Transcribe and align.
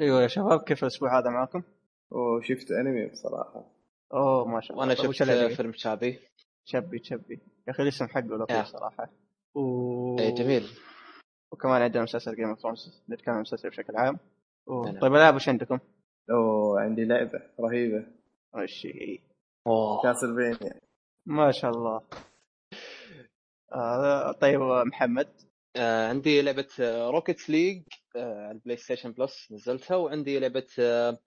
أيوه 0.00 0.22
يا 0.22 0.26
شباب 0.26 0.62
كيف 0.62 0.82
الأسبوع 0.82 1.18
هذا 1.18 1.30
معكم؟ 1.30 1.62
وشفت 2.10 2.70
أنمي 2.70 3.06
بصراحة. 3.06 3.64
أوه 4.14 4.48
ما 4.48 4.60
شاء 4.60 4.72
الله. 4.72 4.80
وأنا 4.80 5.08
وش 5.08 5.18
شفت؟ 5.18 5.56
فيلم 5.56 5.72
شعبي 5.72 6.18
شبي 6.64 7.04
شبي 7.04 7.40
يا 7.66 7.72
أخي 7.72 7.82
الاسم 7.82 8.06
حقه 8.06 8.36
لطيف. 8.36 8.66
صراحة. 8.66 9.08
و... 9.54 10.18
اي 10.18 10.32
جميل. 10.32 10.68
وكمان 11.52 11.82
عندنا 11.82 12.02
مسلسل 12.02 12.36
Game 12.36 12.48
of 12.48 12.58
Thrones 12.58 13.02
نتكلم 13.10 13.34
عن 13.34 13.36
المسلسل 13.36 13.70
بشكل 13.70 13.96
عام. 13.96 14.18
نعم. 14.68 14.98
طيب 14.98 15.14
العاب 15.14 15.34
وش 15.34 15.48
عندكم؟ 15.48 15.78
أوه 16.30 16.80
عندي 16.80 17.04
لعبة 17.04 17.42
رهيبة. 17.60 18.06
وش 18.54 18.86
أوه. 19.66 20.02
Castlevania. 20.02 20.80
ما 21.26 21.50
شاء 21.50 21.70
الله. 21.70 22.02
آه 23.72 24.32
طيب 24.32 24.60
محمد. 24.60 25.28
آه 25.76 26.08
عندي 26.08 26.42
لعبة 26.42 26.66
Rocket 27.10 27.50
League 27.50 27.82
آه 28.16 28.42
على 28.46 28.50
ال 28.52 28.76
PlayStation 28.76 29.12
Plus 29.12 29.52
نزلتها 29.52 29.96
وعندي 29.96 30.38
لعبة 30.38 30.66
آه 30.78 31.18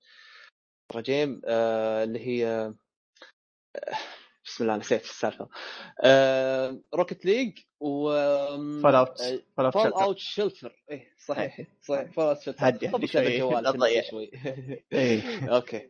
رجيم 0.96 1.42
آه 1.46 2.04
اللي 2.04 2.20
هي 2.28 2.48
آه 2.48 2.76
بسم 4.46 4.64
الله 4.64 4.78
نسيت 4.78 5.04
السالفة. 5.04 5.50
آه 6.04 6.80
Rocket 6.96 7.26
League 7.26 7.60
و 7.80 8.10
Fallout 8.82 9.22
آه، 9.22 9.42
Fallout 9.58 9.74
Shelter. 9.84 10.04
out 10.04 10.18
Shelter 10.18 10.84
إيه 10.92 11.14
صحيح 11.26 11.60
صحيح 11.82 12.12
Fallout 12.12 12.42
Shelter 12.42 12.68
هدي- 12.68 12.88
هدي 12.88 13.08
شوي، 13.08 13.62
لا 13.62 13.72
تضيع. 13.72 14.02
شوي. 14.12 14.32
إيه. 14.94 15.22
أوكي. 15.56 15.90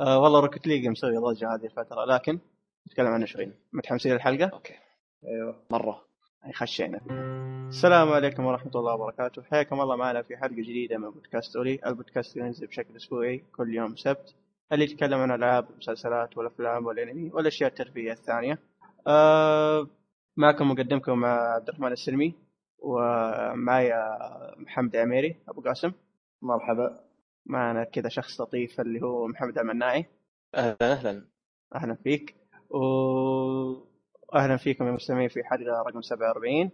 آه 0.00 0.18
والله 0.18 0.40
Rocket 0.40 0.66
League 0.66 0.86
مسوي 0.86 1.16
ضجة 1.16 1.54
هذه 1.54 1.64
الفترة 1.64 2.04
لكن 2.04 2.38
نتكلم 2.88 3.06
عنه 3.06 3.26
شوي. 3.26 3.52
متحمسين 3.72 4.12
للحلقة؟ 4.12 4.50
أوكي. 4.52 4.74
أيوه. 5.24 5.62
مرة. 5.70 6.09
خشينا 6.48 7.00
السلام 7.68 8.08
عليكم 8.08 8.46
ورحمة 8.46 8.72
الله 8.74 8.94
وبركاته. 8.94 9.42
حياكم 9.42 9.80
الله 9.80 9.96
معنا 9.96 10.22
في 10.22 10.36
حلقة 10.36 10.54
جديدة 10.54 10.98
من 10.98 11.10
بودكاست 11.10 11.56
أولي. 11.56 11.80
البودكاست 11.86 12.36
اللي 12.36 12.46
ينزل 12.46 12.66
بشكل 12.66 12.96
أسبوعي 12.96 13.44
كل 13.56 13.74
يوم 13.74 13.96
سبت. 13.96 14.34
اللي 14.72 14.84
يتكلم 14.84 15.18
عن 15.20 15.30
ألعاب 15.30 15.70
المسلسلات 15.70 16.38
والأفلام 16.38 16.86
والأنمي 16.86 17.30
والأشياء 17.30 17.70
الترفيهية 17.70 18.12
الثانية. 18.12 18.58
آه 19.06 19.86
معكم 20.36 20.70
مقدمكم 20.70 21.18
مع 21.18 21.54
عبد 21.54 21.68
الرحمن 21.68 21.92
السلمي 21.92 22.34
ومعايا 22.78 24.18
محمد 24.56 24.96
عميري. 24.96 25.36
أبو 25.48 25.60
قاسم. 25.60 25.92
مرحبا. 26.42 27.00
معنا 27.46 27.84
كذا 27.84 28.08
شخص 28.08 28.40
لطيف 28.40 28.80
اللي 28.80 29.02
هو 29.02 29.26
محمد 29.26 29.58
المناعي 29.58 30.06
أهلا 30.54 30.76
أهلا. 30.82 31.24
أهلا 31.74 31.94
فيك. 31.94 32.34
واهلا 34.32 34.56
فيكم 34.56 34.86
يا 34.86 34.92
مستمعين 34.92 35.28
في 35.28 35.44
حلقه 35.44 35.82
رقم 35.88 36.02
47 36.02 36.70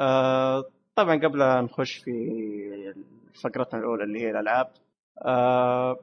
آه 0.00 0.64
طبعا 0.96 1.14
قبل 1.16 1.64
نخش 1.64 1.94
في 1.96 2.94
فقرتنا 3.42 3.80
الأولى 3.80 4.04
اللي 4.04 4.20
هي 4.20 4.30
الألعاب 4.30 4.70
آه 5.24 5.98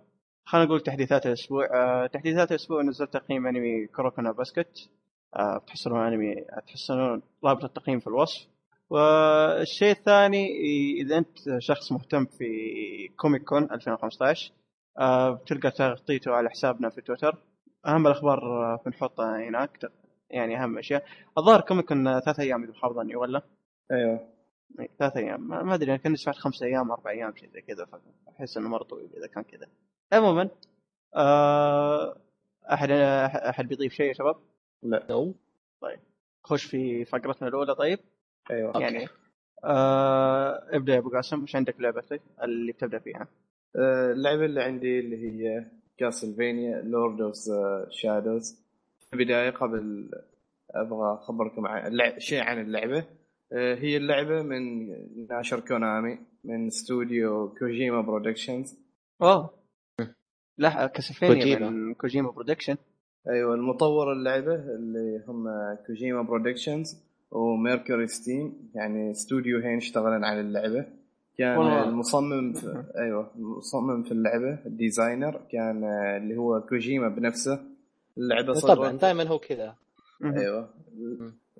خلينا 0.45 0.65
نقول 0.67 0.81
تحديثات 0.81 1.25
الأسبوع. 1.25 1.65
آه 1.73 2.07
تحديثات 2.07 2.51
الأسبوع 2.51 2.81
نزلت 2.81 3.13
تقييم 3.13 3.47
أنمي 3.47 3.87
كوروكونا 3.87 4.31
باسكت. 4.31 4.89
آه 5.35 5.57
تحصلون 5.67 5.99
أنمي 6.07 6.35
تحصلون 6.67 7.21
رابط 7.43 7.63
التقييم 7.63 7.99
في 7.99 8.07
الوصف. 8.07 8.47
والشيء 8.89 9.91
الثاني 9.91 10.47
إذا 11.01 11.17
أنت 11.17 11.37
شخص 11.59 11.91
مهتم 11.91 12.25
في 12.25 12.47
Comic 13.17 13.43
Con 13.43 13.63
2015 13.71 14.51
آه 14.99 15.31
بتلقى 15.31 15.71
تغطيته 15.71 16.31
على 16.31 16.49
حسابنا 16.49 16.89
في 16.89 17.01
تويتر. 17.01 17.37
أهم 17.87 18.07
الأخبار 18.07 18.39
آه، 18.73 18.79
بنحطها 18.85 19.49
هناك. 19.49 19.79
يعني 20.33 20.63
أهم 20.63 20.77
أشياء. 20.77 21.05
الظاهر 21.37 21.61
Comic 21.61 21.85
Con 21.85 22.19
ثلاث 22.19 22.39
أيام 22.39 22.63
إذا 22.63 22.73
ظني 22.87 23.15
ولا؟ 23.15 23.41
أيوه. 23.91 24.29
إيه، 24.79 24.89
ثلاث 24.99 25.17
أيام. 25.17 25.47
ما 25.47 25.63
ما 25.63 25.73
أدري 25.73 25.91
أنا 25.91 25.97
كنت 25.97 26.17
سمعت 26.17 26.35
خمس 26.35 26.63
أيام 26.63 26.91
أربع 26.91 27.11
أيام 27.11 27.35
شيء 27.35 27.49
زي 27.49 27.61
كذا 27.61 27.85
فاحس 27.85 28.57
إنه 28.57 28.69
مرة 28.69 28.83
طويل 28.83 29.09
إذا 29.17 29.27
كان 29.27 29.43
كذا. 29.43 29.67
عموما 30.13 30.49
آه 31.15 32.17
أحد 32.73 32.91
أحد 33.49 33.67
بيضيف 33.67 33.93
شيء 33.93 34.05
يا 34.07 34.13
شباب؟ 34.13 34.35
لا. 34.83 35.07
نو 35.09 35.35
خش 36.43 36.63
في 36.63 37.05
فقرتنا 37.05 37.47
الأولى 37.47 37.75
طيب. 37.75 37.99
أيوه. 38.51 38.67
okay. 38.67 38.81
يعني 38.81 39.07
آه 39.63 40.67
ابدأ 40.75 40.93
يا 40.93 40.99
أبو 40.99 41.09
قاسم. 41.09 41.43
وش 41.43 41.55
عندك 41.55 41.81
لعبتك 41.81 42.21
اللي 42.43 42.71
بتبدأ 42.71 42.99
فيها؟ 42.99 43.27
آه، 43.75 44.11
اللعبة 44.11 44.45
اللي 44.45 44.63
عندي 44.63 44.99
اللي 44.99 45.17
هي 45.17 45.65
Castlevania 45.97 46.81
Lords 46.81 47.21
of 47.21 47.33
Shadow 47.89 48.62
البداية 49.13 49.49
قبل 49.49 50.09
أبغى 50.71 51.13
أخبركم 51.13 51.67
عن 51.67 51.99
شيء 52.17 52.41
عن 52.41 52.61
اللعبة. 52.61 53.05
آه، 53.53 53.75
هي 53.75 53.97
اللعبة 53.97 54.41
من 54.41 54.87
ناشر 55.29 55.59
كونامي 55.59 56.19
من 56.43 56.67
استوديو 56.67 57.49
كوجيما 57.59 58.01
Productions. 58.01 58.77
اوه 59.21 59.49
لا 60.57 60.87
Castlevania 60.87 61.33
كوجيما. 61.35 61.69
من 61.69 61.93
كوجيما. 61.93 62.31
Production. 62.31 62.75
أيوه 63.29 63.55
المطور 63.55 64.13
اللعبة 64.13 64.55
اللي 64.55 65.23
هم 65.27 65.47
كوجيما 65.87 66.21
Productions 66.21 67.03
و 67.31 68.07
MercurySteam 68.07 68.71
يعني 68.75 69.11
استوديو 69.11 69.59
هين 69.59 69.77
اشتغلن 69.77 70.23
على 70.23 70.39
اللعبة. 70.39 70.85
كان 71.37 71.57
والله. 71.57 71.89
المصمم 71.89 72.53
في 72.53 72.83
أيوه 72.97 73.31
المصمم 73.35 74.03
في 74.03 74.11
اللعبة 74.11 74.59
ال 74.65 74.73
designer 74.73 75.41
كان 75.51 75.83
اللي 76.17 76.37
هو 76.37 76.61
كوجيما 76.61 77.09
بنفسه. 77.09 77.72
اللعبة 78.17 78.53
صارت 78.53 78.77
طبعا 78.77 78.91
دائما 78.97 79.27
هو 79.27 79.39
كذا. 79.39 79.75
أيوه. 80.23 80.69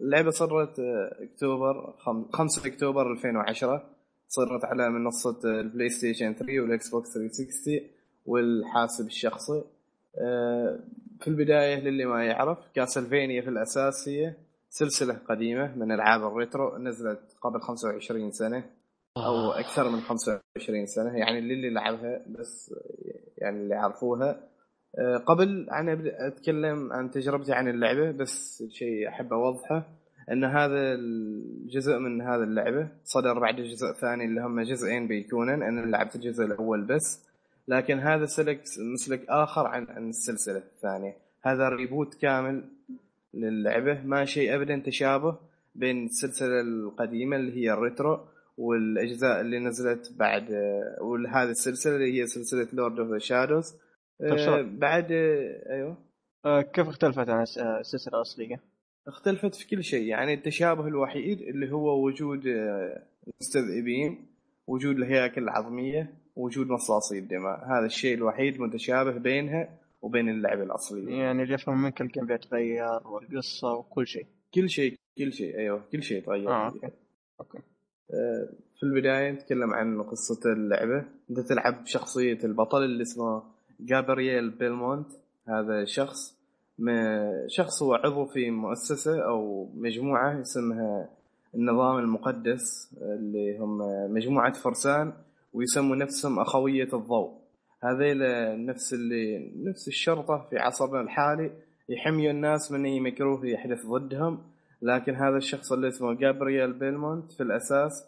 اللعبة 0.01 0.29
صارت 0.29 0.79
آه، 0.79 1.23
أكتوبر 1.23 1.95
خم- 1.99 2.25
5 2.33 2.67
أكتوبر 2.67 3.11
2010 3.11 3.89
صارت 4.27 4.65
على 4.65 4.89
منصة 4.89 5.39
آه، 5.45 5.61
ال 5.61 5.89
PlayStation 5.89 6.33
3 6.33 6.59
وال 6.61 6.89
Xbox 6.89 7.13
360 7.13 7.89
والحاسب 8.25 9.05
الشخصي. 9.05 9.63
آه، 10.21 10.79
في 11.21 11.27
البداية 11.27 11.79
للي 11.79 12.05
ما 12.05 12.25
يعرف 12.25 12.57
كاسلفينيا 12.75 13.41
في 13.41 13.49
الاساس 13.49 14.09
هي 14.09 14.35
سلسلة 14.69 15.13
قديمة 15.13 15.75
من 15.75 15.91
ألعاب 15.91 16.27
الريترو 16.27 16.77
نزلت 16.77 17.19
قبل 17.41 17.61
25 17.61 18.31
سنة 18.31 18.69
أو 19.17 19.51
أكثر 19.51 19.89
من 19.89 19.99
25 20.01 20.85
سنة. 20.85 21.17
يعني 21.17 21.41
للي 21.41 21.69
لعبها 21.69 22.25
بس 22.27 22.75
يعني 23.37 23.57
اللي 23.63 23.75
يعرفوها 23.75 24.29
آه، 24.31 24.52
قبل 25.25 25.69
أنا 25.69 25.93
أبدأ 25.93 26.27
أتكلم 26.27 26.93
عن 26.93 27.11
تجربتي 27.11 27.53
عن 27.53 27.67
اللعبة 27.67 28.11
بس 28.11 28.63
شيء 28.69 29.07
أحب 29.07 29.33
أوضحه 29.33 29.83
أن 30.31 30.43
هذا 30.43 30.93
الجزء 30.93 31.97
من 31.97 32.21
هذا 32.21 32.43
اللعبة 32.43 32.87
صدر 33.03 33.39
بعد 33.39 33.59
الجزء 33.59 33.89
الثاني 33.89 34.25
اللي 34.25 34.41
هم 34.41 34.61
جزئين 34.61 35.07
بيكونن. 35.07 35.63
أنا 35.63 35.81
لعبت 35.81 36.15
الجزء 36.15 36.45
الأول 36.45 36.81
بس 36.81 37.25
لكن 37.67 37.99
هذا 37.99 38.25
سلك 38.25 38.63
مسلك 38.93 39.25
آخر 39.29 39.67
عن 39.67 39.87
عن 39.89 40.09
السلسلة 40.09 40.57
الثانية. 40.57 41.15
هذا 41.43 41.69
reboot 41.69 42.13
كامل 42.13 42.63
للعبة 43.33 44.01
ما 44.03 44.25
شيء 44.25 44.55
ابدا 44.55 44.81
تشابه 44.85 45.37
بين 45.75 46.05
السلسلة 46.05 46.61
القديمة 46.61 47.35
اللي 47.35 47.57
هي 47.57 47.73
ال 47.73 47.81
retro 47.81 48.19
والأجزاء 48.57 49.41
اللي 49.41 49.59
نزلت 49.59 50.13
بعد 50.19 50.51
آه، 50.51 50.97
وهذه 51.01 51.49
السلسلة 51.49 51.95
اللي 51.95 52.21
هي 52.21 52.27
سلسلة 52.27 52.67
Lords 52.73 52.99
of 52.99 53.11
the 53.11 53.17
Shadows 53.17 53.75
طيب 54.19 54.37
شو- 54.37 54.77
بعد 54.79 55.11
آه، 55.11 55.73
أيوه. 55.73 55.97
آه 56.45 56.61
كيف 56.61 56.87
اختلفت 56.87 57.29
عن 57.29 57.41
الس- 57.41 57.57
آه، 57.57 57.79
السلسله 57.79 58.15
الاصليه؟ 58.15 58.59
اختلفت 59.07 59.55
في 59.55 59.67
كل 59.67 59.83
شيء. 59.83 60.03
يعني 60.07 60.33
التشابه 60.33 60.87
الوحيد 60.87 61.41
اللي 61.41 61.71
هو 61.71 62.05
وجود 62.05 62.47
آه، 62.47 63.03
المستذئبين 63.27 64.25
وجود 64.67 64.95
الهياكل 64.97 65.43
العظمية 65.43 66.13
وجود 66.35 66.67
مصاصي 66.67 67.19
الدماء. 67.19 67.65
هذا 67.65 67.85
الشيء 67.85 68.15
الوحيد 68.15 68.59
متشابه 68.61 69.11
بينها 69.11 69.69
وبين 70.01 70.29
اللعبه 70.29 70.63
الأصلية. 70.63 71.17
يعني 71.17 71.43
اللي 71.43 71.55
افهم 71.55 71.81
منك 71.81 72.01
ال 72.01 72.25
gameplay 72.25 72.37
تغير 72.37 73.07
والقصة 73.07 73.73
وكل 73.73 74.07
شيء. 74.07 74.25
كل 74.53 74.69
شيء 74.69 74.95
كل 75.17 75.33
شيء 75.33 75.57
أيوه 75.57 75.81
كل 75.91 76.03
شيء 76.03 76.23
تغير 76.25 76.47
فيها. 76.47 76.65
okay. 76.65 76.89
Okay. 77.39 77.57
آه، 78.13 78.49
في 78.79 78.83
البداية 78.83 79.31
نتكلم 79.31 79.73
عن 79.73 80.01
قصة 80.03 80.51
اللعبة. 80.51 81.05
أنت 81.29 81.39
تلعب 81.39 81.83
بشخصية 81.83 82.37
البطل 82.43 82.83
اللي 82.83 83.01
اسمه 83.01 83.43
Gabriel 83.79 84.49
Belmont 84.49 85.07
هذا 85.47 85.85
شخص 85.85 86.43
شخص 87.47 87.83
هو 87.83 87.93
عضو 87.93 88.25
في 88.25 88.51
مؤسسة 88.51 89.25
أو 89.25 89.69
مجموعة 89.75 90.41
اسمها 90.41 91.09
النظام 91.55 91.97
المقدس 91.97 92.95
اللي 93.01 93.57
هم 93.57 93.77
مجموعة 94.13 94.53
فرسان 94.53 95.13
ويسموا 95.53 95.95
نفسهم 95.95 96.39
أخوية 96.39 96.89
الضوء. 96.93 97.33
هذيل 97.83 98.19
نفس 98.65 98.93
اللي 98.93 99.51
نفس 99.55 99.87
الشرطة 99.87 100.47
في 100.49 100.57
عصرنا 100.57 101.01
الحالي 101.01 101.51
يحميوا 101.89 102.31
الناس 102.31 102.71
من 102.71 102.85
اي 102.85 102.99
مكروه 102.99 103.45
يحدث 103.45 103.85
ضدهم. 103.85 104.43
لكن 104.81 105.15
هذا 105.15 105.37
الشخص 105.37 105.71
اللي 105.71 105.87
اسمه 105.87 106.13
جابرييل 106.13 106.73
بيلمونت 106.73 107.31
في 107.31 107.43
الأساس 107.43 108.05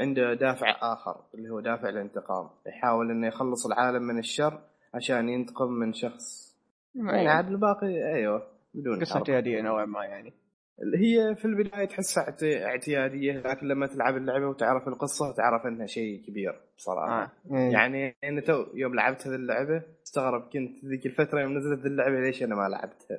عنده 0.00 0.34
دافع 0.34 0.76
آخر 0.92 1.20
اللي 1.34 1.50
هو 1.50 1.60
دافع 1.60 1.88
الانتقام. 1.88 2.48
يحاول 2.66 3.10
انه 3.10 3.26
يخلص 3.26 3.66
العالم 3.66 4.02
من 4.02 4.18
الشر 4.18 4.60
عشان 4.94 5.28
ينتقم 5.28 5.70
من 5.72 5.92
شخص 5.92 6.56
يعني 6.94 7.28
عاد 7.28 7.48
الباقي 7.48 8.14
أيوه 8.14 8.42
بدون 8.74 9.00
قصة. 9.00 9.16
اعتيادية 9.16 9.60
نوعا 9.60 9.84
ما 9.84 10.04
يعني 10.04 10.32
هي 10.96 11.34
في 11.34 11.44
البداية 11.44 11.84
تحسها 11.84 12.24
اعت- 12.24 12.42
اعتيادية 12.44 13.32
لكن 13.32 13.68
لما 13.68 13.86
تلعب 13.86 14.16
اللعبة 14.16 14.46
وتعرف 14.48 14.88
القصة 14.88 15.32
تعرف 15.34 15.66
إنها 15.66 15.86
شيء 15.86 16.22
كبير 16.26 16.60
بصراحه 16.76 17.22
آه. 17.22 17.30
إيه. 17.56 17.72
يعني 17.72 18.16
أنا 18.24 18.40
تو 18.40 18.64
يوم 18.74 18.94
لعبت 18.94 19.26
هذه 19.26 19.34
اللعبة 19.34 19.82
استغرب 20.06 20.42
كنت 20.42 20.84
ذيك 20.84 21.06
الفترة 21.06 21.40
يوم 21.40 21.58
نزلت 21.58 21.86
اللعبة 21.86 22.20
ليش 22.20 22.42
أنا 22.42 22.54
ما 22.54 22.68
لعبتها 22.68 23.18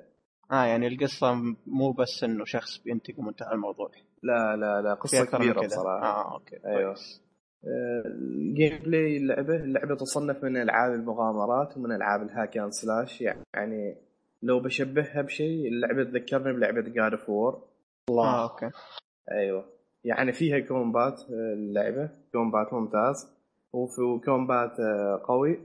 آه 0.51 0.65
يعني 0.65 0.87
القصة 0.87 1.33
مو 1.67 1.91
بس 1.91 2.23
إنه 2.23 2.45
شخص 2.45 2.77
بينتقم 2.77 3.27
وانتهى 3.27 3.51
الموضوع 3.53 3.91
لا 4.23 4.55
لا 4.55 4.81
لا 4.81 4.93
قصة 4.93 5.25
كبيرة. 5.25 5.61
بصراحة 5.61 6.05
آه 6.05 6.33
okay. 6.33 6.55
كويس. 6.59 7.21
آه، 7.65 8.03
ال 8.05 8.77
gameplay 8.77 9.17
اللعبة 9.17 9.55
اللعبة 9.55 9.95
تصنف 9.95 10.43
من 10.43 10.57
ألعاب 10.57 10.93
المغامرات 10.93 11.77
ومن 11.77 11.91
ألعاب 11.91 12.21
ال 12.21 12.28
hack 12.28 12.53
and 12.53 12.71
slash 12.71 13.21
يعني 13.21 13.97
لو 14.43 14.59
بشبهها 14.59 15.21
بشيء 15.21 15.67
اللعبة 15.67 16.03
تذكرني 16.03 16.53
بلعبة 16.53 16.81
God 16.81 17.11
of 17.11 17.29
War 17.29 17.63
آه 18.09 18.43
okay. 18.43 18.69
أيوه. 19.31 19.65
يعني 20.03 20.31
فيها 20.31 20.59
combat 20.59 21.19
آه، 21.21 21.53
اللعبة 21.53 22.09
combat 22.31 22.73
ممتاز. 22.73 23.39
وفي 23.73 24.25
combat 24.25 24.79
آه، 24.79 25.21
قوي. 25.27 25.59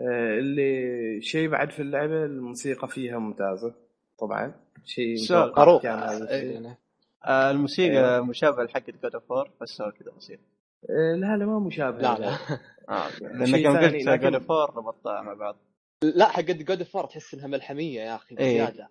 آه، 0.00 0.38
اللي 0.38 1.20
شيء 1.20 1.48
بعد 1.48 1.70
في 1.70 1.82
اللعبة 1.82 2.24
الموسيقى 2.24 2.88
فيها 2.88 3.18
ممتازة 3.18 3.74
طبعا. 4.18 4.54
شيء. 4.84 5.14
متوقع 5.24 5.64
معروف 5.64 5.82
كان 5.82 5.98
هذا 5.98 6.76
آه 7.24 7.50
الموسيقى 7.50 8.14
أيوة. 8.14 8.24
مشابهة 8.24 8.64
لحقة 8.64 8.92
God 9.02 9.14
of 9.14 9.30
War 9.30 9.50
بس 9.60 9.78
كذا 9.78 10.10
آه، 10.10 10.38
لا 11.20 11.36
لا 11.36 11.46
ما 11.46 11.58
مشابه. 11.58 11.98
لا 11.98 12.18
لا. 12.18 12.36
لانك 13.20 13.58
يوم 13.58 13.74
ثاني، 13.80 14.04
قلت 14.04 14.22
God 14.22 14.34
of 14.34 14.50
ربطتها 14.76 15.22
مع 15.22 15.34
بعض. 15.34 15.56
لا 16.02 16.28
حق 16.28 16.40
God 16.42 16.82
of 16.82 16.92
War 16.92 17.06
تحس 17.06 17.34
إنها 17.34 17.46
ملحمية 17.46 18.00
يا 18.00 18.14
أخي 18.16 18.36
إيه. 18.38 18.62
بزيادة. 18.64 18.88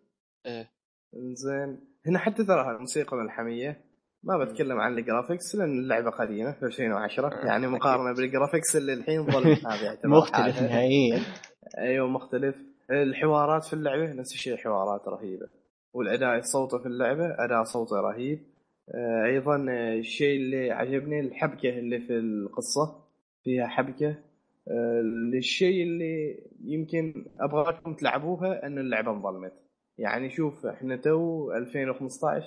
زين. 1.13 1.79
هنا 2.07 2.19
حتى 2.19 2.43
ترى 2.45 2.71
الموسيقى 2.75 3.17
ملحمية. 3.17 3.81
ما 4.23 4.43
بتكلم 4.45 4.79
عن 4.79 4.97
ال 4.97 5.03
graphics 5.03 5.55
لأن 5.55 5.79
اللعبة 5.79 6.09
قديمة 6.09 6.51
في 6.51 6.65
2010 6.65 7.27
آه، 7.27 7.45
يعني 7.45 7.67
مقارنة 7.67 8.15
بال 8.15 8.27
graphics 8.27 8.75
اللي 8.75 8.93
الحين 8.93 9.25
ظل 9.25 9.57
مختلف. 10.05 10.61
نهائيا. 10.61 11.19
أيوه 11.77 12.07
مختلف. 12.07 12.55
الحوارات 12.91 13.65
في 13.65 13.73
اللعبة 13.73 14.13
نفس 14.13 14.33
الشيء 14.33 14.57
حوارات 14.57 15.07
رهيبة. 15.07 15.47
والأداء 15.93 16.37
الصوتي 16.37 16.79
في 16.79 16.85
اللعبة 16.85 17.25
أداء 17.45 17.63
صوتي 17.63 17.95
رهيب. 17.95 18.39
آه، 18.39 18.54
أيضا 19.25 19.65
آه، 19.69 19.93
الشيء 19.93 20.37
اللي 20.37 20.71
عجبني 20.71 21.19
الحبكة 21.19 21.69
اللي 21.69 21.99
في 21.99 22.17
القصة 22.17 23.03
فيها 23.43 23.67
حبكة. 23.67 24.09
آه، 24.67 25.01
الشيء 25.37 25.83
اللي 25.83 26.43
يمكن 26.63 27.25
أبغاكم 27.39 27.93
تلعبوها 27.93 28.65
ان 28.65 28.77
اللعبة 28.77 29.11
انظلمت. 29.11 29.53
يعني 29.97 30.29
شوف 30.29 30.65
إحنا 30.65 30.95
تو 30.95 31.51
2015 31.51 32.45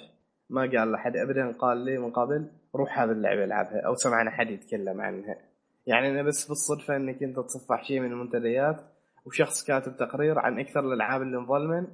ما 0.50 0.61
قال 0.61 0.93
لحد 0.93 1.17
ابدا 1.17 1.52
قال 1.52 1.85
لي 1.85 1.99
من 1.99 2.11
قبل 2.11 2.50
روح 2.75 3.00
هذه 3.00 3.11
اللعبة 3.11 3.44
العبها 3.44 3.81
أو 3.81 3.94
سمعنا 3.94 4.31
حد 4.31 4.50
يتكلم 4.50 5.00
عنها. 5.00 5.38
يعني 5.87 6.08
أنا 6.08 6.23
بس 6.23 6.49
بالصدفه 6.49 6.96
إنك 6.96 7.23
أنت 7.23 7.37
تصفح 7.37 7.85
شيء 7.85 8.00
من 8.00 8.12
المنتديات 8.12 8.81
وشخص 9.26 9.64
كاتب 9.64 9.96
تقرير 9.96 10.38
عن 10.38 10.61
أكثر 10.61 10.81
الألعاب 10.81 11.23
اللي 11.23 11.37
انظلمن 11.38 11.87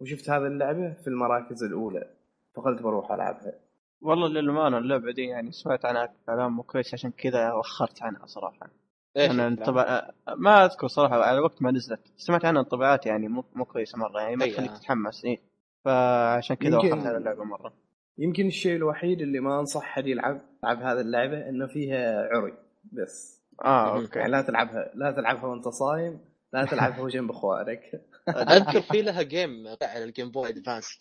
وشفت 0.00 0.30
هذه 0.30 0.46
اللعبة 0.46 0.92
في 0.92 1.08
المراكز 1.08 1.64
الأولى 1.64 2.10
فقلت 2.54 2.82
بروح 2.82 3.12
ألعبها. 3.12 3.69
والله 4.02 4.28
للأمانة 4.28 4.78
اللعبة 4.78 5.12
دي 5.12 5.22
يعني 5.22 5.52
سمعت 5.52 5.84
عنها 5.84 6.14
كلام 6.26 6.56
مو 6.56 6.62
كويس 6.62 6.94
عشان 6.94 7.10
كذا 7.10 7.52
وخرت 7.52 8.02
عنها 8.02 8.26
صراحة 8.26 8.70
إيش 9.16 9.30
أنا؟ 9.30 9.46
انطبع... 9.46 10.10
ما 10.36 10.64
أذكر 10.64 10.86
صراحة 10.88 11.22
على 11.22 11.38
وقت 11.40 11.62
ما 11.62 11.70
نزلت 11.70 12.12
سمعت 12.16 12.44
عنها 12.44 12.60
انطباعات 12.62 13.06
يعني 13.06 13.28
مو 13.28 13.44
مو 13.54 13.64
كويسة 13.64 13.98
مرة 13.98 14.20
يعني 14.20 14.36
ما 14.36 14.46
تخليك 14.46 14.70
آه. 14.70 14.74
تتحمس 14.76 15.24
إيه. 15.24 15.40
فعشان 15.84 16.56
كذا 16.56 16.74
يمكن- 16.74 16.92
وخرت 16.92 17.06
على 17.06 17.16
اللعبة 17.16 17.44
مرة 17.44 17.72
يمكن 18.18 18.46
الشيء 18.46 18.76
الوحيد 18.76 19.20
اللي 19.20 19.40
ما 19.40 19.60
أنصح 19.60 19.82
حد 19.82 20.06
يلعب 20.06 20.40
يلعب 20.64 20.82
هذه 20.82 21.00
اللعبة 21.00 21.48
إنه 21.48 21.66
فيها 21.66 22.28
عري 22.32 22.52
بس 22.92 23.40
آه. 23.64 23.96
okay 24.00 24.18
يعني 24.18 24.32
لا 24.32 24.42
تلعبها 24.42 24.90
لا 24.94 25.10
تلعبها 25.12 25.44
وأنت 25.46 25.68
صايم 25.68 26.20
لا 26.52 26.64
تلعبها 26.64 27.00
وجنب 27.00 27.30
أخوانك 27.30 27.82
أذكر 28.28 28.80
في 28.80 29.02
لها 29.02 29.22
game 29.22 29.50
على 29.82 30.04
ال 30.04 30.09
Game 30.09 30.30
Boy 30.30 30.48
Advance 30.48 30.98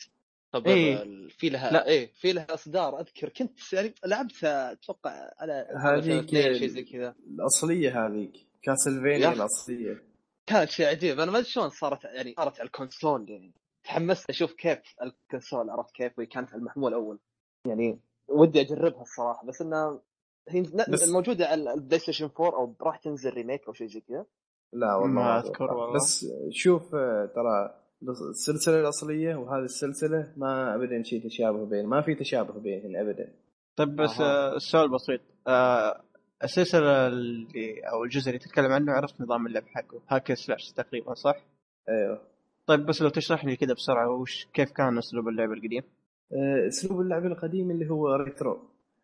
طب 0.52 0.68
إيه. 0.68 1.28
في 1.28 1.50
لها 1.50 1.72
لا. 1.72 1.88
إيه 1.88 2.12
في 2.14 2.34
لها 2.34 2.54
إصدار 2.54 3.00
أذكر 3.00 3.30
كنت 3.30 3.74
يعني 3.74 3.94
لعبتها 4.06 4.72
أتوقع 4.72 5.32
على 5.38 5.68
هذيك- 5.84 6.30
شيء 6.30 6.68
زي 6.68 6.84
كذا 6.84 7.16
الأصلية 7.28 8.06
هذيك 8.08 8.34
Castlevania 8.62 9.18
يا. 9.18 9.34
الأصلية 9.34 10.04
كانت 10.46 10.70
شيء 10.70 10.86
عجيب 10.88 11.20
أنا 11.20 11.32
ما 11.32 11.38
أدري 11.38 11.50
شلون 11.50 11.70
صارت 11.70 12.04
يعني 12.04 12.34
صارت 12.38 12.60
على 12.60 12.68
ال 12.68 12.75
console 12.76 13.30
يعني 13.30 13.54
تحمست 13.84 14.30
أشوف 14.30 14.54
كيف 14.54 14.80
ال 15.02 15.10
console 15.10 15.70
عرفت 15.70 15.96
كيف 15.96 16.18
وهي 16.18 16.28
كانت 16.28 16.50
على 16.50 16.60
المحمول 16.60 16.94
اول 16.94 17.20
يعني 17.68 18.00
ودي 18.28 18.62
أجربها 18.62 19.02
الصراحة 19.02 19.46
بس 19.48 19.62
انها 19.62 20.02
هي 20.50 20.62
بس- 20.90 21.10
موجودة 21.10 21.48
على 21.48 21.74
ال 21.74 22.00
PlayStation 22.00 22.30
4 22.40 22.54
أو 22.60 22.76
راح 22.82 22.98
تنزل 22.98 23.30
remake 23.34 23.68
أو 23.68 23.74
شيء 23.74 23.88
زي 23.88 24.02
كذا 24.02 24.26
لا 24.74 24.96
والله 24.96 25.14
ما. 25.14 25.40
أذكر 25.40 25.74
والله. 25.74 25.96
بس 25.96 26.26
شوف 26.52 26.92
ترى 27.36 27.84
السلسلة 28.30 28.80
الأصلية 28.80 29.36
وهذه 29.36 29.64
السلسلة 29.64 30.34
ما 30.38 30.76
ابدا 30.76 31.04
شيء 31.04 31.24
تشابه 31.24 31.66
بين 31.66 31.86
ما 31.86 32.02
في 32.02 32.16
تشابه 32.16 32.60
بينهن 32.60 32.96
ابدا. 32.96 33.34
طيب 33.76 33.96
بس. 33.96 34.22
آه 34.22 34.56
السؤال 34.56 34.90
بسيط. 34.90 35.22
آه 35.48 36.02
السلسلة 36.44 37.08
اللي 37.08 37.82
أو 37.92 38.04
الجزء 38.04 38.30
اللي 38.30 38.40
تتكلم 38.40 38.72
عنه 38.72 38.92
عرفت 38.92 39.22
نظام 39.22 39.48
اللعب 39.48 39.64
حقه؟ 39.68 40.02
hack 40.10 40.34
slash 40.34 40.72
تقريبا 40.72 41.14
صح؟ 41.14 41.36
أيوه. 41.90 42.22
طيب 42.66 42.86
بس 42.86 43.02
لو 43.02 43.10
تشرح 43.10 43.46
لي 43.46 43.56
كذا 43.56 43.74
بسرعة 43.74 44.10
وش 44.10 44.48
كيف 44.54 44.72
كان 44.72 44.98
أسلوب 44.98 45.28
اللعب 45.28 45.52
القديم؟ 45.52 45.84
آه، 46.34 46.68
أسلوب 46.68 47.02
اللعب 47.02 47.26
القديم 47.26 47.72
اللي 47.72 47.90
هو 47.90 48.16
retro. 48.16 48.60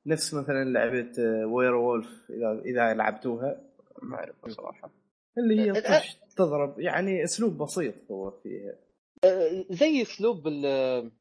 نفس 0.05 0.33
مثلا 0.33 0.63
لعبة 0.63 1.11
Werewolf 1.45 2.07
إذا 2.29 2.61
إذا 2.65 2.93
لعبتوها. 2.93 3.61
ما 4.01 4.15
اعرف 4.15 4.35
صراحة. 4.47 4.89
اللي 5.37 5.61
هي 5.61 5.71
أه، 5.71 6.01
تضرب 6.37 6.79
يعني 6.79 7.23
أسلوب 7.23 7.57
بسيط 7.57 7.93
هو 8.11 8.31
فيها. 8.31 8.71
آه، 8.71 8.84
زي 9.69 10.01
اسلوب 10.01 10.47
ال- 10.47 11.11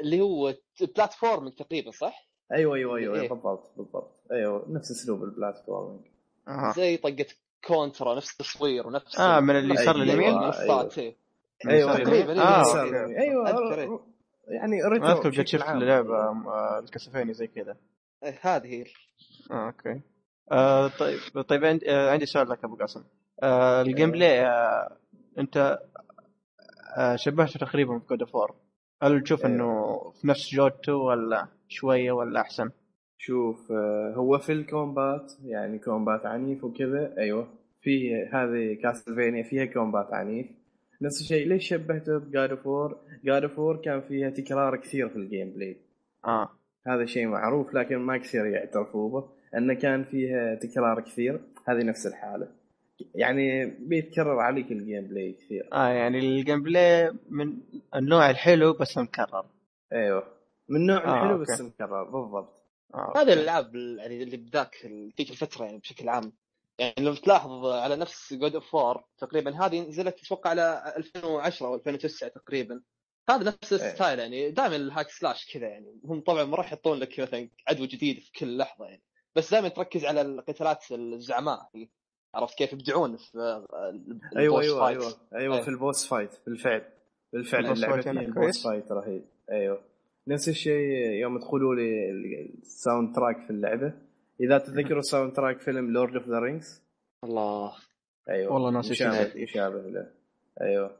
اللي 0.00 0.20
هو 0.20 0.54
platforming 0.96 1.54
تقريبا 1.54 1.90
صح؟ 1.90 2.26
أيوه 2.52 2.74
أيوه 2.76 2.96
أيوه, 2.96 3.14
إيه. 3.14 3.20
أيوة 3.22 3.34
بالضبط 3.34 3.72
بالضبط 3.76 4.10
أيوه 4.32 4.66
نفس 4.68 4.90
اسلوب 4.90 5.24
ال 5.24 5.30
platforming 5.30 6.00
آه. 6.48 6.72
زي 6.76 6.96
طقة 6.96 7.26
Contra 7.66 8.14
نفس 8.14 8.32
التصوير 8.32 8.86
ونفس 8.86 9.20
آه، 9.20 9.40
من 9.40 9.56
اليسار 9.58 9.96
نفس 9.96 9.96
لليمين؟ 10.08 10.28
المنصات 10.28 10.98
إيه. 10.98 11.16
أيوه 11.68 11.96
تقريباً، 11.96 12.32
أيوه 12.32 12.82
إيه، 12.82 12.82
إيه. 12.82 13.00
يمين. 13.02 13.18
أيوه 13.18 13.50
أذكر، 13.50 13.80
إيه. 13.80 13.86
ر- 13.88 14.00
يعني 14.48 14.82
retro 14.84 15.08
أذكر 15.08 15.40
قد 15.40 15.46
شفت. 15.46 15.64
لعبه 15.64 16.14
آه 16.16 16.78
ال 16.78 16.83
Castlevania 16.83 17.34
زي 17.34 17.46
كذا 17.46 17.76
إيه، 18.24 18.38
هذه 18.42 18.66
هي 18.66 18.84
آه 19.50 19.66
okay 19.66 20.00
آه 20.52 20.88
طيب 20.88 21.18
طيب 21.48 21.64
عندي, 21.64 21.90
آه 21.90 22.10
عندي 22.10 22.26
سؤال 22.26 22.48
لك 22.48 22.64
أبو 22.64 22.76
قاسم 22.76 23.04
آه 23.42 23.82
ال 23.82 24.10
gameplay 24.10 24.46
آه 24.46 24.96
أنت 25.38 25.56
آه 25.56 25.78
شبهته 27.16 27.60
تقريبا 27.60 27.98
في 27.98 28.06
God 28.10 28.22
of 28.22 28.52
هل 29.02 29.22
تشوف 29.22 29.46
إيه. 29.46 29.52
إنه 29.52 29.98
في 30.20 30.28
نفس 30.28 30.54
جودته 30.54 30.94
ولا 30.94 31.48
شوية 31.68 32.12
ولا 32.12 32.40
أحسن؟ 32.40 32.70
شوف 33.18 33.72
آه، 33.72 34.14
هو 34.16 34.38
في 34.38 34.52
ال 34.52 34.63
combat 34.63 35.32
يعني 35.44 35.78
combat 35.78 36.26
عنيف 36.26 36.64
وكذا 36.64 37.14
أيوه. 37.18 37.48
في 37.82 38.14
هذه 38.32 38.74
Castlevania 38.82 39.42
فيها 39.42 39.64
combat 39.64 40.14
عنيف. 40.14 40.46
نفس 41.02 41.20
الشيء 41.20 41.48
ليش 41.48 41.68
شبهته 41.68 42.18
ب 42.18 42.26
God 42.26 42.50
of 42.50 42.66
War؟ 42.66 42.96
God 43.24 43.42
of 43.42 43.58
War 43.58 43.76
كان 43.76 44.00
فيها 44.00 44.30
تكرار 44.30 44.76
كثير 44.76 45.08
في 45.08 45.16
ال 45.16 45.50
gameplay 45.50 45.76
آه. 46.24 46.48
هذا 46.86 47.04
شيء 47.04 47.26
معروف 47.26 47.74
لكن 47.74 47.96
ما 47.96 48.18
كثير 48.18 48.46
يعترفوا 48.46 49.10
به 49.10 49.28
إنه 49.56 49.74
كان 49.74 50.04
فيها 50.04 50.54
تكرار 50.54 51.00
كثير. 51.00 51.40
هذه 51.68 51.82
نفس 51.84 52.06
الحالة. 52.06 52.48
يعني 53.14 53.66
بيتكرر 53.66 54.38
عليك 54.40 54.72
ال 54.72 55.02
gameplay 55.06 55.32
كثير. 55.32 55.68
آه 55.72 55.88
يعني 55.88 56.18
ال 56.18 56.62
gameplay 56.62 57.12
من 57.30 57.56
النوع 57.94 58.30
الحلو 58.30 58.72
بس 58.72 58.98
مكرر. 58.98 59.46
أيوه. 59.92 60.36
من 60.68 60.86
نوع 60.86 60.96
آه، 61.04 61.14
الحلو 61.14 61.32
okay. 61.40 61.52
بس 61.52 61.60
مكرر 61.60 62.04
بالضبط. 62.04 62.62
آه. 62.94 63.12
هذه 63.16 63.32
الألعاب 63.32 63.74
ال- 63.76 63.98
يعني 63.98 64.22
اللي 64.22 64.36
بذاك 64.36 64.76
ذيك 65.18 65.30
الفترة 65.30 65.64
يعني 65.64 65.78
بشكل 65.78 66.08
عام. 66.08 66.32
يعني 66.78 66.94
لو 66.98 67.14
تلاحظ 67.14 67.66
على 67.66 67.96
نفس 67.96 68.34
God 68.34 68.54
of 68.54 68.76
War 68.76 69.04
تقريبا 69.18 69.66
هذه 69.66 69.80
نزلت 69.88 70.20
أتوقع 70.24 70.50
على 70.50 70.94
2010 70.96 71.66
أو 71.66 71.74
2009 71.74 72.28
تقريبا. 72.28 72.80
هذا 73.30 73.44
نفس 73.44 73.72
الستايل 73.72 74.18
يعني 74.18 74.50
دائما 74.50 74.76
ال 74.76 74.83
hack 74.83 75.10
slash 75.10 75.52
كذا 75.54 75.68
يعني. 75.68 76.00
هم 76.04 76.20
طبعا 76.20 76.44
ما 76.44 76.56
راح 76.56 76.66
يحطون 76.66 76.98
لك 76.98 77.20
مثلا 77.20 77.48
عدو 77.68 77.84
جديد 77.86 78.18
في 78.18 78.32
كل 78.32 78.56
لحظة 78.56 78.84
يعني. 78.84 79.02
بس 79.36 79.50
دائما 79.50 79.68
تركز 79.68 80.04
على 80.04 80.20
القتالات 80.20 80.84
الزعماء 80.92 81.68
هي. 81.74 81.88
عرفت 82.36 82.58
كيف 82.58 82.72
يبدعون 82.72 83.16
في 83.16 83.34
ال- 83.34 84.20
أيوه 84.38 84.60
ال 84.60 84.61
boss 84.61 84.64
أيوه 84.64 84.80
fight. 84.86 84.98
أيوه. 85.00 85.12
أيوه 85.34 85.56
إيه. 85.56 85.62
في 85.62 85.68
ال 85.68 85.76
boss 85.76 86.06
fight 86.08 86.30
بالفعل. 86.46 86.82
بالفعل 87.32 87.64
ال 87.64 87.66
boss 87.66 87.76
اللعبة 87.78 87.92
fight 87.94 88.04
فيها 88.04 88.12
يعني 88.12 88.26
ال 88.28 88.34
boss؟ 88.34 88.66
fight 88.66 88.92
رهيب. 88.92 89.22
أيوه. 89.50 89.78
نفس 90.28 90.48
الشيء 90.48 91.10
يوم 91.12 91.38
تدخلوا 91.38 91.74
لي 91.74 92.10
ال 92.62 93.14
soundtrack 93.14 93.40
في 93.44 93.50
اللعبة. 93.50 93.92
إذا 94.40 94.58
تتذكروا 94.58 94.98
ال 94.98 95.32
soundtrack 95.32 95.60
فيلم 95.60 95.90
Lord 95.92 96.14
of 96.16 96.28
the 96.28 96.38
Rings 96.38 96.82
الله. 97.24 97.72
أيوه. 98.28 98.52
والله 98.52 98.70
ناسي 98.70 98.90
مشابه 98.90 99.28
شيء. 99.28 99.42
مشابه 99.42 99.78
له. 99.90 100.06
أيوه. 100.60 100.90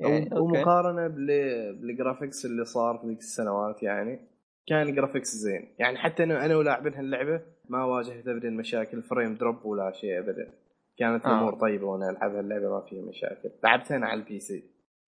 يعني 0.00 0.22
okay. 0.22 0.38
ومقارنة 0.38 1.06
بال- 1.08 1.76
بال 1.76 1.90
graphics 1.90 2.44
اللي 2.46 2.64
صار 2.64 2.98
في 2.98 3.06
ذيك 3.06 3.18
السنوات 3.18 3.82
يعني 3.82 4.20
كان 4.66 4.88
ال 4.88 4.92
graphics 4.92 5.28
زين. 5.28 5.74
يعني 5.78 5.98
حتى 5.98 6.22
أنا 6.22 6.44
أنا 6.44 6.56
ولاعبين 6.56 6.94
هاللعبة 6.94 7.40
ما 7.68 7.84
واجهت 7.84 8.28
ابدا 8.28 8.50
مشاكل 8.50 9.02
frame 9.02 9.34
drop 9.34 9.64
ولا 9.64 9.92
شيء 9.92 10.18
ابدا. 10.18 10.52
كانت 10.96 11.26
آه. 11.26 11.28
الأمور 11.28 11.54
طيبة 11.54 11.86
وأنا 11.86 12.10
ألعب 12.10 12.34
هاللعبة 12.34 12.68
ما 12.70 12.80
فيها 12.80 13.02
مشاكل. 13.02 13.50
لعبتها 13.64 13.96
أنا 13.96 14.06
على 14.06 14.20
ال 14.20 14.40
PC. 14.40 14.64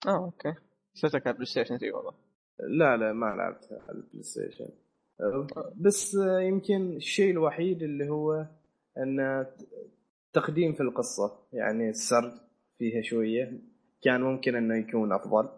آه 0.06 0.24
okay. 0.24 0.54
حسيتك 0.94 1.26
على 1.26 1.30
ال 1.30 1.46
PlayStation 1.46 1.78
3 1.78 1.96
والله. 1.96 2.12
لا 2.58 2.96
لا 2.96 3.12
ما 3.12 3.26
لعبتها 3.26 3.82
على 3.88 3.98
ال 3.98 4.22
PlayStation. 4.22 4.68
بس 5.76 6.14
يمكن 6.40 6.96
الشيء 6.96 7.30
الوحيد 7.30 7.82
اللي 7.82 8.08
هو 8.08 8.46
إن 8.98 9.46
تقديم 10.32 10.72
في 10.72 10.80
القصة. 10.80 11.38
يعني 11.52 11.88
السرد 11.90 12.34
فيها 12.78 13.02
شوية. 13.02 13.60
كان 14.02 14.20
ممكن 14.20 14.54
إنه 14.54 14.76
يكون 14.76 15.12
أفضل. 15.12 15.48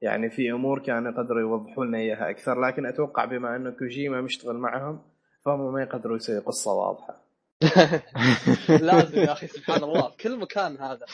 يعني 0.00 0.30
في 0.30 0.52
أمور 0.52 0.82
كانوا 0.82 1.12
يقدروا 1.12 1.40
يوضحوا 1.40 1.84
لنا 1.84 1.98
إياها 1.98 2.30
أكثر. 2.30 2.60
لكن 2.60 2.86
أتوقع 2.86 3.24
بما 3.24 3.56
إنه 3.56 3.70
كوجيما 3.70 4.20
مشتغل 4.20 4.56
معهم 4.56 5.02
فهم 5.44 5.72
ما 5.72 5.82
يقدروا 5.82 6.16
يسوي 6.16 6.38
قصة 6.38 6.72
واضحة. 6.72 7.25
لازم 8.88 9.18
يا 9.18 9.32
أخي 9.32 9.46
سبحان 9.46 9.84
الله. 9.84 10.08
في 10.10 10.16
كل 10.16 10.38
مكان 10.38 10.76
هذا 10.76 11.06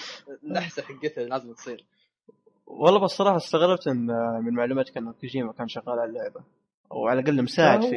اللحسه 0.44 0.82
حقته 0.82 1.22
لازم 1.22 1.52
تصير. 1.52 1.84
والله 2.66 3.00
بس 3.00 3.11
صراحة 3.11 3.37
استغربت 3.37 3.87
إن 3.87 4.06
من 4.44 4.54
معلوماتك 4.54 4.96
انه 4.96 5.12
كوجيما 5.20 5.52
كان 5.52 5.68
شغال 5.68 5.99
على 5.99 6.04
اللعبة. 6.11 6.40
أو 6.92 7.06
على 7.08 7.20
الأقل 7.20 7.42
مساعد 7.42 7.82
في 7.82 7.96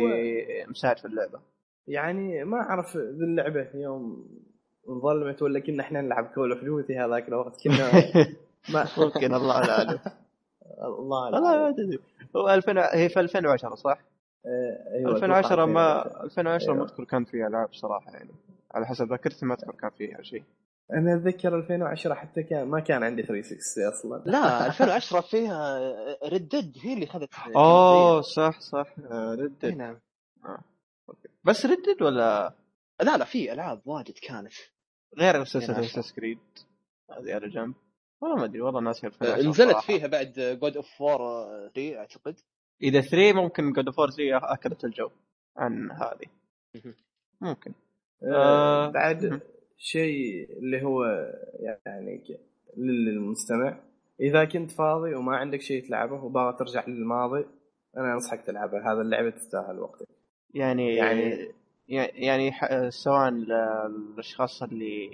مساعد 0.68 1.00
في 1.00 1.06
اللعبة. 1.06 1.40
يعني 1.88 2.44
ما 2.44 2.58
أعرف 2.58 2.98
ذي 2.98 3.24
اللعبة 3.26 3.68
يوم 3.74 4.28
انظلمت 4.90 5.42
ولا 5.42 5.60
كنا 5.60 5.84
إحنا 5.84 6.02
نلعب 6.02 6.26
Call 6.36 6.52
of 6.52 6.62
Duty 6.64 6.98
هذاك 7.00 7.28
الوقت 7.28 7.64
كنا 7.64 7.92
ما 8.74 8.88
ممكن 8.98 9.34
الله 9.34 9.56
أعلم. 9.72 10.00
الله 10.88 11.26
والله 11.26 11.42
ما 11.42 11.70
أدري. 11.70 12.00
هو 12.36 12.50
2000 12.54 12.72
هي 12.98 13.10
في 13.10 13.20
2010 13.20 13.76
صح؟ 13.76 14.00
آه، 14.46 14.96
أيوة، 14.98 15.12
2010 15.16 15.54
أتوقع 15.54 15.66
ما 15.66 16.24
2010 16.24 16.74
ما 16.74 16.80
أيوة. 16.80 16.86
أذكر 16.86 17.04
كان 17.04 17.26
في 17.26 17.48
العاب 17.48 17.74
صراحة 17.74 18.12
يعني. 18.12 18.32
على 18.72 18.86
حسب 18.86 19.10
ذاكرتي 19.10 19.46
ما 19.46 19.54
أذكر 19.54 19.72
كان 19.72 19.90
فيها 19.90 20.22
شيء. 20.22 20.44
أنا 20.94 21.16
أتذكر 21.16 21.56
2010 21.58 22.14
حتى 22.14 22.44
كان 22.44 22.68
ما 22.68 22.80
كان 22.80 23.04
عندي 23.04 23.24
360 23.24 23.88
أصلا. 23.88 24.24
لا 24.26 24.66
2010 24.68 25.22
فيها 25.22 25.80
Red 26.24 26.47
Dead 26.47 26.78
هي 26.82 26.94
اللي 26.94 27.06
اخذت 27.06 27.30
أوه 27.56 28.22
صح 28.22 28.60
صح. 28.60 28.96
Red 29.12 29.35
Dead 29.35 29.66
إي 29.66 29.76
نعم. 29.76 30.00
بس 31.44 31.66
Red 31.66 31.81
Dead 31.81 32.02
ولا؟ 32.02 32.54
لا 33.02 33.18
لا 33.18 33.26
في 33.26 33.54
ألعاب 33.54 33.82
واجد 33.86 34.14
كانت. 34.22 34.54
غير 35.18 35.44
سلسله 35.44 35.80
2010. 35.80 36.00
Assassin's 36.00 36.14
Creed 36.14 36.40
هذه 37.12 37.34
على 37.34 37.50
جنب. 37.50 37.74
والله 38.22 38.38
ما 38.38 38.46
أدري 38.46 38.62
والله 38.62 38.82
ناسي 38.82 39.08
2010 39.08 39.50
نزلت. 39.50 39.78
فيها 39.78 40.08
بعد 40.08 40.58
جود 40.62 40.76
اوف 40.76 41.02
وور 41.02 41.20
3 41.76 41.98
أعتقد. 41.98 42.36
إذا 42.82 43.02
3 43.02 43.34
ممكن 43.34 43.72
God 43.72 43.86
of 43.86 43.96
3 43.96 44.38
اكلت 44.54 44.86
الجو 44.86 45.10
عن 45.58 45.92
هذه. 45.92 46.28
ممكن 47.42 47.74
آه 48.24 48.88
آه. 48.88 48.92
بعد. 48.92 49.42
شيء 49.78 50.50
اللي 50.58 50.84
هو 50.84 51.04
يعني 51.60 52.24
للمستمع 52.78 53.80
إذا 54.20 54.46
كنت 54.46 54.72
فاضي 54.72 55.16
وما 55.16 55.38
عندك 55.38 55.62
شيء 55.62 55.88
تلعبه 55.88 56.24
وباغي 56.24 56.58
ترجع 56.58 56.86
للماضي 56.88 57.46
أنا 57.98 58.14
أنصحك 58.14 58.42
تلعبها 58.46 58.94
هذا 58.94 59.02
اللعبة 59.02 59.30
تستاهل 59.30 59.80
وقتك 59.80 60.08
يعني 60.54 60.96
يعني- 60.96 61.48
يعني 62.26 62.52
سواء 62.90 63.30
للأشخاص 63.30 64.64
اللي 64.64 65.10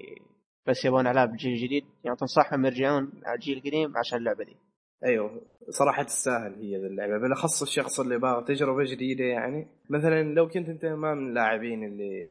بس 0.68 0.86
يبون 0.86 1.08
ألعاب 1.08 1.36
جيل 1.36 1.58
جديد 1.58 1.86
يعني 2.04 2.18
تنصحهم 2.18 2.66
يرجعون 2.66 3.12
على 3.26 3.36
الجيل 3.36 3.58
القديم 3.58 3.98
عشان 3.98 4.18
اللعبة 4.20 4.44
دي 4.44 4.56
أيوه 5.06 5.42
صراحة 5.70 6.04
تستاهل 6.04 6.54
هي 6.54 6.76
اللعبة 6.76 7.18
بالأخص 7.18 7.62
الشخص 7.62 8.00
اللي 8.00 8.18
باغي 8.18 8.44
تجربة 8.44 8.84
جديدة 8.84 9.24
يعني. 9.24 9.68
مثلا 9.90 10.24
لو 10.24 10.48
كنت 10.48 10.70
أنت 10.70 10.86
ما 10.86 11.14
من 11.14 11.28
اللاعبين 11.28 11.84
اللي 11.84 12.30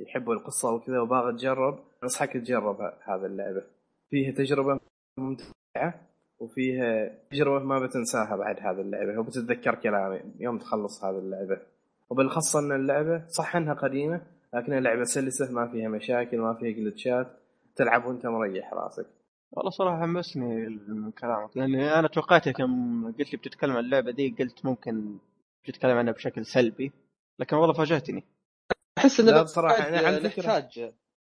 يحبوا 0.00 0.34
القصة 0.34 0.74
وكذا 0.74 1.00
وباغي 1.00 1.32
تجرب 1.32 1.78
أنصحك 2.02 2.32
تجرب 2.32 2.80
هذا 2.80 3.26
اللعبة. 3.26 3.62
فيها 4.10 4.32
تجربة 4.32 4.80
ممتعة 5.18 6.08
وفيها 6.38 7.18
تجربة 7.30 7.64
ما 7.64 7.86
بتنساها 7.86 8.36
بعد 8.36 8.56
هذا 8.60 8.80
اللعبة 8.80 9.18
وبتتذكر 9.18 9.74
كلامي 9.74 10.20
يوم 10.40 10.58
تخلص 10.58 11.04
هذه 11.04 11.18
اللعبة. 11.18 11.58
وبالأخص 12.10 12.56
أن 12.56 12.72
اللعبة 12.72 13.26
صح 13.28 13.56
أنها 13.56 13.74
قديمة 13.74 14.20
لكنها 14.54 14.80
لعبة 14.80 15.04
سلسة 15.04 15.52
ما 15.52 15.68
فيها 15.68 15.88
مشاكل 15.88 16.38
ما 16.38 16.54
فيها 16.54 16.70
جلتشات 16.70 17.26
تلعب 17.76 18.04
وأنت 18.06 18.26
مريح 18.26 18.74
راسك. 18.74 19.06
والله 19.52 19.70
صراحة 19.70 20.00
حمسني 20.02 20.68
من 20.68 21.10
كلامك 21.10 21.56
لاني 21.56 21.94
أنا 21.98 22.08
توقعتك 22.08 22.60
يوم 22.60 23.04
قلت 23.18 23.32
لي 23.32 23.38
بتتكلم 23.38 23.72
عن 23.76 23.84
اللعبة 23.84 24.10
دي 24.10 24.36
قلت 24.38 24.64
ممكن 24.64 25.18
بتتكلم 25.64 25.96
عنها 25.96 26.12
بشكل 26.12 26.46
سلبي 26.46 26.92
لكن 27.38 27.56
والله 27.56 27.74
فاجأتني. 27.74 28.24
أحس 28.98 29.20
انه 29.20 29.32
بعد 29.32 29.80
أنا 29.80 29.98
على 30.06 30.20
فكرة- 30.20 30.38
نحتاج 30.38 30.90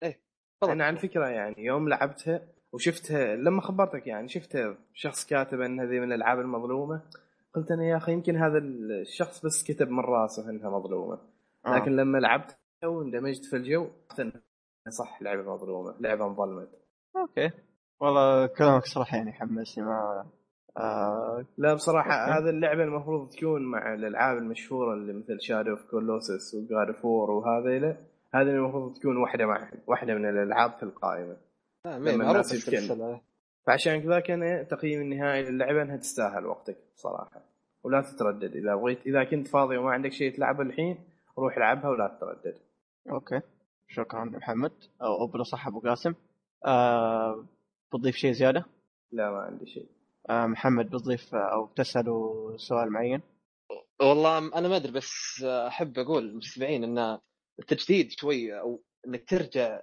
إيه. 0.03 0.21
أنا 0.63 0.85
على 0.85 0.97
فكرة 0.97 1.27
يعني 1.29 1.65
يوم 1.65 1.89
لعبتها 1.89 2.49
وشفتها 2.73 3.37
لما 3.37 3.61
خبرتك 3.61 4.07
يعني 4.07 4.29
شفتها 4.29 4.79
شخص 4.95 5.27
كاتب 5.27 5.61
إن 5.61 5.81
هذه 5.81 6.01
من 6.01 6.13
الألعاب 6.13 6.41
المظلومة 6.41 7.03
قلت 7.55 7.71
أنا 7.71 7.85
يا 7.85 7.97
أخي 7.97 8.13
يمكن 8.13 8.37
هذا 8.37 8.59
الشخص 8.59 9.47
بس 9.47 9.65
كتب 9.65 9.89
من 9.91 10.01
راسه 10.01 10.51
إنها 10.51 10.71
مظلومة. 10.71 11.19
آه. 11.67 11.77
لكن 11.77 11.97
لما 11.97 12.19
لعبتها 12.19 12.57
واندمجت 12.85 13.45
في 13.45 13.57
الجو 13.57 13.91
صح 14.89 15.23
لعبة 15.23 15.55
مظلومة 15.55 15.95
لعبة 16.01 16.27
انظلمت. 16.27 16.69
أوكي. 17.17 17.51
والله 18.01 18.47
كلامك 18.47 18.85
صراحة 18.85 19.17
يعني 19.17 19.33
حمسني 19.33 19.85
ما 19.85 20.27
آه 20.77 21.45
لا 21.59 21.75
بصراحة 21.75 22.13
okay. 22.15 22.33
هذه 22.33 22.51
اللعبة 22.51 22.83
المفروض 22.83 23.29
تكون 23.29 23.63
مع 23.63 23.95
الألعاب 23.95 24.39
المشهورة 24.39 24.95
اللي 24.95 25.13
مثل 25.13 25.41
Shadow 25.41 25.71
of 25.71 25.91
Colossus 25.91 26.55
و 26.55 26.65
God 26.65 26.95
of 26.95 27.09
War 27.09 27.31
وهذه 27.31 27.97
هذه 28.35 28.49
المفروض 28.49 28.97
تكون 28.97 29.17
واحدة 29.17 29.47
مع 29.47 29.71
واحدة 29.87 30.15
من 30.15 30.29
الألعاب 30.29 30.73
في 30.73 30.83
القائمة. 30.83 31.37
آه، 31.87 31.99
لما 31.99 32.31
الناس 32.31 32.53
يتكلم. 32.53 32.79
السلسله 32.79 33.21
فعشان 33.67 34.03
كذا 34.03 34.21
كان 34.21 34.67
تقييم 34.69 35.01
النهائي 35.01 35.43
للعبة 35.43 35.83
إنها 35.83 35.97
تستاهل 35.97 36.47
وقتك 36.47 36.77
صراحة 36.95 37.43
ولا 37.85 38.01
تتردد. 38.01 38.57
إذا 38.57 38.75
بغيت 38.75 39.07
إذا 39.07 39.25
كنت 39.25 39.49
فاضي 39.49 39.77
وما 39.77 39.91
عندك 39.91 40.13
شيء 40.13 40.37
تلعبه 40.37 40.63
الحين 40.63 40.99
روح 41.39 41.57
العبها 41.57 41.89
ولا 41.89 42.17
تتردد. 42.19 42.59
okay. 43.11 43.41
شكرا 43.89 44.25
محمد. 44.25 44.73
أو 45.03 45.25
أبو 45.25 45.43
صح 45.43 45.67
أبو 45.67 45.81
قاسم. 45.81 46.15
آه 46.67 47.45
بتضيف 47.93 48.17
شيء 48.17 48.33
زيادة؟ 48.33 48.65
لا 49.13 49.31
ما 49.31 49.39
عندي 49.39 49.67
شيء. 49.67 49.89
آه 50.31 50.47
محمد 50.47 50.91
بتضيف 50.91 51.35
آه، 51.35 51.53
أو 51.53 51.67
تساله 51.67 52.55
سؤال 52.57 52.93
معين؟ 52.93 53.23
والله 54.01 54.39
أنا 54.39 54.69
ما 54.69 54.77
أدري 54.77 54.93
بس 54.93 55.43
أحب 55.45 55.99
أقول 55.99 56.29
للمستمعين 56.29 56.85
إن 56.85 57.19
التجديد 57.59 58.11
شوي 58.11 58.61
أو 58.61 58.83
إنك 59.07 59.29
ترجع 59.29 59.81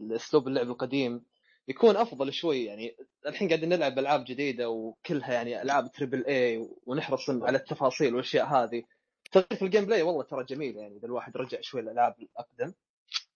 لأسلوب 0.00 0.48
اللعب 0.48 0.66
القديم 0.70 1.24
يكون 1.68 1.96
أفضل 1.96 2.32
شوي. 2.32 2.64
يعني 2.64 2.96
الحين 3.26 3.48
قاعدين 3.48 3.68
نلعب 3.68 3.98
ألعاب 3.98 4.24
جديدة 4.24 4.70
وكلها 4.70 5.32
يعني 5.32 5.62
ألعاب 5.62 5.92
triple 5.92 6.26
A 6.26 6.68
ونحرص 6.86 7.30
على 7.30 7.58
التفاصيل 7.58 8.14
والأشياء 8.14 8.46
هذه. 8.46 8.82
تغيير 9.32 9.56
في 9.58 9.64
ال 9.64 9.84
gameplay 9.84 10.02
والله 10.02 10.22
ترى 10.22 10.44
جميل 10.44 10.76
يعني 10.76 10.96
إذا 10.96 11.06
الواحد 11.06 11.36
رجع 11.36 11.58
شوي 11.60 11.82
للألعاب 11.82 12.14
الأقدم. 12.20 12.72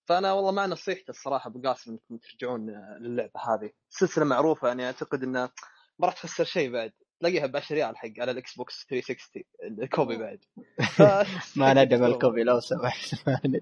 فأنا 0.06 0.32
والله 0.32 0.50
مع 0.52 0.66
نصيحتي 0.66 1.08
الصراحة 1.08 1.50
أبو 1.50 1.68
قاسم 1.68 1.90
إنكم 1.90 2.16
ترجعون 2.16 2.70
للعبة 3.00 3.40
هذه. 3.40 3.70
سلسله 3.90 4.24
معروفة 4.24 4.68
يعني 4.68 4.86
أعتقد 4.86 5.22
انها 5.22 5.50
ما 5.98 6.06
راح 6.06 6.14
تخسر 6.14 6.44
شيء 6.44 6.72
بعد. 6.72 6.92
تلاقيها 7.20 7.46
ب 7.46 7.56
10 7.56 7.74
ريال 7.76 7.96
حق 7.96 8.08
على 8.18 8.30
ال 8.30 8.56
Xbox 8.56 8.86
360 8.90 9.42
ال 9.82 9.89
copy 9.89 10.16
بعد. 10.16 10.38
ف- 10.96 11.02
ما 11.58 11.84
ندعم 11.84 12.04
ال 12.04 12.12
copy 12.12 12.42
لو 12.42 12.60
سمحت. 12.60 13.28
ما. 13.28 13.40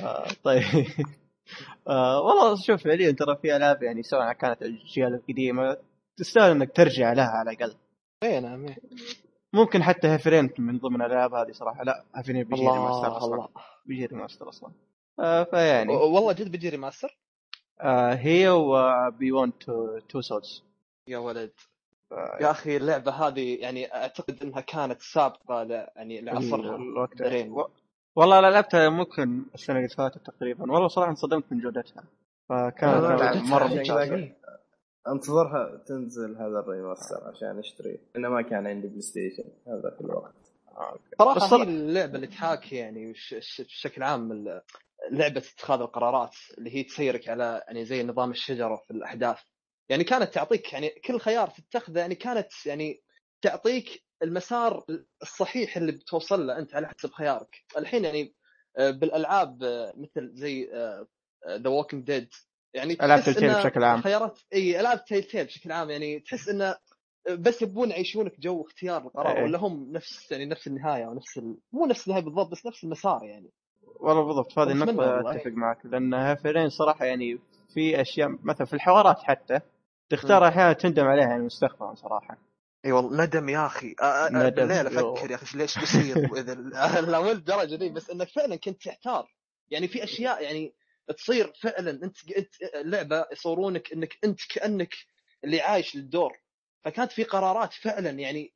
آه 0.00 0.26
طيب. 0.44 0.62
آه 1.88 2.20
والله 2.20 2.56
شوف 2.66 2.82
فعليا 2.84 3.10
ترى 3.12 3.36
في 3.42 3.56
ألعاب 3.56 3.82
يعني 3.82 4.02
سواء 4.02 4.32
كانت 4.32 4.62
الأجيال 4.62 5.14
القديمة 5.14 5.76
تستاهل 6.16 6.50
إنك 6.50 6.76
ترجع 6.76 7.12
لها 7.12 7.26
على 7.30 7.50
الأقل. 7.50 7.74
اي 8.22 8.40
نعم 8.40 8.66
إيه. 8.66 8.76
ممكن 9.56 9.82
حتى 9.82 10.08
Heavy 10.08 10.31
Rain 10.31 10.50
من 10.58 10.78
ضمن 10.78 11.02
الألعاب 11.02 11.34
هذه 11.34 11.52
صراحة. 11.52 11.84
لا 11.84 12.04
Heavy 12.16 12.32
Rain 12.32 12.44
بيجي 12.44 12.62
remaster 12.62 13.16
أصلا. 13.16 13.34
الله 13.34 13.48
بيجي 13.86 14.06
remaster 14.06 14.48
أصلا. 14.48 14.70
آه 15.20 15.44
فيعني. 15.44 15.96
والله 15.96 16.32
جد 16.32 16.50
بيجي 16.52 16.68
remaster؟ 16.68 17.18
آه 17.80 18.14
هي 18.14 18.48
و 18.48 19.52
Beyond 19.60 19.98
Two 19.98 20.20
Souls 20.20 20.64
يا 21.08 21.18
ولد. 21.18 21.52
يا. 22.12 22.50
أخي 22.50 22.76
اللعبة 22.76 23.12
هذه 23.12 23.56
يعني 23.60 23.94
أعتقد 23.94 24.42
إنها 24.42 24.60
كانت 24.60 25.00
سابقة 25.00 25.62
ل... 25.62 25.70
يعني 25.70 26.20
لعصرها 26.20 26.76
الوقت. 26.76 27.20
و... 27.48 27.64
والله 28.16 28.40
لعبتها 28.40 28.88
ممكن 28.88 29.42
السنة 29.54 29.76
اللي 29.76 29.88
فاتت 29.88 30.26
تقريبا. 30.26 30.72
والله 30.72 30.88
صراحة 30.88 31.10
انصدمت 31.10 31.44
من 31.50 31.60
جودتها. 31.60 32.04
فكانت 32.48 33.36
مرة 33.36 33.66
ممتازة. 33.66 34.32
انتظرها 35.08 35.76
تنزل 35.86 36.36
هذا 36.36 36.58
ال 36.58 36.66
remaster 36.66 37.28
عشان 37.28 37.58
اشتري 37.58 37.98
أنا 38.16 38.28
ما 38.28 38.42
كان 38.42 38.66
عندي 38.66 38.88
PlayStation 38.88 39.44
هذا 39.66 39.90
في 39.98 40.00
الوقت. 40.00 40.34
آه،. 40.68 40.98
صراحة 41.18 41.36
بس 41.46 41.52
هي 41.52 41.62
اللعبة 41.62 42.14
اللي 42.16 42.26
تحاكي 42.26 42.76
يعني 42.76 43.10
وش- 43.10 43.34
ش- 43.38 43.60
بشكل 43.60 44.02
عام 44.02 44.32
لعبة 45.10 45.42
اتخاذ 45.54 45.80
القرارات 45.80 46.34
اللي 46.58 46.74
هي 46.76 46.82
تسيرك 46.82 47.28
على 47.28 47.62
يعني 47.66 47.84
زي 47.84 48.02
نظام 48.02 48.30
الشجرة 48.30 48.76
في 48.86 48.90
الأحداث. 48.90 49.38
يعني 49.88 50.04
كانت 50.04 50.34
تعطيك 50.34 50.72
يعني 50.72 50.88
كل 50.88 51.18
خيار 51.20 51.48
تتخذه 51.50 51.98
يعني 52.00 52.14
كانت 52.14 52.66
يعني 52.66 53.02
تعطيك 53.42 54.02
المسار 54.22 54.84
الصحيح 55.22 55.76
اللي 55.76 55.92
بتوصل 55.92 56.46
له 56.46 56.58
أنت 56.58 56.74
على 56.74 56.88
حسب 56.88 57.10
خيارك. 57.10 57.56
الحين 57.78 58.04
يعني 58.04 58.34
آه، 58.78 58.90
بالألعاب 58.90 59.62
آه، 59.62 59.92
مثل 59.96 60.30
زي 60.34 60.70
The 61.48 61.68
Walking 61.70 62.04
Dead 62.06 62.28
يعني 62.76 62.94
Telltale 62.96 63.42
إن 63.42 63.54
بشكل 63.60 63.84
عام. 63.84 63.98
الخيارات 63.98 64.38
إي 64.54 64.80
ألعاب 64.80 65.04
Telltale 65.04 65.44
بشكل 65.44 65.72
عام 65.72 65.90
يعني 65.90 66.20
تحس 66.20 66.48
إنه 66.48 66.76
بس 67.30 67.62
يبون 67.62 67.90
يعيشونك 67.90 68.40
جو 68.40 68.62
اختيار 68.62 69.02
القرار 69.02 69.36
إيه. 69.36 69.42
ولا 69.44 69.58
هم 69.58 69.92
نفس 69.92 70.32
يعني 70.32 70.46
نفس 70.46 70.66
النهاية 70.66 71.06
ونفس 71.06 71.38
ال... 71.38 71.56
مو 71.72 71.86
نفس 71.86 72.06
النهاية 72.06 72.22
بالضبط 72.24 72.50
بس 72.50 72.66
نفس 72.66 72.84
المسار 72.84 73.24
يعني 73.24 73.50
والله 74.00 74.22
بالضبط 74.24 74.52
في 74.52 74.60
هذه 74.60 74.82
والله. 74.84 75.30
أتفق 75.30 75.50
معك 75.50 75.78
لأن 75.86 76.34
فعليا 76.34 76.68
صراحة 76.68 77.04
يعني 77.04 77.38
في 77.74 78.00
أشياء 78.00 78.28
مثلا 78.42 78.66
في 78.66 78.72
الحوارات 78.74 79.18
حتى 79.18 79.60
تختار 80.10 80.48
أحيانا 80.48 80.72
تندم 80.72 81.04
عليها 81.04 81.26
يعني 81.28 81.42
مستقبلا 81.42 81.94
صراحة 81.94 82.38
إي 82.84 82.92
والله 82.92 83.24
ندم 83.24 83.48
يا 83.48 83.66
أخي 83.66 83.94
ندم، 84.30 84.50
بالليل. 84.50 84.86
أفكر 84.86 85.30
يا 85.30 85.36
أخي 85.36 85.58
ليش 85.58 85.78
بيصير 85.78 86.18
وإذا 86.32 86.54
لا 87.10 87.20
مو 87.20 87.30
الدرجه 87.30 87.74
دي 87.76 87.88
بس 87.88 88.10
إنك 88.10 88.28
فعلا 88.28 88.56
كنت 88.56 88.82
تحتار 88.84 89.28
يعني 89.70 89.88
في 89.88 90.04
أشياء 90.04 90.42
يعني 90.42 90.72
تصير 91.12 91.52
فعلا 91.60 91.90
أنت 91.90 92.30
أنت 92.36 92.54
اللعبه 92.74 93.26
يصورونك 93.32 93.92
إنك 93.92 94.18
أنت 94.24 94.40
كأنك 94.50 94.94
اللي 95.44 95.60
عايش 95.60 95.96
للدور. 95.96 96.38
فكانت 96.84 97.12
في 97.12 97.24
قرارات 97.24 97.72
فعلا 97.72 98.10
يعني 98.10 98.52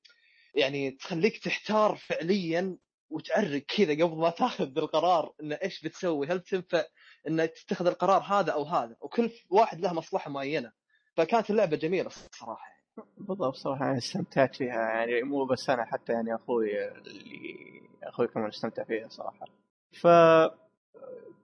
يعني 0.54 0.90
تخليك 0.90 1.45
تحتار 1.45 1.97
فعليا 1.97 2.76
وتعرق 3.11 3.62
كذا 3.62 3.92
قبل 3.92 4.16
ما 4.16 4.30
تاخذ 4.40 4.78
القرار 4.78 5.33
انه 5.42 5.54
إيش 5.62 5.83
بتسوي. 5.83 6.26
هل 6.26 6.40
تنفع 6.40 6.85
انك 7.28 7.50
تتخذ 7.50 7.87
القرار 7.87 8.23
هذا 8.23 8.52
أو 8.52 8.64
هذا؟ 8.64 8.97
وكل 9.00 9.30
واحد 9.50 9.80
له 9.80 9.92
مصلحة 9.92 10.30
معينة. 10.30 10.73
فكانت 11.16 11.50
اللعبة 11.50 11.76
جميلة 11.76 12.07
الصراحة 12.07 12.66
يعني. 12.69 12.80
بالضبط 13.19 13.54
صراحة 13.54 13.85
يعني 13.85 13.99
استمتعت 13.99 14.57
فيها 14.57 14.75
يعني 14.75 15.23
مو 15.23 15.45
بس 15.45 15.71
أنا 15.71 15.85
حتى 15.85 16.12
يعني 16.12 16.35
أخوي 16.35 16.88
اللي 16.88 17.80
أخوي 18.02 18.28
كمان 18.28 18.49
استمتع 18.49 18.85
فيها 18.85 19.09
صراحة. 19.09 19.47
ف 19.92 20.07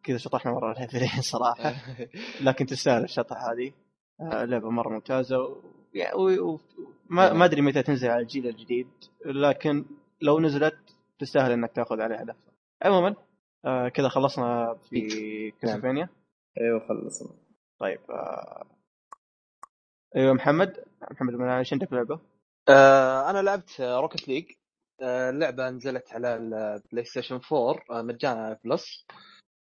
كذا 0.07 0.17
شطحنا 0.19 0.53
مرة 0.53 0.73
ال 0.73 0.78
Heavy 0.78 1.03
Rain 1.03 1.23
صراحة. 1.33 1.75
لكن 2.47 2.67
تستاهل 2.67 3.05
الشطح 3.05 3.37
هذه. 3.45 3.73
آه، 4.21 4.45
لعبة 4.45 4.71
مرة 4.71 4.89
ممتازة. 4.89 5.39
و... 5.39 5.57
يعني 5.95 6.15
و... 6.15 6.53
و... 6.53 6.61
ما... 7.11 7.45
أدري 7.45 7.61
متى 7.61 7.83
تنزل 7.83 8.09
على 8.09 8.23
الجيل 8.23 8.47
الجديد. 8.47 8.89
لكن 9.27 9.85
لو 10.23 10.41
نزلت 10.41 10.77
تستاهل 11.19 11.53
إنك 11.53 11.73
تأخذ 11.73 12.01
عليها 12.01 12.25
لفة 12.25 12.53
عموما 12.83 13.15
آه 13.65 13.89
كذا 13.89 14.09
خلصنا 14.09 14.75
في 14.91 15.01
Castlevania 15.51 16.09
أيوه 16.61 16.89
خلصنا. 16.89 17.29
طيب 17.81 18.01
آه... 18.11 18.67
أيوه 20.17 20.33
محمد. 20.33 20.85
محمد 21.11 21.35
من 21.35 21.49
إيش 21.49 21.73
عندك 21.73 21.93
لعبة؟ 21.93 22.21
آه 22.69 23.31
أنا 23.31 23.43
لعبت 23.43 23.81
Rocket 23.81 24.29
League 24.29 24.45
آه 25.03 25.31
اللعبة 25.31 25.71
نزلت 25.71 26.13
على 26.13 26.37
ال 26.37 27.05
PlayStation 27.05 27.41
4 27.53 27.83
آه 27.91 28.03
مجانا 28.03 28.45
على 28.47 28.59
Plus. 28.65 29.07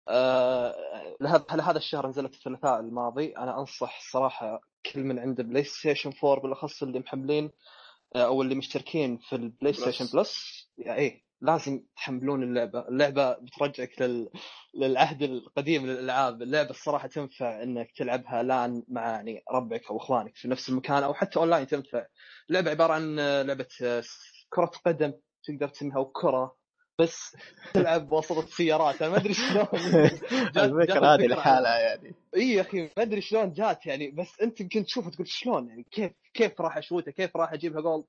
آه 0.08 0.74
لهذا 1.20 1.44
لهذا 1.52 1.78
الشهر 1.78 2.06
نزلت 2.08 2.34
الثلاثاء 2.34 2.80
الماضي؟ 2.80 3.36
أنا 3.36 3.58
أنصح 3.60 4.00
صراحة 4.12 4.60
كل 4.92 5.00
من 5.04 5.18
عنده 5.18 5.42
PlayStation 5.42 6.12
4 6.24 6.42
بالأخص 6.42 6.82
اللي 6.82 6.98
محملين 6.98 7.50
آه، 8.16 8.24
أو 8.26 8.42
اللي 8.42 8.54
مشتركين 8.54 9.18
في 9.18 9.36
ال 9.36 9.72
PlayStation 9.72 10.06
Plus. 10.14 10.36
يعني 10.78 10.98
إيه 11.00 11.22
لازم 11.40 11.84
تحملون 11.96 12.42
اللعبة، 12.42 12.88
اللعبة 12.88 13.32
بترجعك 13.32 14.02
لل... 14.02 14.30
للعهد 14.74 15.22
القديم 15.22 15.86
للألعاب، 15.86 16.42
اللعبة 16.42 16.70
الصراحة 16.70 17.08
تنفع 17.08 17.62
إنك 17.62 17.92
تلعبها 17.96 18.42
لأن 18.42 18.82
مع 18.88 19.10
يعني 19.10 19.42
ربعك 19.52 19.90
أو 19.90 19.96
إخوانك 19.96 20.36
في 20.36 20.48
نفس 20.48 20.68
المكان 20.68 21.02
أو 21.02 21.14
حتى 21.14 21.38
أونلاين 21.38 21.66
تنفع. 21.66 22.06
اللعبة 22.50 22.70
عبارة 22.70 22.92
عن 22.92 23.18
آه، 23.18 23.42
لعبة 23.42 23.68
آه، 23.82 24.02
كرة 24.48 24.70
قدم 24.86 25.12
تقدر 25.44 25.68
تسميها 25.68 25.98
وكره 25.98 26.56
بس 27.02 27.36
تلعب 27.74 28.12
وسط 28.12 28.38
السيارات. 28.38 29.02
أنا 29.02 29.10
ما 29.10 29.16
أدري 29.16 29.34
شلون. 29.34 29.66
الفكرة 30.56 31.14
هذه 31.14 31.26
لحالها 31.26 31.78
يعني. 31.78 32.14
إي 32.36 32.52
يا 32.52 32.60
أخي 32.60 32.82
ما 32.82 33.02
أدري 33.02 33.20
شلون 33.20 33.52
جات 33.52 33.86
يعني. 33.86 34.10
بس 34.10 34.40
أنت 34.40 34.60
يمكن 34.60 34.84
تشوفها 34.84 35.10
تقول 35.10 35.28
شلون 35.28 35.68
يعني؟ 35.68 35.86
كيف 35.90 36.12
كيف 36.34 36.60
راح 36.60 36.76
اشوتها 36.76 37.10
كيف 37.10 37.36
راح 37.36 37.52
أجيبها؟ 37.52 37.80
جول. 37.80 38.04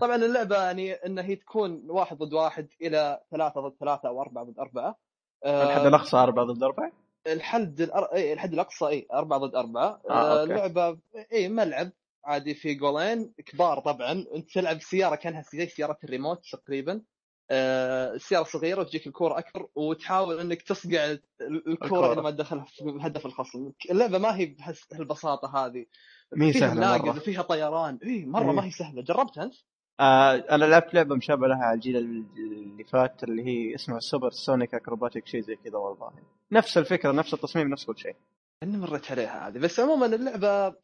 طبعا 0.00 0.16
اللعبة 0.16 0.56
يعني 0.56 0.92
إن 0.92 1.18
هي 1.18 1.36
تكون 1.36 1.82
واحد 1.86 2.18
ضد 2.18 2.32
واحد 2.32 2.68
إلى 2.82 3.20
ثلاثة 3.30 3.60
ضد 3.60 3.74
ثلاثة 3.80 4.08
أو 4.08 4.22
أربعة 4.22 4.44
ضد 4.44 4.58
أربعة. 4.58 4.98
آه، 5.44 5.62
الحد 5.62 5.86
الأقصى 5.86 6.16
أربعة 6.16 6.44
ضد 6.44 6.62
أربعة؟ 6.62 6.92
الحد 7.26 7.80
الأر... 7.80 8.04
إي 8.04 8.32
الحد 8.32 8.52
الأقصى 8.52 8.86
إي 8.86 9.06
أربعة 9.12 9.38
ضد 9.38 9.54
أربعة. 9.54 10.00
آه، 10.10 10.40
آه. 10.40 10.44
اللعبة 10.44 10.98
إي 11.32 11.48
ملعب 11.48 11.90
عادي 12.24 12.54
في 12.54 12.74
جولين 12.74 13.32
كبار 13.46 13.80
طبعا. 13.80 14.24
أنت 14.34 14.50
تلعب 14.50 14.80
سيارة 14.80 15.14
كأنها 15.14 15.42
زي 15.52 15.66
سيارة 15.66 15.98
الريموت 16.04 16.40
تقريبا. 16.52 16.92
آه 16.92 17.13
السياره 17.50 18.44
صغيرة 18.44 18.80
وتجيك 18.80 19.06
الكوره 19.06 19.38
أكبر 19.38 19.66
وتحاول 19.74 20.40
إنك 20.40 20.62
تصقع 20.62 21.04
ال- 21.04 21.22
الكورة. 21.68 22.12
إلى 22.12 22.22
ما 22.22 22.30
تدخلها 22.30 22.64
في 22.64 22.98
هدف 23.00 23.26
الخصم. 23.26 23.70
اللعبة 23.90 24.18
ما 24.18 24.36
هي 24.36 24.56
بهالبساطة 24.90 25.66
هذه. 25.66 25.86
مي 26.32 26.52
فيها 26.52 26.74
مرة. 26.74 27.10
وفيها 27.10 27.42
طيران. 27.42 27.98
اي 28.04 28.24
مرة 28.26 28.50
إيه. 28.50 28.56
ما 28.56 28.64
هي 28.64 28.70
سهلة. 28.70 29.02
جربتها 29.02 29.44
أنت؟ 29.44 29.54
آه 30.00 30.32
أنا 30.34 30.64
لعبت 30.64 30.94
لعبة 30.94 31.14
مشابهة 31.14 31.48
لها 31.48 31.64
على 31.64 31.74
الجيل 31.74 31.96
اللي 31.96 32.84
فات 32.84 33.24
اللي 33.24 33.44
هي 33.46 33.74
اسمها 33.74 33.98
Supersonic 34.00 34.74
Acrobatic 34.74 35.26
شيء 35.26 35.40
زي 35.40 35.56
كذا 35.56 35.76
والله. 35.76 36.10
نفس 36.52 36.78
الفكرة 36.78 37.12
نفس 37.12 37.34
التصميم 37.34 37.68
نفس 37.68 37.84
كل 37.84 37.98
شيء. 37.98 38.16
اني 38.62 38.76
مريت 38.76 39.10
عليها 39.10 39.48
هذه. 39.48 39.58
بس 39.58 39.80
عموما 39.80 40.06
اللعبة 40.06 40.74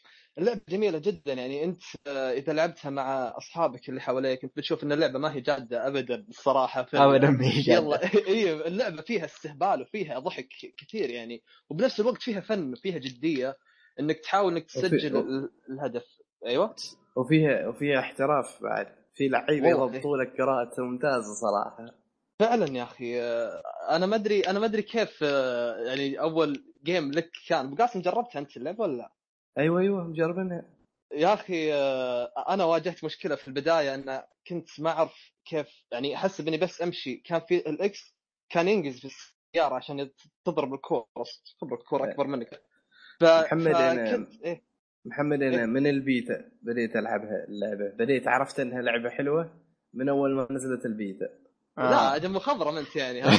اللعبة 0.40 0.60
جميلة 0.68 0.98
جدا. 0.98 1.32
يعني 1.32 1.64
أنت 1.64 1.82
آه، 2.06 2.32
إذا 2.32 2.52
لعبتها 2.52 2.90
مع 2.90 3.34
أصحابك 3.38 3.88
اللي 3.88 4.00
حواليك 4.00 4.44
أنت 4.44 4.56
بتشوف 4.56 4.84
إن 4.84 4.92
اللعبة 4.92 5.18
ما 5.18 5.34
هي 5.34 5.40
جادة 5.40 5.86
ابدا 5.86 6.24
الصراحة. 6.28 6.82
في 6.82 6.96
ابدا 6.98 7.30
ما 7.30 7.44
هي 7.46 7.60
جادة. 7.60 7.80
يلا. 7.86 8.00
إي 8.28 8.52
اللعبة 8.68 9.02
فيها 9.02 9.24
استهبال 9.24 9.82
وفيها 9.82 10.18
ضحك 10.18 10.48
كثير 10.78 11.10
يعني. 11.10 11.42
وبنفس 11.70 12.00
الوقت 12.00 12.22
فيها 12.22 12.40
فن 12.40 12.72
وفيها 12.72 12.98
جدية. 12.98 13.56
إنك 14.00 14.18
تحاول 14.20 14.52
إنك 14.52 14.64
تسجل 14.66 15.16
وفي- 15.16 15.28
ال- 15.28 15.50
الهدف. 15.70 16.04
أيوه. 16.46 16.74
وفيها 17.16 17.68
وفيها 17.68 18.00
احتراف 18.00 18.62
بعد. 18.62 18.86
في 19.14 19.28
لعيبة. 19.28 19.68
يضبطوا 19.68 20.16
لك 20.16 20.40
قراءة 20.40 20.80
ممتازة 20.80 21.34
صراحة. 21.34 21.94
فعلا 22.40 22.76
يا 22.78 22.82
أخي. 22.82 23.20
آه، 23.22 23.62
أنا 23.90 24.06
ما 24.06 24.16
أدري 24.16 24.40
أنا 24.40 24.58
ما 24.58 24.66
أدري 24.66 24.82
كيف 24.82 25.18
آه، 25.22 25.76
يعني 25.76 26.20
أول 26.20 26.64
game 26.84 27.10
لك 27.10 27.30
كان. 27.48 27.74
بقاسم 27.74 28.00
جربتها 28.00 28.38
أنت 28.38 28.56
اللعبة 28.56 28.82
ولا 28.82 28.96
لا؟ 28.96 29.12
أيوه 29.58 29.80
أيوه 29.80 30.04
مجربينها 30.04 30.64
يا 31.12 31.34
أخي 31.34 31.72
آه، 31.74 32.32
أنا 32.48 32.64
واجهت 32.64 33.04
مشكلة 33.04 33.34
في 33.34 33.48
البداية 33.48 33.94
أن 33.94 34.22
كنت 34.46 34.80
ما 34.80 34.90
أعرف 34.90 35.32
كيف 35.44 35.66
يعني 35.92 36.14
أحس 36.16 36.40
إني 36.40 36.56
بس 36.56 36.82
أمشي 36.82 37.16
كان 37.16 37.40
في 37.40 37.56
ال 37.70 37.92
X 37.92 38.14
كان 38.48 38.68
ينقز 38.68 38.98
في 38.98 39.04
السيارة 39.04 39.74
عشان 39.74 40.10
تضرب 40.44 40.74
الكورة 40.74 41.06
تضرب 41.60 41.80
الكورة 41.80 42.10
أكبر 42.10 42.26
منك 42.26 42.62
ف... 43.20 43.24
محمد، 43.24 43.72
فكنت 43.72 44.44
إيه؟ 44.44 44.62
محمد 45.04 45.42
أنا 45.42 45.60
إيه. 45.60 45.66
من 45.66 45.86
البيتا 45.86 46.50
بديت 46.62 46.96
العبها 46.96 47.44
اللعبه 47.48 47.88
بديت 47.88 48.28
عرفت 48.28 48.60
إنها 48.60 48.82
لعبة 48.82 49.10
حلوة 49.10 49.54
من 49.94 50.08
أول 50.08 50.34
ما 50.34 50.46
نزلت 50.50 50.86
البيتا 50.86 51.28
لا 51.76 52.12
آه. 52.12 52.16
أجل 52.16 52.30
مخضرم 52.30 52.76
أنت 52.76 52.96
يعني 52.96 53.20
ها؟ 53.22 53.30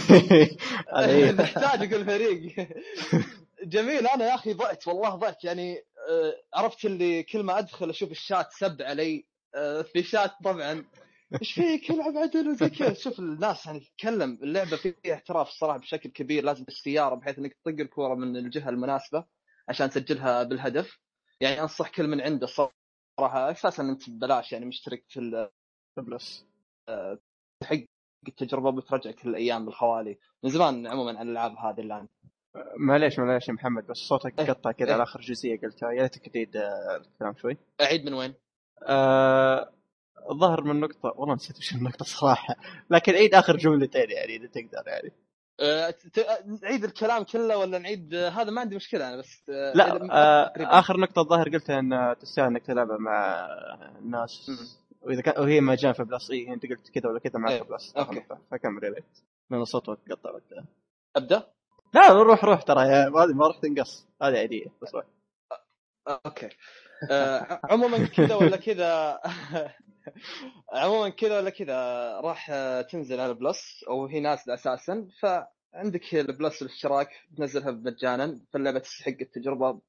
هذا 0.96 1.12
هي. 1.12 1.32
نحتاج 1.32 1.84
أقول 1.94 2.06
فريق 2.06 2.68
جميل 3.64 4.08
أنا 4.08 4.26
يا 4.26 4.36
أخي 4.36 4.54
ضعت 4.54 4.88
والله 4.88 5.16
ضعت 5.16 5.44
يعني 5.44 5.78
آه، 5.78 5.82
عرفت 6.54 6.86
اللي 6.86 7.24
كل 7.24 7.44
ما 7.44 7.60
أدخل 7.60 7.90
أشوف 7.90 8.12
الشات 8.12 8.52
سب 8.52 8.82
علي 8.82 9.26
آه، 9.56 9.82
في 9.82 10.04
شات 10.04 10.32
طبعا. 10.44 10.86
إيش 11.42 11.54
فيك؟ 11.54 11.92
العب 11.92 12.18
عدل 12.18 12.50
وزي 12.50 12.70
كذا. 12.70 12.94
شوف 12.94 13.20
الناس 13.20 13.66
يعني 13.66 13.80
تتكلم. 13.80 14.40
اللعبة 14.44 14.78
فيها 14.78 15.14
احتراف 15.14 15.48
الصراحه 15.48 15.78
بشكل 15.80 16.10
كبير 16.10 16.44
لازم 16.44 16.64
بالسيارة 16.64 17.16
بحيث 17.16 17.40
إنك 17.40 17.54
تطق 17.54 17.80
الكورة 17.80 18.16
من 18.16 18.38
الجهة 18.38 18.70
المناسبة 18.70 19.26
عشان 19.70 19.90
تسجلها 19.90 20.44
بالهدف. 20.44 21.00
يعني 21.42 21.62
أنصح 21.62 21.90
كل 21.90 22.08
من 22.08 22.22
عنده 22.22 22.48
صراحة 22.48 23.52
أساسا 23.52 23.84
أنت 23.84 24.10
ببلاش 24.10 24.52
يعني 24.52 24.66
مشترك 24.66 25.04
في 25.08 25.20
ال- 25.20 25.50
بلس 25.98 26.46
حق 27.64 27.76
التجربة 28.28 28.72
بترجعك 28.72 29.26
الأيام 29.26 29.66
بالخوالي 29.66 30.20
من 30.44 30.50
زمان 30.50 30.88
عموما 30.88 31.20
عن 31.20 31.28
الالعاب 31.28 31.56
هذه 31.58 31.82
الآن. 31.82 32.08
معليش 32.76 33.20
معليش 33.20 33.48
يا 33.48 33.54
محمد 33.54 33.88
بس 33.88 33.98
صوتك 33.98 34.40
إيه. 34.40 34.46
قطع 34.46 34.72
كذا 34.72 34.88
إيه. 34.88 34.94
على 34.94 35.04
آخر 35.04 35.22
جزئية 35.22 35.60
قلتها 35.62 35.92
يا 35.92 36.02
ريتك 36.02 36.30
تعيد 36.30 36.58
آه، 36.58 36.96
الكلام 36.98 37.36
شوي 37.36 37.58
أعيد 37.82 38.06
من 38.06 38.14
وين؟ 38.14 38.34
آه، 38.84 39.72
من 40.64 40.80
نقطة 40.80 41.14
والله 41.16 41.36
نسيت 41.36 41.58
وش 41.58 41.76
النقطة 41.76 42.06
صراحة 42.06 42.56
لكن 42.90 43.14
عيد 43.14 43.36
آخر 43.36 43.58
جملتين 43.58 44.10
يعني 44.12 44.36
إذا 44.36 44.48
تقدر 44.48 44.88
يعني 44.88 45.12
ت- 45.92 46.20
أه، 46.20 46.44
نعيد 46.64 46.84
الكلام 46.84 47.24
كله 47.24 47.58
ولا 47.58 47.80
نعيد 47.80 48.14
أه، 48.14 48.30
هذا 48.30 48.52
ما 48.52 48.62
عندي 48.62 48.76
مشكلة 48.76 49.10
أنا 49.10 49.18
بس 49.18 49.38
إذا- 49.46 49.78
لا 49.78 50.12
آه. 50.12 50.54
آخر 50.80 50.98
نقطة 51.00 51.22
الظاهر 51.22 51.50
قلتها 51.50 51.80
أن 51.80 52.16
تستاهل 52.20 52.48
إنك 52.48 52.66
تلعبها 52.66 52.98
مع 52.98 53.48
ناس 54.04 54.52
وإذا 55.02 55.22
كان 55.22 55.44
وهي 55.44 55.62
مجان 55.62 55.94
في 55.94 56.04
Plus 56.04 56.32
اي 56.32 56.54
أنت 56.54 56.66
قلت 56.66 56.90
كذا 56.90 57.10
ولا 57.10 57.20
كذا 57.20 57.40
معك 57.40 57.52
إيه. 57.52 57.62
Plus 57.64 57.94
أوكي. 57.98 58.24
فكمل 58.52 58.96
لأن 59.52 59.62
الصوت 59.62 59.90
قطع 59.90 60.32
وقتها 60.32 60.66
أبدأ 61.16 61.44
لا 61.94 62.14
روح 62.14 62.46
روح 62.46 62.62
ترى. 62.62 62.80
هذه 62.82 63.34
ما 63.34 63.48
راح 63.48 63.58
تنقص. 63.58 64.08
هذه 64.22 64.38
عاديه 64.38 64.66
بس 64.82 64.96
روح. 64.96 65.06
أوكي. 66.08 66.50
آه، 67.12 67.60
عموما 67.64 68.08
كذا 68.08 68.36
ولا 68.36 68.58
كذا؟ 68.58 69.20
عموما 70.74 71.10
كذا 71.10 71.38
ولا 71.38 71.50
كذا 71.50 71.76
راح 72.20 72.50
آه، 72.52 72.82
تنزل 72.82 73.20
على 73.20 73.32
ال 73.32 73.42
Plus 73.42 73.84
أو 73.88 74.06
هي 74.06 74.20
نازلة 74.20 74.54
أساسا. 74.54 75.08
فعندك 75.22 76.16
ال 76.16 76.25
Plus 76.25 76.62
الاشتراك 76.62 77.10
تنزلها 77.38 77.72
مجانا. 77.72 78.40
فاللعبة 78.54 78.80
تستحق 78.80 79.18
التجربة 79.22 79.80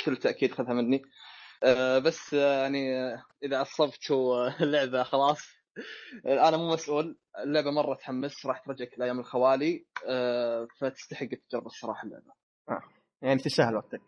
بكل 0.00 0.16
تأكيد 0.16 0.52
خذها 0.52 0.72
مني. 0.74 1.02
آه، 1.62 1.98
بس 1.98 2.34
آه، 2.34 2.62
يعني 2.62 2.96
آه، 2.96 3.24
إذا 3.42 3.58
عصبتوا 3.58 4.46
آه، 4.46 4.54
اللعبه 4.62 5.02
خلاص 5.02 5.38
آه، 5.38 5.61
أنا 6.26 6.56
مو 6.56 6.72
مسؤول. 6.72 7.16
اللعبة 7.38 7.70
مرة 7.70 7.94
تحمس 7.94 8.46
راح 8.46 8.58
ترجعك 8.58 8.98
لأيام 8.98 9.20
الخوالي 9.20 9.84
آه، 10.08 10.68
فتستحق 10.78 11.28
التجربة 11.32 11.66
الصراحة 11.66 12.04
اللعبة. 12.06 12.32
يعني 13.22 13.40
تستاهل 13.40 13.76
وقتك. 13.76 14.00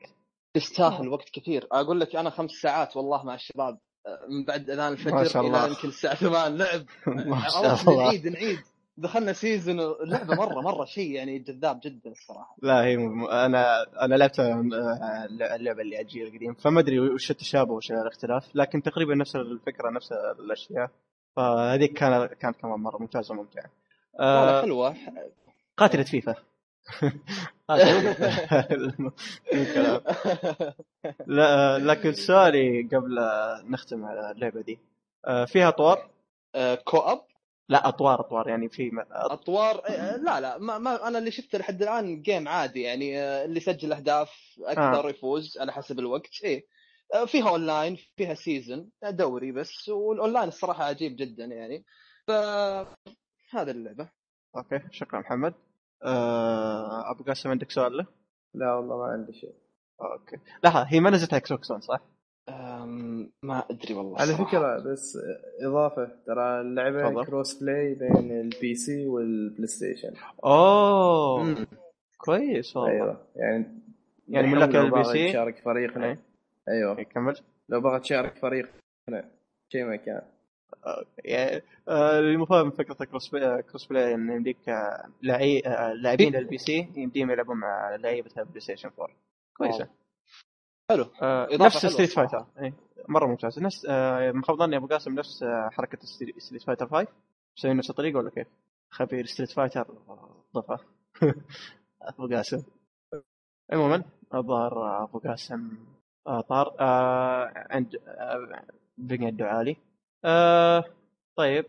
تستاهل 0.54 1.08
وقت 1.08 1.30
كثير. 1.32 1.68
أقول 1.72 2.00
لك 2.00 2.16
أنا 2.16 2.30
خمس 2.30 2.50
ساعات 2.50 2.96
والله 2.96 3.24
مع 3.24 3.34
الشباب 3.34 3.78
آه، 4.06 4.26
من 4.30 4.44
بعد 4.44 4.70
اذان 4.70 4.92
الفجر. 4.92 5.40
إلى 5.40 5.68
يمكن 5.68 5.88
الساعة 5.88 6.14
8 6.14 6.56
لعب. 6.56 6.84
ما؟ 7.28 7.48
شاء 7.48 7.90
الله. 7.90 8.04
نعيد 8.04 8.26
نعيد. 8.28 8.58
دخلنا 8.96 9.32
سيزون 9.32 9.80
اللعبة 9.80 10.34
مرة 10.34 10.60
مرة 10.60 10.84
شيء 10.84 11.10
يعني 11.10 11.38
جذاب 11.38 11.80
جدا 11.84 12.10
الصراحة. 12.10 12.56
لا 12.62 12.84
هي 12.84 12.96
م... 12.96 13.24
أنا 13.24 13.82
أنا 14.04 14.14
لعبت 14.14 14.40
آه، 14.40 14.60
اللعبة 15.30 15.82
اللي 15.82 15.96
على 15.96 16.00
الجيل 16.00 16.26
القديم. 16.26 16.54
فما 16.54 16.80
أدري 16.80 17.00
وش 17.00 17.30
التشابه 17.30 17.72
وش 17.72 17.92
الاختلاف 17.92 18.56
لكن 18.56 18.82
تقريبا 18.82 19.14
نفس 19.14 19.36
الفكرة 19.36 19.90
نفس 19.90 20.12
الأشياء. 20.12 20.90
فهذيك 21.36 21.92
كان 21.92 22.26
كانت 22.26 22.56
كمان 22.56 22.80
مرة 22.80 22.98
ممتازة 22.98 23.34
وممتعة. 23.34 23.70
آه 24.20 24.62
حلوة. 24.62 24.96
قاتله 25.76 26.02
فيفا. 26.02 26.34
الكلام. 29.52 30.00
لا 31.26 31.78
لكن 31.78 32.12
سؤالي 32.12 32.88
قبل 32.92 33.18
نختم 33.70 34.04
على 34.04 34.30
اللعبة 34.30 34.60
دي. 34.60 34.78
آه، 35.26 35.44
فيها 35.44 35.68
أطوار؟ 35.68 36.10
آه، 36.54 36.74
co-op 36.74 37.20
لا 37.68 37.88
أطوار 37.88 38.20
أطوار. 38.20 38.48
يعني 38.48 38.68
في 38.68 38.90
أطوار 39.10 39.82
آه، 39.88 40.16
لا 40.16 40.40
لا. 40.40 40.58
ما, 40.58 40.78
ما 40.78 41.08
أنا 41.08 41.18
اللي 41.18 41.30
شفته 41.30 41.58
لحد 41.58 41.82
الآن 41.82 42.22
game 42.22 42.48
عادي 42.48 42.82
يعني 42.82 43.18
آه، 43.18 43.44
اللي 43.44 43.56
يسجل 43.56 43.92
أهداف 43.92 44.30
أكثر 44.62 45.06
آه. 45.06 45.10
يفوز 45.10 45.58
على 45.58 45.72
حسب 45.72 45.98
الوقت 45.98 46.42
إيه. 46.44 46.58
آه، 46.58 46.62
فيها 47.26 47.50
اونلاين 47.50 47.96
فيها 48.16 48.34
season 48.34 48.90
دوري 49.10 49.52
بس 49.52 49.88
والاونلاين 49.88 50.48
الصراحة 50.48 50.84
عجيب 50.84 51.16
جدا 51.16 51.44
يعني 51.44 51.84
ف 52.26 52.30
هذا 53.50 53.70
اللعبة 53.70 54.08
أوكي 54.56 54.80
شكرا 54.90 55.20
محمد 55.20 55.54
آه، 56.04 57.10
ابو 57.10 57.24
قاسم 57.24 57.50
عندك 57.50 57.70
سؤال 57.70 57.96
له؟ 57.96 58.06
لا 58.54 58.74
والله 58.74 58.96
ما 58.96 59.04
عندي 59.04 59.32
شيء 59.32 59.54
أوكي 60.00 60.36
لحظة 60.64 60.82
هي 60.82 61.00
ما 61.00 61.10
نزلت 61.10 61.34
Xbox 61.34 61.66
صح؟ 61.72 62.00
أم، 62.48 63.32
ما 63.42 63.64
أدري 63.70 63.94
والله 63.94 64.20
على. 64.20 64.34
فكرة 64.34 64.78
بس 64.92 65.18
إضافة 65.66 66.10
ترى 66.26 66.60
اللعبة 66.60 67.08
تفضل. 67.10 67.24
cross-play 67.26 67.94
بين 67.94 68.40
ال 68.40 68.74
PC 68.74 69.06
وال 69.06 69.66
PlayStation 69.66 70.12
أوه 70.44 71.42
مم. 71.42 71.66
كويس 72.18 72.76
والله 72.76 72.92
أيوه 72.92 73.26
يعني 73.36 73.78
يعني 74.28 74.54
لو 74.54 74.64
ال 74.86 75.04
PC؟ 75.04 75.28
تشارك 75.28 75.58
فريقنا 75.64 76.06
إيه. 76.06 76.33
أيوه. 76.68 77.02
كمل. 77.02 77.34
لو 77.68 77.80
باغي 77.80 78.00
تشارك 78.00 78.36
فريقنا 78.38 79.30
شيء 79.72 79.84
ما 79.84 79.96
كان. 79.96 80.22
يعني 81.24 81.62
آه، 81.88 82.18
المفروض 82.18 82.64
من 82.64 82.70
فكرة 82.70 83.04
cross-play 83.04 83.62
cross-play 83.62 84.14
إن 84.14 84.30
يمديك 84.32 84.68
آه، 84.68 84.72
آه، 85.66 85.92
لاعبين 85.92 86.36
ال 86.36 86.58
PC 86.58 86.88
يمديهم 86.96 87.30
يلعبون 87.30 87.56
مع 87.56 87.96
لعيبة 87.96 88.30
ال 88.38 88.60
PlayStation 88.60 88.90
4 88.98 89.16
كويسه 89.56 89.88
حلو. 90.90 91.04
آه، 91.22 91.48
نفس 91.60 91.86
Street 91.86 92.10
Fighter 92.12 92.46
اي 92.62 92.72
مرة 93.08 93.26
ممتاز. 93.26 93.58
نفس 93.60 93.86
آه، 93.90 94.30
المفروض 94.30 94.62
اني 94.62 94.76
أبو 94.76 94.86
قاسم 94.86 95.14
نفس 95.14 95.42
آه، 95.42 95.68
حركة 95.72 95.98
Stree- 96.06 96.34
Street 96.40 96.62
Fighter 96.62 96.86
5 96.88 97.06
مسويين 97.58 97.76
نفس 97.76 97.90
الطريقة 97.90 98.16
ولا 98.18 98.30
كيف؟ 98.30 98.46
خبير 98.90 99.26
Street 99.26 99.50
Fighter 99.50 99.86
ضفة. 100.54 100.78
أبو 102.02 102.28
قاسم. 102.28 102.62
عموما 103.72 104.04
الظاهر 104.34 105.04
أبو 105.04 105.18
قاسم. 105.18 105.70
آه، 106.26 106.40
طار 106.40 106.74
آه، 106.80 107.52
عند 107.70 107.96
آه، 108.08 108.64
بقى 108.98 109.28
الدعاء 109.28 109.62
لي 109.62 109.76
آه، 110.24 110.84
طيب 111.36 111.66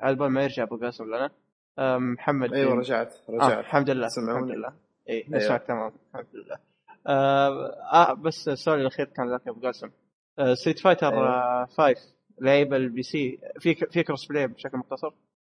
على 0.00 0.14
بال 0.16 0.28
ما 0.28 0.42
يرجع 0.42 0.62
أبو 0.62 0.76
قاسم 0.76 1.04
لنا. 1.04 1.30
آه، 1.78 1.98
محمد 1.98 2.54
أيوه 2.54 2.72
بن- 2.72 2.78
رجعت 2.78 3.14
آه 3.28 3.32
رجعت. 3.32 3.58
الحمد 3.58 3.90
لله 3.90 4.06
تسمعوني؟ 4.06 4.38
الحمد 4.38 4.50
لله. 4.58 4.72
اي 5.08 5.14
أيوة. 5.14 5.36
نسمعك 5.36 5.62
تمام 5.62 5.92
الحمد 6.10 6.26
لله. 6.34 6.58
آه, 7.06 7.72
آه 7.92 8.12
بس 8.12 8.48
السؤال 8.48 8.80
الأخير 8.80 9.06
كان 9.06 9.34
لك 9.34 9.48
أبو 9.48 9.60
قاسم. 9.60 9.90
آه 10.38 10.54
Street 10.54 10.78
Fighter 10.78 11.08
أيوة. 11.12 11.28
آه 11.28 11.64
5 11.64 12.14
لعيبه 12.40 12.76
ال 12.76 13.02
PC 13.02 13.38
في 13.60 13.74
في 13.74 14.02
cross-play 14.02 14.46
بشكل 14.46 14.78
مختصر؟ 14.78 15.10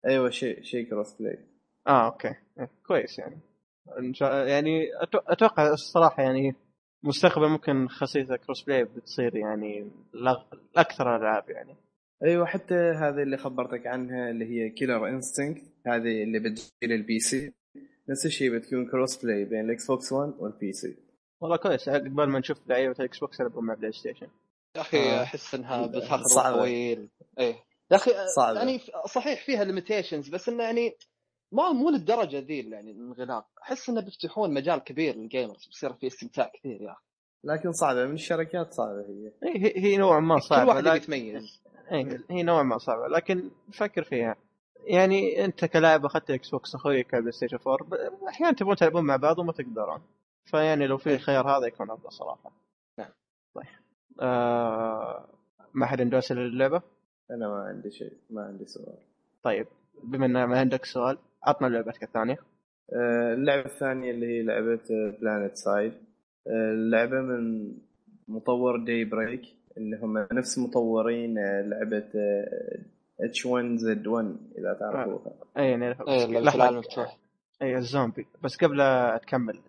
أيوه 0.06 0.30
شيء 0.30 0.62
شيء 0.63 0.89
cross-play 0.89 1.39
آه 1.88 2.06
أوكي. 2.06 2.36
إيه، 2.60 2.70
كويس 2.88 3.20
يعني. 3.20 3.39
إن 4.00 4.13
شاء 4.13 4.48
يعني 4.48 4.88
أتوقع 5.28 5.68
الصراحة 5.74 6.24
يعني 6.24 6.56
مستقبل 7.04 7.48
ممكن 7.50 7.88
خاصيه 7.88 8.24
cross-play 8.36 8.84
بتصير 8.84 9.36
يعني 9.36 9.92
لغ- 10.13 10.44
أكثر 10.78 11.16
الالعاب 11.16 11.50
يعني. 11.50 11.76
أيوه 12.24 12.46
حتى 12.46 12.76
هذه 12.76 13.24
اللي 13.24 13.38
خبرتك 13.38 13.88
عنها 13.88 14.30
اللي 14.30 14.46
هي 14.46 14.70
Killer 14.69 15.08
Instinct 15.10 15.63
هذه 15.88 16.24
اللي 16.24 16.39
بتجي 16.39 16.72
لل 16.84 17.19
PC 17.19 17.54
نفس 18.10 18.26
الشيء 18.26 18.56
بتكون 18.58 18.86
cross-play 18.91 19.46
بين 19.46 19.60
ال 19.65 19.88
Xbox 19.88 20.12
1 20.12 20.34
وال 20.39 20.74
PC 20.74 20.96
والله 21.42 21.58
كويس 21.58 21.89
قبل 21.89 22.10
ما 22.30 22.39
نشوف 22.39 22.58
لعيبة 22.68 22.96
ال 23.00 23.19
Xbox 23.19 23.39
يلعبون 23.39 23.66
مع 23.66 23.74
PlayStation 23.74 24.28
يا 24.76 24.82
أخي 24.82 24.98
آه. 24.98 25.24
أحس 25.24 25.56
إنها 25.56 25.88
بتاخذ 25.88 26.24
صعبة. 26.24 26.56
وقت 26.56 26.60
طويل. 26.68 27.10
إيه. 27.39 27.56
يا 27.92 27.96
أخي 27.96 28.12
صعبة. 28.36 28.60
يعني 28.60 28.80
صحيح 29.08 29.46
فيها 29.46 29.63
limitations 29.63 30.30
بس 30.30 30.50
إنه 30.50 30.63
يعني 30.63 30.96
ما 31.54 31.72
مو 31.72 31.89
للدرجة 31.89 32.39
ذي 32.39 32.70
يعني 32.70 32.92
الانغلاق. 32.92 33.46
أحس 33.63 33.89
إنه 33.89 34.02
بيفتحون 34.02 34.54
مجال 34.54 34.80
كبير 34.80 35.16
لل 35.15 35.28
gamers 35.28 35.65
بيصير 35.66 35.94
فيه 35.94 36.08
استمتاع 36.08 36.52
كثير 36.54 36.82
يا 36.82 36.92
أخي. 36.92 37.02
لكن 37.44 37.72
صعبة 37.72 38.06
من 38.06 38.13
الشركات 38.13 38.74
صعبة 38.74 39.00
هي. 39.02 39.32
إيه، 39.44 39.58
هي 39.66 39.74
هي 39.84 39.98
نوعا 39.98 40.20
ما 40.20 40.36
كل 40.36 40.42
صعبة 40.42 40.68
واحد 40.70 40.80
يبي 40.80 40.89
لكن- 40.89 41.04
يتميز. 41.13 41.63
اي 41.92 42.20
هي 42.30 42.44
نوعا 42.44 42.63
ما 42.63 42.78
صعبة 42.78 43.08
لكن 43.08 43.52
فكر 43.74 44.04
فيها. 44.04 44.36
يعني 44.88 45.46
أنت 45.46 45.66
كلاعب 45.66 46.06
أخذت 46.06 46.32
Xbox 46.32 46.76
أخوك 46.76 47.04
PlayStation 47.04 47.58
4 47.68 47.88
ب- 47.89 48.24
أحيانا 48.28 48.54
تبون 48.54 48.76
تلعبون 48.76 49.06
مع 49.06 49.16
بعض 49.16 49.39
وما 49.39 49.52
تقدرون. 49.52 50.02
فيعني 50.46 50.88
لو 50.88 50.98
في 50.98 51.13
الخيار 51.16 51.58
هذا 51.58 51.68
يكون 51.68 51.92
أفضل 51.92 52.12
صراحة. 52.12 52.52
نعم. 53.00 53.10
طيب. 53.56 53.66
آه 54.22 55.28
ما 55.74 55.86
حد 55.86 56.02
عنده 56.02 56.18
أسئلة 56.18 56.42
للعبة؟ 56.42 56.82
أنا 57.32 57.48
ما 57.48 57.56
عندي 57.70 57.92
شيء 57.92 58.13
ما 58.30 58.42
عندي 58.42 58.66
سؤال. 58.66 58.98
طيب. 59.44 59.68
بما 60.03 60.25
إن 60.25 60.43
ما 60.43 60.60
عندك 60.60 60.86
سؤال 60.86 61.17
عطنا 61.43 61.67
لعبتك 61.67 62.03
الثانية. 62.03 62.38
آه، 62.93 63.34
اللعبة 63.34 63.65
الثانية 63.65 64.12
اللي 64.12 64.25
هي 64.27 64.43
لعبة 64.43 64.79
PlanetSide 65.22 65.93
اللعبة 66.47 67.21
من 67.21 67.71
مطور 68.27 68.77
Daybreak 68.78 69.41
اللي 69.77 69.97
هم 69.97 70.27
نفس 70.32 70.58
مطورين 70.60 71.38
آه، 71.38 71.62
لعبة 71.62 72.10
H 73.22 73.46
1 73.45 73.75
Z 73.78 74.08
1 74.08 74.38
إذا 74.58 74.73
تعرفوها. 74.73 75.34
اي 75.58 75.69
يعني 75.71 75.91
العالم 75.91 76.77
مفتوح 76.77 77.17
اي 77.62 77.77
الزومبي. 77.77 78.25
بس 78.43 78.58
قبل 78.58 78.77
لا 78.77 79.19
تكمل 79.23 79.60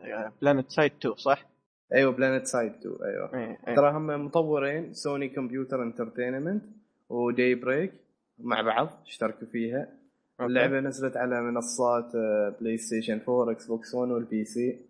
PlanetSide 0.42 0.92
2 1.00 1.14
صح؟ 1.14 1.46
أيوه 1.94 2.12
PlanetSide 2.12 2.72
2 2.72 2.96
أيوه. 3.04 3.34
اي 3.34 3.58
اي 3.68 3.74
ترى 3.76 3.90
هم 3.90 4.24
مطورين 4.24 4.92
Sony 4.92 5.28
Computer 5.28 5.82
Entertainment 5.82 6.64
و 7.08 7.54
Daybreak 7.54 7.92
مع 8.38 8.62
بعض 8.62 8.88
اشتركوا 9.06 9.46
فيها. 9.46 9.88
اللعبة 10.40 10.80
نزلت 10.80 11.16
على 11.16 11.42
منصات 11.42 12.12
PlayStation 12.60 13.20
4 13.28 13.52
Xbox 13.52 13.94
1 13.94 14.10
وال 14.10 14.44
PC 14.44 14.80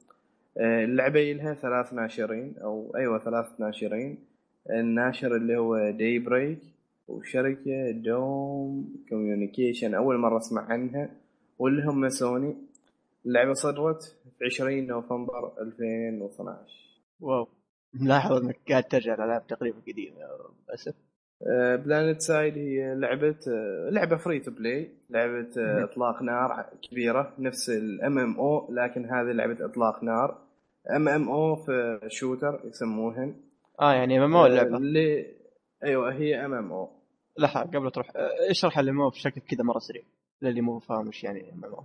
اللعبة 0.61 1.33
لها 1.33 1.55
ثلاث 1.55 1.93
ناشرين 1.93 2.55
أو 2.59 2.93
أيوه 2.97 3.19
ثلاث 3.19 3.61
ناشرين. 3.61 4.19
الناشر 4.71 5.37
اللي 5.37 5.57
هو 5.57 5.91
Daybreak 5.91 6.59
وشركة 7.09 7.91
دوم 7.91 8.95
communication 9.09 9.95
أول 9.95 10.19
مرة 10.19 10.39
أسمع 10.39 10.63
عنها. 10.63 11.11
واللي 11.59 11.83
هم 11.87 12.09
سوني. 12.09 12.57
اللعبة 13.27 13.53
صدرت 13.53 14.17
في 14.39 14.45
20 14.45 14.87
نوفمبر 14.87 15.53
2012 15.61 16.59
واو. 17.21 17.49
ملاحظ 17.95 18.33
إنك 18.33 18.59
قاعد 18.69 18.85
ترجع 18.85 19.15
لالعاب 19.15 19.47
تقريبا 19.47 19.79
قديمة 19.89 20.17
للاسف 20.69 20.95
PlanetSide 21.77 22.59
هي 22.59 22.95
لعبة 22.95 23.37
آه، 23.49 23.89
لعبة 23.91 24.17
free 24.17 24.41
to 24.41 24.51
play 24.51 24.91
لعبة 25.11 25.49
مهم. 25.57 25.83
إطلاق 25.83 26.23
نار 26.23 26.67
كبيرة 26.91 27.35
نفس 27.39 27.71
ال 27.71 28.19
MMO 28.19 28.73
لكن 28.73 29.05
هذه 29.05 29.33
لعبة 29.33 29.65
إطلاق 29.65 30.05
نار 30.05 30.39
MMO 30.97 31.57
في 31.57 32.01
shooter 32.09 32.61
يسموهن 32.65 33.35
آه 33.81 33.93
يعني 33.95 34.19
MMO 34.21 34.47
اللعبة 34.47 34.77
اللي 34.77 35.27
أيوه 35.85 36.13
هي 36.13 36.45
MMO 36.45 36.91
لحظة 37.39 37.63
قبل 37.63 37.91
تروح 37.91 38.07
اشرح 38.51 38.79
اللي 38.79 38.93
MMO 38.93 39.09
بشكل 39.09 39.41
كذا 39.41 39.65
مرة 39.65 39.79
سريع 39.79 40.03
للي 40.43 40.61
مو 40.61 40.79
فاهم 40.79 41.09
وش 41.09 41.25
يعني 41.25 41.53
MMO. 41.63 41.83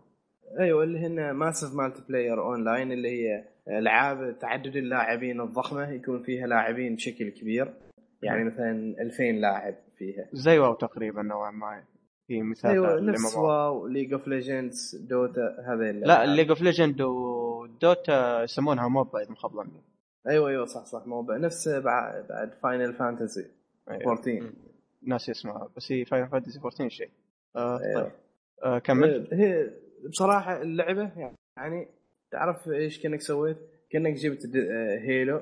أيوه 0.59 0.83
اللي 0.83 0.99
هن 0.99 1.31
massive 1.31 1.75
multiplayer 1.75 2.41
online 2.41 2.91
اللي 2.91 3.09
هي 3.09 3.43
ألعاب 3.79 4.37
تعدد 4.39 4.75
اللاعبين 4.75 5.41
الضخمة 5.41 5.89
يكون 5.91 6.23
فيها 6.23 6.47
لاعبين 6.47 6.95
بشكل 6.95 7.29
كبير 7.29 7.73
يعني 8.23 8.43
مثلا 8.43 8.71
2000 9.01 9.23
لاعب 9.31 9.75
فيها. 9.97 10.27
زي 10.33 10.59
WoW 10.59 10.73
تقريبا 10.73 11.21
نوعا 11.21 11.51
ما. 11.51 11.83
في 12.27 12.41
مثال 12.41 12.71
أيوه 12.71 12.99
نفس. 12.99 13.35
WoW 13.35 13.87
League 13.87 14.13
of 14.13 14.27
Legends 14.27 15.05
Dota 15.09 15.55
هذا 15.67 15.91
لا 15.91 16.25
League 16.25 16.49
of 16.49 16.61
Legend 16.61 17.01
و 17.01 17.30
Dota 17.30 18.43
يسمونها 18.43 18.87
MOBA 18.87 19.21
اذا 19.21 19.29
ما 19.29 19.35
خاب 19.35 19.51
ظني 19.51 19.81
أيوه 20.27 20.49
أيوه 20.49 20.65
صح 20.65 20.85
صح 20.85 21.07
مو 21.07 21.21
نفس 21.21 21.69
بعد 21.69 22.27
بعد 22.27 22.53
Final 22.63 22.93
Fantasy 22.93 23.45
أيوة. 23.91 24.11
14 24.11 24.51
ناسي 25.03 25.31
اسمها 25.31 25.69
بس 25.77 25.91
هي 25.91 26.05
Final 26.05 26.27
Fantasy 26.29 26.59
14 26.59 26.89
شيء. 26.89 27.09
آه 27.55 27.79
أيوة. 27.83 28.03
طيب. 28.03 28.11
آه 28.63 28.79
كمل. 28.79 29.27
هي 29.33 29.69
بصراحة 30.09 30.61
اللعبة 30.61 31.11
يعني 31.57 31.87
تعرف 32.31 32.69
إيش 32.69 33.03
كأنك 33.03 33.21
سويت؟ 33.21 33.57
كأنك 33.91 34.13
جبت 34.13 34.45
د- 34.45 34.55
آه، 34.57 34.97
Halo 34.99 35.41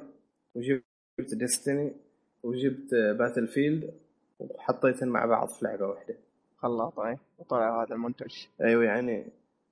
وجبت 0.55 1.35
Destiny 1.39 1.93
وجبت 2.47 2.95
Battlefield 3.19 3.93
وحطيتهم 4.39 5.10
مع 5.10 5.25
بعض 5.25 5.47
في 5.47 5.65
لعبة 5.65 5.88
واحدة. 5.88 6.15
خلاط 6.57 6.99
اي 6.99 7.17
وطلع 7.39 7.83
هذا 7.83 7.95
المنتج. 7.95 8.31
أيوه 8.62 8.83
يعني 8.83 9.25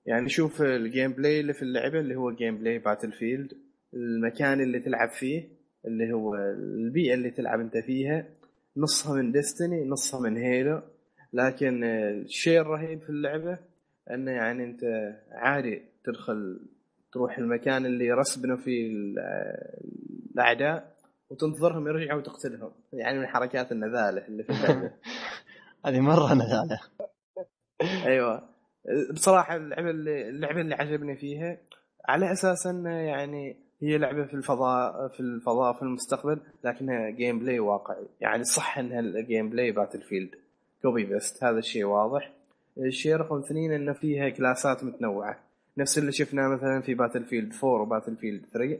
يعني 0.05 0.29
شوف 0.29 0.61
ال 0.61 1.11
gameplay 1.13 1.39
اللي 1.39 1.53
في 1.53 1.61
اللعبة 1.61 1.99
اللي 1.99 2.15
هو 2.15 2.31
gameplay 2.31 2.79
Battlefield 2.79 3.53
المكان 3.93 4.61
اللي 4.61 4.79
تلعب 4.79 5.09
فيه 5.09 5.43
اللي 5.85 6.13
هو 6.13 6.35
البيئة 6.35 7.13
اللي 7.13 7.31
تلعب 7.31 7.59
أنت 7.59 7.77
فيها. 7.77 8.25
نصها 8.77 9.15
من 9.15 9.31
Destiny 9.31 9.85
نصها 9.85 10.19
من 10.19 10.37
Halo 10.37 10.81
لكن 11.33 11.83
الشيء 11.83 12.61
الرهيب 12.61 13.01
في 13.01 13.09
اللعبة 13.09 13.57
إنه 14.11 14.31
يعني 14.31 14.63
أنت 14.63 14.83
عادي 15.31 15.81
تدخل 16.03 16.59
تروح 17.13 17.37
المكان 17.37 17.85
اللي 17.85 18.11
respawn 18.11 18.50
ن 18.50 18.55
فيه 18.55 18.87
ال- 18.91 19.19
الأعداء. 20.33 20.94
وتنتظرهم 21.29 21.87
يرجعوا 21.87 22.19
وتقتلهم. 22.19 22.71
يعني 22.93 23.19
من 23.19 23.27
حركات 23.27 23.71
النذالة 23.71 24.27
اللي 24.27 24.43
في 24.43 24.53
هذه 25.85 25.99
مرة 25.99 26.33
نذالة. 26.33 26.79
أيوه. 28.05 28.49
بصراحة 29.13 29.55
اللعبة 29.55 29.89
اللي 29.89 30.29
اللعبة 30.29 30.61
اللي 30.61 30.75
عجبني 30.75 31.15
فيها 31.15 31.57
على 32.07 32.31
أساس 32.31 32.67
انها 32.67 33.01
يعني 33.01 33.57
هي 33.81 33.97
لعبة 33.97 34.25
في 34.25 34.33
الفضاء 34.33 35.07
في 35.07 35.19
الفضاء 35.19 35.73
في 35.73 35.81
المستقبل 35.81 36.39
لكنها 36.63 37.09
gameplay 37.09 37.59
واقعي. 37.59 38.07
يعني 38.21 38.43
صح 38.43 38.77
انها 38.77 38.99
ال 38.99 39.49
gameplay 39.49 39.71
Battlefield 39.71 40.35
copy 40.81 41.03
paste 41.03 41.43
هذا 41.43 41.59
الشيء 41.59 41.83
واضح. 41.85 42.31
الشيء 42.77 43.15
رقم 43.15 43.37
اثنين 43.39 43.71
إنه 43.71 43.93
فيها 43.93 44.29
class 44.29 44.74
ات 44.74 44.83
متنوعة. 44.83 45.39
نفس 45.77 45.97
اللي 45.97 46.11
شفناه 46.11 46.47
مثلا 46.47 46.81
في 46.81 46.93
Battlefield 46.93 47.53
4 47.63 47.81
و 47.81 48.15
Battlefield 48.15 48.45
3 48.53 48.79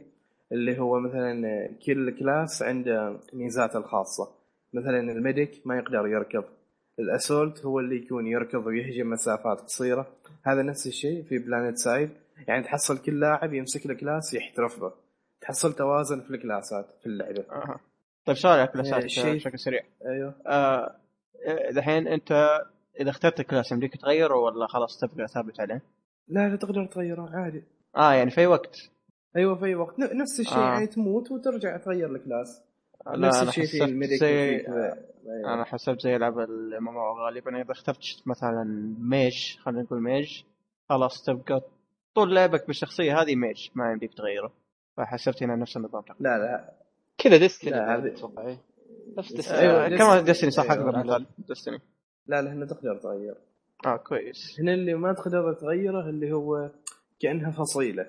اللي 0.52 0.78
هو 0.78 1.00
مثلا 1.00 1.68
كل 1.86 2.18
class 2.18 2.62
عنده 2.62 3.16
ميزاته 3.32 3.78
الخاصة. 3.78 4.28
مثلا 4.74 5.00
ال 5.00 5.10
medic 5.10 5.62
ما 5.66 5.76
يقدر 5.78 6.06
يركض. 6.06 6.44
ال 6.98 7.06
assault 7.06 7.64
هو 7.64 7.80
اللي 7.80 7.96
يكون 7.96 8.26
يركض 8.26 8.66
ويهجم 8.66 9.10
مسافات 9.10 9.60
قصيرة. 9.60 10.06
هذا 10.42 10.62
نفس 10.62 10.86
الشيء 10.86 11.22
في 11.22 11.38
PlanetSide 11.38 12.10
يعني 12.48 12.62
تحصل 12.64 12.98
كل 12.98 13.20
لاعب 13.20 13.54
يمسك 13.54 13.86
له 13.86 13.94
class 13.94 14.34
يحترف 14.34 14.80
به 14.80 14.92
تحصل 15.40 15.72
توازن 15.72 16.20
في 16.20 16.30
ال 16.30 16.38
class 16.38 16.78
ات 16.78 16.86
في 17.00 17.06
اللعبة. 17.06 17.44
آه. 17.52 17.80
طيب 18.24 18.36
سؤال 18.36 18.58
على 18.58 18.68
class 18.68 18.95
ات 18.95 19.00
إيه، 19.00 19.08
شيء- 19.08 19.34
بشكل 19.34 19.58
سريع. 19.58 19.80
أيوه. 20.06 20.34
آه 20.46 20.96
دحين 21.70 22.08
أنت 22.08 22.60
إذا 23.00 23.10
اخترت 23.10 23.40
ال 23.40 23.45
class 23.45 23.72
يمديك 23.72 23.96
تغيره 23.96 24.34
ولا 24.36 24.66
خلاص 24.66 25.00
تبقى 25.00 25.28
ثابت 25.28 25.60
عليه؟ 25.60 25.82
لا 26.28 26.48
لا 26.48 26.56
تقدر 26.56 26.86
تغيره 26.86 27.30
عادي. 27.34 27.62
آه 27.96 28.12
يعني 28.12 28.30
في 28.30 28.40
اي 28.40 28.46
وقت. 28.46 28.76
أيوه 29.36 29.54
في 29.54 29.64
أي 29.64 29.74
وقت. 29.74 29.98
ن- 29.98 30.16
نفس 30.18 30.40
الشيء 30.40 30.58
آه. 30.58 30.72
يعني 30.72 30.86
تموت 30.86 31.30
وترجع 31.32 31.76
تغير 31.76 32.10
ال 32.16 32.23
class. 32.23 32.62
لا 33.06 33.16
نفس 33.28 33.42
الشيء 33.42 33.64
في 33.64 33.70
حسبت 33.76 33.88
ال 33.88 33.93
medic 33.93 34.20
زي 34.20 34.50
أيوة. 34.56 34.96
أنا 35.54 35.64
حسبت 35.64 36.00
زي 36.00 36.16
العاب 36.16 36.38
ال 36.38 36.54
MMO 36.54 37.00
غالبا. 37.00 37.60
إذا 37.62 37.72
اخترت 37.72 37.98
مثلا 38.26 38.94
mage 39.00 39.56
خلينا 39.58 39.82
نقول 39.82 40.02
mage 40.02 40.42
خلاص 40.88 41.22
تبقى 41.24 41.62
طول 42.14 42.34
لعبك 42.34 42.66
بالشخصية 42.66 43.20
هذه 43.22 43.36
mage 43.36 43.68
ما 43.74 43.92
يمديك 43.92 44.14
تغيره. 44.14 44.52
فحسبت 44.96 45.42
هنا 45.42 45.56
نفس 45.56 45.76
النظام 45.76 46.02
لا 46.20 46.38
لا. 46.38 46.72
كذا 47.18 47.36
Destiny 47.36 47.74
أتوقع. 48.14 48.56
نفس 49.18 49.32
Destiny 49.32 49.58
أيوة، 49.58 49.86
آه. 49.86 49.88
كمان 49.96 50.24
Destiny 50.24 50.50
صح 50.50 50.70
أيوة. 50.70 50.88
اكبر 50.90 50.98
مثال 51.04 51.26
Destiny 51.48 51.78
لا 52.26 52.42
لا 52.42 52.52
هنا 52.52 52.66
تقدر 52.66 52.96
تغير. 52.96 53.34
آه 53.86 53.96
كويس. 53.96 54.60
هنا 54.60 54.74
اللي 54.74 54.94
ما 54.94 55.12
تقدر 55.12 55.52
تغيره 55.52 56.08
اللي 56.08 56.32
هو 56.32 56.70
كأنها 57.20 57.50
فصيلة. 57.50 58.06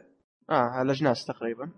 آه 0.49 0.81
الأجناس 0.81 1.25
تقريبا. 1.25 1.69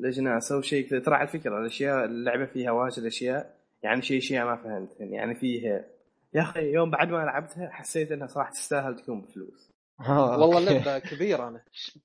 الأجناس 0.00 0.52
أو 0.52 0.60
شيء 0.60 0.88
كذا. 0.90 0.98
ترى 1.00 1.14
على 1.14 1.28
فكرة 1.28 1.58
الأشياء 1.60 2.04
اللعبة 2.04 2.46
فيها 2.46 2.70
واجد 2.70 3.04
أشياء. 3.04 3.54
يعني 3.82 4.02
شيء 4.02 4.20
شيء 4.20 4.44
ما 4.44 4.56
فهمتهن 4.56 5.12
يعني 5.12 5.34
فيها 5.34 5.84
يا 6.34 6.42
أخي 6.42 6.72
يوم 6.72 6.90
بعد 6.90 7.08
ما 7.08 7.16
لعبتها 7.16 7.68
حسيت 7.70 8.12
إنها 8.12 8.26
صراحة 8.26 8.50
تستاهل 8.50 8.96
تكون 8.96 9.20
بفلوس. 9.20 9.70
آه. 10.08 10.38
والله. 10.38 10.58
اللعبة 10.58 10.98
كبيرة 10.98 11.48
أنا. 11.48 11.60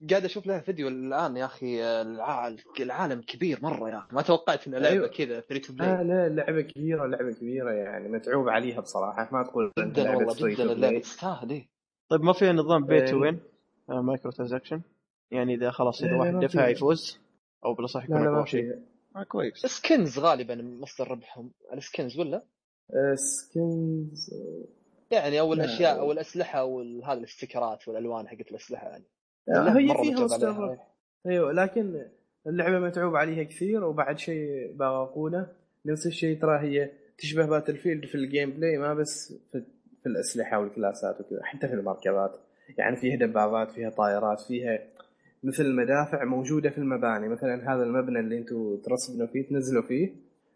قاعد 0.09 0.25
أشوف 0.25 0.47
لها 0.47 0.59
فيديو 0.59 0.87
الآن 0.87 1.37
يا 1.37 1.45
أخي 1.45 1.83
الع- 2.01 2.55
العالم 2.79 3.21
كبير 3.21 3.59
مرة 3.61 3.89
يا 3.89 3.97
أخي. 3.97 4.15
ما 4.15 4.21
توقعت 4.21 4.67
إن 4.67 4.73
لعبه 4.73 4.87
أيوة. 4.87 5.07
كذا 5.07 5.41
free 5.41 5.59
to 5.59 5.73
آه 5.73 5.75
play 5.75 6.03
لا 6.03 6.29
لعبه 6.29 6.61
كبيرة 6.61 7.05
لعبه 7.05 7.31
كبيرة 7.31 7.71
يعني. 7.71 8.09
متعوب 8.09 8.49
عليها 8.49 8.79
بصراحة. 8.81 9.29
ما 9.31 9.43
تقول 9.43 9.71
جدا 9.79 10.15
والله 10.15 10.49
جدا 10.55 10.63
اللعبة. 10.71 10.99
تستاهل 10.99 11.49
إيه. 11.49 11.67
طيب 12.09 12.21
ما 12.21 12.33
في 12.33 12.51
نظام 12.51 12.85
pay 12.85 13.01
to 13.01 13.15
إيه. 13.15 13.21
وين؟ 13.21 13.39
microtransaction 13.89 14.81
يعني 15.31 15.53
إذا 15.55 15.71
خلاص 15.71 16.03
إذا 16.03 16.15
واحد 16.15 16.39
دفع. 16.39 16.67
يفوز 16.67 17.19
أو 17.65 17.73
بالأصح 17.73 18.09
لا 18.09 18.15
يكون 18.15 18.27
أقوى 18.27 18.47
شيء 18.47 18.63
فيها 18.63 18.79
آه 19.15 19.23
كويس 19.23 19.57
skins 19.57 20.19
غالبا 20.19 20.55
مصدر 20.55 21.11
ربحهم 21.11 21.51
ال 21.73 21.81
skins 21.81 22.19
ولا 22.19 22.43
آه، 22.93 23.15
skins 23.15 24.33
يعني 25.11 25.39
أو 25.39 25.53
لا. 25.53 25.63
الأشياء 25.63 25.99
أو 25.99 26.11
الأسلحة 26.11 26.59
أو 26.59 26.81
هذه 27.03 27.17
ال 27.17 27.25
sticker 27.25 27.79
ات 27.79 27.87
والألوان 27.87 28.27
حقت 28.27 28.51
الأسلحة 28.51 28.87
يعني 28.87 29.03
آه، 29.49 29.69
هي 29.69 29.87
فيها 29.87 29.93
متعوب 29.93 30.23
مصدر 30.23 30.47
عليها. 30.47 30.61
ربح. 30.61 30.87
أيوه 31.27 31.51
لكن 31.51 32.05
اللعبة 32.47 32.79
متعوب 32.79 33.15
عليها 33.15 33.43
كثير 33.43 33.83
وبعد 33.83 34.19
شيء 34.19 34.73
باقونه 34.73 35.47
نفس 35.85 36.07
الشيء 36.07 36.41
ترى 36.41 36.59
هي 36.59 36.91
تشبه 37.17 37.45
Battlefield 37.45 38.05
في 38.05 38.15
ال 38.15 38.51
gameplay 38.51 38.77
ما 38.77 38.93
بس 38.93 39.33
في, 39.51 39.63
في 40.03 40.09
الأسلحة 40.09 40.59
وال 40.59 40.75
class 40.75 41.13
ات 41.14 41.21
وكذا 41.21 41.43
حتى 41.43 41.67
في 41.67 41.73
المركبات 41.73 42.39
يعني 42.77 42.95
فيها 42.95 43.15
دبابات 43.15 43.71
فيها 43.71 43.89
طائرات 43.89 44.41
فيها 44.41 44.79
مثل 45.43 45.63
المدافع 45.63 46.23
موجودة 46.23 46.69
في 46.69 46.77
المباني. 46.77 47.27
مثلا 47.27 47.73
هذا 47.73 47.83
المبنى 47.83 48.19
اللي 48.19 48.37
أنتم 48.37 48.77
ت 48.77 48.83
respawn 48.83 49.22
وا 49.22 49.27
فيه 49.27 49.47
تنزلوا 49.47 49.83
فيه 49.83 50.09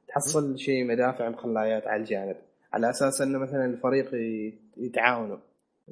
تحصل 0.07 0.59
شيء 0.59 0.85
مدافع 0.85 1.29
مخلايات 1.29 1.87
على 1.87 2.01
الجانب. 2.01 2.35
على 2.73 2.89
أساس 2.89 3.21
إنه 3.21 3.39
مثلا 3.39 3.65
الفريق 3.65 4.11
يتعاونوا. 4.77 5.37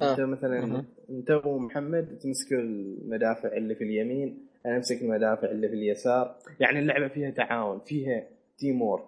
انت 0.02 0.20
آه. 0.20 0.24
مثلا 0.24 0.66
مهم. 0.66 0.84
انت 1.10 1.30
ومحمد 1.44 2.18
تمسكوا 2.18 2.58
المدافع 2.58 3.56
اللي 3.56 3.74
في 3.74 3.84
اليمين 3.84 4.46
أنا 4.66 4.76
أمسك 4.76 5.02
المدافع 5.02 5.50
اللي 5.50 5.68
في 5.68 5.74
اليسار. 5.74 6.36
يعني 6.60 6.78
اللعبة 6.78 7.08
فيها 7.08 7.30
تعاون 7.30 7.80
فيها 7.86 8.26
تيم 8.58 8.82
وورك 8.82 9.04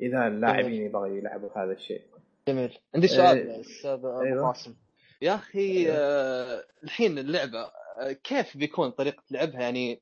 إذا 0.00 0.26
اللاعبين 0.26 0.82
يبغوا 0.82 1.06
يلعبوا 1.06 1.48
هذا 1.56 1.72
الشيء. 1.72 2.00
جميل. 2.48 2.78
عندي 2.94 3.06
سؤال. 3.06 3.50
أستاذ 3.50 3.90
أبو 3.90 4.20
أيوة. 4.20 4.46
قاسم. 4.46 4.74
يا 5.22 5.34
أخي 5.34 5.90
آه 5.90 6.64
الحين 6.84 7.18
اللعبة 7.18 7.58
آه 7.58 7.72
كيف 8.24 8.56
بيكون 8.56 8.90
طريقة 8.90 9.22
لعبها 9.30 9.60
يعني 9.60 10.00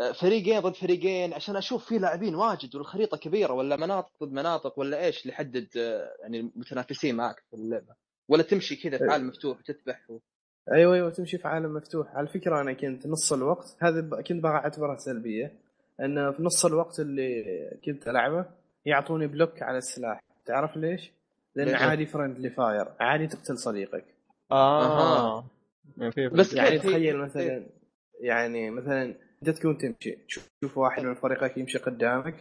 آه 0.00 0.12
فريقين 0.12 0.60
ضد 0.60 0.74
فريقين 0.74 1.32
عشان 1.32 1.56
أشوف 1.56 1.84
في 1.88 1.98
لاعبين 1.98 2.34
واجد 2.34 2.76
والخريطة 2.76 3.16
كبيرة 3.16 3.52
ولا 3.52 3.76
مناطق 3.76 4.10
ضد 4.22 4.32
مناطق 4.32 4.78
ولا 4.78 5.04
إيش 5.04 5.22
اللي 5.22 5.32
يحدد 5.32 5.68
آه 5.76 6.16
يعني 6.22 6.40
المتنافسين 6.40 7.14
معك 7.16 7.42
في 7.50 7.56
اللعبة 7.56 7.94
ولا 8.28 8.42
تمشي 8.42 8.76
كذا 8.76 8.98
في 8.98 9.04
إيه. 9.04 9.10
عالم 9.10 9.26
مفتوح 9.28 9.58
وتذبح 9.58 10.10
و... 10.10 10.18
أيوه 10.72 10.94
أيوه 10.94 11.10
تمشي 11.10 11.38
في 11.38 11.48
عالم 11.48 11.74
مفتوح 11.74 12.06
على 12.16 12.26
فكرة 12.26 12.60
أنا 12.60 12.72
كنت 12.72 13.06
نص 13.06 13.32
الوقت 13.32 13.76
هذا 13.82 14.22
كنت 14.22 14.42
بقى 14.42 14.52
أعتبرها 14.52 14.96
سلبية 14.96 15.52
إن 16.00 16.32
في 16.32 16.42
نص 16.42 16.64
الوقت 16.64 17.00
اللي 17.00 17.44
كنت 17.84 18.08
ألعبه 18.08 18.46
يعطوني 18.86 19.26
block 19.26 19.62
على 19.62 19.78
السلاح 19.78 20.20
تعرف 20.46 20.76
ليش؟ 20.76 21.12
لأن؟ 21.54 21.74
عادي 21.74 22.06
friendly 22.06 22.50
fire 22.50 22.88
عادي 23.00 23.26
تقتل 23.26 23.58
صديقك 23.58 24.04
آه 24.52 24.84
أها. 24.84 25.44
يعني 25.96 26.12
في 26.12 26.28
بس 26.28 26.54
يعني 26.54 26.78
تخيل 26.78 27.16
مثلا 27.16 27.66
يعني 28.20 28.70
مثلا 28.70 29.14
انت 29.42 29.50
تكون 29.50 29.78
تمشي 29.78 30.18
تشوف 30.60 30.78
واحد 30.78 31.02
من 31.02 31.14
فريقك 31.14 31.58
يمشي 31.58 31.78
قدامك 31.78 32.34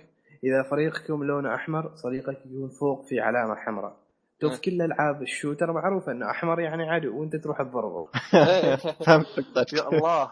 إذا 0.44 0.64
فريقكم 0.64 1.24
لونه 1.24 1.56
أحمر 1.56 1.96
صديقك 1.96 2.38
يكون 2.46 2.70
فوق 2.70 3.06
في 3.06 3.20
علامة 3.20 3.56
حمراء. 3.56 4.04
شوف 4.42 4.60
كل 4.60 4.82
ألعاب 4.82 5.22
ال 5.22 5.28
shooter 5.28 5.72
معروف 5.72 6.10
إنه 6.10 6.30
أحمر 6.30 6.60
يعني 6.60 6.90
عادي 6.90 7.08
وأنت 7.08 7.36
تروح 7.36 7.62
تضربه. 7.62 8.08
فهمت 9.06 9.40
نقطتك 9.40 9.74
يا 9.74 9.90
الله. 9.90 10.30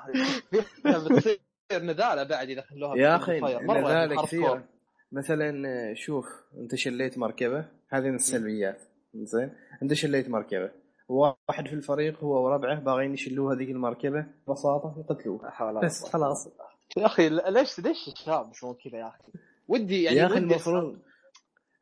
بتصير. 0.86 1.40
نذالة 1.74 2.24
بعد 2.24 2.50
إذا 2.50 2.62
خلوها 2.62 2.98
يا 2.98 3.16
أخي 3.16 3.38
يعني 3.38 3.68
نذالة 3.68 4.16
hardcore. 4.16 4.26
كثيرة. 4.26 4.64
مثلا 5.12 5.64
شوف 5.94 6.26
أنت 6.58 6.76
شليت 6.76 7.18
مركبة 7.18 7.66
هذه 7.90 8.04
من 8.04 8.16
السلبيات. 8.16 8.82
زين؟ 9.16 9.54
أنت 9.84 9.94
شليت 9.94 10.30
مركبة. 10.30 10.72
واحد 11.08 11.68
في 11.68 11.74
الفريق 11.74 12.20
هو 12.24 12.46
وربعه 12.46 12.80
باغيين 12.80 13.14
يشلوه 13.14 13.54
هذيك 13.54 13.70
المركبة. 13.70 14.26
ببساطة 14.48 14.96
يقتلوه 15.10 15.44
لا 15.44 15.50
حول 15.52 15.76
ولا 15.76 15.86
بس. 15.86 16.04
خلاص. 16.10 16.48
يا 16.98 17.06
أخي 17.06 17.30
ليش 17.30 17.80
ليش 17.80 18.08
الشباب 18.08 18.52
يسوون 18.52 18.76
كذا 18.84 19.00
يا 19.00 19.08
أخي؟ 19.08 19.24
ودي 19.68 20.04
يعني 20.04 20.18
يا 20.18 20.26
أخي 20.26 20.38
المفروض 20.38 21.00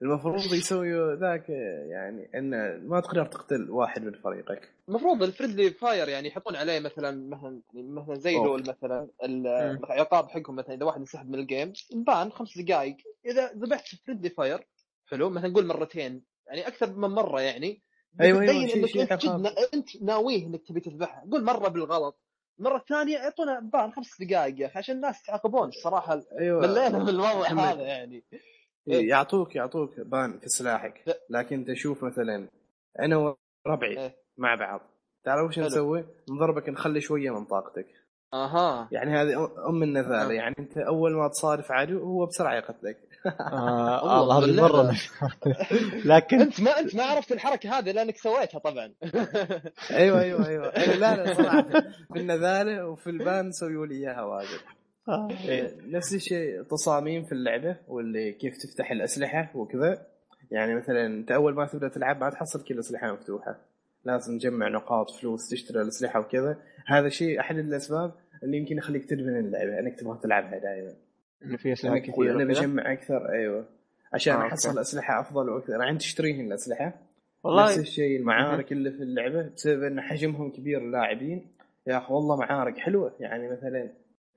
المفروض 0.02 0.36
يسوي 0.54 1.16
ذاك 1.16 1.50
يعني 1.90 2.30
انه 2.36 2.78
ما 2.88 3.00
تقدر 3.00 3.26
تقتل 3.26 3.72
واحد 3.72 4.02
من 4.04 4.12
فريقك. 4.12 4.70
المفروض 4.90 5.24
ال 5.24 5.29
friendly 5.29 5.70
fire 5.70 6.10
يعني 6.10 6.28
يحطون 6.28 6.56
عليه 6.56 6.80
مثلا 6.80 7.30
مثلا 7.30 7.62
مثلا 7.74 8.16
زي. 8.16 8.36
دول 8.36 8.62
مثلا 8.62 9.08
ال- 9.24 9.48
العقاب 9.84 10.30
حقهم 10.30 10.56
مثلا 10.56 10.76
إذا 10.76 10.86
واحد 10.86 11.00
انسحب 11.00 11.30
من 11.30 11.40
ال 11.40 11.47
game 11.47 11.74
ban 11.96 12.32
خمس 12.32 12.58
دقائق 12.58 12.98
إذا 13.26 13.52
ذبحت 13.54 13.96
friendly 14.06 14.30
fire 14.30 14.68
حلو 15.06 15.30
مثلا 15.30 15.48
نقول 15.50 15.66
مرتين. 15.68 16.24
يعني 16.48 16.68
أكثر 16.68 16.94
من 16.94 17.10
مرة 17.10 17.42
يعني. 17.42 17.82
أيوة، 18.22 18.42
أيوة، 18.42 18.52
تبين 18.54 18.68
شيء- 18.68 18.78
إنك 18.82 18.90
شيء 18.90 19.02
أنت 19.02 19.26
جد 19.26 19.54
أنت 19.74 20.02
ناويه 20.02 20.46
إنك 20.46 20.68
تبي 20.68 20.80
تذبحها. 20.80 21.26
قول 21.32 21.44
مرة 21.44 21.68
بالغلط. 21.68 22.20
المره 22.60 22.78
الثانية 22.78 23.18
يعطونا 23.18 23.60
ban 23.60 23.92
خمس 23.92 24.22
دقائق 24.22 24.60
يا 24.62 24.66
أخي 24.68 24.78
عشان 24.80 24.96
الناس 24.96 25.24
يتعاقبون. 25.24 25.68
الصراحة 25.68 26.22
أيوه. 26.40 26.62
ملينا 26.62 27.00
من 27.00 27.10
الوضع. 27.10 27.48
هذا 27.48 27.82
يعني. 27.82 28.24
إيه، 28.88 29.10
يعطوك 29.10 29.56
يعطوك 29.56 30.00
ban 30.00 30.40
في 30.40 30.48
سلاحك. 30.48 31.04
لا. 31.08 31.20
لكن 31.30 31.66
تشوف 31.66 32.04
مثلا 32.04 32.48
أنا 33.00 33.36
وربعي 33.66 33.98
إيه. 34.00 34.16
مع 34.38 34.56
بعض. 34.56 34.82
تعرف 35.24 35.50
وش. 35.50 35.60
نسوي؟ 35.60 36.06
نضربك 36.32 36.70
نخلي 36.70 37.02
شوية 37.02 37.30
من 37.30 37.46
طاقتك. 37.46 37.88
أها. 38.34 38.90
يعني 38.92 39.12
هذه 39.12 39.52
أم 39.70 39.84
النذاله 39.84 40.30
آه. 40.30 40.34
يعني 40.34 40.56
أنت 40.60 40.78
أول 40.78 41.16
ما 41.16 41.28
تصادف 41.28 41.72
عدو 41.72 42.00
هو 42.00 42.26
بسرعة 42.26 42.56
يقتلك. 42.56 43.09
آه 43.54 44.38
هذه 44.40 44.46
بالله. 44.46 44.64
مرة 44.64 44.96
لكن 46.16 46.42
أنت 46.42 46.62
ما 46.62 46.80
أنت 46.80 46.96
ما 46.96 47.04
عرفت 47.04 47.32
الحركة 47.32 47.80
هذه 47.80 47.92
لأنك 47.92 48.18
سويتها 48.18 48.60
طبعا. 48.60 48.94
أيوه 49.92 50.22
أيوه 50.22 50.48
أيوه. 50.48 50.76
أيوة، 50.78 50.96
لا 50.96 51.16
لا 51.16 51.34
صراحة. 51.34 51.70
في 52.14 52.20
النذاله 52.20 52.88
وفي 52.88 53.10
البان 53.10 53.52
سووا 53.52 53.86
لي 53.86 53.96
إياها 53.96 54.22
واجد. 54.22 54.60
آه، 55.10 55.28
إيه. 55.46 55.78
نفس 55.88 56.14
الشيء 56.14 56.64
تصاميم 56.64 57.24
في 57.26 57.32
اللعبة 57.32 57.78
واللي 57.88 58.32
كيف 58.34 58.54
تفتح 58.58 58.92
الأسلحة 58.92 59.52
وكذا. 59.56 60.06
يعني 60.52 60.76
مثلا 60.76 61.06
أنت 61.06 61.32
أول 61.32 61.54
ما 61.56 61.66
تبدأ 61.68 61.88
تلعب 61.88 62.22
ما 62.22 62.30
تحصل 62.30 62.64
كل 62.64 62.74
الاسلحه 62.74 63.14
مفتوحة. 63.14 63.60
لازم 64.06 64.38
تجمع 64.38 64.68
نقاط 64.70 65.12
فلوس 65.12 65.50
تشتري 65.50 65.82
الأسلحة 65.82 66.20
وكذا. 66.20 66.58
هذا 66.88 67.10
شيء 67.10 67.40
أحد 67.40 67.58
الأسباب 67.58 68.14
اللي 68.44 68.58
يمكن 68.58 68.78
يخليك 68.78 69.10
تدمن 69.10 69.40
اللعبة 69.40 69.80
إنك 69.80 70.00
تبغى 70.00 70.20
تلعبها 70.24 70.60
دائما. 70.60 71.09
إنه 71.46 71.58
في 71.58 71.74
أسلحة 71.74 71.94
أنا 71.94 72.02
كثير 72.02 72.36
أنا. 72.36 72.44
بجمع 72.44 72.94
أكثر 72.94 73.30
أيوه. 73.32 73.66
عشان 74.14 74.34
آه، 74.34 74.48
أحصل 74.48 74.70
أوكي. 74.70 74.82
أسلحة 74.82 75.20
أفضل 75.20 75.50
وأكثر 75.50 75.76
أنا 75.76 75.86
عندي 75.86 76.00
تشتريهن 76.00 76.46
الأسلحة. 76.46 76.86
نفس 76.86 77.06
والله 77.44 77.80
الشيء 77.80 78.20
المعارك 78.20 78.72
اللي 78.72 78.92
في 78.92 79.04
اللعبة 79.04 79.50
بسبب 79.56 79.84
إن 79.84 80.02
حجمهم 80.02 80.52
كبير 80.52 80.78
اللاعبين. 80.78 81.48
يا 81.88 81.98
أخي 81.98 82.14
والله 82.14 82.36
معارك 82.38 82.78
حلوة. 82.78 83.16
يعني 83.20 83.52
مثلا 83.52 83.90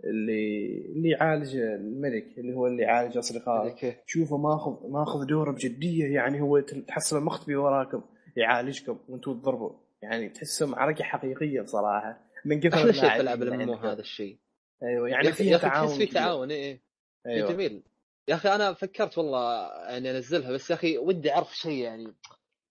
اللي 0.05 0.79
اللي 0.97 1.11
يلعب 1.11 1.57
ال 1.57 1.70
medic 1.70 2.38
اللي 2.38 2.55
هو 2.55 2.67
اللي 2.67 2.83
يعالج 2.83 3.19
اصدقائه 3.19 3.71
أوكي 3.71 3.97
شوفه 4.07 4.37
ماخذ 4.37 4.91
ماخذ 4.91 5.27
دوره 5.27 5.51
بجدية. 5.51 6.15
يعني 6.15 6.41
هو 6.41 6.61
تحصل 6.61 7.19
المختبي 7.19 7.57
وراكم 7.57 8.03
يعالجكم 8.37 8.99
وأنتم 9.09 9.41
تضربوا. 9.41 9.73
يعني 10.03 10.29
تحسه 10.29 10.67
معركة 10.67 11.05
حقيقية 11.05 11.61
بصراحة. 11.61 12.21
من 12.45 12.61
كثر 12.61 12.77
أحلى 12.77 12.93
شيء 12.93 13.11
في 13.11 13.21
اللاعبين 13.21 13.21
العاب 13.21 13.43
اللي 13.43 13.55
الام 13.55 13.71
عندكم. 13.71 13.87
هذا 13.87 14.01
الشيء. 14.01 14.38
أيوه 14.83 15.09
يعني 15.09 15.29
أخي 15.29 15.59
تعاون 15.59 15.88
تحس 15.88 15.99
في. 15.99 16.07
تعاون 16.07 16.51
إيه. 16.51 16.91
إيه 17.26 17.35
أيوه. 17.35 17.52
جميل. 17.52 17.82
يا 18.28 18.35
أخي 18.35 18.48
أنا 18.48 18.72
فكرت 18.72 19.18
والله 19.18 19.68
يعني 19.88 20.11
أنزلها 20.11 20.52
بس 20.52 20.70
يا 20.70 20.74
أخي 20.74 20.98
ودي 20.98 21.32
أعرف 21.32 21.56
شيء 21.56 21.85
يعني. 21.85 22.14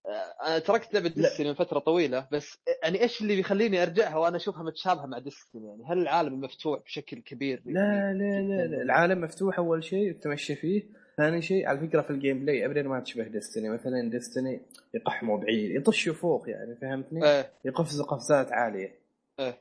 آه، 0.05 0.47
أنا 0.47 0.59
تركت 0.59 0.93
لعبه 0.93 1.09
ديستني 1.09 1.47
من 1.47 1.53
فتره 1.53 1.79
طويلة 1.79 2.27
بس 2.31 2.57
يعني 2.83 3.01
إيش 3.01 3.21
اللي 3.21 3.35
بيخليني 3.35 3.83
أرجعها 3.83 4.17
وأنا 4.17 4.37
أشوفها 4.37 4.63
متشابهة 4.63 5.05
مع 5.05 5.19
ديستني 5.19 5.67
يعني؟ 5.67 5.83
هل 5.87 5.97
العالم 5.97 6.41
مفتوح 6.41 6.79
بشكل 6.83 7.19
كبير 7.21 7.61
لا 7.65 8.13
لا 8.13 8.41
لا, 8.41 8.67
لا. 8.67 8.81
العالم 8.81 9.21
مفتوح 9.21 9.59
أول 9.59 9.83
شيء 9.83 10.13
تمشي 10.13 10.55
فيه. 10.55 10.83
ثاني 11.17 11.41
شيء 11.41 11.67
على 11.67 11.79
فكرة 11.79 12.01
في 12.01 12.09
ال 12.09 12.15
game 12.15 12.39
play 12.39 12.65
ابدا 12.65 12.81
ما 12.81 12.99
تشبه 12.99 13.23
Destiny. 13.23 13.69
مثلا 13.69 14.09
Destiny 14.09 14.61
يقحموا 14.93 15.37
بعيد 15.37 15.71
يطشوا 15.71 16.13
فوق 16.13 16.49
يعني 16.49 16.75
فهمتني؟ 16.75 17.25
إيه. 17.25 17.51
يقفزوا 17.65 18.05
قفزات 18.05 18.51
عالية. 18.51 18.99
مهم. 19.39 19.53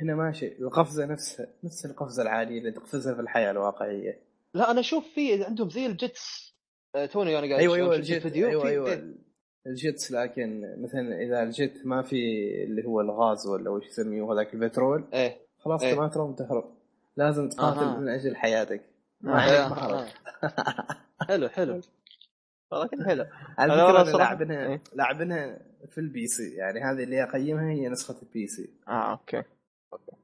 هنا 0.00 0.14
ماشي 0.14 0.58
القفزة 0.58 1.06
نفسها 1.06 1.46
نفس 1.64 1.86
القفزة 1.86 2.22
العادية 2.22 2.58
اللي 2.58 2.72
تقفزها 2.72 3.14
في 3.14 3.20
الحياة 3.20 3.50
الواقعية 3.50 4.20
لا 4.54 4.70
أنا 4.70 4.80
أشوف 4.80 5.04
في 5.14 5.44
عندهم 5.44 5.70
زي 5.70 5.86
ال 5.86 6.00
jets 6.00 6.54
آه، 6.94 7.06
توني 7.06 7.38
أنا 7.38 7.46
قاعد 7.46 7.60
أيوه 7.60 7.76
أيوه 7.76 7.96
ال 7.96 8.01
jet 8.01 8.16
الفيديو 8.16 8.48
أيوه 8.48 8.68
أيوه. 8.68 9.14
ال 9.66 9.75
jets 9.75 10.12
لكن 10.12 10.74
مثلا 10.82 11.22
إذا 11.22 11.42
ال 11.42 11.53
jet 11.53 11.86
ما 11.86 12.02
في 12.02 12.16
اللي 12.64 12.84
هو 12.86 13.00
الغاز 13.00 13.46
ولا 13.46 13.70
وش 13.70 13.86
يسميه 13.86 14.32
هذاك 14.32 14.54
البترول 14.54 15.04
إيه 15.14 15.36
خلاص. 15.58 15.82
أنت 15.82 15.98
ما 15.98 16.08
تروم 16.08 16.34
تهرب 16.34 16.64
لازم 17.16 17.48
تقاتل 17.48 17.80
أها. 17.80 17.98
من 17.98 18.08
أجل 18.08 18.36
حياتك 18.36 18.82
ما 19.20 19.32
آه. 19.32 19.66
آه، 19.66 20.02
آه. 20.02 20.06
حلو 21.28 21.48
حلو 21.48 21.80
والله 22.72 22.86
كان 22.86 23.04
حلو. 23.04 23.26
على 23.58 23.72
فكرة 23.72 24.18
لاعبينها 24.18 24.66
إيه. 24.68 24.82
لاعبينها 24.94 25.58
في 25.88 25.98
ال 25.98 26.26
PC. 26.26 26.54
يعني 26.54 26.80
هذه 26.80 27.02
اللي 27.02 27.22
أقيمها 27.22 27.70
هي 27.70 27.88
نسخة 27.88 28.16
ال 28.22 28.46
PC. 28.46 28.70
آه 28.88 29.10
أوكي. 29.10 29.42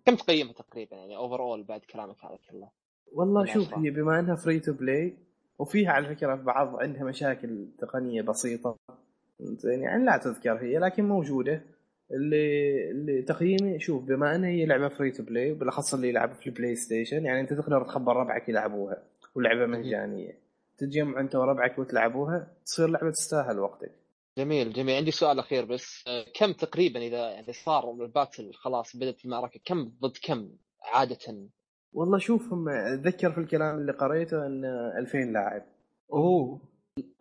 كم 0.07 0.17
تقيمها 0.17 0.53
تقريبا؟ 0.53 0.97
يعني 0.97 1.17
overall 1.17 1.63
بعد 1.63 1.81
كلامك 1.81 2.25
هذا 2.25 2.39
كله. 2.51 2.69
والله 3.13 3.41
من 3.41 3.47
شوف. 3.47 3.75
هي 3.75 3.91
بما 3.91 4.21
إنها 4.21 4.35
free 4.35 4.61
to 4.61 4.73
play 4.73 5.17
وفيها 5.59 5.93
على 5.93 6.15
فكرة 6.15 6.37
في 6.37 6.43
بعض 6.43 6.77
عندها 6.77 7.05
مشاكل 7.05 7.69
تقنية 7.79 8.23
بسيطة. 8.23 8.77
زين 9.41 9.81
يعني 9.81 10.05
لا 10.05 10.17
تذكر 10.17 10.59
هي 10.59 10.79
لكن 10.79 11.05
موجودة. 11.05 11.63
اللي 12.11 12.91
اللي 12.91 13.23
تقييمي 13.23 13.81
شوف 13.81 14.05
بما 14.05 14.35
إنها 14.35 14.49
هي 14.49 14.67
لعبة 14.67 14.89
free 14.89 15.11
to 15.11 15.23
play 15.23 15.55
بالاخص 15.55 15.95
اللي 15.95 16.09
يلعبوا 16.09 16.35
في 16.35 16.47
ال 16.47 16.75
PlayStation 16.75 17.25
يعني 17.25 17.41
أنت 17.41 17.53
تقدر 17.53 17.85
تخبر 17.85 18.17
ربعك 18.17 18.49
يلعبوها 18.49 19.03
ولعبة 19.35 19.67
مجانية. 19.67 20.42
تتجمع 20.83 21.21
انت 21.21 21.35
وربعك 21.37 21.79
وتلعبوها 21.79 22.47
تصير 22.65 22.89
لعبة 22.89 23.11
تستاهل 23.11 23.59
وقتك. 23.59 23.93
جميل 24.39 24.73
جميل. 24.73 24.97
عندي 24.97 25.11
سؤال 25.11 25.39
أخير 25.39 25.65
بس 25.65 26.05
آه، 26.07 26.25
كم 26.35 26.53
تقريبا 26.53 27.01
إذا 27.01 27.31
يعني 27.31 27.53
صار 27.53 27.93
ال 27.93 28.01
battle 28.01 28.53
خلاص 28.55 28.97
بدأت 28.97 29.25
المعركة 29.25 29.61
كم 29.65 29.93
ضد 30.01 30.17
كم 30.23 30.49
عادة؟ 30.95 31.49
والله 31.93 32.19
شوف 32.19 32.53
هم 32.53 32.69
اتذكر 32.69 33.33
في 33.33 33.39
الكلام 33.39 33.79
اللي 33.79 33.93
قريته 33.93 34.47
إن 34.47 34.65
2000 34.99 35.19
لاعب. 35.19 35.63
أوه. 36.13 36.61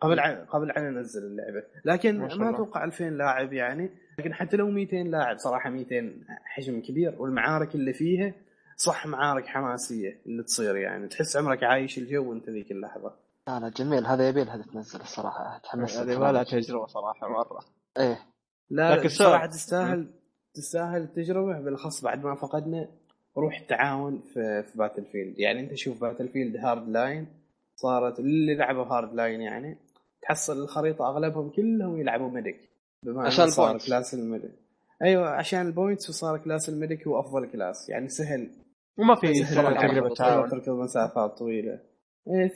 قبل 0.00 0.20
عن 0.20 0.44
قبل 0.44 0.70
عن 0.70 0.96
انزل 0.96 1.22
اللعبة. 1.22 1.66
لكن 1.84 2.18
ما. 2.18 2.50
أتوقع 2.54 2.84
2000 2.84 3.04
لاعب 3.04 3.52
يعني. 3.52 3.90
لكن 4.18 4.34
حتى 4.34 4.56
لو 4.56 4.70
200 4.70 4.96
لاعب 4.96 5.38
صراحة 5.38 5.70
200 5.70 6.24
حجم 6.44 6.80
كبير. 6.80 7.22
والمعارك 7.22 7.74
اللي 7.74 7.92
فيها 7.92 8.34
صح 8.76 9.06
معارك 9.06 9.46
حماسية 9.46 10.20
اللي 10.26 10.42
تصير 10.42 10.76
يعني. 10.76 11.08
تحس 11.08 11.36
عمرك 11.36 11.64
عايش 11.64 11.98
الجو 11.98 12.32
انت 12.32 12.50
ذيك 12.50 12.72
اللحظة. 12.72 13.14
لا 13.48 13.60
لا 13.60 13.68
جميل 13.68 14.06
هذا 14.06 14.28
يبيل 14.28 14.50
هذا 14.50 14.62
تنزل 14.62 15.00
الصراحه 15.00 15.58
تحمست 15.58 15.98
هذه 15.98 16.18
ما 16.18 16.32
لها 16.32 16.42
تجربة 16.42 16.86
صراحة 16.86 17.28
مرة. 17.28 17.64
إيه. 17.98 18.18
لا 18.70 18.96
لكن. 18.96 19.08
صراحة 19.08 19.46
تستاهل 19.46 20.10
تستاهل 20.54 21.02
التجربه 21.02 21.60
بالأخص 21.60 22.04
بعد 22.04 22.24
ما 22.24 22.34
فقدنا 22.34 22.88
روح 23.36 23.60
التعاون 23.60 24.22
في 24.34 24.62
في 24.62 24.78
Battlefield 24.78 25.38
يعني 25.38 25.60
أنت 25.60 25.74
شوف 25.74 26.00
Battlefield 26.00 26.56
Hardline 26.56 27.26
صارت 27.76 28.18
اللي 28.20 28.54
لعبوا 28.54 28.84
Hardline 28.84 29.40
يعني 29.40 29.78
تحصل 30.22 30.62
الخريطة 30.62 31.08
أغلبهم 31.08 31.50
كلهم 31.50 32.00
يلعبوا 32.00 32.30
medic 32.30 32.70
بما 33.04 33.26
عشان 33.26 33.50
صار. 33.50 33.78
class 33.78 34.14
ال 34.14 34.19
medic. 34.19 34.50
أيوه 35.02 35.28
عشان 35.28 35.66
ال 35.66 35.72
points 35.72 36.08
وصار 36.10 36.38
class 36.38 36.68
ال 36.68 36.74
medic 36.74 37.06
هو 37.06 37.20
افضل 37.20 37.46
class 37.46 37.88
يعني 37.88 38.08
سهل. 38.08 38.50
وما 38.98 39.14
في. 39.14 39.44
تعاون. 40.14 40.50
تركض 40.50 40.68
مسافات 40.68 41.38
طويلة. 41.38 41.91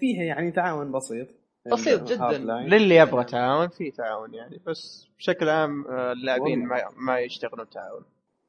فيها 0.01 0.23
يعني 0.25 0.51
تعاون 0.51 0.93
بسيط. 0.93 1.29
بسيط 1.73 2.03
جداً. 2.03 2.39
للي 2.39 2.97
يبغى 2.97 3.25
تعاون 3.25 3.69
في 3.69 3.91
تعاون 3.91 4.35
يعني. 4.35 4.61
بس 4.67 5.07
بشكل 5.19 5.49
عام 5.49 5.87
آه، 5.87 6.13
اللاعبين 6.13 6.67
ما. 6.67 6.83
ما 6.97 7.19
يشتغلون 7.19 7.69
تعاون. 7.71 8.05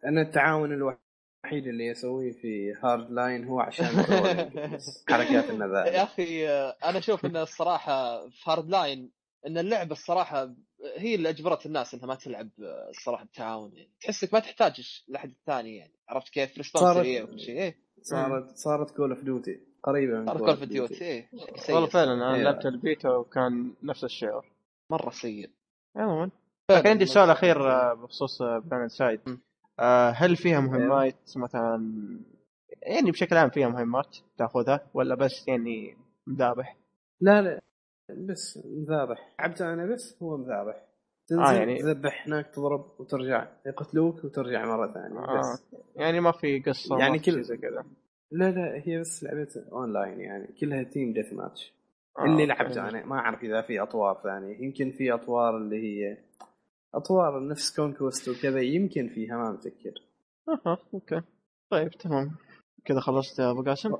أنا 0.06 0.21
التعاون 0.21 0.73
الوحيد 0.73 1.67
اللي 1.67 1.91
اسويه 1.91 2.32
في 2.32 2.73
Hardline 2.84 3.46
هو 3.45 3.60
عشان. 3.60 3.86
حركات 5.10 5.45
يا 5.45 5.49
النذال 5.49 5.88
أخي 5.95 6.47
آه، 6.49 6.75
أنا 6.86 6.97
أشوف 6.97 7.25
إن 7.25 7.38
الصراحة 7.38 8.30
في 8.30 8.51
Hardline 8.52 9.12
إن 9.47 9.58
اللعبة 9.58 9.91
الصراحة 9.91 10.53
هي 10.97 11.15
اللي 11.15 11.30
أجبرت 11.30 11.65
الناس 11.65 11.93
إنها 11.93 12.06
ما 12.06 12.15
تلعب 12.15 12.49
آه، 12.62 12.89
الصراحة 12.89 13.23
بالتعاون 13.23 13.71
يعني. 13.75 13.89
تحسك 14.01 14.34
ما 14.34 14.39
تحتاج 14.39 15.03
لأحد 15.07 15.30
الثاني 15.30 15.78
يعني. 15.78 15.93
عرفت 16.09 16.30
كيف؟ 16.34 16.57
respawn 16.58 16.84
صارت- 16.86 16.97
سريع 16.97 17.24
وكل 17.24 17.39
شيء. 17.39 17.57
إيه. 17.61 17.76
صارت 18.01 18.49
صارت 18.55 18.91
Call 18.91 19.10
of 19.12 19.24
Duty 19.24 19.60
قريبة 19.88 20.20
من 20.20 20.26
Call 20.38 20.58
of 20.58 20.66
Duty. 20.66 21.05
إيه 21.06 21.28
سيء 21.56 21.76
والله 21.76 21.90
فعلا 21.90 22.14
أنا 22.14 22.36
إيه. 22.36 22.44
لعبت 22.44 22.66
البيتا 22.66 23.10
وكان 23.10 23.74
نفس 23.84 24.04
الشعور 24.04 24.46
مرة 24.92 25.10
سيء 25.10 25.50
عموما 25.96 26.30
لكن 26.72 26.90
عندي 26.90 27.06
سؤال. 27.06 27.30
أخير 27.30 27.72
آه، 27.72 27.94
بخصوص 27.94 28.42
PlanetSide. 28.41 29.20
آه، 29.80 30.10
هل 30.10 30.36
فيها 30.36 30.60
مهمات 30.60 31.32
مثلا 31.36 31.94
يعني 32.82 33.12
بشكل 33.12 33.38
عام 33.38 33.50
فيها 33.50 33.68
مهمات 33.70 34.18
تأخذها 34.38 34.88
ولا 34.94 35.16
بس 35.16 35.48
يعني 35.48 35.98
مذابح؟ 36.28 36.78
لا 37.22 37.42
لا 37.42 37.62
بس 38.10 38.60
مذابح 38.66 39.34
لعبت 39.40 39.62
أنا 39.62 39.86
بس 39.86 40.18
هو 40.24 40.38
مذابح 40.38 40.84
تنزل 41.28 41.42
آه، 41.44 41.50
آه 41.50 41.54
يعني- 41.54 41.72
يعني 41.78 41.94
تذبح 41.94 42.28
هناك 42.28 42.48
تضرب 42.48 42.86
وترجع 43.00 43.48
يقتلوك 43.66 44.24
وترجع 44.24 44.66
مرة 44.66 44.94
ثانية 44.94 45.20
آه. 45.20 45.40
بس 45.40 45.64
يعني 45.96 46.20
ما 46.20 46.32
في 46.32 46.60
قصة 46.60 47.00
يعني 47.00 47.20
كل- 47.20 47.44
زي 47.44 47.58
كذا 47.58 47.86
لا 48.32 48.51
لا 48.51 48.82
هي 48.86 48.99
بس 48.99 49.23
لعبه 49.23 49.47
اونلاين 49.71 50.19
يعني. 50.21 50.47
كلها 50.47 50.84
team 50.84 51.14
deathmatch 51.14 51.74
آه، 52.19 52.25
اللي. 52.25 52.45
لعبته 52.45 52.89
أنا 52.89 53.05
ما 53.05 53.15
أعرف 53.15 53.43
إذا 53.43 53.61
في 53.61 53.82
أطوار 53.82 54.21
ثانية. 54.23 54.57
يمكن 54.63 54.91
في 54.91 55.13
أطوار 55.13 55.57
اللي 55.57 55.75
هي 55.84 56.17
أطوار 56.95 57.47
نفس 57.47 57.75
conquest 57.76 58.30
وكذا 58.30 58.61
يمكن 58.61 59.07
فيها 59.09 59.38
ما 59.38 59.51
متذكر. 59.51 59.93
أها 60.49 60.78
أوكي. 60.93 61.21
طيب 61.71 61.89
تمام. 61.89 62.32
كذا 62.86 62.99
خلصت 62.99 63.39
يا 63.39 63.51
أبو 63.51 63.63
قاسم؟ 63.63 63.95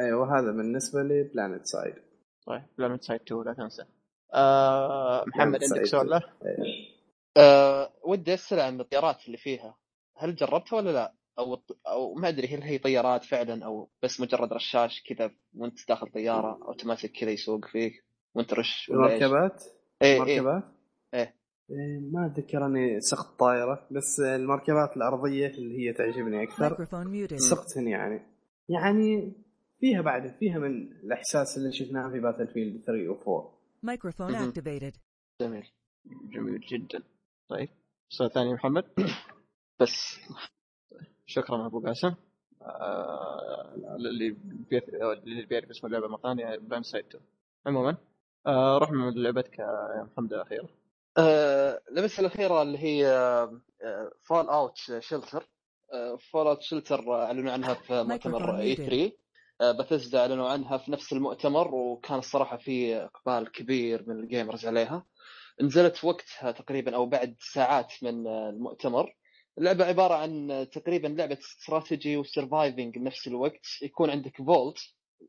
أيوه 0.00 0.38
هذا 0.38 0.50
بالنسبة 0.50 1.02
ل 1.02 1.66
PlanetSide 1.66 1.94
طيب 2.46 2.62
PlanetSide 2.78 3.20
2 3.20 3.42
لا 3.42 3.54
تنسى. 3.54 3.84
آه 4.34 5.24
محمد 5.26 5.58
Planet 5.60 5.62
عندك 5.62 5.82
Side 5.82 5.90
سؤال؟ 5.90 6.10
له؟ 6.10 6.22
أه 7.36 7.90
ودي 8.04 8.34
أسأل 8.34 8.60
عن 8.60 8.80
الطيارات 8.80 9.26
اللي 9.26 9.36
فيها. 9.36 9.76
هل 10.16 10.34
جربتها 10.34 10.76
ولا 10.76 10.90
لا؟ 10.90 11.14
أو 11.38 11.62
أو 11.86 12.14
ما 12.14 12.28
أدري 12.28 12.46
هل 12.48 12.62
هي 12.62 12.78
طيارات 12.78 13.24
فعلا 13.24 13.64
أو 13.64 13.90
بس 14.02 14.20
مجرد 14.20 14.52
رشاش 14.52 15.02
كذا 15.02 15.30
وأنت 15.54 15.88
داخل 15.88 16.06
طيارة 16.06 16.58
أوتوماتيك 16.68 17.12
كذا 17.20 17.30
يسوق 17.30 17.64
فيك 17.66 18.04
وأنت 18.34 18.54
رش؟ 18.54 18.90
المركبات 18.90 19.64
إيه 20.02 20.12
إيه 20.12 20.40
مركبات 20.40 20.64
إيه. 21.14 21.34
إيه، 21.70 21.98
ما 22.12 22.26
أتذكر 22.26 22.66
أني 22.66 23.00
سقت 23.00 23.38
طائرة 23.38 23.88
بس 23.90 24.20
المركبات 24.20 24.96
الأرضية 24.96 25.46
اللي 25.48 25.78
هي 25.78 25.92
تعجبني 25.92 26.42
أكثر. 26.42 26.84
سقتهن 27.36 27.88
يعني 27.88 28.20
يعني 28.68 29.32
فيها 29.80 30.00
بعد 30.00 30.36
فيها 30.38 30.58
من 30.58 30.66
الإحساس 30.92 31.56
اللي 31.58 31.72
شفناه 31.72 32.10
في 32.10 32.20
باتل 32.20 32.46
فيلد 32.48 32.84
3 32.84 33.08
و 33.08 33.14
4 33.40 33.54
Microphone 33.86 34.34
Mhm. 34.34 34.52
activated. 34.52 34.98
جميل 35.40 35.66
جميل 36.06 36.60
جدا 36.60 37.02
طيب 37.48 37.68
سؤال 38.08 38.30
ثاني 38.32 38.54
محمد 38.54 38.84
بس 39.80 40.20
شكرا 41.26 41.66
أبو 41.66 41.80
قاسم. 41.80 42.14
آه 42.62 43.74
اللي 43.96 44.36
بيث... 44.70 44.82
اللي 44.94 45.46
بيعرف 45.46 45.70
اسم 45.70 45.86
اللعبة 45.86 46.08
مره 46.08 46.20
ثانية 46.20 46.56
PlanetSide 46.56 47.04
2 47.06 47.24
عموما 47.66 47.96
آه 48.46 48.78
روح 48.78 48.90
من 48.90 49.22
لعبتك 49.22 49.58
يا 49.58 50.08
محمد 50.12 50.32
الاخيره 50.32 50.68
آه، 51.18 51.80
اللعبة 51.88 52.10
الأخيرة 52.18 52.62
اللي 52.62 52.78
هي 52.78 53.04
Fallout 54.22 54.76
Shelter 55.00 55.48
Fallout 56.30 56.62
Shelter 56.62 57.14
أعلنوا 57.14 57.52
عنها 57.52 57.74
في 57.74 58.02
مؤتمر 58.02 58.58
E3 58.58 58.76
Bethesda 58.76 60.20
أعلنوا 60.20 60.48
عنها 60.48 60.78
في 60.78 60.92
نفس 60.92 61.12
المؤتمر 61.12 61.74
وكان 61.74 62.18
الصراحة 62.18 62.56
في 62.56 62.96
إقبال 62.96 63.52
كبير 63.52 64.04
من 64.08 64.20
ال 64.20 64.27
gamers 64.27 64.66
عليها. 64.66 65.06
نزلت 65.60 66.04
وقتها 66.04 66.50
تقريبا 66.50 66.96
أو 66.96 67.06
بعد 67.06 67.36
ساعات 67.40 67.92
من 68.02 68.26
آه، 68.26 68.50
المؤتمر. 68.50 69.14
اللعبة 69.58 69.84
عبارة 69.84 70.14
عن 70.14 70.66
تقريبا 70.72 71.08
لعبة 71.08 71.38
strategy 71.38 72.16
و 72.16 72.24
surviving 72.24 72.98
بنفس 72.98 73.26
الوقت. 73.28 73.66
يكون 73.82 74.10
عندك 74.10 74.36
vault 74.36 74.78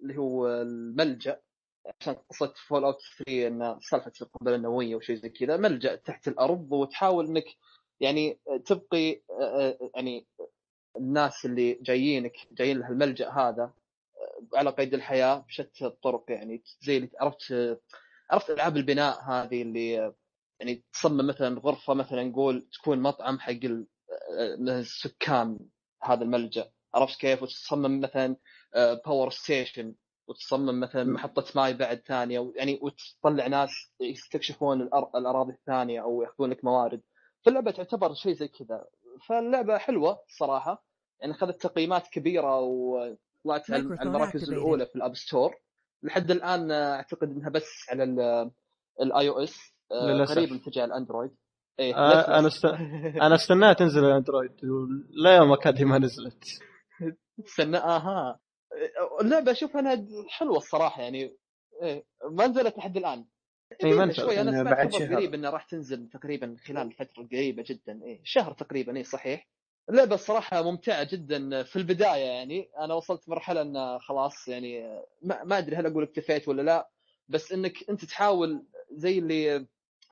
اللي 0.01 0.17
هو 0.17 0.47
الملجأ 0.47 1.41
عشان 2.01 2.13
قصة 2.13 2.53
Fallout 2.67 3.01
3 3.17 3.47
إن 3.47 3.79
سالفة 3.81 4.11
القنبلة 4.21 4.55
النووية 4.55 4.95
وشيء 4.95 5.15
زي 5.15 5.29
كذا 5.29 5.57
ملجأ 5.57 5.95
تحت 5.95 6.27
الأرض 6.27 6.71
وتحاول 6.71 7.25
إنك 7.27 7.45
يعني 7.99 8.39
تبقي 8.65 9.21
يعني 9.95 10.27
الناس 10.97 11.45
اللي 11.45 11.73
جايينك 11.73 12.33
جايين 12.51 12.79
لها 12.79 12.89
الملجأ 12.89 13.29
هذا 13.29 13.73
على 14.55 14.69
قيد 14.69 14.93
الحياة 14.93 15.45
بشتى 15.47 15.85
الطرق 15.85 16.23
يعني 16.29 16.63
زي 16.81 16.97
اللي 16.97 17.09
عرفت 17.19 17.53
عرفت 18.31 18.49
ألعاب 18.49 18.77
البناء 18.77 19.23
هذه 19.23 19.61
اللي 19.61 20.13
يعني 20.59 20.83
تصمم 20.93 21.27
مثلا 21.27 21.59
غرفة 21.59 21.93
مثلا 21.93 22.23
نقول 22.23 22.67
تكون 22.73 23.01
مطعم 23.01 23.39
حق 23.39 23.51
آه، 24.29 24.55
السكان 24.79 25.59
هذا 26.03 26.23
الملجأ. 26.23 26.71
عرفت 26.93 27.19
كيف؟ 27.19 27.43
وتصمم 27.43 28.01
مثلا 28.01 28.35
power 29.05 29.29
station 29.29 29.95
وتصمم 30.27 30.79
مثلا 30.79 31.03
محطة 31.03 31.45
ماي 31.55 31.73
بعد 31.73 32.01
ثانية 32.07 32.51
يعني 32.55 32.79
وتطلع 32.81 33.47
ناس 33.47 33.69
يستكشفون 33.99 34.81
الأراضي 35.15 35.53
الثانية 35.53 36.01
أو 36.01 36.21
يأخذون 36.21 36.49
لك 36.49 36.65
موارد. 36.65 37.01
فاللعبة 37.45 37.71
تعتبر 37.71 38.13
شيء 38.13 38.33
زي 38.33 38.47
كذا. 38.47 38.85
فاللعبة 39.27 39.77
حلوة 39.77 40.19
صراحة. 40.27 40.85
يعني 41.19 41.33
أخذت 41.33 41.61
تقييمات 41.61 42.07
كبيرة 42.07 42.59
وطلعت 42.59 43.71
على 43.71 43.81
المراكز. 43.81 44.49
الأولى 44.49 44.85
في 44.85 44.95
ال 44.95 45.00
App 45.00 45.15
Store. 45.15 45.55
لحد 46.03 46.31
الآن 46.31 46.71
آه، 46.71 46.95
أعتقد 46.95 47.29
أنها 47.29 47.49
بس 47.49 47.85
على 47.89 48.03
ال 49.01 49.29
iOS. 49.29 49.75
قريبا 50.35 50.57
تجي 50.57 50.81
على 50.81 50.89
ال 50.89 50.94
Android. 50.94 51.35
إيه 51.79 51.95
آه، 51.95 52.27
أنا 52.27 52.41
للأسف. 52.41 52.65
أنا 53.21 53.35
استناها 53.35 53.73
تنزل 53.73 54.05
Android 54.05 54.51
ليومك 55.23 55.55
ذا 55.55 55.83
ما 55.83 55.97
نزلت. 55.99 56.43
استنى 57.45 57.77
آها. 57.77 58.39
اللعبة 59.21 59.51
أشوف 59.51 59.77
انها 59.77 60.05
حلوة 60.29 60.57
الصراحة 60.57 61.01
يعني. 61.01 61.37
إيه 61.81 62.05
ما 62.31 62.47
نزلت 62.47 62.77
لحد 62.77 62.97
الآن. 62.97 63.25
إيه، 63.83 63.93
ما. 63.93 64.11
شوي. 64.11 64.41
أنا 64.41 64.51
سمعت 64.51 64.75
بعد 64.75 64.89
خبر 64.89 64.99
شهر. 64.99 65.15
قريب 65.15 65.33
انها 65.33 65.49
راح 65.49 65.63
تنزل 65.63 66.09
تقريبا 66.09 66.55
خلال 66.67 66.91
فترة 66.91 67.27
قريبة 67.31 67.63
جدا. 67.67 67.99
إيه 68.03 68.21
شهر 68.23 68.53
تقريبا. 68.53 68.97
إيه 68.97 69.03
صحيح. 69.03 69.47
اللعبة 69.89 70.15
الصراحة 70.15 70.61
ممتعة 70.61 71.07
جدا 71.11 71.63
في 71.63 71.75
البداية 71.75 72.25
يعني. 72.25 72.69
أنا 72.79 72.93
وصلت 72.93 73.29
مرحلة 73.29 73.61
ان 73.61 73.99
خلاص 73.99 74.47
يعني 74.47 75.01
ما, 75.21 75.43
ما 75.43 75.57
أدري 75.57 75.75
هل 75.75 75.85
أقول 75.85 76.03
اكتفيت 76.03 76.47
ولا 76.47 76.61
لا. 76.61 76.89
بس 77.29 77.51
إنك 77.51 77.89
أنت 77.89 78.05
تحاول 78.05 78.65
زي 78.91 79.19
اللي 79.19 79.65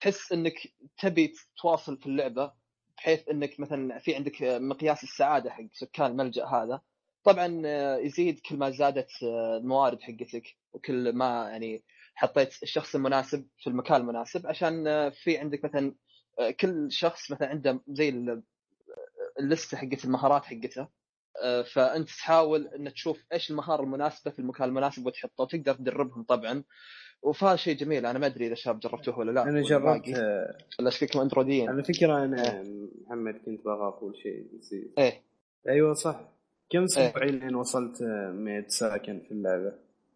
تحس 0.04 0.32
إنك 0.32 0.54
تبي 0.98 1.34
تواصل 1.62 1.98
في 1.98 2.06
اللعبة 2.06 2.52
بحيث 2.98 3.30
إنك 3.30 3.60
مثلا 3.60 4.00
في 4.00 4.16
عندك 4.16 4.42
مقياس 4.42 5.04
السعادة 5.04 5.50
حق 5.50 5.64
سكان 5.74 6.12
الملجأ 6.12 6.46
هذا. 6.46 6.82
طبعا 7.24 7.62
آه، 7.66 7.98
يزيد 7.98 8.40
كل 8.40 8.58
ما 8.58 8.70
زادت 8.70 9.10
آه، 9.24 9.58
الموارد 9.58 10.02
حقتك 10.02 10.56
وكل 10.74 11.14
ما 11.14 11.50
يعني 11.50 11.84
حطيت 12.16 12.64
الشخص 12.64 12.96
المناسب 12.96 13.48
في 13.58 13.68
المكان 13.68 14.02
المناسب. 14.02 14.48
عشان 14.48 14.88
آه، 14.88 15.10
في 15.10 15.38
عندك 15.38 15.66
مثلا 15.66 15.96
كل 16.60 16.92
شخص 16.92 17.32
مثلا 17.32 17.48
عنده 17.50 17.84
زي 17.88 18.10
ال- 18.10 18.44
اللسته 19.40 19.78
حقت 19.78 20.06
المهارات 20.06 20.46
حقته. 20.46 20.88
فأنت 21.74 22.10
تحاول 22.10 22.68
ان 22.68 22.94
تشوف 22.94 23.24
إيش 23.34 23.52
المهارة 23.52 23.84
المناسبة 23.84 24.32
في 24.32 24.40
المكان 24.40 24.70
المناسب 24.70 25.06
وتحطه 25.06 25.42
وتقدر 25.44 25.74
تدربهم 25.76 26.24
طبعا. 26.24 26.64
وفهذا 27.24 27.56
شيء 27.56 27.76
جميل. 27.78 28.06
أنا 28.06 28.20
ما 28.20 28.26
أدري 28.26 28.46
إذا 28.46 28.54
الشباب 28.54 28.80
جربتوه 28.80 29.20
ولا 29.20 29.32
لا. 29.32 29.44
أنا 29.44 29.62
جربت 29.62 30.08
ولا 30.80 30.88
اشكيكم 30.88 31.20
اندرويديين 31.20 31.70
على 31.70 31.84
فكرة 31.84 32.24
أنا 32.24 32.64
محمد 33.06 33.34
كنت 33.46 33.66
بغى 33.66 33.88
أقول 33.88 34.18
شيء 34.24 34.48
نسيت 34.58 34.94
إيه. 34.98 35.22
أيوه 35.70 35.94
صح. 35.94 36.20
كم 36.70 36.80
إيه. 36.80 36.86
أسبوع 36.86 37.24
لين 37.24 37.56
وصلت 37.56 38.02
آه، 38.02 38.32
ميد 38.32 38.70
ساكن 38.70 39.22
في 39.28 39.32
اللعبة؟ 39.32 39.74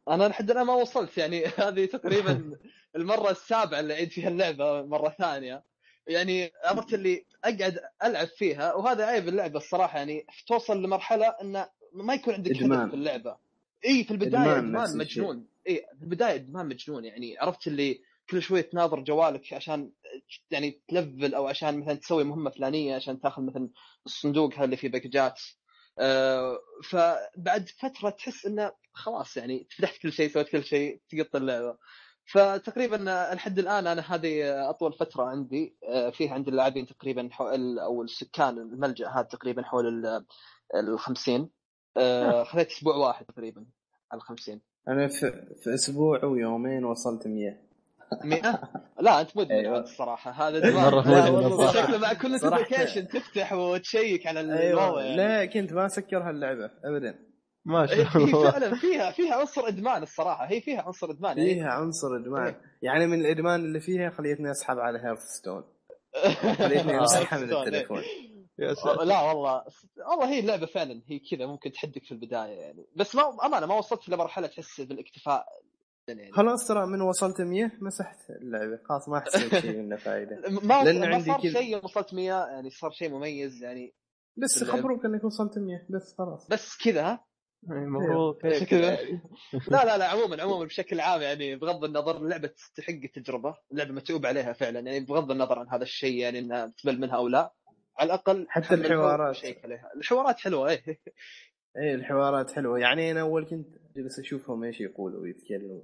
أنا 0.07 0.27
لحد 0.27 0.51
الان 0.51 0.65
ما 0.65 0.73
وصلت. 0.73 1.17
يعني 1.17 1.45
هذه 1.67 1.85
تقريبا 1.85 2.57
المرة 2.95 3.31
السابعة 3.31 3.79
اللي 3.79 3.93
اعيد 3.93 4.11
فيها 4.11 4.29
اللعبة 4.29 4.81
مرة 4.81 5.09
ثانية. 5.09 5.63
يعني 6.07 6.51
عرفت 6.65 6.93
اللي 6.93 7.25
أقعد 7.43 7.79
ألعب 8.03 8.27
فيها 8.27 8.73
وهذا 8.73 9.05
عيب 9.05 9.27
اللعبة 9.27 9.57
الصراحة. 9.57 9.97
يعني 9.97 10.25
توصل 10.47 10.83
لمرحلة 10.83 11.27
انه 11.27 11.67
ما 11.93 12.13
يكون 12.13 12.33
عندك 12.33 12.51
إدمان. 12.51 12.79
هدف 12.79 12.89
في 12.89 12.95
اللعبة. 12.95 13.37
اي 13.85 14.03
في 14.03 14.11
البداية 14.11 14.57
إدمان 14.57 14.57
إدمان 14.57 15.01
الشيء. 15.01 15.23
مجنون. 15.23 15.45
اي 15.67 15.85
في 15.97 16.03
البداية 16.03 16.35
ادمان 16.35 16.67
مجنون 16.67 17.05
يعني 17.05 17.37
عرفت 17.39 17.67
اللي 17.67 18.01
كل 18.29 18.41
شوي 18.41 18.61
تناظر 18.61 18.99
جوالك 18.99 19.53
عشان 19.53 19.91
يعني 20.51 20.81
تلفل 20.87 21.35
أو 21.35 21.47
عشان 21.47 21.79
مثلا 21.79 21.93
تسوي 21.93 22.23
مهمة 22.23 22.49
فلانية 22.49 22.95
عشان 22.95 23.21
تاخذ 23.21 23.41
مثلا 23.41 23.69
الصندوق 24.05 24.53
هذا 24.53 24.65
اللي 24.65 24.77
فيه 24.77 24.89
باكجات. 24.89 25.41
آه، 25.99 26.59
فبعد 26.83 27.69
فترة 27.69 28.09
تحس 28.09 28.45
إنه 28.45 28.71
خلاص 28.93 29.37
يعني 29.37 29.67
فتحت 29.77 30.01
كل 30.01 30.11
شيء 30.13 30.29
سويت 30.29 30.49
كل 30.49 30.63
شيء 30.63 31.01
تقط 31.09 31.35
اللعبة. 31.35 31.77
فتقريبا 32.25 32.95
لحد 33.35 33.59
الآن 33.59 33.87
أنا 33.87 34.15
هذه 34.15 34.69
أطول 34.69 34.93
فترة 34.93 35.23
عندي 35.23 35.77
آه، 35.89 36.09
فيها 36.09 36.33
عندي 36.33 36.49
اللاعبين 36.49 36.87
تقريبا 36.87 37.29
حول 37.31 37.79
أو 37.79 38.03
السكان 38.03 38.57
الملجأ 38.57 39.09
هذا 39.09 39.21
تقريبا 39.21 39.63
حول 39.63 39.87
ال 39.87 40.25
ال 40.75 40.99
50 40.99 41.49
آه، 41.97 42.43
خذيت 42.43 42.71
أسبوع 42.71 42.95
واحد 42.95 43.25
تقريبا 43.25 43.65
على 44.11 44.21
50 44.21 44.61
أنا 44.87 45.07
في, 45.07 45.31
في 45.63 45.73
أسبوع 45.73 46.25
ويومين 46.25 46.85
وصلت 46.85 47.27
100 47.27 47.67
100 48.23 48.41
لا 49.01 49.21
أنت 49.21 49.37
مدمن 49.37 49.51
أيوة. 49.51 49.79
الصراحة. 49.79 50.31
هذا 50.31 50.65
والله 50.67 51.47
الصراحة. 51.47 51.85
شكله 51.85 51.97
مع 51.97 52.13
كل. 52.13 52.31
notification 52.31 53.07
تفتح 53.07 53.53
وتشيك 53.53 54.27
على 54.27 54.59
أيوه. 54.59 55.01
يعني. 55.03 55.15
لا 55.17 55.45
كنت 55.45 55.73
ما 55.73 55.85
أسكر 55.85 56.17
هاللعبة 56.29 56.71
ابدا. 56.85 57.19
ما 57.65 57.81
إيه، 57.81 57.87
شاء 57.87 58.17
هي 58.17 58.23
الله. 58.23 58.51
فعلا 58.51 58.75
فيها 58.75 59.11
فيها 59.11 59.35
عنصر 59.35 59.67
إدمان 59.67 60.03
الصراحة. 60.03 60.45
هي 60.45 60.61
فيها 60.61 60.81
عنصر 60.81 61.11
إدمان 61.11 61.37
يعني 61.37 61.53
فيها 61.53 61.67
عنصر 61.67 62.07
إدمان. 62.21 62.45
إيه. 62.45 62.61
يعني 62.81 63.07
من 63.07 63.19
الإدمان 63.19 63.59
اللي 63.59 63.79
فيها 63.79 64.09
خليتني 64.09 64.51
أسحب 64.51 64.79
على 64.79 64.99
Hearthstone 64.99 65.63
خليتني 66.59 66.99
امسحها 66.99 67.39
من 67.39 67.53
التليفون. 67.53 68.01
يا 68.59 68.73
ساتر. 68.73 69.03
لا 69.03 69.21
والله 69.21 69.63
والله 69.97 70.29
هي 70.29 70.39
اللعبة 70.39 70.65
فعلا 70.65 71.01
هي 71.07 71.19
كذا 71.19 71.45
ممكن 71.45 71.71
تحدك 71.71 72.03
في 72.03 72.11
البداية 72.11 72.59
يعني. 72.59 72.85
بس 72.95 73.15
ما 73.15 73.45
أمانة 73.45 73.65
ما 73.65 73.75
وصلت 73.75 74.09
لمرحله 74.09 74.47
تحس 74.47 74.81
بالاكتفاء 74.81 75.45
يعني. 76.07 76.31
خلاص 76.31 76.67
ترى 76.67 76.85
من 76.85 77.01
وصلت 77.01 77.41
100 77.41 77.71
مسحت 77.81 78.29
اللعبة. 78.29 78.79
خلاص 78.85 79.09
ما 79.09 79.19
حسيت 79.19 79.55
شيء 79.55 79.77
منه 79.77 79.95
فائده 79.95 80.41
ما 80.69 80.83
لأن 80.83 80.99
ما 80.99 81.15
عندي 81.15 81.31
صار. 81.31 81.41
شيء 81.41 81.85
وصلت 81.85 82.13
100 82.13 82.25
يعني 82.25 82.69
صار 82.69 82.91
شيء 82.91 83.09
مميز 83.09 83.63
يعني 83.63 83.93
بس. 84.37 84.63
خبروك 84.63 85.05
إنك 85.05 85.23
وصلت 85.23 85.57
100 85.57 85.85
بس 85.89 86.15
خلاص. 86.17 86.47
بس 86.49 86.77
كذا 86.77 87.01
ها؟ 87.01 87.25
إيه، 87.71 87.77
مبروك؟ 87.77 88.43
يعني. 88.43 89.21
لا 89.71 89.85
لا 89.85 89.97
لا 89.97 90.07
عموما 90.07 90.43
عموما 90.43 90.65
بشكل 90.65 90.99
عام 90.99 91.21
يعني 91.21 91.55
بغض 91.55 91.83
النظر 91.83 92.17
اللعبة 92.17 92.47
تستحق 92.47 92.99
التجربه، 93.03 93.55
اللعبة 93.71 93.91
متعوب 93.91 94.25
عليها 94.25 94.53
فعلا. 94.53 94.79
يعني 94.79 94.99
بغض 94.99 95.31
النظر 95.31 95.59
عن 95.59 95.69
هذا 95.69 95.83
الشيء 95.83 96.17
يعني 96.17 96.39
إنها 96.39 96.73
تمل 96.83 96.99
منها 96.99 97.15
أو 97.15 97.27
لا. 97.27 97.53
على 97.99 98.07
الأقل 98.07 98.45
حتى 98.49 98.65
الحوارات. 98.73 99.35
عليها، 99.63 99.91
الحوارات 99.95 100.39
حلوة 100.39 100.69
إيه. 100.69 100.83
إيه 101.77 101.95
الحوارات 101.95 102.51
حلوة. 102.51 102.79
يعني 102.79 103.11
أنا 103.11 103.21
أول 103.21 103.45
كنت 103.45 103.67
جلس 103.95 104.19
أشوفهم 104.19 104.63
إيش 104.63 104.81
يقولوا 104.81 105.21
ويتكلموا 105.21 105.81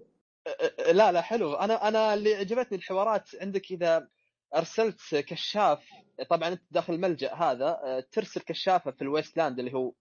لا 0.93 1.11
لا 1.11 1.21
حلو. 1.21 1.53
أنا 1.53 1.87
أنا 1.87 2.13
اللي 2.13 2.35
عجبتني 2.35 2.77
الحوارات 2.77 3.29
عندك 3.41 3.71
إذا 3.71 4.07
أرسلت 4.55 5.15
كشاف 5.15 5.83
طبعا 6.29 6.47
أنت 6.49 6.61
داخل 6.71 6.93
الملجأ 6.93 7.33
هذا 7.33 8.03
ترسل 8.11 8.41
كشافة 8.41 8.91
في 8.91 9.01
ال 9.01 9.37
Wasteland 9.37 9.59
اللي 9.59 9.73
هو 9.73 9.93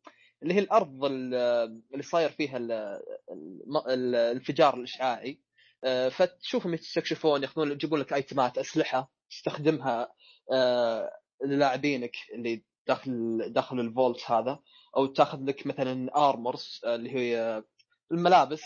اللي 0.43 0.55
هي 0.55 0.59
الأرض 0.59 1.05
ال- 1.05 1.35
اللي 1.93 2.03
صاير 2.03 2.31
فيها 2.31 2.59
الانفجار 3.89 4.75
الإشعاعي. 4.75 5.41
فتشوفهم 6.11 6.75
يستكشفون 6.75 7.43
ياخذون 7.43 7.73
يجيبون 7.73 8.01
لك 8.01 8.13
أيتمات 8.13 8.59
أسلحة 8.59 9.11
تستخدمها. 9.31 10.09
للاعبينك 11.47 12.13
اللي 12.35 12.63
داخل 12.87 13.39
داخل 13.53 13.81
ال 13.81 13.89
vault 13.89 14.31
هذا 14.31 14.59
أو 14.97 15.07
تاخذ 15.07 15.45
لك 15.45 15.67
مثلا 15.67 16.17
armors 16.17 16.81
اللي 16.85 17.11
هي 17.11 17.63
الملابس 18.13 18.63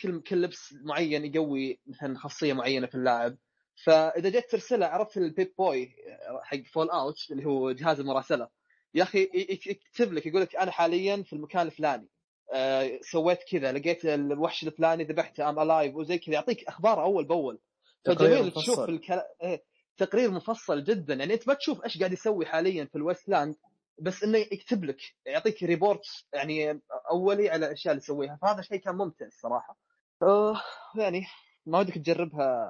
كل 0.00 0.20
كل 0.20 0.42
لبس 0.42 0.74
معين 0.82 1.34
يقوي 1.34 1.80
مثلا 1.86 2.18
خاصية 2.18 2.52
معينة 2.52 2.86
في 2.86 2.94
اللاعب. 2.94 3.36
فإذا 3.84 4.28
جيت 4.28 4.50
ترسله 4.50 4.86
عرفت 4.86 5.16
ال 5.16 5.54
Pip-Boy 5.58 5.94
حق 6.42 6.62
Fallout 6.72 7.16
اللي 7.30 7.46
هو 7.46 7.70
جهاز 7.70 8.00
المراسلة. 8.00 8.48
يا 8.94 9.02
أخي 9.02 9.28
يكتب 9.66 10.12
لك 10.12 10.26
يقول 10.26 10.42
لك 10.42 10.56
أنا 10.56 10.70
حاليا 10.70 11.22
في 11.22 11.32
المكان 11.32 11.66
الفلاني. 11.66 12.08
آه، 12.54 12.98
سويت 13.02 13.38
كذا 13.50 13.72
لقيت 13.72 14.04
الوحش 14.04 14.66
الفلاني 14.66 15.04
ذبحته 15.04 15.48
ام 15.48 15.58
الايف 15.58 15.94
وزي 15.94 16.18
كذا 16.18 16.34
يعطيك 16.34 16.64
أخبار 16.68 17.02
أول 17.02 17.24
بأول. 17.24 17.58
فجميل 18.04 18.50
تشوف. 18.52 18.88
الكلام 18.88 19.24
إيه 19.42 19.62
تقرير 20.00 20.30
مفصل 20.30 20.84
جدا. 20.84 21.14
يعني 21.14 21.34
أنت 21.34 21.48
ما 21.48 21.54
تشوف 21.54 21.84
إيش 21.84 21.98
قاعد 21.98 22.12
يسوي 22.12 22.46
حاليا 22.46 22.84
في 22.84 22.96
ال 22.96 23.28
Wasteland 23.28 23.56
بس 23.98 24.24
إنه 24.24 24.38
يكتب 24.38 24.84
لك 24.84 24.96
يعطيك 25.26 25.62
report 25.62 26.04
يعني 26.32 26.80
أولي 27.10 27.50
على 27.50 27.66
الاشياء 27.66 27.92
اللي 27.92 28.02
يسويها 28.02 28.38
فهذا 28.42 28.62
شيء 28.62 28.78
كان 28.78 28.94
ممتع 28.94 29.26
الصراحة. 29.26 29.76
آه 30.22 30.60
يعني 30.96 31.22
ما 31.66 31.78
ودك 31.78 31.94
تجربها 31.94 32.66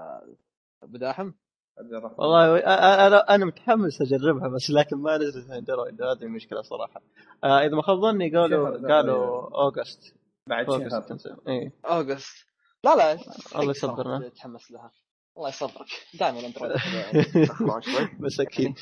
بداحم 0.82 1.32
عبد 1.78 1.92
الرحمن. 1.92 2.16
والله 2.18 2.58
أنا 3.06 3.34
أنا 3.34 3.44
متحمس 3.44 4.02
أجربها 4.02 4.48
بس 4.48 4.70
لكن 4.70 4.96
ما 4.96 5.18
نزلت 5.18 5.50
Android 5.50 6.02
هذه 6.02 6.22
المشكلة 6.22 6.62
صراحة. 6.62 7.02
آه 7.44 7.58
إذا 7.58 7.74
ما 7.76 7.82
خاب 7.82 8.00
ظني 8.00 8.36
قالوا 8.36 8.88
قالوا 8.94 9.54
August. 9.62 10.14
بعد 10.46 10.66
August 10.66 10.90
شهر 10.90 11.02
تنزل 11.02 11.36
اي 11.48 11.72
August. 11.84 12.46
لا 12.84 12.96
لا 12.96 13.18
الله 13.56 13.70
يصبرنا. 13.70 14.28
تحمس 14.28 14.70
لها؟ 14.70 14.92
الله 15.40 15.48
يصبرك 15.48 15.86
دائما 16.14 16.40
بس 18.20 18.40
أكيد. 18.40 18.74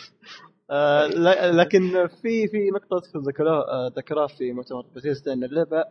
آه 0.71 1.07
لا- 1.07 1.53
لكن 1.53 2.09
في 2.23 2.49
في 2.49 2.71
نقطة 2.75 3.03
ذكروها 3.29 3.61
آه، 3.69 3.93
ذكروها 3.97 4.27
في 4.27 4.53
مؤتمر 4.53 4.83
بثيستا 4.97 5.33
إن 5.33 5.45
اللعبة 5.45 5.85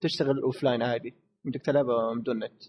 تشتغل 0.00 0.42
offline 0.42 0.82
عادي. 0.82 1.14
بدك 1.44 1.60
تلعبها 1.62 2.14
من 2.14 2.22
دون 2.22 2.44
نت. 2.44 2.62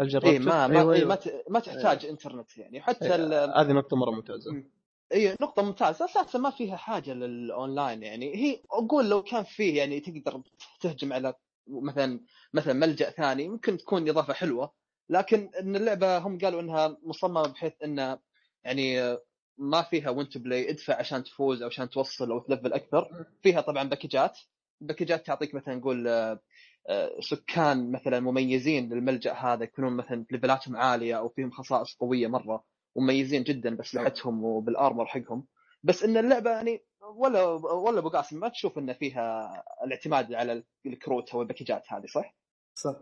هل 0.00 0.08
جربت؟ 0.08 0.24
اي 0.24 0.38
ما 0.38 0.66
ما, 0.66 0.78
أيوة 0.80 0.92
إيه 0.92 0.98
أيوة. 0.98 1.08
ما, 1.08 1.18
ما 1.48 1.60
تحتاج 1.60 2.06
إنترنت 2.06 2.58
يعني. 2.58 2.80
حتى 2.80 3.14
إيه، 3.14 3.44
هذه 3.60 3.72
نقطة 3.72 3.96
مرة 3.96 4.10
ممتازة. 4.10 4.52
مم. 4.52 4.70
اي 5.12 5.36
نقطة 5.40 5.62
ممتازة. 5.62 6.04
أساسا 6.04 6.38
ما 6.38 6.50
فيها 6.50 6.76
حاجة 6.76 7.12
للاونلاين 7.14 8.02
يعني. 8.02 8.34
هي 8.36 8.60
أقول 8.72 9.10
لو 9.10 9.22
كان 9.22 9.44
فيه 9.44 9.78
يعني 9.78 10.00
تقدر 10.00 10.42
تهجم 10.80 11.12
على 11.12 11.34
مثلا 11.68 12.20
مثلا 12.54 12.72
ملجأ 12.72 13.10
ثاني 13.10 13.48
ممكن 13.48 13.76
تكون 13.76 14.08
إضافة 14.08 14.32
حلوة. 14.32 14.72
لكن 15.08 15.50
إن 15.60 15.76
اللعبة 15.76 16.18
هم 16.18 16.38
قالوا 16.38 16.60
إنها 16.60 16.96
مصممة 17.02 17.42
بحيث 17.42 17.72
انها 17.84 18.20
يعني 18.64 19.16
ما 19.58 19.82
فيها 19.82 20.10
win 20.10 20.28
play 20.36 20.70
ادفع 20.70 20.98
عشان 20.98 21.24
تفوز 21.24 21.62
أو 21.62 21.68
عشان 21.68 21.90
توصل 21.90 22.30
أو 22.30 22.38
تلفل 22.38 22.72
أكثر. 22.72 23.26
فيها 23.42 23.60
طبعا 23.60 23.88
باكجات. 23.88 24.38
باكجات 24.80 25.26
تعطيك 25.26 25.54
مثلا 25.54 25.74
نقول 25.74 26.08
آه، 26.08 26.40
آه، 26.88 27.20
سكان 27.20 27.92
مثلا 27.92 28.20
مميزين 28.20 28.92
للملجأ 28.92 29.32
هذا 29.32 29.64
يكونون 29.64 29.96
مثلا 29.96 30.26
ليفلاتهم 30.30 30.76
عالية 30.76 31.18
أو 31.18 31.28
فيهم 31.28 31.50
خصائص 31.50 31.94
قوية 31.94 32.26
مرة 32.26 32.64
مميزين 32.96 33.42
جدا 33.42 33.76
باسلحتهم 33.76 34.44
وبال 34.44 34.67
armor 34.67 35.06
حقهم. 35.06 35.46
بس 35.82 36.02
إن 36.02 36.16
اللعبة 36.16 36.50
يعني 36.50 36.84
ولا 37.16 37.44
ولا 37.72 37.98
أبو 37.98 38.08
قاسم 38.08 38.40
ما 38.40 38.48
تشوف 38.48 38.78
إن 38.78 38.92
فيها 38.92 39.50
الاعتماد 39.84 40.32
على 40.34 40.64
الكروت 40.86 41.34
أو 41.34 41.42
الباكجات 41.42 41.82
هذه 41.88 42.06
صح؟ 42.06 42.36
صح. 42.74 42.96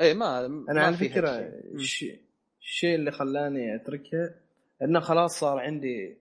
اي 0.00 0.14
ما 0.14 0.46
أنا 0.46 0.82
على 0.82 0.96
فكرة 0.96 1.30
الشيء 1.74 2.20
الشيء 2.60 2.94
اللي 2.94 3.10
خلاني 3.10 3.74
اتركها 3.76 4.34
إنه 4.82 5.00
خلاص 5.00 5.40
صار 5.40 5.58
عندي 5.58 6.18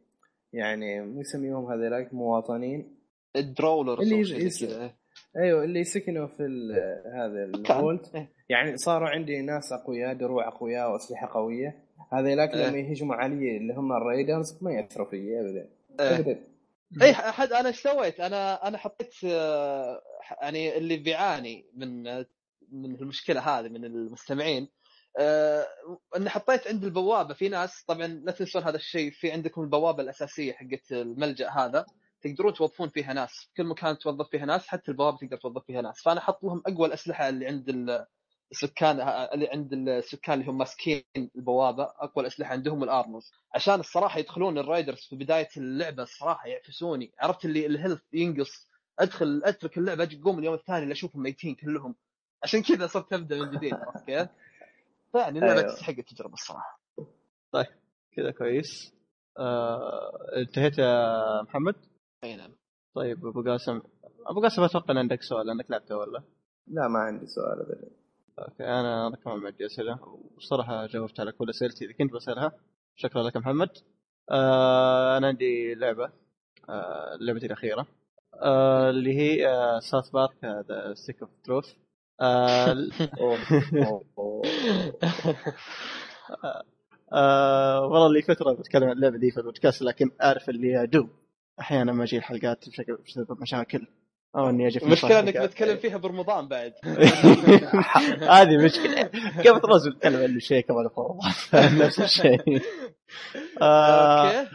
يعني 0.54 1.02
مو 1.02 1.22
يسميهم 1.22 1.72
هذيلاك 1.72 2.14
مواطنين 2.14 2.98
ال 3.36 3.44
dweller 3.44 4.00
اللي 4.02 4.22
اللي 4.22 4.46
يز- 4.46 4.80
أيوه 5.38 5.64
اللي 5.64 5.84
سكنوا 5.84 6.28
في 6.28 6.44
ال- 6.44 6.72
هذا 7.14 7.44
ال 7.44 7.56
vault 7.56 8.16
إيه. 8.16 8.30
يعني 8.50 8.78
صاروا 8.78 9.10
عندي 9.10 9.42
ناس 9.42 9.72
أقوياء 9.74 10.14
دروع 10.14 10.48
أقوياء 10.48 10.92
وأسلحة 10.92 11.28
قوية 11.34 11.84
هذيلاك 12.14 12.54
إيه. 12.54 12.68
لما 12.68 12.78
يهجموا 12.78 13.16
علي 13.16 13.58
اللي 13.58 13.74
هم 13.74 13.92
ال 13.94 14.02
raiders 14.02 14.58
ما 14.62 14.72
ياثروا 14.74 15.10
فيي 15.10 15.42
ابدا 15.42 15.70
إيه. 16.00 16.16
ابدا 16.20 16.44
اي 17.02 17.12
أحد 17.12 17.52
أنا 17.52 17.68
إيش 17.68 17.80
سويت؟ 17.82 18.20
أنا 18.20 18.68
أنا 18.68 18.78
حطيت 18.78 19.14
آه، 19.26 20.02
يعني 20.42 20.78
اللي 20.78 20.98
بيعاني 20.98 21.66
من 21.76 22.04
من 22.72 22.96
المشكلة 22.96 23.42
هذه 23.42 23.70
من 23.70 23.86
المستمعين. 23.86 24.70
آه، 25.20 25.68
ان 26.18 26.30
حطيت 26.30 26.68
عند 26.68 26.84
البوابة. 26.84 27.34
في 27.34 27.50
ناس 27.50 27.84
طبعا 27.88 28.08
لا 28.08 28.32
تنسون 28.32 28.64
هذا 28.64 28.76
الشيء. 28.76 29.12
في 29.12 29.32
عندكم 29.32 29.62
البوابة 29.62 30.04
الأساسية 30.04 30.54
حقت 30.54 30.92
الملجأ 30.92 31.50
هذا. 31.50 31.86
تقدرون 32.22 32.54
توظفون 32.54 32.90
فيها 32.90 33.14
ناس. 33.14 33.50
كل 33.58 33.64
مكان 33.64 33.98
توظف 33.98 34.30
فيها 34.30 34.46
ناس 34.46 34.68
حتى 34.68 34.92
البوابة 34.92 35.18
تقدر 35.18 35.38
توظف 35.38 35.64
فيها 35.66 35.82
ناس. 35.82 36.02
فأنا 36.02 36.20
أحط 36.20 36.44
لهم 36.44 36.64
أقوى 36.68 36.88
الأسلحة 36.88 37.30
اللي 37.30 37.48
عند 37.48 37.70
ال- 37.70 38.06
السكان 38.52 39.00
اللي 39.34 39.48
عند 39.48 39.74
السكان 39.74 40.40
اللي 40.40 40.52
هم 40.52 40.58
ماسكين 40.58 41.04
البوابة. 41.36 41.84
أقوى 41.84 42.22
الأسلحة 42.26 42.52
عندهم 42.52 42.84
ال 42.84 42.91
armors 42.91 43.32
عشان 43.56 43.80
الصراحة 43.80 44.20
يدخلون 44.20 44.58
ال 44.58 44.63
raiders 44.63 45.00
في 45.10 45.16
بداية 45.16 45.50
اللعبة 45.58 46.04
الصراحة 46.04 46.48
يعفسوني. 46.48 47.12
عرفت 47.20 47.46
اللي 47.46 47.66
ال 47.66 47.71
health 47.71 48.02
ينقص. 48.14 48.68
ادخل 49.00 49.42
أترك 49.46 49.78
اللعبة 49.78 50.04
أجي 50.04 50.22
اقوم 50.22 50.40
اليوم 50.40 50.54
الثاني 50.54 50.84
اللي 50.84 50.92
أشوفهم 50.92 51.22
ميتين 51.24 51.56
كلهم. 51.56 51.96
عشان 52.44 52.62
كذا 52.64 52.88
صرت 52.88 53.14
أبدأ 53.14 53.36
من 53.36 53.52
جديد 53.52 53.74
عرفت 53.74 54.06
كيف؟ 54.06 54.30
فيعني 55.12 55.40
اللعبه 55.40 55.60
أيوه. 55.60 55.74
تستحق 55.74 55.94
التجربة 55.98 56.34
الصراحة. 56.34 56.80
كذا 58.16 58.32
كويس. 58.32 58.94
آه 59.40 60.12
انتهيت 60.38 60.78
يا 60.78 61.42
محمد؟ 61.42 61.76
أي 62.24 62.36
نعم. 62.36 62.52
طيب 62.96 63.26
أبو 63.26 63.44
قاسم. 63.44 63.82
أبو 64.28 64.42
قاسم 64.42 64.64
أتوقع 64.64 64.92
إن 64.92 64.98
عندك 64.98 65.22
سؤال 65.22 65.50
انك 65.50 65.72
لعبتة 65.72 65.98
ولا؟ 65.98 66.24
لا 66.68 66.88
ما 66.88 67.00
عندي 67.00 67.26
سؤال 67.26 67.62
ابدا. 67.62 67.90
okay 68.40 68.64
أنا 68.64 69.08
أنا 69.08 69.16
كمان 69.16 69.38
معي 69.38 69.54
أسئلة. 69.66 70.00
وصراحة 70.38 70.86
جاوبت 70.86 71.20
على 71.20 71.32
كل 71.32 71.50
أسئلتي 71.50 71.86
إذا 71.86 71.94
كنت 71.94 72.14
بسألها. 72.14 72.52
شكرا 72.96 73.24
لك 73.24 73.38
محمد. 73.38 73.70
آه 74.32 75.18
أنا 75.18 75.28
عندي 75.28 75.76
لعبة 75.76 76.12
آه 76.70 77.18
لعبتي 77.22 77.46
الأخيرة. 77.46 77.88
آه 78.34 78.90
اللي 78.90 79.18
هي 79.18 79.48
آه 79.48 79.80
South 79.80 80.10
Park 80.10 80.46
The 80.46 80.94
Stick 80.94 81.22
of 81.22 81.30
Truth 81.44 81.74
أوه. 82.22 83.38
آه 87.14 87.82
والله 87.82 88.14
لي 88.14 88.22
فتره 88.22 88.52
بتكلم 88.54 88.84
عن 88.84 88.92
اللعبة 88.92 89.18
دي 89.18 89.32
في 89.32 89.38
البودكاست 89.38 89.82
لكن 89.82 90.12
أعرف 90.24 90.50
اللي 90.50 90.84
ادوب 90.84 91.10
أحيانا 91.60 91.92
ما 91.94 92.04
أجي 92.04 92.18
الحلقات 92.18 92.70
بشكل 92.70 92.98
بسبب 93.08 93.42
مشاكل 93.42 93.88
أو 94.36 94.50
إني 94.50 94.68
أجي 94.68 94.80
في 94.80 94.86
المشكلة 94.86 95.20
إنك. 95.20 95.38
بتتكلم 95.38 95.78
فيها 95.78 95.98
برمضان 95.98 96.48
بعد. 96.48 96.74
هذه 98.38 98.58
مشكلة. 98.66 99.04
كيف 99.44 99.58
ترز 99.58 99.88
بتكلم 99.88 100.24
عنه 100.24 100.40
شيء 100.40 100.64
كمان 100.64 100.88
فوق 100.96 101.18
نفس 101.86 102.00
الشيء. 102.00 102.62
آه 103.62 104.28
أوكي. 104.28 104.50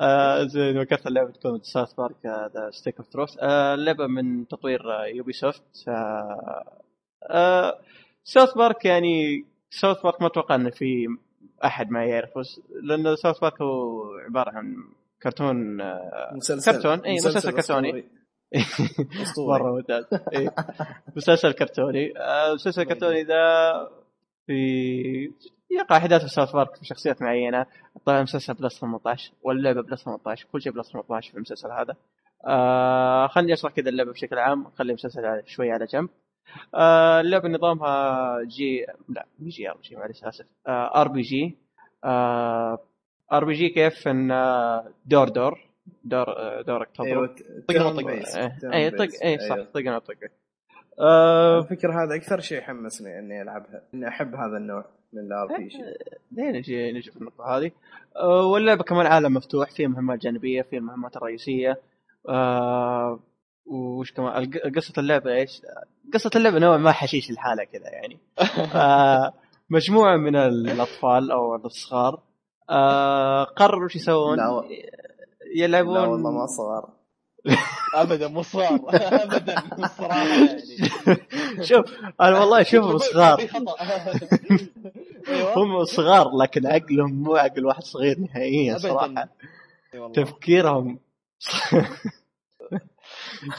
آه 0.00 0.44
زين 0.44 0.80
ذكرت 0.80 1.06
اللعبة 1.06 1.30
تكون 1.30 1.60
ساوث 1.62 1.92
بارك؟ 1.92 2.26
ذا 2.26 2.70
ستيك 2.70 2.98
اوف 2.98 3.08
تروث 3.08 3.36
اللعبة 3.42 4.06
من 4.06 4.48
تطوير 4.48 4.80
يوبي 5.14 5.32
سوفت 5.32 5.62
آه 7.22 7.78
ساوث 8.24 8.54
بارك 8.54 8.84
يعني 8.84 9.44
ساوث 9.70 10.02
بارك 10.02 10.20
ما 10.22 10.26
أتوقع 10.26 10.54
ان 10.54 10.70
في 10.70 11.06
أحد 11.64 11.90
ما 11.90 12.04
يعرفه 12.04 12.42
لأن 12.82 13.16
South 13.16 13.38
Park 13.38 13.62
هو 13.62 14.02
عبارة 14.26 14.50
عن 14.50 14.76
كرتون 15.22 15.80
آه، 15.80 16.30
مسلسل. 16.32 16.72
كرتون؟ 16.72 17.00
إي 17.00 17.14
مسلسل 17.14 17.52
كرتوني. 17.52 17.88
أسطوري. 17.88 19.22
أسطوري. 19.22 19.62
مرة 19.62 19.72
ممتاز. 19.72 20.04
إيه. 20.32 20.54
مسلسل 21.16 21.52
كرتوني. 21.52 22.18
آه، 22.18 22.54
مسلسل 22.54 22.84
كرتوني 22.84 23.22
ذا 23.22 23.72
في 24.46 25.32
يقع 25.70 25.96
أحداث 25.96 26.22
في 26.22 26.28
South 26.28 26.52
Park 26.52 26.76
في 26.76 26.84
شخصيات 26.84 27.22
معينة. 27.22 27.66
طبعا 28.06 28.18
المسلسل 28.18 28.54
plus 28.54 28.80
18 28.80 29.32
واللعبة 29.42 29.82
plus 29.82 30.04
18 30.04 30.46
كل 30.52 30.62
شيء 30.62 30.72
plus 30.72 30.92
18 30.92 31.30
في 31.30 31.36
المسلسل 31.36 31.70
هذا. 31.70 31.96
آه 32.46 33.26
خليني 33.26 33.52
أشرح 33.52 33.72
كذا 33.72 33.88
اللعبة 33.88 34.12
بشكل 34.12 34.38
عام. 34.38 34.70
خلي 34.70 34.88
المسلسل 34.88 35.42
شوي 35.46 35.70
على 35.70 35.86
جنب. 35.86 36.08
آه 36.74 37.20
اللعبة 37.20 37.48
نظامها 37.48 38.42
جي 38.44 38.86
لا 39.08 39.26
مي 39.38 39.48
جي 39.48 39.70
ار 39.70 39.78
جي 39.82 39.96
معلش 39.96 40.24
آسف. 40.24 40.46
ار 40.68 41.08
بي 41.08 41.20
جي 41.22 41.56
ار 43.32 43.44
بي 43.44 43.52
جي 43.54 43.68
كيف 43.68 44.08
إن 44.08 44.30
آه، 44.30 44.90
دور 45.06 45.28
دور 45.28 45.68
دور 46.04 46.28
آه، 46.28 46.62
دورك 46.62 46.88
تضرب 46.94 47.36
طق 47.68 47.74
turn 47.74 48.74
اي 48.74 48.90
طق 48.90 49.06
based، 49.06 49.24
اي 49.24 49.38
صح 49.38 49.54
أيوة. 49.54 49.66
طق 49.74 49.80
نطق 49.80 50.14
آه 51.00 51.58
الفكر 51.58 52.04
هذا 52.04 52.14
أكثر 52.14 52.40
شيء 52.40 52.60
حمسني 52.60 53.18
إني 53.18 53.42
ألعبها 53.42 53.82
إني 53.94 54.08
أحب 54.08 54.34
هذا 54.34 54.56
النوع 54.56 54.84
من 55.12 55.20
الار 55.26 55.46
بي 55.46 55.68
جي 55.68 55.82
نجي 56.32 56.92
نجي 56.92 57.10
في 57.10 57.16
النقطة 57.16 57.44
هذه. 57.44 57.70
واللعبة 58.52 58.82
كمان 58.82 59.06
عالم 59.06 59.34
مفتوح 59.34 59.70
فيه 59.70 59.86
مهمات 59.86 60.18
جانبية 60.18 60.62
فيه 60.62 60.78
المهمات 60.78 61.16
الرئيسية 61.16 61.80
آه 62.28 63.20
وش 63.70 64.12
كمان 64.12 64.42
الق- 64.44 64.76
قصة 64.76 64.92
اللعبة 64.98 65.34
إيش؟ 65.34 65.62
قصة 66.14 66.30
اللعبة 66.36 66.58
نوعا 66.58 66.76
ما 66.76 66.92
حشيش 66.92 67.30
الحالة 67.30 67.64
كذا 67.64 67.88
يعني. 67.88 68.18
آه 68.74 69.32
مجموعة 69.70 70.16
من 70.16 70.36
الأطفال 70.36 71.30
أو 71.30 71.54
الصغار 71.56 72.22
آه 72.70 73.44
قرروا 73.44 73.84
إيش 73.84 73.96
يسوون؟ 73.96 74.38
يلعبون 75.56 75.94
لا 75.94 76.00
والله 76.00 76.30
ما 76.30 76.46
صغار 76.46 76.88
ابدا 77.94 78.28
مو 78.28 78.42
صغار 78.42 78.80
ابدا 79.24 79.62
الصراحه 79.78 80.26
يعني. 80.26 80.60
شوف 81.64 81.94
أنا 82.20 82.40
والله 82.40 82.60
اشوفهم 82.60 82.98
صغار 82.98 83.48
هم 85.56 85.84
صغار 85.84 86.36
لكن 86.36 86.66
عقلهم 86.66 87.12
مو 87.22 87.36
عقل 87.36 87.66
واحد 87.66 87.82
صغير 87.82 88.18
نهائيا 88.20 88.74
والله. 89.94 90.12
تفكيرهم 90.12 90.98
شيء 91.38 91.56
حشيش 91.72 91.78
نوعا 91.78 91.78
ما. 91.78 91.78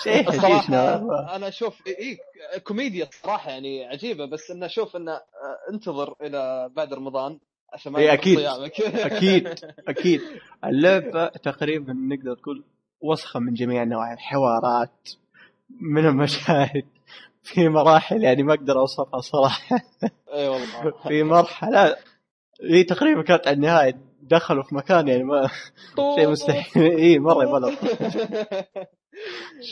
الصراحه 0.07 1.35
أنا 1.35 1.47
أشوف 1.47 1.81
إي 1.87 2.17
كوميديا 2.63 3.09
صراحة 3.23 3.51
يعني 3.51 3.85
عجيبة 3.85 4.25
بس 4.25 4.51
إنه 4.51 4.65
أشوف 4.65 4.95
إنه 4.95 5.11
آه، 5.11 5.23
انتظر 5.73 6.15
إلى 6.21 6.69
بعد 6.75 6.93
رمضان 6.93 7.39
عشان 7.73 7.91
ما 7.91 7.99
إي 7.99 8.03
يقطع 8.03 8.13
أكيد. 8.19 8.37
صيامك. 8.39 8.81
أكيد 9.11 9.47
أكيد. 9.87 10.21
اللعبة 10.65 11.27
تقريبا 11.27 11.93
نقدر 11.93 12.35
تقول 12.35 12.63
وسخة 13.01 13.39
من 13.39 13.53
جميع 13.53 13.83
النواحي 13.83 14.13
الحوارات 14.13 15.09
من 15.81 16.05
المشاهد 16.05 16.85
في 17.43 17.69
مراحل 17.69 18.23
يعني 18.23 18.43
ما 18.43 18.53
أقدر 18.53 18.79
أوصفها 18.79 19.21
صراحة. 19.21 19.79
إي 20.33 20.47
والله. 20.47 20.93
في 21.07 21.23
مرحلة 21.23 21.95
هي 22.71 22.83
تقريبا 22.83 23.23
كانت 23.23 23.47
على 23.47 23.55
النهاية 23.55 24.08
دخلوا 24.21 24.63
في 24.63 24.75
مكان 24.75 25.07
يعني 25.07 25.23
ما 25.23 25.49
شيء 26.15 26.29
مستحيل. 26.29 26.83
اي 26.97 27.19
مرة 27.19 27.45
غلط 27.45 27.73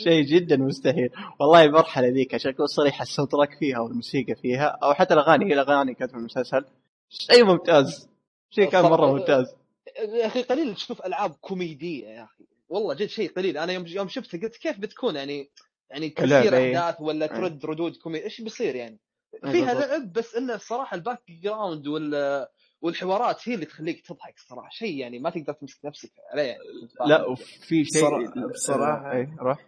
شيء 0.04 0.22
جدا 0.22 0.56
مستحيل. 0.56 1.10
والله 1.40 1.64
المرحلة 1.64 2.08
ذيك 2.08 2.34
عشان 2.34 2.50
أكون 2.50 2.66
صريح 2.66 3.00
ال 3.00 3.30
soundtrack 3.30 3.58
فيها 3.58 3.78
والموسيقى 3.78 4.34
فيها 4.34 4.78
أو 4.82 4.94
حتى 4.94 5.14
الأغاني 5.14 5.44
هي 5.44 5.54
الاغاني 5.54 5.94
كانت 5.94 6.10
في 6.10 6.16
المسلسل 6.16 6.64
شيء 7.08 7.44
ممتاز. 7.44 8.08
شيء 8.50 8.70
كان 8.70 8.84
مرة 8.84 9.12
ممتاز. 9.12 9.54
يا 9.98 10.26
أخي 10.26 10.42
قليل 10.42 10.74
تشوف 10.74 11.06
ألعاب 11.06 11.30
كوميدية 11.30 12.08
يا 12.08 12.24
أخي. 12.24 12.44
والله 12.68 12.94
جد 12.94 13.06
شيء 13.06 13.32
قليل. 13.32 13.58
أنا 13.58 13.72
يوم 13.72 13.86
يوم 13.86 14.08
شفتها 14.08 14.40
قلت 14.40 14.56
كيف 14.56 14.78
بتكون 14.78 15.16
يعني 15.16 15.50
يعني 15.90 16.10
تسير 16.10 16.56
إيه. 16.56 16.78
أحداث 16.78 17.00
ولا 17.00 17.26
ترد 17.26 17.66
ردود 17.66 17.96
كوميدي 17.96 18.24
إيش 18.24 18.40
بيصير 18.40 18.74
يعني؟ 18.74 19.00
إيه 19.44 19.52
فيها. 19.52 19.74
لعب 19.74 20.12
بس 20.12 20.34
إنه 20.34 20.54
الصراحه 20.54 20.94
ال 20.94 21.22
background 21.42 21.86
وال 21.86 22.46
والحوارات 22.80 23.48
هي 23.48 23.54
اللي 23.54 23.66
تخليك 23.66 24.00
تضحك 24.00 24.34
الصراحه 24.34 24.68
شيء 24.70 24.96
يعني 24.98 25.18
ما 25.18 25.30
تقدر 25.30 25.52
تمسك 25.52 25.84
نفسك 25.84 26.10
عليه 26.32 26.42
يعني 26.42 26.60
لا 27.06 27.26
وفي 27.26 27.84
شيء 27.84 28.48
بصراحة. 28.48 29.12
اي 29.12 29.28
روح. 29.40 29.66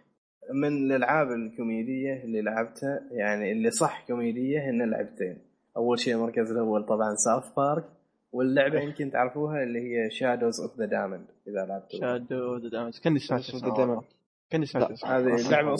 من 0.53 0.67
الألعاب 0.67 1.27
الكوميدية 1.31 2.23
اللي 2.23 2.41
لعبتها 2.41 3.07
يعني 3.11 3.51
اللي 3.51 3.71
صح 3.71 4.07
كوميدية 4.07 4.69
هن 4.69 4.89
لعبتين. 4.91 5.37
أول 5.77 5.99
شيء 5.99 6.15
المركز 6.15 6.51
الأول 6.51 6.85
طبعا 6.85 7.15
South 7.15 7.53
Park 7.57 7.85
واللعبة 8.31 8.79
يمكن 8.79 9.11
تعرفوها 9.11 9.63
اللي 9.63 9.79
هي 9.79 10.09
Shadows 10.09 10.61
of 10.61 10.79
the 10.79 10.85
Damned 10.85 11.25
إذا 11.47 11.65
لعبتوها. 11.65 12.01
Shadow 12.01 12.57
the 12.57 12.69
Damned 12.69 12.99
كاني 12.99 13.19
سمعت 13.19 13.41
اسمها. 13.41 14.03
كاني 14.49 14.65
سمعت 14.65 15.05
هذه. 15.05 15.49
لعبه 15.51 15.75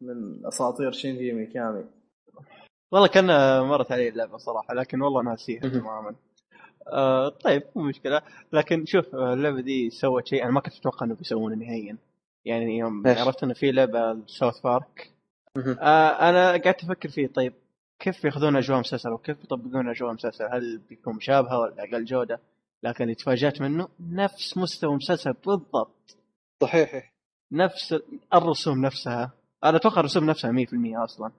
من 0.00 0.46
أساطير 0.46 0.92
شينجي 0.92 1.32
ميكامي. 1.32 1.84
والله 2.92 3.08
كان 3.08 3.26
مرت 3.68 3.92
علي 3.92 4.08
اللعبة 4.08 4.36
صراحة 4.38 4.74
لكن 4.74 5.02
والله 5.02 5.22
ناسيها. 5.22 5.60
تماما. 5.60 6.14
آه 6.88 7.28
طيب 7.28 7.62
مو 7.76 7.82
مشكلة. 7.82 8.22
لكن 8.52 8.86
شوف 8.86 9.14
آه، 9.14 9.32
اللعبة 9.34 9.60
دي 9.60 9.90
سوت 9.90 10.26
شيء 10.26 10.42
أنا 10.44 10.50
ما 10.50 10.60
كنت 10.60 10.76
أتوقع 10.76 11.06
إنه 11.06 11.14
بيسوونه 11.14 11.56
نهائيا. 11.56 11.96
يعني 12.44 12.78
يوم؟ 12.78 13.02
عرفت 13.06 13.42
إنه 13.42 13.54
في 13.54 13.72
لعبة 13.72 14.18
ساوث 14.26 14.60
بارك. 14.60 15.10
آه 15.56 16.08
أنا 16.30 16.50
قعدت 16.50 16.84
أفكر 16.84 17.08
فيه 17.08 17.26
طيب 17.26 17.52
كيف 17.98 18.22
بياخذون 18.22 18.56
أجواء 18.56 18.80
مسلسل 18.80 19.10
وكيف 19.12 19.38
بيطبقون 19.40 19.88
أجواء 19.88 20.12
مسلسل؟ 20.12 20.44
هل 20.44 20.78
بيكون 20.88 21.16
مشابهة 21.16 21.58
ولا 21.58 21.74
أقل 21.84 22.04
جودة؟ 22.04 22.40
لكن 22.82 23.16
تفاجأت 23.16 23.60
منه 23.60 23.88
نفس 24.00 24.56
مستوى 24.58 24.96
مسلسل 24.96 25.32
بالضبط. 25.32 26.16
صحيح. 26.62 27.12
نفس 27.52 27.94
الرسوم 28.34 28.80
نفسها. 28.86 29.30
أنا 29.64 29.76
أتوقع 29.76 30.00
الرسوم 30.00 30.24
نفسها 30.24 30.52
100% 30.52 31.04
أصلا. 31.04 31.30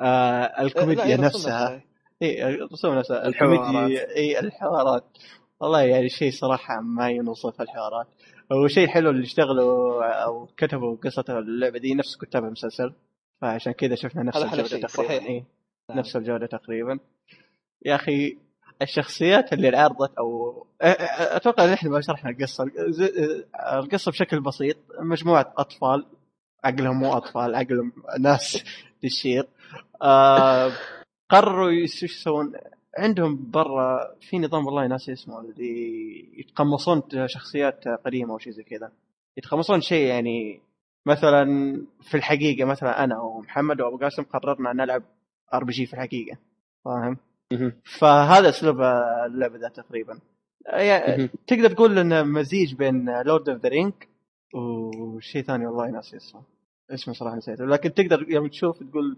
آه 0.00 0.62
الكوميديا 0.62 1.16
نفسها. 1.16 1.26
نفسها. 1.26 1.82
اي 2.22 2.44
الرسوم 2.48 2.94
نفسها. 2.94 3.26
الحوارات. 3.26 3.60
الكوميديا 3.60 4.16
اي 4.16 4.38
الحوارات. 4.40 5.04
والله 5.60 5.82
يعني 5.82 6.08
شيء 6.08 6.32
صراحة 6.32 6.80
ما 6.80 7.10
ينوصف 7.10 7.60
الحوارات. 7.60 8.06
وشيء 8.64 8.88
حلو 8.88 9.10
اللي 9.10 9.22
اشتغلوا 9.22 10.04
أو 10.24 10.46
كتبوا 10.56 10.96
قصة 10.96 11.24
اللعبة 11.28 11.78
دي 11.78 11.94
نفس 11.94 12.16
كتاب 12.16 12.44
المسلسل. 12.44 12.92
فعشان 13.40 13.72
كذا 13.72 13.94
شفنا 13.94 14.22
نفس 14.22 14.36
الجودة 14.42 14.86
تقريبا. 14.88 15.12
إيه 15.26 15.44
نعم. 15.90 15.98
نفس 15.98 16.16
الجودة 16.16 16.46
تقريبا. 16.46 16.98
يا 17.86 17.94
أخي 17.94 18.36
الشخصيات 18.82 19.52
اللي 19.52 19.68
انعرضت 19.68 20.10
أو 20.18 20.66
أتوقع 20.80 21.64
إن 21.64 21.68
إحنا 21.72 21.90
ما 21.90 22.00
شرحنا 22.00 22.30
القصة. 22.30 22.64
ز- 22.88 23.42
القصة 23.72 24.10
بشكل 24.10 24.40
بسيط. 24.40 24.76
مجموعة 25.00 25.54
أطفال. 25.58 26.06
عقلهم 26.64 26.96
مو 27.00 27.12
أطفال 27.12 27.54
عقلهم 27.54 27.92
ناس 28.20 28.64
تشير 29.02 29.48
آه 30.02 30.72
قرروا 31.30 31.68
إيش 31.68 32.02
يسوون 32.02 32.52
عندهم 32.98 33.50
برا 33.50 34.14
في 34.20 34.38
نظام 34.38 34.66
والله 34.66 34.86
ناسي 34.86 35.12
اسمه 35.12 35.40
اللي 35.40 36.40
يتقمصون 36.40 37.02
شخصيات 37.26 37.88
قديمة 37.88 38.32
أو 38.32 38.38
شيء 38.38 38.52
زي 38.52 38.62
كذا. 38.62 38.92
يتقمصون 39.36 39.80
شيء 39.80 40.06
يعني 40.06 40.60
مثلا 41.06 41.44
في 42.00 42.16
الحقيقة 42.16 42.64
مثلا 42.64 43.04
أنا 43.04 43.20
ومحمد 43.20 43.80
وابو 43.80 43.96
قاسم 43.96 44.22
قررنا 44.22 44.72
نلعب 44.72 45.02
RPG 45.54 45.86
في 45.86 45.94
الحقيقة. 45.94 46.38
فاهم؟ 46.84 47.16
فهذا 47.98 48.48
أسلوب 48.48 48.80
اللعبة 49.26 49.58
ذا 49.58 49.68
تقريبا. 49.68 50.18
يعني. 50.66 51.28
تقدر 51.46 51.70
تقول 51.70 51.98
إنه 51.98 52.22
مزيج 52.22 52.74
بين 52.74 53.22
Lord 53.22 53.48
of 53.48 53.60
the 53.60 53.68
Rings 53.68 53.92
وشيء 54.54 55.42
ثاني 55.42 55.66
والله 55.66 55.90
ناسي 55.90 56.16
اسمه. 56.16 56.42
اسمه 56.90 57.14
صراحة 57.14 57.36
نسيته. 57.36 57.64
لكن 57.64 57.94
تقدر 57.94 58.26
يوم 58.28 58.48
تشوف 58.48 58.78
تقول 58.78 59.16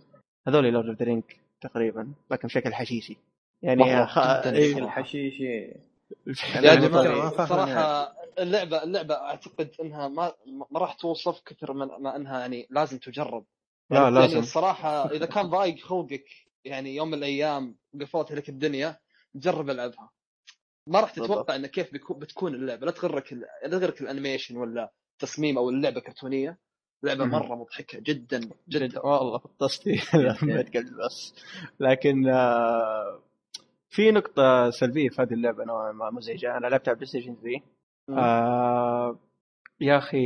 هذول 0.49 0.65
Lord 0.65 0.89
of 0.89 0.99
the 0.99 1.05
Rings 1.05 1.23
تقريبا 1.61 2.13
لكن 2.31 2.49
بشكل 2.49 2.75
حشيشي. 2.75 3.17
يعني 3.63 4.07
خ... 4.07 4.19
إيه، 4.47 4.75
صراحة. 4.75 4.85
الحشيشي. 5.01 5.45
يا 5.45 6.61
يعني 6.61 6.89
جماعة 6.89 7.47
صراحة 7.47 8.15
اللعبه 8.39 8.83
اللعبة 8.83 9.15
أعتقد 9.15 9.71
إنها 9.81 10.09
ما 10.09 10.33
ما 10.47 10.79
راح 10.79 10.95
توصف 10.95 11.41
كثر 11.47 11.73
من 11.73 11.87
ما 11.87 12.17
إنها 12.17 12.41
يعني 12.41 12.67
لازم 12.71 12.99
تجرب. 12.99 13.45
لا 13.91 14.03
يعني 14.03 14.15
لازم. 14.15 14.39
الصراحة 14.39 15.11
إذا 15.13 15.27
كان 15.27 15.47
ضايق 15.47 15.79
خلقك 15.79 16.25
يعني 16.65 16.97
يوم 16.97 17.09
من 17.09 17.15
الأيام 17.15 17.77
قفلت 18.01 18.33
لك 18.33 18.49
الدنيا 18.49 18.99
جرب 19.35 19.71
ألعبها. 19.71 20.11
ما 20.87 21.01
راح 21.01 21.15
بالضبط. 21.15 21.31
تتوقع 21.31 21.57
انه 21.57 21.67
كيف 21.69 21.95
بتكون 21.95 22.55
اللعبة. 22.55 22.87
لا 22.87 22.93
تغرك 22.93 23.33
ال- 23.33 23.47
لا 23.67 23.79
تغرك 23.79 24.01
ال 24.01 24.07
animation 24.07 24.57
ولا 24.57 24.93
التصميم 25.13 25.59
أو 25.59 25.71
اللعبة 25.71 26.01
كرتونية. 26.01 26.59
لعبة. 27.03 27.25
مرة 27.25 27.55
مضحكة 27.55 27.99
جدا 28.01 28.41
جدا. 28.69 29.01
والله 29.07 29.39
فطستي 29.39 29.97
تقلب 30.71 30.97
بس. 31.05 31.35
لكن 31.81 32.29
آه، 32.29 33.19
في 33.91 34.11
نقطة 34.11 34.71
سلبية 34.71 35.09
في 35.09 35.23
هذه 35.23 35.33
اللعبة 35.35 35.65
نوعا 35.65 35.93
ما 35.93 36.11
مزعجة 36.11 36.57
أنا 36.57 36.67
لعبتها 36.67 36.91
على 36.91 36.97
PlayStation 36.97 37.35
3 37.43 37.61
مم. 38.09 38.19
آه 38.19 39.19
يا 39.81 39.99
أخي 39.99 40.19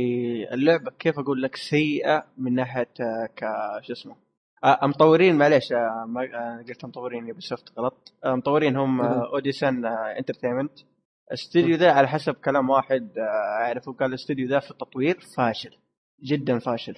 اللعبة 0.51 0.91
كيف 0.99 1.19
أقول 1.19 1.41
لك 1.41 1.55
سيئة 1.55 2.25
من 2.37 2.55
ناحية 2.55 2.89
آه، 3.01 3.25
ك 3.35 3.39
شو 3.81 3.93
اسمه 3.93 4.15
آه 4.63 4.79
مطورين 4.87 5.37
معليش 5.37 5.71
آه 5.73 6.05
ما 6.07 6.21
آه 6.23 6.63
قلت 6.67 6.85
مطورين 6.85 7.27
Ubisoft 7.27 7.79
غلط. 7.79 8.13
آه 8.25 8.35
مطورين 8.35 8.75
هم 8.77 9.01
Obsidian 9.01 9.85
Entertainment 9.85 10.79
الاستوديو 11.27 11.75
ذا 11.75 11.91
على 11.91 12.07
حسب 12.07 12.33
كلام 12.33 12.69
واحد 12.69 13.17
أعرفه 13.61 13.93
قال 13.93 14.09
الاستوديو 14.09 14.47
ذا 14.47 14.59
في 14.59 14.71
التطوير 14.71 15.19
فاشل. 15.37 15.77
جدا 16.23 16.59
فاشل. 16.59 16.95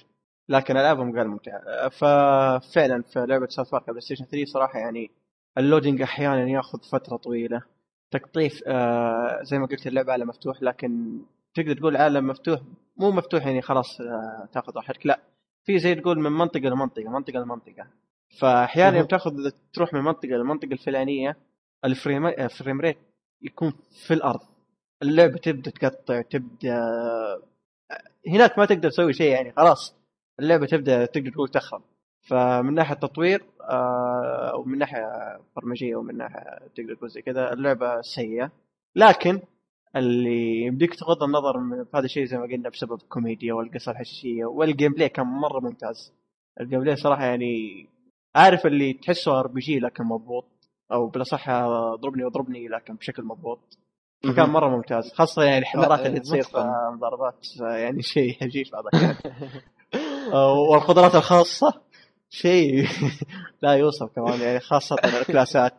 لكن 0.48 0.76
ألعابهم 0.76 1.18
قال 1.18 1.28
ممتعة. 1.28 1.88
ففعلا 1.88 3.02
في 3.02 3.26
لعبة 3.28 3.46
South 3.46 3.70
Park 3.70 3.86
PlayStation 3.90 4.24
3 4.24 4.44
صراحة 4.44 4.78
يعني 4.78 5.10
ال 5.58 5.63
loading 5.63 6.02
أحيانا 6.02 6.48
ياخذ 6.48 6.78
فترة 6.92 7.16
طويلة. 7.16 7.62
تقطيع 8.10 8.62
آه 8.66 9.38
زي 9.42 9.58
ما 9.58 9.66
قلت 9.66 9.86
اللعبة 9.86 10.12
عالم 10.12 10.28
مفتوح 10.28 10.62
لكن 10.62 11.20
تقدر 11.54 11.74
تقول 11.74 11.96
عالم 11.96 12.26
مفتوح 12.26 12.60
مو 12.96 13.10
مفتوح 13.10 13.46
يعني 13.46 13.62
خلاص 13.62 14.00
آه 14.00 14.48
تاخذ 14.52 14.72
راحتك. 14.76 15.06
لا 15.06 15.20
في 15.64 15.78
زي 15.78 15.94
تقول 15.94 16.20
من 16.20 16.32
منطقة 16.32 16.60
لمنطقة 16.68 17.08
منطقة 17.10 17.38
لمنطقة. 17.38 17.86
فاحيانا 18.40 18.96
يوم 18.96 19.06
تاخذ 19.06 19.50
تروح 19.72 19.92
من 19.94 20.00
منطقة 20.00 20.28
للمنطقه 20.28 20.72
الفلانية 20.72 21.36
ال 21.84 21.91
frame 21.91 22.26
ال 22.26 22.35
frame 22.35 22.80
rate 22.80 22.98
يكون 23.42 23.72
في 24.06 24.14
الأرض. 24.14 24.40
اللعبة 25.02 25.38
تبدأ 25.38 25.70
تقطع 25.70 26.22
تبدأ 26.22 26.80
هناك 28.28 28.58
ما 28.58 28.64
تقدر 28.66 28.90
تسوي 28.90 29.12
شيء 29.12 29.32
يعني 29.32 29.52
خلاص. 29.52 29.96
اللعبة 30.40 30.66
تبدأ 30.66 31.06
تقدر 31.06 31.30
تقول 31.30 31.48
تخرب 31.48 31.82
فمن 32.28 32.74
ناحية 32.74 32.94
تطوير 32.94 33.44
آه، 33.70 34.56
ومن 34.56 34.78
ناحية 34.78 35.38
برمجية 35.56 35.96
ومن 35.96 36.16
ناحية 36.16 36.58
تقدر 36.76 36.94
تقول 36.94 37.10
زي 37.10 37.22
كذا 37.22 37.52
اللعبة 37.52 38.00
سيئة. 38.00 38.52
لكن 38.96 39.40
اللي 39.96 40.62
يمديك 40.62 40.94
تغض 40.94 41.22
النظر 41.22 41.58
من 41.58 41.86
هذا 41.94 42.04
الشيء 42.04 42.24
زي 42.24 42.38
ما 42.38 42.42
قلنا 42.44 42.68
بسبب 42.68 42.92
الكوميديا 43.02 43.54
والقصة 43.54 43.92
الحشيشية 43.92 44.44
وال 44.44 44.92
gameplay 44.92 45.08
كان 45.08 45.26
مرة 45.26 45.60
ممتاز. 45.60 46.12
ال 46.60 46.80
gameplay 46.80 46.96
صراحة 46.96 47.24
يعني 47.24 47.86
عارف 48.36 48.66
اللي 48.66 48.92
تحسه 48.92 49.40
RPG 49.40 49.78
لكن 49.78 50.04
مضبوط 50.04 50.46
أو 50.92 51.06
بالأصح 51.06 51.50
ضربني 51.94 52.24
واضربني 52.24 52.68
لكن 52.68 52.94
بشكل 52.94 53.22
مضبوط. 53.22 53.78
فكان 54.24 54.50
مرة 54.50 54.68
ممتاز 54.68 55.12
خاصة 55.12 55.42
يعني 55.42 55.58
الحوارات 55.58 56.06
اللي 56.06 56.20
تصير 56.20 56.42
في 56.42 56.58
المضاربات 56.58 57.46
يعني 57.60 58.02
شيء 58.02 58.36
عجيب 58.42 58.66
بعض 58.72 58.84
الأحيان. 58.86 59.16
والقدرات 60.70 61.14
الخاصة 61.14 61.80
شيء 62.30 62.88
لا 63.62 63.72
يوصف 63.72 64.08
كمان 64.16 64.40
يعني 64.40 64.60
خاصة 64.60 64.96
الكلاسات. 65.04 65.74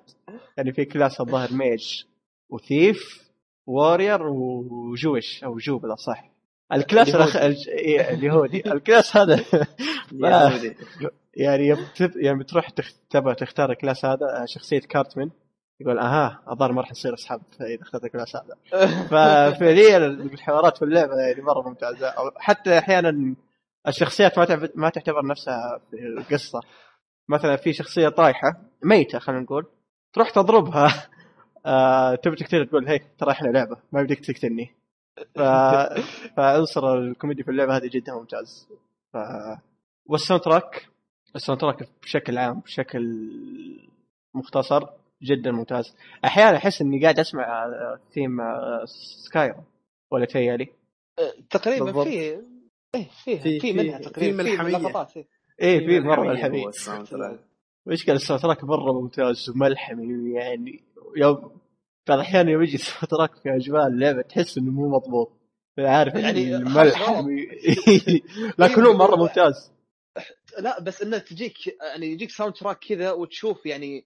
يعني 0.57 0.73
في 0.73 0.85
class 0.85 1.21
الظاهر 1.21 1.53
mage 1.53 2.03
و 2.49 2.63
thief 2.63 3.31
و 3.67 3.75
warrior 3.75 4.27
وجوش 4.27 5.43
أو 5.43 5.57
Jew 5.57 5.77
بالأصح. 5.77 6.31
ال 6.73 6.80
class 6.80 7.15
الأخ... 7.15 7.35
اليهودي. 7.35 8.71
ال 8.71 8.79
class 8.79 9.17
هذا 9.17 9.43
يعني 11.37 11.77
يعني 12.15 12.43
تروح 12.43 12.69
تبغى 13.09 13.35
تختار 13.35 13.71
ال 13.71 13.77
class 13.77 14.05
هذا 14.05 14.45
شخصية 14.45 14.79
Cartman 14.79 15.29
يقول 15.81 15.99
أها 15.99 16.43
الظاهر 16.51 16.71
ما 16.71 16.81
راح 16.81 16.91
نصير 16.91 17.13
أصحاب 17.13 17.41
اذا 17.61 17.81
أخذت 17.81 18.03
ال 18.03 18.09
class 18.09 18.35
هذا 18.35 18.57
ففعليا 19.03 19.97
الحوارات 20.07 20.77
في 20.77 20.85
اللعبة 20.85 21.15
يعني 21.15 21.41
مرة 21.41 21.69
ممتازة. 21.69 22.13
حتى 22.37 22.77
أحيانا 22.77 23.35
الشخصيات 23.87 24.39
ما 24.39 24.69
ما 24.75 24.89
تعتبر 24.89 25.25
نفسها 25.25 25.81
في 25.91 25.97
القصة. 25.97 26.61
مثلا 27.29 27.55
في 27.55 27.73
شخصية 27.73 28.09
طايحة 28.09 28.61
ميتة 28.83 29.19
خلينا 29.19 29.41
نقول 29.41 29.65
تروح 30.13 30.29
تضربها. 30.29 30.93
آه 31.65 32.15
تبي 32.15 32.35
تقتل 32.35 32.65
تقول 32.65 32.87
هي 32.87 32.99
ترى 33.17 33.31
إحنا 33.31 33.47
لعبة 33.47 33.77
ما 33.91 34.03
بدك 34.03 34.19
تقتلني. 34.19 34.75
ف... 35.35 35.41
فعنصر 36.37 36.93
الكوميديا 36.93 37.43
في 37.43 37.51
اللعبة 37.51 37.77
هذه 37.77 37.89
جدا 37.93 38.13
ممتاز. 38.13 38.67
ف... 39.13 39.17
والساوند 40.05 40.43
تراك 40.43 40.87
الساوند 41.35 41.61
تراك 41.61 41.89
بشكل 42.03 42.37
عام 42.37 42.59
بشكل 42.59 43.29
مختصر 44.33 44.87
جدا 45.23 45.51
ممتاز. 45.51 45.95
أحيانا 46.25 46.57
أحس 46.57 46.81
إني 46.81 47.01
قاعد 47.01 47.19
أسمع 47.19 47.69
ثيم 48.13 48.37
سكايرو 49.25 49.63
ولا 50.11 50.25
تيالي 50.25 50.67
تقريبا 51.49 52.03
في 52.03 52.09
إيه 52.09 52.41
في 53.23 53.59
في 53.59 53.73
منها 53.73 53.99
تقريبا 53.99 54.43
في 54.43 54.71
لقطات 54.71 55.13
إيه. 55.61 55.87
في 55.87 55.99
مرة 55.99 56.21
ملحميه 56.21 56.71
مشكلة 57.85 58.15
ال 58.15 58.41
soundtrack 58.41 58.63
مرة 58.63 59.01
ممتاز 59.01 59.49
وملحمي 59.49 60.33
يعني. 60.33 60.83
يوم 61.17 61.61
بعض 62.07 62.19
الأحيان 62.19 62.49
يوم 62.49 62.63
يجي 62.63 62.75
ال 62.75 63.07
soundtrack 63.07 63.35
في 63.43 63.49
أجواء 63.49 63.87
اللعبة 63.87 64.21
تحس 64.21 64.57
إنه 64.57 64.71
مو 64.71 64.89
مضبوط. 64.89 65.31
عارف 65.79 66.15
يعني 66.15 66.57
ملحمي. 66.57 67.47
لكن 68.59 68.81
هو 68.85 68.93
مرة 68.93 69.15
ممتاز. 69.15 69.71
لا 70.59 70.81
بس 70.81 71.01
إنه 71.01 71.17
تجيك 71.17 71.53
يعني 71.81 72.11
يجيك 72.11 72.29
soundtrack 72.29 72.79
كذا 72.79 73.11
وتشوف 73.11 73.65
يعني 73.65 74.05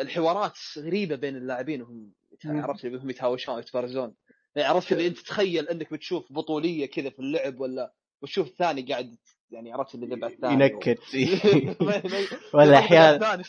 الحوارات 0.00 0.58
غريبة 0.78 1.16
بين 1.16 1.36
اللاعبين 1.36 1.82
وهم 1.82 2.12
عرفت 2.44 2.84
اللي 2.84 2.98
هم 2.98 3.10
يتهاوشون 3.10 3.58
يتفرجون 3.58 4.14
يعني 4.56 4.68
عرفت 4.68 4.92
اللي 4.92 5.06
أنت 5.06 5.18
تخيل 5.18 5.68
أنك 5.68 5.92
بتشوف 5.92 6.32
بطولية 6.32 6.86
كذا 6.86 7.10
في 7.10 7.18
اللعب 7.18 7.60
ولا 7.60 7.92
وتشوف 8.22 8.46
الثاني 8.46 8.82
قاعد 8.82 9.16
يعني 9.50 9.72
عرفت 9.72 9.94
اللي 9.94 10.06
ذبح 10.06 10.28
الثاني. 10.28 10.64
ينكت. 10.64 10.98
ولا 12.54 12.78
أحيانا 12.78 13.42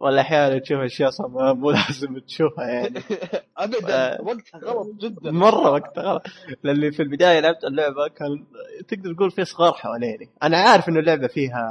ولا 0.00 0.20
أحيانا 0.20 0.58
تشوف 0.58 0.78
أشياء 0.78 1.10
مو 1.54 1.70
لازم 1.70 2.18
تشوفها 2.18 2.68
يعني. 2.68 3.00
ابدا. 3.58 4.22
وقتها 4.22 4.60
غلط 4.64 4.88
جدا. 5.00 5.30
مرة 5.30 5.70
وقتها 5.70 6.02
غلط. 6.02 6.22
لاني 6.62 6.92
في 6.92 7.02
البداية 7.02 7.40
لعبت 7.40 7.64
اللعبة 7.64 8.08
كان 8.08 8.46
تقدر 8.88 9.14
تقول 9.14 9.30
في 9.30 9.44
صغار 9.44 9.72
حواليني. 9.72 10.30
أنا 10.42 10.56
عارف 10.58 10.88
إنه 10.88 11.00
اللعبة 11.00 11.26
فيها 11.26 11.68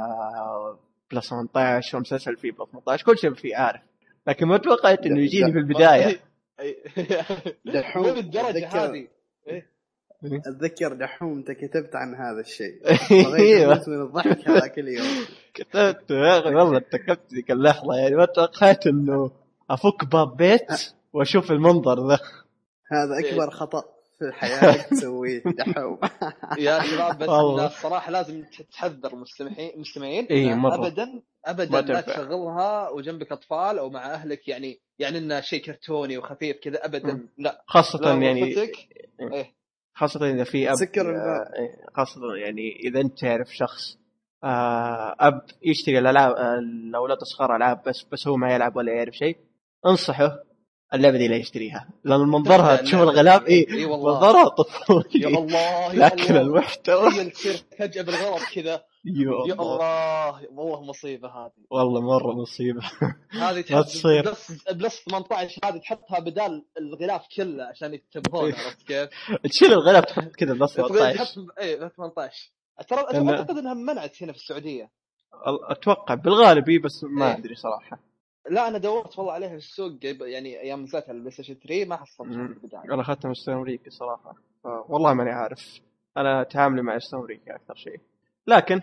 plus 1.10 1.30
18 1.30 1.96
ومسلسل 1.96 2.36
فيه 2.36 2.52
plus 2.52 2.70
18 2.70 3.04
كل 3.06 3.18
شيء 3.18 3.34
فيه 3.34 3.56
عارف. 3.56 3.80
لكن 4.26 4.46
ما 4.46 4.56
توقعت 4.56 5.06
إنه 5.06 5.20
يجيني 5.20 5.52
في 5.52 5.58
البداية. 5.58 6.20
دحوم 7.64 8.14
بالدرجة 8.14 8.68
هذه. 8.68 9.08
أتذكر 10.22 10.92
دحوم 10.92 11.38
أنت 11.38 11.50
كتبت 11.50 11.96
عن 11.96 12.14
هذا 12.14 12.40
الشيء. 12.40 12.80
أيوه 13.36 13.84
من 13.86 14.02
الضحك 14.02 14.48
هذا 14.48 14.66
كل 14.66 14.88
يوم 14.88 15.06
كتبت. 15.54 16.10
يا 16.10 16.38
أخي 16.38 16.54
والله 16.54 16.76
ارتكبت 16.76 17.34
ذيك 17.34 17.50
اللحظة. 17.50 17.96
يعني 17.96 18.16
ما 18.16 18.24
توقعت 18.24 18.86
إنه 18.86 19.30
أفك 19.70 20.04
باب 20.04 20.36
بيت 20.36 20.66
وأشوف 21.12 21.52
المنظر 21.52 22.08
ذا. 22.08 22.18
هذا 22.92 23.28
أكبر 23.28 23.50
خطأ. 23.50 23.97
في 24.18 24.32
حياتك 24.32 24.86
تسويه 24.90 25.42
دحوم. 25.46 25.98
يا 26.58 26.82
شباب 26.82 27.18
بس 27.18 27.28
الصراحه 27.72 28.10
لازم 28.10 28.44
تحذر 28.72 29.16
مستمعين 29.16 29.72
مستمعين. 29.80 30.26
إي 30.30 30.54
مرة. 30.54 30.74
ابدا 30.74 31.22
ابدا 31.46 31.80
لا 31.80 32.00
تشغلها 32.00 32.88
وجنبك 32.90 33.32
أطفال 33.32 33.78
أو 33.78 33.90
مع 33.90 34.14
أهلك 34.14 34.48
يعني 34.48 34.80
يعني 34.98 35.18
إنه 35.18 35.40
شيء 35.40 35.62
كرتوني 35.64 36.18
وخفيف 36.18 36.56
كذا 36.62 36.84
ابدا 36.84 37.28
لا. 37.38 37.62
خاصة 37.66 38.22
يعني 38.22 38.44
إيه. 39.20 39.54
خاصة 39.94 40.30
إذا 40.30 40.44
في 40.44 40.70
أب 40.70 40.74
سكر 40.74 41.00
الباب. 41.10 41.46
خاصة 41.96 42.20
يعني 42.36 42.76
إذا 42.84 43.00
أنت 43.00 43.18
تعرف 43.18 43.48
شخص 43.54 43.98
آه 44.44 45.16
أب 45.20 45.40
يشتري 45.62 45.98
الألعاب 45.98 46.32
الأولاد 46.58 47.18
الصغار 47.20 47.56
ألعاب 47.56 47.82
بس 47.86 48.06
بس 48.12 48.28
هو 48.28 48.36
ما 48.36 48.54
يلعب 48.54 48.76
ولا 48.76 48.92
يعرف 48.92 49.14
شيء 49.14 49.36
أنصحه 49.86 50.47
اللعبة 50.94 51.18
دي 51.18 51.28
لا 51.28 51.36
يشتريها. 51.36 51.88
لأن 52.04 52.20
منظرها 52.20 52.76
تشوف 52.76 53.00
الغلاف 53.00 53.46
إي 53.46 53.54
إيه 53.54 53.86
منظرها 53.86 54.48
طفولي. 54.48 55.04
يا 55.14 55.28
الله 55.28 55.92
لكن 55.92 56.36
المحتوى 56.36 57.12
هي 57.12 57.30
تصير 57.30 57.56
فجأة 57.78 58.02
بالغلط 58.02 58.42
كذا. 58.54 58.82
يا 59.04 59.52
الله. 59.52 60.48
والله 60.50 60.82
مصيبة 60.82 61.28
هذه. 61.28 61.52
والله 61.70 62.00
مرة 62.00 62.32
مصيبة. 62.32 62.82
هذه 63.30 63.64
ما 63.70 63.82
تصير. 63.82 64.22
plus 64.22 64.52
plus 64.72 65.04
18 65.04 65.60
هذه 65.64 65.78
تحطها 65.78 66.18
بدال 66.18 66.64
الغلاف 66.78 67.26
كله 67.36 67.64
عشان 67.64 67.94
ينتبهون 67.94 68.52
عرفت 68.52 68.82
كيف؟ 68.82 69.08
تشيل 69.44 69.72
الغلاف 69.72 70.04
تحط 70.04 70.34
كذا 70.36 70.54
plus 70.54 70.74
18 70.74 71.46
اي 71.60 71.76
plus 71.76 71.92
18 71.92 72.52
ترى 72.88 73.00
أعتقد 73.00 73.58
إنها 73.58 73.74
منعت 73.74 74.22
هنا 74.22 74.32
في 74.32 74.38
السعودية. 74.38 74.90
أتوقع 75.68 76.14
بالغالب 76.14 76.82
بس 76.84 77.04
ما 77.04 77.36
أدري 77.36 77.54
صراحة. 77.54 78.07
لا 78.50 78.68
أنا 78.68 78.78
دورت 78.78 79.18
والله 79.18 79.32
عليها 79.32 79.48
في 79.48 79.56
السوق 79.56 79.92
يعني 80.04 80.60
أيام 80.60 80.82
نزلت 80.82 81.04
على 81.08 81.16
ال 81.16 81.30
PlayStation 81.30 81.54
3 81.54 81.84
ما 81.84 81.96
حصلت 81.96 82.32
في 82.32 82.38
البدايه 82.38 82.94
أنا 82.94 83.02
أخذتها 83.02 83.28
من 83.28 83.34
ستور 83.34 83.54
امريكي 83.54 83.90
صراحة. 83.90 84.34
والله 84.64 85.14
ماني 85.14 85.30
عارف. 85.30 85.80
أنا 86.16 86.42
تعاملي 86.42 86.82
مع 86.82 86.98
store 86.98 87.20
امريكي 87.20 87.50
أكثر 87.50 87.74
شيء. 87.74 88.00
لكن 88.46 88.80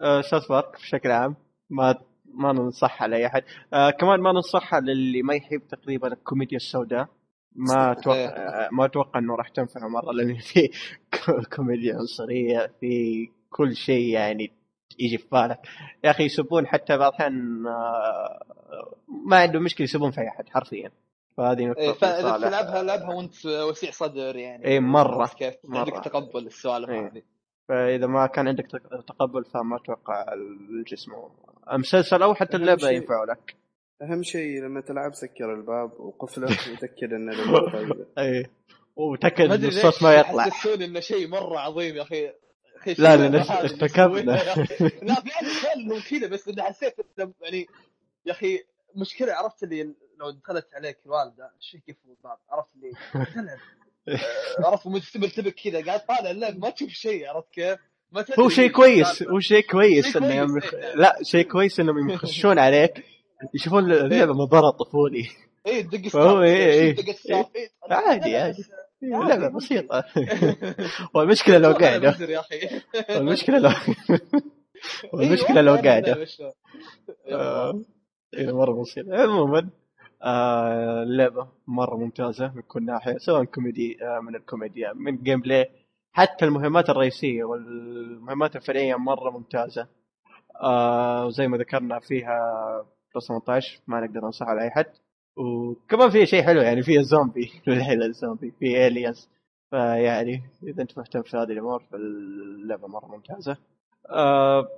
آه 0.00 0.20
South 0.20 0.48
Park 0.48 0.72
بشكل 0.72 1.10
عام 1.10 1.36
ما 1.70 1.94
ما 2.34 2.52
ننصحها 2.52 3.08
لاي 3.08 3.26
أحد. 3.26 3.42
آه 3.72 3.90
كمان 3.90 4.20
ما 4.20 4.32
ننصحها 4.32 4.80
للي 4.80 5.22
ما 5.22 5.34
يحب 5.34 5.62
تقريبا 5.70 6.08
الكوميديا 6.12 6.56
السوداء. 6.56 7.08
ما 7.56 7.92
أتوقع 7.92 8.18
آه 8.18 8.68
ما 8.72 8.84
أتوقع 8.84 9.18
إنه 9.18 9.34
راح 9.34 9.48
تنفعه 9.48 9.88
مرة 9.88 10.12
لأن 10.12 10.38
في 10.38 10.70
كوميديا 11.56 11.94
عنصرية 11.94 12.72
في 12.80 13.28
كل 13.50 13.76
شيء 13.76 14.08
يعني 14.08 14.59
يجي 14.98 15.18
في 15.18 15.26
بالك. 15.32 15.58
يا 16.04 16.10
أخي 16.10 16.24
يسبون 16.24 16.66
حتى 16.66 16.96
بعض 16.96 17.12
الأحيان 17.12 17.62
ما 19.26 19.36
عنده 19.36 19.60
مشكلة 19.60 19.84
يسبون 19.84 20.10
في 20.10 20.20
أي 20.20 20.28
أحد 20.28 20.48
حرفيا. 20.48 20.90
فهذه 21.36 21.64
نقطة. 21.64 21.80
إيه 21.80 21.92
فاذا 21.92 22.48
تلعبها 22.48 22.82
لعبها 22.82 23.14
وأنت 23.14 23.46
وسيع 23.46 23.90
صدر 23.90 24.36
يعني. 24.36 24.66
اي 24.66 24.80
مرة 24.80 25.26
كيف؟ 25.26 25.54
عندك 25.70 26.04
تقبل 26.04 26.46
السوالف 26.46 26.90
إيه. 26.90 27.06
هذه. 27.06 27.22
فإذا 27.68 28.06
ما 28.06 28.26
كان 28.26 28.48
عندك 28.48 28.66
تقبل 29.06 29.44
فما 29.44 29.76
أتوقع 29.76 30.32
الجسم 30.70 31.12
المسلسل 31.72 32.22
أو 32.22 32.34
حتى 32.34 32.56
اللعبة 32.56 32.88
ينفعوا 32.88 33.26
لك. 33.26 33.56
أهم 34.02 34.22
شيء 34.22 34.62
لما 34.62 34.80
تلعب 34.80 35.14
سكر 35.14 35.54
الباب 35.54 36.00
وقفله 36.00 36.46
وتأكد 36.72 37.12
انه 37.12 37.32
الأمور 37.32 37.72
طيبة. 37.72 38.06
اي 38.18 38.46
وتأكد 38.96 39.52
إن 39.52 39.64
الصوت 39.64 40.02
ما 40.02 40.14
يطلع. 40.14 40.46
يحسسون 40.46 40.82
إنه 40.82 41.00
شيء 41.00 41.28
مرة 41.28 41.58
عظيم 41.58 41.96
يا 41.96 42.02
أخي. 42.02 42.32
لا 42.98 43.16
لا 43.16 43.60
ارتكبنا 43.64 44.32
لا 45.02 45.14
فعلا 45.14 45.54
فعلا 45.62 46.00
كذا 46.10 46.28
بس 46.28 46.48
إنه 46.48 46.62
حسيت 46.62 46.94
يعني 47.18 47.66
يا 48.26 48.32
أخي 48.32 48.58
مشكلة 48.94 49.32
عرفت 49.32 49.62
اللي 49.62 49.94
لو 50.20 50.30
دخلت 50.30 50.66
عليك 50.74 50.98
الوالدة 51.06 51.52
إيش 51.56 51.70
فيك 51.70 51.88
يفوت 51.88 52.16
الباب 52.18 52.38
عرفت 52.50 52.68
اللي 52.76 52.92
عرفت 54.66 55.16
مرتبك 55.16 55.54
كذا 55.54 55.84
قاعد 55.84 56.06
طالع 56.06 56.30
اللعب 56.30 56.58
ما 56.58 56.70
تشوف 56.70 56.88
شيء 56.90 57.28
عرفت 57.28 57.48
كيف؟ 57.52 57.78
هو 58.38 58.48
شيء 58.48 58.70
كويس. 58.70 59.22
هو 59.22 59.40
شيء 59.40 59.60
كويس 59.60 60.16
إنه 60.16 60.34
يوم. 60.34 60.58
إيه. 60.58 60.94
لا 60.94 61.18
شيء 61.22 61.44
كويس 61.44 61.80
إنهم 61.80 62.10
يخشون 62.10 62.58
عليك 62.58 63.04
يشوفون 63.54 63.92
اللعبه 63.92 64.32
مضرر 64.32 64.70
طفولي 64.70 65.28
إيه 65.66 65.80
دق 65.80 66.08
فهو 66.08 66.42
إيه، 66.42 66.72
إيه. 66.72 66.94
دق 66.94 67.10
ستار 67.10 67.50
إيه. 67.56 67.70
عادي، 67.90 68.32
لا، 68.32 68.42
عادي. 68.42 68.64
لعبه 69.02 69.48
بسيطة. 69.48 70.04
والمشكلة 71.14 71.58
لو 71.58 71.72
قاعدة. 71.72 72.16
والمشكلة 73.16 73.58
لو 73.58 73.70
والمشكلة 75.12 75.60
لو 75.60 75.74
قاعدة. 75.74 76.26
إيه 78.34 78.52
مرة 78.52 78.82
بسيطة. 78.82 79.16
عموما 79.22 79.68
آه، 80.22 81.02
اللعبة 81.02 81.48
مرة 81.66 81.96
ممتازة 81.96 82.52
من 82.54 82.62
كل 82.62 82.84
ناحية 82.84 83.18
سواء 83.18 83.44
كوميدي 83.44 83.98
آه، 84.04 84.20
من 84.20 84.36
الكوميديا 84.36 84.92
من 84.92 85.22
جيم 85.22 85.40
بلاي 85.40 85.70
حتى 86.12 86.44
المهمات 86.44 86.90
الرئيسية 86.90 87.44
والمهمات 87.44 88.56
الفرعيه 88.56 88.94
مرة 88.96 89.30
ممتازة. 89.30 89.88
آه، 90.62 91.26
وزي 91.26 91.48
ما 91.48 91.58
ذكرنا 91.58 91.98
فيها 92.00 92.38
بلس 93.14 93.28
18 93.28 93.80
ما 93.86 94.00
نقدر 94.00 94.20
ننصحها 94.24 94.54
لأي 94.54 94.70
حد. 94.70 94.86
وكمان 95.36 96.10
فيها 96.10 96.24
شيء 96.24 96.42
حلو 96.42 96.60
يعني 96.60 96.82
فيها 96.82 97.02
زومبي 97.02 97.52
الحين 97.68 98.02
الزومبي 98.10 98.50
في 98.50 98.86
الينز 98.86 99.28
فيعني 99.70 100.42
إذا 100.62 100.82
أنت 100.82 100.98
مهتم 100.98 101.22
في 101.22 101.36
هذه 101.36 101.52
الأمور 101.52 101.82
فاللعبة 101.92 102.88
مرة 102.88 103.06
ممتازة. 103.06 103.56
آه، 104.10 104.68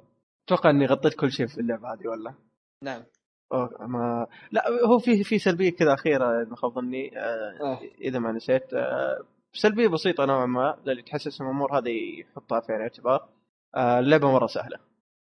أتوقع 0.46 0.70
إني 0.70 0.86
غطيت 0.86 1.14
كل 1.14 1.32
شيء 1.32 1.46
في 1.46 1.58
اللعبة 1.60 1.92
هذه 1.92 2.08
ولا 2.08 2.34
نعم. 2.82 3.02
أوه، 3.52 3.86
ما 3.86 4.26
لا 4.52 4.64
هو 4.86 4.98
في 4.98 5.24
في 5.24 5.38
سلبية 5.38 5.70
كذا 5.70 5.94
أخيرة 5.94 6.44
ما 6.44 6.56
خاب 6.56 6.72
ظني. 6.72 7.18
آه 7.18 7.58
آه. 7.60 7.80
إذا 8.00 8.18
ما 8.18 8.32
نسيت 8.32 8.74
آه 8.74 9.24
سلبية 9.52 9.88
بسيطة 9.88 10.24
نوعا 10.24 10.46
ما 10.46 10.78
للي 10.86 11.02
تحسس 11.02 11.40
الأمور 11.40 11.78
هذه 11.78 12.20
يحطها 12.20 12.60
في 12.60 12.76
الاعتبار 12.76 13.28
آه 13.74 13.98
اللعبة 13.98 14.32
مرة 14.32 14.46
سهلة. 14.46 14.78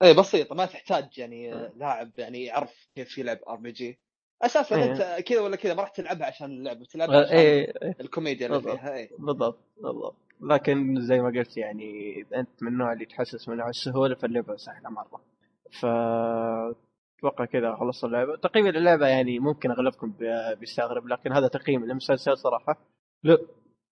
اي 0.04 0.14
بسيطة 0.14 0.56
ما 0.56 0.66
تحتاج 0.66 1.18
يعني 1.18 1.52
لاعب 1.76 2.12
يعني 2.18 2.44
يعرف 2.44 2.90
كيف 2.96 3.18
يلعب 3.18 3.40
RPG 3.50 4.00
أساسا 4.42 4.76
إيه. 4.76 4.92
أنت 4.92 5.24
كذا 5.28 5.42
ولا 5.42 5.56
كذا 5.56 5.74
ما 5.74 5.82
راح 5.82 5.90
تلعبها 5.90 6.28
عشان 6.28 6.52
اللعبة 6.52 6.86
تلعبها 6.86 7.22
عشان 7.22 7.38
إيه. 7.38 7.74
إيه، 7.84 7.96
الكوميديا 8.02 8.48
اللي. 8.48 8.62
فيها 8.62 8.96
اي 8.96 9.10
بالضبط 9.20 9.60
بالضبط. 9.84 10.16
لكن 10.42 11.02
زي 11.02 11.20
ما 11.20 11.28
قلت 11.30 11.58
يعني 11.58 12.16
اذا 12.22 12.40
أنت 12.40 12.64
من 12.64 12.68
النوع 12.68 12.94
اللي 12.94 13.06
تحسس 13.06 13.50
من 13.50 13.58
نوع 13.58 13.70
السهولة 13.70 14.16
فاللعبه 14.16 14.56
سهله 14.56 14.90
مرة. 14.90 15.22
ف 15.80 15.86
أتوقع 17.20 17.46
كذا 17.46 17.76
خلصت 17.76 18.04
اللعبة. 18.04 18.36
تقييم 18.36 18.68
اللعبة 18.68 19.08
يعني 19.08 19.40
ممكن 19.40 19.72
أغلبكم 19.72 20.12
بي- 20.12 20.56
بيستغرب 20.56 21.08
لكن 21.08 21.32
هذا 21.34 21.48
تقييم 21.48 21.84
المسلسل 21.84 22.38
صراحة. 22.38 22.78
لا 23.24 23.38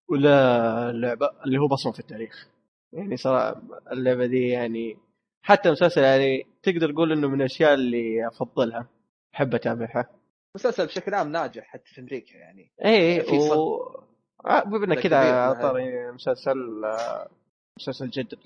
ولا 0.08 0.90
اللعبة 0.90 1.30
اللي 1.46 1.58
هو 1.58 1.68
بصمة 1.68 1.92
في 1.92 2.00
التاريخ. 2.00 2.48
يعني 2.92 3.16
صراحة 3.16 3.62
اللعبة 3.92 4.26
دي 4.26 4.48
يعني 4.48 4.96
حتى 5.42 5.68
المسلسل 5.68 6.02
يعني 6.02 6.46
تقدر 6.62 6.92
تقول 6.92 7.12
إنه 7.12 7.28
من 7.28 7.40
الأشياء 7.40 7.74
اللي 7.74 8.28
أفضلها 8.28 8.88
أحب 9.34 9.54
أتابعها. 9.54 10.06
مسلسل 10.56 10.86
بشكل 10.86 11.14
عام 11.14 11.32
ناجح 11.32 11.64
حتى 11.64 11.84
في 11.94 12.00
أمريكا 12.00 12.36
يعني. 12.36 12.70
إيه 12.84 13.22
في 13.22 13.40
صد. 13.40 13.56
و... 13.56 14.00
آه، 14.46 14.64
بما 14.64 14.84
انك 14.84 14.96
ده 14.96 15.02
كذا. 15.02 15.52
طاري 15.62 16.12
مسلسل 16.12 16.84
آه، 16.84 17.28
مسلسل 17.80 18.10
جدد 18.10 18.38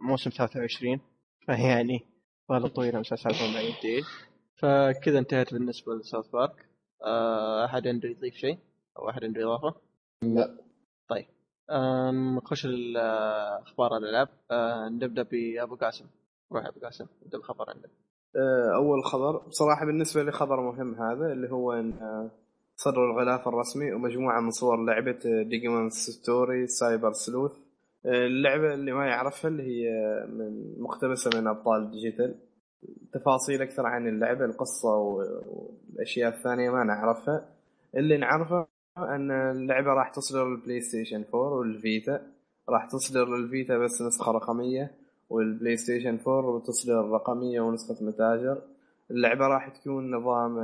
لموسم 0.00 0.30
23 0.30 1.00
فيعني 1.46 2.06
والله 2.48 2.68
طويلة 2.68 3.00
مسلسل 3.00 3.28
ما 3.54 3.60
ينتهي 3.60 4.02
فكذا 4.56 5.18
انتهت 5.18 5.54
بالنسبة 5.54 5.94
لساوث 5.94 6.28
بارك. 6.28 6.68
آه، 7.04 7.64
أحد 7.64 7.86
عنده 7.88 8.08
يضيف 8.08 8.34
شيء؟ 8.34 8.58
أو 8.98 9.10
أحد 9.10 9.24
عنده 9.24 9.42
إضافة؟ 9.42 9.74
لا. 10.22 10.58
آه، 11.70 12.10
نخش 12.10 12.66
الأخبار 12.66 13.96
الألعاب 13.96 14.28
نبدأ 14.92 15.22
بأبو 15.22 15.76
قاسم. 15.76 16.06
روح 16.52 16.64
يا 16.64 16.68
أبو 16.68 16.80
قاسم 16.80 17.06
نبدأ 17.22 17.38
الخبر 17.38 17.70
عندك. 17.70 17.90
أول 18.76 19.04
خبر 19.04 19.36
بصراحة 19.36 19.86
بالنسبة 19.86 20.22
لي 20.22 20.32
خبر 20.32 20.60
مهم 20.60 20.94
هذا 20.94 21.32
اللي 21.32 21.50
هو 21.50 21.72
إن 21.72 21.92
آه، 21.92 22.30
صدروا 22.76 23.12
الغلاف 23.12 23.48
الرسمي 23.48 23.92
ومجموعة 23.92 24.40
من 24.40 24.50
صور 24.50 24.84
لعبة 24.84 25.18
Digimon 25.42 25.90
Story 25.90 26.66
Cyber 26.66 27.12
Sleuth 27.12 27.52
آه، 28.06 28.26
اللعبة 28.26 28.74
اللي 28.74 28.92
ما 28.92 29.06
يعرفها 29.06 29.48
اللي 29.48 29.62
هي 29.62 29.90
من 30.28 30.82
مقتبسة 30.82 31.40
من 31.40 31.46
أبطال 31.46 31.90
ديجيتال 31.90 32.48
تفاصيل 33.12 33.62
أكثر 33.62 33.86
عن 33.86 34.08
اللعبة 34.08 34.44
القصة 34.44 34.96
والأشياء 34.96 36.34
الثانية 36.34 36.70
ما 36.70 36.84
نعرفها. 36.84 37.48
اللي 37.96 38.16
نعرفه 38.16 38.66
إن 38.98 39.30
اللعبة 39.30 39.90
راح 39.90 40.10
تصدر 40.10 40.48
لل 40.48 40.80
PlayStation 40.80 41.24
4 41.34 41.58
والفيتا 41.58 42.26
راح 42.68 42.86
تصدر 42.86 43.36
للفيتا 43.36 43.78
بس 43.78 44.02
نسخة 44.02 44.32
رقمية. 44.32 44.90
وال 45.30 45.76
PlayStation 45.76 46.18
4 46.26 46.62
تصدر 46.62 47.08
رقميه 47.08 47.60
ونسخة 47.60 48.04
متاجر. 48.04 48.62
اللعبة 49.10 49.46
راح 49.46 49.68
تكون 49.68 50.10
نظام 50.14 50.56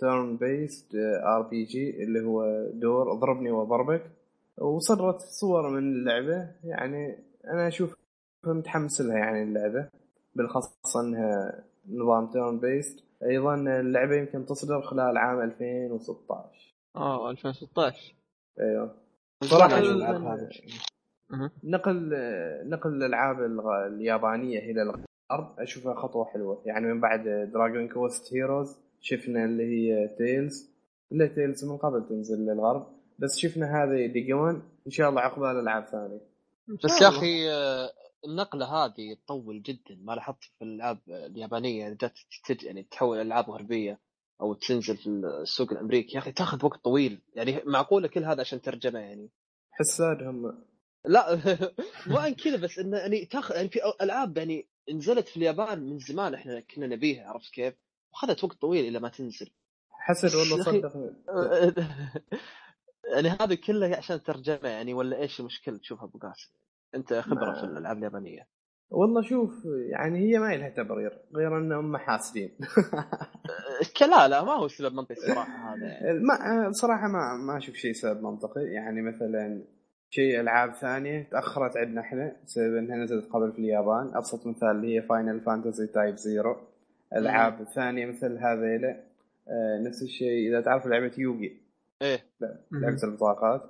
turn-based 0.00 0.94
RPG 1.24 2.04
اللي 2.04 2.20
هو 2.20 2.70
دور 2.74 3.12
اضربني 3.12 3.50
واضربك. 3.50 4.10
وصدرت 4.58 5.20
صور 5.20 5.70
من 5.70 5.78
اللعبة 5.78 6.50
يعني 6.64 7.24
أنا 7.44 7.68
أشوف 7.68 7.94
متحمس 8.46 9.00
لها 9.00 9.18
يعني 9.18 9.42
اللعبة 9.42 9.88
بالاخص 10.34 10.96
إنها 10.96 11.64
نظام 11.88 12.26
turn-based 12.26 13.04
أيضا 13.22 13.54
اللعبة 13.54 14.16
يمكن 14.16 14.46
تصدر 14.46 14.82
خلال 14.82 15.18
عام 15.18 15.40
2016 15.40 16.76
آه 16.96 17.30
2016 17.30 18.14
أيوه. 18.60 18.94
صراحة 19.44 19.78
نقل 21.64 22.10
نقل 22.68 22.90
الألعاب 22.94 23.42
الغ- 23.42 23.86
اليابانية 23.86 24.58
إلى 24.58 24.82
الغرب 24.82 25.58
أشوفها 25.58 25.94
خطوة 25.94 26.24
حلوة. 26.24 26.62
يعني 26.66 26.86
من 26.86 27.00
بعد 27.00 27.50
Dragon 27.54 27.88
Quest 27.88 28.34
Heroes 28.34 28.76
شفنا 29.00 29.44
اللي 29.44 29.64
هي 29.64 30.08
Tales 30.18 30.70
اللي 31.12 31.28
Tales 31.28 31.64
من 31.64 31.76
قبل 31.76 32.08
تنزل 32.08 32.38
للغرب. 32.38 32.86
بس 33.18 33.38
شفنا 33.38 33.66
هذه 33.84 34.06
ديجيمون 34.06 34.62
إن 34.86 34.90
شاء 34.90 35.10
الله 35.10 35.20
عقبال 35.20 35.46
ألعاب 35.60 35.84
ثانية. 35.86 36.20
بس 36.84 37.02
يا 37.02 37.08
أخي 37.08 37.50
آه، 37.50 37.90
النقلة 38.28 38.66
هذه 38.66 39.16
تطول 39.26 39.62
جدا. 39.62 39.98
ما 40.04 40.12
لاحظت 40.12 40.44
في 40.58 40.64
الألعاب 40.64 40.98
اليابانية 41.08 41.86
اذا 41.86 41.94
جت 41.94 42.12
تج 42.46 42.64
يعني 42.64 42.82
تحول 42.82 43.18
ألعاب 43.20 43.50
غربية 43.50 43.98
أو 44.40 44.54
تنزل 44.54 44.96
في 44.96 45.06
السوق 45.42 45.72
الأمريكي. 45.72 46.14
يا 46.14 46.18
أخي 46.18 46.32
تاخذ 46.32 46.64
وقت 46.66 46.84
طويل. 46.84 47.20
يعني 47.34 47.60
معقولة 47.66 48.08
كل 48.08 48.24
هذا 48.24 48.40
عشان 48.40 48.60
ترجمة 48.60 48.98
يعني؟ 48.98 49.30
حسادهم 49.70 50.64
لا 51.04 51.38
مو 52.06 52.16
عن 52.18 52.34
كذا 52.34 52.56
بس 52.56 52.78
إنه 52.78 52.96
يعني 52.98 53.24
تاخذ 53.24 53.54
يعني 53.56 53.68
في 53.68 53.80
ألعاب 54.02 54.38
يعني 54.38 54.66
نزلت 54.94 55.28
في 55.28 55.36
اليابان 55.36 55.82
من 55.90 55.98
زمان 55.98 56.34
إحنا 56.34 56.60
كنا 56.60 56.86
نبيها 56.86 57.28
عرفت 57.28 57.52
كيف؟ 57.52 57.74
وأخذت 58.12 58.44
وقت 58.44 58.56
طويل 58.60 58.84
إلى 58.84 58.98
ما 59.00 59.08
تنزل 59.08 59.50
حسد 59.90 60.34
والله. 60.34 60.62
صدق 60.64 60.92
يعني 63.14 63.28
هذا 63.28 63.54
كله 63.54 63.96
عشان 63.96 64.22
ترجمة 64.22 64.68
يعني 64.68 64.94
ولا 64.94 65.16
إيش 65.16 65.40
المشكلة 65.40 65.78
تشوفها 65.78 66.04
أبو 66.04 66.18
قاسم؟ 66.18 66.50
أنت 66.94 67.14
خبرة 67.14 67.50
ما- 67.50 67.60
في 67.60 67.64
الألعاب 67.64 67.98
اليابانية 67.98 68.48
والله 68.90 69.22
شوف 69.22 69.52
يعني 69.90 70.18
هي 70.18 70.38
ما 70.38 70.56
لها 70.56 70.68
تبرير 70.68 71.18
غير 71.36 71.58
انهم 71.58 71.96
حاسدين 71.96 72.50
لا 74.00 74.28
لا 74.28 74.44
ما 74.44 74.52
هو 74.52 74.68
سبب 74.68 74.94
منطقي 74.94 75.14
الصراحه 75.14 75.74
هذا 75.74 75.86
يعني. 75.86 76.18
ما 76.18 76.68
بصراحه 76.68 77.08
ما 77.08 77.36
ما 77.36 77.58
أشوف 77.58 77.74
شيء 77.74 77.92
سبب 77.92 78.22
منطقي 78.22 78.64
يعني 78.64 79.02
مثلا 79.02 79.64
شيء 80.14 80.40
ألعاب 80.40 80.74
ثانية. 80.74 81.28
تأخرت 81.30 81.76
عندنا 81.76 82.00
إحنا 82.00 82.36
بسبب 82.44 82.76
إنها 82.76 82.96
نزلت 82.96 83.32
قبل 83.32 83.52
في 83.52 83.58
اليابان. 83.58 84.10
أبسط 84.14 84.46
مثال 84.46 84.70
اللي 84.70 84.96
هي 84.96 85.02
Final 85.02 85.40
Fantasy 85.40 85.86
Type-0 85.86 86.56
ألعاب 87.16 87.64
ثانية 87.74 88.06
مثل 88.06 88.38
هذيلا 88.38 89.00
آه، 89.48 89.82
نفس 89.86 90.02
الشيء. 90.02 90.48
إذا 90.48 90.60
تعرف 90.60 90.86
لعبة 90.86 91.12
يوغي. 91.18 91.60
إيه. 92.02 92.18
لعبة 92.72 93.02
البطاقات. 93.04 93.62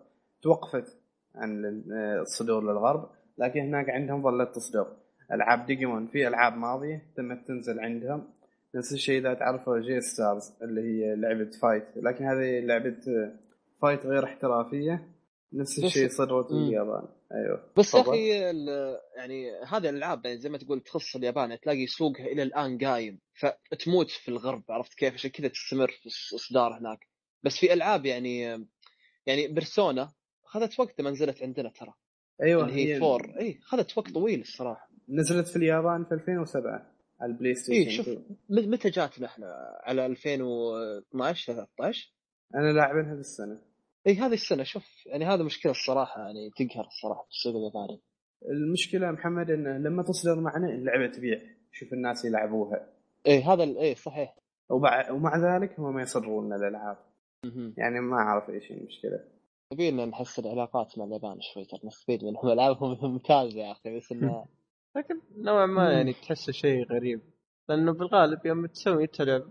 توقفت 0.43 0.97
عن 1.34 1.64
آه، 1.93 2.20
الصدور 2.20 2.62
للغرب 2.62 3.11
لكن 3.38 3.61
هناك 3.61 3.90
عندهم 3.90 4.22
ظلت 4.22 4.55
تصدر 4.55 4.86
ألعاب 5.32 5.66
ديجيمون 5.66 6.07
في 6.07 6.28
ألعاب 6.28 6.57
ماضية 6.57 7.03
تمت 7.16 7.47
تنزل 7.47 7.80
عندهم. 7.80 8.24
نفس 8.74 8.93
الشيء 8.93 9.20
إذا 9.20 9.34
تعرفوا 9.34 9.78
J-Stars 9.78 10.52
اللي 10.62 10.80
هي 10.80 11.16
لعبة 11.16 11.51
fight 11.62 11.84
لكن 11.97 12.24
هذه 12.24 12.61
لعبة 12.61 12.97
آه، 13.09 13.32
fight 13.82 14.06
غير 14.07 14.24
احترافية. 14.24 15.11
نفس 15.53 15.78
الشيء 15.78 16.09
صدرت 16.09 16.46
في. 16.48 16.55
اليابان. 16.55 17.09
أيوه 17.32 17.72
بس 17.78 17.94
يا. 17.94 18.00
أخي 18.00 18.28
يعني 19.16 19.50
هذه 19.66 19.88
الألعاب 19.88 20.26
يعني 20.26 20.38
زي 20.38 20.48
ما 20.48 20.59
تقول 20.59 20.80
تخص 20.80 21.16
اليابان 21.16 21.48
يعني 21.50 21.61
تلاقي 21.62 21.86
سوقها 21.86 22.26
إلى 22.26 22.42
الآن 22.42 22.78
قايم 22.78 23.20
فتموت 23.70 24.11
في 24.11 24.28
الغرب 24.28 24.62
عرفت 24.68 24.94
كيف؟ 24.94 25.14
عشان 25.14 25.30
كذا 25.30 25.48
تستمر 25.48 25.88
في 25.88 26.07
الاصدار 26.32 26.78
هناك. 26.78 26.98
بس 27.42 27.57
في 27.59 27.72
ألعاب 27.72 28.07
يعني 28.07 28.40
يعني 29.26 29.48
Persona 29.48 30.12
اخذت 30.46 30.80
وقت 30.80 31.00
ما 31.00 31.11
نزلت 31.11 31.42
عندنا 31.42 31.68
ترى. 31.68 31.92
أيوه 32.42 32.64
اللي 32.68 32.94
هي 32.94 33.00
four. 33.00 33.34
إي 33.40 33.59
اخذت 33.62 33.98
وقت 33.98 34.11
طويل 34.11 34.40
الصراحة. 34.40 34.90
نزلت 35.09 35.48
في 35.48 35.57
اليابان 35.57 36.05
في 36.05 36.14
2007 36.14 36.92
على 37.20 37.32
ال 37.32 37.36
Play 37.36 37.50
إي 37.50 37.55
Station 37.54 37.90
شوف 37.90 38.09
2. 38.09 38.24
م- 38.48 38.70
متى 38.70 38.90
جاتنا 38.90 39.26
إحنا؟ 39.26 39.46
على 39.84 40.07
2012 40.07 41.53
13 41.55 42.12
أنا 42.55 42.72
لاعبينها 42.72 43.14
السنة. 43.14 43.61
اي 44.07 44.14
هذه 44.14 44.32
السنة 44.32 44.62
شوف 44.62 45.07
يعني 45.07 45.24
هذا 45.24 45.42
مشكلة 45.42 45.72
الصراحة 45.72 46.20
يعني 46.22 46.50
تقهر 46.50 46.86
الصراحة 46.86 47.22
في 47.22 47.30
السوق 47.30 47.57
الياباني 47.57 48.00
المشكلة 48.50 49.11
محمد 49.11 49.50
انه 49.50 49.70
لما 49.78 50.03
تصدر 50.03 50.40
معنا 50.40 50.68
اللعبة 50.68 51.07
تبيع 51.07 51.40
شوف 51.72 51.92
الناس 51.92 52.24
يلعبوها. 52.24 52.88
اي 53.26 53.42
هذا 53.42 53.62
اي 53.62 53.94
صحيح. 53.94 54.36
وبع... 54.70 55.11
ومع 55.11 55.36
ذلك 55.36 55.80
هم 55.80 55.94
ما 55.94 56.03
يصدرون 56.03 56.46
لنا 56.46 56.57
الألعاب. 56.57 56.98
يعني 57.76 58.00
ما 58.00 58.16
أعرف 58.16 58.50
إيش 58.50 58.70
المشكلة. 58.70 59.24
يبينا 59.72 60.07
نحسن 60.07 60.44
العلاقات 60.44 60.98
مع 60.98 61.05
اليابان 61.05 61.38
شوي 61.40 61.64
ترى 61.64 61.80
نستفيد 61.84 62.24
منهم 62.24 62.48
ألعابهم 62.48 62.98
ممتازة 63.12 63.61
يا 63.61 63.72
أخي 63.72 63.96
بس 63.96 64.12
إنه 64.12 64.44
لكن 64.96 65.20
نوعا 65.36 65.66
ما. 65.66 65.92
يعني 65.92 66.12
تحس 66.12 66.50
شيء 66.50 66.84
غريب. 66.86 67.20
لأنه 67.68 67.92
بالغالب 67.92 68.46
يوم 68.46 68.66
تسوي 68.66 69.05
انت 69.05 69.20
لعب 69.22 69.42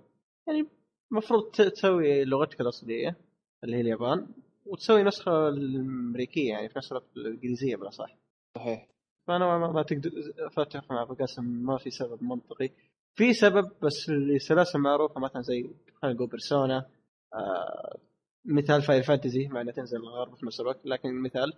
يعني 0.47 0.68
المفروض 1.12 1.52
ت- 1.52 1.62
تسوي 1.62 2.26
لغتك 2.26 2.62
الأصلية. 2.62 3.16
اللي 3.64 3.76
هي 3.78 3.82
اليابان 3.82 4.28
وتسوي 4.66 5.03
نسخة 5.03 5.49
الأمريكية 5.49 6.49
يعني 6.49 6.70
في 6.70 6.78
نفس 6.78 6.91
الوقت 6.91 7.18
الانجليزيه 7.18 7.76
بالاصح 7.76 8.18
صحيح. 8.55 8.88
فأنا 9.28 9.57
ما, 9.57 9.72
ما 9.72 9.84
تقدر 9.84 10.12
فاتح 10.55 10.91
مع 10.91 11.01
ابو 11.01 11.14
قاسم 11.14 11.43
ما 11.43 11.78
في 11.78 11.89
سبب 11.89 12.24
منطقي. 12.24 12.70
في 13.16 13.34
سبب 13.34 13.72
بس 13.82 14.09
لسلاسل 14.09 14.80
معروفة 14.80 15.20
مثلا 15.20 15.41
زي 15.41 15.70
خلينا 16.01 16.16
نقول 16.16 16.28
Persona 16.30 16.86
آه 17.34 17.97
مثال 18.45 18.82
Final 18.82 19.03
Fantasy 19.03 19.47
مع 19.47 19.62
إنها 19.62 19.74
تنزل 19.74 19.97
الغرب 19.97 20.36
في 20.36 20.45
نفس 20.45 20.59
الوقت 20.62 20.86
لكن 20.86 21.22
مثال. 21.22 21.53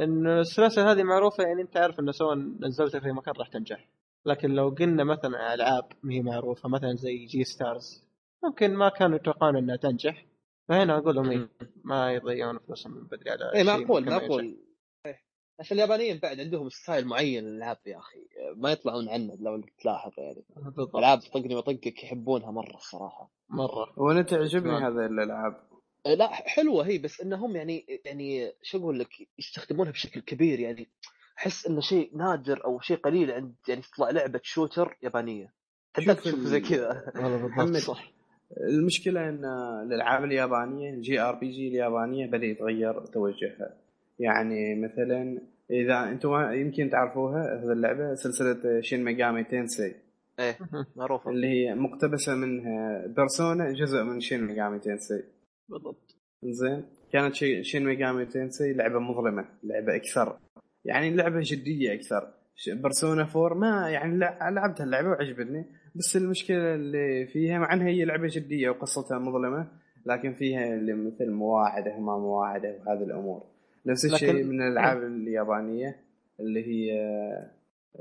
إن 0.00 0.26
السلاسل 0.26 0.82
هذه 0.82 1.02
معروفة 1.02 1.44
يعني 1.44 1.62
أنت 1.62 1.76
عارف 1.76 2.00
انه 2.00 2.12
سواء 2.12 2.34
نزلتها 2.36 3.00
في 3.00 3.12
مكان 3.12 3.34
راح 3.38 3.48
تنجح. 3.48 3.88
لكن 4.26 4.50
لو 4.50 4.68
قلنا 4.68 5.04
مثلا 5.04 5.54
ألعاب 5.54 5.84
ما 6.02 6.12
هي 6.14 6.22
معروفة 6.22 6.68
مثلا 6.68 6.94
زي 6.94 7.24
J-Stars 7.24 8.04
ممكن 8.44 8.74
ما 8.74 8.88
كانوا 8.88 9.16
يتوقعون 9.16 9.56
إنها 9.56 9.76
تنجح. 9.76 10.24
فهنا 10.68 10.98
أقول 10.98 11.14
لهم 11.14 11.30
إيه، 11.30 11.48
ما 11.84 12.12
يضيعون 12.12 12.58
فلوسهم 12.58 12.94
من 12.94 13.02
بدري 13.06 13.30
على 13.30 13.54
اي 13.54 13.64
معقول 13.64 14.04
ما. 14.04 14.10
معقول 14.10 14.58
إيه. 15.06 15.20
عشان 15.60 15.76
اليابانيين 15.76 16.18
بعد 16.18 16.40
عندهم 16.40 16.68
style 16.68 17.06
معين 17.06 17.44
للألعاب 17.44 17.78
يا 17.86 17.98
أخي. 17.98 18.18
ما 18.56 18.72
يطلعون 18.72 19.08
عنه 19.08 19.36
لو 19.40 19.54
إنك 19.54 19.72
تلاحظ 19.78 20.12
يعني. 20.18 20.44
بالضبط. 20.56 20.96
ألعاب 20.96 21.18
طقني 21.18 21.54
وطقك 21.54 22.04
يحبونها 22.04 22.50
مرة 22.50 22.76
الصراحه 22.76 23.30
مرة. 23.48 23.92
وأنا 23.96 24.22
تعجبني. 24.22 24.72
هذه 24.72 25.06
الألعاب. 25.06 25.68
إيه، 26.06 26.14
لا 26.14 26.28
حلوة 26.28 26.86
هي 26.86 26.98
بس 26.98 27.20
إنهم 27.20 27.56
يعني 27.56 27.86
يعني 28.04 28.52
شو 28.62 28.78
أقول 28.78 28.98
لك 28.98 29.08
يستخدمونها 29.38 29.92
بشكل 29.92 30.20
كبير 30.20 30.60
يعني. 30.60 30.90
أحس 31.38 31.66
إنه 31.66 31.80
شيء 31.80 32.16
نادر 32.16 32.64
أو 32.64 32.80
شيء 32.80 32.96
قليل 32.96 33.30
عند 33.30 33.54
يعني 33.68 33.82
تطلع 33.82 34.10
لعبة 34.10 34.40
shooter 34.42 34.98
يابانية. 35.02 35.54
شوف 36.00 36.20
تشوف 36.20 36.38
زي 36.38 36.60
كذا. 36.60 37.12
والله. 37.16 37.56
بالضبط. 37.56 37.82
صح. 37.82 38.12
المشكلة 38.60 39.28
إن 39.28 39.44
الألعاب 39.86 40.24
اليابانية 40.24 40.90
ال 40.94 41.20
JRPG 41.20 41.68
اليابانية 41.68 42.26
بدأ 42.26 42.44
يتغير 42.46 43.00
توجهها. 43.06 43.74
يعني 44.18 44.74
مثلا 44.74 45.38
إذا 45.70 46.02
أنتم 46.08 46.52
يمكن 46.52 46.90
تعرفوها 46.90 47.42
هذه 47.42 47.72
اللعبة 47.72 48.14
سلسلة 48.14 48.80
Shin 48.80 49.04
Megami 49.04 49.44
Tensei 49.44 49.94
إيه 50.40 50.58
معروفة. 50.96 51.30
اللي 51.30 51.46
هي 51.46 51.74
مقتبسة 51.74 52.34
منها 52.34 53.06
Persona 53.06 53.72
جزء 53.72 54.02
من 54.02 54.20
Shin 54.20 54.40
Megami 54.44 54.78
Tensei 54.78 55.22
بالضبط. 55.68 56.16
زين. 56.44 56.84
كانت 57.12 57.34
شي- 57.34 57.64
Shin 57.64 57.84
Megami 57.84 58.26
Tensei 58.26 58.72
لعبة 58.72 58.98
مظلمة 58.98 59.44
لعبة 59.62 59.96
أكثر. 59.96 60.38
يعني 60.84 61.10
لعبة 61.16 61.40
جدية 61.42 61.94
أكثر. 61.94 62.28
ش- 62.56 62.70
Persona 62.70 63.22
4 63.36 63.54
ما 63.54 63.90
يعني 63.90 64.18
لع- 64.18 64.48
لعبت 64.48 64.80
اللعبة 64.80 65.08
وعجبتني. 65.08 65.64
بس 65.94 66.16
المشكلة 66.16 66.74
اللي 66.74 67.26
فيها 67.26 67.58
مع 67.58 67.72
انها 67.72 67.86
هي 67.88 68.04
لعبة 68.04 68.28
جدية 68.30 68.70
وقصتها 68.70 69.18
مظلمة 69.18 69.68
لكن 70.06 70.34
فيها 70.34 70.74
اللي 70.74 70.92
مثل 70.94 71.30
مواعدة 71.30 71.94
وما 71.96 72.18
مواعدة 72.18 72.76
وهذه 72.86 73.02
الأمور. 73.04 73.42
نفس 73.86 74.04
الشيء 74.04 74.32
لكن- 74.32 74.48
من 74.48 74.62
الألعاب 74.62 75.02
اليابانية 75.02 75.96
اللي 76.40 76.66
هي 76.66 76.92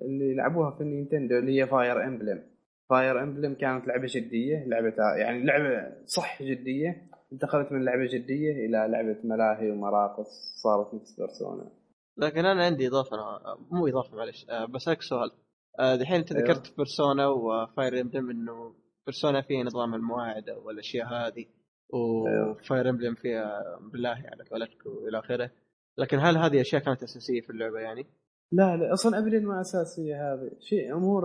اللي 0.02 0.34
لعبوها 0.36 0.72
في 0.72 0.82
ال 0.82 0.88
Nintendo 0.88 1.38
اللي 1.40 1.62
هي 1.62 1.68
Fire 1.68 2.04
Emblem 2.04 2.44
Fire 2.90 3.24
Emblem 3.24 3.54
كانت 3.54 3.88
لعبة 3.88 4.08
جدية 4.10 4.64
لعبة 4.68 4.94
يعني 5.18 5.44
لعبة 5.46 5.92
صح 6.06 6.44
جدية 6.44 7.02
انتقلت 7.34 7.72
من 7.72 7.86
لعبة 7.86 8.06
جدية 8.06 8.52
إلى 8.66 8.88
لعبة 8.92 9.18
ملاهي 9.24 9.72
ومراقص 9.72 10.54
صارت 10.64 10.94
نفس 10.94 11.20
Persona. 11.20 11.70
لكن 12.18 12.46
أنا 12.46 12.66
عندي 12.66 12.88
إضافة 12.88 13.18
مو 13.72 13.88
إضافة 13.88 14.18
معلش 14.18 14.46
أه 14.50 14.66
بسألك 14.66 15.02
سؤال. 15.02 15.32
أه 15.80 15.96
دحين 15.96 16.16
انت 16.16 16.32
أيوه. 16.32 16.44
ذكرت 16.44 16.78
Persona 16.78 17.28
و 17.28 17.43
Fire 17.43 18.02
Emblem 18.02 18.30
إنه 18.30 18.76
Persona 19.06 19.42
فيها 19.42 19.64
نظام 19.64 19.96
المواعده 19.96 20.58
والأشياء 20.60 21.08
هذه 21.08 21.46
أيوه. 21.94 22.52
و 22.52 22.59
Fire 22.59 22.90
Emblem 22.90 23.16
فيها 23.16 23.80
ملاهي 23.94 24.10
على 24.10 24.44
قولتك 24.52 24.86
وإلى 24.86 25.20
آخره 25.20 25.52
لكن 25.98 26.20
هل 26.20 26.38
هذه 26.38 26.62
أشياء 26.62 26.82
كانت 26.82 27.04
أساسية 27.04 27.42
في 27.42 27.50
اللعبة 27.50 27.80
يعني؟ 27.80 28.06
لا 28.52 28.78
لا 28.78 28.94
أصلا 28.94 29.20
ابدا 29.20 29.40
ما 29.40 29.62
أساسية 29.62 30.34
هذه 30.34 30.52
شيء 30.60 30.96
أمور 30.96 31.24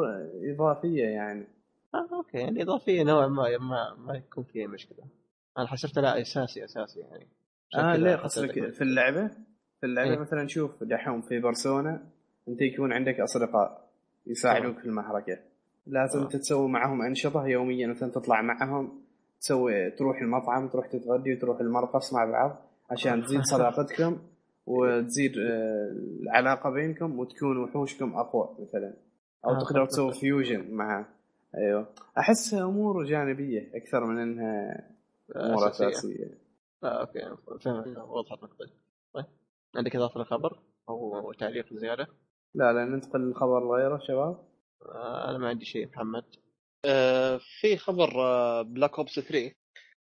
إضافية 0.55 1.05
يعني 1.05 1.46
آه 1.94 2.09
okay 2.16 2.39
يعني 2.38 2.62
إضافية 2.62 3.03
نوعا 3.03 3.26
ما 3.26 3.59
ما, 3.59 3.94
ما 3.99 4.14
يكون 4.14 4.44
فيها 4.44 4.66
مشكلة 4.66 5.05
أنا 5.59 5.66
حسبت 5.66 5.99
لا 5.99 6.20
أساسي 6.20 6.64
أساسي 6.64 7.01
يعني 7.01 7.28
آه 7.74 7.96
ليه 7.96 8.16
قصدك 8.16 8.72
في 8.72 8.80
اللعبة 8.80 9.28
في 9.80 9.86
اللعبة 9.86 10.11
إيه. 10.11 10.18
مثلا 10.18 10.46
شوف 10.46 10.84
دحوم 10.84 11.22
في 11.22 11.40
بيرسونا 11.40 12.11
أنت 12.49 12.62
يكون 12.62 12.92
عندك 12.92 13.20
أصدقاء 13.20 13.88
يساعدوك 14.29 14.79
في 14.79 14.85
المعركه 14.87 15.39
لازم 15.87 16.20
آه. 16.20 16.29
تسوي 16.29 16.68
معهم 16.68 17.03
أنشطة 17.03 17.47
يوميا 17.47 17.87
مثلا 17.87 18.11
تطلع 18.11 18.43
معهم 18.43 19.03
تسوي 19.41 19.91
تروح 19.91 20.20
المطعم 20.20 20.68
تروح 20.68 20.87
تتغدي 20.87 21.35
وتروح 21.35 21.61
المرقص 21.61 22.14
مع 22.14 22.24
بعض 22.24 22.57
عشان 22.91 23.22
تزيد 23.24 23.41
صداقتكم 23.55 24.18
وتزيد 24.66 25.33
آه، 25.39 25.93
العلاقة 26.22 26.70
بينكم 26.70 27.18
وتكون 27.18 27.57
وحوشكم 27.64 28.14
أقوى 28.14 28.57
مثلا. 28.61 28.95
أو 29.45 29.51
آه، 29.51 29.59
تقدر 29.59 29.79
فهمت. 29.79 29.91
تسوي 29.91 30.12
فيوجن 30.12 30.70
مع 30.70 31.07
أيوه. 31.55 31.89
احسها 32.18 32.64
أمور 32.64 33.05
جانبية 33.05 33.70
أكثر 33.74 34.07
من 34.07 34.18
إنها 34.18 34.87
أمور 35.37 35.68
أساسية. 35.68 35.89
أساسية. 35.89 36.39
آه 36.85 37.01
okay. 37.01 37.20
فهمت. 37.64 37.87
وضحت 37.99 38.43
نقطتك. 38.43 38.70
طيب. 39.14 39.24
عندك 39.76 39.97
إضافة 39.97 40.18
للخبر 40.20 40.59
أو 40.89 41.33
تعليق 41.33 41.74
زيادة؟ 41.74 42.07
لا 42.59 42.73
لا 42.73 42.85
ننتقل 42.85 43.21
للخبر 43.21 43.73
غيره 43.77 43.99
شباب. 44.09 44.45
آه 44.83 45.31
أنا 45.31 45.39
ما 45.39 45.49
عندي 45.49 45.65
شيء 45.65 45.87
محمد. 45.89 46.25
آه، 46.85 47.41
في 47.61 47.77
خبر 47.77 48.11
Black 48.62 48.99
Ops 48.99 49.14
3 49.21 49.55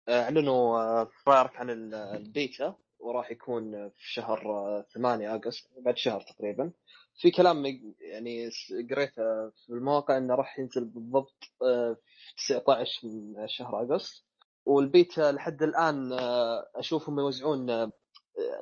آه، 0.09 0.23
أعلنوا 0.23 0.79
آه، 0.79 1.09
رايك 1.29 1.57
عن 1.57 1.71
ال- 1.71 1.95
البيتا 1.95 2.75
وراح 2.99 3.31
يكون 3.31 3.75
آه، 3.75 3.89
في 3.97 4.13
شهر 4.13 4.51
آه، 4.51 4.87
8 4.95 5.35
أغسطس 5.35 5.69
بعد 5.79 5.97
شهر 5.97 6.21
تقريبا. 6.21 6.73
في 7.21 7.31
كلام 7.31 7.67
يعني 8.01 8.51
قريته 8.91 9.51
في 9.51 9.69
المواقع 9.71 10.17
إنه 10.19 10.35
راح 10.35 10.59
ينزل 10.59 10.85
بالضبط 10.85 11.45
آه، 11.63 11.97
في 12.37 12.55
19 12.55 13.07
من 13.09 13.49
شهر 13.49 13.81
أغسطس. 13.81 14.25
والبيتا 14.67 15.33
لحد 15.33 15.63
الآن 15.63 16.13
آه، 16.13 16.67
أشوفهم 16.77 17.19
يوزعون 17.19 17.71
آه، 17.71 17.93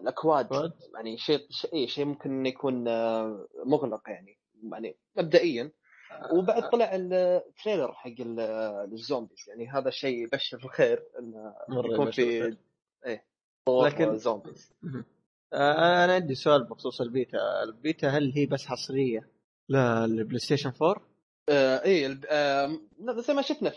الأكواد 0.02 0.46
كواد؟ 0.46 0.72
يعني 0.94 1.16
شيء 1.18 1.46
شيء 1.50 1.86
شيء 1.86 2.04
ممكن 2.04 2.46
يكون 2.46 2.88
آه، 2.88 3.46
مغلق 3.66 4.02
يعني 4.10 4.38
يعني 4.72 4.96
مبدئيا 5.16 5.70
وبعد 6.32 6.70
طلع 6.70 6.90
ال 6.94 7.06
trailer 7.07 7.92
حق 7.92 8.10
ال- 8.20 8.40
ال 8.92 8.99
zombies 8.99 9.44
يعني 9.48 9.68
هذا 9.68 9.90
شيء 9.90 10.24
يبشر 10.24 10.56
بالخير 10.56 11.02
إنه 11.18 11.54
يكون 11.94 12.10
في. 12.10 12.56
إيه 13.06 13.24
لكن- 13.84 14.16
zombies 14.18 14.72
آه 15.52 16.04
أنا 16.04 16.14
عندي 16.14 16.34
سؤال 16.34 16.64
بخصوص 16.64 17.00
ال 17.00 17.08
beta 17.08 17.38
ال 17.62 17.71
beta 17.71 18.08
هل 18.08 18.32
هي 18.36 18.46
بس 18.46 18.66
حصرية 18.66 19.28
لل 19.68 20.38
PlayStation 20.38 20.72
4 20.82 21.02
آه 21.48 21.82
إيه 21.84 22.20
آه 22.28 22.78
زي 23.18 23.34
ما 23.34 23.42
شفنا 23.42 23.70
في 23.70 23.76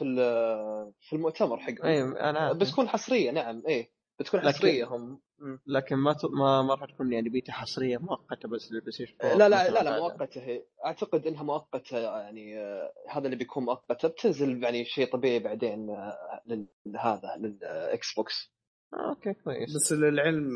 في 1.01 1.13
المؤتمر 1.13 1.59
حقهم 1.59 1.85
اي 1.85 2.01
أنا. 2.01 2.53
بتكون 2.53 2.87
حصرية 2.87 3.31
نعم 3.31 3.63
إيه 3.67 3.91
بتكون 4.19 4.39
حصرية 4.41 4.85
هم. 4.85 5.19
لكن 5.67 5.95
ما. 5.95 6.15
ما 6.23 6.61
ما 6.61 6.73
راح 6.73 6.91
تكون 6.91 7.13
يعني 7.13 7.29
بيتا 7.29 7.51
حصرية 7.51 7.97
مؤقتة 7.97 8.49
بس 8.49 8.71
لل 8.71 8.91
PlayStation 8.91 9.15
4 9.23 9.37
لا 9.37 9.49
لا 9.49 9.69
لا 9.69 9.83
لا. 9.83 9.99
مؤقتة 9.99 10.41
هي. 10.41 10.63
أعتقد 10.85 11.27
إنها 11.27 11.43
مؤقتة 11.43 11.97
يعني 11.97 12.59
آه، 12.59 12.93
هذا 13.09 13.25
اللي 13.25 13.35
بيكون 13.35 13.65
مؤقتة. 13.65 14.07
بتنزل 14.07 14.63
يعني 14.63 14.85
شيء 14.85 15.11
طبيعي 15.11 15.39
بعدين 15.39 15.89
آه، 15.89 16.41
لهذا 16.85 17.35
لل 17.37 18.13
Xbox 18.15 18.55
okay 18.93 19.33
كويس. 19.33 19.75
بس 19.75 19.91
للعلم 19.93 20.49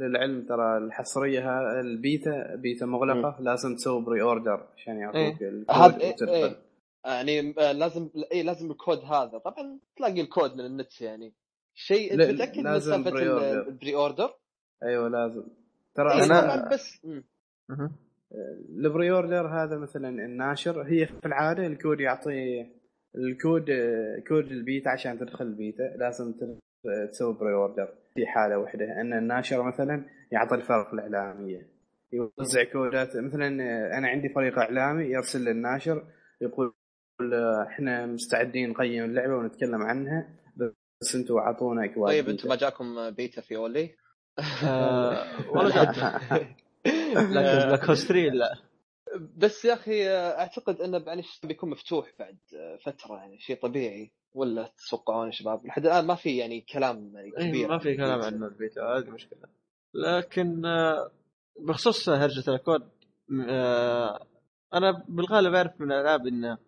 للعلم 0.00 0.46
ترى 0.46 0.78
الحصرية 0.78 1.40
ها- 1.40 1.80
ال 1.80 1.95
beta 1.95 2.54
beta 2.56 2.86
مغلقة 2.86 3.36
لازم 3.40 3.76
تسوي 3.76 4.02
pre-order 4.04 4.66
عشان 4.76 4.96
يعطوك 4.98 5.42
هذا 5.70 6.00
إيه 6.00 6.16
إيه. 6.28 6.56
يعني 7.04 7.54
آه، 7.58 7.72
لازم 7.72 8.10
اي 8.32 8.42
لازم 8.42 8.70
الكود 8.70 8.98
هذا. 8.98 9.38
طبعا 9.38 9.78
تلاقي 9.96 10.20
الكود 10.20 10.54
من 10.54 10.64
النت 10.66 11.00
يعني. 11.00 11.34
شيء 11.86 12.12
انت 12.14 12.22
متأكد 12.22 12.58
من 12.58 12.64
لازم 12.64 12.90
سالفه 12.92 13.10
ال 13.68 13.94
pre-order؟ 13.94 14.34
أيوه 14.82 15.08
لازم. 15.08 15.44
ترى 15.94 16.10
أنا- 16.10 16.28
طبعا 16.28 16.68
بس. 16.72 17.06
ال 18.78 19.10
pre-order 19.10 19.46
هذا 19.46 19.78
مثلا 19.78 20.08
الناشر 20.08 20.82
هي 20.82 21.06
في 21.06 21.26
العادة 21.26 21.66
الكود 21.66 22.00
يعطي 22.00 22.66
الكود 23.16 23.64
كود 24.28 24.44
البيتا 24.52 24.88
عشان 24.88 25.18
تدخل 25.18 25.44
البيتا. 25.44 25.82
لازم 25.96 26.34
تسوي 27.12 27.34
pre-order 27.34 27.94
في 28.14 28.26
حالة 28.26 28.58
واحدة 28.58 29.00
أن 29.00 29.12
الناشر 29.12 29.62
مثلا 29.62 30.04
يعطي 30.32 30.54
الفرق 30.54 30.94
الإعلامية. 30.94 31.66
يوزع 32.12 32.64
كودات. 32.72 33.16
مثلا 33.16 33.48
أنا 33.98 34.08
عندي 34.08 34.28
فريق 34.28 34.58
إعلامي 34.58 35.04
يرسل 35.04 35.44
للناشر 35.44 36.04
يقول 36.40 36.72
إحنا 37.68 38.06
مستعدين 38.06 38.70
نقيم 38.70 39.04
اللعبة 39.04 39.36
ونتكلم 39.36 39.82
عنها. 39.82 40.28
بس 41.00 41.14
أنتم 41.14 41.36
اعطونا 41.36 41.84
اكواد 41.84 42.08
طيب 42.08 42.28
أنتم 42.28 42.48
ما 42.48 42.56
جاكم 42.56 43.10
بيتا 43.10 43.40
في 43.40 43.56
اولي؟ 43.56 43.94
آه، 44.64 45.50
والله 45.50 45.82
لكن 45.82 46.48
Black 47.14 47.84
3 47.84 48.14
لا 48.14 48.58
بس 49.36 49.64
يا 49.64 49.74
أخي 49.74 50.08
أعتقد 50.10 50.80
إنه 50.80 51.04
يعني 51.06 51.22
بيكون 51.44 51.70
مفتوح 51.70 52.12
بعد 52.18 52.38
فترة 52.84 53.16
يعني 53.16 53.38
شيء 53.38 53.56
طبيعي. 53.56 54.12
ولا 54.34 54.72
تتوقعون 54.78 55.26
يا 55.26 55.32
شباب؟ 55.32 55.66
لحد 55.66 55.86
الآن 55.86 56.06
ما 56.06 56.14
في 56.14 56.36
يعني 56.36 56.60
كلام 56.60 57.12
يعني 57.14 57.32
إيه، 57.38 57.48
كبير 57.48 57.68
ما 57.68 57.78
في 57.78 57.96
كلام 57.96 58.20
عن 58.20 58.42
البيتا 58.42 58.82
هذه 58.82 59.10
مشكلة. 59.10 59.48
لكن 59.94 60.66
آه، 60.66 61.10
بخصوص 61.60 62.08
هرجة 62.08 62.50
الأكواد 62.50 62.90
آه، 63.48 64.26
أنا 64.74 65.04
بالغالب 65.08 65.54
أعرف 65.54 65.80
من 65.80 65.92
الألعاب 65.92 66.26
إنه 66.26 66.58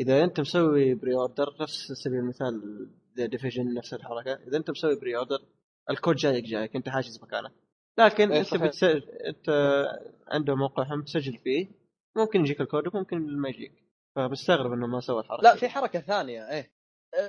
إذا 0.00 0.24
أنت 0.24 0.40
مسوي 0.40 0.94
pre-order 0.94 1.56
نفس 1.60 1.92
سبيل 1.92 2.18
المثال 2.18 2.88
Division 3.16 3.74
نفس 3.74 3.94
الحركة. 3.94 4.34
إذا 4.48 4.56
أنت 4.56 4.70
مسوي 4.70 4.96
pre-order 5.00 5.38
الكود 5.90 6.16
جايك 6.16 6.44
جايك 6.44 6.76
أنت 6.76 6.88
حاجز 6.88 7.22
مكانه. 7.22 7.50
لكن 7.98 8.32
إيه، 8.32 8.38
أنت 8.38 8.46
صحيح. 8.46 8.62
بتس... 8.62 8.84
أنت 9.26 9.48
عنده 10.28 10.54
موقعهم 10.54 11.02
تسجل 11.02 11.38
فيه 11.38 11.68
ممكن 12.16 12.40
يجيك 12.40 12.60
الكود 12.60 12.94
وممكن 12.94 13.36
ما 13.36 13.48
يجيك. 13.48 13.72
فمستغرب 14.16 14.72
إنه 14.72 14.86
ما 14.86 15.00
سوى 15.00 15.20
الحركة. 15.20 15.42
لا 15.42 15.56
في 15.56 15.68
حركة 15.68 16.00
ثانية. 16.00 16.50
إيه. 16.50 16.72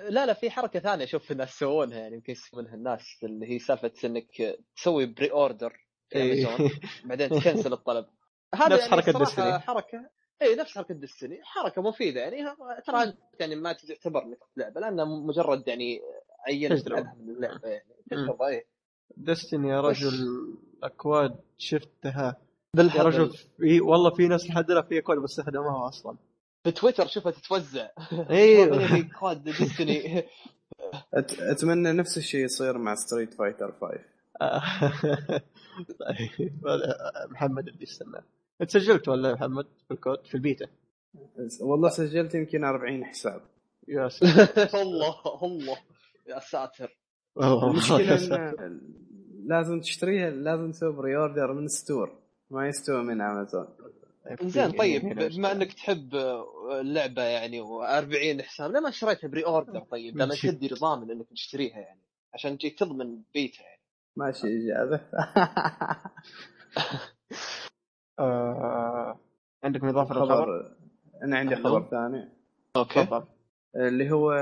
لا 0.10 0.26
لا 0.26 0.34
في 0.34 0.50
حركة 0.50 0.80
ثانية 0.80 1.04
أشوف 1.04 1.32
الناس 1.32 1.56
يسوونها 1.56 2.00
يعني 2.00 2.16
يمكن 2.16 2.32
يسوونها 2.32 2.76
الناس 2.76 3.02
اللي 3.24 3.50
هي 3.50 3.60
سالفة 3.60 3.92
إنك 4.06 4.58
تسوي 4.76 5.06
pre-order 5.06 5.74
في 6.10 6.20
إيه. 6.20 6.48
امازون 6.48 6.72
بعدين 7.06 7.30
تكنسل 7.40 7.74
الطلب. 7.74 8.06
هذا 8.56 8.76
نفس 8.76 8.88
يعني 8.88 9.00
الصراحة 9.00 9.60
Destiny. 9.60 9.62
حركة 9.62 10.10
اي 10.44 10.56
نفس 10.56 10.76
حركة 10.78 10.94
Destiny 10.94 11.40
حركة 11.44 11.82
مفيدة 11.82 12.22
يعني. 12.22 12.56
ترى 12.88 13.04
أنت 13.04 13.18
يعني 13.40 13.56
ما 13.56 13.74
تعتبر 13.74 14.24
انك 14.24 14.40
لعبة 14.58 14.82
لأنها 14.82 15.06
مجرد 15.06 15.68
يعني 15.68 16.02
عينة. 16.48 16.92
عنها 16.92 17.16
من 17.20 17.30
اللعبة 17.30 17.68
يعني. 17.68 17.86
تجربة 18.12 18.48
اي 18.48 18.66
Destiny 19.18 19.70
يا 19.70 19.82
رجل 19.82 20.28
أكواد 20.84 21.36
شفتها. 21.58 22.26
يا 22.28 22.78
بالهبل 22.78 23.06
رجل 23.06 23.38
في 23.58 23.82
والله 23.82 24.10
في 24.10 24.28
ناس 24.28 24.48
لحد 24.50 24.72
الآن 24.72 24.84
في 24.84 24.98
أكواد 25.00 25.18
بستخدمها 25.18 25.88
أصلا. 25.88 26.18
في 26.64 26.72
تويتر 26.72 27.08
شوفها 27.08 27.32
تتوزع. 27.32 27.90
أيوه 28.30 29.10
code 29.20 29.44
Destiny 29.44 30.22
أت- 31.16 31.42
أتمنى 31.42 31.92
نفس 31.92 32.18
الشيء 32.18 32.46
يصير 32.46 32.78
مع 32.78 32.96
Street 32.96 33.34
Fighter 33.34 33.74
5 33.82 34.00
طيب 36.00 36.62
محمد 37.32 37.68
اللي 37.68 37.84
يستنى. 37.84 38.22
انت 38.64 38.72
سجلت 38.72 39.08
ولا 39.08 39.30
يا 39.30 39.34
محمد 39.34 39.66
في 39.88 39.94
الكود؟ 39.94 40.26
في 40.26 40.36
البيتا. 40.36 40.68
والله 41.62 41.90
سجلت 41.90 42.36
يمكن 42.36 42.64
40 42.64 43.06
حساب. 43.06 43.42
يا 43.88 44.10
ساتر. 44.20 44.82
الله 44.82 45.44
الله. 45.44 45.78
يا 46.28 46.40
ساتر. 46.40 46.98
والله 47.36 47.72
المشكلة 47.72 48.54
لازم 49.46 49.80
تشتريها 49.82 50.30
لازم 50.30 50.72
تسوي 50.72 50.94
pre-order 50.94 51.54
من 51.54 51.68
store. 51.68 52.20
ما 52.50 52.68
يستوي 52.68 53.04
من 53.04 53.22
أمازون. 53.22 53.68
زين 54.42 54.72
طيب 54.72 55.02
بما 55.20 55.52
إنك 55.52 55.74
تحب 55.74 56.16
اللعبة 56.72 57.24
يعني 57.24 57.64
و40 57.64 58.42
حساب 58.42 58.72
ليه 58.72 58.80
ما 58.80 58.92
شريتها 58.92 59.28
pre-order 59.28 59.80
طيب 59.80 60.18
لما 60.18 60.36
تدي 60.36 60.68
ضامن 60.68 61.12
إنك 61.12 61.30
تشتريها 61.30 61.80
يعني 61.80 62.00
عشان 62.34 62.58
تجيك 62.58 62.80
تضمن 62.80 63.22
بيتها 63.34 63.64
يعني. 63.64 63.82
ماشي 64.18 64.48
إجابة. 64.48 65.02
آه... 68.20 69.20
عندكم 69.64 69.88
اضافه 69.88 70.16
للخبر؟ 70.16 70.36
خبر. 70.36 70.72
أنا 71.24 71.38
عندي 71.38 71.56
خبر 71.56 71.88
ثاني. 71.92 72.30
okay. 72.76 73.06
تفضل. 73.06 73.24
اللي 73.76 74.12
هو 74.12 74.34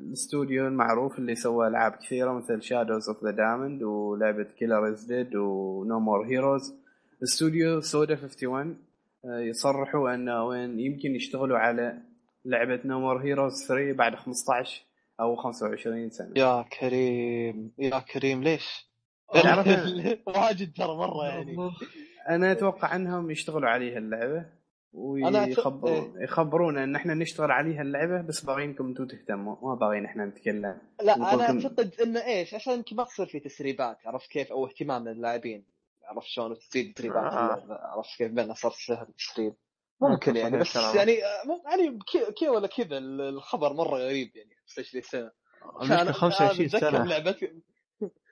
الاستوديو 0.00 0.66
المعروف 0.66 1.18
اللي 1.18 1.34
سوى 1.34 1.68
ألعاب 1.68 1.92
كثيرة 1.92 2.32
مثل 2.32 2.62
Shadows 2.62 3.08
of 3.08 3.24
the 3.24 3.30
Damned 3.30 3.82
ولعبة 3.82 4.46
Killer 4.58 4.88
Is 4.88 5.04
Dead 5.04 5.36
و 5.36 5.57
No 5.57 6.00
More 6.00 6.26
Heroes 6.26 6.74
استوديو 7.22 7.80
Suda 7.80 8.14
51 8.14 8.76
آه، 9.24 9.40
يصرحوا 9.40 10.14
انه 10.14 10.44
وين 10.44 10.80
يمكن 10.80 11.14
يشتغلوا 11.14 11.58
على 11.58 11.98
لعبة 12.44 12.80
No 12.84 13.00
More 13.00 13.22
Heroes 13.22 13.66
3 13.68 13.92
بعد 13.92 14.14
15 14.14 14.82
أو 15.20 15.36
25 15.36 16.10
سنة. 16.10 16.32
يا 16.36 16.62
كريم 16.80 17.72
يا 17.78 17.98
كريم 17.98 18.42
ليش؟ 18.42 18.90
واجد 20.26 20.72
ترى 20.76 20.96
مرة 20.96 21.24
يعني. 21.24 21.56
أنا 22.30 22.52
أتوقع 22.52 22.96
أنهم 22.96 23.30
يشتغلوا 23.30 23.68
عليها 23.68 23.98
اللعبة 23.98 24.46
ويخبرون 24.92 26.22
يخبرونا 26.22 26.84
إن 26.84 26.96
إحنا 26.96 27.14
نشتغل 27.14 27.50
عليها 27.50 27.82
اللعبة 27.82 28.20
بس 28.22 28.44
باغينكم 28.44 28.86
أنتم 28.86 29.06
تهتموا 29.06 29.56
ما 29.62 29.74
باغيين 29.74 30.04
إحنا 30.04 30.24
نتكلم. 30.26 30.78
لا 31.02 31.16
أنا 31.16 31.42
أعتقد 31.42 31.94
انه 32.02 32.24
إيش 32.26 32.54
عشان 32.54 32.72
يمكن 32.72 32.96
ما 32.96 33.04
تصير 33.04 33.26
في 33.26 33.40
تسريبات 33.40 33.98
عرفت 34.06 34.30
كيف؟ 34.30 34.52
أو 34.52 34.66
اهتمام 34.66 35.02
من 35.02 35.08
اللاعبين 35.12 35.64
عرفت 36.04 36.26
شلون 36.26 36.56
تزيد 36.70 36.94
تسريبات 36.94 37.32
آه. 37.32 37.78
عرفت 37.96 38.18
كيف 38.18 38.32
بينها 38.32 38.54
صار 38.54 38.70
سهل 38.72 39.06
التسريب 39.08 39.54
ممكن 40.00 40.36
يعني 40.36 40.58
بس 40.58 40.72
كلامك. 40.74 40.94
يعني 40.94 41.18
مو- 41.46 41.62
يعني 41.70 41.98
كي- 42.12 42.32
كي 42.32 42.48
ولا 42.48 42.66
كذا 42.66 42.98
الخبر 42.98 43.72
مرة 43.72 43.96
غريب 43.98 44.36
يعني 44.36 44.50
25 44.66 45.02
سنة. 45.02 45.30
المشكلة 45.82 46.12
25 46.12 46.66
أتذكر 46.66 46.90
سنة. 46.90 47.04
لعبة 47.04 47.36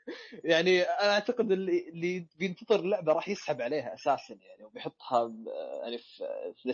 يعني 0.45 0.83
أنا 0.83 1.13
أعتقد 1.15 1.53
اللي 1.53 1.89
اللي 1.89 2.27
بينتظر 2.39 2.81
اللعبة 2.81 3.13
راح 3.13 3.29
يسحب 3.29 3.61
عليها 3.61 3.95
أساسا 3.95 4.35
يعني 4.35 4.65
وبيحطها 4.65 5.25
ب- 5.25 5.47
يعني 5.83 5.99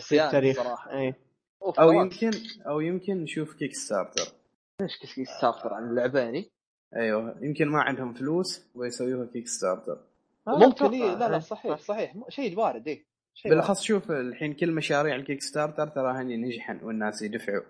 في 0.01 0.25
التاريخ 0.25 0.55
صراحة. 0.63 1.13
أوف، 1.61 1.79
أو. 1.79 1.91
يمكن 1.91 2.31
أو 2.67 2.79
يمكن 2.79 3.23
نشوف 3.23 3.53
Kickstarter 3.55 4.31
ليش 4.81 4.97
كيف 5.01 5.17
يستغفر 5.17 5.73
عن 5.73 5.89
اللعبة 5.89 6.19
يعني؟ 6.19 6.49
أيوه 6.95 7.37
يمكن 7.41 7.67
ما 7.67 7.81
عندهم 7.81 8.13
فلوس 8.13 8.65
ويسويوها 8.75 9.25
Kickstarter 9.25 9.99
ممكن 10.47 10.85
إيه 10.93 11.15
لا 11.15 11.29
لا 11.29 11.39
صحيح 11.39 11.77
صحيح. 11.79 12.13
شيء 12.29 12.59
وارد 12.59 12.87
إيه 12.87 13.05
شيء 13.33 13.51
وارد. 13.51 13.61
بالأخص 13.61 13.81
شوف 13.81 14.11
الحين 14.11 14.53
كل 14.53 14.71
مشاريع 14.71 15.15
ال 15.15 15.41
Kickstarter 15.41 15.87
ترى 15.87 16.11
هني 16.21 16.37
نجحن 16.37 16.79
والناس 16.83 17.21
يدفعوا. 17.21 17.63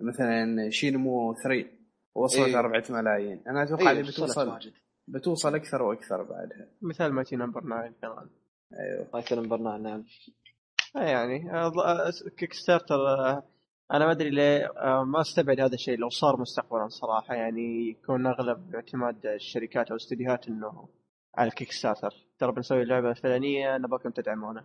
مثلا 0.00 0.70
Shenmue 0.70 1.34
3 1.34 1.66
وصلت 2.14 2.48
إيه. 2.48 2.58
4 2.58 2.82
ملايين. 2.90 3.42
أنا 3.48 3.62
أتوقع 3.62 3.82
إيه، 3.90 3.90
اللي 3.90 4.02
بتوصل 4.12 4.48
واجد. 4.48 4.72
بتوصل 5.12 5.54
أكثر 5.54 5.82
وأكثر 5.82 6.22
بعدها. 6.22 6.68
مثال 6.82 7.12
Mighty 7.12 7.36
No. 7.36 7.60
9 7.60 7.92
كمان. 8.02 8.28
أيوه. 8.80 9.06
مايكل 9.14 9.48
برنامج 9.48 9.82
نعم. 9.82 10.04
آه 10.96 11.04
يعني 11.10 11.50
Kickstarter 12.36 12.94
آه، 12.94 13.42
أنا 13.92 14.06
ما 14.06 14.10
أدري 14.12 14.30
ليه 14.30 14.66
آه، 14.66 15.04
ما 15.04 15.20
أستبعد 15.20 15.60
هذا 15.60 15.74
الشيء 15.74 15.98
لو 15.98 16.08
صار 16.08 16.40
مستقبلا 16.40 16.88
صراحة. 16.88 17.34
يعني 17.34 17.88
يكون 17.90 18.26
أغلب 18.26 18.74
اعتماد 18.74 19.26
الشركات 19.26 19.90
أو 19.90 19.96
الاستديوهات 19.96 20.48
إنه 20.48 20.88
على 21.34 21.48
ال 21.48 21.72
Kickstarter 21.72 22.14
ترى 22.38 22.52
بنسوي 22.52 22.82
اللعبة 22.82 23.10
الفلانية 23.10 23.76
نبغاكم 23.78 24.10
تدعمونا 24.10 24.64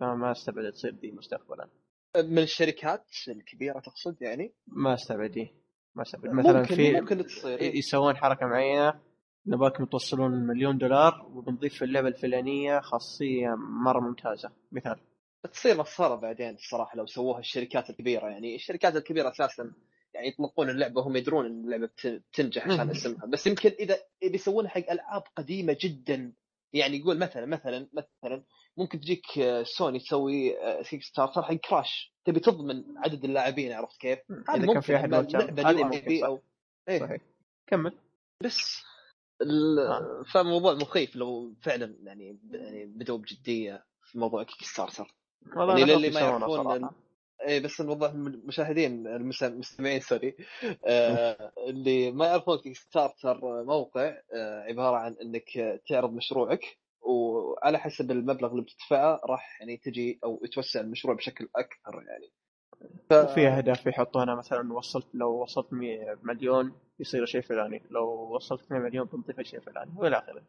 فما 0.00 0.32
أستبعد 0.32 0.72
تصير 0.72 0.90
دي 0.90 1.12
مستقبلا. 1.12 1.68
من 2.16 2.38
الشركات 2.38 3.04
الكبيرة 3.28 3.80
تقصد 3.80 4.22
يعني؟ 4.22 4.52
ما 4.66 4.94
أستبعد 4.94 5.30
دي 5.30 5.50
ما 5.94 6.02
أستبعد. 6.02 6.34
مثلا 6.34 6.60
ممكن 6.60 6.74
في 6.74 7.00
ممكن 7.00 7.26
تصير 7.26 7.58
إيه. 7.58 7.78
يسوون 7.78 8.16
حركة 8.16 8.46
معينة 8.46 8.94
نبغاكم 9.50 9.84
توصلون 9.84 10.32
مليون 10.46 10.78
دولار 10.78 11.26
وبنضيف 11.34 11.74
في 11.74 11.84
اللعبة 11.84 12.08
الفلانية 12.08 12.80
خاصية 12.80 13.54
مرة 13.58 14.00
ممتازة. 14.00 14.50
مثال. 14.72 14.96
تصير 15.52 15.78
مسخره 15.78 16.14
بعدين 16.14 16.54
الصراحة 16.54 16.96
لو 16.96 17.06
سووها 17.06 17.38
الشركات 17.38 17.90
الكبيرة. 17.90 18.28
يعني 18.28 18.54
الشركات 18.54 18.96
الكبيرة 18.96 19.28
أساسا 19.30 19.72
يعني 20.14 20.28
يطلقون 20.28 20.70
اللعبة 20.70 21.00
وهم 21.00 21.16
يدرون 21.16 21.46
إن 21.46 21.64
اللعبة 21.64 21.86
بت- 21.86 22.22
بتنجح 22.32 22.68
عشان. 22.68 22.90
اسمها. 22.90 23.26
بس 23.26 23.46
يمكن 23.46 23.70
إذا 23.80 23.96
إذا 24.22 24.34
يسوونها 24.34 24.70
حق 24.70 24.90
ألعاب 24.90 25.22
قديمة 25.36 25.76
جدا 25.80 26.32
يعني 26.72 26.96
يقول 26.96 27.18
مثلا 27.18 27.46
مثلا 27.46 27.88
مثلا 27.92 28.44
ممكن 28.76 29.00
تجيك 29.00 29.38
آه، 29.38 29.62
سوني 29.62 29.98
تسوي 29.98 30.54
Kickstarter 30.90 31.42
حق 31.42 31.54
Crash 31.54 32.14
تبي 32.24 32.40
تضمن 32.40 32.84
عدد 32.98 33.24
اللاعبين 33.24 33.72
عرفت 33.72 34.00
كيف؟ 34.00 34.18
هذا 34.48 34.64
إذا 34.64 34.72
كان 34.72 34.80
في 34.80 34.96
أحد 34.96 35.14
هذه. 35.14 36.26
أو 36.26 36.40
إيه. 36.88 36.98
صحيح. 37.00 37.20
كمل. 37.66 37.92
بس 38.44 38.82
آه. 38.84 38.90
فموضوع 40.32 40.74
مخيف 40.74 41.16
لو 41.16 41.54
فعلا 41.62 41.96
يعني 42.02 42.38
يعني 42.50 42.84
بدوا 42.86 43.18
بجديه 43.18 43.84
في 44.02 44.18
موضوع 44.18 44.42
Kickstarter 44.42 45.14
يعني 45.78 45.92
للي 45.98 46.10
ما 46.10 46.20
يعرفون. 46.20 46.66
إيه 47.46 47.60
بس 47.60 47.80
الموضوع 47.80 48.08
المشاهدين 48.08 49.06
المس- 49.06 49.42
المستمعين 49.42 50.00
sorry. 50.00 50.36
آه 50.86 51.52
اللي 51.68 52.10
ما 52.12 52.26
يعرفون 52.26 52.58
Kickstarter 52.58 53.64
موقع 53.64 54.16
آه 54.34 54.62
عبارة 54.62 54.96
عن 54.96 55.16
إنك 55.22 55.80
تعرض 55.88 56.12
مشروعك 56.12 56.78
وعلى 57.02 57.78
حسب 57.78 58.10
المبلغ 58.10 58.50
اللي 58.50 58.62
بتدفعه 58.62 59.20
راح 59.24 59.60
يعني 59.60 59.76
تجي 59.76 60.18
أو 60.24 60.40
يتوسع 60.44 60.80
المشروع 60.80 61.14
بشكل 61.14 61.48
أكثر 61.56 62.02
يعني. 62.08 62.32
ف... 63.10 63.12
وفي 63.12 63.48
اهداف 63.48 63.86
يحطونها 63.86 64.34
مثلا 64.34 64.72
وصلت 64.72 65.06
لو 65.14 65.42
وصلت 65.42 65.72
100 65.72 66.18
مليون 66.22 66.72
يصير 67.00 67.26
شيء 67.26 67.40
فلاني 67.40 67.82
لو 67.90 68.34
وصلت 68.34 68.62
2 68.62 68.82
مليون 68.82 69.06
بنضيف 69.06 69.40
شيء 69.40 69.60
فلاني 69.60 69.90
وإلى 69.96 70.18
آخره. 70.18 70.42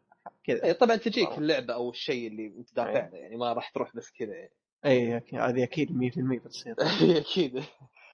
كذا. 0.44 0.64
اي 0.64 0.74
طبعا 0.74 0.96
تجيك 0.96 1.38
اللعبة 1.38 1.74
أو 1.74 1.90
الشيء 1.90 2.28
اللي 2.28 2.46
أنت 2.58 2.76
دافع 2.76 3.08
يعني 3.12 3.36
ما 3.36 3.52
راح 3.52 3.70
تروح 3.70 3.96
بس 3.96 4.10
كذا. 4.10 4.34
يعني 4.34 4.52
اي 4.84 5.22
هذه 5.32 5.62
أكيد 5.62 5.88
100% 5.90 6.44
بتصير. 6.44 6.74
أكيد. 7.22 7.62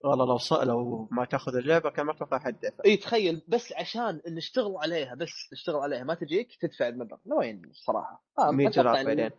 والله 0.05 0.27
لو 0.27 0.39
ص... 0.39 0.53
لو 0.53 1.09
ما 1.11 1.25
تأخذ 1.25 1.57
اللعبة 1.57 1.91
كان 1.91 2.07
ما 2.07 2.13
توقع 2.13 2.39
حد 2.39 2.61
دفع 2.61 2.85
اي 2.87 2.97
تخيل 2.97 3.43
بس 3.49 3.73
عشان 3.73 4.21
نشتغل 4.29 4.77
عليها 4.77 5.15
بس 5.15 5.53
نشتغل 5.53 5.77
عليها 5.77 6.05
ما 6.05 6.15
تجيك 6.15 6.57
تدفع 6.61 6.89
المبلغ. 6.89 7.19
وين 7.27 7.63
الصراحه 7.65 8.25
آه 8.39 8.51
100 8.51 8.69
دولار 8.69 9.05
بعدين. 9.05 9.31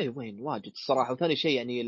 اي 0.00 0.08
وين؟ 0.08 0.40
واجد 0.40 0.72
الصراحة. 0.72 1.12
وثاني 1.12 1.36
شيء 1.36 1.56
يعني 1.56 1.82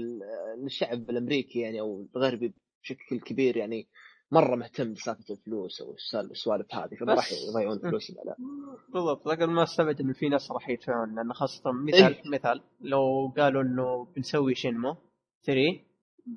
الشعب 0.66 1.10
الأمريكي 1.10 1.58
يعني 1.60 1.80
أو 1.80 2.06
الغربي 2.16 2.54
بشكل 2.82 3.20
كبير 3.20 3.56
يعني 3.56 3.88
مرة 4.30 4.56
مهتم 4.56 4.92
بسالفة 4.92 5.34
الفلوس 5.34 5.80
أو 5.80 5.94
السوالف 6.30 6.74
هذه 6.74 6.94
فما 7.00 7.14
راح 7.14 7.32
يضيعون 7.32 7.78
فلوسهم 7.78 8.16
لا. 8.26 8.36
بالضبط. 8.88 9.28
لكن 9.28 9.46
ما 9.46 9.62
استبعد 9.62 10.00
انه 10.00 10.12
في 10.12 10.28
ناس 10.28 10.50
راح 10.50 10.68
يدفعون 10.68 11.14
لأن 11.14 11.32
خاصة 11.32 11.72
مثال 11.72 12.14
إيه؟ 12.14 12.22
مثال 12.32 12.62
لو 12.80 13.32
قالوا 13.36 13.62
إنه 13.62 14.04
بنسوي 14.16 14.54
شنمو 14.54 14.96
3 15.46 15.60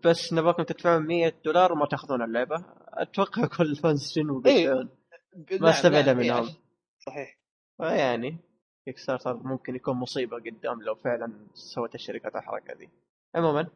بس 0.06 0.34
نبغاكم 0.34 0.64
تدفعون 0.64 1.07
100 1.07 1.34
دولار 1.45 1.73
وما 1.73 1.85
تأخذون 1.85 2.22
اللعبة 2.22 2.65
أتوقع 2.93 3.45
كل 3.57 3.76
فانز 3.76 4.11
شنو 4.15 4.39
بيدفعون. 4.39 4.89
إيه؟ 5.52 5.60
ما 5.60 5.69
استبعد 5.69 6.06
نعم. 6.06 6.18
منهم. 6.18 6.43
إيه 6.43 6.56
صحيح. 7.06 7.38
فيعني 7.77 8.38
Kickstarter 8.85 9.38
ممكن 9.37 9.75
يكون 9.75 9.95
مصيبة 9.97 10.37
قدام 10.37 10.81
لو 10.81 10.95
فعلا 10.95 11.47
سوت 11.53 11.95
الشركات 11.95 12.35
الحركة 12.35 12.73
دي. 12.73 12.89
عموما 13.35 13.67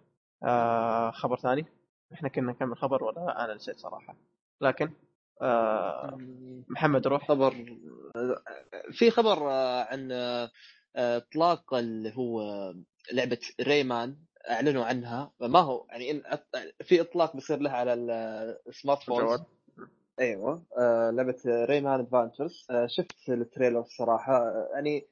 آه 0.43 1.11
خبر 1.11 1.37
ثاني. 1.37 1.65
إحنا 2.13 2.29
كنا 2.29 2.51
نكمل 2.51 2.77
خبر 2.77 3.03
ولا 3.03 3.45
أنا 3.45 3.53
نسيت 3.53 3.79
صراحة. 3.79 4.15
لكن 4.61 4.91
آه 5.41 6.17
محمد 6.69 7.07
روح. 7.07 7.27
خبر 7.27 7.77
في 8.91 9.11
خبر 9.11 9.51
آه، 9.51 9.83
عن 9.83 10.11
آه، 10.11 10.51
إطلاق 10.95 11.73
اللي 11.73 12.17
هو 12.17 12.41
لعبة 13.13 13.39
Rayman 13.61 14.17
أعلنوا 14.49 14.85
عنها. 14.85 15.31
ما 15.39 15.59
هو 15.59 15.85
يعني 15.89 16.11
إن 16.11 16.23
في 16.83 17.01
إطلاق 17.01 17.33
بيصير 17.33 17.59
لها 17.59 17.73
على 17.73 17.93
ال 18.67 19.03
smartphone 19.03 19.45
أيوه. 20.19 20.63
آه 20.77 21.09
لعبة 21.11 21.35
Rayman 21.45 21.99
Adventures 21.99 22.67
آه 22.71 22.87
شفت 22.87 23.29
ال 23.29 23.36
trailer 23.36 23.79
الصراحة. 23.79 24.53
يعني 24.73 25.05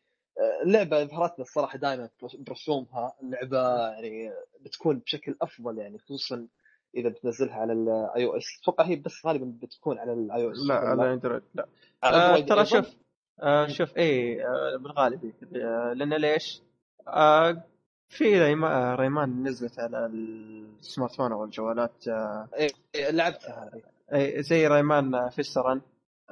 اللعبه 0.63 1.01
ابهرتني 1.01 1.45
الصراحة 1.45 1.77
دائما 1.77 2.09
برسومها. 2.33 3.13
اللعبه 3.23 3.87
يعني 3.87 4.33
بتكون 4.61 4.99
بشكل 4.99 5.35
أفضل 5.41 5.77
يعني 5.77 5.97
خصوصا 5.99 6.47
إذا 6.95 7.09
بتنزلها 7.09 7.55
على 7.55 7.73
ال 7.73 8.25
iOS 8.25 8.43
أتوقع 8.61 8.85
هي 8.85 8.95
بس 8.95 9.25
غالبا 9.25 9.53
بتكون 9.61 9.99
على 9.99 10.13
ال 10.13 10.43
iOS 10.45 10.57
لا 10.67 10.75
على 10.75 11.13
Android 11.13 11.43
لا. 11.55 11.67
آه 12.03 12.39
ترى 12.39 12.65
شوف 12.65 12.95
آه 13.41 13.67
شوف 13.67 13.97
اي 13.97 14.45
آه 14.45 14.77
بالغالب 14.77 15.33
آه 15.55 15.93
لأن 15.93 16.13
ليش؟ 16.13 16.61
آه 17.07 17.63
في 18.09 18.43
Ray- 18.43 18.95
Rayman 18.95 19.43
نزلت 19.47 19.79
على 19.79 20.05
ال 20.05 21.15
smartphone 21.15 21.31
أو 21.31 21.43
الجوالات 21.43 22.07
آه 22.07 22.47
إيه 22.95 23.11
لعبتها. 23.11 23.69
هذه 23.73 23.81
أي 24.13 24.43
زي 24.43 24.67
Rayman 24.67 25.29
Fiesta 25.29 25.64
Run 25.64 25.81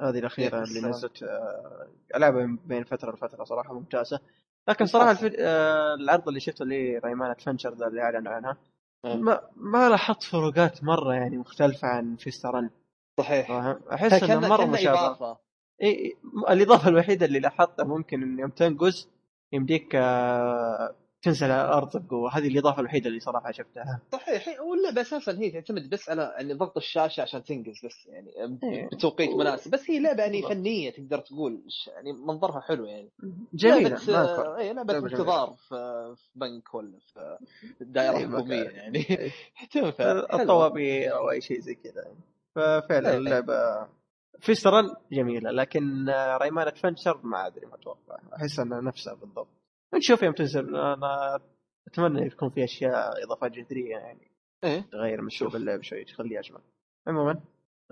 هذه 0.00 0.18
الأخيرة 0.18 0.56
إيه 0.56 0.62
اللي 0.62 0.88
نزلت 0.88 1.22
آه 1.22 1.88
العبها 2.16 2.58
بين 2.64 2.84
فترة 2.84 3.12
لفترة 3.12 3.44
صراحة 3.44 3.74
ممتازة. 3.74 4.20
لكن 4.68 4.86
صراحة 4.86 5.10
الفيد... 5.10 5.34
آه 5.38 5.94
العرض 5.94 6.28
اللي 6.28 6.40
شفته 6.40 6.62
اللي 6.62 6.98
Rayman 6.98 7.30
Adventure 7.30 7.74
ذا 7.74 7.86
اللي 7.86 8.02
أعلنوا 8.02 8.32
عنها 8.32 8.56
ما 9.04 9.40
ما 9.56 9.88
لاحظت 9.88 10.22
فروقات 10.22 10.84
مرة 10.84 11.14
يعني 11.14 11.38
مختلفة 11.38 11.88
عن 11.88 12.16
Fiesta 12.16 12.52
Run 12.52 12.70
صحيح. 13.18 13.50
أحس 13.92 14.22
إنه 14.22 14.48
مرة 14.48 14.64
مشابه. 14.64 15.36
اي 15.82 16.16
الإضافة 16.50 16.88
الوحيدة 16.88 17.26
اللي 17.26 17.40
لاحظتها 17.40 17.84
ممكن 17.84 18.22
إن 18.22 18.38
يوم 18.38 18.50
تنقز 18.50 19.08
يمديك 19.52 19.94
آه، 19.94 20.94
الأرض 21.26 22.06
بقوه 22.06 22.38
هذه 22.38 22.48
الإضافة 22.48 22.80
الوحيدة 22.80 23.08
اللي 23.08 23.20
صراحة 23.20 23.52
شفتها. 23.52 24.00
صحيح 24.12 24.60
واللعبه 24.60 25.00
أساسا 25.00 25.32
هي 25.38 25.50
تعتمد 25.50 25.90
بس 25.90 26.08
على 26.08 26.34
يعني 26.36 26.54
ضغط 26.54 26.76
الشاشة 26.76 27.20
عشان 27.20 27.44
تنقز 27.44 27.86
بس 27.86 28.06
يعني 28.06 28.30
إيه. 28.64 28.86
بتوقيت 28.86 29.30
مناسب. 29.30 29.70
بس 29.70 29.90
هي 29.90 29.98
لعبة 29.98 30.22
يعني 30.22 30.42
فنية 30.42 30.90
تقدر 30.90 31.18
تقول 31.18 31.62
يعني 31.86 32.12
منظرها 32.12 32.60
حلو 32.60 32.84
يعني. 32.84 33.10
جميلة 33.54 34.00
لعبة 34.08 34.56
اي 34.56 34.72
لعبة 34.72 34.98
انتظار 34.98 35.54
في 35.68 36.16
بنك 36.34 36.74
ولا 36.74 36.98
في 36.98 37.38
دائرة 37.80 38.18
حكومية 38.18 38.62
يعني. 38.62 39.06
تنفع. 39.72 40.12
الطوابير 40.12 41.14
أو 41.14 41.30
أي 41.30 41.40
شيء 41.40 41.60
زي 41.60 41.74
كذا. 41.74 42.02
يعني 42.02 42.18
ففعلا 42.54 43.16
اللعبة 43.16 43.88
فيسترن 44.40 44.94
جميلة 45.12 45.50
لكن 45.50 46.06
ريمان 46.42 46.66
أدفنشر 46.66 47.20
ما 47.22 47.46
أدري 47.46 47.66
ما 47.66 47.74
أتوقع. 47.74 48.18
أحس 48.36 48.58
أنها 48.58 48.80
نفسها 48.80 49.14
بالضبط. 49.14 49.61
نشوف 49.94 50.22
يوم 50.22 50.32
تنزل. 50.34 50.76
أنا 50.76 51.40
أتمنى 51.88 52.26
يكون 52.26 52.50
في 52.50 52.64
أشياء 52.64 53.24
اضافات 53.24 53.52
جذرية 53.52 53.90
يعني. 53.90 54.30
إيه. 54.64 54.80
تغير 54.92 55.22
من 55.22 55.30
شوف. 55.30 55.56
اللعب 55.56 55.82
شوي 55.82 56.04
تخليه 56.04 56.38
أجمل. 56.40 56.60
عموما 57.06 57.40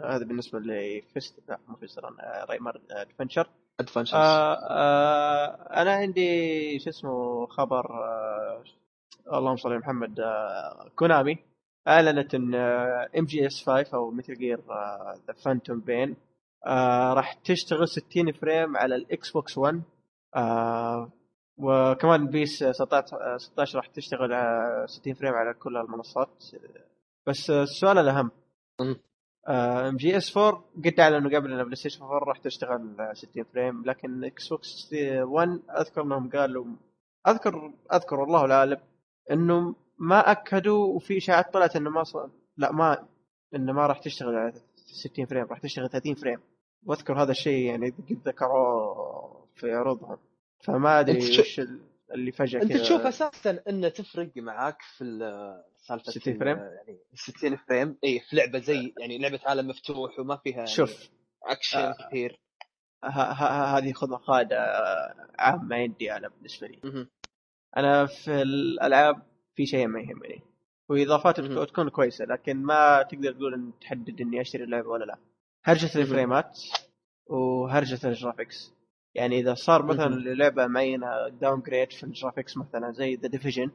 هذا 0.05 0.25
بالنسبة 0.25 0.59
ل 0.59 0.71
Fiesta 0.71 1.41
لا 1.49 1.59
مو 1.69 1.77
Fiesta 1.77 2.01
Rayman 2.49 2.81
Adventure 2.91 3.51
Adventure 3.81 4.17
آه 4.17 4.55
آه 4.55 5.83
أنا 5.83 5.93
عندي 5.93 6.79
شو 6.79 6.91
اسمه 6.91 7.47
خبر 7.47 7.87
آه 8.05 8.65
اللهم 9.33 9.57
صل 9.57 9.69
على 9.69 9.79
محمد 9.79 10.21
آه 10.21 10.91
كونامي. 10.97 11.39
أعلنت 11.89 12.35
إن 12.35 12.55
MGS 13.19 13.65
5 13.71 13.97
أو 13.97 14.11
Metal 14.11 14.35
Gear 14.35 14.61
The 15.27 15.33
Phantom 15.45 15.81
Pain 15.81 16.17
راح 17.13 17.33
تشتغل 17.35 17.89
60 17.89 18.33
frame 18.33 18.77
على 18.77 18.95
ال 18.95 19.31
Xbox 19.31 19.59
One 19.59 19.83
آه 20.37 21.11
وكمان 21.63 22.27
PES 22.27 22.65
16 22.65 23.39
16 23.39 23.79
راح 23.79 23.87
تشتغل 23.87 24.33
على 24.33 24.87
60 24.87 25.15
frame 25.15 25.33
على 25.35 25.55
كل 25.55 25.77
المنصات. 25.77 26.45
بس 27.27 27.51
السؤال 27.51 27.99
الأهم. 27.99 28.31
MGS 29.49 30.37
4 30.37 30.65
قد 30.85 31.01
أعلنوا 31.01 31.31
قبل 31.31 31.53
إن 31.53 31.65
PlayStation 31.65 32.05
4 32.05 32.19
راح 32.29 32.39
تشتغل 32.39 32.97
60 33.13 33.45
frame 33.45 33.85
لكن 33.85 34.25
Xbox 34.25 34.89
One 34.93 35.61
أذكر 35.79 36.03
إنهم 36.03 36.31
قالوا 36.31 36.65
اذكر 37.29 37.73
أذكر 37.93 38.21
والله 38.21 38.45
الاعلم 38.45 38.81
إنه 39.31 39.75
ما 39.99 40.31
أكدوا 40.31 40.95
وفي 40.95 41.17
إشاعات 41.17 41.53
طلعت 41.53 41.77
إنه 41.77 41.91
ما 41.91 42.03
صار 42.03 42.31
لا 42.57 42.73
ما 42.73 43.07
إنه 43.55 43.73
ما 43.73 43.87
راح 43.87 43.99
تشتغل 43.99 44.35
على 44.37 44.53
60 44.77 45.27
frame 45.27 45.45
راح 45.45 45.59
تشتغل 45.59 45.89
30 45.91 46.15
frame. 46.15 46.41
وأذكر 46.87 47.23
هذا 47.23 47.31
الشيء 47.31 47.65
يعني 47.67 47.91
قد 47.91 48.19
ذكروه 48.27 49.47
في 49.55 49.73
عروضهم. 49.73 50.19
فما 50.61 51.01
أدري 51.01 51.19
وش 51.19 51.61
اللي 52.15 52.33
فجأة 52.33 52.63
أنت 52.63 52.73
تشوف 52.73 53.01
أساسا 53.01 53.63
انه 53.69 53.89
تفرق 53.89 54.31
معاك 54.37 54.83
في 54.83 55.05
سالفة 55.77 56.13
60 56.13 56.39
frame؟ 56.39 56.59
يعني 56.59 56.99
60 57.15 57.57
frame. 57.57 57.97
اي 58.05 58.21
في 58.21 58.37
لعبة 58.37 58.59
زي 58.59 58.95
يعني 58.99 59.19
لعبة 59.19 59.41
عالم 59.47 59.69
مفتوح 59.69 60.19
وما 60.19 60.37
فيها 60.37 60.57
يعني 60.57 60.67
شوف 60.67 61.11
اكشن 61.45 61.79
آه 61.79 61.95
كثير. 62.09 62.41
هذه 63.05 63.93
خذها 63.93 64.17
قاعدة 64.17 64.57
عامه 65.39 65.77
عندي 65.77 66.13
أنا 66.13 66.29
بالنسبة 66.29 66.67
لي. 66.67 67.07
أنا 67.77 68.07
في 68.07 68.43
الألعاب 68.43 69.23
في 69.55 69.67
شيء 69.67 69.87
ما 69.87 70.01
يهمني. 70.01 70.43
وإضافات 70.89 71.41
تكون 71.41 71.89
كويسة 71.89 72.25
لكن 72.25 72.57
ما 72.57 73.03
تقدر 73.03 73.33
تقول 73.33 73.55
إن 73.55 73.73
تحدد 73.81 74.21
إني 74.21 74.41
أشتري 74.41 74.65
اللعبة 74.65 74.89
ولا 74.89 75.05
لا. 75.05 75.19
هرجة 75.65 75.99
الفريمات 75.99 76.61
وهرجة 77.27 78.09
ال 78.09 78.16
graphics 78.16 78.73
يعني 79.15 79.39
إذا 79.39 79.55
صار 79.55 79.87
مثلا 79.87 80.15
لعبة 80.15 80.67
معينة 80.67 81.29
downgrade 81.29 81.93
في 81.93 82.05
ال 82.05 82.11
graphics 82.11 82.57
مثلا 82.57 82.93
زي 82.93 83.15
The 83.15 83.29
Division 83.29 83.71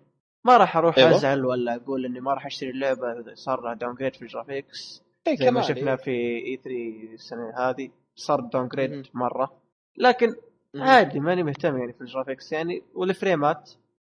ما 0.46 0.58
راح 0.58 0.78
أروح 0.78 0.98
أيوة. 0.98 1.16
أزعل 1.16 1.46
ولا 1.46 1.76
أقول 1.76 2.06
إني 2.06 2.20
ما 2.20 2.34
راح 2.34 2.46
أشتري 2.46 2.70
اللعبة 2.70 3.20
إذا 3.20 3.34
صار 3.36 3.62
لها 3.62 3.74
downgrade 3.74 4.16
في 4.16 4.22
ال 4.22 4.31
graphics 4.31 5.04
زي 5.40 5.52
ما 5.52 5.62
شفنا 5.62 5.92
إيه. 5.92 5.98
في 5.98 6.12
E3 6.12 7.14
السنة 7.14 7.54
هذه 7.58 7.90
صار 8.16 8.40
downgrade 8.40 9.08
مرة 9.14 9.62
لكن 9.98 10.36
عادي 10.76 11.20
ماني 11.20 11.44
مهتم 11.44 11.78
يعني 11.78 11.94
في 11.94 12.02
ال 12.02 12.07
graphics 12.07 12.52
يعني 12.52 12.84
والفريمات 12.94 13.72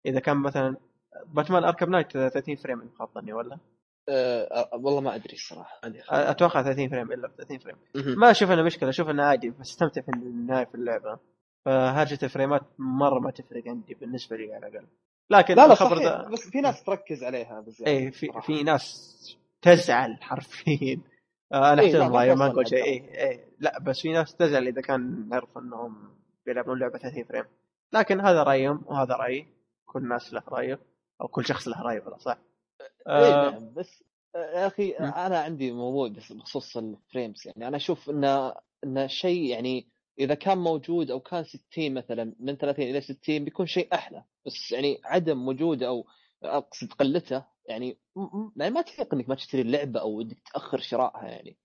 إذا 0.07 0.21
كان 0.21 0.37
مثلا 0.37 0.77
Batman 1.27 1.65
Arkham 1.65 1.89
Knight 1.89 2.13
30 2.13 2.57
frame 2.57 2.81
إن 2.81 2.91
خاب 2.99 3.09
ظني 3.15 3.33
ولا؟ 3.33 3.59
أه 4.09 4.71
والله 4.73 5.01
ما 5.01 5.15
أدري 5.15 5.33
الصراحة. 5.33 5.81
أتوقع 6.11 6.63
30 6.63 6.89
frame 6.89 7.13
إلا 7.13 7.29
30 7.39 7.59
frame. 7.59 7.77
ما 8.19 8.31
أشوف 8.31 8.51
انه 8.51 8.63
مشكلة 8.63 8.89
أشوف 8.89 9.09
إنه 9.09 9.23
عادي 9.23 9.51
بستمتع 9.51 10.01
في 10.01 10.09
النهاية 10.09 10.65
في 10.65 10.75
اللعبة. 10.75 11.19
فهرجة 11.65 12.19
الفريمات 12.23 12.63
مرة 12.79 13.19
ما 13.19 13.31
تفرق 13.31 13.63
عندي 13.69 13.95
بالنسبة 13.95 14.37
لي 14.37 14.55
على 14.55 14.67
الأقل. 14.69 14.87
لكن 15.31 15.55
لا 15.55 15.67
لا 15.67 15.73
الخبر 15.73 15.99
ده 15.99 16.29
بس 16.29 16.49
في 16.49 16.61
ناس 16.61 16.83
تركز 16.85 17.25
عليها 17.25 17.61
بزيادة 17.61 17.93
اي 17.93 18.11
في 18.11 18.29
في 18.43 18.63
ناس 18.63 19.15
تزعل 19.63 20.19
حرفيا. 20.23 21.01
آه، 21.53 21.73
أنا 21.73 21.87
أحترم 21.87 22.17
رايي 22.17 22.35
ما 22.35 22.47
أقول 22.47 22.69
شيء. 22.69 22.85
اي 22.85 23.29
اي 23.29 23.45
لا 23.59 23.79
بس 23.79 24.01
في 24.01 24.13
ناس 24.13 24.37
تزعل 24.37 24.67
إذا 24.67 24.81
كان 24.81 25.29
نعرف 25.29 25.59
إنهم 25.59 26.19
بيلعبون 26.47 26.79
لعبة 26.79 26.99
30 26.99 27.25
frame. 27.25 27.45
لكن 27.93 28.21
هذا 28.21 28.43
رأيهم 28.43 28.83
وهذا 28.87 29.15
رايي 29.15 29.47
كل 29.87 29.99
الناس 29.99 30.35
له 30.35 30.43
رأيه 30.49 30.79
أو 31.21 31.29
كل 31.29 31.47
شخص 31.47 31.69
له 31.69 31.83
رأيه 31.83 32.01
بلا 32.01 32.19
صح 32.19 32.39
آه 33.07 33.51
نعم 33.51 33.75
بس 33.75 34.05
آه، 34.35 34.39
يا 34.39 34.67
أخي. 34.67 34.91
أنا 34.91 35.39
عندي 35.39 35.73
موضوع 35.73 36.09
بس 36.09 36.33
بخصوص 36.33 36.77
ال 36.77 36.87
frames 36.87 37.47
يعني 37.47 37.69
أنا 37.69 37.77
أشوف 37.77 38.11
انه 38.11 38.55
انه 38.85 39.07
شيء 39.07 39.45
يعني 39.45 39.89
إذا 40.19 40.35
كان 40.35 40.59
موجود 40.59 41.11
أو 41.11 41.21
كان 41.21 41.45
60 41.45 41.95
مثلا 41.95 42.35
من 42.41 42.57
30 42.57 42.85
إلى 42.85 43.01
60 43.01 43.45
بيكون 43.45 43.67
شيء 43.67 43.95
أحلى 43.95 44.25
بس 44.47 44.73
يعني 44.73 45.01
عدم 45.05 45.49
وجوده 45.49 45.87
أو 45.87 46.07
أقصد 46.43 46.93
قلته 46.93 47.45
يعني 47.69 47.99
يعني 48.57 48.75
ما 48.75 48.83
تليق 48.83 49.15
إنك 49.15 49.29
ما 49.29 49.35
تشتري 49.35 49.63
اللعبة 49.63 50.01
أو 50.01 50.21
إنك 50.21 50.39
تأخر 50.53 50.79
شرائها 50.79 51.25
يعني 51.29 51.57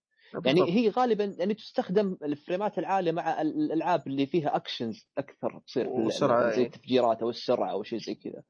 يعني. 0.46 0.62
هي 0.72 0.90
غالبا 0.90 1.36
يعني 1.40 1.54
تستخدم 1.54 2.18
الفريمات 2.24 2.80
العالية 2.80 3.12
مع 3.12 3.42
ال- 3.42 3.58
الألعاب 3.64 4.08
اللي 4.08 4.26
فيها 4.26 4.56
اكشنز 4.56 5.08
أكثر 5.18 5.62
تصير 5.68 5.88
وسرعة، 5.88 6.50
زي 6.50 6.62
إيه. 6.62 6.66
التفجيرات 6.66 7.22
أو 7.22 7.30
السرعة 7.30 7.72
أو 7.72 7.84
شيء 7.84 8.00
زي 8.00 8.16
كذا. 8.16 8.44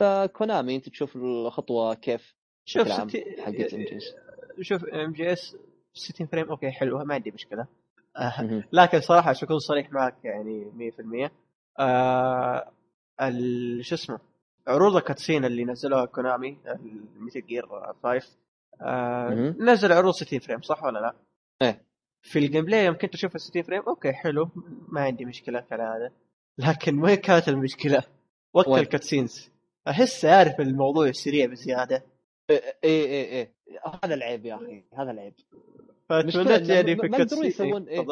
فكونامي 0.00 0.76
انت 0.76 0.88
تشوف 0.88 1.16
الخطوة 1.16 1.94
كيف 1.94 2.34
شوف 2.64 2.88
ستي... 2.92 3.42
حقت 3.42 3.74
انجز 3.74 4.14
شوف 4.60 4.84
إم 4.84 5.12
جي 5.12 5.32
إس 5.32 5.56
60 5.94 6.26
فريم 6.26 6.48
أوكي 6.50 6.70
حلوة 6.70 7.04
ما 7.04 7.14
عندي 7.14 7.30
مشكلة 7.30 7.66
آه. 8.16 8.64
لكن 8.72 9.00
صراحة 9.00 9.30
عشان 9.30 9.48
اكون 9.48 9.58
صريح 9.58 9.92
معك 9.92 10.14
يعني 10.24 10.90
100% 11.26 11.30
آه 11.78 12.72
ال- 13.22 13.84
شو 13.84 13.94
اسمه 13.94 14.18
عروض 14.68 14.96
ال 14.96 15.01
cutscene 15.01 15.44
اللي 15.44 15.64
نزلوها 15.64 16.04
Konami 16.04 16.58
ال 17.16 17.21
Metal 17.21 17.46
Gear 17.46 17.66
5 18.02 18.36
آه. 18.80 19.54
نزل 19.58 19.92
عروض 19.92 20.14
60 20.14 20.38
frame 20.38 20.60
صح 20.62 20.84
ولا 20.84 20.98
لا؟ 20.98 21.14
إيه 21.62 21.82
في 22.22 22.38
ال 22.38 22.64
gameplay 22.64 22.86
يمكن 22.86 23.10
تشوف 23.10 23.34
ال 23.34 23.40
60 23.40 23.62
frame 23.62 23.82
okay 23.82 24.12
حلو 24.12 24.48
ما 24.88 25.00
عندي 25.00 25.24
مشكلة 25.24 25.64
هذا 25.70 26.12
لكن 26.58 26.98
وين 27.02 27.14
كانت 27.14 27.48
المشكلة؟ 27.48 28.02
وقت؟ 28.54 28.68
ال 28.68 28.76
cutscenes 28.76 29.50
أحس 29.88 30.24
عارف 30.24 30.60
الموضوع 30.60 31.12
سريع 31.12 31.46
بزيادة 31.46 32.04
إيه 32.50 32.60
إيه 32.84 33.06
إيه 33.06 33.24
إيه. 33.32 33.52
هذا 34.04 34.14
العيب 34.14 34.46
يا 34.46 34.54
أخي 34.54 34.84
هذا 34.98 35.10
العيب 35.10 35.34
فتمنيت 36.08 36.68
يعني 36.68 36.90
يقدرون 36.90 37.16
cutscene 37.16 37.44
يسوون 37.44 37.82
إيه؟ 37.88 38.06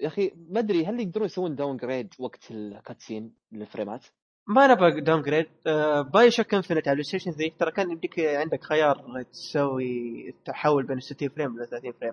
يا 0.00 0.06
أخي 0.06 0.32
ما 0.48 0.60
أدري 0.60 0.86
هل 0.86 1.00
يقدرون 1.00 1.26
يسوون 1.26 1.54
downgrade 1.54 2.14
وقت 2.18 2.50
ال 2.50 2.59
cutscene 2.59 3.34
للفريمات؟ 3.52 4.06
ما 4.46 4.66
نبغى 4.66 5.00
down 5.00 5.22
grade 5.22 5.46
آه 5.66 6.00
BioShock 6.00 6.54
Infinite 6.54 6.88
على 6.88 7.02
Station 7.02 7.30
3 7.30 7.56
ترى 7.58 7.70
كان 7.70 7.90
يمديك 7.90 8.20
عندك 8.20 8.64
خيار 8.64 9.22
تسوي 9.32 10.34
تحول 10.44 10.86
بين 10.86 11.00
60 11.00 11.28
frame 11.28 11.62
ل 11.62 11.66
30 11.66 11.92
frame 11.92 12.12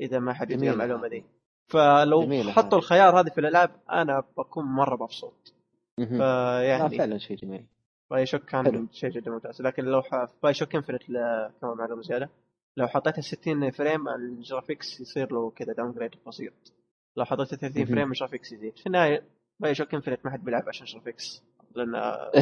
إذا 0.00 0.18
ما 0.18 0.32
حد 0.32 0.50
يدري 0.50 0.70
المعلومة. 0.70 1.08
دي 1.08 1.24
فلو 1.68 2.42
حطوا. 2.52 2.78
الخيار 2.78 3.20
هذا 3.20 3.30
في 3.30 3.38
الألعاب 3.40 3.70
أنا 3.92 4.22
بكون 4.38 4.64
مرة 4.64 5.02
مبسوط 5.02 5.54
فيعني 5.96 6.98
فعلا 6.98 7.18
شيء 7.18 7.36
جميل 7.36 7.66
BioShock 8.10 8.42
كان. 8.44 8.88
شيء 8.92 9.10
جدا 9.10 9.30
ممتاز. 9.30 9.62
لكن 9.62 9.84
لو 9.84 10.02
ح... 10.02 10.26
BioShock 10.42 10.74
Infinite 10.74 11.02
كمان 11.60 11.76
معلومه 11.76 12.02
زيادة. 12.02 12.30
لو 12.76 12.86
حطيتها 12.88 13.20
60 13.22 13.70
frame 13.70 14.08
ال 14.08 14.18
graphics 14.18 15.00
يصير 15.00 15.32
له 15.32 15.50
كذا 15.50 15.72
downgrade 15.72 16.10
بسيط. 16.26 16.52
لو 17.16 17.24
حطيتها 17.24 17.56
30 17.56 17.82
مهم. 17.82 17.86
frame 17.94 18.08
ال 18.08 18.13
graphics 18.13 18.52
يزيد. 18.52 18.76
في 18.78 18.86
النهاية 18.86 19.22
BioShock 19.60 19.94
Infinite 19.94 20.20
ما 20.24 20.30
حد 20.30 20.44
بيلعب 20.44 20.68
عشان 20.68 20.86
graphics 20.86 21.42
لأن 21.74 21.94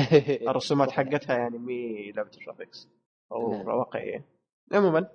الرسومات. 0.51 0.91
حقتها 0.91 1.39
يعني 1.39 1.59
مي 1.59 2.13
لعبة 2.13 2.31
graphics 2.47 2.89
أو 3.33 3.51
نعم. 3.53 3.67
واقعيه 3.69 4.25
عموما 4.73 5.09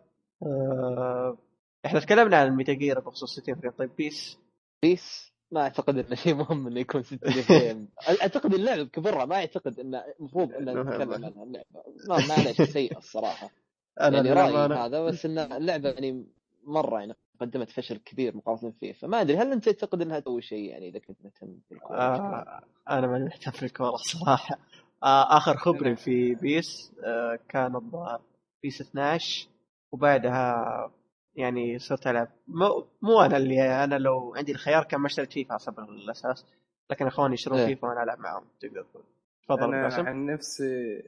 آه 0.44 1.38
إحنا 1.86 1.99
تكلمنا 1.99 2.38
عن 2.38 2.48
ال 2.48 2.52
Metal 2.52 2.73
Gear 2.73 2.99
بخصوص 2.99 3.40
60 3.40 3.56
frame. 3.56 3.72
طيب 3.72 3.90
PES 3.98 4.38
PES 4.82 5.31
ما 5.52 5.61
أعتقد 5.61 5.98
إنه 5.98 6.15
شيء 6.15 6.36
مهم 6.36 6.68
إنه 6.68 6.80
يكون 6.80 7.03
60 7.03 7.32
frame 7.41 7.88
أعتقد 8.22 8.53
اللعبه 8.53 8.84
بكبرها 8.84 9.26
ما 9.26 9.36
اعتقد 9.36 9.80
إنه 9.80 10.03
المفروض 10.19 10.53
ان 10.53 10.65
مهم. 10.65 10.80
نتكلم 10.90 11.14
عنها 11.14 11.44
اللعبه 11.44 11.65
ما 12.07 12.52
شيء 12.53 12.65
سيء 12.65 12.98
الصراحة 12.98 13.49
أنا 14.02 14.18
يعني 14.18 14.34
رأيي 14.34 14.68
للأمانة- 14.68 14.78
هذا 14.78 15.02
بس 15.02 15.26
ان 15.26 15.38
اللعبة 15.38 15.90
يعني 15.90 16.26
مرة 16.64 16.99
يعني 16.99 17.15
قدمت 17.41 17.69
فشل 17.69 17.98
كبير 17.98 18.38
مقارنة 18.38 18.72
فيه 18.80 18.94
فما 18.94 19.22
أدري 19.22 19.38
هل 19.38 19.52
أنت 19.52 19.69
تعتقد 19.69 20.02
إنها 20.02 20.19
تسوي 20.19 20.41
شيء 20.41 20.69
يعني 20.69 20.90
إذا 20.90 20.99
كنت 20.99 21.18
مهتم 21.23 21.57
بالكوره؟ 21.72 21.98
آه 21.98 22.61
أنا 22.90 23.07
ما 23.07 23.18
مهتم 23.18 23.52
في 23.52 23.64
الكورة 23.64 23.95
صراحة 23.95 24.57
آه 25.03 25.38
آخر 25.38 25.57
خبري 25.57 25.95
في 25.95 26.36
بيس 26.36 26.91
آه 27.03 27.40
كان 27.49 27.76
الظاهر 27.76 28.22
بيس 28.64 28.82
12 28.82 29.48
وبعدها 29.91 30.91
يعني 31.36 31.80
صرت 31.80 32.08
ألعب. 32.08 32.28
مو, 32.48 32.88
مو 33.02 33.22
أنا 33.22 33.38
اللي 33.38 33.84
أنا 33.84 33.95
لو 33.95 34.36
عندي 34.36 34.52
الخيار 34.52 34.84
كان 34.84 34.99
ما 34.99 35.08
اشتريت 35.08 35.34
فيفا 35.34 35.58
سبيل 35.58 35.84
الأساس 35.84 36.45
لكن 36.90 37.08
إخواني 37.08 37.34
يشترون 37.34 37.60
إيه. 37.60 37.68
فيفا 37.68 37.88
وأنا 37.88 38.03
ألعب 38.03 38.20
معهم. 38.20 38.44
تقدر 38.62 38.84
تقول. 38.84 39.03
تفضل 39.44 39.74
أنا 39.74 39.84
باسم. 39.84 40.08
عن 40.08 40.26
نفسي 40.26 41.02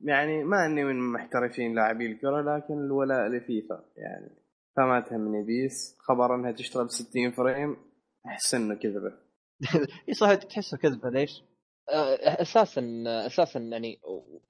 يعني 0.00 0.44
ما 0.44 0.66
أني 0.66 0.84
من 0.84 1.12
محترفين 1.12 1.74
لاعبي 1.74 2.06
الكرة 2.06 2.56
لكن 2.56 2.74
الولاء 2.74 3.28
لفيفا 3.28 3.84
يعني. 3.96 4.30
فما 4.76 5.00
تهمني 5.00 5.42
PES. 5.42 5.96
خبر 6.00 6.34
إنها 6.34 6.52
تشتغل 6.52 6.84
ب 6.84 6.90
60 6.90 7.30
frame 7.30 7.76
أحس 8.26 8.54
إنه 8.54 8.74
كذبة. 8.74 9.12
إي 10.08 10.14
صح 10.14 10.34
تحسه 10.34 10.76
كذبة 10.76 11.10
ليش؟ 11.10 11.42
آه، 11.90 12.42
أساسا 12.42 13.04
أساسا 13.06 13.60
يعني 13.60 14.00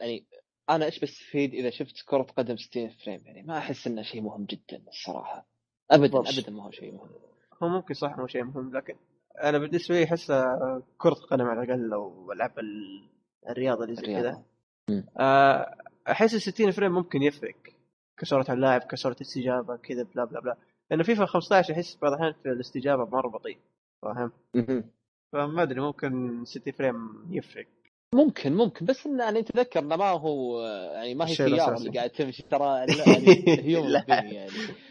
يعني 0.00 0.26
أنا 0.70 0.84
إيش 0.84 1.00
بستفيد 1.00 1.54
إذا 1.54 1.70
شفت 1.70 1.94
كرة 2.06 2.22
قدم 2.22 2.56
60 2.56 2.88
frame 2.88 3.22
يعني 3.26 3.42
ما 3.42 3.58
أحس 3.58 3.86
إنه 3.86 4.02
شيء 4.02 4.20
مهم 4.22 4.44
جدا 4.44 4.82
الصراحة. 4.88 5.46
ابدا 5.90 6.02
بالضبط. 6.18 6.28
ابدا 6.38 6.52
ما 6.52 6.64
هو 6.64 6.70
شيء 6.70 6.92
مهم. 6.94 7.10
هو 7.62 7.68
ممكن 7.68 7.94
صح 7.94 8.18
مو 8.18 8.26
شيء 8.26 8.44
مهم 8.44 8.76
لكن 8.76 8.94
أنا 9.42 9.58
بالنسبة 9.58 9.94
لي 9.94 10.04
احسها 10.04 10.82
كرة 10.98 11.14
قدم 11.14 11.44
على 11.44 11.62
الأقل 11.62 11.80
لو 11.80 12.32
العب 12.32 12.58
ال- 12.58 13.08
الرياضة 13.48 13.84
اللي 13.84 13.94
زي 13.96 14.02
كذا. 14.02 14.42
آه، 15.18 15.74
أحس 16.08 16.34
ال 16.34 16.40
60 16.42 16.70
frame 16.70 16.92
ممكن 16.92 17.22
يفرق. 17.22 17.56
كسرعة 18.18 18.46
اللاعب 18.54 18.80
كسرعة 18.80 19.16
استجابه 19.20 19.76
كذا 19.76 20.02
بلا 20.02 20.24
بلا 20.24 20.40
بلا. 20.40 20.56
لأنه 20.90 21.02
فيفا 21.02 21.24
15 21.26 21.74
أحس 21.74 21.98
بعض 22.02 22.12
الأحيان 22.12 22.32
في 22.42 22.48
الاستجابة 22.48 23.04
مرة 23.04 23.28
بطيء 23.28 23.58
فاهم. 24.02 24.32
فما 25.32 25.62
أدري 25.62 25.80
ممكن 25.80 26.44
60 26.44 26.72
frame 26.72 26.96
يفرق. 27.30 27.66
ممكن 28.14 28.52
ممكن 28.52 28.86
بس 28.86 29.06
انه 29.06 29.24
يعني 29.24 29.42
تذكر 29.42 29.80
إنه 29.80 29.96
ما 29.96 30.10
هو 30.10 30.62
يعني 30.94 31.14
ما 31.14 31.28
هي 31.28 31.34
سيارة. 31.34 31.76
اللي 31.78 31.90
قاعد 31.90 32.10
تمشي 32.10 32.42
ترى 32.42 32.78
يعني 32.78 32.92
human 33.68 33.92
يعني. 34.08 34.46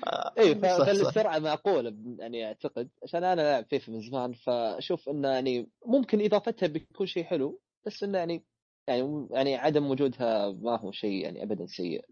آه، 0.07 0.33
اي. 0.39 0.55
فالسرعة 0.55 1.39
معقوله 1.39 1.95
يعني 2.19 2.45
أعتقد 2.47 2.89
عشان 3.03 3.23
أنا 3.23 3.41
لاعب 3.41 3.65
فيفا 3.69 3.91
من 3.91 4.01
زمان 4.01 4.33
فأشوف 4.33 5.09
انه 5.09 5.27
يعني 5.29 5.69
ممكن 5.85 6.21
إضافتها 6.25 6.67
بيكون 6.67 7.07
شيء 7.07 7.23
حلو 7.23 7.59
بس 7.85 8.03
انه 8.03 8.17
يعني 8.17 8.43
يعني 8.87 9.27
يعني 9.31 9.55
عدم 9.55 9.89
وجودها 9.89 10.51
ما 10.51 10.79
هو 10.79 10.91
شيء 10.91 11.23
يعني 11.23 11.43
ابدا 11.43 11.65
سيء. 11.65 12.05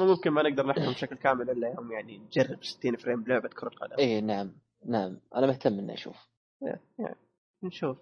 ممكن 0.00 0.30
ما 0.30 0.42
نقدر 0.42 0.66
نحكم 0.66 0.90
بشكل 0.92 1.16
كامل 1.16 1.50
إلا 1.50 1.68
يوم 1.68 1.92
يعني 1.92 2.18
نجرب 2.18 2.64
60 2.64 2.96
frame 2.96 3.22
بلعبة 3.22 3.48
كرة 3.48 3.68
قدم. 3.68 3.96
اي 3.98 4.20
نعم 4.20 4.52
نعم. 4.86 5.20
أنا 5.36 5.46
مهتم 5.46 5.78
إني 5.78 5.94
أشوف. 5.94 6.16
يعني 6.62 7.14
نشوف. 7.62 7.96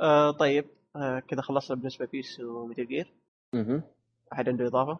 آه 0.00 0.30
طيب. 0.30 0.64
آه 0.96 1.18
كذا 1.18 1.40
خلصنا 1.42 1.76
بالنسبة 1.76 2.08
PES 2.12 2.40
و 2.40 2.48
Metal 2.48 2.86
Gear 2.86 3.12
أها 3.54 3.82
احد 4.32 4.48
عنده 4.48 4.66
إضافة؟ 4.66 4.98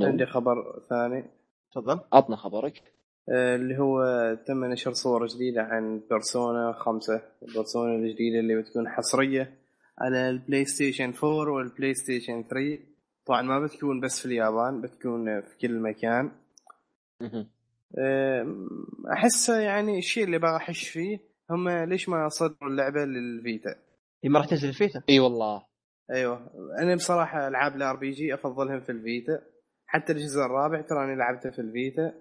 عندي 0.00 0.26
خبر 0.26 0.82
ثاني. 0.90 1.24
تفضل. 1.72 2.00
عطنا 2.12 2.36
خبرك. 2.36 2.82
آه، 3.28 3.56
اللي 3.56 3.78
هو 3.78 4.02
تم 4.46 4.64
نشر 4.64 4.92
صور 4.92 5.26
جديدة 5.26 5.62
عن 5.62 6.00
Persona 6.10 6.72
خمسة. 6.72 7.22
ال 7.42 7.49
Persona 7.49 7.94
الجديدة 7.94 8.38
اللي 8.40 8.62
بتكون 8.62 8.88
حصرية 8.88 9.58
على 9.98 10.30
ال 10.30 10.64
PlayStation 10.64 11.12
4 11.24 11.52
وال 11.52 11.94
PlayStation 11.94 12.44
3 12.50 12.78
طبعا 13.26 13.42
ما 13.42 13.60
بتكون 13.60 14.00
بس 14.00 14.20
في 14.20 14.26
اليابان 14.26 14.80
بتكون 14.80 15.40
في 15.40 15.56
كل 15.60 15.78
مكان. 15.80 16.30
احسه 19.12 19.60
يعني 19.60 19.98
الشيء 19.98 20.24
اللي 20.24 20.38
بغى 20.38 20.56
احش 20.56 20.88
فيه 20.88 21.20
هم 21.50 21.68
ليش 21.68 22.08
ما 22.08 22.28
صدروا 22.28 22.70
اللعبة 22.70 23.04
لل 23.04 23.24
Vita. 23.24 23.74
هي 24.24 24.30
ما 24.30 24.38
راح 24.38 24.48
تنزل 24.48 24.68
ال 24.68 24.74
Vita. 24.74 25.02
إي 25.08 25.20
والله. 25.20 25.66
أيوه. 26.10 26.50
أنا 26.82 26.94
بصراحة 26.94 27.48
ألعاب 27.48 27.76
ال 27.76 27.96
RPG 27.96 28.34
أفضلهم 28.34 28.80
في 28.80 28.92
ال 28.92 29.00
Vita. 29.00 29.42
حتى 29.86 30.12
الجزء 30.12 30.40
الرابع 30.40 30.80
تراني 30.80 31.16
لعبته 31.16 31.50
في 31.50 31.58
ال 31.58 31.69
Vita 31.69 32.14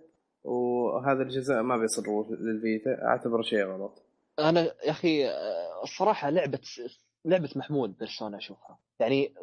وهذا 0.43 1.21
الجزء 1.21 1.61
ما 1.61 1.77
بيصدروه 1.77 2.27
لل 2.31 2.52
Vita. 2.52 3.05
أعتبره 3.05 3.41
شيء 3.41 3.65
غلط. 3.65 4.05
أنا 4.39 4.61
يا 4.61 4.91
أخي 4.91 5.29
الصراحة 5.83 6.29
لعبة 6.29 6.59
لعبة 7.25 7.49
محمول 7.55 7.91
Persona 7.91 8.37
أشوفها. 8.37 8.79
يعني 8.99 9.33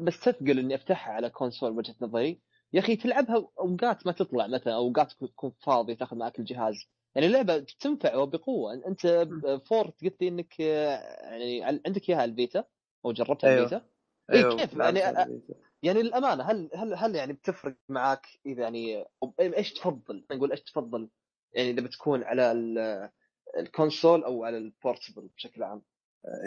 بس 0.00 0.20
تثقل 0.20 0.58
إني 0.58 0.74
أفتحها 0.74 1.12
على 1.12 1.30
console 1.30 1.70
وجهه 1.70 1.94
نظري. 2.00 2.40
يا 2.72 2.80
أخي 2.80 2.96
تلعبها 2.96 3.48
أوقات 3.60 4.06
ما 4.06 4.12
تطلع 4.12 4.46
مثلا 4.46 4.74
أوقات 4.74 5.12
تكون 5.12 5.52
فاضي 5.66 5.94
تأخذ 5.94 6.16
معك 6.16 6.38
الجهاز. 6.38 6.74
يعني 7.16 7.26
اللعبة 7.26 7.66
تنفع 7.80 8.16
وبقوة 8.16 8.74
أنت 8.74 9.28
فور 9.64 9.90
قلت 10.02 10.22
لي 10.22 10.28
إنك 10.28 10.60
آه، 10.60 11.30
يعني 11.30 11.64
عندك 11.64 12.10
إياها 12.10 12.24
ال 12.24 12.32
Vita 12.32 12.64
أو 13.04 13.12
جربتها 13.12 13.50
أيوة. 13.50 13.64
ال 13.64 13.68
Vita 13.68 13.86
إيه، 14.32 14.56
كيف؟ 14.56 14.76
لعبتها 14.76 15.12
يعني-. 15.12 15.40
يعني 15.82 16.00
الامانه 16.00 16.44
هل 16.44 16.70
هل 16.74 16.94
هل 16.94 17.14
يعني 17.14 17.32
بتفرق 17.32 17.76
معاك 17.88 18.26
إذا 18.46 18.62
يعني 18.62 19.04
إيش 19.40 19.72
تفضل؟ 19.72 20.24
نقول 20.32 20.50
إيش 20.50 20.62
تفضل؟ 20.62 21.08
يعني 21.52 21.70
إذا 21.70 21.82
بتكون 21.82 22.24
على 22.24 22.52
ال- 22.52 23.10
ال 23.58 23.66
console 23.66 24.24
أو 24.24 24.44
على 24.44 24.58
ال 24.58 24.66
portable 24.66 25.28
بشكل 25.36 25.62
عام 25.62 25.82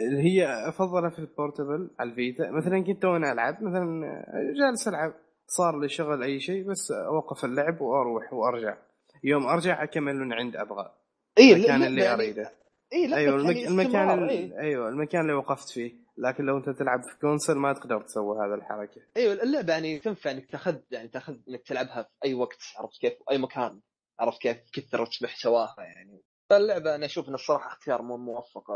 اللي 0.09 0.23
هي 0.23 0.69
أفضلها 0.69 1.09
في 1.09 1.19
ال 1.19 1.27
portable 1.27 1.89
على 1.99 2.09
ال 2.09 2.18
Vita 2.18 2.51
مثلا 2.51 2.83
كنت 2.83 3.05
وأنا 3.05 3.31
ألعب 3.31 3.63
مثلا 3.63 4.23
جالس 4.59 4.87
ألعب 4.87 5.13
صار 5.47 5.79
لي 5.79 5.89
شغل 5.89 6.23
أي 6.23 6.39
شيء 6.39 6.63
بس 6.63 6.91
أوقف 6.91 7.45
اللعب 7.45 7.81
وأروح 7.81 8.33
وأرجع 8.33 8.77
يوم 9.23 9.47
أرجع 9.47 9.83
أكمل 9.83 10.15
من 10.15 10.33
عند 10.33 10.55
أبغى. 10.55 10.93
اي 11.37 11.53
المكان 11.53 11.83
اللي 11.83 12.01
يعني 12.01 12.15
أريده. 12.15 12.51
اي 12.93 13.07
لا 13.07 13.17
أيوه 13.17 13.35
المك... 13.35 13.55
يعني 13.55 13.67
المكان 13.67 14.09
استمرار، 14.09 14.25
ال... 14.25 14.29
إيه. 14.29 14.59
أيوه 14.59 14.89
المكان 14.89 15.21
اللي 15.21 15.33
وقفت 15.33 15.69
فيه. 15.69 15.93
لكن 16.17 16.45
لو 16.45 16.57
أنت 16.57 16.69
تلعب 16.69 16.99
في 17.03 17.19
console 17.21 17.55
ما 17.55 17.73
تقدر 17.73 18.01
تسوي 18.01 18.37
هذا 18.45 18.55
الحركة. 18.55 19.01
إيوه 19.17 19.33
اللعبة 19.33 19.73
يعني 19.73 19.99
تنفع 19.99 20.31
إنك 20.31 20.51
تاخذ 20.51 20.75
يعني 20.91 21.07
تأخذ 21.07 21.35
إنك 21.49 21.61
تلعبها 21.61 22.03
في 22.03 22.09
أي 22.25 22.33
وقت 22.33 22.63
عرفت 22.77 23.01
كيف؟ 23.01 23.13
أي 23.31 23.37
مكان 23.37 23.79
عرفت 24.19 24.41
كيف؟ 24.41 24.57
كثرة 24.73 25.09
محتواها 25.21 25.75
يعني. 25.77 26.21
فاللعبة 26.49 26.95
أنا 26.95 27.05
أشوف 27.05 27.29
إن 27.29 27.33
الصراحة 27.33 27.67
اختيار 27.67 28.01
مو 28.01 28.17
موفق 28.17 28.71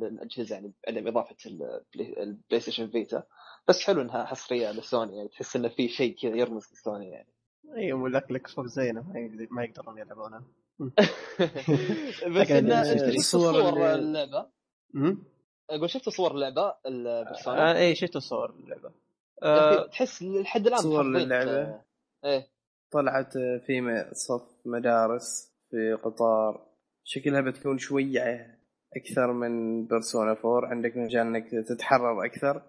للأجهزة 0.00 0.54
يعني 0.54 0.72
بعدم 0.86 1.08
إضافة 1.08 1.36
ال 1.96 2.60
PlayStation 2.60 2.90
Vita. 2.90 3.22
بس 3.68 3.82
حلو 3.84 4.02
إنها 4.02 4.24
حصرية 4.24 4.70
لسوني 4.70 5.16
يعني 5.16 5.28
تحس 5.28 5.56
انه 5.56 5.68
في 5.68 5.88
شيء 5.88 6.16
كذا 6.22 6.36
يرمز 6.36 6.72
لسوني 6.72 7.10
يعني. 7.10 7.28
أيوه 7.76 8.02
ولك 8.02 8.30
ال 8.30 8.54
Xbox 8.54 8.70
زينا 8.70 9.00
ما 9.00 9.20
يقدر- 9.20 9.48
ما 9.50 9.64
يقدرون 9.64 9.98
يلعبونها 9.98 10.42
بس 12.36 12.50
انه 12.50 12.84
شفت 12.96 13.20
صور 13.20 13.94
اللعبة؟ 13.94 14.46
أقول 15.70 15.90
شفت 15.90 16.08
صور 16.08 16.30
اللعبة؟ 16.30 16.74
ال 16.86 16.97
Persona 16.97 17.70
آه 17.72 17.78
اي 17.78 17.94
شفت 17.94 18.16
الصور 18.16 18.50
اللعبة. 18.50 18.90
آه 19.42 19.86
تحس 19.86 20.22
لحد 20.22 20.66
الآن 20.66 20.78
صور 20.78 21.04
محافظين- 21.04 21.26
للعبة. 21.28 21.80
إيه. 22.24 22.46
طلعت 22.92 23.32
في 23.66 24.04
صف 24.12 24.42
مدارس 24.66 25.52
في 25.70 25.92
قطار. 26.04 26.66
شكلها 27.04 27.40
بتكون 27.40 27.78
شوية 27.78 28.56
أكثر 28.96 29.32
من 29.32 29.86
Persona 29.86 30.30
4 30.44 30.66
عندك 30.70 30.96
مجال 30.96 31.26
إنك 31.26 31.50
تتحرر 31.68 32.24
أكثر 32.24 32.62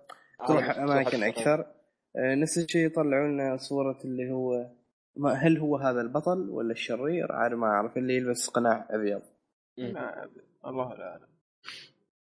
تروح 0.48 0.64
عرفت، 0.64 0.80
أماكن 0.80 1.20
لاحظت. 1.20 1.38
أكثر. 1.38 1.60
آه، 2.16 2.36
نفس 2.36 2.58
الشيء 2.58 2.86
يطلعوا 2.86 3.28
لنا 3.28 3.58
صورة 3.58 4.00
اللي 4.06 4.32
هو 4.32 4.70
هل 5.26 5.58
هو 5.58 5.78
هذا 5.78 6.02
البطل 6.02 6.50
ولا 6.50 6.72
الشرير 6.72 7.32
عاد 7.32 7.54
ما 7.54 7.68
أعرف 7.68 7.98
اللي 7.98 8.16
يلبس 8.16 8.50
قناع. 8.50 8.88
ما- 9.78 10.30
الله 10.66 10.94
لا 10.94 11.12
أعلم 11.12 11.28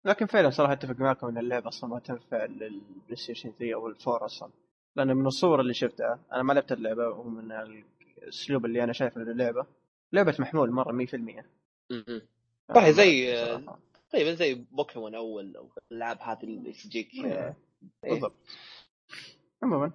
لكن 0.05 0.27
فعلا 0.27 0.51
صراحة 0.51 0.73
أتفق 0.73 1.01
معكم 1.01 1.27
إن 1.27 1.39
اللعبه 1.39 1.69
أصلا 1.69 1.91
ما 1.91 1.99
تنفع 1.99 2.45
لل 2.45 3.17
PlayStation 3.17 3.51
3 3.51 3.75
أو 3.75 3.89
ال 3.89 3.96
four 3.96 4.25
أصلا 4.25 4.51
لأن 4.97 5.17
من 5.17 5.27
الصور 5.27 5.61
اللي 5.61 5.75
شفتها 5.75 6.21
أنا 6.33 6.43
ما 6.43 6.53
لعبت 6.53 6.73
اللعبة 6.73 7.09
ومن 7.09 7.53
الأسلوب 7.53 8.65
اللي 8.65 8.85
أنا 8.85 8.93
شايفه 8.93 9.21
للعبة 9.21 9.67
لعبة 10.13 10.37
محمول 10.39 10.71
مرة 10.71 10.93
100% 10.93 11.45
مم. 11.91 12.23
صحيح 12.75 12.91
زي- 12.91 13.47
صراحة. 13.47 13.79
تقريبا 14.11 14.35
زي 14.35 14.55
بوكيمون 14.55 15.15
أول 15.15 15.57
أو 15.57 15.69
الألعاب 15.93 16.19
هذه 16.21 16.45
اللي 16.45 16.73
تجيك 16.73 17.15
إيه. 17.15 17.57
إيه. 18.05 18.11
بالضبط 18.11 18.35
عموما 19.63 19.93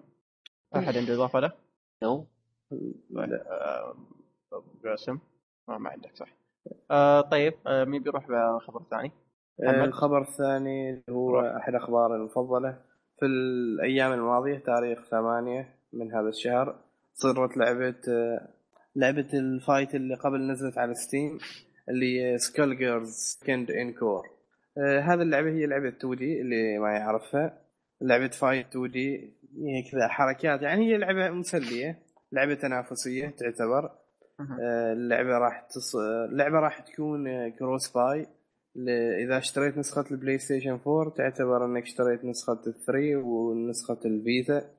أحد 0.76 0.98
عنده 0.98 1.14
إضافة 1.14 1.40
له؟ 1.40 1.52
أبو 2.04 2.16
آه، 2.20 2.28
قاسم. 4.86 5.20
ما, 5.68 5.78
ما 5.78 5.90
عندك 5.90 6.16
صح. 6.16 6.36
آه 6.92 7.22
طيب 7.22 7.54
آه 7.68 7.84
مين 7.84 8.04
بيروح 8.04 8.28
بخبر 8.28 8.84
ثاني؟ 8.92 9.12
آه،؟ 9.64 9.84
الخبر 9.86 10.22
الثاني 10.22 10.90
اللي 10.90 11.04
هو 11.10 11.40
روح. 11.40 11.56
أحد 11.56 11.76
أخباري 11.76 12.16
المفضلة. 12.16 12.82
في 13.20 13.26
الأيام 13.26 14.14
الماضية 14.14 14.58
تاريخ 14.58 15.00
ثمانية 15.12 15.76
من 15.94 16.12
هذا 16.12 16.30
الشهر 16.30 16.80
صدرت 17.14 17.58
لعبة 17.58 17.96
آه، 18.10 18.48
لعبة 18.96 19.28
ال 19.34 19.44
fight 19.44 19.96
اللي 19.96 20.16
قبل 20.16 20.52
نزلت 20.52 20.78
على 20.78 20.94
Steam 20.94 21.38
اللي 21.90 22.38
Skullgirls 22.38 23.10
2nd 23.10 23.72
Encore 23.72 24.34
هذه 24.78 25.22
اللعبة 25.22 25.50
هي 25.50 25.66
لعبة 25.66 25.90
2D 25.90 26.42
اللي 26.42 26.78
ما 26.78 26.92
يعرفها. 26.92 27.60
لعبة 28.02 28.28
fight 28.28 28.68
2D 28.68 29.34
هي 29.58 29.92
كذا 29.92 30.08
حركات 30.08 30.62
يعني 30.62 30.86
هي 30.86 30.98
لعبة 30.98 31.30
مسلية. 31.30 32.00
لعبة 32.34 32.54
تنافسية 32.54 33.28
تعتبر. 33.28 33.92
آه، 34.40 34.94
اللعبة 34.94 35.38
راح 35.38 35.62
تص... 35.62 35.96
اللعبة 36.30 36.60
راح 36.60 36.80
تكون 36.80 37.28
آه، 37.28 37.50
cross-buy 37.50 38.28
ل... 38.76 38.90
إذا 39.24 39.38
اشتريت 39.38 39.78
نسخة 39.78 40.06
ال 40.12 40.38
PlayStation 40.38 40.80
4 40.88 41.10
تعتبر 41.10 41.66
إنك 41.66 41.84
اشتريت 41.84 42.26
نسخة 42.26 42.62
ال 42.68 42.74
3 42.74 43.16
ونسخة 43.16 44.00
ال 44.06 44.18
Vita 44.18 44.70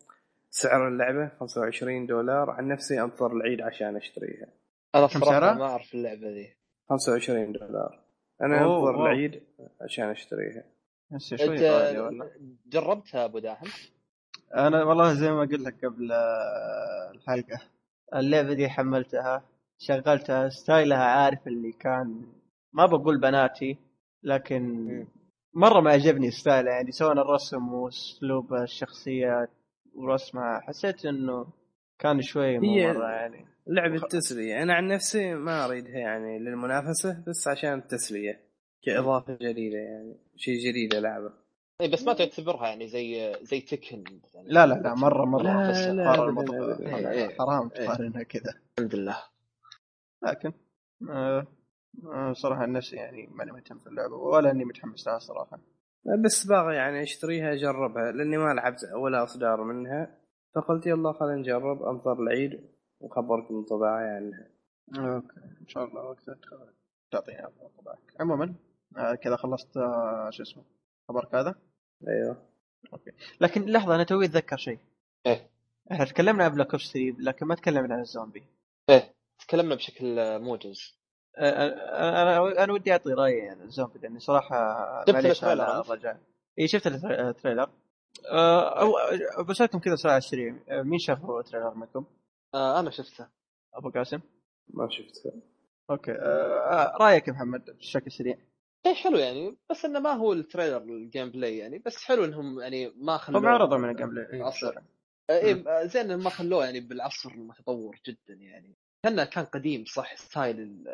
سعر 0.50 0.88
اللعبة 0.88 1.30
25 1.40 2.06
دولار. 2.06 2.50
عن 2.50 2.68
نفسي 2.68 3.00
أنطر 3.00 3.32
العيد 3.32 3.60
عشان 3.60 3.96
أشتريها. 3.96 4.46
أنا 4.94 5.06
سعرها؟ 5.06 5.54
ما 5.54 5.64
أعرف 5.64 5.94
اللعبة 5.94 6.28
ذي. 6.30 6.54
25 6.88 7.52
دولار. 7.52 8.00
أنا 8.42 8.64
أوه، 8.64 8.90
أنطر. 8.90 9.02
العيد 9.02 9.42
عشان 9.80 10.04
أشتريها. 10.10 10.64
شوي 11.18 11.44
انت 11.44 11.92
جربتها 12.66 13.24
أبو 13.24 13.38
داحم؟ 13.38 13.66
أنا 14.56 14.84
والله 14.84 15.14
زي 15.14 15.30
ما 15.30 15.40
قلت 15.40 15.60
لك 15.60 15.84
قبل 15.84 16.12
آه، 16.12 17.10
الحلقة 17.14 17.60
اللعبة 18.14 18.54
دي 18.54 18.68
حملتها 18.68 19.44
شغلتها 19.78 20.48
ستايلها 20.48 21.04
عارف 21.04 21.46
اللي 21.46 21.72
كان 21.72 22.26
ما 22.72 22.86
بقول 22.86 23.20
بناتي 23.20 23.78
لكن. 24.22 24.88
مرة 25.56 25.80
ما 25.80 25.90
عجبني 25.90 26.30
ستايلها 26.30 26.72
يعني 26.72 26.90
سواء 26.92 27.12
الرسم 27.12 27.72
واسلوب 27.74 28.54
الشخصيات 28.54 29.50
ورسمها 29.94 30.60
حسيت 30.60 31.06
إنه 31.06 31.46
كان 31.98 32.20
شوي 32.22 32.58
مرة 32.58 33.10
يعني. 33.10 33.46
لعبة 33.66 34.00
تسلية. 34.10 34.62
أنا 34.62 34.74
عن 34.74 34.88
نفسي 34.88 35.34
ما 35.34 35.64
أريدها 35.64 35.98
يعني 35.98 36.38
للمنافسة 36.38 37.24
بس 37.28 37.48
عشان 37.48 37.74
التسليه 37.78 38.40
كإضافة 38.82 39.34
جديدة 39.42 39.78
يعني 39.78 40.16
شيء 40.36 40.54
جديد 40.70 40.94
العبه 40.94 41.32
اي 41.80 41.88
بس 41.88 42.02
ما 42.02 42.12
تعتبرها 42.12 42.68
يعني 42.68 42.88
زي 42.88 43.34
زي 43.42 43.60
تكن 43.60 44.04
يعني 44.34 44.48
لا 44.48 44.66
لا 44.66 44.74
لا 44.74 44.94
مرة 44.94 45.24
مرة 45.24 45.42
لا، 45.42 45.92
لا، 45.92 46.04
مرة 46.04 46.30
أبداً، 46.30 46.52
مرة- 46.52 46.54
أبداً. 46.72 47.00
لا، 47.00 47.10
إيه، 47.10 47.38
حرام 47.38 47.70
إيه. 47.76 47.86
تقارنها 47.86 48.22
كذا. 48.22 48.54
الحمد 48.78 48.94
لله. 48.94 49.16
لكن 50.22 50.52
آه 51.10 51.46
آه 52.04 52.32
صراحة 52.32 52.66
نفسي 52.66 52.96
يعني 52.96 53.26
ماني 53.26 53.52
مهتم 53.52 53.78
في 53.78 53.86
اللعبة 53.86 54.14
ولا 54.16 54.50
إني 54.50 54.64
متحمس 54.64 55.06
لها 55.08 55.18
صراحة. 55.18 55.58
بس 56.24 56.46
باغي 56.46 56.74
يعني 56.76 57.02
اشتريها 57.02 57.52
اجربها 57.52 58.12
لأني 58.12 58.36
ما 58.36 58.54
لعبت 58.54 58.80
ولا 58.94 59.24
أصدار 59.24 59.64
منها. 59.64 60.18
فقلت 60.54 60.86
يلا 60.86 61.12
خلينا 61.12 61.36
نجرب 61.36 61.82
انطر 61.82 62.12
العيد 62.22 62.60
وخبركم 63.00 63.54
انطباعي 63.56 64.08
عنها 64.08 64.48
أوكي 64.98 65.40
إن 65.60 65.68
شاء 65.68 65.84
الله 65.84 66.02
وقتها 66.04 66.36
تعطيني 67.10 67.42
طبعك 67.78 67.98
عموما 68.20 68.54
آه 68.96 69.14
كذا 69.14 69.36
خلصت 69.36 69.72
شو 70.30 70.42
اسمه 70.42 70.62
خبرك 71.08 71.34
هذا؟ 71.34 71.54
أيوه. 72.08 72.42
لكن 73.40 73.64
لحظة 73.66 73.94
أنا 73.94 74.04
توي 74.04 74.24
أتذكر 74.24 74.56
شيء. 74.56 74.78
إيه. 75.26 75.50
إحنا 75.92 76.04
تكلمنا 76.04 76.44
عن 76.44 76.50
Black 76.54 76.70
Ops 76.72 76.92
3 76.92 77.16
لكن 77.18 77.46
ما 77.46 77.54
تكلمنا 77.54 77.94
عن 77.94 78.00
الزومبي. 78.00 78.42
إيه. 78.90 79.14
تكلمنا 79.38 79.74
بشكل 79.74 80.38
موجز. 80.40 80.98
أنا 81.38 82.64
أنا 82.64 82.72
ودي 82.72 82.92
أعطي 82.92 83.12
رأيي 83.12 83.48
عن 83.48 83.60
الزومبي 83.62 83.98
لأني 83.98 84.18
صراحة 84.20 85.00
شفت 85.00 85.10
معليش 85.10 85.44
ال 85.44 85.48
trailer؟ 85.48 85.80
الرجال. 85.80 86.18
اي 86.58 86.68
شفت 86.68 86.86
ال 86.86 86.97
tr- 86.97 87.28
ال 87.28 87.33
trailer. 87.33 87.70
أو 89.38 89.44
بسالكم 89.44 89.78
كذا 89.78 89.96
سؤال 89.96 90.12
على 90.12 90.18
السريع 90.18 90.56
مين 90.70 90.98
شاف 90.98 91.30
ال 91.30 91.36
trailer 91.36 91.74
منكم؟ 91.74 92.04
أنا 92.54 92.90
شفته. 92.90 93.26
أبو 93.74 93.90
قاسم؟ 93.90 94.20
ما 94.68 94.88
شفتها 94.90 95.32
أوكي. 95.90 96.12
رأيك 97.00 97.28
يا 97.28 97.32
محمد 97.32 97.70
بشكل 97.70 98.12
سريع. 98.12 98.36
إيه 98.86 98.94
حلو 98.94 99.16
يعني. 99.18 99.56
بس 99.70 99.84
إنه 99.84 100.00
ما 100.00 100.12
هو 100.12 100.32
ال 100.32 100.37
trailer 100.37 100.71
ال 100.71 100.76
gameplay 100.82 101.58
يعني. 101.58 101.78
بس 101.78 102.04
حلو 102.04 102.24
إنهم 102.24 102.60
يعني 102.60 102.92
ما 102.96 103.16
خلوه 103.16 103.40
هم 103.40 103.46
عرضوا 103.46 103.78
من 103.78 103.88
ال 103.90 104.10
gameplay. 104.10 104.26
العصر 104.36 104.74
إيه 105.30 105.68
آه، 105.68 105.84
زين 105.84 106.02
إنهم 106.02 106.24
ما 106.24 106.30
خلوه 106.30 106.64
يعني 106.64 106.80
بالعصر 106.80 107.30
المتطور 107.30 108.00
جدا 108.06 108.34
يعني. 108.34 108.74
كأنه 109.02 109.24
كان 109.24 109.44
قديم 109.44 109.84
صح؟ 109.84 110.16
style 110.16 110.84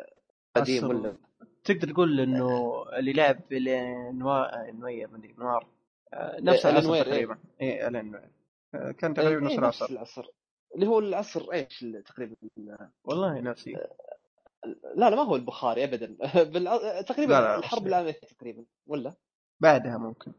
القديم 0.57 0.85
عصر. 0.85 0.95
ولا؟ 0.95 1.15
تقدر 1.63 1.91
تقول 1.91 2.19
إنه 2.19 2.83
اللي 2.99 3.13
لعب 3.13 3.39
بالانواع 3.49 4.69
نوير 4.69 5.07
من 5.11 5.21
ذيك 5.21 5.39
نوار. 5.39 5.67
آه، 6.13 6.37
نفس 6.41 6.65
إيه، 6.65 6.71
العصر 6.71 6.87
ألان 6.87 6.91
وير، 6.91 7.05
تقريبا. 7.05 7.37
اي 7.61 7.87
الان 7.87 8.11
نوير 8.11 8.29
آه، 8.75 8.91
كان 8.91 9.11
إيه، 9.11 9.23
تقريبا 9.23 9.41
نفس 9.41 9.51
إيه، 9.51 9.59
العصر. 9.59 9.89
العصر. 9.89 10.27
اللي 10.75 10.87
هو 10.87 10.99
العصر 10.99 11.53
إيش 11.53 11.85
تقريبا؟ 12.05 12.35
والله 13.03 13.39
نفسي 13.41 13.77
لا 14.95 15.09
لا 15.09 15.15
ما 15.15 15.21
هو 15.23 15.35
البخاري 15.35 15.83
ابدا. 15.83 16.17
بالع... 16.53 17.01
تقريبا 17.01 17.33
لا، 17.33 17.41
لا، 17.41 17.57
الحرب. 17.57 17.87
العالمية 17.87 18.11
تقريبا 18.11 18.65
ولا؟ 18.87 19.13
بعدها 19.59 19.97
ممكن. 19.97 20.33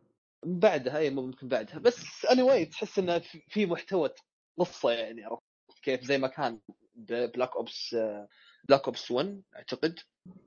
بعدها 0.47 0.99
أي 0.99 1.11
ممكن 1.11 1.49
بعدها. 1.49 1.79
بس 1.79 2.25
اني 2.33 2.43
واي 2.43 2.65
تحس 2.67 2.99
إنه 2.99 3.19
في- 3.49 3.67
محتوى 3.67 4.11
قصه 4.59 4.91
يعني 4.91 5.25
عرفت؟ 5.25 5.43
كيف 5.83 6.01
زي 6.05 6.19
ما 6.19 6.29
كان 6.29 6.61
Black 6.95 7.57
Ops 7.57 7.97
Black 8.69 8.85
Ops 8.87 9.11
1 9.11 9.43
أعتقد. 9.57 9.99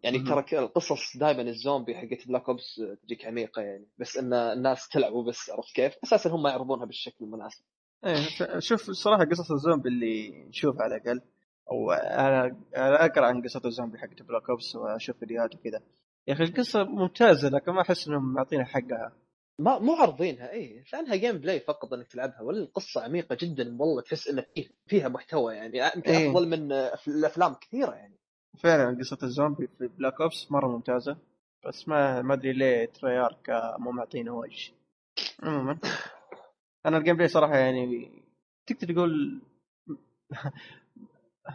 يعني. 0.03 0.19
ترى 0.19 0.59
القصص 0.59 1.17
دائما 1.17 1.41
الزومبي 1.41 1.95
حقت 1.95 2.27
Black 2.27 2.49
Ops 2.49 2.81
تجيك 3.03 3.25
عميقة 3.25 3.61
يعني. 3.61 3.87
بس 3.97 4.17
إن 4.17 4.33
الناس 4.33 4.87
تلعبوا 4.89 5.23
بس 5.23 5.49
عرفت 5.49 5.75
كيف؟ 5.75 5.95
أساسا 6.03 6.29
هم 6.29 6.47
يعرضونها 6.47 6.85
بالشكل 6.85 7.25
المناسب. 7.25 7.63
إيه 8.05 8.59
شوف 8.59 8.89
الصراحه 8.89 9.23
قصص 9.25 9.51
الزومبي 9.51 9.89
اللي 9.89 10.43
نشوفها 10.47 10.81
على 10.83 10.95
الأقل. 10.95 11.21
أو 11.71 11.91
أنا 11.91 12.45
أنا 12.77 13.05
أقرأ 13.05 13.25
عن 13.25 13.41
قصص 13.41 13.65
الزومبي 13.65 13.97
حقت 13.97 14.21
Black 14.21 14.49
Ops 14.49 14.75
وأشوف 14.75 15.17
فيديوهات 15.17 15.55
وكذا. 15.55 15.81
يا 16.27 16.33
أخي 16.33 16.43
القصة 16.43 16.83
ممتازة 16.83 17.49
لكن 17.49 17.71
ما 17.71 17.81
أحس 17.81 18.07
إنهم 18.07 18.33
معطينا 18.33 18.65
حقها. 18.65 19.11
ما 19.59 19.79
مو 19.79 19.93
عارضينها 19.93 20.51
اي 20.51 20.83
لأنها 20.93 21.15
gameplay 21.15 21.59
فقط 21.59 21.93
إنك 21.93 22.07
تلعبها 22.07 22.41
ولا 22.41 22.57
القصة 22.59 23.03
عميقة 23.03 23.37
جدا 23.41 23.77
والله 23.79 24.01
تحس 24.01 24.27
ان 24.27 24.43
فيه 24.55 24.67
فيها 24.87 25.07
محتوى 25.07 25.55
يعني. 25.55 25.77
يمكن 25.95 26.11
إيه. 26.11 26.29
أفضل 26.29 26.47
من 26.47 26.71
الأفلام 27.07 27.53
كثيرة 27.53 27.91
يعني. 27.91 28.15
فعلا 28.63 28.97
قصة 28.99 29.17
الزومبي 29.23 29.67
في 29.67 29.87
Black 29.87 30.21
Ops 30.21 30.51
مرة 30.51 30.67
ممتازة 30.67 31.17
بس 31.65 31.87
ما 31.87 32.21
ما 32.21 32.33
أدري 32.33 32.53
ليه 32.53 32.85
Treyarch 32.85 33.49
مو 33.79 33.91
معطينا 33.91 34.31
وجه. 34.31 34.71
عموما. 35.43 35.79
أنا 36.85 36.97
ال 36.97 37.15
gameplay 37.15 37.27
صراحة 37.27 37.57
يعني 37.57 38.11
تقدر 38.67 38.93
تقول 38.93 39.41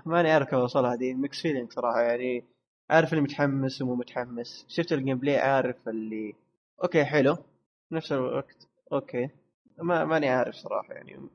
ماني 0.06 0.30
عارف 0.30 0.46
كيف 0.46 0.54
اوصلها 0.54 0.94
دي 0.96 1.14
mixed 1.14 1.42
feeling 1.42 1.72
صراحة 1.72 2.00
يعني. 2.00 2.44
عارف 2.90 3.12
اللي 3.12 3.24
متحمس 3.24 3.82
ومو 3.82 3.94
متحمس. 3.94 4.66
شفت 4.68 4.92
ال 4.92 5.18
gameplay 5.18 5.38
عارف 5.38 5.88
اللي 5.88 6.34
okay 6.82 7.04
حلو. 7.04 7.36
نفس 7.92 8.12
الوقت 8.12 8.68
okay. 8.92 9.30
ما 9.78 10.04
ماني 10.04 10.28
عارف 10.28 10.54
صراحة 10.54 10.94
يعني. 10.94 11.28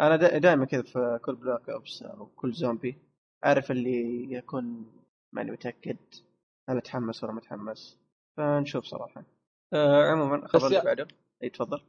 أنا 0.00 0.16
دا 0.16 0.38
دائما 0.38 0.64
كذا 0.64 0.82
في 0.82 1.18
كل 1.22 1.34
Black 1.34 1.70
Ops 1.70 2.02
أو 2.02 2.26
كل 2.26 2.52
زومبي 2.52 2.96
عارف 3.42 3.70
اللي 3.70 4.32
يكون 4.32 4.92
ماني 5.32 5.50
متأكد 5.50 5.96
هل 6.68 6.76
أتحمس 6.76 7.24
ولا 7.24 7.32
متحمس 7.32 7.98
فنشوف 8.36 8.84
صراحة. 8.84 9.24
آه 9.72 10.10
عموما 10.10 10.36
الخبر 10.36 10.66
اللي 10.66 10.82
بعده. 10.84 11.08
إي 11.42 11.50
تفضل. 11.50 11.80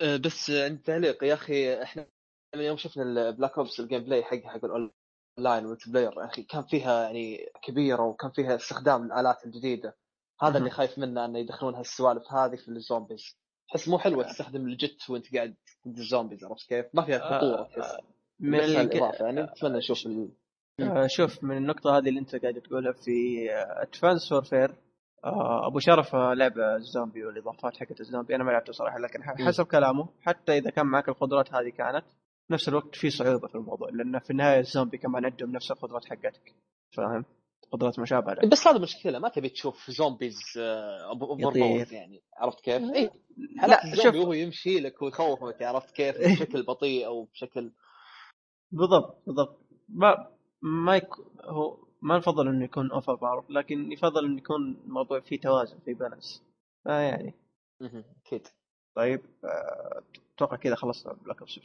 أه، 0.00 0.16
بس 0.16 0.50
عندي 0.50 0.82
تعليق 0.82 1.24
يا 1.24 1.34
أخي. 1.34 1.82
إحنا 1.82 2.06
من 2.54 2.62
يوم 2.62 2.76
شفنا 2.76 3.02
ال 3.02 3.11
Black 3.11 3.58
Ops 3.58 3.75
ال 3.75 3.80
gameplay 3.80 4.22
حق 4.22 4.36
حق 4.36 4.64
ال 4.64 4.67
online 4.67 4.84
وال 4.84 4.90
multiplayer 5.38 6.12
يا 6.18 6.24
أخي 6.24 6.42
كان 6.42 6.62
فيها 6.62 7.02
يعني 7.02 7.38
كبيرة 7.62 8.02
وكان 8.02 8.30
فيها 8.30 8.56
استخدام 8.56 9.04
الالات 9.04 9.46
الجديدة. 9.46 9.96
هذا 10.42 10.58
اللي 10.58 10.70
خايف 10.70 10.98
منه 10.98 11.24
إنه 11.24 11.38
يدخلون 11.38 11.74
هالسوالف 11.74 12.32
هذه 12.32 12.56
في 12.56 12.68
ال 12.68 12.76
zombies. 12.76 13.38
تحس 13.68 13.88
مو 13.88 13.98
حلوة 13.98 14.24
تستخدم 14.24 14.66
ال 14.66 14.77
jet 14.77 15.10
وأنت 15.10 15.36
قاعد 15.36 15.54
ضد 15.88 15.98
ال 15.98 16.04
zombies 16.04 16.44
عرفت 16.44 16.68
كيف؟ 16.68 16.86
ما 16.94 17.02
فيها 17.02 17.18
خطورة 17.18 17.62
تحس. 17.62 17.96
من 18.40 18.60
الإضافة 18.60 19.24
يعني 19.24 19.46
ال... 20.06 20.30
آه، 20.80 21.06
شوف 21.06 21.44
من 21.44 21.56
النقطة 21.56 21.98
هذه 21.98 22.08
اللي 22.08 22.20
أنت 22.20 22.36
قاعد 22.36 22.60
تقولها 22.60 22.92
في 22.92 23.48
ادفانس 23.52 24.32
وورفير 24.32 24.74
أبو 25.66 25.78
شرف 25.78 26.14
آه، 26.14 26.34
لعب 26.34 26.58
الزومبي 26.58 27.24
والإضافات 27.24 27.76
حقت 27.76 28.00
الزومبي. 28.00 28.34
أنا 28.34 28.44
ما 28.44 28.50
لعبته 28.50 28.72
صراحة 28.72 28.98
لكن. 28.98 29.22
حسب 29.22 29.64
كلامه 29.64 30.08
حتى 30.20 30.58
إذا 30.58 30.70
كان 30.70 30.86
معك 30.86 31.08
القدرات 31.08 31.54
هذه 31.54 31.68
كانت 31.68 32.04
نفس 32.50 32.68
الوقت 32.68 32.94
في 32.94 33.10
صعوبة 33.10 33.48
في 33.48 33.54
الموضوع 33.54 33.88
لأن 33.90 34.18
في 34.18 34.30
النهاية 34.30 34.60
الزومبي 34.60 34.98
كمان 34.98 35.24
عندهم 35.24 35.52
نفس 35.52 35.70
القدرات 35.70 36.04
حقتك 36.04 36.54
فاهم؟ 36.96 37.24
قدرات 37.72 37.98
مشابهة 37.98 38.34
لك. 38.34 38.46
بس 38.46 38.66
هذا 38.66 38.78
مشكلة 38.78 39.18
ما 39.18 39.28
تبي 39.28 39.48
تشوف 39.48 39.90
zombies 39.90 40.38
آه، 40.58 41.10
over 41.10 41.58
يطير. 41.58 41.92
يعني 41.92 42.22
عرفت 42.36 42.60
كيف؟ 42.60 42.82
اي 42.82 43.10
لا 43.36 43.60
حالات 43.60 44.00
شوف 44.02 44.14
وهو 44.14 44.32
يمشي 44.32 44.80
لك 44.80 45.02
ويخوفك 45.02 45.62
عرفت 45.62 45.90
كيف؟ 45.90 46.16
بشكل 46.40 46.62
بطيء 46.62 47.06
أو 47.06 47.24
بشكل 47.24 47.72
بالضبط 48.72 49.22
بالضبط 49.26 49.58
ما 49.88 50.30
ما 50.62 50.96
يك... 50.96 51.08
هو 51.44 51.86
ما 52.02 52.16
نفضل 52.18 52.48
إنه 52.48 52.64
يكون 52.64 52.90
overpower 52.90 53.44
لكن 53.50 53.92
يفضل 53.92 54.24
إنه 54.24 54.38
يكون 54.38 54.82
الموضوع 54.84 55.20
فيه 55.20 55.40
توازن 55.40 55.78
فيه 55.78 55.94
balance 55.94 56.42
فيعني 56.84 57.34
مهم. 57.80 58.04
أكيد 58.26 58.48
طيب 58.96 59.20
آه، 59.44 60.02
أتوقع 60.36 60.56
كذا 60.56 60.74
خلصنا 60.74 61.12
Black 61.12 61.40
Ops 61.40 61.60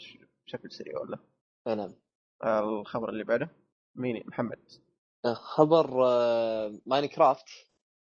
بشكل 0.48 0.72
سريع 0.72 0.99
ولا؟ 0.99 1.18
آه، 1.68 1.73
نعم. 1.76 1.93
آه، 2.43 2.60
الخبر 2.81 3.10
اللي 3.10 3.23
بعده 3.23 3.49
مين 3.95 4.23
محمد؟ 4.26 4.60
خبر 5.34 6.06
آه، 6.07 6.80
Minecraft 6.86 7.45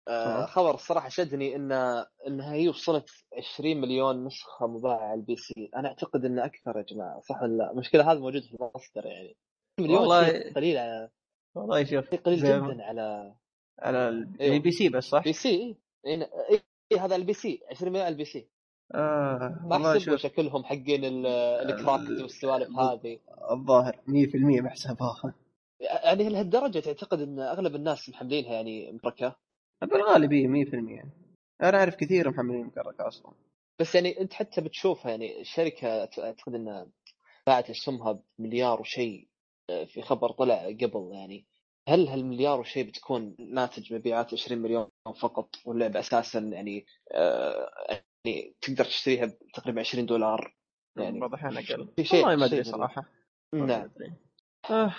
آه،. 0.07 0.45
خبر 0.45 0.73
الصراحه 0.75 1.09
شدني 1.09 1.55
إن 1.55 1.71
إنها 2.27 2.53
هي 2.53 2.69
وصلت 2.69 3.09
20 3.37 3.81
مليون 3.81 4.25
نسخة 4.25 4.67
مباعه 4.67 4.99
على 4.99 5.13
ال 5.19 5.35
PC. 5.35 5.69
أنا 5.75 5.87
أعتقد 5.87 6.25
انه 6.25 6.45
أكثر 6.45 6.77
يا 6.77 6.81
جماعة 6.83 7.19
صح 7.19 7.41
ولا 7.43 7.57
لا؟ 7.57 7.71
المشكلة 7.71 8.11
هذا 8.11 8.19
موجود 8.19 8.41
في 8.43 8.53
المصدر 8.53 9.05
يعني. 9.05 9.37
مليون 9.79 9.99
والله- 9.99 10.53
قليل 10.55 10.77
على 10.77 11.09
والله 11.55 11.83
شوف 11.83 12.15
قليل 12.15 12.39
جدا 12.39 12.83
على 12.83 13.35
على 13.79 14.09
ال- 14.09 14.41
أيوه. 14.41 14.55
ال 14.55 14.71
PC 14.71 14.89
بس 14.89 15.03
صح؟ 15.03 15.23
PC 15.23 15.77
اي 16.05 16.29
إيه 16.91 17.05
هذا 17.05 17.15
ال 17.15 17.33
PC 17.33 17.61
20 17.69 17.91
مليون 17.91 18.05
على 18.05 18.13
ال 18.13 18.25
PC. 18.25 18.47
آه 18.95 19.59
ما 19.63 19.99
شكلهم 20.17 20.63
حقين 20.63 21.05
ال- 21.05 21.25
الكراكت 21.71 22.21
والسوالف 22.21 22.69
ال- 22.69 22.79
هذه. 22.79 23.19
الظاهر 23.51 23.99
100% 24.07 24.61
محسبها 24.61 25.33
يعني 25.81 26.29
لهالدرجة 26.29 26.79
تعتقد 26.79 27.21
إن 27.21 27.39
أغلب 27.39 27.75
الناس 27.75 28.09
محملينها 28.09 28.53
يعني 28.53 28.91
مبركه 28.91 29.35
بالغالبية 29.81 30.47
100% 30.47 30.73
يعني 30.73 31.11
أنا 31.63 31.77
أعرف 31.77 31.95
كثير 31.95 32.29
محملين 32.29 32.65
مكركة 32.65 33.07
أصلا. 33.07 33.31
بس 33.79 33.95
يعني 33.95 34.21
أنت 34.21 34.33
حتى 34.33 34.61
بتشوفها 34.61 35.11
يعني 35.11 35.41
الشركة 35.41 35.87
أعتقد 36.03 36.55
إنها 36.55 36.87
باعت 37.47 37.69
اسهمها 37.69 38.19
بمليار 38.39 38.81
وشيء 38.81 39.27
آه، 39.69 39.83
في 39.83 40.01
خبر 40.01 40.31
طلع 40.31 40.65
قبل 40.67 41.09
يعني. 41.13 41.45
هل 41.89 42.07
هالمليار 42.07 42.59
وشيء 42.59 42.87
بتكون 42.87 43.35
ناتج 43.39 43.93
مبيعات 43.93 44.33
20 44.33 44.61
مليون 44.61 44.87
فقط 45.21 45.55
واللعبه 45.65 45.99
أساسا 45.99 46.39
يعني 46.39 46.85
آه 47.11 47.69
يعني 48.25 48.55
تقدر 48.61 48.85
تشتريها 48.85 49.33
تقريبا 49.53 49.79
20 49.79 50.05
دولار. 50.05 50.55
يعني 50.97 51.21
واضح 51.21 51.45
أنا 51.45 51.59
أقل. 51.59 51.93
في 51.95 52.03
شيء 52.03 52.19
والله 52.19 52.35
ما 52.35 52.45
أدري 52.45 52.63
ما 53.53 53.65
نعم 53.65 53.89
آه 54.69 54.95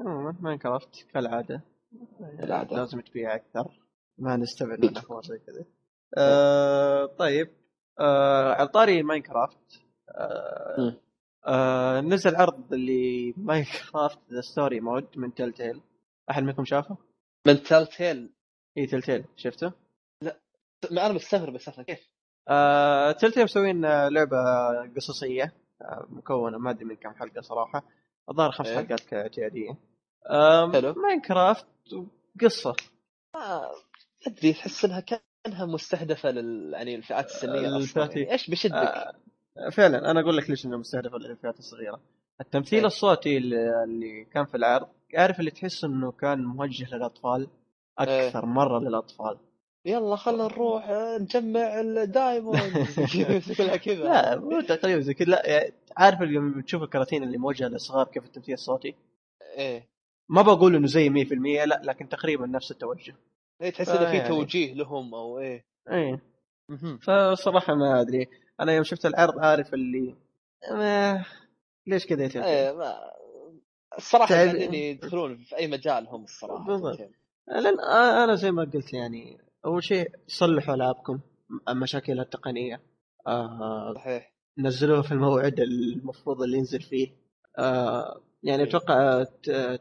عموما 0.00 0.36
Minecraft 0.40 1.06
كالعادة. 1.14 1.62
كالعادة. 2.38 2.76
لازم 2.76 3.00
تبيع 3.00 3.34
أكثر. 3.34 3.80
ما 4.18 4.36
نستبعد 4.36 4.84
من 4.84 4.96
أخبار 4.96 5.22
زي 5.22 5.38
كذا 5.38 5.64
آه 6.18 7.06
طيب. 7.06 7.50
آه 8.00 8.52
على 8.54 8.68
طاري 8.68 9.02
Minecraft 9.02 9.82
آه 10.08 10.76
مم. 10.78 10.96
آه 11.46 12.00
نزل 12.00 12.36
عرض 12.36 12.72
اللي 12.72 13.34
Minecraft 13.36 14.18
the 14.32 14.40
Story 14.40 14.80
Mode 14.80 15.18
من 15.18 15.34
Telltale 15.34 15.80
أحد 16.30 16.42
منكم 16.42 16.64
شافه؟ 16.64 16.96
من 17.46 17.62
Telltale 17.62 18.30
اي 18.78 18.86
Telltale 18.86 19.24
شفته؟ 19.36 19.72
ما 20.90 21.06
أنا 21.06 21.12
مستغرب 21.14 21.54
أساسا 21.54 21.82
كيف؟ 21.82 22.15
آه 22.48 23.12
Tell 23.12 23.44
مسوين 23.44 23.84
آه، 23.84 24.08
لعبة 24.08 24.36
قصصية. 24.96 25.52
آه 25.82 26.06
مكونه 26.10 26.58
ما 26.58 26.70
أدري 26.70 26.84
من 26.84 26.96
كم 26.96 27.14
حلقة 27.14 27.40
صراحة. 27.40 27.82
الظاهر 28.30 28.50
خمس 28.50 28.66
إيه. 28.66 28.76
حلقات 28.76 29.00
كاعتياديه 29.00 29.70
آه 30.30 30.72
حلو. 30.72 30.92
Minecraft 30.94 31.66
قصه 32.42 32.76
ما 33.34 33.70
أدري 34.26 34.52
تحس 34.52 34.84
إنها 34.84 35.00
كأنها 35.00 35.66
مستهدفة 35.66 36.30
لل 36.30 36.72
يعني 36.74 36.94
الفئات 36.94 37.26
السنية 37.26 37.76
الفئات- 37.76 38.16
يعني 38.16 38.32
إيش 38.32 38.50
بشدك؟ 38.50 38.74
آه 38.74 39.14
فعلا 39.72 40.10
أنا 40.10 40.20
أقول 40.20 40.36
لك 40.36 40.50
ليش 40.50 40.66
انه 40.66 40.76
مستهدف 40.76 41.14
للفئات 41.14 41.58
الصغيرة. 41.58 42.00
التمثيل 42.40 42.78
إيه. 42.78 42.86
الصوتي 42.86 43.36
اللي, 43.36 44.24
كان 44.32 44.44
في 44.44 44.56
العرض 44.56 44.88
عارف 45.14 45.40
اللي 45.40 45.50
تحس 45.50 45.84
إنه 45.84 46.12
كان 46.12 46.44
موجه 46.44 46.94
للأطفال؟ 46.96 47.48
أكثر 47.98 48.46
مرة 48.46 48.78
للأطفال. 48.78 49.38
يلا 49.86 50.16
خلينا 50.16 50.44
نروح 50.44 50.88
آه، 50.88 51.18
نجمع 51.18 51.80
الدايموند. 51.80 52.60
كلها 53.58 53.76
كذا. 53.76 54.04
لا 54.04 54.36
مو 54.36 54.60
تقريبا 54.60 55.00
زي 55.00 55.14
كذا 55.14 55.26
لا 55.30 55.50
يعني 55.50 55.72
عارف 55.96 56.22
اللي 56.22 56.38
لما 56.38 56.62
تشوف 56.62 56.82
الكراتين 56.82 57.22
اللي 57.22 57.38
موجهة 57.38 57.68
للصغار 57.68 58.06
كيف 58.06 58.24
التمثيل 58.24 58.54
الصوتي؟ 58.54 58.94
إيه. 59.56 59.88
ما 60.28 60.42
بقول 60.42 60.74
إنه 60.76 60.86
زي 60.86 61.08
100% 61.10 61.64
لا 61.66 61.80
لكن 61.84 62.08
تقريبا 62.08 62.46
نفس 62.46 62.70
التوجه. 62.70 63.14
إيه 63.62 63.70
تحس 63.70 63.88
آه، 63.88 63.98
إنه 64.00 64.10
في 64.10 64.16
يعني. 64.16 64.28
توجيه 64.28 64.74
لهم 64.74 65.14
أو 65.14 65.38
إيه. 65.38 65.64
إيه. 65.90 66.20
فصراحة 67.02 67.74
ما 67.74 68.00
أدري. 68.00 68.26
أنا 68.60 68.72
يوم 68.72 68.84
شفت 68.84 69.06
العرض 69.06 69.38
عارف 69.38 69.74
اللي 69.74 70.14
ما 70.70 71.24
ليش 71.86 72.06
كذا؟ 72.06 72.44
إيه 72.46 72.72
ما 72.72 72.94
الصراحه 73.98 74.28
تعب- 74.28 74.46
قاعدين 74.46 74.74
يدخلون 74.74 75.36
في 75.36 75.56
أي 75.56 75.66
مجال 75.66 76.06
هم 76.08 76.24
الصراحة. 76.24 76.64
بالضبط. 76.66 76.98
لأن 77.48 77.80
أنا 78.22 78.34
زي 78.34 78.50
ما 78.50 78.62
قلت 78.74 78.92
يعني 78.92 79.38
أول 79.66 79.84
شيء 79.84 80.10
صلحوا 80.26 80.74
ألعابكم 80.74 81.20
مشاكلها 81.68 82.24
التقنية. 82.24 82.82
آه 83.26 83.94
صحيح. 83.94 84.32
نزلوها 84.58 85.02
في 85.02 85.12
الموعد 85.12 85.60
المفروض 85.60 86.42
اللي 86.42 86.58
ينزل 86.58 86.80
فيه. 86.80 87.08
آه 87.58 88.20
يعني. 88.42 88.62
أتوقع 88.62 89.24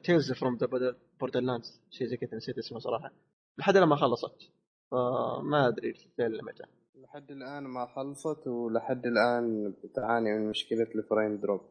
Tales 0.03 0.31
from 0.31 0.57
the 0.57 0.95
Borderlands 1.19 1.81
شيء 1.91 2.07
زي 2.07 2.17
كذا 2.17 2.35
نسيت 2.35 2.57
اسمه 2.57 2.79
صراحة. 2.79 3.11
لحد 3.57 3.75
الآن 3.75 3.89
ما 3.89 3.95
خلصت. 3.95 4.51
فما 4.91 5.67
أدري 5.67 5.93
متى 6.19 6.63
لحد 6.95 7.31
الآن 7.31 7.63
ما 7.63 7.85
خلصت 7.95 8.47
ولحد 8.47 9.05
الآن 9.05 9.73
تعاني 9.95 10.33
من 10.33 10.49
مشكلة 10.49 10.87
ال 10.95 11.02
frame 11.02 11.37
drop 11.37 11.61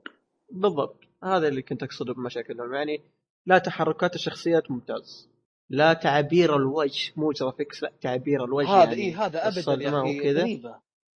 بالضبط. 0.52 1.00
هذا 1.24 1.48
اللي 1.48 1.62
كنت 1.62 1.82
أقصده 1.82 2.14
بمشاكلهم. 2.14 2.74
يعني 2.74 3.00
لا 3.46 3.58
تحركات 3.58 4.14
الشخصيات 4.14 4.70
ممتاز. 4.70 5.33
لا 5.70 5.92
تعابير 5.92 6.56
الوجه 6.56 7.12
مو 7.16 7.32
graphics 7.32 7.82
لا 7.82 7.92
تعابير 8.00 8.44
الوجه 8.44 8.68
هذا 8.68 8.84
يعني 8.84 9.02
إيه 9.02 9.26
هذا 9.26 9.48
ابدا 9.48 9.82
يا 9.84 10.02
أخي. 10.02 10.32
غريبة. 10.32 10.74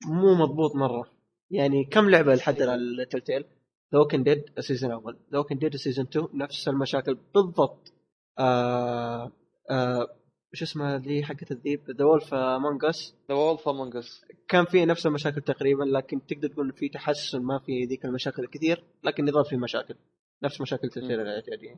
مو 0.05 0.33
مضبوط 0.35 0.75
مرة. 0.75 1.05
يعني 1.51 1.83
كم 1.85 2.09
لعبة 2.09 2.35
لحد 2.35 2.61
الآن 2.61 2.79
ال 2.99 3.04
Telltale 3.04 3.45
The 3.93 3.99
Walking 3.99 4.23
Dead 4.23 4.43
ال 4.57 4.62
season 4.62 4.91
الأول 4.91 5.17
The 5.31 5.37
Walking 5.37 5.57
Dead 5.57 5.73
ال 5.73 5.78
season 5.78 6.05
2 6.05 6.27
نفس 6.33 6.67
المشاكل 6.67 7.17
بالضبط. 7.35 7.93
آه 8.39 9.31
آه 9.71 10.07
وش 10.53 10.61
اسمها 10.61 10.95
اللي 10.97 11.23
حقت 11.23 11.51
الذيب؟ 11.51 11.91
The 11.91 12.05
Wolf 12.05 12.33
Among 12.33 12.85
Us 12.85 13.15
The 13.29 13.35
Wolf 13.35 13.69
Among 13.69 13.95
Us 13.95 14.25
كان 14.47 14.65
في 14.65 14.85
نفس 14.85 15.05
المشاكل 15.05 15.41
تقريبا 15.41 15.83
لكن 15.83 16.25
تقدر 16.25 16.47
تقول 16.47 16.73
في 16.73 16.89
تحسن 16.89 17.41
ما 17.41 17.59
في 17.59 17.85
ذيك 17.85 18.05
المشاكل 18.05 18.43
الكثير 18.43 18.83
لكن 19.03 19.27
يظل 19.27 19.45
في 19.45 19.57
مشاكل. 19.57 19.95
نفس 20.43 20.61
مشاكل 20.61 20.89
Telltale 20.89 21.19
الاعتياديه 21.19 21.75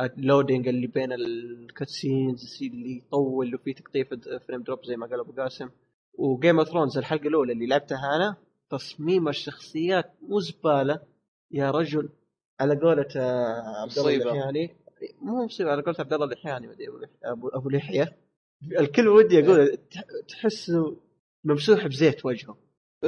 ال 0.00 0.09
loading 0.09 0.68
اللي 0.68 0.86
بين 0.86 1.12
ال 1.12 1.27
cutscenes 1.27 2.58
اللي 2.62 2.96
يطول 2.96 3.54
وفي 3.54 3.72
تقطيع 3.72 4.04
frame 4.48 4.62
drop 4.62 4.84
زي 4.84 4.96
ما 4.96 5.06
قال 5.06 5.20
أبو 5.20 5.32
قاسم. 5.32 5.68
و 6.18 6.26
Game 6.26 6.58
of 6.58 6.68
Thrones 6.68 6.98
الحلقة 6.98 7.28
الأولى 7.28 7.52
اللي 7.52 7.66
لعبتها 7.66 8.16
أنا 8.16 8.36
تصميم 8.70 9.28
الشخصيات 9.28 10.12
مو 10.22 10.40
زباله 10.40 11.00
يا 11.50 11.70
رجل 11.70 12.08
على 12.60 12.74
قولة 12.80 13.06
آه، 13.16 13.82
عبد 13.82 13.92
الله 13.98 14.02
مصيبة. 14.02 14.22
اللحياني 14.32 14.76
مو 15.22 15.44
مصيبة 15.44 15.70
على 15.70 15.82
قولة 15.82 15.96
عبد 16.00 16.12
الله 16.12 16.26
مدري 16.26 16.38
لح- 16.86 17.08
أبو 17.24 17.48
أبو 17.48 17.68
لحية. 17.70 18.16
الكل 18.80 19.08
ودي 19.08 19.44
أقول 19.44 19.76
تح- 19.76 20.04
تحسه 20.28 20.96
ممسوح 21.44 21.86
بزيت 21.86 22.26
وجهه. 22.26 22.56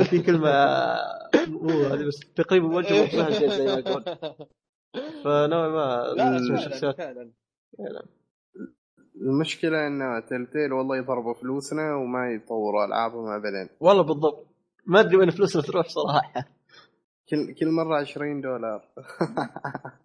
في 0.05 0.23
كلمة 0.23 0.51
مو 1.63 1.71
هذه 1.71 2.05
بس 2.07 2.21
تقريبا 2.37 2.67
وجهه 2.77 3.03
ممسوح 3.03 3.29
بزيت 3.29 3.51
زي 3.53 3.65
ما 3.65 3.79
أقول 3.79 4.05
فنوعا 5.25 5.69
ما 5.69 6.15
لا 6.17 6.37
الشخصيات 6.37 6.97
فعلا. 6.97 7.31
فعلا. 7.79 8.05
المشكلة 9.17 9.87
إن 9.87 10.23
تلتيل 10.31 10.73
والله 10.73 10.97
يضربوا 10.97 11.35
فلوسنا 11.35 11.95
وما 11.95 12.31
يطوروا 12.33 12.85
ألعابهم 12.85 13.27
ابدا. 13.27 13.69
والله 13.81 14.03
بالضبط. 14.03 14.47
ما 14.87 15.01
أدري 15.01 15.17
وين 15.17 15.31
فلوسنا 15.31 15.63
تروح 15.63 15.89
صراحة. 15.89 16.49
كل 17.31 17.55
كل 17.55 17.71
مرة 17.71 17.97
20 17.97 18.41
دولار. 18.41 18.89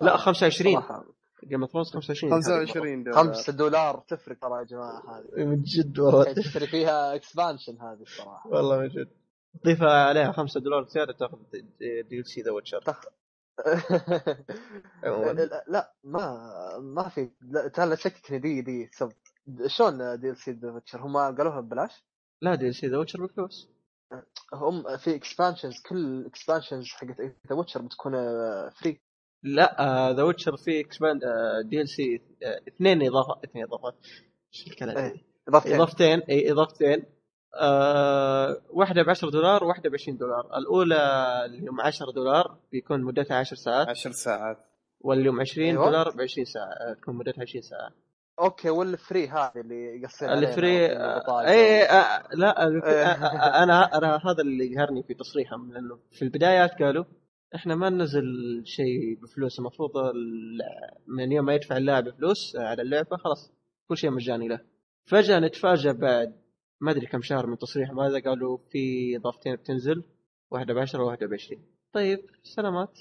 لا 0.01 0.17
25 0.17 0.73
صراحة. 0.73 1.05
Game 1.43 1.61
of 1.61 1.71
Thrones 1.71 1.89
25 1.89 2.33
25 2.33 3.03
دولار. 3.03 3.33
5 3.33 3.53
دولار 3.53 4.03
تفرق 4.07 4.37
ترى 4.39 4.59
يا 4.59 4.63
جماعة 4.63 5.03
هذه. 5.09 5.45
من 5.45 5.61
جد 5.61 5.99
والله. 5.99 6.33
تشتري 6.33 6.67
فيها 6.67 7.15
expansion 7.15 7.81
هذه 7.81 8.01
الصراحة. 8.01 8.49
والله 8.49 8.79
من 8.79 8.87
جد. 8.87 9.09
تضيف 9.63 9.83
عليها 9.83 10.31
5 10.31 10.59
دولار 10.59 10.83
زيادة 10.83 11.13
تاخذ 11.13 11.37
DLC 12.09 12.41
The 12.41 12.51
Witcher. 12.51 12.83
لا 15.03 15.63
لا، 15.67 15.93
ما 16.03 16.39
ما 16.79 17.09
في. 17.09 17.29
لا 17.41 17.67
ترى 17.67 17.85
لا 17.85 17.95
تشككني 17.95 18.39
D 18.39 18.61
D 18.61 18.89
شلون 19.67 20.19
DLC 20.19 20.51
The 20.51 20.71
Witcher 20.71 21.01
هم 21.01 21.17
قالوها 21.17 21.61
ببلاش؟ 21.61 22.03
لا 22.41 22.55
DLC 22.55 22.87
The 22.87 22.97
Witcher 22.97 23.25
بفلوس. 23.25 23.69
هم 24.53 24.97
في 24.97 25.15
expansions 25.15 25.73
كل 25.89 26.25
expansions 26.25 26.85
حقت 26.87 27.21
The 27.21 27.55
Witcher 27.55 27.81
بتكون 27.81 28.13
free 28.69 29.01
لا 29.43 30.13
The 30.17 30.23
Witcher 30.23 30.57
في 30.57 30.79
expand 30.79 31.21
DLC 31.69 32.21
اثنين 32.67 33.01
إضافة 33.07 33.39
اثنين 33.43 33.63
إضافات. 33.63 33.95
إيش 34.53 34.67
الكلام 34.67 34.97
إيه. 34.97 35.23
إضافتين. 35.47 35.75
إضافتين 35.75 36.19
اي 36.19 36.51
إضافتين. 36.51 37.03
آه 37.55 38.57
واحدة 38.69 39.03
ب 39.03 39.09
10 39.09 39.29
دولار 39.29 39.63
وواحدة 39.63 39.89
ب 39.89 39.93
20 39.93 40.17
دولار 40.17 40.57
الأولى 40.57 40.95
اليوم 41.45 41.81
10 41.81 42.11
دولار 42.11 42.57
بيكون 42.71 43.01
مدتها 43.01 43.37
10 43.37 43.57
ساعات 43.57 43.87
10 43.89 44.11
ساعات 44.11 44.57
واليوم 45.01 45.39
20 45.39 45.67
أيوة. 45.67 45.85
دولار 45.85 46.09
ب 46.09 46.21
20 46.21 46.45
ساعة 46.45 46.65
آه، 46.65 46.93
تكون 46.93 47.15
مدتها 47.15 47.41
20 47.41 47.61
ساعة 47.61 47.89
okay 48.39 48.69
وال 48.69 48.89
free 48.89 49.27
هذه 49.27 49.51
اللي 49.55 50.01
يقصون 50.01 50.29
ال 50.29 50.39
free. 50.39 50.85
اي 50.85 51.83
آه، 51.83 52.23
لا 52.33 52.67
إيه. 52.67 52.73
آه، 52.73 53.25
آه، 53.25 53.63
أنا 53.63 53.97
أنا 53.97 54.15
هذا 54.15 54.41
اللي 54.41 54.71
يقهرني 54.71 55.03
في 55.03 55.13
تصريحهم 55.13 55.73
لأنه 55.73 55.99
في 56.11 56.21
البدايات 56.21 56.71
قالوا 56.83 57.03
إحنا 57.55 57.75
ما 57.75 57.89
ننزل 57.89 58.23
شيء 58.65 59.19
بفلوس 59.21 59.59
المفروض 59.59 59.97
ال- 59.97 60.59
من 61.07 61.31
يوم 61.31 61.45
ما 61.45 61.53
يدفع 61.55 61.77
اللاعب 61.77 62.09
فلوس 62.09 62.55
على 62.55 62.81
اللعبة 62.81 63.17
خلاص 63.17 63.51
كل 63.89 63.97
شيء 63.97 64.09
مجاني 64.11 64.47
له 64.47 64.59
فجأة 65.05 65.39
نتفاجئ 65.39 65.93
بعد 65.93 66.42
ما 66.81 66.91
أدري 66.91 67.05
كم 67.05 67.21
شهر 67.21 67.47
من 67.47 67.57
تصريحهم 67.57 67.99
هذا 67.99 68.19
قالوا 68.19 68.57
في 68.69 69.15
اضافتين 69.17 69.55
بتنزل 69.55 70.03
واحدة 70.51 70.73
ب 70.73 70.77
10 70.77 71.03
وواحدة 71.03 71.27
ب 71.27 71.33
20 71.33 71.61
طيب 71.93 72.29
سلامات. 72.43 72.99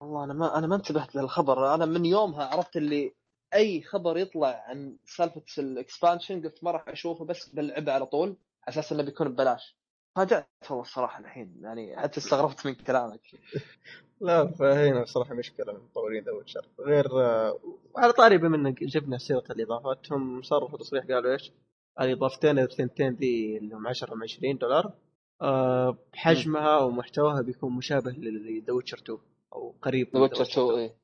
والله 0.00 0.24
أنا 0.24 0.32
ما 0.32 0.58
أنا 0.58 0.66
ما 0.66 0.76
انتبهت 0.76 1.14
للخبر. 1.14 1.74
أنا 1.74 1.86
من 1.86 2.04
يومها 2.04 2.44
عرفت 2.44 2.76
اللي 2.76 3.14
أي 3.54 3.82
خبر 3.82 4.18
يطلع 4.18 4.64
عن 4.68 4.96
سالفة 5.04 5.42
ال 5.58 5.66
expansion 5.66 6.42
قلت 6.42 6.64
ما 6.64 6.70
راح 6.70 6.88
أشوفه 6.88 7.24
بس 7.24 7.48
بلعبه 7.48 7.92
على 7.92 8.06
طول 8.06 8.28
على 8.28 8.68
أساس 8.68 8.92
إنه 8.92 9.02
بيكون 9.02 9.28
ببلاش. 9.28 9.76
فاجأت 10.16 10.46
والله 10.70 10.82
الصراحة 10.82 11.20
الحين 11.20 11.60
يعني 11.62 11.96
حتى 11.96 12.18
استغربت 12.20 12.66
من 12.66 12.74
كلامك. 12.74 13.20
لا 14.20 14.46
فهنا 14.46 15.02
بصراحة 15.02 15.34
مشكلة 15.34 15.72
من 15.72 15.78
مطورين 15.78 16.24
The 16.24 16.32
Witcher 16.32 16.66
غير 16.80 17.06
آه، 17.20 17.58
وعلى 17.94 18.12
طاري 18.12 18.38
بما 18.38 18.56
إنك 18.56 18.84
جبنا 18.84 19.18
سيرة 19.18 19.44
الإضافات 19.50 20.12
هم 20.12 20.42
صرحوا 20.42 20.78
تصريح 20.78 21.04
قالوا 21.04 21.32
إيش؟ 21.32 21.52
الاضافتين 22.00 22.58
الثنتين 22.58 23.14
ذي 23.14 23.58
اللي 23.58 23.74
هم 23.74 23.86
10 23.86 24.14
م 24.14 24.22
20 24.22 24.58
دولار. 24.58 24.94
آه، 25.42 25.98
بحجمها 26.12 26.78
ومحتواها 26.78 27.42
بيكون 27.42 27.72
مشابه 27.72 28.10
ل 28.10 28.26
The 28.26 28.72
Witcher 28.72 28.98
2 28.98 29.18
أو 29.52 29.74
قريب 29.82 30.06
ذا 30.06 30.12
من 30.14 30.22
Witcher 30.22 30.42
2 30.42 30.78
إيه. 30.78 30.94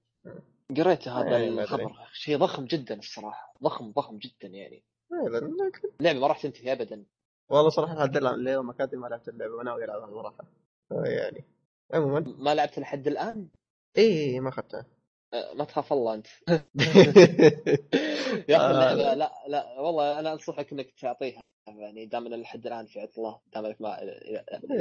قريت 0.77 1.09
هذا 1.09 1.37
أدري. 1.37 1.49
الخبر 1.49 1.93
شيء 2.13 2.37
ضخم 2.37 2.65
جدا 2.65 2.99
الصراحة. 2.99 3.55
ضخم 3.63 3.93
ضخم 3.93 4.19
جدا 4.19 4.49
يعني. 4.49 4.83
اللعبه 6.01 6.19
ما 6.21 6.27
راح 6.27 6.43
تنتهي 6.43 6.73
ابدا. 6.73 7.05
والله 7.51 7.69
صراحة 7.69 7.95
لحد 7.95 8.17
الآن 8.17 8.35
اليوم 8.35 8.67
ما 8.67 8.73
كاتب 8.73 8.99
ما 8.99 9.07
لعبت 9.07 9.29
اللعبة 9.29 9.55
وناوي 9.55 9.85
ألعبها 9.85 10.11
صراحة. 10.11 10.45
يعني. 10.91 11.45
عموما. 11.95 12.21
ما 12.39 12.55
لعبت 12.55 12.79
لحد 12.79 13.07
الآن؟ 13.07 13.49
اي 13.99 14.41
ما 14.41 14.49
أخذتها. 14.49 14.81
أه، 14.81 14.98
ما 15.33 15.65
تخاف 15.65 15.93
الله 15.93 16.15
أنت. 16.15 16.27
يا 18.49 18.57
أخي 18.57 18.67
آه. 18.67 18.93
اللعبه 18.93 19.15
لا 19.15 19.33
لا 19.49 19.81
والله 19.81 20.19
أنا 20.19 20.33
أنصحك 20.33 20.73
إنك 20.73 20.91
تعطيها 21.01 21.41
يعني 21.69 22.07
دام 22.07 22.27
ان 22.27 22.41
لحد 22.41 22.67
الآن 22.67 22.87
في 22.87 23.01
عطلة 23.01 23.41
دام 23.55 23.65
انك 23.65 23.81
ما 23.81 23.99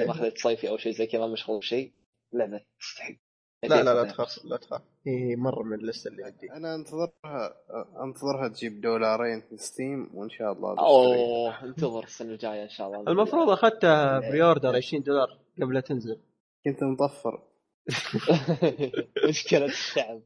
ما 0.06 0.12
اخذت 0.12 0.38
صيفي 0.38 0.70
أو 0.70 0.78
شيء 0.78 0.92
زي 0.92 1.08
كذا 1.08 1.22
ما 1.22 1.28
مشغول 1.28 1.60
بشيء 1.60 1.92
لعبه 2.34 2.62
تستحق. 2.80 3.16
لا 3.64 3.84
لا 3.84 3.94
لا 3.94 4.04
تخاف 4.04 4.46
لا 4.46 4.58
تخاف. 4.58 4.82
هي 5.08 5.36
مرة 5.36 5.64
من 5.64 5.74
اللسته 5.80 6.08
اللي 6.08 6.24
عندي. 6.24 6.52
أنا 6.52 6.76
أنتظرها 6.76 7.56
أنتظرها 8.04 8.48
تجي 8.48 8.82
بدولارين 8.82 9.42
في 9.42 9.58
Steam 9.58 10.10
وإن 10.14 10.30
شاء 10.30 10.52
الله 10.52 10.74
بشتري. 10.74 10.88
اوه 10.88 11.64
انتظر 11.64 12.04
السنة 12.04 12.32
الجاية 12.32 12.64
إن 12.64 12.70
شاء 12.70 12.88
الله. 12.88 13.12
المفروض 13.12 13.50
أخذتها 13.50 14.20
pre-order 14.20 14.76
20 14.76 15.04
دولار 15.04 15.38
قبل 15.62 15.74
لا 15.74 15.82
تنزل. 15.82 16.20
كنت 16.66 16.84
مطفر. 16.84 17.44
مشكلة 19.30 19.66
الشعب. 19.66 20.22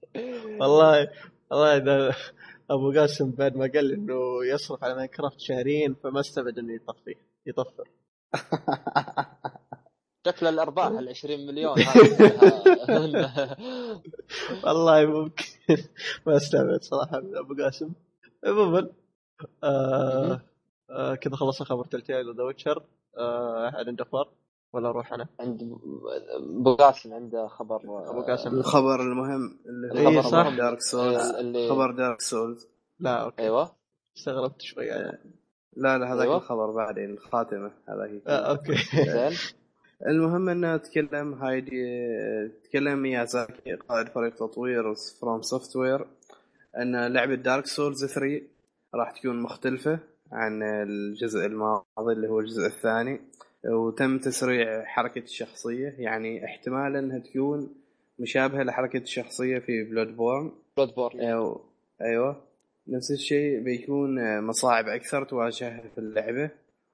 والله 0.59 1.09
والله 1.51 1.77
إذا 1.77 2.15
أبو 2.69 2.91
قاسم 2.91 3.31
بعد 3.31 3.55
ما 3.55 3.71
قال 3.73 3.91
إنه 3.91 4.45
يصرف 4.45 4.83
على 4.83 4.95
Minecraft 4.95 5.39
شهرين 5.39 5.95
فما 6.03 6.19
استبعد 6.19 6.59
إنه 6.59 6.73
يطفي 6.73 7.15
يطفر. 7.45 7.87
شكل 10.27 10.47
الأرباح 10.47 10.87
ال 10.87 11.09
20 11.09 11.47
مليون. 11.47 11.75
والله 14.63 15.05
ممكن. 15.05 15.45
ما 16.27 16.37
استبعد 16.37 16.81
صراحة 16.83 17.19
من 17.19 17.37
أبو 17.37 17.63
قاسم. 17.63 17.93
عموما 18.45 18.89
آه 19.63 20.41
آه 20.89 21.15
كذا 21.15 21.35
خلصنا 21.35 21.67
خبر 21.67 21.85
Telltale 21.85 22.29
و 22.29 22.33
The 22.33 22.43
Witcher. 22.43 22.83
آه 23.17 23.69
أحد 23.69 23.87
عنده 23.87 24.03
أخبار؟ 24.03 24.29
ولا 24.73 24.89
أروح 24.89 25.13
أنا؟ 25.13 25.27
عند 25.39 25.61
أبو 26.59 26.75
قاسم 26.75 27.13
عنده 27.13 27.47
خبر 27.47 27.81
أبو 28.09 28.21
قاسم. 28.21 28.49
الخبر 28.49 29.01
المهم 29.01 29.59
اللي 29.65 30.17
هو 30.17 30.21
صح. 30.21 30.55
Dark 30.57 30.81
Souls 30.81 31.29
اللي 31.29 31.69
خبر 31.69 31.91
Dark 31.91 32.21
Souls 32.21 32.67
لا 32.99 33.23
okay. 33.23 33.41
أيوه. 33.43 33.71
استغربت 34.17 34.61
شوي. 34.61 34.85
يعني. 34.85 35.19
لا 35.75 35.97
لا 35.97 36.13
هذاك 36.13 36.21
أيوة. 36.21 36.37
الخبر 36.37 36.71
بعدين 36.71 37.09
الخاتمة. 37.13 37.71
هذا 37.89 38.03
هي 38.03 38.21
آه 38.27 38.51
okay. 38.51 38.75
زين. 39.05 39.37
المهم 40.07 40.49
إنه 40.49 40.77
تكلم 40.77 41.33
هايديتاكا 41.33 42.99
ميازاكي 42.99 43.75
قائد 43.75 44.07
فريق 44.09 44.35
تطوير 44.35 44.95
FromSoftware 45.21 46.05
إن 46.77 47.13
لعبة 47.13 47.35
Dark 47.35 47.65
Souls 47.65 48.05
3 48.05 48.41
راح 48.95 49.11
تكون 49.11 49.41
مختلفة 49.41 49.99
عن 50.31 50.63
الجزء 50.63 51.45
الماضي 51.45 51.83
اللي 52.13 52.27
هو 52.27 52.39
الجزء 52.39 52.65
الثاني. 52.65 53.21
وتم 53.65 54.19
تسريع 54.19 54.85
حركة 54.85 55.23
الشخصية 55.23 55.95
يعني 55.97 56.45
احتمال 56.45 56.95
إنها 56.95 57.19
تكون 57.19 57.75
مشابهة 58.19 58.63
لحركة 58.63 58.97
الشخصية 58.97 59.59
في 59.59 59.83
Bloodborne 59.83 60.51
Bloodborne 60.77 61.19
أيوة. 61.19 61.69
أيوه 62.01 62.51
نفس 62.87 63.11
الشيء 63.11 63.59
بيكون 63.59 64.41
مصاعب 64.41 64.87
أكثر 64.87 65.23
تواجهها 65.23 65.89
في 65.95 65.97
اللعبة 65.97 66.51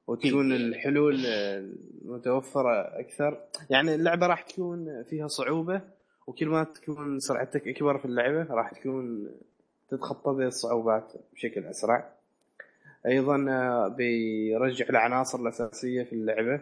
وتكون 0.07 0.51
الحلول 0.61 1.17
متوفرة 2.01 2.99
أكثر. 2.99 3.47
يعني 3.69 3.95
اللعبة 3.95 4.27
راح 4.27 4.41
تكون 4.41 5.03
فيها 5.03 5.27
صعوبة 5.27 5.81
وكل 6.27 6.47
ما 6.47 6.63
تكون 6.63 7.19
سرعتك 7.19 7.67
أكبر 7.67 7.97
في 7.97 8.05
اللعبة 8.05 8.43
راح 8.43 8.71
تكون 8.71 9.29
تتخطى 9.89 10.35
ذي 10.37 10.45
الصعوبات 10.45 11.13
بشكل 11.33 11.65
أسرع. 11.65 12.16
أيضا 13.07 13.45
آه، 13.49 13.87
بيرجع 13.87 14.85
العناصر 14.89 15.39
الأساسية 15.39 16.03
في 16.03 16.13
اللعبة 16.13 16.61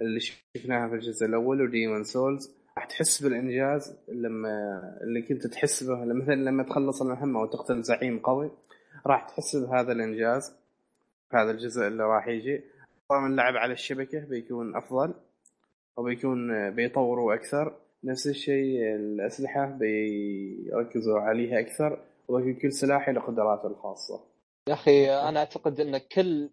اللي 0.00 0.20
شفناها 0.20 0.88
في 0.88 0.94
الجزء 0.94 1.26
الأول 1.26 1.62
وديمون 1.62 2.04
سولز 2.04 2.50
راح 2.76 2.84
تحس 2.84 3.22
بالإنجاز 3.22 3.96
لما 4.08 4.80
اللي 5.02 5.22
كنت 5.22 5.46
تحس 5.46 5.84
به 5.84 6.04
مثلا 6.04 6.34
لما 6.34 6.62
تخلص 6.62 7.02
المهمة 7.02 7.40
وتقتل 7.40 7.82
زعيم 7.82 8.18
قوي 8.18 8.50
راح 9.06 9.28
تحس 9.28 9.56
بهذا 9.56 9.92
الإنجاز 9.92 10.52
في 11.30 11.36
هذا 11.36 11.50
الجزء 11.50 11.86
اللي 11.86 12.02
راح 12.02 12.28
يجي. 12.28 12.60
طبعا 13.08 13.26
اللعب 13.26 13.56
على 13.56 13.72
الشبكة 13.72 14.24
بيكون 14.24 14.76
أفضل 14.76 15.14
وبيكون 15.96 16.70
بيطوروا 16.70 17.34
أكثر. 17.34 17.74
نفس 18.04 18.26
الشيء 18.26 18.94
الأسلحة 18.94 19.66
بيركزوا 19.66 21.20
عليها 21.20 21.60
أكثر 21.60 21.98
وبيكون 22.28 22.54
كل 22.54 22.72
سلاح 22.72 23.08
له 23.08 23.20
قدراته 23.20 23.66
الخاصة. 23.66 24.31
يا 24.68 24.74
أخي 24.74 25.10
أنا 25.10 25.40
أعتقد 25.40 25.80
إن 25.80 25.98
كل 25.98 26.50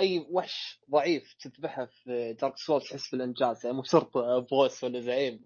أي 0.00 0.26
وحش 0.30 0.80
ضعيف 0.90 1.34
تذبحه 1.40 1.86
في 1.86 2.36
Dark 2.40 2.58
Souls 2.58 2.84
تحس 2.84 3.10
بالإنجاز 3.10 3.66
يعني 3.66 3.76
مو 3.76 3.82
شرط 3.82 4.18
boss 4.50 4.84
ولا 4.84 5.00
زعيم. 5.00 5.40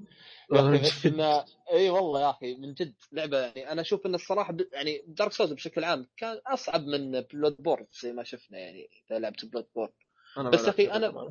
يا 0.53 0.61
أخي 0.61 0.79
بس 0.79 1.07
إنه 1.07 1.45
إي 1.73 1.91
والله 1.91 2.21
يا 2.21 2.31
أخي 2.31 2.55
من 2.55 2.75
جد 2.75 2.95
لعبة 3.13 3.39
يعني 3.39 3.73
أنا 3.73 3.81
أشوف 3.81 4.07
إن 4.07 4.15
الصراحة 4.15 4.53
ب... 4.53 4.67
يعني 4.73 5.05
Dark 5.07 5.33
Souls 5.33 5.53
بشكل 5.53 5.85
عام 5.85 6.07
كان 6.17 6.41
أصعب 6.47 6.81
من 6.81 7.21
Bloodborne 7.21 7.87
زي 8.03 8.13
ما 8.13 8.25
شفنا 8.25 8.59
يعني 8.59 8.89
إذا 9.11 9.19
لعبت 9.19 9.45
Bloodborne 9.45 9.93
بس 10.53 10.69
أخي 10.69 10.91
أنا 10.91 11.31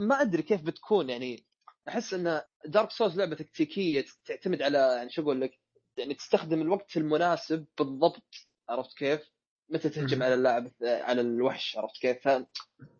ما 0.00 0.20
أدري 0.22 0.42
كيف 0.42 0.62
بتكون 0.62 1.10
يعني 1.10 1.44
أحس 1.88 2.14
إن 2.14 2.40
Dark 2.64 2.90
Souls 2.90 3.18
لعبة 3.18 3.34
تكتيكية 3.34 4.04
تعتمد 4.24 4.62
على 4.62 4.78
يعني 4.78 5.10
شو 5.10 5.22
أقول 5.22 5.40
لك 5.40 5.58
يعني 5.96 6.14
تستخدم 6.14 6.62
الوقت 6.62 6.96
المناسب 6.96 7.66
بالضبط 7.78 8.48
عرفت 8.68 8.96
كيف؟ 8.96 9.35
متى 9.70 9.88
تهجم 9.88 10.22
على 10.22 10.34
اللاعب 10.34 10.70
على 10.82 11.20
الوحش 11.20 11.76
عرفت 11.76 12.00
كيف؟ 12.00 12.28
ما 12.28 12.46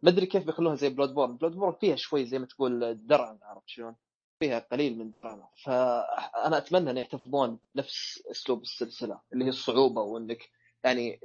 أدري 0.05 0.27
كيف 0.27 0.47
بيخلوها 0.47 0.75
زي 0.75 0.89
Bloodborne، 0.89 1.37
Bloodborne 1.37 1.73
فيها 1.81 1.97
شوي 1.97 2.25
زي 2.25 2.39
ما 2.39 2.47
تقول 2.47 3.07
درع 3.07 3.39
عرفت 3.43 3.69
شلون؟ 3.69 3.95
فيها 4.41 4.59
قليل 4.59 4.99
من 4.99 5.07
الدراما 5.07 5.49
فأنا 5.65 6.59
أتمنى 6.59 6.91
ان 6.91 6.97
يحتفظون 6.97 7.59
نفس 7.77 8.23
أسلوب 8.31 8.63
السلسلة 8.63 9.21
اللي 9.33 9.45
هي 9.45 9.49
الصعوبة 9.49 10.03
وإنك 10.03 10.49
يعني 10.85 11.21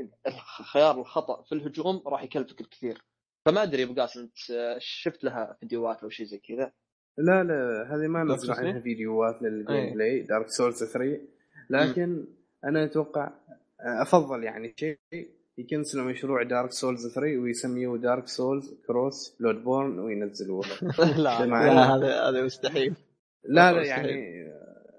خيار 0.71 0.99
الخطأ 0.99 1.41
في 1.41 1.55
الهجوم 1.55 2.03
راح 2.05 2.23
يكلفك 2.23 2.61
الكثير. 2.61 3.03
فما 3.45 3.63
أدري 3.63 3.83
أبو 3.83 3.93
قاسم 3.93 4.19
أنت 4.19 4.77
شفت 4.79 5.23
لها 5.23 5.57
فيديوهات 5.59 6.03
أو 6.03 6.09
شيء 6.09 6.25
زي 6.25 6.37
كذا؟ 6.37 6.71
لا 7.17 7.43
لا 7.43 7.87
هذه 7.95 8.07
ما 8.07 8.23
نزلوا 8.23 8.55
عنها 8.55 8.79
فيديوهات 8.79 9.41
لل 9.41 9.93
gameplay 9.93 10.21
Dark 10.21 10.49
Souls 10.49 10.83
3 10.83 11.21
لكن 11.69 12.25
أنا 12.65 12.83
أتوقع 12.83 13.31
أفضل 13.81 14.43
يعني 14.43 14.73
شيء 14.77 14.97
يكنسلوا 15.57 16.05
مشروع 16.05 16.43
Dark 16.43 16.71
Souls 16.71 17.13
3 17.15 17.37
ويسميه 17.37 17.97
Dark 17.97 18.27
Souls 18.27 18.73
cross 18.87 19.37
Bloodborne 19.39 19.99
وينزلوه 19.99 20.63
لا 21.17 21.45
لا 21.45 21.95
هذا 21.95 22.29
هذا 22.29 22.45
مستحيل. 22.45 22.95
لا 23.43 23.73
لا 23.73 23.83
يعني 23.83 24.47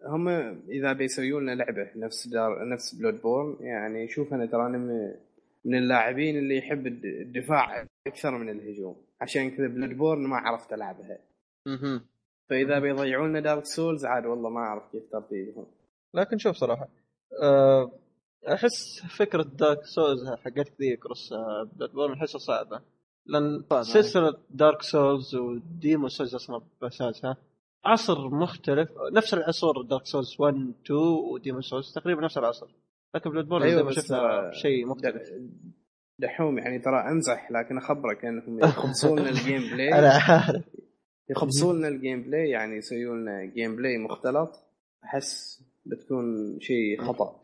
هم 0.06 0.28
إذا 0.68 0.92
بيسويوا 0.92 1.40
لنا 1.40 1.54
لعبة 1.54 1.90
نفس 1.96 2.28
دار 2.28 2.68
نفس 2.68 2.94
Bloodborne 2.94 3.56
يعني 3.60 4.08
شوف 4.08 4.34
أنا 4.34 4.46
ترى 4.46 4.66
أنا 4.66 4.78
من 5.64 5.74
اللاعبين 5.74 6.38
اللي 6.38 6.56
يحب 6.56 6.86
الدفاع 6.86 7.86
أكثر 8.06 8.38
من 8.38 8.48
الهجوم. 8.48 8.96
عشان 9.20 9.50
كذا 9.50 9.66
Bloodborne 9.66 10.26
ما 10.26 10.36
عرفت 10.36 10.72
ألعبها. 10.72 11.18
فإذا 12.50 12.78
بيضيعوا 12.78 13.28
لنا 13.28 13.40
Dark 13.40 13.64
Souls 13.64 14.04
عاد 14.04 14.26
والله 14.26 14.50
ما 14.50 14.60
أعرف 14.60 14.82
كيف 14.92 15.02
ترتيبهم. 15.12 15.66
لكن 16.14 16.38
شوف 16.38 16.56
صراحة 16.56 16.88
أه 17.42 17.92
أحس 18.48 19.02
فكرة 19.18 19.42
Dark 19.42 19.84
Souls 19.84 20.28
حقت 20.28 20.72
ذي 20.80 20.96
cross 20.96 21.32
Bloodborne 21.76 22.12
أحسها 22.12 22.38
صعبة. 22.38 22.80
لأن 23.26 23.64
سلسلة 23.82 24.34
Dark 24.50 24.82
Souls 24.82 25.34
و 25.34 25.43
Demon's 25.43 26.08
Souls 26.08 26.34
أصلا 26.34 26.60
بأساسها 26.82 27.36
عصر 27.84 28.28
مختلف. 28.28 28.90
نفس 29.12 29.34
العصور 29.34 29.82
Dark 29.82 30.06
Souls 30.06 30.36
1 30.38 30.54
2 30.54 30.98
و 31.00 31.08
Demon's 31.08 31.60
Souls 31.60 31.92
تقريبا 31.94 32.20
نفس 32.22 32.38
العصر. 32.38 32.66
لكن 33.14 33.30
Bloodborne 33.30 33.62
أيوة 33.62 33.76
زي 33.76 33.82
ما 33.82 33.90
شفنا 33.90 34.50
شيء 34.52 34.86
مختلف. 34.86 35.30
دحوم 36.18 36.58
يعني 36.58 36.78
ترى 36.78 36.96
امزح 37.10 37.50
لكن 37.50 37.78
أخبرك 37.78 38.24
انهم 38.24 38.58
يخبصون 38.64 39.18
لنا 39.18 39.28
ال 39.30 39.60
gameplay 39.72 39.94
أنا 39.98 40.08
عارف. 40.28 40.64
يخبصون 41.30 41.78
لنا 41.78 41.88
ال 41.88 42.22
gameplay 42.22 42.48
يعني 42.48 42.76
يسوون 42.76 43.20
لنا 43.22 43.44
gameplay 43.44 43.98
مختلط. 43.98 44.50
أحس 45.04 45.62
بتكون 45.86 46.58
شيء 46.60 47.02
خطأ. 47.02 47.40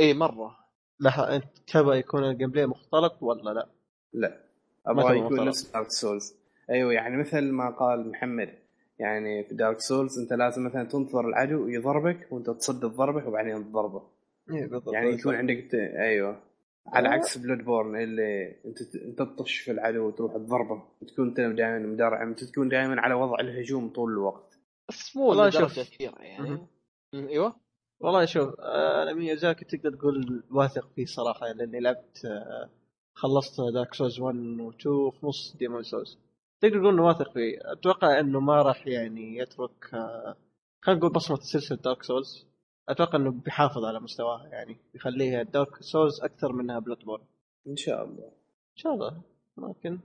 اي 0.00 0.14
مرة. 0.14 0.56
لا 1.00 1.36
أنت 1.36 1.44
تبغى 1.66 1.98
يكون 1.98 2.24
ال 2.24 2.50
gameplay 2.50 2.66
مختلط 2.66 3.22
ولا 3.22 3.50
لا؟ 3.50 3.68
لا. 4.12 4.40
أبغى 4.86 5.18
يكون 5.18 5.44
نفس 5.44 5.70
Dark 5.70 5.90
Souls 5.90 6.34
أيوه 6.70 6.92
يعني 6.92 7.16
مثل 7.16 7.52
ما 7.52 7.70
قال 7.70 8.10
محمد 8.10 8.58
يعني 8.98 9.44
في 9.44 9.54
Dark 9.54 9.80
Souls 9.80 10.18
أنت 10.18 10.32
لازم 10.32 10.64
مثلا 10.64 10.84
تنتظر 10.84 11.28
العدو 11.28 11.68
يضربك 11.68 12.28
وأنت 12.30 12.50
تصد 12.50 12.84
الضربه 12.84 13.28
وبعدين 13.28 13.64
تضربه. 13.64 14.02
اي 14.50 14.66
بالضبط. 14.66 14.94
يعني 14.94 15.10
يكون 15.10 15.34
عندك 15.34 15.68
ت... 15.70 15.74
أيوه. 15.74 16.42
على 16.86 17.08
عكس 17.08 17.38
Bloodborne 17.38 18.02
اللي 18.02 18.56
أنت 18.64 18.94
أنت 18.94 19.18
تطش 19.18 19.58
في 19.58 19.70
العدو 19.70 20.06
وتروح 20.06 20.32
تضربه 20.32 20.82
وتكون 21.02 21.28
انت 21.28 21.40
دائما 21.40 21.78
مدرعم 21.78 22.28
انت 22.28 22.44
تكون 22.44 22.68
دائما 22.68 23.00
على 23.00 23.14
وضع 23.14 23.40
الهجوم 23.40 23.88
طول 23.88 24.12
الوقت. 24.12 24.58
بس 24.88 25.16
مو 25.16 25.34
لدرجة 25.34 25.82
كثيره 25.82 26.18
يعني. 26.18 26.66
أيوه. 27.14 27.65
والله 28.00 28.24
شوف 28.24 28.60
أنا 28.60 29.12
ميازاكي 29.12 29.64
تقدر 29.64 29.96
تقول 29.96 30.42
واثق 30.50 30.88
فيه 30.94 31.04
صراحة 31.04 31.46
لأني 31.52 31.80
لعبت 31.80 32.24
آه، 32.24 32.70
خلصت 33.14 33.60
Dark 33.74 33.94
Souls 33.94 34.20
1 34.20 34.36
و 34.36 34.70
2 34.70 35.10
في 35.10 35.26
نص 35.26 35.56
Demon's 35.58 35.82
Souls 35.82 36.18
تقدر 36.60 36.78
تقول 36.78 36.94
إنه 36.94 37.06
واثق 37.06 37.32
فيه. 37.32 37.58
أتوقع 37.72 38.20
إنه 38.20 38.40
ما 38.40 38.62
راح 38.62 38.86
يعني 38.86 39.38
يترك 39.38 39.94
آه، 39.94 40.36
خلينا 40.80 41.00
نقول 41.00 41.12
بصمة 41.12 41.36
سلسلة 41.36 41.78
Dark 41.78 42.02
Souls 42.02 42.46
أتوقع 42.88 43.18
إنه 43.18 43.30
بيحافظ 43.30 43.84
على 43.84 44.00
مستواها 44.00 44.46
يعني 44.48 44.76
بيخليها 44.92 45.42
Dark 45.42 45.82
Souls 45.82 46.20
أكثر 46.20 46.52
منها 46.52 46.78
Bloodborne 46.78 47.24
إن 47.66 47.76
شاء 47.76 48.04
الله. 48.04 48.24
إن 48.72 48.76
شاء 48.76 48.94
الله. 48.94 49.22
ممكن 49.56 49.98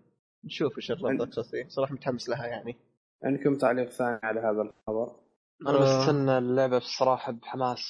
نشوف 0.44 0.78
إيش 0.78 0.92
دارك 0.92 1.34
سولز 1.34 1.52
صراحة 1.68 1.94
متحمس 1.94 2.30
لها 2.30 2.48
يعني. 2.48 2.76
عندكم 3.24 3.58
تعليق 3.58 3.90
ثاني 3.90 4.20
على 4.24 4.40
هذا 4.40 4.62
الخبر؟ 4.62 5.16
أنا 5.68 5.78
آه. 5.78 6.02
بستنى 6.02 6.38
اللعبة 6.38 6.78
بصراحه 6.78 7.32
بحماس. 7.32 7.82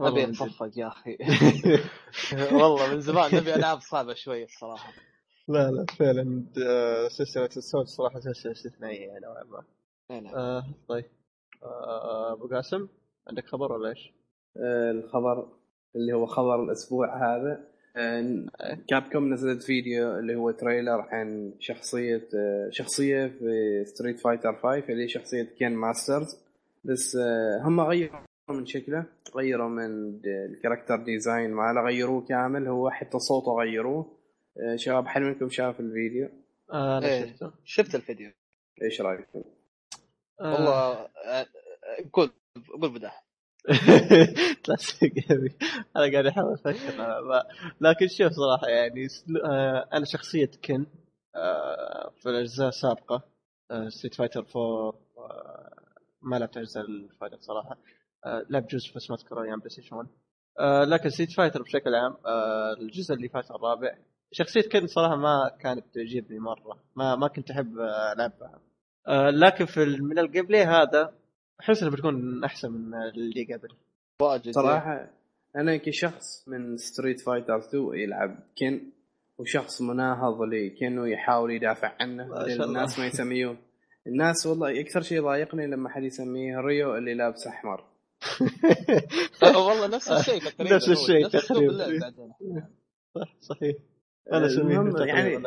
أبي 0.00 0.24
اتصفق 0.24 0.70
يا 0.76 0.88
أخي. 0.88 1.18
والله 2.60 2.94
من 2.94 3.00
زمان 3.00 3.34
نبي 3.34 3.54
ألعاب 3.54 3.80
صعبة 3.80 4.14
شوي 4.14 4.44
الصراحة. 4.44 4.92
لا 5.48 5.70
لا 5.70 5.86
فعلا. 5.98 6.44
آه، 6.66 7.08
سلسلة 7.08 7.48
السود 7.56 7.86
صراحة 7.86 8.20
سلسلة 8.20 8.52
استثنائية 8.52 9.18
نوعا 9.18 9.44
ما. 9.44 9.64
نعم. 10.20 10.34
آه 10.34 10.64
طيب. 10.88 11.04
آه، 11.62 12.32
أبو 12.32 12.48
قاسم 12.48 12.88
عندك 13.28 13.46
خبر 13.46 13.72
ولا 13.72 13.88
إيش؟ 13.88 14.12
آه 14.56 14.90
الخبر 14.90 15.48
اللي 15.96 16.12
هو 16.12 16.26
خبر 16.26 16.62
الأسبوع 16.62 17.16
هذا. 17.16 17.68
آه 17.96 18.46
Capcom 18.88 19.32
نزلت 19.32 19.62
فيديو 19.62 20.18
اللي 20.18 20.34
هو 20.34 20.50
trailer 20.50 21.00
عن 21.00 21.54
شخصية 21.60 22.28
آه 22.34 22.68
شخصية 22.70 23.26
في 23.26 23.84
Street 23.84 24.20
Fighter 24.20 24.52
5 24.62 24.78
اللي 24.88 25.04
هي 25.04 25.08
شخصية 25.08 25.42
Ken 25.42 25.72
Masters. 25.72 26.43
بس 26.84 27.16
آه، 27.16 27.60
هم 27.62 27.80
غيروا 27.80 28.20
من 28.50 28.66
شكله 28.66 29.06
غيروا 29.36 29.68
من 29.68 30.20
ال 30.26 30.33
character 30.33 30.96
design 30.96 31.50
ماله 31.50 31.80
غيروه 31.80 32.24
كامل 32.24 32.68
هو 32.68 32.90
حتى 32.90 33.18
صوته 33.18 33.52
غيروه. 33.52 34.18
آه، 34.58 34.76
شباب 34.76 35.06
حد 35.06 35.22
منكم 35.22 35.48
شاف 35.48 35.80
الفيديو؟ 35.80 36.28
آه 36.72 36.98
أنا 36.98 37.06
إيه 37.06 37.26
شفته. 37.26 37.52
شفت 37.64 37.94
الفيديو. 37.94 38.30
إيش 38.82 39.00
رأيكم؟ 39.00 39.44
آه. 40.40 40.52
والله 40.52 41.08
قول 42.12 42.30
قول 42.80 42.92
بداح 42.94 43.24
أنا 45.96 46.12
قاعد 46.12 46.26
أحاول 46.26 46.52
أفكر. 46.52 47.12
لكن 47.80 48.08
شوف 48.08 48.32
صراحة 48.32 48.68
يعني 48.68 49.08
أنا 49.92 50.04
شخصية 50.04 50.50
Ken 50.64 50.86
في 52.16 52.26
الأجزاء 52.26 52.68
السابقة 52.68 53.22
Street 53.88 54.14
Fighter 54.14 54.46
4 54.56 55.03
ما 56.24 56.36
لعبت 56.36 56.56
اجزاء 56.56 56.84
ال 56.84 56.91
Fighter 56.91 57.38
صراحة 57.40 57.78
آه 58.26 58.46
لعب 58.50 58.66
جزء 58.66 58.94
بس 58.96 59.10
ما 59.10 59.16
أذكره 59.16 59.42
أيام 59.42 59.58
PlayStation 59.58 59.96
1 59.96 60.08
آه 60.60 60.84
لكن 60.84 61.08
Street 61.08 61.32
Fighter 61.32 61.62
بشكل 61.62 61.94
عام 61.94 62.16
آه 62.26 62.72
الجزء 62.80 63.14
اللي 63.14 63.28
فات 63.28 63.50
الرابع 63.50 63.96
شخصية 64.32 64.68
Ken 64.68 64.86
صراحة 64.86 65.16
ما 65.16 65.50
كانت 65.60 65.84
تعجبني 65.94 66.38
مرة. 66.38 66.78
ما 66.96 67.16
ما 67.16 67.28
كنت 67.28 67.50
أحب 67.50 67.78
ألعبها. 68.14 68.60
آه 69.08 69.30
لكن 69.30 69.64
في 69.64 69.84
من 69.84 70.18
ال 70.18 70.46
gameplay 70.46 70.62
هذا 70.62 71.14
أحس 71.60 71.82
انه 71.82 71.90
بتكون 71.92 72.44
أحسن 72.44 72.70
من 72.72 72.94
اللي 72.94 73.54
قبل. 73.54 73.68
صراحة 74.52 75.10
أنا 75.56 75.76
كشخص 75.76 76.48
من 76.48 76.76
Street 76.76 77.20
Fighter 77.20 77.58
2 77.58 77.94
يلعب 77.94 78.38
Ken 78.58 78.92
وشخص 79.38 79.82
مناهض 79.82 80.42
لي 80.42 80.70
كانه 80.70 81.08
يحاول 81.08 81.50
يدافع 81.50 81.96
عنه 82.00 82.44
الناس 82.46 82.98
ما 82.98 83.06
يسميه 83.06 83.56
الناس 84.06 84.46
والله 84.46 84.80
أكثر 84.80 85.00
شيء 85.02 85.22
ضايقني 85.22 85.66
لما 85.66 85.88
حد 85.88 86.02
يسميه 86.02 86.60
Ryu 86.60 86.96
اللي 86.96 87.14
لابس 87.14 87.46
أحمر. 87.46 87.84
والله 89.42 89.86
نفس 89.86 90.08
الشيء 90.10 90.40
تقريبا 90.50 90.74
نفس 90.76 90.88
الشيء 90.88 91.28
تقريبا. 91.28 91.78
صح 93.14 93.34
صحيح. 93.40 93.76
أنا 94.32 94.46
اسميه 94.46 95.04
يعني 95.06 95.42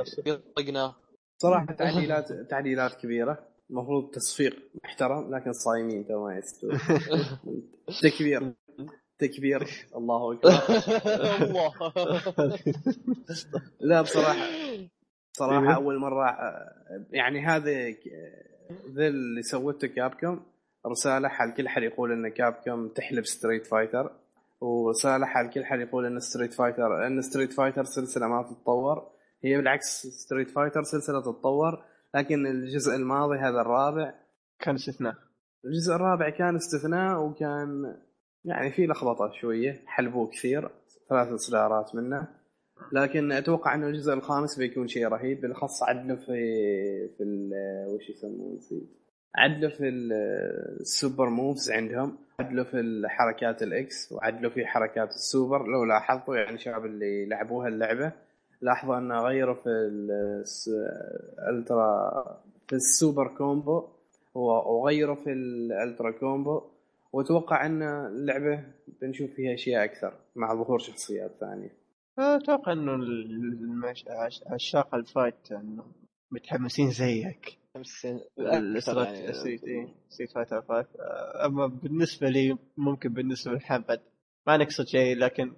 طقناه 0.56 0.96
صراحة 1.38 1.66
تعديلات 1.74 2.32
تعديلات 2.50 2.94
كبيرة. 2.96 3.48
المفروض 3.70 4.12
تصفيق 4.12 4.56
محترم 4.84 5.36
لكن 5.36 5.54
صايمين 5.54 6.08
تو 6.08 6.26
ما 6.26 6.38
يستوون 6.38 6.80
تكبير. 8.04 8.54
تكبير. 9.20 9.68
الله 9.96 10.34
أكبر. 10.34 10.52
الله. 11.46 11.74
لا 13.80 14.02
بصراحة 14.02 14.46
صراحة 15.40 15.62
أيوه. 15.62 15.76
أول 15.76 16.00
مرة 16.00 16.30
آه، 16.30 17.06
يعني 17.12 17.46
هذا 17.46 17.92
ك- 17.92 18.47
ذا 18.96 19.08
اللي 19.08 19.42
سوته 19.42 19.88
Capcom 19.88 20.46
رسالة 20.86 21.28
حال 21.28 21.54
كل 21.54 21.70
حد 21.70 21.84
يقول 21.84 22.12
إن 22.12 22.28
Capcom 22.28 22.88
تحلب 22.88 23.26
Street 23.26 23.68
Fighter 23.68 24.12
ورسالة 24.62 25.26
حال 25.26 25.50
كل 25.50 25.66
حد 25.66 25.80
يقول 25.80 26.06
إن 26.06 26.20
Street 26.20 26.54
Fighter 26.54 27.08
إن 27.08 27.22
Street 27.22 27.54
Fighter 27.54 27.84
سلسلة 27.84 28.28
ما 28.28 28.44
تتطور. 28.44 29.08
هي 29.44 29.58
بالعكس 29.58 30.08
Street 30.08 30.50
Fighter 30.50 30.84
سلسلة 30.84 31.22
تتطور 31.22 31.84
لكن 32.16 32.48
الجزء 32.48 32.96
الماضي 32.96 33.38
هذا 33.38 33.62
الرابع 33.62 34.14
كان 34.60 34.76
استثناء. 34.76 35.16
الجزء 35.66 35.96
الرابع 35.96 36.30
كان 36.30 36.56
استثناء 36.56 37.24
وكان 37.24 37.98
يعني 38.46 38.72
في 38.72 38.86
لخبطة 38.86 39.32
شوية 39.42 39.84
حلبوه 39.86 40.28
كثير 40.28 40.70
ثلاث 41.10 41.28
إصدارات 41.28 41.96
منه. 41.96 42.28
لكن 42.92 43.32
أتوقع 43.32 43.76
انه 43.76 43.88
الجزء 43.88 44.14
الخامس 44.14 44.58
بيكون 44.58 44.88
شيء 44.88 45.08
رهيب 45.08 45.42
بالأخص 45.42 45.84
عدلوا 45.84 46.16
في 46.18 46.36
في 47.18 47.50
وش 47.90 48.10
يسمونه؟ 48.10 48.60
عدلوا 49.36 49.70
في 49.70 49.88
ال- 49.90 50.14
ال 50.82 50.90
super 50.90 51.30
moves 51.30 51.72
عندهم 51.72 52.18
عدلوا 52.40 52.64
في 52.64 52.80
الحركات 52.80 53.64
ال 53.64 53.80
EX 53.80 54.12
وعدلوا 54.12 54.52
في 54.52 54.66
حركات 54.66 55.10
السوبر. 55.10 55.68
لو 55.68 55.84
لاحظتوا 55.84 56.36
يعني 56.36 56.56
الشباب 56.56 56.86
اللي 56.86 57.26
لعبوها 57.26 57.68
اللعبه 57.68 58.12
لاحظوا 58.62 58.98
أنه 58.98 59.22
غيروا 59.22 59.56
في 59.56 59.70
ال 61.40 61.52
ultra 61.52 62.12
في 62.68 62.74
ال 62.76 62.85
super 62.85 63.28
combo 63.28 63.84
وغيروا 64.36 65.16
في 65.16 65.32
ال 65.32 65.45
ultra 65.45 66.12
combo. 66.12 66.62
وأتوقع 67.14 67.66
أن 67.66 67.82
اللعبة 67.84 68.64
بنشوف 69.02 69.32
فيها 69.32 69.54
أشياء 69.54 69.84
أكثر 69.84 70.14
مع 70.36 70.54
ظهور 70.54 70.80
شخصيات 70.80 71.32
ثانية. 71.40 71.87
أتوقع 72.20 72.72
إنه 72.72 72.96
المش... 72.96 74.06
عش- 74.08 74.44
عشاق 74.48 74.96
ال 74.96 75.05
fight 75.05 75.52
إنه 75.52 75.86
متحمسين 76.32 76.90
زيك. 76.92 77.58
ال 78.40 78.50
Street 78.50 79.08
يعني 79.08 79.30
إيه، 79.68 79.94
Street 80.10 80.32
Fighter 80.34 80.62
5 80.62 80.86
أما 81.46 81.68
بالنسبة 81.68 82.30
لي 82.30 82.58
ممكن 82.78 83.14
بالنسبة 83.14 83.52
لمحمد. 83.52 84.02
ما 84.48 84.58
نقصد 84.58 84.86
شيء 84.88 85.18
لكن 85.18 85.54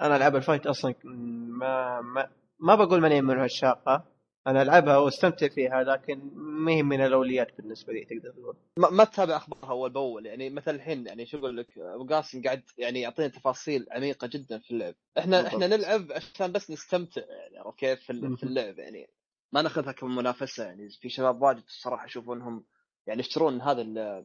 أنا 0.00 0.16
ألعب 0.16 0.36
ال 0.36 0.41
fight 0.41 0.66
أصلا 0.66 0.94
ما 1.04 2.00
ما 2.00 2.28
ما 2.60 2.74
بقول 2.74 3.00
ماني 3.00 3.22
من 3.22 3.38
عشاقها 3.38 4.04
أنا 4.46 4.62
ألعبها 4.62 4.96
وأستمتع 4.96 5.48
فيها 5.48 5.82
لكن 5.82 6.30
ما 6.34 6.72
هي 6.72 6.82
من 6.82 7.00
الأولويات 7.00 7.56
بالنسبة 7.56 7.92
لي 7.92 8.04
تقدر 8.04 8.30
تقول. 8.30 8.56
ما, 8.78 8.90
ما 8.90 9.04
تتابع 9.04 9.36
أخبارها 9.36 9.70
أول 9.70 9.90
بأول 9.90 10.26
يعني 10.26 10.50
مثلا 10.50 10.74
الحين 10.74 11.06
يعني 11.06 11.26
شو 11.26 11.38
أقول 11.38 11.56
لك 11.56 11.78
أبو 11.78 12.06
قاسم 12.06 12.42
قاعد 12.42 12.62
يعني 12.78 13.00
يعطينا 13.00 13.28
تفاصيل 13.28 13.86
عميقة 13.90 14.26
جدا 14.26 14.58
في 14.58 14.70
اللعب. 14.70 14.94
إحنا 15.18 15.42
بالضبط. 15.42 15.54
إحنا 15.54 15.76
نلعب 15.76 16.12
عشان 16.12 16.52
بس 16.52 16.70
نستمتع 16.70 17.22
يعني 17.28 17.58
عرفت 17.58 17.78
كيف 17.78 18.00
في, 18.02 18.42
اللعب 18.42 18.78
يعني 18.78 19.08
ما 19.52 19.62
ناخذها 19.62 19.92
كمنافسة 19.92 20.64
يعني 20.64 20.88
في 20.88 21.08
شباب 21.08 21.42
واجد 21.42 21.62
الصراحة 21.68 22.04
أشوف 22.04 22.30
إنهم 22.30 22.64
يعني 23.06 23.20
يشترون 23.20 23.60
هذا 23.60 24.24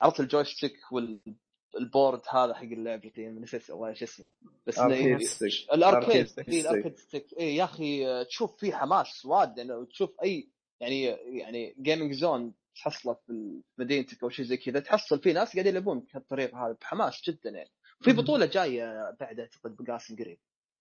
عرفت 0.00 0.20
ال 0.20 0.26
joystick 0.26 0.72
وال 1.74 1.87
board 1.87 2.20
هذا 2.28 2.54
حق 2.54 2.62
اللعبتين 2.62 3.40
نسيت 3.40 3.70
والله 3.70 3.88
إيش 3.88 4.02
اسمه. 4.02 4.26
بس 4.66 4.78
ال 4.78 4.99
arcade 4.99 6.28
ال 6.48 6.55
arcade 6.55 6.96
stick 6.98 7.26
اي 7.38 7.56
يا 7.56 7.64
أخي 7.64 8.24
تشوف 8.24 8.56
فيه 8.56 8.72
حماس 8.72 9.24
واجد 9.26 9.58
يعني 9.58 9.86
تشوف 9.86 10.10
أي 10.22 10.48
يعني 10.80 11.04
يعني 11.38 11.74
gaming 11.78 12.12
zone 12.12 12.52
تحصله 12.76 13.14
في 13.26 13.60
مدينتك 13.78 14.22
أو 14.22 14.28
شيء 14.28 14.44
زي 14.44 14.56
كذا 14.56 14.80
تحصل 14.80 15.20
في 15.20 15.32
ناس 15.32 15.52
قاعدين 15.52 15.72
يلعبون 15.72 16.00
بهالطريقة 16.00 16.66
هذه 16.66 16.76
بحماس 16.80 17.22
جدا 17.28 17.50
يعني. 17.50 17.70
في. 18.00 18.12
بطولة 18.12 18.46
جاية 18.46 19.16
بعد 19.20 19.40
أعتقد 19.40 19.76
بقاسم 19.76 20.16
قريب. 20.16 20.38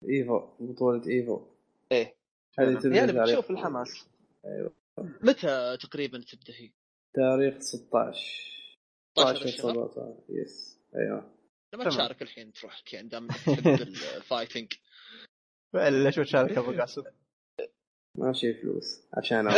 Evo 0.09 0.39
بطولة 0.59 1.07
Evo. 1.07 1.45
إيه. 1.91 2.15
يعني 2.57 3.11
بتشوف 3.11 3.51
الحماس. 3.51 4.07
أيوة. 4.45 4.73
متى 4.97 5.77
تقريبا 5.81 6.17
تبدأ 6.31 6.53
هي؟ 6.53 6.71
تاريخ 7.13 7.59
16 7.59 8.59
16 9.11 9.35
16 9.35 9.45
الشهر؟ 9.45 9.73
17 9.73 10.15
yes 10.29 10.78
أيوه. 10.95 11.35
لما. 11.73 11.89
تشارك 11.89 12.21
الحين 12.21 12.53
تروح 12.53 12.83
يعني 12.93 13.09
دام 13.09 13.27
تحب 13.27 13.67
ال 13.67 13.79
fighting 13.79 14.73
ليش 15.75 16.19
بتشارك 16.19 16.57
أبو 16.57 16.71
قاسم؟ 16.71 17.03
ماشي 18.17 18.53
فلوس. 18.53 19.01
عشان 19.13 19.47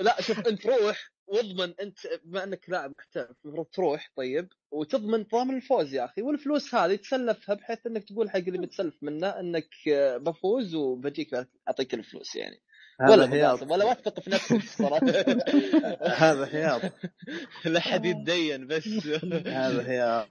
لا 0.00 0.20
شوف 0.20 0.38
انت 0.48 0.66
روح 0.66 1.10
واضمن 1.26 1.74
انت 1.80 1.98
بما 2.24 2.44
انك 2.44 2.70
لاعب 2.70 2.92
محترف 2.98 3.36
المفروض 3.44 3.66
تروح 3.66 4.12
طيب 4.16 4.52
وتضمن 4.72 5.22
ضامن 5.22 5.56
الفوز 5.56 5.94
يا 5.94 6.04
أخي. 6.04 6.22
والفلوس 6.22 6.74
هذه 6.74 6.96
تسلفها 6.96 7.54
بحيث 7.54 7.86
إنك 7.86 8.04
تقول 8.04 8.30
حق 8.30 8.36
اللي 8.36 8.58
متسلف 8.58 9.02
منه 9.02 9.28
إنك 9.28 9.68
آه، 9.88 10.16
بفوز 10.16 10.74
وبجيك 10.74 11.46
أعطيك 11.68 11.94
الفلوس 11.94 12.36
يعني. 12.36 12.60
ولا 13.00 13.46
قاسم، 13.46 13.70
ولا 13.70 13.84
واثق 13.84 14.20
في 14.20 14.30
نفسك 14.30 14.60
صراحة 14.60 15.06
هذا 16.24 16.48
هياط 16.50 16.80
لا 17.64 17.80
حد 17.80 18.04
يتدين 18.04 18.66
بس. 18.66 18.88
هذا 19.60 19.90
هياط 19.90 20.28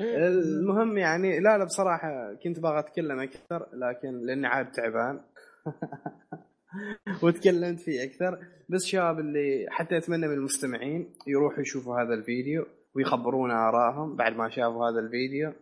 المهم 0.00 0.98
يعني 0.98 1.40
لا 1.40 1.58
لا 1.58 1.64
بصراحة 1.64 2.34
كنت 2.44 2.60
باغى 2.60 2.78
أتكلم 2.78 3.20
أكثر 3.20 3.66
لكن 3.72 4.20
لأني 4.26 4.46
عاد 4.46 4.72
تعبان. 4.72 5.20
وتكلمت 7.22 7.80
فيه 7.80 8.04
أكثر. 8.04 8.38
بس 8.68 8.84
شباب 8.84 9.18
اللي 9.18 9.66
حتى 9.70 9.96
أتمنى 9.96 10.28
من 10.28 10.34
المستمعين 10.34 11.12
يروحوا 11.26 11.60
يشوفوا 11.60 12.02
هذا 12.02 12.14
الفيديو 12.14 12.66
ويخبرونا 12.94 13.68
آرائهم 13.68 14.16
بعد 14.16 14.36
ما 14.36 14.50
شافوا 14.50 14.90
هذا 14.90 15.00
الفيديو. 15.00 15.52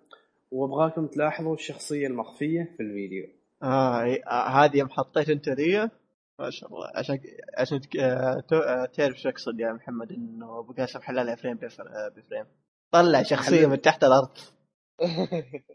وأبغاكم 0.50 1.06
تلاحظوا 1.06 1.54
الشخصية 1.54 2.06
المخفية 2.06 2.74
في 2.76 2.82
الفيديو. 2.82 3.41
آه 3.62 4.14
آه، 4.26 4.48
هذه 4.48 4.76
يوم 4.78 4.88
حطيت 4.90 5.28
أنت 5.30 5.48
ذي. 5.48 5.88
ما 6.38 6.50
شاء 6.50 6.68
الله. 6.74 6.90
عشان 6.94 7.18
عشان 7.58 7.80
آه، 8.00 8.40
تعرف 8.86 9.16
شو 9.20 9.28
أقصد 9.28 9.60
يا 9.60 9.72
محمد 9.72 10.12
إنه 10.12 10.58
أبو 10.58 10.72
قاسم 10.72 11.00
حللها 11.00 11.34
فريم 11.34 11.58
آه، 11.64 12.08
بفريم. 12.08 12.46
طلع 12.92 13.22
شخصية 13.22 13.66
من 13.66 13.80
تحت 13.80 14.04
الأرض. 14.04 14.38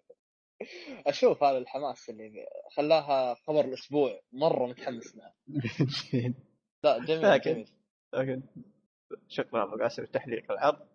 أشوف 1.08 1.44
هذا 1.44 1.58
الحماس 1.58 2.10
اللي 2.10 2.32
خلاها 2.78 3.34
خبر 3.48 3.66
الأسبوع. 3.66 4.20
مرة 4.34 4.68
متحمس 4.68 5.16
لها 5.16 5.34
لا 6.84 7.06
جميل 7.06 7.32
لكن- 7.32 7.52
جميل. 7.54 7.68
لكن 8.14 8.42
شكرا 9.28 9.64
أبو 9.64 9.84
قاسم 9.84 10.04
لتحليق 10.04 10.52
العرض 10.52 10.88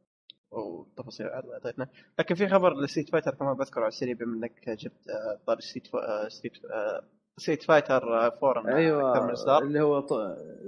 وتفاصيل 0.53 1.27
العرض 1.27 1.51
أعطيتنا. 1.51 1.89
لكن 2.19 2.35
في 2.35 2.49
خبر 2.49 2.81
ل 2.81 2.85
Street 2.85 3.11
Fighter 3.11 3.35
كمان 3.35 3.55
بذكره 3.55 3.81
على 3.81 3.89
السريع 3.89 4.15
بما 4.15 4.37
إنك 4.37 4.69
جبت 4.71 5.09
آه، 5.09 5.41
طار 5.47 5.61
Street 5.61 5.87
Figh- 5.87 6.25
آه، 6.25 6.29
Street 6.29 6.53
آه، 6.65 7.05
Street 7.37 7.63
Fighter 7.63 7.97
4 8.27 8.27
أكثر 8.27 8.63
من 8.67 8.73
أيوه 8.73 9.33
إصدار. 9.33 9.63
اللي 9.63 9.81
هو 9.81 10.01
ط- 10.01 10.13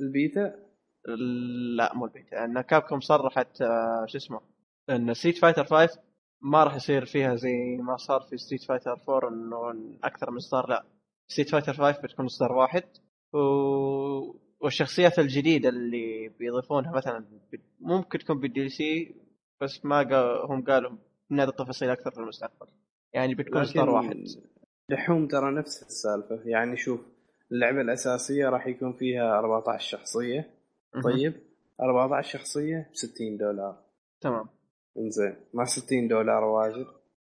البيتا؟ 0.02 0.55
لا 1.77 1.94
مو 1.94 2.05
ال 2.07 2.12
beta 2.12 2.33
إن 2.33 2.61
Capcom 2.61 3.01
صرحت 3.01 3.56
شو 4.06 4.16
اسمه 4.19 4.40
إن 4.90 5.15
Street 5.15 5.39
Fighter 5.39 5.65
5 5.65 6.01
ما 6.43 6.65
راح 6.65 6.74
يصير 6.77 7.05
فيها 7.05 7.35
زي 7.36 7.77
ما 7.77 7.97
صار 7.97 8.20
في 8.20 8.36
Street 8.37 8.62
Fighter 8.65 8.93
4 9.09 9.28
انه 9.28 9.97
أكثر 10.05 10.31
من 10.31 10.36
إصدار. 10.36 10.69
لا 10.69 10.85
Street 11.29 11.49
Fighter 11.51 11.73
5 11.74 12.02
بتكون 12.02 12.24
إصدار 12.24 12.52
واحد. 12.52 12.85
و... 13.32 13.39
والشخصيات 14.61 15.19
الجديدة 15.19 15.69
اللي 15.69 16.28
بيضيفونها 16.28 16.93
مثلا 16.93 17.24
ممكن 17.81 18.19
تكون 18.19 18.40
بال 18.41 18.69
DLC 18.69 19.15
بس 19.65 19.85
ما 19.85 20.03
قا... 20.03 20.47
هم 20.47 20.65
قالوا 20.65 20.91
بنعطي 21.31 21.53
تفاصيل 21.53 21.91
أكثر 21.91 22.11
في 22.11 22.19
المستقبل. 22.19 22.66
يعني 23.12 23.35
بتكون 23.35 23.61
اصدار 23.61 23.85
لكن 23.85 23.95
واحد. 23.95 24.24
دحوم 24.91 25.28
ترى 25.28 25.51
نفس 25.51 25.82
السالفة. 25.82 26.41
يعني 26.45 26.77
شوف 26.77 27.01
اللعبة 27.53 27.81
الأساسية 27.81 28.49
راح 28.49 28.66
يكون 28.66 28.93
فيها 28.93 29.39
14 29.39 29.99
شخصية. 29.99 30.51
طيب؟ 31.05 31.35
14 31.81 32.39
شخصية 32.39 32.91
ب 32.93 32.97
60 32.97 33.36
دولار. 33.36 33.77
تمام. 34.20 34.47
إنزين. 34.99 35.36
ما 35.55 35.65
60 35.65 36.09
دولار 36.09 36.45
واجد. 36.45 36.86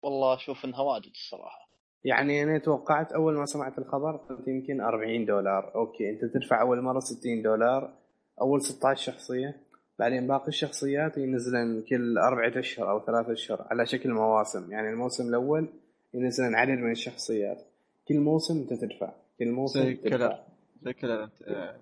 والله 0.02 0.34
أشوف 0.34 0.64
إنها 0.64 0.80
واجد 0.80 1.10
الصراحة. 1.10 1.68
يعني 2.04 2.42
أنا 2.42 2.58
توقعت 2.58 3.12
أول 3.12 3.34
ما 3.34 3.46
سمعت 3.46 3.78
الخبر 3.78 4.16
قلت 4.16 4.48
يمكن 4.48 4.80
40 4.80 5.26
دولار. 5.26 5.74
okay 5.74 6.10
أنت 6.10 6.24
تدفع 6.24 6.60
أول 6.60 6.82
مرة 6.82 7.00
60 7.00 7.42
دولار. 7.42 7.98
أول 8.40 8.62
16 8.62 9.12
شخصية. 9.12 9.67
بعدين 9.98 10.26
باقي 10.26 10.48
الشخصيات 10.48 11.18
ينزلن 11.18 11.82
كل 11.82 12.18
أربعة 12.18 12.58
أشهر 12.60 12.90
أو 12.90 13.00
ثلاثة 13.06 13.32
أشهر 13.32 13.66
على 13.70 13.86
شكل 13.86 14.10
مواسم. 14.10 14.72
يعني 14.72 14.90
الموسم 14.90 15.28
الأول 15.28 15.68
ينزلن 16.14 16.54
عدد 16.54 16.70
من 16.78 16.90
الشخصيات. 16.90 17.62
كل 18.08 18.18
موسم 18.20 18.58
أنت 18.58 18.72
تدفع. 18.74 19.12
كل 19.38 19.50
موسم 19.50 19.80
زي 19.80 19.94
تدفع. 19.94 20.16
كلر. 20.16 20.38
زي 20.82 20.92
كلر 20.92 21.28
آه، 21.48 21.76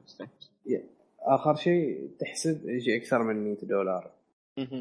آخر 1.21 1.55
شيء 1.57 2.11
تحسب 2.21 2.69
يجي 2.69 2.97
أكثر 2.97 3.23
من 3.23 3.45
100 3.45 3.57
دولار. 3.63 4.11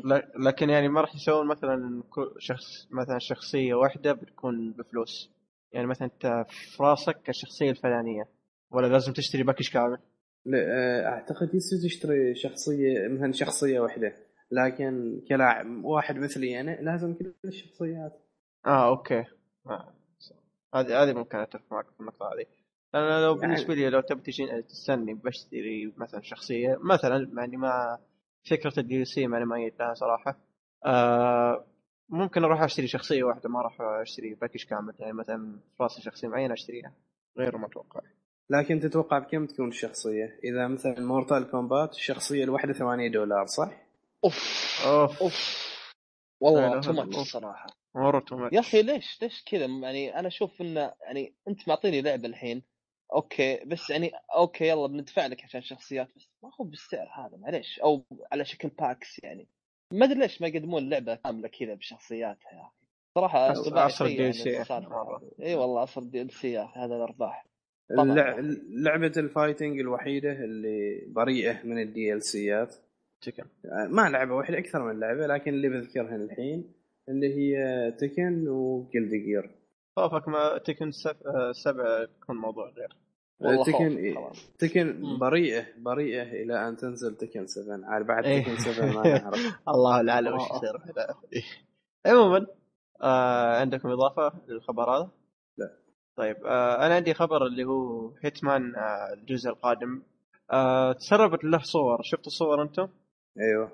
لا- 0.04 0.32
لكن 0.40 0.70
يعني 0.70 0.88
ما 0.88 1.02
راح 1.02 1.16
يسوون 1.16 1.48
مثلا 1.48 2.04
شخص 2.40 2.88
مثلا 2.92 3.20
شخصية 3.20 3.74
واحدة 3.74 4.14
بتكون 4.14 4.72
بفلوس. 4.72 5.32
يعني 5.72 5.88
مثلا 5.88 6.08
أنت 6.14 6.46
في 6.50 6.84
راسك 6.84 7.30
الشخصيه 7.30 7.70
الفلانية. 7.70 8.28
ولا 8.72 8.88
لازم 8.88 9.14
تشتري 9.14 9.44
package 9.44 9.70
كامل. 9.70 9.98
لا، 10.46 10.58
آه، 10.68 11.06
أعتقد 11.08 11.56
يصير 11.56 11.80
تشتري 11.80 12.36
شخصية 12.36 13.08
مثلا 13.08 13.32
شخصية 13.32 13.80
واحدة. 13.80 14.14
لكن 14.52 15.22
كلاعب 15.30 15.84
واحد 15.84 16.16
مثلي 16.18 16.60
أنا 16.62 16.72
لازم 16.72 17.14
كل 17.14 17.34
الشخصيات. 17.46 18.22
آه 18.66 18.88
okay. 18.90 19.24
آه. 19.68 19.94
هذه 20.76 21.04
هذه 21.04 21.14
ممكن 21.14 21.38
أتفق 21.38 21.74
معك 21.74 21.86
في 21.86 22.00
النقطة 22.00 22.26
هذه. 22.26 22.46
أنا 22.96 23.26
لو 23.26 23.30
يعني- 23.36 23.42
بالنسبة 23.42 23.74
لي 23.74 23.90
لو 23.90 24.02
تبي 24.02 24.22
تجي 24.22 24.62
تستني 24.62 25.14
بشتري 25.14 25.94
مثلا 25.98 26.22
شخصية 26.22 26.78
مثلا 26.82 27.30
مع 27.34 27.44
اني 27.44 27.58
ما 27.58 28.00
فكرة 28.50 28.80
ال 28.80 29.06
DLC 29.06 29.28
ماني 29.28 29.46
ميت 29.46 29.80
لها 29.80 29.94
صراحة. 29.94 30.40
آه 30.86 31.66
ممكن 32.10 32.44
أروح 32.44 32.62
أشتري 32.62 32.88
شخصية 32.88 33.24
واحدة 33.24 33.50
ما 33.50 33.62
راح 33.62 33.82
أشتري 33.82 34.34
package 34.34 34.64
كامل. 34.66 34.94
يعني 35.00 35.14
مثلا 35.14 35.60
رأسي 35.82 36.02
شخصية 36.02 36.28
معينة 36.28 36.54
أشتريها 36.54 36.94
غير 37.38 37.58
متوقع 37.58 38.02
لكن 38.50 38.80
تتوقع 38.80 39.20
بكم 39.20 39.46
تكون 39.46 39.68
الشخصية؟ 39.68 40.40
إذا 40.44 40.68
مثلا 40.68 41.00
Mortal 41.00 41.52
Kombat 41.52 41.94
الشخصية 41.96 42.44
الواحدة 42.44 42.74
8 42.74 43.12
دولار 43.12 43.46
صح؟ 43.46 43.72
أوف 44.24 44.82
أوف 44.86 45.22
أوف 45.22 45.66
والله 46.40 46.82
too 46.82 46.92
much. 46.94 47.18
الصراحه 47.18 47.68
مره 47.96 48.20
too 48.20 48.50
يا 48.52 48.60
أخي 48.60 48.82
ليش 48.82 49.22
ليش 49.22 49.44
كذا 49.46 49.66
يعني 49.66 50.20
أنا 50.20 50.28
أشوف 50.28 50.62
إنه 50.62 50.94
يعني 51.02 51.34
أنت 51.48 51.68
معطيني 51.68 52.02
لعبه 52.02 52.28
الحين 52.28 52.64
okay 53.14 53.66
بس 53.66 53.90
يعني 53.90 54.12
أوكي 54.36 54.68
يلا 54.68 54.88
بندفع 54.88 55.26
لك 55.26 55.44
عشان 55.44 55.62
شخصيات 55.62 56.08
بس 56.16 56.30
ما 56.44 56.50
هو 56.62 56.64
بالسعر 56.66 57.08
هذا 57.16 57.38
معليش 57.38 57.80
أو 57.80 58.06
على 58.32 58.46
شكل 58.46 58.68
packs 58.70 59.20
يعني 59.24 59.48
ما 59.94 60.06
أدري 60.06 60.20
ليش 60.20 60.42
ما 60.42 60.48
يقدمون 60.48 60.90
لعبة 60.90 61.16
كاملة 61.16 61.48
كذا 61.48 61.74
بشخصياتها 61.74 62.52
يا 62.54 62.62
أخي 62.62 62.72
صراحة 63.16 63.40
عصر- 63.50 63.62
مرة. 64.90 65.18
هذه. 65.18 65.46
إي 65.46 65.56
والله 65.56 65.82
عصر 65.82 66.02
الدي 66.02 66.22
ال 66.22 66.32
سي 66.32 66.52
يا 66.52 66.66
أخي 66.66 66.80
هذا 66.80 66.96
الأرباح. 66.96 67.46
اللع... 67.92 68.40
لعبة 68.70 69.12
الفايتنج 69.18 69.80
الوحيدة 69.80 70.32
اللي 70.32 71.06
بريئة 71.08 71.66
من 71.66 71.82
الدي 71.82 72.14
ال 72.14 72.24
سيات 72.24 72.76
تكن 73.22 73.44
ما 73.90 74.10
لعبة 74.10 74.36
واحدة 74.36 74.58
أكثر 74.58 74.84
من 74.84 75.00
لعبة 75.00 75.28
لكن 75.28 75.54
اللي 75.54 75.70
بذكرها 75.70 76.16
الحين 76.16 76.74
اللي 77.10 77.36
هي 77.36 77.92
تكن 77.92 78.48
وجلد 78.48 79.12
جير 79.14 79.52
خوفك 79.96 80.28
ما 80.28 80.58
تكن 80.58 80.92
سب... 80.92 81.16
آه، 81.26 81.52
سبعة 81.52 82.02
يكون 82.02 82.38
موضوع 82.38 82.70
غير 82.70 82.96
تكن 83.66 84.16
خلاص 84.16 84.52
تكن. 84.60 85.18
بريئة 85.20 85.66
بريئة 85.78 86.24
إلى 86.24 86.68
أن 86.68 86.78
تنزل 86.78 87.16
تكن 87.16 87.48
7 87.48 87.80
عاد 87.86 88.06
بعد 88.06 88.26
إيه. 88.26 88.44
تكن 88.44 88.58
7 88.58 88.86
ما 88.86 89.20
نعرف 89.20 89.60
الله 89.74 90.02
العالم 90.02 90.34
وش 90.34 90.42
آه. 90.42 90.56
يصير 90.56 90.78
بعدها. 90.78 91.22
عموما 92.06 92.48
آه 93.02 93.60
عندكم 93.60 93.90
إضافة 93.90 94.34
للخبر 94.48 94.90
هذا؟ 94.90 95.10
طيب 96.18 96.46
آه 96.46 96.86
أنا 96.86 96.96
عندي 96.96 97.14
خبر 97.14 97.46
اللي 97.46 97.64
هو 97.64 98.12
هيتمان 98.24 98.76
آه 98.76 99.14
الجزء 99.14 99.50
القادم. 99.50 100.02
آه 100.52 100.94
تسربت 100.94 101.44
له 101.44 101.60
صور. 101.60 102.02
شفتوا 102.04 102.28
الصور 102.28 102.62
أنتم؟ 102.62 102.88
أيوه. 103.40 103.72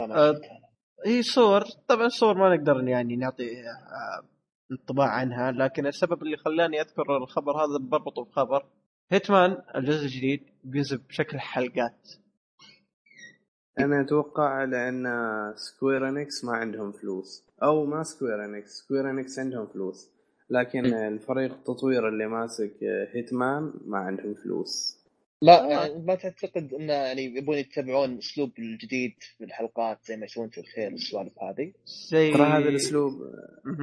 آه 0.00 0.40
هي 1.06 1.22
صور. 1.22 1.64
طبعا 1.88 2.06
الصور 2.06 2.34
ما 2.34 2.56
نقدر 2.56 2.88
يعني 2.88 3.16
نعطي 3.16 3.60
آه 3.60 4.24
انطباع 4.72 5.08
عنها 5.08 5.52
لكن 5.52 5.86
السبب 5.86 6.22
اللي 6.22 6.36
خلاني 6.36 6.80
أذكر 6.80 7.16
الخبر 7.16 7.56
هذا 7.56 7.78
بربطه 7.78 8.24
بخبر. 8.24 8.66
هيتمان 9.10 9.62
الجزء 9.76 10.04
الجديد 10.04 10.46
بينزل 10.64 10.98
بشكل 10.98 11.40
حلقات. 11.40 12.08
أنا 13.80 14.00
أتوقع 14.00 14.64
لأن 14.64 15.04
Square 15.56 16.08
Enix 16.08 16.44
ما 16.44 16.52
عندهم 16.52 16.92
فلوس. 16.92 17.44
أو 17.62 17.86
ما 17.86 18.02
Square 18.02 18.44
Enix 18.44 18.70
Square 18.70 19.10
Enix 19.10 19.38
عندهم 19.38 19.66
فلوس. 19.66 20.17
لكن 20.50 20.86
الفريق 20.86 21.52
التطوير 21.52 22.08
اللي 22.08 22.26
ماسك 22.26 22.72
Hitman 23.12 23.72
ما 23.86 23.98
عندهم 23.98 24.34
فلوس. 24.34 24.98
لا 25.42 25.64
آه. 25.64 25.68
يعني 25.68 26.02
ما 26.06 26.14
تعتقد 26.14 26.74
انه 26.74 26.92
يعني 26.92 27.24
يبون 27.24 27.58
يتبعون 27.58 28.18
أسلوب 28.18 28.50
الجديد 28.58 29.12
في 29.38 29.44
الحلقات 29.44 29.98
زي 30.04 30.16
ما 30.16 30.24
يسوون 30.24 30.48
في 30.48 30.60
الخيل 30.60 30.92
والسوالف 30.92 31.32
هذه؟ 31.42 31.72
زي 31.86 32.32
ترى 32.32 32.42
هذا 32.42 32.68
الأسلوب. 32.68 33.12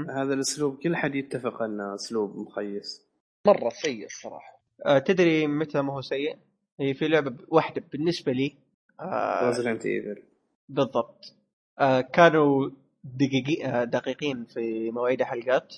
هذا 0.10 0.34
الأسلوب 0.34 0.78
كل 0.84 0.96
حد 0.96 1.16
يتفق 1.16 1.62
إنه 1.62 1.96
أسلوب 1.96 2.38
مخيس. 2.38 3.02
مرة 3.48 3.70
سيء 3.70 4.06
الصراحة. 4.06 4.62
آه 4.86 5.00
تدري 5.00 5.48
متى 5.48 5.82
ما 5.82 5.94
هو 5.94 6.02
سيء؟ 6.02 6.36
هي 6.80 6.94
في 6.94 7.08
لعبة 7.08 7.36
واحدة 7.48 7.84
بالنسبة 7.92 8.32
لي 8.32 8.56
آه 9.00 9.48
Resident 9.48 9.86
Evil 9.86 10.24
بالضبط. 10.70 11.34
آه 11.80 12.02
كانوا 12.02 12.70
دقيقي 13.04 13.66
آه 13.66 13.84
دقيقين 13.84 14.46
في 14.46 14.92
مواعيد 14.92 15.24
حلقات. 15.24 15.76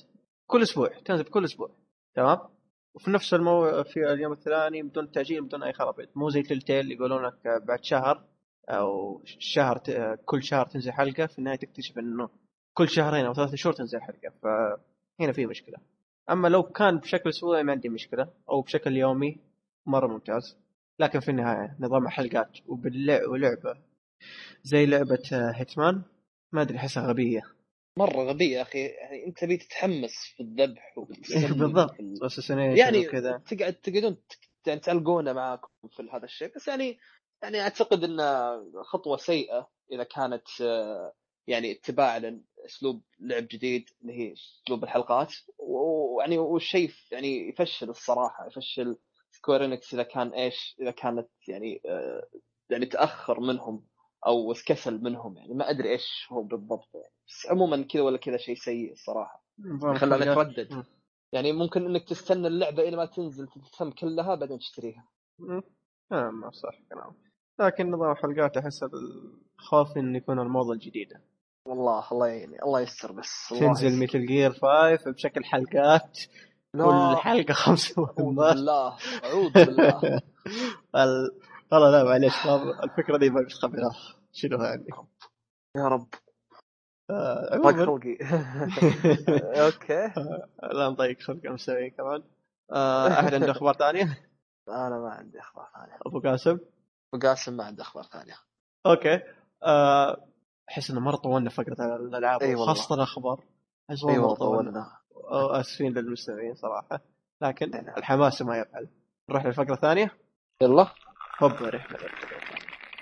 كل 0.47 0.61
أسبوع 0.61 0.87
تنزل 1.05 1.23
كل 1.23 1.43
أسبوع 1.43 1.69
تمام؟ 2.15 2.39
وفي 2.95 3.11
نفس 3.11 3.33
المو... 3.33 3.83
في 3.83 4.13
اليوم 4.13 4.31
الثاني 4.31 4.83
بدون 4.83 5.11
تاجيل 5.11 5.41
بدون 5.41 5.63
أي 5.63 5.73
خرابيط 5.73 6.17
مو 6.17 6.29
زي 6.29 6.41
Telltale 6.41 6.91
يقولون 6.91 7.25
لك 7.25 7.63
بعد 7.67 7.83
شهر 7.83 8.23
أو 8.69 9.21
شهر 9.25 9.77
ت... 9.77 10.19
كل 10.25 10.43
شهر 10.43 10.65
تنزل 10.65 10.91
حلقة 10.91 11.25
في 11.25 11.39
النهاية 11.39 11.57
تكتشف 11.57 11.99
إنه 11.99 12.29
كل 12.73 12.89
شهرين 12.89 13.25
أو 13.25 13.33
ثلاثة 13.33 13.55
شهور 13.55 13.73
تنزل 13.75 14.01
حلقة 14.01 14.33
فهنا 14.43 15.31
في 15.33 15.45
مشكلة. 15.45 15.77
أما 16.29 16.47
لو 16.47 16.63
كان 16.63 16.97
بشكل 16.97 17.29
أسبوعي 17.29 17.63
ما 17.63 17.71
عندي 17.71 17.89
مشكلة 17.89 18.29
أو 18.49 18.61
بشكل 18.61 18.97
يومي 18.97 19.37
مرة 19.85 20.07
ممتاز 20.07 20.57
لكن 20.99 21.19
في 21.19 21.31
النهاية 21.31 21.75
نظام 21.79 22.07
حلقات 22.07 22.57
وباللعبه 22.67 23.77
زي 24.63 24.85
لعبة 24.85 25.23
هيتمان 25.31 26.01
ما 26.51 26.61
أدري 26.61 26.77
أحسها 26.77 27.07
غبية. 27.07 27.56
مرة 27.97 28.23
غبية 28.23 28.57
يا 28.57 28.61
أخي. 28.61 28.79
يعني 28.79 29.25
أنت 29.25 29.37
تبي 29.39 29.57
تتحمس 29.57 30.15
في 30.35 30.43
الذبح 30.43 30.95
بالضبط. 31.59 31.95
يعني 32.77 33.07
وكذا. 33.07 33.37
تقعد 33.37 33.73
تقعدون 33.73 34.17
يعني 34.67 34.79
تعلقونه 34.79 35.33
معاكم 35.33 35.67
في 35.89 36.09
هذا 36.13 36.25
الشيء. 36.25 36.51
بس 36.55 36.67
يعني 36.67 36.97
يعني 37.43 37.61
أعتقد 37.61 38.03
انها 38.03 38.63
خطوة 38.83 39.17
سيئة 39.17 39.69
إذا 39.91 40.03
كانت 40.03 40.61
آه، 40.61 41.13
يعني 41.47 41.71
اتباع 41.71 42.17
لأسلوب 42.17 43.03
لعب 43.19 43.47
جديد 43.51 43.89
اللي 44.01 44.13
هي 44.13 44.33
أسلوب 44.33 44.83
الحلقات. 44.83 45.33
ويعني 45.57 46.37
والشيء 46.37 46.91
يعني 47.11 47.49
يفشل 47.49 47.89
الصراحة. 47.89 48.47
يفشل 48.47 48.97
Square 49.31 49.65
Enix 49.65 49.93
إذا 49.93 50.03
كان 50.03 50.29
إيش؟ 50.33 50.75
إذا 50.81 50.91
كانت 50.91 51.29
يعني 51.47 51.81
آه، 51.85 52.27
يعني 52.69 52.85
تأخر 52.85 53.39
منهم 53.39 53.85
أو 54.27 54.53
كسل 54.65 55.03
منهم 55.03 55.37
يعني. 55.37 55.53
ما 55.53 55.69
أدري 55.69 55.89
إيش 55.91 56.27
هو 56.31 56.43
بالضبط 56.43 56.89
يعني. 56.95 57.13
بس 57.27 57.47
عموما 57.51 57.83
كذا 57.83 58.01
ولا 58.01 58.17
كذا 58.17 58.37
شيء 58.37 58.55
سيء 58.55 58.91
الصراحه 58.91 59.43
نظام 59.59 59.95
خلانك 59.95 60.23
حلقات. 60.23 60.47
تردد 60.47 60.73
مم. 60.73 60.83
يعني 61.33 61.51
ممكن 61.51 61.85
إنك 61.85 62.03
تستنى 62.09 62.47
اللعبة 62.47 62.83
إلى 62.83 62.97
ما 62.97 63.05
تنزل 63.05 63.47
تفهم 63.47 63.91
كلها 63.91 64.35
بعدين 64.35 64.59
تشتريها. 64.59 65.07
آه 66.11 66.29
ما 66.29 66.51
صح 66.51 66.79
كلام. 66.91 67.13
لكن 67.59 67.91
نظام 67.91 68.15
حلقات 68.15 68.57
أحس 68.57 68.83
الخوف 69.59 69.97
انه 69.97 70.17
يكون 70.17 70.39
الموضة 70.39 70.73
الجديدة. 70.73 71.21
والله 71.65 72.11
الله 72.11 72.27
يعني 72.27 72.63
الله 72.63 72.81
يستر 72.81 73.11
بس. 73.11 73.51
الله 73.51 73.67
تنزل. 73.67 74.03
مثل 74.03 74.25
جير 74.25 74.51
5 74.51 75.11
بشكل 75.11 75.43
حلقات. 75.43 76.19
لا، 76.73 76.85
كل 76.85 77.17
حلقة 77.21 77.53
خمس 77.53 77.97
مهمات 77.97 78.55
بالله 78.55 78.97
أعوذ 79.23 79.53
بالله. 79.53 79.99
ال... 80.95 81.31
والله 81.71 81.91
لا 81.91 82.03
معليش 82.03 82.33
الفكرة 82.83 83.17
دي 83.17 83.29
ما 83.29 83.41
بتخبرها. 83.41 83.95
شنو 84.37 84.63
يعني 84.63 84.85
يا 85.77 85.87
رب. 85.87 86.07
آه، 87.09 87.55
عموما. 87.55 87.85
خلقي. 87.85 88.17
أوكي. 89.65 90.13
لا 90.73 90.89
نضيق 90.89 91.21
خلق 91.21 91.45
المستمعين 91.45 91.91
كمان. 91.91 92.23
آه، 92.71 93.07
أحد 93.07 93.33
عنده 93.33 93.51
أخبار 93.51 93.73
ثانية؟ 93.73 94.03
أنا 94.69 94.99
ما 94.99 95.09
عندي 95.09 95.39
أخبار 95.39 95.67
ثانية. 95.75 95.99
أبو 96.05 96.19
قاسم؟ 96.19 96.59
وقاسم 97.13 97.57
ما 97.57 97.63
عنده 97.63 97.83
أخبار 97.83 98.03
ثانية. 98.03 98.35
أوكي. 98.85 99.19
آه، 99.63 100.27
أحس 100.69 100.91
إنه 100.91 100.99
مرة 100.99 101.15
طولنا 101.15 101.49
فقرة 101.49 101.95
الألعاب. 101.95 102.55
وخاصة 102.55 102.95
الأخبار. 102.95 103.43
أحس 103.89 104.03
مره 104.03 104.33
طولنا. 104.33 104.97
آسفين 105.31 105.93
للمستمعين 105.93 106.55
صراحة. 106.55 107.01
لكن 107.41 107.71
نعم. 107.71 107.89
الحماس 107.97 108.41
ما 108.41 108.57
يفعل. 108.57 108.89
نروح 109.29 109.45
للفقره 109.45 109.73
الثانية 109.73 110.11
يلا. 110.61 110.87
هوب 111.43 111.51
رحنا 111.51 111.97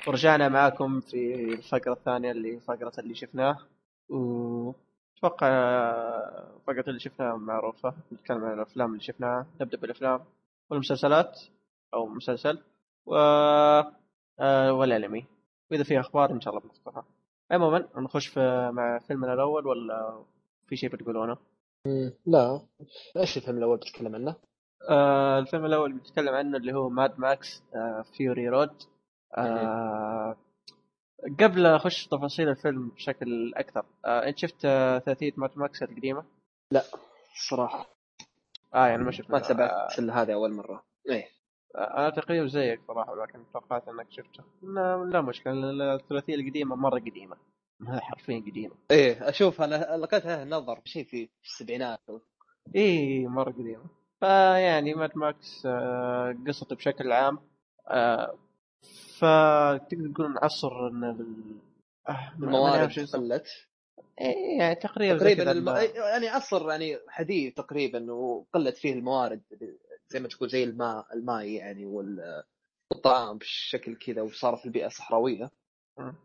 ورجعنا 0.07 0.49
معاكم 0.49 0.99
في 0.99 1.35
الفقرة 1.53 1.93
الثانية 1.93 2.31
اللي 2.31 2.59
فقرة 2.59 2.93
اللي 2.99 3.15
شفناه. 3.15 3.57
وأتوقع 4.09 5.49
فقرة 6.67 6.83
اللي 6.87 6.99
شفناها 6.99 7.35
معروفة 7.37 7.93
نتكلم 8.13 8.45
عن 8.45 8.53
الأفلام 8.53 8.91
اللي 8.91 9.03
شفناها. 9.03 9.45
نبدأ 9.61 9.77
بالأفلام 9.77 10.19
والمسلسلات 10.69 11.39
أو 11.93 12.05
مسلسل. 12.07 12.59
و 13.05 13.15
آه، 14.39 14.73
والأنمي. 14.73 15.25
وإذا 15.71 15.83
في 15.83 15.99
أخبار 15.99 16.31
إن 16.31 16.41
شاء 16.41 16.53
الله 16.57 16.67
بنذكرها 16.67 17.05
عموما 17.51 17.87
نخش 17.97 18.27
في 18.27 18.69
مع 18.73 18.99
فيلمنا 18.99 19.33
الأول 19.33 19.67
ولا 19.67 20.23
في 20.67 20.75
شيء 20.75 20.89
بتقولونه؟ 20.89 21.37
لا. 22.25 22.61
إيش 23.17 23.37
الفيلم 23.37 23.57
الأول 23.57 23.77
بتتكلم 23.77 24.15
عنه؟ 24.15 24.35
آه 24.89 25.39
الفيلم 25.39 25.65
الأول 25.65 25.93
بنتكلم 25.93 26.33
عنه 26.35 26.57
اللي 26.57 26.73
هو 26.73 26.89
Mad 26.89 27.19
Max 27.19 27.63
آه 27.75 28.01
Fury 28.17 28.49
Road 28.49 28.73
آه 29.33 30.35
قبل 31.39 31.65
أخش 31.65 32.07
تفاصيل 32.07 32.49
الفيلم 32.49 32.87
بشكل 32.89 33.53
أكثر 33.55 33.85
آه 34.05 34.27
أنت 34.27 34.37
شفت 34.37 34.65
آه 34.65 34.99
ثلاثية 34.99 35.33
Mad 35.37 35.51
Max 35.55 35.83
القديمة؟ 35.83 36.23
الصراحه 37.35 37.89
آه 38.75 38.87
يعني 38.87 39.03
ما 39.03 39.11
شفت. 39.11 39.31
ما 39.31 39.39
تابعت 39.39 39.99
الا 39.99 40.21
هذه 40.21 40.33
أول 40.33 40.53
مرة. 40.53 40.83
إيه. 41.09 41.25
آه 41.75 41.97
أنا 41.97 42.09
تقريبا 42.09 42.47
زيك 42.47 42.79
صراحة 42.87 43.15
لكن 43.15 43.39
توقعت 43.53 43.87
إنك 43.87 44.07
شفته. 44.11 44.43
لا, 44.63 44.97
لا 45.11 45.21
مشكلة 45.21 45.95
الثلاثية 45.95 46.35
القديمة 46.35 46.75
مرة 46.75 46.99
قديمة. 46.99 47.35
ما 47.79 47.99
حرفيا 48.09 48.39
قديمة. 48.39 48.75
إيه 48.91 49.29
أشوف 49.29 49.61
أنا 49.61 49.97
لقيتها 49.97 50.45
نظر 50.45 50.81
شيء 50.85 51.03
في 51.05 51.29
السبعينات. 51.43 51.99
اي 52.75 53.27
مرة 53.27 53.51
قديمة. 53.51 53.83
فيعني 54.19 54.93
ماد 54.93 55.11
ماكس 55.17 55.65
آه، 55.65 56.35
قصته 56.47 56.75
بشكل 56.75 57.11
عام 57.11 57.39
آه، 57.87 58.35
فتقدر 59.17 60.11
تقول 60.13 60.37
عصر 60.37 60.87
إن 60.87 61.03
آه، 62.09 62.33
الموارد. 62.39 62.99
قلت 63.13 63.49
إيه، 64.21 64.59
يعني 64.59 64.75
تقريبا 64.75 65.17
تقريبا 65.19 65.51
الم... 65.51 65.69
يعني 65.95 66.27
عصر 66.27 66.69
يعني 66.69 66.97
حديث 67.07 67.53
تقريبا 67.53 68.11
وقلت 68.11 68.77
فيه 68.77 68.93
الموارد 68.93 69.41
زي 70.07 70.19
ما 70.19 70.27
تقول 70.27 70.49
زي 70.49 70.63
الماء 70.63 71.05
الماء 71.13 71.45
يعني 71.45 71.85
وال- 71.85 72.43
والطعام 72.91 73.37
بشكل 73.37 73.95
كذا 73.95 74.21
وصارت 74.21 74.65
البيئة 74.65 74.87
صحراوية 74.87 75.51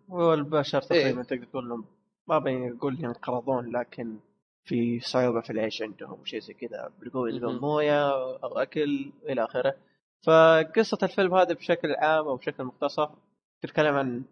والبشر 0.09 0.83
تقريبا 0.83 1.21
إيه. 1.21 1.27
تقدر 1.27 1.45
تقول 1.45 1.65
إنهم 1.65 1.85
ما 2.29 2.39
بنقول 2.39 3.05
ينقرضون 3.05 3.77
لكن 3.77 4.19
في 4.65 5.01
صعوبة 5.01 5.41
في 5.41 5.51
العيش 5.51 5.83
عندهم 5.83 6.25
شيء 6.25 6.41
زي 6.41 6.55
كذا 6.55 6.93
بيلقوا 7.01 7.29
يلقون 7.29 7.53
مهم. 7.53 7.61
موية 7.63 8.11
أو 8.45 8.59
أكل 8.59 9.13
إلى 9.29 9.49
فقصة 10.27 10.99
الفيلم 11.03 11.35
هذا 11.35 11.53
بشكل 11.55 11.93
عام 11.95 12.25
أو 12.29 12.37
بشكل 12.37 12.65
مختصر 12.65 13.09
تتكلم 13.63 13.95
عن 13.95 14.23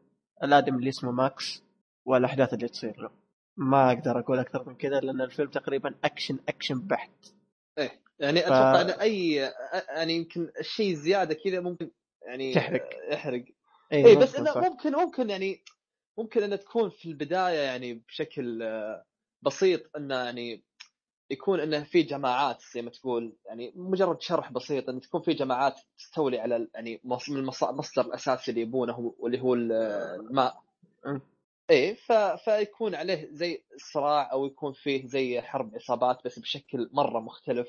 الآدم 0.42 0.76
اللي 0.78 0.88
اسمه 0.88 1.10
ماكس 1.12 1.62
والأحداث 2.04 2.54
اللي 2.54 2.68
تصير 2.68 3.00
له 3.00 3.10
ما 3.56 3.92
أقدر 3.92 4.18
أقول 4.18 4.38
أكثر 4.38 4.68
من 4.68 4.74
كذا 4.76 5.00
لأن 5.00 5.20
الفيلم 5.20 5.50
تقريبا 5.50 5.94
أكشن 6.04 6.38
أكشن 6.48 6.80
بحت 6.80 7.10
إيه 7.78 7.90
يعني 8.18 8.40
ف- 8.40 8.44
أتوقع 8.44 8.80
إن 8.80 8.90
أي 8.90 9.32
يعني 9.88 10.12
يمكن 10.16 10.50
الشيء 10.60 10.94
زيادة 10.94 11.34
كذا 11.34 11.60
ممكن 11.60 11.90
يعني 12.26 12.54
تحرق. 12.54 12.88
يحرق 13.12 13.44
إيه 13.92 14.06
اي 14.06 14.16
بس 14.16 14.34
إنه. 14.36 14.58
ممكن 14.58 14.92
ممكن 14.92 15.30
يعني 15.30 15.64
ممكن 16.18 16.42
انها 16.42 16.56
تكون 16.56 16.90
في 16.90 17.08
البداية 17.08 17.58
يعني 17.58 17.94
بشكل 17.94 18.62
آه، 18.62 19.04
بسيط 19.42 19.96
إنه 19.96 20.14
يعني 20.14 20.64
يكون 21.30 21.60
إنه 21.60 21.84
في 21.84 22.02
جماعات 22.02 22.58
زي 22.74 22.82
ما 22.82 22.90
تقول 22.90 23.36
يعني 23.46 23.72
مجرد 23.76 24.20
شرح 24.20 24.52
بسيط 24.52 24.88
إن 24.88 25.00
تكون 25.00 25.20
في 25.22 25.32
جماعات 25.34 25.74
تستولي 25.98 26.38
على 26.40 26.68
يعني 26.74 27.00
من 27.04 27.36
المص- 27.36 27.62
المصدر 27.64 28.02
الاساسي 28.06 28.50
اللي 28.50 28.60
يبونه 28.62 29.14
واللي 29.18 29.40
هو 29.40 29.54
ال- 29.54 29.72
الماء. 30.20 30.62
إيه 31.70 31.94
ف... 31.94 32.12
فيكون 32.12 32.94
عليه 32.94 33.28
زي 33.32 33.62
صراع 33.92 34.32
أو 34.32 34.46
يكون 34.46 34.72
فيه 34.72 35.06
زي 35.06 35.40
حرب 35.40 35.74
عصابات 35.74 36.24
بس 36.24 36.38
بشكل 36.38 36.90
مرة 36.92 37.20
مختلف. 37.20 37.68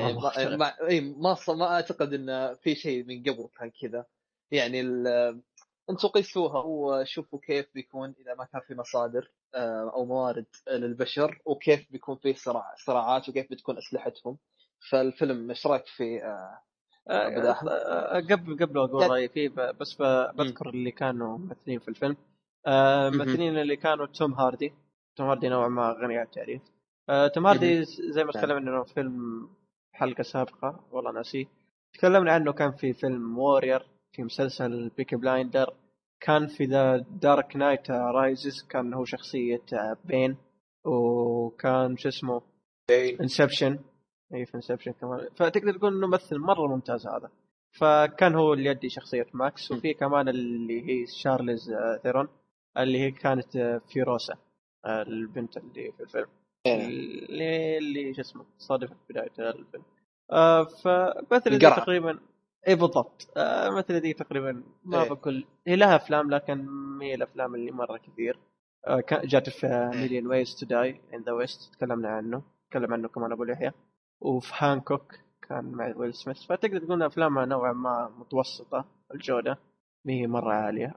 يعني 0.00 0.12
ما- 0.12 0.12
مختلف. 0.18 0.58
ما 0.58 0.88
اي 0.88 1.00
ما 1.00 1.36
ما 1.48 1.66
أعتقد 1.74 2.12
إن 2.12 2.54
في 2.54 2.74
شيء 2.74 3.04
من 3.04 3.20
قبل 3.22 3.48
كان 3.58 3.70
كذا. 3.82 4.06
يعني 4.50 4.80
ال- 4.80 5.42
أنتم 5.90 6.08
قيسوها 6.08 6.62
وشوفوا 6.62 7.38
كيف 7.42 7.66
بيكون 7.74 8.14
إذا 8.20 8.34
ما 8.34 8.44
كان 8.44 8.60
في 8.68 8.74
مصادر 8.74 9.30
آه، 9.54 9.90
أو 9.94 10.04
موارد 10.04 10.46
للبشر 10.70 11.38
وكيف 11.44 11.92
بيكون 11.92 12.16
فيه 12.16 12.34
صراع 12.34 12.74
صراعات 12.86 13.28
وكيف 13.28 13.50
بتكون 13.50 13.76
أسلحتهم. 13.78 14.38
فالفيلم 14.90 15.50
إيش 15.50 15.66
رأيك 15.66 15.86
في 15.86 16.24
آه، 16.24 16.60
آه، 17.10 18.20
قبل 18.20 18.58
قبل 18.58 18.78
أقول 18.78 19.10
رأيي 19.10 19.28
فيه 19.28 19.48
بس 19.48 19.96
بذكر 20.34 20.68
اللي 20.68 20.90
كانوا 20.90 21.38
ممثلين 21.38 21.78
في 21.78 21.88
الفيلم. 21.88 22.16
الممثلين 22.66 23.58
اللي 23.58 23.76
كانوا 23.76 24.06
Tom 24.06 24.32
Hardy. 24.34 24.72
Tom 25.16 25.26
Hardy 25.26 25.48
نوعا 25.48 25.68
ما 25.68 25.96
غني 26.02 26.18
عن 26.18 26.24
التعريف. 26.24 26.62
توم 27.34 27.46
هاردي 27.46 27.84
زي 27.84 28.24
ما 28.24 28.32
تكلمنا 28.32 28.70
عنه 28.70 28.84
في 28.84 28.94
فيلم 28.94 29.48
حلقة 29.92 30.22
سابقة 30.22 30.84
والله 30.90 31.12
ناسيه. 31.12 31.46
تكلمنا 31.92 32.32
عنه 32.32 32.52
كان 32.52 32.72
في 32.72 32.92
فيلم 32.92 33.38
Warrior 33.38 33.95
في 34.16 34.22
مسلسل 34.22 34.88
Peaky 34.96 35.16
Blinders 35.16 35.74
كان 36.20 36.46
في 36.46 36.64
The 36.64 37.04
Dark 37.10 37.56
Knight 37.56 37.90
Rises 37.90 38.62
كان 38.68 38.94
هو 38.94 39.04
شخصية 39.04 39.62
آه، 39.72 39.96
Bane 40.04 40.36
وكان 40.84 41.96
شو 41.96 42.08
اسمه؟ 42.08 42.42
Inception 43.20 43.78
اي 44.34 44.46
في 44.46 44.54
Inception 44.54 44.92
كمان. 44.92 45.28
فتقدر 45.36 45.78
تقول 45.78 45.96
إنه 45.96 46.06
ممثل 46.06 46.38
مرة 46.38 46.66
ممتاز 46.66 47.06
هذا. 47.06 47.30
فكان 47.70 48.34
هو 48.34 48.52
اللي 48.52 48.70
يدي 48.70 48.88
شخصية 48.88 49.26
ماكس 49.34 49.72
وفي 49.72 49.94
كمان 49.94 50.28
اللي 50.28 50.80
هي 50.88 51.06
Charlize 51.06 51.72
Theron 52.02 52.28
اللي 52.78 52.98
هي 53.00 53.10
كانت 53.10 53.80
فيروسا 53.92 54.34
البنت 54.86 55.56
اللي 55.56 55.92
في 55.92 56.02
الفيلم. 56.02 56.28
اللي 56.66 57.78
اللي 57.78 58.14
شو 58.14 58.20
اسمه؟ 58.20 58.44
صادفت 58.58 58.96
بداية 59.10 59.30
الفيلم. 59.38 59.84
آه 60.32 60.64
فمثل. 60.64 61.58
تقريبا 61.58 62.18
اي 62.68 62.74
بالضبط. 62.74 63.28
آه 63.36 63.70
مثل 63.70 64.00
دي 64.00 64.12
تقريبا 64.12 64.62
ما 64.84 65.02
إيه. 65.02 65.08
بقول. 65.08 65.44
هي 65.66 65.76
لها 65.76 65.96
أفلام 65.96 66.30
لكن 66.30 66.64
ما 66.98 67.04
هي 67.04 67.14
الأفلام 67.14 67.54
اللي 67.54 67.70
مرة 67.70 67.96
كثير. 67.98 68.38
آه 68.86 69.02
جات 69.10 69.50
في 69.50 69.90
Million 69.94 70.26
Ways 70.26 70.56
to 70.56 70.66
Die 70.66 71.00
in 71.14 71.22
the 71.22 71.32
West 71.32 71.74
تكلمنا 71.74 72.08
عنه. 72.08 72.42
تكلم 72.70 72.92
عنه 72.92 73.08
كمان 73.08 73.32
أبو 73.32 73.44
يحيى. 73.44 73.72
وفي 74.20 74.52
Hancock 74.58 75.14
كان 75.48 75.64
مع 75.64 75.92
Will 75.96 76.14
Smith 76.14 76.42
فتقدر 76.46 76.78
تقول 76.78 77.02
أفلامها 77.02 77.44
نوعا 77.44 77.72
ما 77.72 78.08
متوسطة 78.18 78.84
الجودة 79.14 79.58
ما 80.04 80.12
هي 80.12 80.26
مرة 80.26 80.52
عالية. 80.52 80.94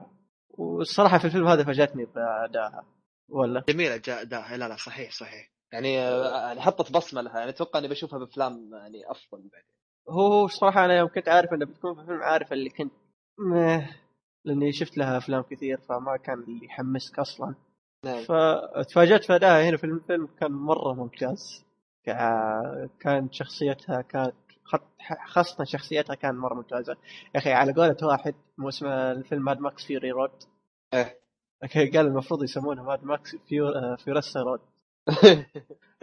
والصراحة 0.48 1.18
في 1.18 1.24
الفيلم 1.24 1.46
هذا 1.46 1.64
فاجأتني 1.64 2.04
بأدائها. 2.04 2.84
ولا؟ 3.28 3.64
جميلة 3.68 3.96
جاء 3.96 4.22
اداء 4.22 4.56
لا 4.56 4.68
لا 4.68 4.76
صحيح 4.76 5.10
صحيح. 5.10 5.50
يعني 5.72 5.98
آه، 5.98 6.46
يعني 6.46 6.60
حطت 6.60 6.92
بصمة 6.92 7.22
لها. 7.22 7.38
يعني 7.38 7.50
أتوقع 7.50 7.78
إني 7.78 7.88
بشوفها 7.88 8.18
بأفلام 8.18 8.70
يعني 8.72 9.10
أفضل 9.10 9.48
بعدين. 9.52 9.79
هو 10.08 10.20
هو 10.32 10.46
صراحة 10.48 10.84
أنا 10.84 10.98
يوم 10.98 11.08
كنت 11.08 11.28
عارف 11.28 11.52
إنه 11.52 11.66
بتكون 11.66 11.94
في 11.94 12.06
فيلم 12.06 12.22
عارف 12.22 12.52
اللي 12.52 12.70
كنت 12.70 12.92
مه 13.38 13.88
لأني 14.44 14.72
شفت 14.72 14.98
لها 14.98 15.16
أفلام 15.18 15.42
كثير 15.42 15.80
فما 15.80 16.16
كان 16.16 16.38
اللي 16.42 16.64
يحمسك 16.66 17.18
أصلا. 17.18 17.54
نعم. 18.04 18.22
فتفاجأت 18.24 19.24
في 19.24 19.34
أدائها 19.34 19.68
هنا 19.70 19.76
في 19.76 19.84
الفيلم 19.84 20.28
كان 20.40 20.52
مرة 20.52 20.92
ممتاز. 20.94 21.64
كا- 22.04 22.88
كانت 23.00 23.34
شخصيتها 23.34 24.00
كانت 24.02 24.34
خاصة 25.26 25.64
شخصيتها 25.64 26.14
كان 26.14 26.34
مرة 26.34 26.54
ممتازة. 26.54 26.96
يا 27.34 27.40
أخي 27.40 27.52
على 27.52 27.72
قولة 27.72 27.96
واحد 28.02 28.34
مو 28.58 28.68
اسمه 28.68 29.12
الفيلم 29.12 29.44
Mad 29.44 29.60
Max 29.60 29.86
Fury 29.86 30.10
Road 30.10 30.30
إيه. 30.94 31.20
قال 31.74 31.96
المفروض 32.06 32.42
يسمونه 32.42 32.82
Mad 32.82 33.04
Max 33.04 33.36
Fur 33.36 33.96
Furiosa 33.96 34.40
Road 34.40 34.60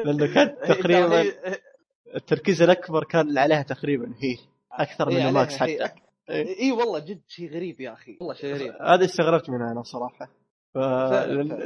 لأنه 0.05 0.33
كان 0.33 0.55
تقريبا 0.67 1.15
يعني- 1.15 1.57
التركيز 2.15 2.61
الأكبر 2.61 3.03
كان 3.03 3.37
عليها 3.37 3.61
تقريبا 3.61 4.13
هي 4.21 4.37
إيه، 5.09 5.25
من 5.25 5.33
ماكس 5.33 5.57
حتى 5.57 5.89
إيه. 6.29 6.59
اي 6.59 6.71
والله 6.71 6.99
جد 6.99 7.21
شيء 7.27 7.49
غريب 7.49 7.81
يا 7.81 7.93
أخي 7.93 8.17
والله 8.21 8.33
شيء 8.33 8.53
غريب 8.55 8.73
هذا 8.81 9.05
استغربت 9.05 9.49
منها 9.49 9.71
أنا 9.71 9.83
صراحة. 9.83 10.29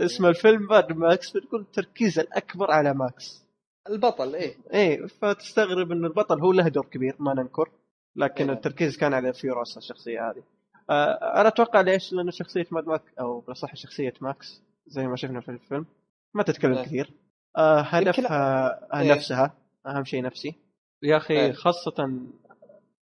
اسم 0.06 0.26
الفيلم 0.26 0.68
بعد 0.68 0.92
ماكس 0.92 1.38
بتقول 1.38 1.62
التركيز 1.62 2.20
الأكبر 2.20 2.72
على 2.72 2.94
ماكس 2.94 3.46
البطل 3.90 4.36
إيه 4.36 4.56
إيه 4.74 5.06
فتستغرب 5.06 5.92
إن 5.92 6.06
البطل 6.06 6.40
هو 6.40 6.52
له 6.52 6.68
دور 6.68 6.86
كبير 6.86 7.16
ما 7.20 7.34
ننكر 7.34 7.70
لكن 8.16 8.50
إيه. 8.50 8.56
التركيز 8.56 8.98
كان 8.98 9.14
على 9.14 9.34
فيوروسا 9.34 9.78
الشخصية 9.78 10.30
هذه 10.30 10.44
آه 10.90 11.42
أنا 11.42 11.48
أتوقع 11.48 11.82
ليش؟ 11.82 12.14
لأنه 12.14 12.32
شخصية 12.32 12.66
ماد 12.72 12.88
ماكس 12.88 13.04
أو 13.20 13.40
بالاصح 13.40 13.76
شخصية 13.76 14.14
ماكس 14.22 14.62
زي 14.88 15.08
ما 15.08 15.16
شفنا 15.16 15.42
في 15.42 15.50
الفيلم 15.50 15.86
ما 16.34 16.44
تتكلم 16.44 16.74
إيه. 16.74 16.84
كثير 16.84 17.14
آه 17.58 17.82
هدفها 17.82 19.02
إيه. 19.02 19.14
نفسها 19.14 19.54
أهم 19.88 20.04
شيء 20.04 20.24
نفسي 20.24 20.56
يا 21.04 21.18
أخي 21.18 21.34
إيه. 21.46 21.52
خاصة 21.52 22.22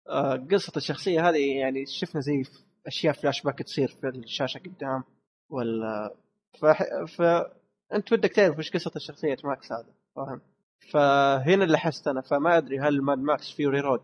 آه 0.10 0.36
قصة 0.52 0.74
الشخصية 0.78 1.30
هذه 1.30 1.58
يعني 1.58 1.86
شفنا 1.86 2.22
زي 2.22 2.44
أشياء 2.88 3.14
فلاش 3.14 3.42
باك 3.44 3.60
تصير 3.60 3.88
في 3.88 4.08
الشاشة 4.08 4.58
قدام 4.58 5.04
ولا 5.50 6.16
ف... 6.60 6.66
ف... 7.16 7.22
أنت 7.94 8.14
بدك 8.14 8.32
تعرف 8.32 8.58
وش 8.60 8.72
قصة 8.72 8.92
الشخصية 8.96 9.38
ماكس 9.44 9.72
هذا 9.72 9.94
فاهم 10.16 10.42
فهنا 10.92 11.64
اللي 11.64 11.78
حست 11.78 12.08
أنا 12.08 12.22
فما 12.22 12.58
أدري 12.58 12.80
هل 12.80 13.02
ماد 13.02 13.18
ماكس 13.18 13.52
فيوري 13.52 13.80
رود 13.80 14.04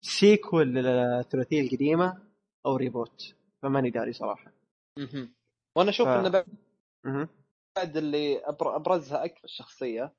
sequel 0.00 0.74
للثلاثيه 0.74 1.60
القديمة 1.60 2.22
أو 2.66 2.76
reboot 2.76 3.34
فماني 3.62 3.90
داري 3.90 4.12
صراحة. 4.12 4.52
وأنا 5.76 5.90
أشوف 5.90 6.08
ف- 6.08 6.10
إنه 6.10 6.44
بعد 7.76 7.96
اللي 7.96 8.40
أبر- 8.40 8.66
أبرزها 8.66 9.24
أكثر 9.24 9.44
الشخصية 9.44 10.02
آه، 10.04 10.12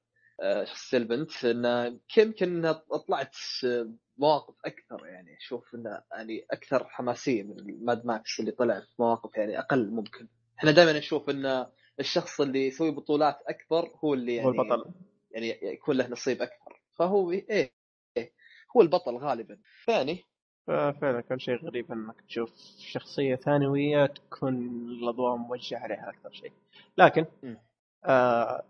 شخصية 0.64 0.98
البنت 0.98 1.46
انه 1.46 2.00
يمكن 2.18 2.74
طلعت 3.08 3.36
آه، 3.66 3.90
مواقف 4.18 4.56
أكثر 4.66 5.06
يعني. 5.06 5.38
أشوف 5.38 5.76
انه 5.76 6.02
يعني 6.12 6.46
أكثر 6.52 6.88
حماسية 6.88 7.44
من 7.44 7.86
ماد 7.86 8.06
ماكس 8.06 8.40
اللي 8.40 8.52
طلع 8.52 8.80
في 8.80 8.88
مواقف 9.00 9.38
يعني 9.38 9.60
أقل 9.60 9.92
ممكن. 9.92 10.28
إحنا 10.60 10.72
دائما 10.72 10.94
نشوف 11.00 11.30
إن 11.30 11.66
الشخص 12.00 12.42
اللي 12.42 12.68
يسوي 12.68 12.92
بطولات 12.92 13.38
أكبر 13.48 13.92
هو 14.04 14.14
اللي 14.14 14.36
يعني 14.36 14.48
هو 14.48 14.52
البطل. 14.52 14.92
يعني 15.32 15.60
يكون 15.64 15.98
له 15.98 16.08
نصيب 16.08 16.42
أكثر 16.42 16.82
فهو 16.96 17.32
إيه, 17.32 17.72
إيه 18.18 18.32
هو 18.78 18.82
البطل 18.82 19.18
غالبا. 19.18 19.58
ثاني 19.86 20.24
ففعلا 20.68 21.22
كان 21.22 21.40
شيء 21.40 21.56
غريب 21.66 21.92
إنك 21.92 22.22
تشوف 22.28 22.50
شخصية 22.80 23.36
ثانوية 23.36 24.06
تكون 24.06 24.56
الأضواء 24.90 25.36
موجهة 25.36 25.78
عليها 25.80 26.10
أكثر 26.10 26.32
شيء. 26.32 26.52
لكن. 26.98 27.26
آه 28.06 28.64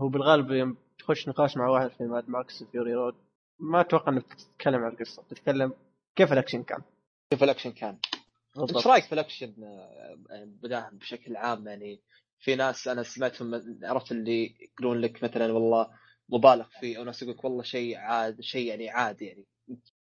هو 0.00 0.08
بالغالب 0.08 0.76
تخش 1.04 1.28
نقاش 1.28 1.56
مع 1.56 1.68
واحد 1.68 1.90
في 1.90 2.04
ماد 2.04 2.28
ماكس 2.28 2.62
فيوري 2.62 2.94
رود 2.94 3.14
ما 3.58 3.80
أتوقع 3.80 4.12
إنك 4.12 4.34
تتكلم 4.34 4.84
عن 4.84 4.92
القصة. 4.92 5.22
تتكلم 5.30 5.72
كيف 6.16 6.32
الأكشن 6.32 6.62
كان. 6.62 6.82
كيف 7.30 7.42
الأكشن 7.42 7.72
كان. 7.72 7.98
إيش 8.76 8.86
رأيك 8.86 9.04
في 9.04 9.12
الأكشن 9.12 9.64
آه، 9.64 10.44
بداهم 10.44 10.98
بشكل 10.98 11.36
عام؟ 11.36 11.68
يعني 11.68 12.00
في 12.38 12.54
ناس 12.54 12.88
أنا 12.88 13.02
سمعتهم 13.02 13.60
عرفت 13.82 14.12
اللي 14.12 14.54
يقولون 14.60 15.00
لك 15.00 15.24
مثلا 15.24 15.52
والله 15.52 15.90
مبالغ 16.28 16.68
فيه 16.80 16.98
أو 16.98 17.04
ناس 17.04 17.22
يقول 17.22 17.34
لك 17.34 17.44
والله 17.44 17.62
شيء 17.62 17.96
عاد 17.96 18.40
شيء 18.40 18.68
يعني 18.68 18.90
عادي 18.90 19.24
يعني. 19.24 19.44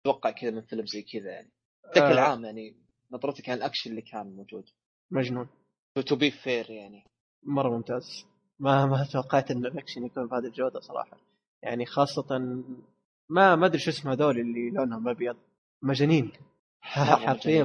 تتوقع 0.03 0.31
كذا 0.31 0.51
من 0.51 0.61
فيلم 0.61 0.85
زي 0.85 1.01
كذا 1.01 1.31
يعني. 1.31 1.51
بشكل 1.91 2.17
آه. 2.17 2.21
عام 2.21 2.45
يعني 2.45 2.75
نظرتك 3.11 3.49
عن 3.49 3.57
الأكشن 3.57 3.89
اللي 3.89 4.01
كان 4.01 4.35
موجود. 4.35 4.69
مجنون. 5.11 5.49
to 6.07 6.15
be 6.15 6.31
fair 6.31 6.71
يعني. 6.71 7.03
مرة 7.43 7.69
ممتاز. 7.69 8.25
ما 8.59 8.85
ما 8.85 9.07
توقعت 9.13 9.51
إن 9.51 9.65
الاكشن 9.65 10.05
يكون 10.05 10.27
بهذه 10.27 10.45
الجودة 10.45 10.79
صراحة. 10.79 11.17
يعني 11.63 11.85
خاصة 11.85 12.39
ما 13.29 13.55
ما 13.55 13.65
أدري 13.65 13.79
شو 13.79 13.89
اسمه 13.89 14.13
هذول 14.13 14.39
اللي 14.39 14.69
لونهم 14.69 15.07
أبيض. 15.07 15.35
مجانين. 15.81 16.31
حرفيا 16.81 17.63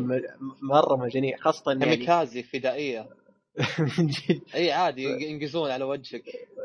مرة 0.63 0.97
مجانين. 0.97 1.37
خاصة 1.39 1.73
يعني 1.73 1.85
كاميكازي 1.85 2.43
فدائية. 2.43 3.09
من 3.99 4.07
جد. 4.07 4.43
إي 4.55 4.73
عادي 4.73 5.03
ينقزون 5.03 5.71
على 5.71 5.85
وجهك. 5.85 6.23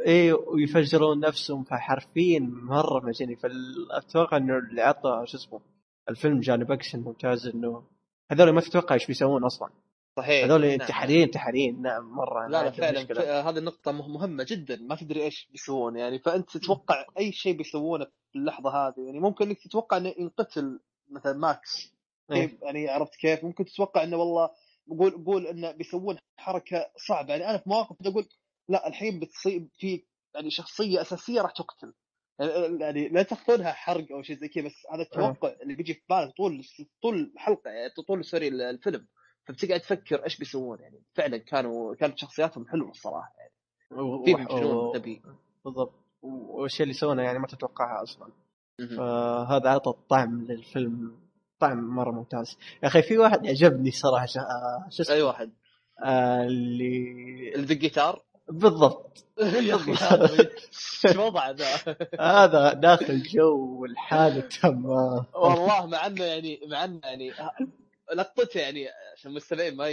إي 0.07 0.31
ويفجرون 0.31 1.19
نفسهم. 1.19 1.64
فحرفيا 1.64 2.39
مرة 2.39 3.06
مجانين. 3.06 3.35
فأتوقع 3.35 4.38
إنه 4.38 4.57
اللي 4.57 4.81
عطى 4.81 5.23
شو 5.26 5.38
اسمه 5.38 5.61
الفيلم 6.10 6.39
جانب 6.39 6.72
أكشن 6.72 6.99
ممتاز 6.99 7.47
إنه 7.47 7.84
هذول 8.31 8.49
ما 8.49 8.61
تتوقع 8.61 8.95
إيش 8.95 9.07
بيسوون 9.07 9.43
أصلا. 9.43 9.69
صحيح. 10.22 10.46
هذول 10.46 10.62
نعم. 10.62 10.72
انتحاريين 10.72 11.22
انتحاريين 11.24 11.82
نعم 11.82 12.04
مرة. 12.12 12.48
لا 12.48 12.64
لا 12.64 12.72
فعلا. 12.72 13.50
هذه 13.50 13.58
النقطة 13.58 13.91
مه- 13.91 14.08
مهمة 14.08 14.46
جدا. 14.50 14.76
ما 14.82 14.96
تدري 14.96 15.24
إيش 15.24 15.48
بيسوون 15.52 15.98
يعني. 15.98 16.20
فأنت 16.20 16.58
تتوقع 16.58 17.06
أي 17.18 17.32
شيء 17.32 17.58
بيسوونه 17.58 18.06
في 18.06 18.40
اللحظة 18.40 18.70
هذه؟ 18.70 19.06
يعني 19.06 19.20
ممكن 19.20 19.46
إنك 19.46 19.60
تتوقع 19.60 19.98
إنه 19.98 20.14
ينقتل 20.18 20.80
مثلا 21.10 21.34
ماكس. 21.34 21.94
إيه. 22.32 22.46
كيف؟ 22.46 22.62
يعني 22.62 22.90
عرفت 22.90 23.16
كيف؟ 23.16 23.44
ممكن 23.44 23.66
تتوقع 23.66 24.04
إنه 24.04 24.18
والله 24.18 24.50
قول 25.00 25.24
قول 25.26 25.48
إنه 25.48 25.72
بيسوون 25.72 26.18
حركة 26.38 26.90
صعبة. 27.08 27.30
يعني 27.34 27.50
أنا 27.50 27.58
في 27.58 27.70
مواقف 27.70 27.96
أقول 28.08 28.28
لا 28.70 28.88
الحين 28.88 29.20
بتصير 29.20 29.68
في 29.78 30.04
يعني 30.36 30.50
شخصية 30.52 31.02
أساسية 31.02 31.41
راح 31.41 31.52
تقتل. 31.52 31.94
يعني 32.80 33.10
لا 33.10 33.24
تأخذونها 33.24 33.72
حرق 33.72 34.12
أو 34.12 34.22
شيء 34.22 34.36
زي 34.38 34.48
كذا 34.48 34.66
بس 34.66 34.74
هذا 34.94 35.02
التوقع 35.02 35.56
اللي 35.62 35.76
بيجي 35.76 35.94
في 35.94 36.02
بالك 36.10 36.34
طول 36.38 36.66
طول 37.04 37.32
الحلقة 37.36 37.70
يعني 37.70 37.94
طول 38.08 38.26
sorry 38.26 38.48
الفيلم. 38.48 39.08
فبتقعد 39.49 39.80
تفكر 39.80 40.23
إيش 40.26 40.38
بيسوون 40.38 40.80
يعني 40.80 40.99
فعلا 41.13 41.38
كانوا 41.38 41.95
كانت 41.95 42.17
شخصياتهم 42.17 42.67
حلوة 42.67 42.89
الصراحة 42.89 43.34
يعني. 43.38 43.51
في 44.26 44.34
جنون 44.34 44.95
غبي 44.95 45.21
بالضبط. 45.65 45.93
والشيء 46.21 46.84
اللي 46.84 46.93
سوونه 46.93 47.23
يعني 47.23 47.39
ما 47.39 47.47
تتوقعها 47.47 48.03
أصلا. 48.03 48.27
فهذا 48.97 49.69
عطى 49.69 49.89
الطعم 49.89 50.41
للفيلم 50.45 51.11
طعم 51.59 51.77
مرة 51.95 52.11
ممتاز. 52.11 52.57
يا 52.84 52.88
أخي 52.88 53.01
في 53.01 53.17
واحد 53.17 53.47
عجبني 53.47 53.91
صراحة 53.91 54.26
شا- 54.26 54.85
شو 54.89 55.01
اسمه؟ 55.03 55.15
أي 55.15 55.21
واحد؟ 55.21 55.49
آه، 56.03 56.43
اللي 56.43 56.97
اللي 57.55 57.67
بالجيتار 57.67 58.21
بالضبط. 58.49 59.26
يا 59.39 59.76
أخي. 59.76 59.93
شو 61.13 61.26
وضعه 61.26 61.51
ذا؟ 61.51 61.65
هذا 62.43 62.73
داخل 62.73 63.21
جو 63.23 63.77
والحالة 63.81 64.39
تمام. 64.61 65.26
والله 65.35 65.85
مع 65.85 66.05
إنه 66.05 66.23
يعني 66.23 66.59
مع 66.71 66.84
إنه 66.84 66.99
يعني 67.03 67.31
لقطته 68.15 68.60
يعني 68.60 68.88
عشان 69.14 69.31
المستمعين 69.31 69.76
ما 69.76 69.90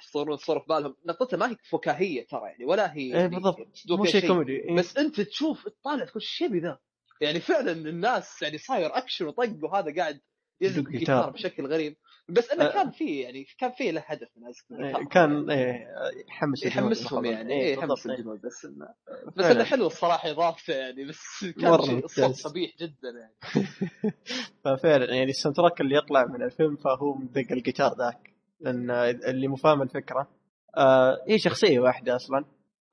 يصورون 0.00 0.36
صورة 0.36 0.58
في 0.58 0.64
بالهم 0.68 0.96
لقطته 1.04 1.36
ما 1.36 1.50
هي 1.50 1.56
فكاهية 1.70 2.26
ترى 2.26 2.40
يعني 2.44 2.64
ولا 2.64 2.94
هي 2.94 3.00
إيه 3.00 3.14
يعني 3.14 3.28
بالضبط 3.28 3.56
تدور 3.84 3.98
مو 3.98 4.04
شيء. 4.04 4.26
كوميدي 4.26 4.52
إيه. 4.56 4.76
بس 4.76 4.96
أنت 4.96 5.20
تشوف 5.20 5.68
تطالع 5.68 6.04
تقول 6.04 6.22
إيش 6.22 6.42
ذا؟ 6.62 6.78
يعني 7.20 7.40
فعلا 7.40 7.72
الناس 7.72 8.42
يعني 8.42 8.58
صاير 8.58 8.96
أكشن 8.96 9.26
وطق 9.26 9.56
وهذا 9.62 9.94
قاعد 9.96 10.20
يزق 10.60 10.78
الجيتار 10.78 10.98
جيتار. 10.98 11.30
بشكل 11.30 11.66
غريب 11.66 11.96
بس 12.30 12.50
إنه 12.50 12.64
أه. 12.64 12.72
كان 12.72 12.90
فيه 12.90 13.22
يعني 13.24 13.46
كان 13.58 13.70
فيه 13.70 13.90
له 13.90 14.04
هدف 14.06 14.28
من 14.36 14.46
عزف 14.46 14.64
إيه، 14.72 15.04
كان 15.08 15.50
إيه 15.50 15.86
يحمس 16.28 16.66
يحمسهم. 16.66 17.24
يعني 17.24 17.52
إيه، 17.54 17.62
إيه 17.62 17.74
يحمس 17.78 18.06
إيه. 18.06 18.16
الجنود 18.16 18.40
بس 18.40 18.64
انه 18.64 18.88
بس 19.36 19.44
فعلاً. 19.44 19.52
انه 19.52 19.64
حلو 19.64 19.86
الصراحة 19.86 20.30
اضافته 20.30 20.72
يعني 20.74 21.04
بس 21.04 21.44
كان 21.60 21.82
شيء 21.82 22.32
قبيح 22.50 22.70
جدا 22.80 23.08
يعني. 23.20 23.66
ففعلا 24.64 25.14
يعني 25.14 25.30
ال 25.30 25.56
soundtrack 25.56 25.80
اللي 25.80 25.96
يطلع 25.96 26.24
من 26.26 26.42
الفيلم 26.42 26.76
فهو 26.76 27.14
مدق 27.14 27.52
الجيتار 27.52 27.94
ذاك 27.98 28.30
لأن 28.60 28.90
اللي 29.28 29.48
مو 29.48 29.56
فاهم 29.56 29.82
الفكرة. 29.82 30.28
آه 30.76 31.24
هي 31.28 31.38
شخصية 31.38 31.80
واحدة 31.80 32.16
أصلا. 32.16 32.44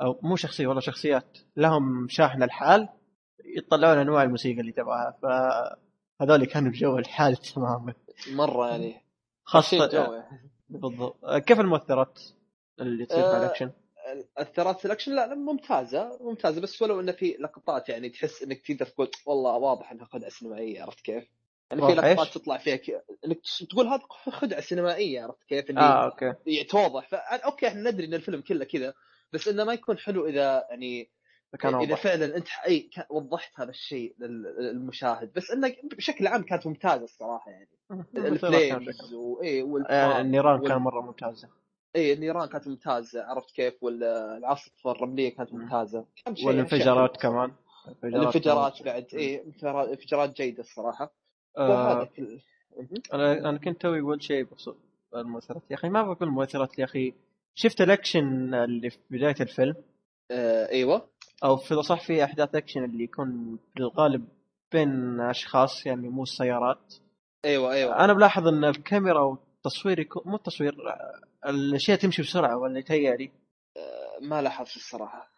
أو 0.01 0.19
مو 0.23 0.35
شخصية 0.35 0.67
والله 0.67 0.81
شخصيات. 0.81 1.37
لهم 1.57 2.07
شاحن 2.09 2.43
الحال 2.43 2.89
يطلعون 3.57 3.97
أنواع 3.97 4.23
الموسيقى 4.23 4.61
اللي 4.61 4.71
تبغاها. 4.71 5.17
فهذول 6.19 6.45
كانوا 6.45 6.71
بجو 6.71 6.97
الحال 6.97 7.35
تماما. 7.35 7.93
مرة 8.31 8.69
يعني. 8.69 9.06
خاصه. 9.47 10.25
بالضبط 10.69 11.25
كيف 11.35 11.59
المؤثرات 11.59 12.19
اللي 12.79 13.05
تصير 13.05 13.23
في 13.23 13.35
آه، 13.35 13.37
الاكشن؟ 13.37 13.71
اثرات 14.37 14.85
الاكشن 14.85 15.15
لا 15.15 15.35
ممتازة 15.35 16.17
ممتازة 16.21 16.61
بس 16.61 16.81
ولو 16.81 16.99
انه 16.99 17.11
في 17.11 17.37
لقطات 17.39 17.89
يعني 17.89 18.09
تحس 18.09 18.43
إنك 18.43 18.61
تقدر 18.61 18.85
تقول 18.85 19.11
والله 19.25 19.55
واضح 19.55 19.91
إنها 19.91 20.05
خدعة 20.05 20.29
سينمائية 20.29 20.81
عرفت 20.81 21.01
كيف؟ 21.01 21.23
يعني 21.71 21.81
في؟ 21.81 21.93
لقطات 21.93 22.27
تطلع 22.33 22.57
فيها 22.57 22.75
ك... 22.75 23.03
إنك 23.25 23.39
تقول 23.69 23.87
هذا 23.87 24.01
خدعة 24.09 24.61
سينمائية 24.61 25.21
عرفت 25.21 25.43
كيف؟ 25.43 25.69
اللي 25.69 25.81
آه 25.81 26.05
okay 26.05 26.63
توضح 26.63 27.07
ف... 27.07 27.15
okay 27.15 27.67
إحنا 27.67 27.91
ندري 27.91 28.07
إن 28.07 28.13
الفيلم 28.13 28.41
كله 28.41 28.65
كذا 28.65 28.93
بس 29.33 29.47
إنه 29.47 29.63
ما 29.63 29.73
يكون 29.73 29.97
حلو 29.97 30.27
إذا 30.27 30.67
يعني 30.69 31.09
كان 31.59 31.75
إذا 31.75 31.81
واضح 31.91 32.03
فعلا 32.03 32.37
أنت 32.37 32.47
اي 32.67 32.89
وضحت 33.09 33.59
هذا 33.59 33.69
الشيء 33.69 34.15
لل- 34.19 34.55
للمشاهد. 34.59 35.33
بس 35.33 35.51
انه 35.51 35.75
بشكل 35.97 36.27
عام 36.27 36.43
كانت 36.43 36.67
ممتازة 36.67 37.03
الصراحة 37.03 37.51
يعني. 37.51 37.69
المؤثرات 37.91 38.53
كان 38.53 38.77
ال 38.77 38.82
flames. 38.82 39.13
واي 39.13 39.61
آه، 39.89 40.21
النيران 40.21 40.59
وال- 40.59 40.67
كان 40.69 40.77
مرة 40.77 41.01
ممتازة. 41.01 41.49
اي 41.95 42.13
النيران 42.13 42.47
كانت 42.49 42.67
ممتازة. 42.67 43.23
عرفت 43.23 43.51
كيف؟ 43.55 43.73
والعاصفه 43.83 44.91
الرملية 44.91 45.35
كانت 45.35 45.53
مم. 45.53 45.61
ممتازة. 45.61 46.05
والانفجارات. 46.45 47.17
كمان. 47.21 47.51
الانفجارات 48.03 48.83
بعد 48.83 49.05
اي 49.13 49.43
انفجارات 49.91 50.37
جيدة 50.37 50.59
الصراحة. 50.59 51.13
آه، 51.57 52.03
كل. 52.03 52.39
أنا 53.13 53.49
أنا 53.49 53.57
كنت 53.57 53.81
توي 53.81 53.99
أقول 53.99 54.23
شيء 54.23 54.43
بخصوص 54.43 54.75
المؤثرات 55.15 55.61
يا 55.71 55.75
أخي 55.75 55.89
ما 55.89 56.13
بقول 56.13 56.29
مؤثرات 56.29 56.79
يا 56.79 56.83
أخي. 56.85 57.13
شفت 57.55 57.81
الأكشن 57.81 58.53
اللي 58.53 58.89
في 58.89 58.97
بداية 59.09 59.35
الفيلم؟ 59.41 59.75
آه 60.31 60.69
أيوه. 60.71 61.09
أو 61.43 61.57
في 61.57 61.81
صح 61.81 62.07
في 62.07 62.23
أحداث 62.23 62.55
أكشن 62.55 62.83
اللي 62.83 63.03
يكون 63.03 63.59
في 63.73 63.79
الغالب 63.79 64.27
بين 64.71 65.21
أشخاص 65.21 65.85
يعني 65.85 66.09
مو 66.09 66.23
السيارات. 66.23 66.93
أيوه 67.45 67.73
أيوه. 67.73 68.03
أنا 68.03 68.13
بلاحظ 68.13 68.47
إن 68.47 68.65
الكاميرا 68.65 69.21
والتصوير 69.21 69.99
يكون 69.99 70.23
مو 70.25 70.35
التصوير 70.35 70.75
الأشياء 71.47 71.97
تمشي 71.97 72.21
بسرعة 72.21 72.57
ولا 72.57 72.79
يتهيألي؟ 72.79 73.31
آه، 73.77 74.25
ما 74.25 74.41
لاحظت 74.41 74.75
الصراحة. 74.75 75.37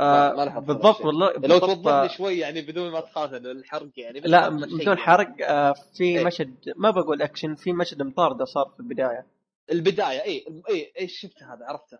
آه 0.00 0.32
ما 0.32 0.44
لاحظت 0.44 0.66
بالضبط. 0.66 1.00
والله 1.00 1.32
لو 1.32 1.58
توضح 1.58 2.02
لي 2.02 2.08
شوي 2.08 2.38
يعني 2.38 2.62
بدون 2.62 2.92
ما 2.92 3.00
تخاف 3.00 3.34
الحرق 3.34 3.90
يعني 3.96 4.20
لا 4.20 4.48
بدون 4.48 4.80
يعني. 4.80 4.96
حرق 4.96 5.34
آه 5.42 5.74
في 5.96 6.04
إيه. 6.04 6.24
مشهد 6.24 6.54
ما 6.76 6.90
بقول 6.90 7.22
أكشن 7.22 7.54
في 7.54 7.72
مشهد 7.72 8.02
مطاردة 8.02 8.44
صار 8.44 8.68
في 8.76 8.80
البداية. 8.80 9.26
البداية 9.72 10.22
اي 10.22 10.44
اي 10.68 10.92
اي 11.00 11.08
شفت 11.08 11.42
هذا؟ 11.42 11.66
عرفته. 11.66 11.98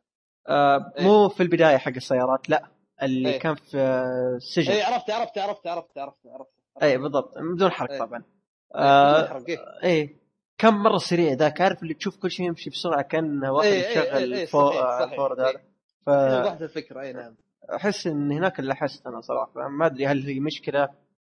آه 0.49 0.93
إيه. 0.99 1.05
مو 1.05 1.29
في 1.29 1.43
البداية 1.43 1.77
حق 1.77 1.93
السيارات 1.97 2.51
لا 2.51 2.63
اللي 3.03 3.29
إيه. 3.35 3.39
كان 3.39 3.55
في 3.55 3.79
آه، 3.79 4.37
السجن 4.37 4.73
اي 4.73 4.83
عرفت 4.83 5.11
عرفت 5.11 5.39
عرفت 5.39 5.67
عرفت 5.67 5.99
عرفت 5.99 6.27
عرفت 6.27 6.51
اي 6.83 6.99
بالضبط 6.99 7.35
بدون 7.55 7.71
حرق 7.71 7.91
إيه. 7.91 7.99
طبعا 7.99 8.19
بدون 8.19 8.83
آه 8.85 9.27
حرق 9.29 9.49
إيه. 9.49 9.59
اي 9.85 10.17
كم 10.59 10.75
مرة 10.83 10.99
سريع 10.99 11.33
ذاك 11.33 11.61
عارف 11.61 11.83
اللي 11.83 11.95
تشوف 11.95 12.17
كل 12.17 12.31
شيء 12.31 12.47
يمشي 12.47 12.71
بسرعة 12.71 13.03
كانه 13.03 13.53
واحد 13.53 13.69
إيه، 13.69 13.85
إيه، 13.85 13.91
يشغل 13.91 14.33
إيه، 14.33 14.41
إيه، 14.41 14.47
فو- 14.47 14.71
صحيح، 14.71 14.81
صحيح. 14.99 15.11
الفورد 15.13 15.41
إيه. 15.41 15.65
هذا 16.09 16.41
وضحت 16.41 16.63
الفكرة 16.63 17.01
اي 17.01 17.13
نعم 17.13 17.37
فاحس 17.69 18.07
إن 18.07 18.33
هناك 18.33 18.59
اللي 18.59 18.69
لاحظت 18.69 19.07
أنا 19.07 19.21
صراحة 19.21 19.53
ما 19.69 19.87
أدري 19.87 20.07
هل 20.07 20.27
هي 20.27 20.41
مشكلة 20.41 20.89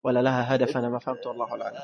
ولا 0.04 0.20
لها 0.22 0.54
هدف 0.54 0.76
أنا 0.76 0.88
ما 0.88 0.98
فهمت 0.98 1.26
والله 1.26 1.50
اعلم 1.50 1.62
أه، 1.62 1.80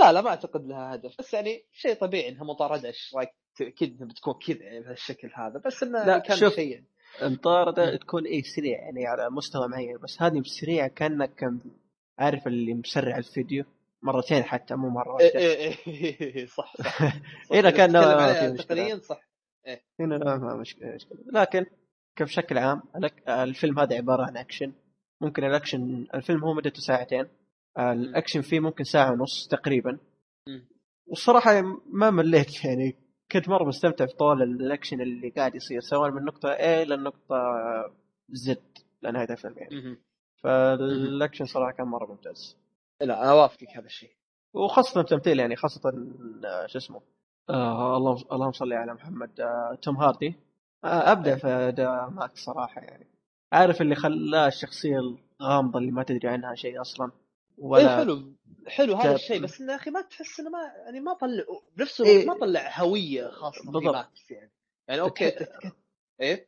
لا 0.00 0.12
لا 0.12 0.20
ما 0.20 0.28
أعتقد 0.30 0.66
لها 0.66 0.94
هدف 0.94 1.14
بس 1.18 1.34
يعني 1.34 1.64
شيء 1.72 1.94
طبيعي 1.94 2.28
إنها 2.28 2.44
مطاردة 2.44 2.88
إيش 2.88 3.14
رأيك 3.16 3.30
أكيد 3.60 4.02
بتكون 4.02 4.34
كذا 4.46 4.62
يعني 4.62 4.80
بهالشكل 4.80 5.30
هذا 5.34 5.62
بس 5.66 5.82
إنه 5.82 6.04
لا، 6.04 6.18
كان 6.18 6.36
شوف. 6.36 6.52
شيء. 6.54 6.82
المطارده 7.22 7.96
تكون 7.96 8.26
اي 8.26 8.42
سريع 8.42 8.78
يعني 8.78 9.06
على 9.06 9.30
مستوى 9.30 9.68
معين 9.68 9.98
بس 9.98 10.22
هذه 10.22 10.42
سريعة 10.42 10.88
كأنك 10.88 11.34
كان 11.34 11.60
عارف 12.18 12.46
اللي 12.46 12.74
مسرع 12.74 13.18
الفيديو 13.18 13.64
مرتين 14.02 14.42
حتى 14.42 14.74
مو 14.74 14.88
مرة 14.88 15.20
إيه 15.20 15.26
واحدة 15.26 15.40
إيه 15.40 15.74
إيه 16.20 16.46
صح 16.46 16.74
صح 16.76 17.08
صح. 17.50 17.70
كان 17.70 17.90
في 17.90 17.96
عليها 17.98 18.52
مشكلة. 18.52 18.66
تقنيا 18.76 18.96
صح 18.98 19.20
هنا 20.00 20.14
لا 20.14 20.36
ما 20.36 20.54
مشكلة 20.56 20.94
مشكلة 20.94 21.18
لكن 21.32 21.66
بشكل 22.20 22.58
عام 22.58 22.82
الفيلم 23.28 23.78
هذا 23.78 23.96
عبارة 23.96 24.22
عن 24.26 24.36
أكشن 24.36 24.72
ممكن 25.20 25.44
الأكشن 25.44 26.06
الفيلم 26.14 26.44
هو 26.44 26.54
مدته 26.54 26.80
ساعتين 26.80 27.26
الأكشن 27.78 28.40
فيه 28.40 28.60
ممكن 28.60 28.84
ساعة 28.84 29.12
ونص 29.12 29.48
تقريبا 29.50 29.98
مم. 30.46 30.68
والصراحة 31.06 31.62
ما 31.92 32.10
مليت 32.10 32.64
يعني 32.64 32.96
كنت 33.32 33.48
مرة 33.48 33.64
مستمتع 33.64 34.06
في 34.06 34.16
طول 34.16 34.42
الأكشن 34.42 35.00
اللي 35.00 35.28
قاعد 35.28 35.54
يصير 35.54 35.80
سواء 35.80 36.10
من 36.10 36.24
نقطة 36.24 36.54
A 36.54 36.88
للنقطة 36.88 37.36
Z 38.32 38.56
لنهايه 39.02 39.30
الفيلم 39.30 39.54
يعني. 39.58 39.74
فالأكشن 40.42 41.44
صراحة 41.44 41.72
كان 41.72 41.86
مرة 41.86 42.06
ممتاز. 42.06 42.56
لا 43.00 43.22
أنا 43.22 43.30
اوافقك 43.30 43.68
هذا 43.76 43.86
الشيء. 43.86 44.10
وخاصة 44.54 45.00
التمثيل 45.00 45.38
يعني 45.40 45.56
خاصة 45.56 45.88
آه، 46.44 46.66
شو 46.66 46.78
اسمه 46.78 47.00
آه 47.50 47.96
اللهم 47.96 48.24
اللهم 48.32 48.52
صل 48.52 48.72
على 48.72 48.94
محمد 48.94 49.40
آه 49.40 49.78
توم 49.82 49.96
هاردي. 49.96 50.34
آه 50.84 51.12
أبدع 51.12 51.36
في 51.36 51.46
أداء 51.46 52.10
ماكس 52.10 52.44
صراحة 52.44 52.80
يعني. 52.80 53.06
عارف 53.52 53.80
اللي 53.80 53.94
خلاه 53.94 54.46
الشخصية 54.46 54.98
الغامضة 55.40 55.78
اللي 55.78 55.90
ما 55.90 56.02
تدري 56.02 56.28
عنها 56.28 56.54
شيء 56.54 56.80
أصلا. 56.80 57.10
اي 57.60 57.66
ولا 57.66 57.96
حلو. 57.96 58.32
حلو 58.66 58.94
هذا 58.94 59.14
الشيء 59.14 59.42
بس 59.42 59.60
انه 59.60 59.72
يا 59.72 59.76
أخي 59.76 59.90
ما 59.90 60.00
تحس 60.00 60.40
إنه 60.40 60.50
ما 60.50 60.58
يعني 60.84 61.00
ما 61.00 61.14
طلع 61.14 61.44
بنفس 61.76 62.00
إيه. 62.00 62.22
الوقت 62.22 62.26
ما 62.26 62.46
طلع 62.46 62.80
هوية 62.80 63.28
خاصة 63.28 63.72
بالضبط. 63.72 64.08
يعني. 64.30 64.50
يعني 64.88 65.00
okay. 65.00 65.32
إيه؟ 66.20 66.46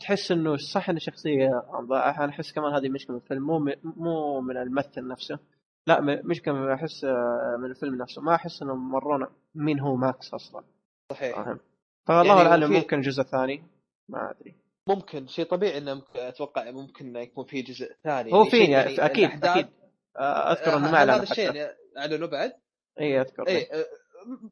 تحس 0.00 0.32
إنه 0.32 0.56
صح 0.56 0.90
إنه 0.90 0.98
شخصية 0.98 1.48
غامضه 1.72 1.98
أنا 1.98 2.28
أحس 2.28 2.52
كمان 2.52 2.74
هذه 2.74 2.88
مشكلة 2.88 3.16
من 3.16 3.22
الفيلم 3.22 3.46
مو 3.46 3.74
مو 3.84 4.40
من 4.40 4.56
الممثل 4.56 5.08
نفسه. 5.08 5.38
لا 5.86 6.00
مشكلة 6.24 6.74
أحس 6.74 7.04
آه، 7.04 7.56
من 7.58 7.70
الفيلم 7.70 7.94
نفسه. 7.94 8.22
ما 8.22 8.34
أحس 8.34 8.62
إنه 8.62 8.74
مرونا 8.74 9.30
مين 9.54 9.80
هو 9.80 9.96
ماكس 9.96 10.34
أصلا. 10.34 10.64
صحيح. 11.12 11.36
فاهم؟ 11.36 11.60
فالله 12.06 12.36
يعني 12.36 12.48
اعلم 12.48 12.72
ممكن 12.72 12.96
الجزء 12.96 13.22
الثاني 13.22 13.62
ما 14.08 14.30
أدري. 14.30 14.54
ممكن 14.88 15.26
شيء 15.26 15.44
طبيعي 15.44 15.78
إنه 15.78 16.02
أتوقع 16.16 16.70
ممكن 16.70 17.16
يكون 17.16 17.44
في 17.44 17.62
جزء 17.62 17.94
ثاني 18.04 18.32
هو 18.32 18.36
يعني 18.36 18.50
في 18.50 18.56
شيء 18.56 18.70
يعني؟ 18.70 19.04
أكيد 19.04 19.44
أكيد. 19.44 19.68
أذكر 20.18 20.76
إنه 20.76 20.88
آه، 20.88 20.90
ما 20.90 20.98
اعلن 20.98 21.10
هذا 21.10 21.22
الشيء 21.22 21.70
أعلنوا 21.98 22.28
بعد. 22.28 22.52
إي 23.00 23.20
أذكر. 23.20 23.48
إي 23.48 23.68
آه، 23.72 23.86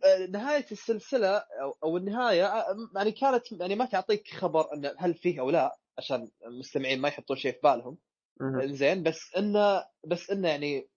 آه، 0.04 0.26
نهاية 0.30 0.66
السلسلة 0.72 1.44
أو, 1.82 1.96
النهاية 1.96 2.46
آه، 2.46 2.76
يعني 2.94 3.12
كانت 3.12 3.52
يعني 3.52 3.74
ما 3.74 3.84
تعطيك 3.84 4.28
خبر 4.28 4.74
انه 4.74 4.94
هل 4.98 5.14
فيه 5.14 5.40
أو 5.40 5.50
لا 5.50 5.78
عشان 5.98 6.30
المستمعين 6.46 7.00
ما 7.00 7.08
يحطون 7.08 7.36
شيء 7.36 7.52
في 7.52 7.58
بالهم. 7.62 7.98
زين 8.64 9.02
بس 9.02 9.34
انه 9.36 9.84
بس 10.06 10.30
إنه 10.30 10.48
يعني 10.48 10.88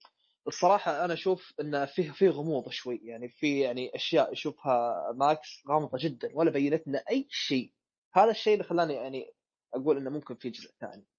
الصراحة 0.48 1.06
أنا 1.06 1.14
أشوف 1.14 1.54
انه 1.62 1.86
فيه 1.86 2.12
فيه 2.12 2.30
غموض 2.30 2.70
شوي. 2.70 3.00
يعني 3.04 3.30
في 3.30 3.60
يعني 3.60 3.96
أشياء 3.96 4.34
يشوفها 4.34 5.12
ماكس 5.16 5.64
غامضة 5.70 5.98
جدا 6.02 6.30
ولا 6.34 6.52
بينت 6.52 6.88
لنا 6.88 7.04
أي 7.10 7.28
شيء. 7.30 7.74
هذا 8.14 8.32
الشيء 8.32 8.54
اللي 8.54 8.64
خلاني 8.64 8.94
يعني 8.94 9.34
أقول 9.74 9.98
إنه 9.98 10.10
ممكن 10.10 10.36
في 10.36 10.50
جزء 10.50 10.72
ثاني. 10.82 11.06
آه، 11.06 11.19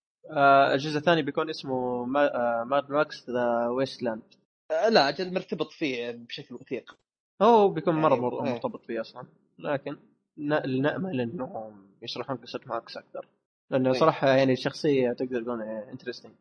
الجزء 0.75 0.99
الثاني 0.99 1.23
بيكون 1.23 1.51
اسمه 1.51 2.05
ما- 2.05 2.35
آه، 2.61 2.65
ماد 2.65 2.91
ماكس 2.91 3.31
ذا 3.31 3.69
ويستلاند 3.69 4.23
آه، 4.71 4.89
لا 4.89 5.09
أجل 5.09 5.35
مرتبط 5.35 5.73
فيه 5.73 6.11
بشكل 6.11 6.55
وثيق. 6.55 6.97
هو 7.43 7.69
بيكون 7.69 7.95
مرة 7.95 8.15
يعني- 8.15 8.27
مر- 8.27 8.45
إيه. 8.47 8.53
مرتبط 8.53 8.85
فيه 8.85 9.01
أصلا. 9.01 9.25
لكن 9.59 9.97
نامل 10.37 11.21
إنهم 11.21 11.87
يشرحون 12.03 12.37
قصة 12.37 12.61
ماكس 12.67 12.97
أكثر. 12.97 13.29
لأنه 13.71 13.93
إيه. 13.93 13.99
صراحة 14.01 14.29
يعني 14.29 14.53
الشخصية 14.53 15.13
تقدر 15.13 15.43
تقول 15.43 15.63
interesting 15.63 16.33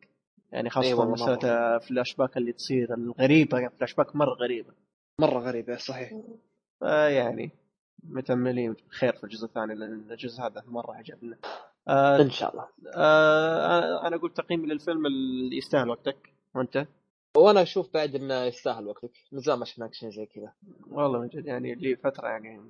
يعني 0.52 0.64
إيه 0.64 0.70
خاصة 0.70 0.94
والله 0.94 1.12
مساله 1.12 1.78
فلاش 1.78 2.14
باك 2.14 2.36
اللي 2.36 2.52
تصير 2.52 2.94
الغريبة 2.94 3.58
يعني 3.58 3.74
فلاش 3.78 3.94
باك 3.94 4.16
مرة 4.16 4.34
غريبة. 4.34 4.72
مرة 5.20 5.38
غريبة 5.38 5.76
صحيح. 5.76 6.12
فيعني 6.80 7.50
متاملين 8.04 8.76
خير 8.88 9.12
في 9.16 9.24
الجزء 9.24 9.46
الثاني 9.46 9.74
لأن 9.74 10.10
الجزء 10.10 10.42
هذا 10.42 10.64
مرة 10.66 10.94
عجبنا. 10.94 11.36
آه 11.88 12.22
إن 12.22 12.30
شاء 12.30 12.52
الله. 12.52 12.68
آه 12.96 14.06
أنا 14.06 14.16
أقول 14.16 14.32
تقييمي 14.34 14.66
للفيلم 14.66 15.06
اللي 15.06 15.56
يستاهل 15.56 15.88
وقتك. 15.88 16.32
وأنت؟ 16.54 16.86
وأنا 17.36 17.62
أشوف 17.62 17.94
بعد 17.94 18.14
إنه 18.14 18.34
يستاهل 18.44 18.86
وقتك. 18.86 19.12
من 19.32 19.40
زمان 19.40 19.58
ما 19.58 19.64
شفنا 19.64 19.90
شيء 19.92 20.10
زي 20.10 20.26
كذا. 20.26 20.52
والله 20.90 21.18
من 21.20 21.28
جد 21.28 21.46
يعني 21.46 21.74
لي 21.74 21.96
فترة 21.96 22.28
يعني 22.28 22.60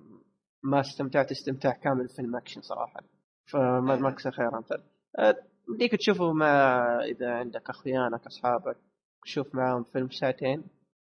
ما 0.63 0.81
استمتعت 0.81 1.31
استمتاع 1.31 1.73
كامل 1.73 2.09
فيلم 2.09 2.37
أكشن 2.37 2.61
صراحة. 2.63 3.01
فما 3.47 3.97
ماكس 3.97 4.29
خير 4.29 4.57
امثل 4.59 4.83
أه، 5.19 5.37
بديك 5.69 5.95
تشوفه 5.97 6.33
مع 6.33 6.47
إذا 7.05 7.31
عندك 7.35 7.71
أخوانك 7.71 8.27
أصحابك 8.27 8.77
شوف 9.25 9.55
معاهم 9.55 9.83
فيلم 9.85 10.11
ساعتين. 10.11 10.65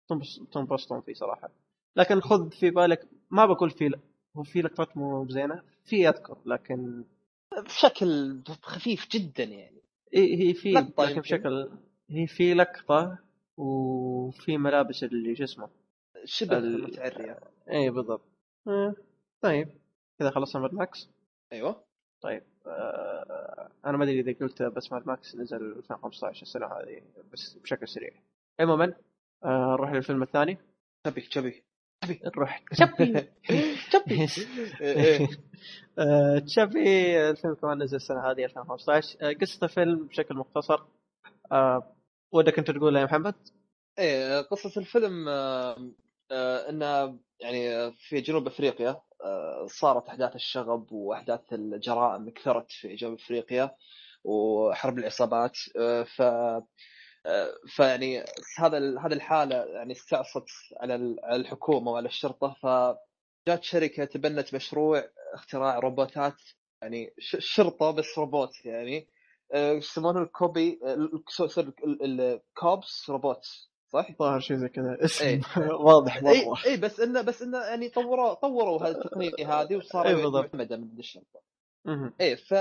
تنبس- 0.09 0.41
تنبسطون 0.53 1.01
فيه 1.01 1.13
صراحة. 1.13 1.49
لكن 1.95 2.19
خذ 2.21 2.49
في 2.51 2.69
بالك 2.69 3.07
ما 3.31 3.45
بقول 3.45 3.69
في 3.71 3.91
هو 4.37 4.43
في 4.43 4.61
لقطات 4.61 4.97
مو 4.97 5.23
بزينه 5.23 5.63
في 5.85 6.09
أذكر. 6.09 6.37
لكن 6.45 7.03
بشكل 7.61 8.41
خفيف 8.61 9.07
جدا 9.11 9.43
يعني. 9.43 9.81
هي 10.13 10.53
في 10.53 10.71
لكن 10.71 10.87
يمكن. 11.03 11.21
بشكل 11.21 11.69
هي 12.09 12.27
في 12.27 12.53
لقطة 12.53 13.17
وفي 13.57 14.57
ملابس 14.57 15.03
اللي 15.03 15.35
شو 15.35 15.43
اسمه؟ 15.43 15.69
شبه 16.25 16.57
ال- 16.57 16.83
متعرية. 16.83 17.39
إي 17.71 17.89
بالضبط. 17.89 18.21
آه، 18.67 18.95
طيب. 19.41 19.69
كذا 20.19 20.29
خلصنا 20.31 20.61
ماد 20.61 20.73
ماكس. 20.73 21.09
أيوه. 21.53 21.83
طيب 22.21 22.43
آه 22.67 23.69
أنا 23.85 23.97
ما 23.97 24.03
أدري 24.03 24.19
إذا 24.19 24.33
قلت 24.39 24.63
بس 24.63 24.91
ماد 24.91 25.07
ماكس 25.07 25.35
نزل 25.35 25.57
2015 25.77 26.41
السنة 26.41 26.65
هذه 26.65 27.01
بس 27.33 27.53
بشكل 27.53 27.87
سريع. 27.87 28.11
عموما 28.59 28.93
آه 29.43 29.71
نروح 29.73 29.91
للفيلم 29.91 30.23
الثاني. 30.23 30.57
شبي 31.07 31.21
شبي 31.21 31.63
نروح 32.11 32.63
شبي 32.79 33.27
إيه. 34.81 35.27
آه، 35.99 36.39
تشابي 36.39 37.19
الفيلم 37.29 37.53
كمان 37.55 37.83
نزل 37.83 37.95
السنة 37.95 38.31
هذه 38.31 38.45
2015 38.45 39.17
آه، 39.21 39.33
قصة 39.41 39.65
الفيلم 39.65 40.07
بشكل 40.07 40.35
مختصر. 40.35 40.79
آه 41.51 41.95
ودك 42.31 42.59
أنت 42.59 42.71
تقولها 42.71 43.01
يا 43.01 43.05
محمد؟ 43.05 43.35
إيه 43.99 44.41
قصة 44.41 44.79
الفيلم 44.81 45.29
آه، 45.29 45.91
آه، 46.31 46.69
إنه 46.69 47.19
يعني 47.39 47.91
في 48.09 48.21
جنوب 48.21 48.47
أفريقيا 48.47 49.01
صارت 49.65 50.07
أحداث 50.07 50.35
الشغب 50.35 50.91
وأحداث 50.91 51.53
الجرائم 51.53 52.29
كثرت 52.29 52.71
في 52.71 52.95
جنوب 52.95 53.13
أفريقيا 53.13 53.75
وحرب 54.23 54.97
العصابات. 54.97 55.57
ف 56.15 56.21
فيعني 57.67 58.25
هذا 58.57 58.77
هذه 58.99 59.13
الحالة 59.13 59.55
يعني 59.55 59.91
استعصت 59.93 60.45
على 60.81 60.95
ال- 60.95 61.19
على 61.23 61.35
الحكومة 61.35 61.91
وعلى 61.91 62.07
الشرطة 62.07 62.55
فجات 62.63 63.63
شركة 63.63 64.05
تبنت 64.05 64.55
مشروع 64.55 65.03
اختراع 65.33 65.79
روبوتات 65.79 66.35
يعني 66.81 67.13
ش- 67.19 67.37
شرطة 67.39 67.91
بس 67.91 68.17
روبوت 68.17 68.65
يعني 68.65 69.07
آه، 69.53 69.71
يسمونه 69.71 70.21
ال 70.21 70.33
copy 70.33 70.79
ال 72.03 72.25
cops 72.25 73.09
robot 73.09 73.45
صح؟ 73.93 74.07
ظاهر 74.19 74.39
شيء 74.39 74.57
زي 74.57 74.69
كذا 74.69 74.97
اسم 75.05 75.25
إيه. 75.25 75.41
واضح 75.87 76.17
اي 76.17 76.45
مره 76.45 76.65
اي 76.65 76.77
بس 76.77 76.99
انه 76.99 77.21
بس 77.21 77.41
إنه 77.41 77.57
يعني 77.57 77.89
طوروا 77.89 78.33
طوروا 78.33 78.83
هذه 78.83 78.91
التقنيه 78.91 79.61
هذه 79.61 79.75
وصاروا 79.75 80.09
إيه 80.09 80.15
بالضبط. 80.15 80.55
معتمده 80.55 80.77
من 80.77 80.99
الشرطة. 80.99 81.41
إيه 82.21 82.35
ف 82.35 82.53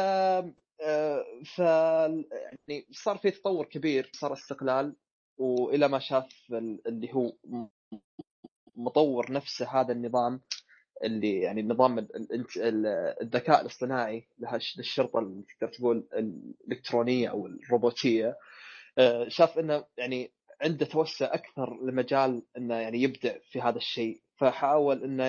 ف 1.54 1.58
يعني 1.58 2.86
صار 2.90 3.18
في 3.18 3.30
تطور 3.30 3.66
كبير 3.66 4.10
صار 4.14 4.32
استقلال 4.32 4.96
وإلى 5.38 5.88
ما 5.88 5.98
شاف 5.98 6.28
ال- 6.52 6.88
اللي 6.88 7.12
هو 7.14 7.32
مطور 8.76 9.32
نفسه 9.32 9.80
هذا 9.80 9.92
النظام 9.92 10.40
اللي 11.04 11.40
يعني 11.40 11.60
ال- 12.56 12.86
الذكاء 13.22 13.60
الاصطناعي 13.60 14.28
للشرطة 14.78 15.18
اللي 15.18 15.42
تقدر 15.58 15.72
تقول 15.72 16.08
الإلكترونية 16.14 17.28
أو 17.30 17.46
الروبوتية 17.46 18.36
آه، 18.98 19.28
شاف 19.28 19.58
إنه 19.58 19.84
يعني 19.98 20.32
عنده 20.62 20.86
توسع 20.86 21.34
أكثر 21.34 21.84
لمجال 21.84 22.42
إنه 22.56 22.74
يعني 22.74 23.02
يبدع 23.02 23.38
في 23.50 23.60
هذا 23.60 23.76
الشيء. 23.76 24.22
فحاول 24.36 25.04
إنه 25.04 25.24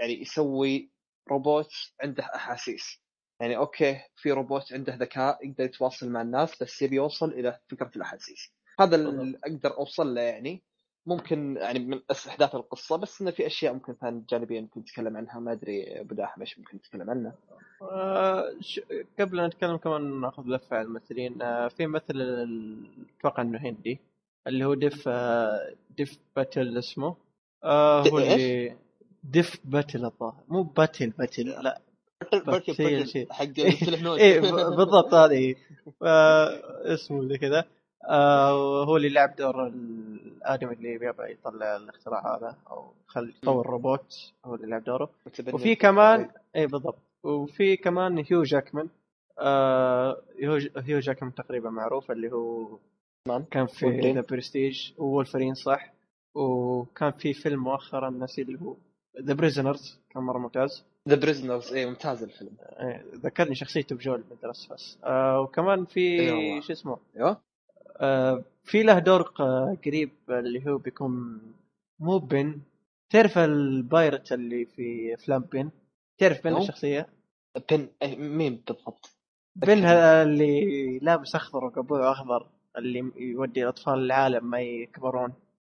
يعني 0.00 0.20
يسوي 0.20 0.90
روبوت 1.30 1.70
عنده 2.02 2.24
أحاسيس. 2.34 3.02
يعني 3.40 3.56
okay 3.56 4.00
في 4.16 4.32
روبوت 4.32 4.72
عنده 4.72 4.94
ذكاء 4.94 5.46
يقدر 5.46 5.64
يتواصل 5.64 6.10
مع 6.10 6.22
الناس 6.22 6.62
بس 6.62 6.82
يبي 6.82 6.96
يوصل 6.96 7.28
إلى 7.32 7.58
فكرة 7.68 7.90
الأحاسيس. 7.96 8.52
هذا 8.80 8.96
اللي 8.96 9.38
أقدر 9.44 9.78
أوصل 9.78 10.14
له 10.14 10.20
يعني. 10.20 10.62
ممكن 11.06 11.56
يعني 11.56 11.78
من 11.78 12.00
أحداث 12.28 12.54
القصة 12.54 12.96
بس 12.96 13.20
إنه 13.20 13.30
في 13.30 13.46
أشياء 13.46 13.74
ممكن 13.74 13.94
ثانية 13.94 14.22
جانبية 14.30 14.60
ممكن 14.60 14.80
نتكلم 14.80 15.16
عنها 15.16 15.40
ما 15.40 15.52
أدري 15.52 16.00
أبو 16.00 16.14
داحم 16.14 16.40
إيش 16.40 16.58
ممكن 16.58 16.76
نتكلم 16.76 17.10
عنه 17.10 17.32
آه، 17.82 18.54
قبل 19.20 19.40
أن 19.40 19.46
نتكلم 19.46 19.76
كمان 19.76 20.20
ناخذ 20.20 20.42
لفة 20.46 20.76
على 20.76 20.86
الممثلين 20.86 21.42
آه، 21.42 21.68
في 21.68 21.86
مثل 21.86 22.20
أتوقع 23.18 23.42
إنه 23.42 23.58
هندي 23.58 24.00
اللي 24.46 24.64
هو 24.64 24.74
ديف 24.74 25.08
آه، 25.08 25.74
ديف 25.96 26.18
باتل 26.36 26.78
اسمه. 26.78 27.16
آه، 27.64 28.08
هو؟ 28.08 28.18
اللي 28.18 28.76
ديف 29.24 29.60
باتل 29.64 30.04
الظاهر. 30.04 30.44
مو 30.48 30.62
باتل 30.62 31.10
باتل 31.10 31.46
لا. 31.46 31.80
بس 32.46 32.80
هي 32.80 33.06
شيء. 33.06 33.32
حق 33.32 33.44
ب- 34.40 34.76
بالضبط 34.76 35.14
هذه. 35.14 35.54
آه، 36.02 36.48
اسمه 36.94 37.28
زي 37.28 37.38
كذا. 37.38 37.64
آه، 38.08 38.84
هو 38.84 38.96
اللي 38.96 39.08
لعب 39.08 39.36
دور 39.36 39.66
الآدمي 39.66 40.72
اللي 40.74 40.92
يبغى 40.94 41.32
يطلع 41.32 41.76
الاختراع 41.76 42.36
هذا 42.36 42.56
أو 42.70 42.92
خل 43.06 43.34
يطور 43.42 43.66
روبوت 43.66 44.32
هو 44.44 44.54
اللي 44.54 44.66
لعب 44.66 44.84
دوره. 44.84 45.10
وفي 45.52 45.74
كمان 45.74 46.28
اي 46.56 46.66
بالضبط. 46.66 46.98
وفي 47.24 47.76
كمان 47.76 48.24
هيو 48.30 48.42
جاكمان. 48.42 48.88
آه 49.38 50.22
هيو, 50.76 50.98
جاكمان 50.98 51.34
تقريبا 51.34 51.70
معروف 51.70 52.10
اللي 52.10 52.32
هو 52.32 52.78
تمام. 53.24 53.44
كان 53.50 53.66
في. 53.66 54.12
ذا 54.12 54.20
برستيج 54.30 54.92
وولفرين 54.98 55.54
صح؟ 55.54 55.92
وكان 56.34 57.10
في 57.12 57.32
فيلم 57.34 57.62
مؤخرا 57.64 58.10
نسي 58.10 58.42
اللي 58.42 58.60
هو 58.60 58.76
ذا 59.22 59.34
بريزنرز 59.34 59.98
كان 60.10 60.22
مرة 60.22 60.38
ممتاز. 60.38 60.84
ذا 61.08 61.14
بريزنرز 61.16 61.72
اي 61.72 61.86
ممتاز 61.86 62.22
الفيلم. 62.22 62.56
إيه، 62.60 63.04
ذكرني 63.14 63.54
شخصيته 63.54 63.96
بدور 63.96 64.24
مدرس 64.30 64.66
بس 64.72 64.98
آه 65.04 65.40
وكمان 65.40 65.84
في 65.84 66.20
إي 66.20 66.30
والله. 66.30 66.60
شو 66.60 66.72
اسمه؟ 66.72 66.98
أيوه. 67.16 67.40
آه 67.96 68.44
في 68.64 68.82
له 68.82 68.98
دور 68.98 69.22
ق- 69.22 69.76
قريب 69.86 70.10
اللي 70.28 70.66
هو 70.70 70.78
بيكون 70.78 71.40
مو 72.00 72.18
Pan. 72.18 72.60
تعرف 73.10 73.38
ال 73.38 73.51
pirate 73.51 74.32
اللي 74.32 74.64
في 74.64 75.14
أفلام 75.14 75.40
Pan؟ 75.52 75.70
تعرف 76.18 76.44
Pan. 76.44 76.56
الشخصية؟ 76.56 77.08
Pan 77.70 77.88
أي 78.02 78.16
مين 78.16 78.62
بالضبط؟ 78.68 79.10
Pan 79.56 79.78
هذا 79.84 80.22
اللي 80.22 80.98
لابس 80.98 81.34
أخضر 81.34 81.64
وقبوعه 81.64 82.12
أخضر 82.12 82.46
اللي 82.78 83.12
يودي 83.16 83.62
الأطفال 83.62 83.94
العالم 83.94 84.50
ما 84.50 84.60
يكبرون. 84.60 85.32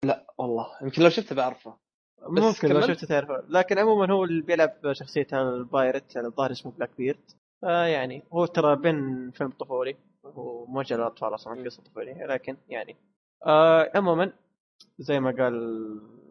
لا 0.05 0.35
والله. 0.39 0.67
يمكن 0.83 1.03
لو 1.03 1.09
شفته 1.09 1.35
بعرفه. 1.35 1.75
ممكن 2.23 2.69
لو. 2.69 2.81
شفته 2.81 3.07
تعرفه. 3.07 3.45
لكن 3.49 3.79
عموما 3.79 4.13
هو 4.13 4.25
اللي 4.25 4.43
بيلعب 4.43 4.93
شخصية 4.93 5.27
ال 5.33 5.45
pirate 5.45 6.17
الظاهر 6.17 6.53
اسمه 6.53 6.73
Blackbeard. 6.73 7.31
آه 7.65 7.85
يعني 7.87 8.23
هو 8.33 8.47
ترى 8.47 8.77
Pan 8.77 9.31
فيلم 9.31 9.51
طفولي 9.51 9.97
هو 10.25 10.67
موجه 10.67 10.97
للأطفال 10.97 11.35
أصلا 11.35 11.65
قصة 11.65 11.83
طفوليه 11.83 12.27
لكن 12.27 12.57
يعني 12.69 12.97
آه 13.47 13.91
عموما 13.95 14.33
زي 14.99 15.21
ما 15.21 15.31
قال 15.31 15.55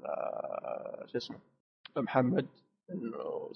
آه 0.05 1.05
شو 1.07 1.17
اسمه 1.17 1.37
محمد 1.97 2.47
إنه 2.91 3.51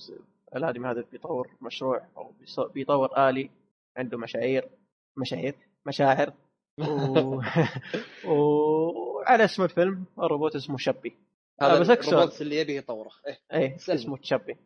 الآدمي 0.55 0.87
هذا 0.87 1.03
بيطور 1.11 1.49
مشروع 1.61 2.01
أو 2.17 2.33
بيطور 2.73 3.29
آلي 3.29 3.49
عنده 3.97 4.17
مشاعير 4.17 4.69
مشاعر 5.17 5.53
مشاعر. 5.85 6.33
و... 6.79 7.41
وعلى 8.29 9.43
اسم 9.45 9.63
الفيلم 9.63 10.05
الروبوت 10.19 10.55
اسمه 10.55 10.77
شبي. 10.77 11.15
هذا 11.61 11.75
آه، 11.75 11.79
بس. 11.79 11.89
الروبوت 11.89 12.41
اللي 12.41 12.59
يبي 12.59 12.77
يطوره 12.77 13.11
إيه. 13.27 13.39
إيه 13.53 13.77
سلم. 13.77 13.95
اسمه 13.95 14.17
تشبي 14.17 14.57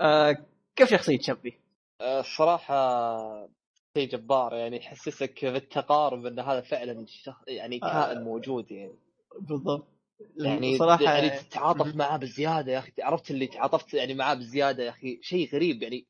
آه 0.00 0.36
كيف 0.76 0.90
شخصية 0.90 1.18
تشبي؟ 1.18 1.60
آه، 2.00 2.20
الصراحة 2.20 3.48
شيء 3.96 4.08
جبار 4.08 4.54
يعني 4.54 4.76
يحسسك 4.76 5.44
بالتقارب 5.44 6.26
إن 6.26 6.38
هذا 6.40 6.60
فعلا. 6.60 7.06
يعني 7.48 7.78
كائن 7.78 8.18
آه. 8.18 8.22
موجود 8.22 8.72
يعني 8.72 8.98
بالضبط 9.40 9.88
يعني 10.36 10.78
صراحة 10.78 11.04
يعني 11.04 11.30
تتعاطف 11.30 11.96
معاه 11.96 12.16
بزيادة 12.16 12.72
يا 12.72 12.78
أخي 12.78 12.92
عرفت 13.02 13.30
اللي 13.30 13.46
تعاطفت 13.46 13.94
يعني 13.94 14.14
معاه 14.14 14.34
بزيادة 14.34 14.84
يا 14.84 14.90
أخي 14.90 15.18
شيء 15.22 15.48
غريب 15.54 15.82
يعني 15.82 16.06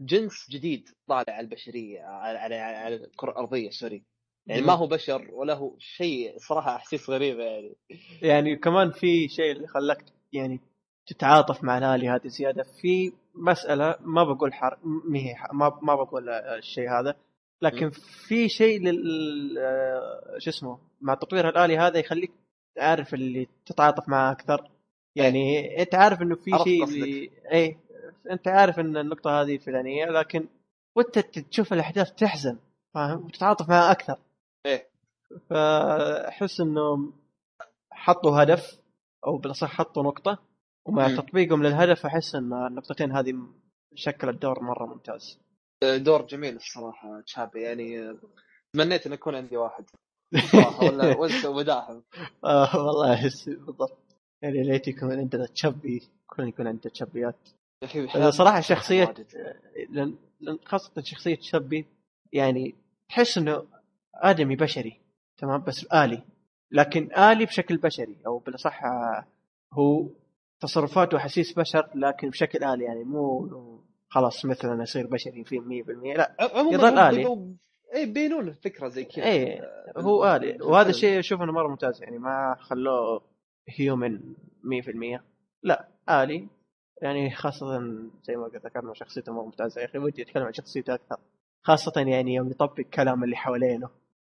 جنس 0.00 0.50
جديد 0.50 0.88
طالع 1.08 1.24
على 1.28 1.40
البشرية 1.40 2.02
على 2.02 2.38
على, 2.38 2.54
على 2.54 2.94
الكرة 2.94 3.30
الأرضية 3.30 3.70
سوري 3.70 4.04
يعني 4.46 4.62
ما 4.62 4.72
هو 4.72 4.86
بشر 4.86 5.28
ولا 5.32 5.54
هو 5.54 5.74
شيء 5.78 6.34
صراحة 6.38 6.76
أحاسيس 6.76 7.10
غريبة 7.10 7.44
يعني. 7.44 7.76
يعني 8.22 8.56
كمان 8.56 8.90
في 8.90 9.28
شيء 9.28 9.52
اللي 9.52 9.66
خلاك 9.66 10.04
يعني 10.32 10.60
تتعاطف 11.06 11.64
مع 11.64 11.78
الالي 11.78 12.08
هذه 12.08 12.26
زيادة. 12.26 12.62
في 12.62 13.12
مسألة 13.34 13.96
ما 14.00 14.24
بقول 14.24 14.54
حر 14.54 14.78
ما 14.84 15.18
هي 15.18 15.34
ما 15.52 15.78
ما 15.82 15.94
بقول 15.94 16.28
الشيء 16.28 16.90
هذا 16.90 17.16
لكن 17.62 17.90
في 18.28 18.48
شيء 18.48 18.80
لل 18.82 19.58
آه، 19.58 20.38
شو 20.38 20.50
اسمه 20.50 20.78
مع 21.00 21.14
تطوير 21.14 21.48
الالي 21.48 21.78
هذا 21.78 21.98
يخليك 21.98 22.32
عارف 22.78 23.14
اللي 23.14 23.48
تتعاطف 23.66 24.08
معاه 24.08 24.32
أكثر. 24.32 24.70
يعني 25.16 25.76
أنت 25.82 25.94
عارف 25.94 26.22
إنه 26.22 26.34
في 26.34 26.50
شيء. 26.64 26.84
اللي 26.84 27.30
إيه. 27.52 27.78
أنت 28.30 28.48
عارف 28.48 28.78
إن 28.78 28.96
النقطة 28.96 29.42
هذه 29.42 29.58
فلانية 29.58 30.04
لكن 30.04 30.48
وانت 30.96 31.18
تشوف 31.18 31.72
الأحداث 31.72 32.12
تحزن 32.12 32.58
فاهم؟ 32.94 33.24
وتتعاطف 33.24 33.68
معاه 33.68 33.90
أكثر. 33.90 34.18
إيه. 34.66 34.88
فأحس 35.50 36.60
انه 36.60 37.12
حطوا 37.90 38.42
هدف 38.42 38.80
أو 39.26 39.38
بالأصح 39.38 39.72
حطوا 39.72 40.02
نقطة 40.02 40.38
ومع 40.86 41.08
مم. 41.08 41.16
تطبيقهم 41.16 41.62
للهدف 41.62 42.06
أحس 42.06 42.34
إن 42.34 42.52
النقطتين 42.52 43.12
هذه 43.12 43.34
شكلت 43.94 44.42
دور 44.42 44.62
مرة 44.62 44.86
ممتاز. 44.86 45.40
دور 45.84 46.26
جميل 46.26 46.56
الصراحة 46.56 47.20
تشابي. 47.20 47.62
يعني 47.62 48.18
تمنيت 48.72 49.06
إن 49.06 49.12
يكون 49.12 49.34
عندي 49.34 49.56
واحد. 49.56 49.84
صراحة 50.52 50.84
ولا 50.84 51.12
آه 52.44 52.86
والله 52.86 53.14
أحس 53.14 53.48
بالضبط. 53.48 53.98
يعني 54.42 54.62
ليت 54.62 54.88
يكون 54.88 55.18
عندنا 55.18 55.46
تشبي 55.46 56.02
كل 56.26 56.48
يكون 56.48 56.66
عندنا 56.66 56.92
تشبيات 56.92 57.48
واجد. 59.08 59.26
لأن 59.90 60.14
لأن 60.40 60.58
خاصة 60.64 61.02
شخصية 61.02 61.38
شبي 61.40 61.86
يعني 62.32 62.74
تحس 63.08 63.38
إنه 63.38 63.66
آدمي 64.22 64.56
بشري 64.56 65.00
تمام؟ 65.38 65.62
بس 65.62 65.92
آلي. 65.92 66.22
لكن 66.70 67.12
آلي 67.18 67.44
بشكل 67.44 67.76
بشري 67.76 68.16
أو 68.26 68.38
بالأصح 68.38 68.84
آه، 68.84 69.24
هو 69.72 70.08
تصرفاته 70.60 71.14
واحاسيس 71.14 71.52
بشر 71.58 71.90
لكن 71.94 72.30
بشكل 72.30 72.64
آلي 72.64 72.84
يعني 72.84 73.04
مو 73.04 73.48
خلاص 74.08 74.44
مثلا 74.44 74.82
يصير 74.82 75.06
بشري 75.06 75.44
في 75.44 75.58
100% 75.60 76.16
لا 76.16 76.36
يظل 76.72 76.84
هم 76.84 76.98
آلي. 76.98 77.16
بيبوا- 77.24 77.54
إيه 77.94 78.12
بينون 78.12 78.48
الفكرة 78.48 78.88
زي 78.88 79.04
كذا. 79.04 79.24
إيه 79.24 79.60
هو 79.96 80.36
آلي. 80.36 80.58
وهذا 80.62 80.90
الشيء 80.90 81.18
أشوف 81.18 81.42
انه 81.42 81.52
مرة 81.52 81.68
ممتاز 81.68 82.02
يعني 82.02 82.18
ما 82.18 82.56
خلوه 82.60 83.22
هيومن 83.78 84.20
100% 84.62 85.22
لا 85.62 85.88
آلي. 86.10 86.48
يعني 87.02 87.30
خاصة 87.30 87.78
زي 88.22 88.36
ما 88.36 88.44
قلت 88.44 88.66
ذكرنا 88.66 88.94
شخصيته 88.94 89.32
مرة 89.32 89.42
ممتازة. 89.44 89.80
يا 89.80 89.86
أخي 89.86 89.98
ودي 89.98 90.22
أتكلم 90.22 90.42
عن 90.44 90.52
شخصيته 90.52 90.94
أكثر. 90.94 91.16
خاصة 91.62 91.92
يعني 91.96 92.34
يوم 92.34 92.50
يطبق 92.50 92.80
كلام 92.80 93.24
اللي 93.24 93.36
حوالينه. 93.36 93.88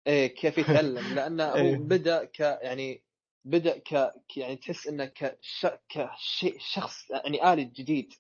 إيه 0.08 0.28
كيف 0.28 0.58
يتعلم 0.58 1.14
لأنه 1.16 1.46
هو 1.46 1.56
إيه. 1.56 1.78
بدأ 1.78 2.24
ك 2.26 2.40
يعني 2.40 3.04
بدأ 3.46 3.78
ك 3.78 4.14
يعني 4.38 4.56
تحس 4.56 4.88
إنه 4.88 5.06
كش... 5.06 5.68
كشيء 5.90 6.56
شخص 6.60 7.12
يعني 7.12 7.54
آلي 7.54 7.64
جديد 7.64 8.14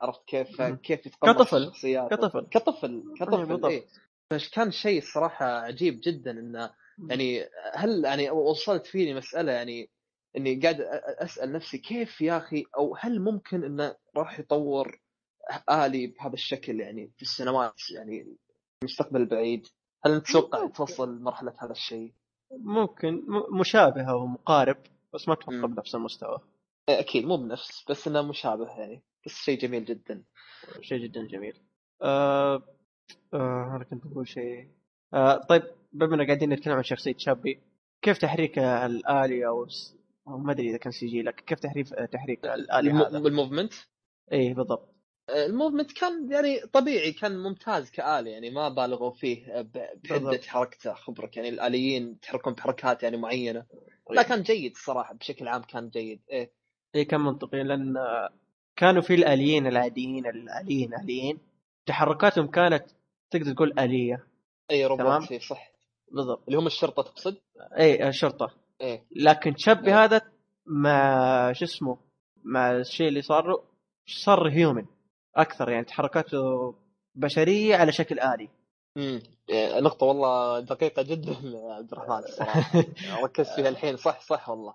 عرفت 0.00 0.24
كيف. 0.26 0.62
كيف 0.62 1.06
يتقمص 1.06 1.36
كطفل. 1.36 1.72
كطفل. 2.10 2.46
كطفل 2.50 3.14
كطفل 3.20 3.46
بالضبط. 3.46 3.64
إيه 3.64 3.86
فش 4.30 4.48
كان 4.50 4.70
شيء 4.70 4.98
الصراحه 4.98 5.46
عجيب 5.46 6.00
جدا 6.04 6.30
إنه 6.30 6.70
يعني 7.08 7.48
هل 7.74 8.04
يعني 8.04 8.30
وصلت 8.30 8.86
فيني 8.86 9.14
مسألة 9.14 9.52
يعني 9.52 9.90
إني 10.36 10.60
قاعد 10.60 10.80
أسأل 11.18 11.52
نفسي 11.52 11.78
كيف 11.78 12.20
يا 12.20 12.36
أخي 12.36 12.64
أو 12.76 12.96
هل 13.00 13.20
ممكن 13.20 13.64
إنه 13.64 13.96
راح 14.16 14.40
يطور 14.40 15.00
آلي 15.70 16.06
بهذا 16.06 16.34
الشكل 16.34 16.80
يعني 16.80 17.12
في 17.16 17.22
السنوات 17.22 17.90
يعني 17.90 18.36
المستقبل 18.82 19.20
البعيد 19.20 19.66
هل 20.04 20.20
تتوقع. 20.22 20.66
توصل 20.66 21.22
مرحله 21.22 21.54
هذا 21.58 21.72
الشيء؟ 21.72 22.12
ممكن 22.52 23.14
م- 23.14 23.60
مشابهة 23.60 24.16
ومقارب 24.16 24.76
بس 25.14 25.28
ما 25.28 25.34
أتوقع. 25.34 25.66
بنفس 25.66 25.94
المستوى 25.94 26.38
إيه، 26.88 27.00
أكيد 27.00 27.24
مو 27.26 27.36
بنفس 27.36 27.84
بس 27.90 28.08
إنه 28.08 28.22
مشابه 28.22 28.68
يعني 28.78 29.02
بس 29.26 29.32
شيء 29.32 29.58
جميل 29.58 29.84
جدا 29.84 30.22
شيء 30.80 30.98
جدا 30.98 31.26
جميل 31.26 31.56
آه 32.02 32.62
آه 33.34 33.72
أنا 33.76 33.84
كنت 33.90 34.06
بقول 34.06 34.28
شيء 34.28 34.68
آه 35.14 35.36
طيب 35.48 35.62
بما 35.92 36.14
إننا 36.14 36.24
قاعدين 36.26 36.50
نتكلم 36.52 36.74
عن 36.74 36.82
شخصية 36.82 37.14
شابي 37.18 37.60
كيف 38.02 38.18
تحريك 38.18 38.58
الآلي 38.58 39.46
أو 39.46 39.66
ما 40.26 40.52
أدري 40.52 40.70
إذا 40.70 40.76
كان 40.78 40.92
CG 40.92 41.22
لكن 41.22 41.44
كيف 41.44 41.58
تحريك 41.60 41.88
تحريك 42.12 42.44
الآلي 42.44 42.90
الم- 42.90 43.02
هذا؟ 43.02 43.18
بال 43.18 43.29
movement 43.29 43.72
اي 44.32 44.54
بالضبط 44.54 44.94
ال 45.30 45.37
movement 45.37 45.92
كان 45.92 46.32
يعني 46.32 46.60
طبيعي 46.60 47.12
كان 47.12 47.38
ممتاز 47.38 47.90
كآلي 47.90 48.30
يعني 48.30 48.50
ما 48.50 48.68
بالغوا 48.68 49.10
فيه 49.10 49.60
ب- 49.60 49.72
بحده 50.04 50.18
بالضبط. 50.18 50.44
حركته 50.44 50.94
خبرك 50.94 51.36
يعني 51.36 51.48
الآليين 51.48 52.10
يتحركون 52.12 52.52
بحركات 52.52 53.02
يعني 53.02 53.16
معينة. 53.16 53.64
لا 54.10 54.22
كان 54.22 54.42
جيد 54.42 54.72
الصراحة 54.72 55.14
بشكل 55.14 55.48
عام 55.48 55.62
كان 55.62 55.88
جيد. 55.88 56.20
إيه. 56.30 56.50
اي 56.94 57.04
كان 57.04 57.20
منطقي 57.20 57.62
لأن 57.62 57.96
آه، 57.96 58.28
كانوا 58.76 59.02
في 59.02 59.14
الآليين 59.14 59.66
العاديين 59.66 60.26
الآليين 60.26 60.94
آليين. 60.94 61.38
تحركاتهم 61.86 62.46
كانت 62.46 62.84
تقدر 63.30 63.52
تقول 63.52 63.78
آلية. 63.78 64.26
اي 64.70 64.88
تمام. 64.88 65.00
روبوت 65.12 65.32
إيه، 65.32 65.38
صح. 65.38 65.72
بالضبط. 66.12 66.42
اللي 66.48 66.58
هم 66.58 66.66
الشرطة 66.66 67.02
تقصد؟ 67.02 67.36
اي 67.78 68.08
الشرطة. 68.08 68.50
إيه. 68.80 69.04
لكن 69.16 69.54
شابي 69.56 69.86
إيه. 69.90 70.04
هذا 70.04 70.20
مع 70.66 71.52
شو 71.52 71.64
اسمه 71.64 71.98
مع 72.44 72.72
الشيء 72.72 73.08
اللي 73.08 73.22
صار 73.22 73.46
له 73.48 73.62
صار 74.06 74.48
هيومن 74.50 74.86
أكثر 75.36 75.68
يعني 75.70 75.84
تحركاته 75.84 76.74
بشرية 77.14 77.76
على 77.76 77.92
شكل 77.92 78.20
آلي. 78.20 78.48
امم 78.96 79.22
نقطة 79.84 80.06
والله 80.06 80.60
دقيقة 80.60 81.02
جدا 81.02 81.36
عبد 81.72 81.92
الرحمن 81.92 82.18
الصراحة. 82.18 82.84
ركزت 83.24 83.54
فيها 83.54 83.68
الحين. 83.68 83.96
صح 83.96 84.20
صح 84.20 84.48
والله. 84.48 84.74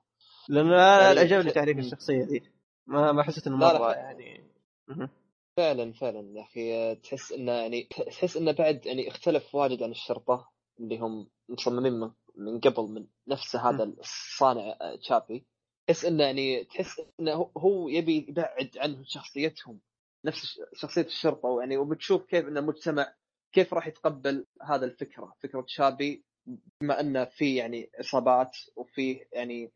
لأن 0.49 0.65
يعني 0.68 1.19
عجبني 1.19 1.52
تعريف. 1.52 1.77
الشخصية 1.80 2.23
ذي. 2.23 2.41
ما 2.88 3.11
ما 3.11 3.23
حسيت 3.23 3.48
إنه 3.48 3.57
مرة 3.57 3.91
يعني. 3.94 4.44
فعلا 5.57 5.94
فعلا 5.94 6.34
يا 6.38 6.41
أخي. 6.41 6.95
تحس 6.95 7.32
إنه 7.32 7.52
يعني 7.52 7.84
تحس 8.07 8.38
إنه 8.38 8.52
بعد 8.52 8.86
يعني 8.86 9.07
اختلف 9.07 9.56
واجد 9.56 9.84
عن 9.84 9.91
الشرطة 9.91 10.49
اللي 10.80 10.98
هم 10.98 11.27
مصممين 11.49 12.11
من, 12.38 12.60
قبل 12.60 12.84
من 12.84 13.07
نفس 13.27 13.56
هذا 13.56 13.84
الصانع 13.84 14.76
تشابي 15.02 15.45
تحس 15.88 16.06
إنه 16.06 16.23
يعني 16.23 16.64
تحس 16.64 17.02
إنه 17.19 17.32
هو- 17.34 17.52
هو 17.57 17.90
يبي 17.90 18.26
يبعد 18.30 18.77
عنهم 18.77 19.03
شخصيتهم. 19.06 19.80
نفس 20.26 20.60
شخصية 20.73 21.02
الشرطة 21.02 21.49
ويعني 21.49 21.77
وبتشوف 21.77 22.26
كيف 22.26 22.45
إن 22.47 22.57
المجتمع 22.57 23.14
كيف 23.53 23.73
راح 23.73 23.88
يتقبل 23.88 24.45
هذا 24.61 24.85
الفكرة 24.85 25.34
فكرة 25.43 25.65
شابي 25.68 26.26
بما 26.81 26.99
انه 26.99 27.26
في 27.26 27.56
يعني 27.56 27.89
إصابات 27.99 28.57
وفي 28.76 29.26
يعني 29.34 29.72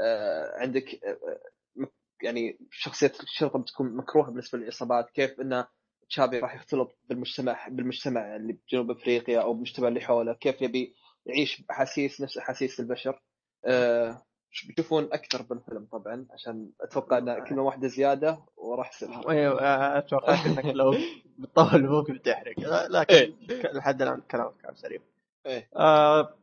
آه 0.00 0.52
عندك 0.60 1.04
آه 1.04 1.40
م- 1.76 1.86
يعني 2.22 2.58
شخصية 2.70 3.12
الشرطة 3.22 3.58
بتكون 3.58 3.96
مكروهة 3.96 4.30
بالنسبة 4.30 4.58
للعصابات 4.58 5.10
كيف 5.10 5.40
انه 5.40 5.66
تشابي 6.08 6.38
راح 6.38 6.54
يختلط 6.54 6.98
بالمجتمع 7.08 7.68
بالمجتمع 7.68 8.36
اللي 8.36 8.52
بجنوب 8.52 8.90
أفريقيا 8.90 9.40
أو 9.40 9.52
بالمجتمع 9.52 9.88
اللي 9.88 10.00
حوله 10.00 10.32
كيف 10.34 10.62
يبي 10.62 10.94
يعيش 11.26 11.62
بأحاسيس 11.62 12.20
نفس 12.20 12.38
أحاسيس 12.38 12.80
البشر 12.80 13.22
آه 13.66 14.22
بيشوفون 14.68 15.04
أكثر 15.04 15.42
بالفيلم 15.42 15.88
طبعا 15.92 16.26
عشان 16.30 16.70
أتوقع 16.80 17.18
ان 17.18 17.44
كلمة 17.44 17.62
واحدة 17.62 17.88
زيادة 17.88 18.38
وراح 18.56 18.90
يصير. 18.94 19.08
أيوه 19.30 19.98
أتوقع 19.98 20.46
إنك 20.46 20.64
لو 20.64 20.94
بتطول 21.38 21.86
أبوك 21.86 22.10
بتحرق 22.10 22.60
لكن 22.90 23.14
إيه. 23.14 23.72
لحد 23.72 24.02
الآن 24.02 24.20
كلامك 24.20 24.52
كان 24.62 24.74
سليم 24.74 25.00
إيه. 25.46 25.68
آه 25.76 26.34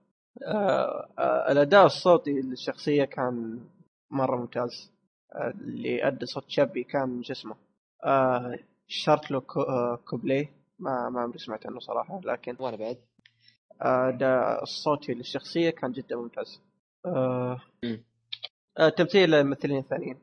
آه 0.44 1.10
آه 1.20 1.52
الأداء 1.52 1.86
الصوتي 1.86 2.32
للشخصية 2.42 3.04
كان 3.06 3.60
مرة 4.12 4.36
ممتاز. 4.36 4.92
آه 5.36 5.54
اللي 5.62 6.08
أدى 6.08 6.26
صوت 6.26 6.50
شابي 6.50 6.84
كان 6.84 7.24
شو 7.24 7.34
اسمه؟ 7.34 7.56
آه 8.06 8.60
شارتلو 8.88 9.42
كو 9.42 9.62
آه 9.62 10.00
كوبلي. 10.10 10.50
ما 10.80 11.10
ما 11.10 11.22
عمري 11.22 11.40
سمعت 11.40 11.68
عنه 11.68 11.80
صراحة 11.80 12.22
لكن 12.24 12.56
وأنا 12.60 12.78
بعد. 12.78 12.98
آه 13.82 14.60
الصوتي 14.62 15.14
للشخصية 15.14 15.70
كان 15.70 15.92
جدا 15.92 16.16
ممتاز. 16.16 16.62
آه. 17.06 17.62
آه 18.80 18.90
تمثيل 18.90 19.34
الممثلين 19.36 19.78
الثانيين 19.78 20.20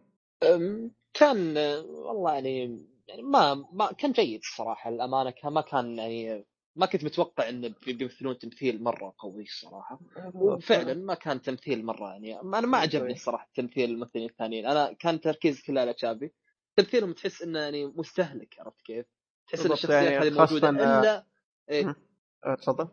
كان 1.14 1.56
والله 1.84 2.32
يعني 2.34 2.86
يعني 3.08 3.22
ما 3.22 3.54
ما 3.72 3.92
كان 3.92 4.12
جيد 4.12 4.40
الصراحة 4.40 4.90
الأمانة. 4.90 5.30
كان 5.30 5.52
ما 5.52 5.60
كان 5.60 5.98
يعني 5.98 6.44
ما 6.76 6.86
كنت 6.86 7.04
متوقع 7.04 7.50
بي- 7.50 7.92
بيمثلون 7.92 8.38
تمثيل 8.38 8.82
مرة 8.82 9.14
قوي 9.18 9.42
الصراحة. 9.42 10.00
وفعلا 10.34 10.94
ما 10.94 11.14
كان 11.14 11.42
تمثيل 11.42 11.84
مرة 11.86 12.10
يعني 12.12 12.40
أنا 12.40 12.60
ما 12.66 12.78
عجبني 12.78 13.12
الصراحة 13.12 13.48
تمثيل 13.54 13.90
الممثلين 13.90 14.28
الثانيين. 14.28 14.66
أنا 14.66 14.92
كان 14.92 15.20
تركيز 15.20 15.62
كله 15.62 15.80
على 15.80 15.92
تشابي. 15.92 16.32
تمثيلهم 16.76 17.12
تحس 17.12 17.42
إنه 17.42 17.58
يعني 17.58 17.86
مستهلك 17.86 18.54
عرفت 18.60 18.82
كيف؟ 18.82 19.06
تحس 19.48 19.66
إن 19.66 19.72
الشخصيات 19.72 20.12
يعني 20.12 20.28
هذه 20.28 20.38
موجودة 20.38 20.68
آه، 20.68 20.70
إلا 21.00 21.26
إيه. 21.70 21.96
آه 22.44 22.54
تفضل. 22.54 22.88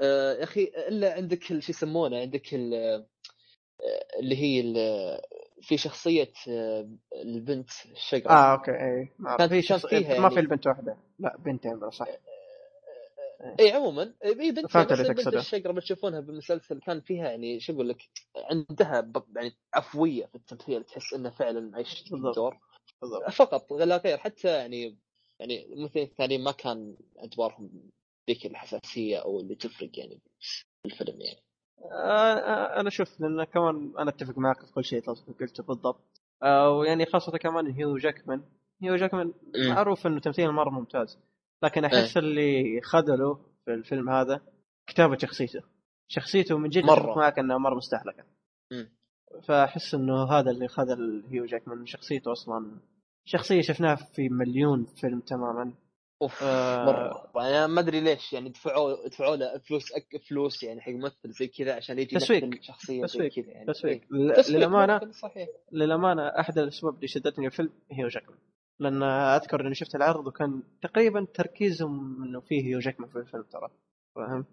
يا 0.00 0.42
أخي 0.42 0.64
إلا 0.88 1.12
عندك 1.14 1.42
شو 1.42 1.54
يسمونه 1.54 2.20
عندك 2.20 2.54
آه، 2.54 3.06
اللي 4.20 4.36
هي 4.36 4.62
في 5.62 5.76
شخصية 5.76 6.32
آه، 6.48 6.88
البنت 7.22 7.70
الشقرة. 7.92 8.30
آه 8.30 8.52
okay 8.52 8.70
إي. 8.70 9.08
ما 9.18 9.36
كان- 9.36 9.48
في 9.48 9.62
شخص... 9.62 9.86
فيها 9.86 10.00
ما 10.08 10.14
يعني- 10.14 10.30
في 10.34 10.40
البنت 10.40 10.66
واحدة. 10.66 10.96
لا 11.18 11.36
بنتين 11.36 11.90
صح. 11.90 12.06
إي. 13.60 13.72
عموما. 13.72 14.14
إي 14.24 14.50
بنت 14.52 14.66
فهمت 14.70 14.92
اللي 14.92 15.14
تقصده. 15.14 15.38
الشقرة 15.40 15.70
اللي 15.70 15.80
تشوفونها 15.80 16.20
بالمسلسل 16.20 16.80
كان 16.80 17.00
فيها 17.00 17.28
يعني 17.30 17.60
شو 17.60 17.72
أقول 17.72 17.88
لك 17.88 18.02
عندها 18.50 19.12
يعني 19.36 19.52
عفوية 19.74 20.26
في 20.26 20.34
التمثيل 20.34 20.84
تحس 20.84 21.14
انه 21.14 21.30
فعلا 21.30 21.78
عشت 21.78 22.10
بالضبط. 22.10 22.28
الدور 22.38 22.58
فقط 23.32 23.72
لا 23.72 23.96
غير 23.96 24.18
حتى 24.18 24.48
يعني 24.48 24.96
يعني 25.38 25.66
الممثلين 25.72 26.04
الثانيين 26.06 26.44
ما 26.44 26.52
كان 26.52 26.96
أدوارهم 27.18 27.70
ذيك 28.30 28.46
الحساسية 28.46 29.18
أو 29.18 29.40
اللي 29.40 29.54
تفرق 29.54 29.90
يعني 29.98 30.20
في 30.82 30.86
الفيلم 30.86 31.20
يعني. 31.20 31.40
آه 31.92 32.34
آه، 32.34 32.80
أنا 32.80 32.90
شوف 32.90 33.20
لأن 33.20 33.44
كمان 33.44 33.92
أنا 33.98 34.10
أتفق 34.10 34.38
معك 34.38 34.66
في 34.66 34.72
كل 34.72 34.84
شيء 34.84 35.00
قلته 35.40 35.64
بالضبط. 35.64 36.00
آه 36.42 36.70
ويعني 36.70 37.06
خاصة 37.06 37.38
كمان 37.38 37.66
هيو 37.66 37.96
جاكمان. 37.96 38.42
هيو 38.82 38.96
جاكمان. 38.96 39.32
معروف 39.68 40.06
إنه 40.06 40.20
تمثيله 40.20 40.52
مرة 40.52 40.70
ممتاز 40.70 41.18
لكن 41.62 41.84
أحس 41.84 42.16
اللي 42.16 42.80
خذله 42.80 43.34
في 43.64 43.74
الفيلم 43.74 44.10
هذا 44.10 44.40
كتابة 44.86 45.16
شخصيته. 45.16 45.62
شخصيته 46.08 46.58
من 46.58 46.68
جد 46.68 46.84
مرة. 46.84 47.00
اتفق 47.00 47.16
معك 47.16 47.38
إنها 47.38 47.58
مرة 47.58 47.74
مستهلكه. 47.74 48.24
فأحس 49.42 49.94
إنه 49.94 50.24
هذا 50.24 50.50
اللي 50.50 50.68
خذل 50.68 51.24
هيو 51.30 51.44
جاكمان 51.44 51.86
شخصيته 51.86 52.32
أصلا. 52.32 52.80
شخصية 53.24 53.60
شفناها 53.60 53.94
في 53.94 54.28
مليون 54.28 54.84
فيلم 54.84 55.20
تماما. 55.20 55.74
أوف 56.22 56.42
آه. 56.42 56.84
مرة 56.84 57.30
يعني 57.48 57.72
ما 57.72 57.80
أدري 57.80 58.00
ليش 58.00 58.32
يعني 58.32 58.48
دفعوا 58.48 59.08
دفعوا 59.08 59.36
له 59.36 59.58
فلوس 59.58 59.92
أك 59.92 60.16
فلوس 60.28 60.62
يعني 60.62 60.80
حق 60.80 60.92
ممثل 60.92 61.30
زي 61.30 61.46
كذا 61.46 61.74
عشان 61.74 61.98
يجي 61.98 62.16
تسويق. 62.16 62.62
شخصية 62.62 63.02
تسويق. 63.02 63.32
كذا 63.32 63.50
يعني 63.50 63.66
تسويق 63.66 64.00
إيه. 64.14 64.56
للأمانة 64.56 65.12
صحيح 65.12 65.48
للأمانة 65.72 66.22
أحد 66.22 66.58
الأسباب 66.58 66.94
اللي 66.94 67.08
شدتني 67.08 67.46
الفيلم 67.46 67.70
هيو 67.92 68.08
جاكمان 68.08 68.38
لأن 68.78 69.02
أذكر 69.02 69.66
إني 69.66 69.74
شفت 69.74 69.94
العرض 69.94 70.26
وكان 70.26 70.62
تقريبا 70.82 71.26
تركيزهم 71.34 72.22
إنه 72.22 72.40
فيه 72.40 72.62
هيو 72.62 72.78
جاكمان 72.78 73.10
في 73.10 73.16
الفيلم 73.18 73.42
ترى 73.42 73.70
فاهم 74.14 74.44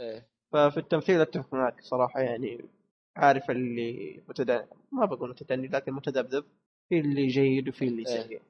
إيه 0.00 0.26
ففي 0.52 0.76
التمثيل 0.76 1.20
أتفق 1.20 1.54
معك 1.54 1.80
صراحة 1.80 2.20
يعني 2.20 2.64
عارف 3.16 3.50
اللي 3.50 4.22
متدني 4.28 4.66
ما 4.92 5.06
بقول 5.06 5.30
متدني 5.30 5.68
لكن 5.68 5.92
متذبذب 5.92 6.44
في 6.88 7.00
اللي 7.00 7.26
جيد 7.26 7.68
وفي 7.68 7.84
اللي 7.84 8.08
إيه. 8.08 8.22
سيء 8.22 8.30
إيه. 8.30 8.40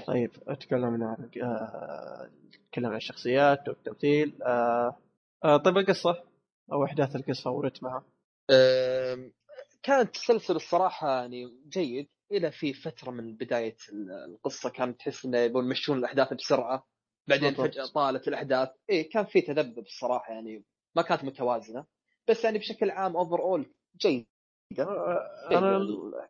طيب 0.00 0.30
تكلمنا 0.60 1.06
عن 1.08 1.30
آه، 1.42 2.30
تكلمنا 2.70 2.90
عن 2.90 2.96
الشخصيات 2.96 3.68
والتمثيل. 3.68 4.42
آه، 4.42 4.96
آه، 5.44 5.56
طيب 5.56 5.78
القصة 5.78 6.24
أو 6.72 6.84
أحداث 6.84 7.16
القصة 7.16 7.50
ورتمها. 7.50 8.04
أم، 8.50 9.32
كان 9.82 10.00
التسلسل 10.00 10.56
الصراحة 10.56 11.10
يعني 11.20 11.60
جيد 11.68 12.08
إلى 12.32 12.50
في 12.52 12.72
فترة 12.72 13.10
من 13.10 13.36
بداية 13.36 13.76
ال- 13.92 14.10
القصة 14.34 14.70
كانت 14.70 14.98
تحس 14.98 15.24
إنه 15.24 15.38
يبون 15.38 15.64
يمشون 15.64 15.98
الأحداث 15.98 16.34
بسرعة. 16.34 16.86
بعدين 17.28 17.48
بالضبط. 17.48 17.66
فجأة 17.70 17.86
طالت 17.86 18.28
الأحداث. 18.28 18.68
إيه 18.90 19.10
كان 19.10 19.24
في 19.24 19.40
تذبذب 19.40 19.78
الصراحة 19.86 20.32
يعني 20.32 20.64
ما 20.96 21.02
كانت 21.02 21.24
متوازنة. 21.24 21.84
بس 22.28 22.44
يعني 22.44 22.58
بشكل 22.58 22.90
عام 22.90 23.16
أوفر 23.16 23.40
أول 23.42 23.74
جيد 23.96 24.26
أنا 25.50 25.76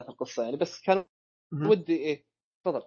القصة 0.08 0.44
يعني. 0.44 0.56
بس 0.56 0.80
كان. 0.80 1.04
ودي 1.52 1.96
إيه 1.96 2.24
تفضل. 2.64 2.82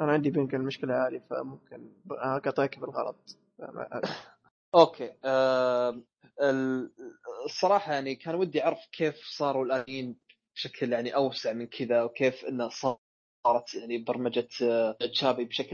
أنا 0.00 0.12
عندي 0.12 0.30
بينك 0.30 0.54
المشكلة 0.54 1.06
هذه 1.06 1.18
فممكن 1.30 1.92
اقاطعك 2.10 2.78
بالغلط. 2.78 3.38
أوكي. 4.74 5.14
ال- 6.42 6.92
الصراحة 7.44 7.92
يعني 7.92 8.14
كان 8.14 8.34
ودي 8.34 8.64
أعرف 8.64 8.86
كيف 8.92 9.16
صاروا 9.16 9.64
الانين 9.64 10.16
بشكل 10.54 10.92
يعني 10.92 11.14
أوسع 11.14 11.52
من 11.52 11.66
كذا 11.66 12.02
وكيف 12.02 12.44
إنه 12.44 12.68
صارت 12.68 13.74
يعني 13.74 13.98
برمجة 13.98 14.48
آه، 14.62 14.96
تشابي 15.12 15.44
بشكل 15.44 15.72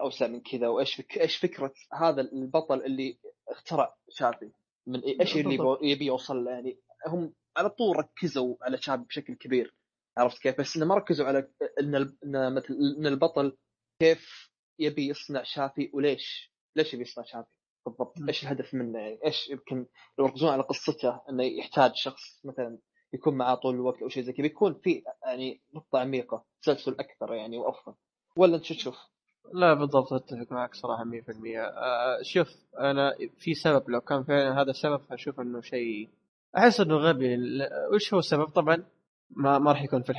أوسع 0.00 0.26
من 0.26 0.40
كذا 0.40 0.68
وإيش 0.68 0.94
فك... 0.94 1.18
إيش 1.18 1.36
فكرة 1.36 1.74
هذا 1.92 2.20
البطل 2.20 2.82
اللي 2.82 3.18
اخترع 3.48 3.96
تشابي؟ 4.08 4.52
من 4.86 5.00
إيه- 5.00 5.20
إيش 5.20 5.36
اللي 5.36 5.58
يبي 5.82 6.06
يوصل 6.06 6.46
يعني 6.46 6.78
هم 7.06 7.32
على 7.56 7.70
طول 7.70 7.96
ركزوا 7.96 8.56
على 8.62 8.76
تشابي 8.76 9.04
بشكل 9.04 9.34
كبير. 9.34 9.74
عرفت 10.18 10.38
كيف؟ 10.42 10.60
بس 10.60 10.76
إنه 10.76 10.86
ما 10.86 10.94
ركزوا 10.94 11.26
على 11.26 11.48
إن 11.80 11.94
إن 12.24 12.54
مثل 12.54 12.74
إن 12.98 13.06
البطل 13.06 13.56
كيف 14.00 14.50
يبي 14.78 15.08
يصنع 15.08 15.42
شافي 15.42 15.90
وليش؟ 15.94 16.52
ليش 16.76 16.94
يبي 16.94 17.02
يصنع 17.02 17.24
شافي؟ 17.24 17.48
بالضبط. 17.86 18.14
إيش 18.28 18.42
الهدف 18.42 18.74
منه؟ 18.74 18.98
يعني 18.98 19.18
إيش 19.24 19.50
يمكن 19.50 19.86
لو 20.18 20.26
يركزون 20.26 20.50
على 20.50 20.62
قصته 20.62 21.20
إنه 21.28 21.44
يحتاج 21.44 21.92
شخص 21.94 22.40
مثلا 22.44 22.78
يكون 23.12 23.34
معاه 23.34 23.54
طول 23.54 23.74
الوقت 23.74 24.02
أو 24.02 24.08
شيء 24.08 24.22
زي 24.22 24.32
كذا 24.32 24.42
بيكون 24.42 24.74
في 24.74 25.02
يعني 25.26 25.60
نقطة 25.74 25.98
عميقة 25.98 26.44
تسلسل 26.62 26.92
أكثر 26.92 27.34
يعني 27.34 27.58
وأفضل. 27.58 27.94
ولا 28.36 28.56
أنت 28.56 28.64
شو 28.64 28.74
تشوف؟ 28.74 28.96
لا 29.52 29.74
بالضبط 29.74 30.12
أتفق 30.12 30.52
معك 30.52 30.74
صراحة 30.74 31.04
100% 31.04 31.08
آه، 31.58 32.22
شوف 32.22 32.48
أنا 32.78 33.14
في 33.38 33.54
سبب 33.54 33.90
لو 33.90 34.00
كان 34.00 34.24
فعلا 34.24 34.62
هذا 34.62 34.70
السبب 34.70 35.00
أشوف 35.10 35.40
إنه 35.40 35.60
شيء 35.60 36.08
أحس 36.56 36.80
إنه 36.80 36.96
غبي. 36.96 37.36
وش 37.94 38.14
هو 38.14 38.18
السبب؟ 38.18 38.44
طبعا 38.44 38.84
ما 39.30 39.58
ما 39.58 39.72
راح 39.72 39.82
يكون 39.82 40.02
في 40.02 40.12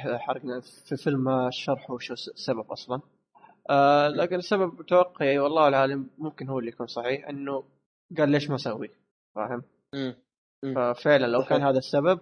لأن 0.44 0.62
في 0.62 0.98
فيلم 0.98 1.50
شرحوا 1.52 1.96
وش 1.96 2.12
السبب 2.12 2.72
أصلا. 2.72 3.02
آه 3.70 4.08
لكن 4.08 4.36
السبب 4.36 4.86
توقعي 4.86 5.40
والله 5.40 5.68
العالم 5.68 6.10
ممكن 6.18 6.50
هو 6.50 6.60
اللي 6.60 6.70
يكون 6.70 6.88
صحيح 6.88 7.30
إنه 7.30 7.64
قال 8.18 8.30
ليش 8.30 8.50
ما 8.50 8.56
أسوي؟ 8.56 8.90
فاهم؟ 9.36 9.64
ففعلا 10.76 11.26
لو 11.26 11.44
كان. 11.44 11.62
هذا 11.62 11.78
السبب 11.78 12.20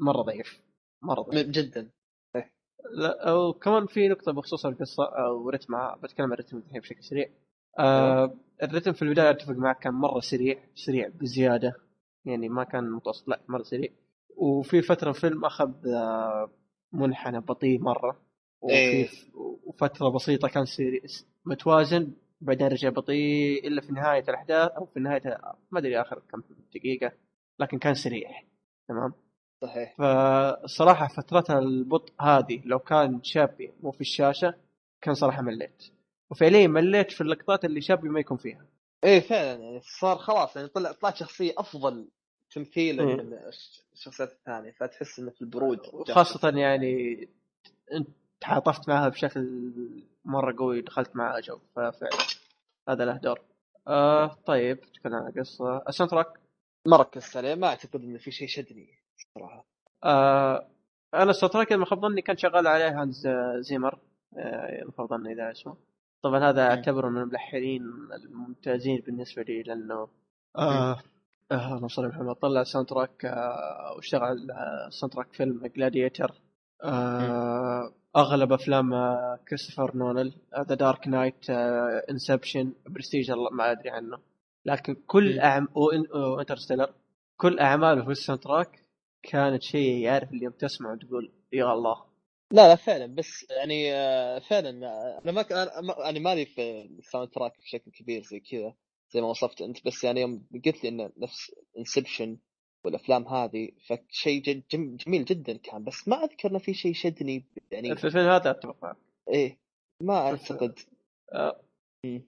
مرة 0.00 0.22
ضعيف. 0.22 0.62
مرة 1.02 1.22
ضعيف. 1.22 1.48
جدا. 1.48 1.88
لا 2.94 3.32
وكمان 3.32 3.86
في 3.86 4.08
نقطة 4.08 4.32
بخصوص 4.32 4.66
القصة 4.66 5.04
أو 5.04 5.50
رتمها 5.50 5.96
بتكلم 6.02 6.26
عن 6.26 6.32
الرتم 6.32 6.56
الحين 6.56 6.80
بشكل 6.80 7.02
سريع. 7.02 7.28
آه 7.78 8.34
الرتم 8.62 8.92
في 8.92 9.02
البداية 9.02 9.30
أتفق 9.30 9.52
معك 9.52 9.78
كان 9.78 9.94
مرة 9.94 10.20
سريع 10.20 10.58
سريع 10.74 11.08
بزيادة. 11.08 11.76
يعني 12.24 12.48
ما 12.48 12.64
كان 12.64 12.90
متوسط 12.90 13.28
لا 13.28 13.40
مرة 13.48 13.62
سريع. 13.62 13.90
وفي 14.36 14.82
فترة 14.82 15.10
الفيلم 15.10 15.44
أخذ 15.44 15.88
آه 15.88 16.50
منحنى 16.92 17.40
بطيء 17.40 17.80
مرة. 17.80 18.20
وفي 18.60 18.74
إيه. 18.74 19.08
وفترة 19.64 20.08
بسيطة 20.08 20.48
كان 20.48 20.64
سريع 20.64 21.00
متوازن 21.44 22.12
بعدين 22.40 22.66
رجع 22.66 22.88
بطيء 22.88 23.66
إلا 23.68 23.80
في 23.80 23.92
نهاية 23.92 24.24
الأحداث 24.28 24.70
أو 24.70 24.86
في 24.86 25.00
نهاية 25.00 25.38
ما 25.70 25.78
أدري 25.78 26.00
آخر 26.00 26.22
كم 26.30 26.42
دقيقة 26.74 27.12
لكن 27.58 27.78
كان 27.78 27.94
سريع. 27.94 28.30
تمام؟ 28.88 29.12
صحيح. 29.62 29.96
فصراحة 29.98 31.08
فترتها 31.08 31.58
البطء 31.58 32.12
هذه 32.20 32.62
لو 32.64 32.78
كان 32.78 33.22
شابي 33.22 33.72
مو 33.82 33.90
في 33.90 34.00
الشاشة 34.00 34.54
كان 35.00 35.14
صراحة 35.14 35.42
مليت. 35.42 35.82
وفعليا 36.30 36.66
مليت 36.66 37.12
في 37.12 37.20
اللقطات 37.20 37.64
اللي 37.64 37.80
شابي 37.80 38.08
ما 38.08 38.20
يكون 38.20 38.36
فيها. 38.36 38.66
إيه 39.04 39.20
فعلا 39.20 39.62
يعني 39.62 39.80
صار 39.80 40.16
خلاص 40.16 40.56
يعني 40.56 40.68
طلع 40.68 40.92
طلعت 40.92 41.16
شخصية 41.16 41.52
أفضل 41.58 42.08
من 42.58 43.32
الش- 43.34 43.82
الشخصيات 43.92 44.32
الثانية 44.32 44.70
فتحس 44.70 45.18
إنه 45.18 45.30
في 45.30 45.40
البرود 45.42 45.80
خاصة 46.10 46.48
يعني 46.58 47.28
انت 47.92 48.08
تعاطفت 48.40 48.88
معها 48.88 49.08
بشكل 49.08 49.72
مرة 50.24 50.54
قوي 50.58 50.80
دخلت 50.80 51.16
معها 51.16 51.40
جو 51.40 51.58
ففعلا 51.76 52.18
هذا 52.88 53.04
له 53.04 53.16
دور. 53.16 53.40
آه 53.88 54.26
طيب 54.46 54.80
تكلم 54.80 55.14
عن 55.14 55.26
القصة. 55.28 55.82
ال 55.88 56.10
soundtrack 56.10 56.40
ما 56.86 56.96
ركزت 56.96 57.36
عليه 57.36 57.54
ما 57.54 57.66
أعتقد 57.66 58.00
إنه 58.02 58.18
في 58.18 58.30
شيء 58.30 58.48
شدني 58.48 58.88
صراحة. 59.34 59.64
آه 60.04 60.68
أنا 61.14 61.30
ال 61.30 61.52
soundtrack 61.52 61.72
إن 61.72 61.78
ما 61.78 61.83
خاب 61.83 62.00
ظني 62.00 62.22
كان 62.22 62.36
شغال 62.36 62.66
عليه 62.66 63.00
هانز 63.02 63.28
زيمر 63.58 63.98
آه، 64.36 64.82
إن 64.82 64.87
ما 64.87 64.92
خاب 64.92 65.06
ظني 65.08 65.32
إذا 65.32 65.50
اسمه 65.50 65.76
طبعا 66.22 66.50
هذا 66.50 66.68
أعتبره 66.70 67.08
من 67.08 67.22
الملحنين 67.22 67.82
الممتازين 68.12 69.00
بالنسبة 69.06 69.42
لي 69.42 69.62
لأنه 69.62 70.08
آه 70.58 71.02
آه 71.52 71.88
على 71.98 72.08
محمد 72.08 72.34
طلع 72.34 72.62
soundtrack 72.64 73.24
آه 73.24 73.92
واشتغل 73.96 74.50
آه 74.50 74.88
soundtrack 74.90 75.32
فيلم 75.32 75.66
Gladiator 75.66 76.40
آه 76.84 77.92
أغلب 78.16 78.52
أفلام 78.52 78.94
آه 78.94 79.38
كريستوفر 79.48 79.96
نولان 79.96 80.32
The 80.68 80.74
Dark 80.74 81.08
Knight 81.08 81.50
Inception 82.10 82.72
Prestige 82.88 83.30
ما 83.52 83.70
أدري 83.70 83.90
عنه. 83.90 84.18
لكن 84.66 84.94
كل. 85.06 85.38
أعم 85.38 85.68
و 86.14 86.20
Interstellar 86.20 86.94
كل 87.36 87.58
أعماله 87.58 88.04
في 88.04 88.10
ال 88.10 88.42
soundtrack 88.42 88.84
كانت 89.22 89.62
شيء 89.62 89.98
يعرف 89.98 90.32
اللي 90.32 90.50
تسمع 90.50 90.92
وتقول 90.92 91.32
يا 91.52 91.72
الله. 91.72 92.04
لا 92.52 92.68
لا 92.68 92.74
فعلا 92.74 93.14
بس 93.14 93.46
يعني 93.50 93.94
آه، 93.94 94.38
فعلا 94.38 94.86
آه، 94.86 95.20
أنا 95.24 95.32
ما 95.32 95.44
يعني 96.04 96.20
مالي 96.20 96.46
في 96.46 96.82
ال 96.98 97.28
soundtrack 97.28 97.52
بشكل 97.58 97.90
كبير 97.90 98.22
زي 98.22 98.40
كذا. 98.40 98.74
زي 99.14 99.20
ما 99.20 99.26
وصفت 99.26 99.62
أنت 99.62 99.86
بس 99.86 100.04
يعني 100.04 100.20
يوم 100.20 100.42
قلت 100.66 100.82
لي 100.84 100.88
انه 100.88 101.10
نفس 101.18 101.52
Inception 101.78 102.36
والأفلام 102.84 103.28
هذه 103.28 103.68
فشيء 103.88 104.42
جم- 104.70 104.96
جميل 104.96 105.24
جدا 105.24 105.56
كان 105.56 105.84
بس 105.84 106.08
ما 106.08 106.24
أذكر 106.24 106.50
إنه 106.50 106.58
في 106.58 106.74
شيء 106.74 106.94
شدني 106.94 107.44
يعني. 107.70 107.96
في 107.96 108.04
الفيلم 108.04 108.28
هذا 108.28 108.50
أتوقع. 108.50 108.94
إيه 109.28 109.58
ما 110.00 110.14
أعتقد. 110.14 110.78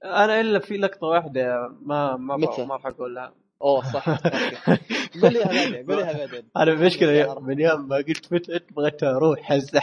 أنا 0.05 0.40
إلا 0.40 0.59
في 0.59 0.77
لقطة 0.77 1.06
واحدة 1.06 1.69
ما 1.82 2.16
ما 2.16 2.36
متى؟ 2.36 2.65
ما 2.65 2.74
راح 2.74 2.86
أقولها. 2.86 3.35
أوه 3.62 3.93
صح 3.93 4.09
أوكي. 4.12 4.56
قول 5.23 5.32
لي 5.32 5.44
بعدين 5.44 5.86
قول 5.86 6.06
لي 6.06 6.15
بعدين. 6.15 6.48
أنا 6.56 6.73
المشكلة 6.73 7.40
من 7.40 7.61
يوم 7.61 7.89
ما 7.89 7.97
قلت 7.97 8.32
متى 8.32 8.61
بغيت 8.77 9.02
أروح 9.02 9.48
بعيد 9.48 9.65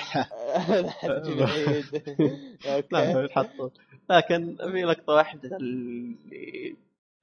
لا 2.91 3.28
لكن 4.10 4.56
في 4.72 4.82
لقطة 4.82 5.14
واحدة 5.14 5.57
اللي 5.57 6.76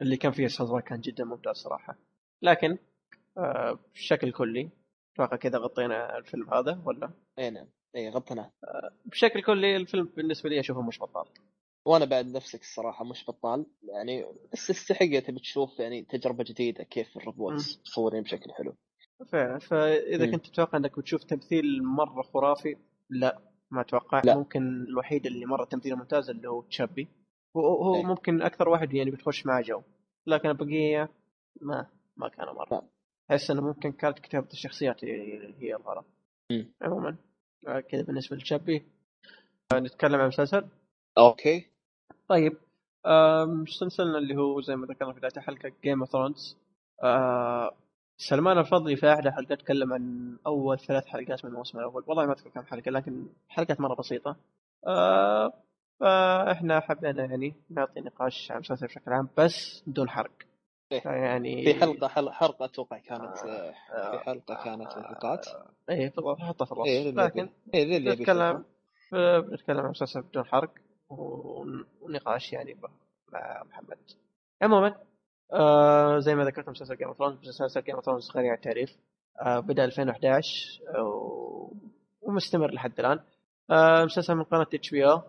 اللي 0.03 0.17
كان 0.17 0.33
فيها 0.33 0.49
صدرة 0.49 0.81
كان 0.81 1.01
جدا 1.01 1.25
ممتاز 1.25 1.57
صراحة. 1.57 1.99
لكن 2.43 2.79
آه، 3.39 3.79
بشكل 3.95 4.33
كلي 4.33 4.71
أتوقع 5.15 5.37
كذا 5.37 5.59
غطينا 5.59 6.19
الفيلم 6.19 6.55
هذا 6.55 6.83
ولا؟ 6.85 7.11
اي 7.39 7.51
نعم. 7.51 7.67
اي 7.97 8.09
غطنا 8.09 8.51
بشكل 9.05 9.43
كلي 9.43 9.77
الفيلم 9.77 10.13
بالنسبة 10.17 10.51
لي 10.51 10.61
أشوفه 10.61 10.83
مش 10.83 11.01
بطال. 11.01 11.25
وأنا 11.87 12.05
بعد 12.05 12.27
نفسك 12.27 12.61
الصراحه 12.61 13.05
مش 13.05 13.25
بطال. 13.29 13.67
يعني 13.83 14.27
بس 14.53 14.71
يستحق 14.71 15.19
تبي 15.27 15.41
تشوف 15.41 15.79
يعني 15.79 16.03
تجربة 16.03 16.45
جديدة 16.45 16.85
كيف 16.85 17.17
ال 17.17 17.26
robots 17.26 17.81
مصورين 17.81 18.23
بشكل 18.23 18.53
حلو. 18.53 18.75
فعلا 19.33 19.59
فاذا 19.59 20.27
مم. 20.27 20.33
كنت 20.33 20.47
تتوقع 20.47 20.79
إنك 20.79 20.99
بتشوف 20.99 21.25
تمثيل 21.25 21.83
مرة 21.83 22.23
خرافي؟ 22.23 22.77
لا. 23.11 23.41
ما 23.71 23.81
أتوقع. 23.81 24.23
ممكن 24.35 24.85
الوحيد 24.89 25.27
اللي 25.27 25.47
مرة 25.47 25.65
تمثيله 25.65 25.97
ممتاز 25.97 26.31
اللي 26.31 26.49
هو 26.49 26.63
تشابي. 26.63 27.09
هو 27.61 27.83
هو 27.83 27.95
إيه. 27.95 28.05
ممكن 28.07 28.43
أكثر 28.43 28.69
واحد 28.69 28.95
يعني 28.95 29.11
بتخش 29.11 29.47
معه 29.47 29.63
جو. 29.63 29.83
لكن 30.27 30.49
البقية 30.49 31.09
ما 31.61 31.87
ما 32.17 32.29
كانوا. 32.29 32.53
مرة. 32.53 32.83
أحس 33.31 33.51
إنه 33.51 33.63
ممكن 33.63 33.93
كانت 33.93 34.19
كتابة 34.19 34.49
الشخصيات 34.53 35.03
اللي 35.03 35.55
هي 35.61 35.77
الغلط. 35.77 36.05
عموما. 36.83 37.17
كذا 37.91 38.03
بالنسبة 38.03 38.37
لتشابي. 38.37 38.83
آه، 39.73 39.79
نتكلم 39.79 40.21
عن 40.21 40.29
مسلسل. 40.29 40.69
okay. 41.19 41.67
طيب. 42.29 42.57
مسلسلنا 43.47 44.19
اللي 44.19 44.37
هو 44.37 44.61
زي 44.61 44.77
ما 44.77 44.87
ذكرنا 44.87 45.13
في 45.13 45.19
بداية 45.19 45.33
الحلقة 45.37 45.73
Game 45.85 46.01
of 46.01 46.11
Thrones 46.11 46.57
سلمان 48.21 48.59
الفضلي 48.59 48.97
في 48.97 49.13
أحد 49.13 49.27
الحلقات 49.27 49.61
تكلم 49.61 49.93
عن 49.93 50.37
أول 50.47 50.79
ثلاث 50.79 51.07
حلقات 51.07 51.45
من 51.45 51.51
الموسم 51.51 51.79
الأول. 51.79 52.05
والله 52.07 52.27
ما 52.27 52.33
أذكر 52.33 52.51
كم 52.51 52.63
حلقة 52.63 52.91
لكن 52.91 53.27
حلقات 53.49 53.81
مرة 53.81 53.95
بسيطة. 53.95 54.37
آه، 54.87 55.53
فاحنا 56.01 56.81
حبينا 56.81 57.25
يعني 57.25 57.55
نعطي 57.71 58.01
نقاش 58.01 58.51
عن 58.51 58.57
المسلسل 58.57 58.87
بشكل 58.87 59.13
عام 59.13 59.29
بس 59.39 59.83
بدون 59.87 60.11
حرق 60.11 60.31
إيه. 60.93 61.03
يعني 61.05 61.65
في 61.65 61.81
حلقة 61.81 62.09
حل- 62.09 62.31
حلقة 62.33 62.65
أتوقع 62.65 62.99
كانت 62.99 63.39
آه، 63.39 63.75
آه، 63.95 64.11
في 64.11 64.25
حلقة 64.25 64.55
كانت 64.65 64.97
من 64.97 65.03
الحلقات 65.05 65.47
إيه 65.91 66.13
بالضبط 66.17 66.39
حطها 66.41 66.65
في 66.65 66.73
الوصف. 66.73 66.91
اللي 66.91 67.23
لكن 67.23 67.49
يبي 67.75 67.99
نتكلم. 67.99 68.65
بنتكلم 69.13 69.79
عن 69.79 69.85
المسلسل 69.85 70.23
بدون 70.23 70.45
حرق 70.45 70.71
ون- 71.11 71.87
ونقاش 72.01 72.53
يعني 72.53 72.77
مع 73.33 73.63
محمد. 73.71 73.99
عموما 74.63 74.95
آه 75.53 76.19
زي 76.19 76.35
ما 76.35 76.45
ذكرت 76.45 76.69
مسلسل 76.69 76.97
Game 76.97 77.09
of 77.09 77.19
Thrones 77.19 77.39
مسلسل 77.49 77.83
Game 77.83 77.95
of 77.95 78.05
Thrones 78.05 78.31
غني 78.37 78.49
عن 78.49 78.55
التعريف. 78.55 78.97
آه 79.41 79.61
بدأ 79.61 79.85
2011 79.85 80.81
و- 81.01 81.73
ومستمر 82.23 82.71
لحد 82.71 83.01
الآن. 83.01 83.21
آه 83.71 84.05
مسلسل 84.05 84.35
من 84.35 84.43
قناة 84.43 84.67
HBO. 84.75 85.23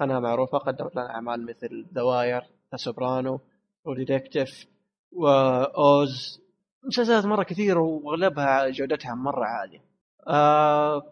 قناه 0.00 0.18
معروفه 0.18 0.58
قدمت 0.58 0.96
لنا 0.96 1.10
اعمال 1.10 1.46
مثل 1.46 1.86
The 1.94 2.02
Wire 2.02 2.40
The 2.72 2.76
Sopranos 2.76 3.40
و 3.84 3.92
Detective 3.92 4.66
و 5.12 5.55
Oz 5.55 6.40
مسلسلات 6.84 7.24
مرة 7.26 7.42
كثير 7.42 7.78
وأغلبها 7.78 8.68
جودتها 8.70 9.14
مرة 9.14 9.44
عالية. 9.44 9.84
آه 10.28 11.02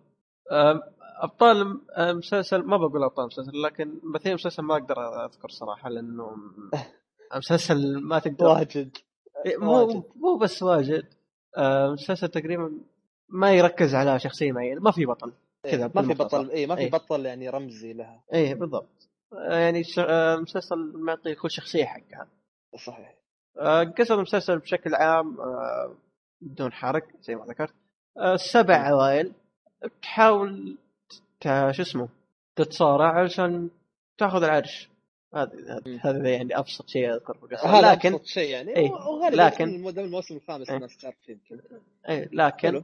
آه 0.51 0.83
أبطال 1.23 1.81
مسلسل 1.99 2.63
ما 2.63 2.77
بقول 2.77 3.05
أبطال 3.05 3.27
مسلسل 3.27 3.63
لكن 3.63 4.01
ممثلين 4.15 4.35
مسلسل 4.35 4.63
ما 4.63 4.75
أقدر 4.75 5.25
أذكر 5.25 5.49
صراحة 5.49 5.89
لأنه 5.91 6.37
مسلسل 7.37 8.01
ما 8.03 8.19
تقدر. 8.19 8.47
واجد. 8.47 8.97
إيه، 9.47 9.57
مو. 9.57 10.05
مو 10.17 10.37
بس 10.37 10.63
واجد. 10.63 11.05
آه، 11.57 11.91
مسلسل 11.91 12.29
تقريبا 12.29 12.73
ما 13.29 13.53
يركز 13.53 13.95
على 13.95 14.19
شخصية 14.19 14.53
معينة 14.53 14.81
ما 14.81 14.91
في 14.91 15.07
بطل. 15.07 15.33
كذا 15.63 15.91
ما 15.95 16.03
في. 16.03 16.15
بطل 16.15 16.51
اي 16.51 16.67
ما 16.67 16.75
في 16.75 16.81
إيه. 16.81 16.91
بطل 16.91 17.27
يعني 17.27 17.49
رمزي 17.49 17.93
لها. 17.93 18.23
إيه 18.33 18.55
بالضبط. 18.55 19.09
آه، 19.33 19.59
يعني 19.59 19.85
ش- 19.85 19.99
آه، 19.99 20.35
المسلسل 20.35 20.93
معطي 20.95 21.35
كل 21.35 21.51
شخصية 21.51 21.85
حقها. 21.85 22.29
صحيح. 22.87 23.15
آه، 23.59 23.85
قصة 23.85 24.15
المسلسل 24.15 24.59
بشكل 24.59 24.95
عام 24.95 25.37
بدون 26.41 26.73
حرق 26.73 27.05
زي 27.21 27.35
ما 27.35 27.45
ذكرت. 27.45 27.75
سبع 28.37 28.77
عوائل. 28.77 29.33
تحاول 30.03 30.77
شو 31.45 31.83
اسمه 31.83 32.09
تتصارع 32.57 33.13
علشان 33.13 33.71
تاخذ 34.19 34.43
العرش. 34.43 34.89
هذا. 35.35 35.81
هذا 36.01 36.29
يعني 36.31 36.59
أبسط 36.59 36.89
شيء 36.89 37.15
أذكر 37.15 37.35
في 37.35 37.43
القصة. 37.43 37.69
هذا 37.79 37.93
لكن 37.93 38.13
أبسط 38.13 38.25
شيء 38.27 38.51
يعني. 38.51 38.77
إيه. 38.77 38.91
وغالبا 38.91 39.37
لكن- 39.43 39.99
الموسم 39.99 40.37
الخامس 40.37 40.69
إيه. 40.71 40.77
الناس 40.77 40.97
تعرف 40.97 41.29
يمكن. 41.29 41.61
إيه 42.09 42.29
لكن. 42.33 42.83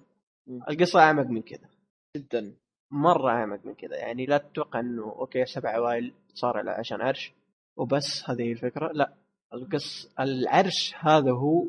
القصة 0.71 1.01
أعمق 1.01 1.27
من 1.27 1.43
كذا. 1.43 1.69
جدا. 2.17 2.53
مرة 2.91 3.31
اعمق 3.31 3.61
من 3.65 3.75
كذا. 3.75 3.97
يعني 3.97 4.27
لا 4.27 4.39
تتوقع 4.39 4.81
إنه 4.81 5.03
أوكي 5.03 5.45
سبع 5.45 5.71
عوائل 5.71 6.13
تصارع 6.35 6.79
عشان 6.79 7.01
عرش 7.01 7.33
وبس 7.77 8.31
هذه 8.31 8.53
الفكرة. 8.53 8.93
لا 8.93 9.15
القص 9.55 10.13
العرش 10.21 10.95
هذا 10.99 11.31
هو 11.33 11.65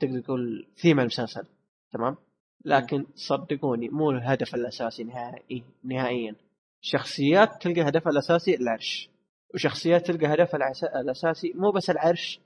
تقدر 0.00 0.20
تقول 0.20 0.66
ثيم 0.76 1.00
المسلسل 1.00 1.46
تمام؟ 1.92 2.16
لكن 2.64 3.06
صدقوني 3.14 3.88
مو 3.88 4.10
الهدف 4.10 4.54
الأساسي 4.54 5.04
نهائي 5.04 5.64
نهائيا. 5.84 6.34
شخصيات 6.80 7.62
تلقى 7.62 7.88
هدفها 7.88 8.12
الأساسي 8.12 8.54
العرش 8.54 9.10
وشخصيات 9.54 10.06
تلقى 10.06 10.26
هدفها 10.34 10.72
الأساسي 11.00 11.52
مو 11.54 11.70
بس 11.70 11.90
العرش 11.90 12.40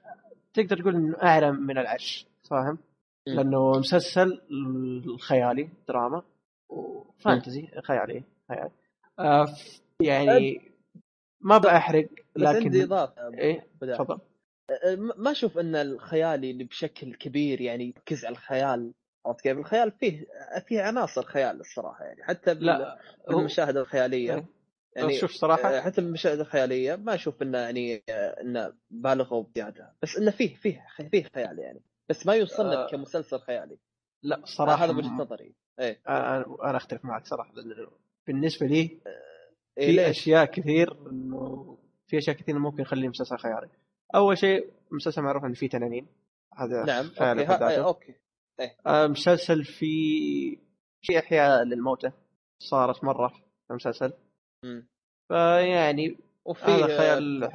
تقدر 0.54 0.80
تقول 0.80 0.94
إنه 0.96 1.16
أعلى 1.22 1.52
من 1.52 1.78
العرش 1.78 2.26
فاهم؟ 2.50 2.78
لأنه 3.26 3.70
مسلسل 3.70 4.40
خيالي 5.28 5.68
دراما. 5.88 6.22
وفانتزي 6.68 7.68
خيالي 7.82 8.22
خيالي 8.48 8.70
آه 9.18 9.48
يعني 10.00 10.72
ما 11.40 11.58
بأحرق 11.58 12.08
بس 12.36 12.46
عندي 12.46 12.68
لكن 12.68 12.82
اضافه 12.82 13.28
إيه. 13.34 13.66
تفضل 13.80 14.18
أه، 14.70 14.94
ما 14.94 15.14
ما 15.16 15.30
أشوف 15.30 15.58
إن 15.58 15.76
الخيالي 15.76 16.50
اللي 16.50 16.64
بشكل 16.64 17.14
كبير 17.14 17.60
يعني 17.60 17.84
يركز 17.84 18.24
على 18.24 18.32
الخيال 18.32 18.92
عرفت 19.26 19.40
كيف؟ 19.40 19.58
الخيال 19.58 19.92
فيه 19.92 20.26
فيه 20.66 20.82
عناصر 20.82 21.22
خيال 21.22 21.60
الصراحة 21.60 22.04
يعني 22.04 22.24
حتى 22.24 22.54
لا 22.54 22.98
بالمشاهد 23.28 23.76
الخيالية 23.76 24.34
إيه. 24.34 24.46
يعني 24.96 25.14
شوف 25.18 25.32
صراحة 25.32 25.76
أه، 25.76 25.80
حتى 25.80 26.00
بالمشاهد 26.00 26.40
الخيالية 26.40 26.96
ما 26.96 27.14
أشوف 27.14 27.42
إنه 27.42 27.58
يعني 27.58 28.02
أه، 28.08 28.40
إنه 28.40 28.72
بالغوا 28.90 29.42
بزيادة 29.42 29.94
بس 30.02 30.16
إنه 30.16 30.30
فيه 30.30 30.54
فيه 30.54 30.86
فيه 31.10 31.24
خيال 31.34 31.58
يعني 31.58 31.80
بس 32.08 32.26
ما 32.26 32.34
يوصلنا 32.34 32.84
آه. 32.84 32.90
كمسلسل 32.90 33.38
خيالي 33.38 33.78
لا 34.22 34.40
صراحة 34.44 34.84
هذا 34.84 34.92
وجهة 34.92 35.12
نظري 35.12 35.54
إيه. 35.80 36.00
أنا 36.08 36.44
أنا 36.64 36.76
أختلف 36.76 37.04
معك 37.04 37.26
صراحة 37.26 37.52
بالنسبة 38.26 38.66
لي 38.66 39.00
إيه 39.78 39.96
في؟ 39.96 40.10
أشياء 40.10 40.44
كثير 40.44 41.10
إنه 41.10 41.78
في 42.06 42.18
أشياء 42.18 42.36
كثير 42.36 42.58
ممكن 42.58 42.82
يخليه 42.82 43.08
مسلسل 43.08 43.36
خيالي. 43.38 43.68
أول 44.14 44.38
شيء 44.38 44.72
مسلسل 44.90 45.22
معروف 45.22 45.44
إنه 45.44 45.54
فيه 45.54 45.68
تنانين. 45.68 46.06
هذا 46.56 46.84
نعم 46.84 47.04
okay 47.06 47.44
ها... 47.44 47.78
آه، 47.78 47.86
okay. 47.86 48.14
آه، 48.86 49.06
مسلسل 49.06 49.64
في 49.64 50.58
في 51.02 51.18
أحياء 51.18 51.62
للموتى 51.64 52.10
صارت 52.58 53.04
مرة 53.04 53.28
في 53.28 53.70
المسلسل. 53.70 54.12
فيعني 55.28 56.16
وفي 56.44 56.64
هذا 56.64 56.84
آه، 56.94 56.98
خيال 56.98 57.50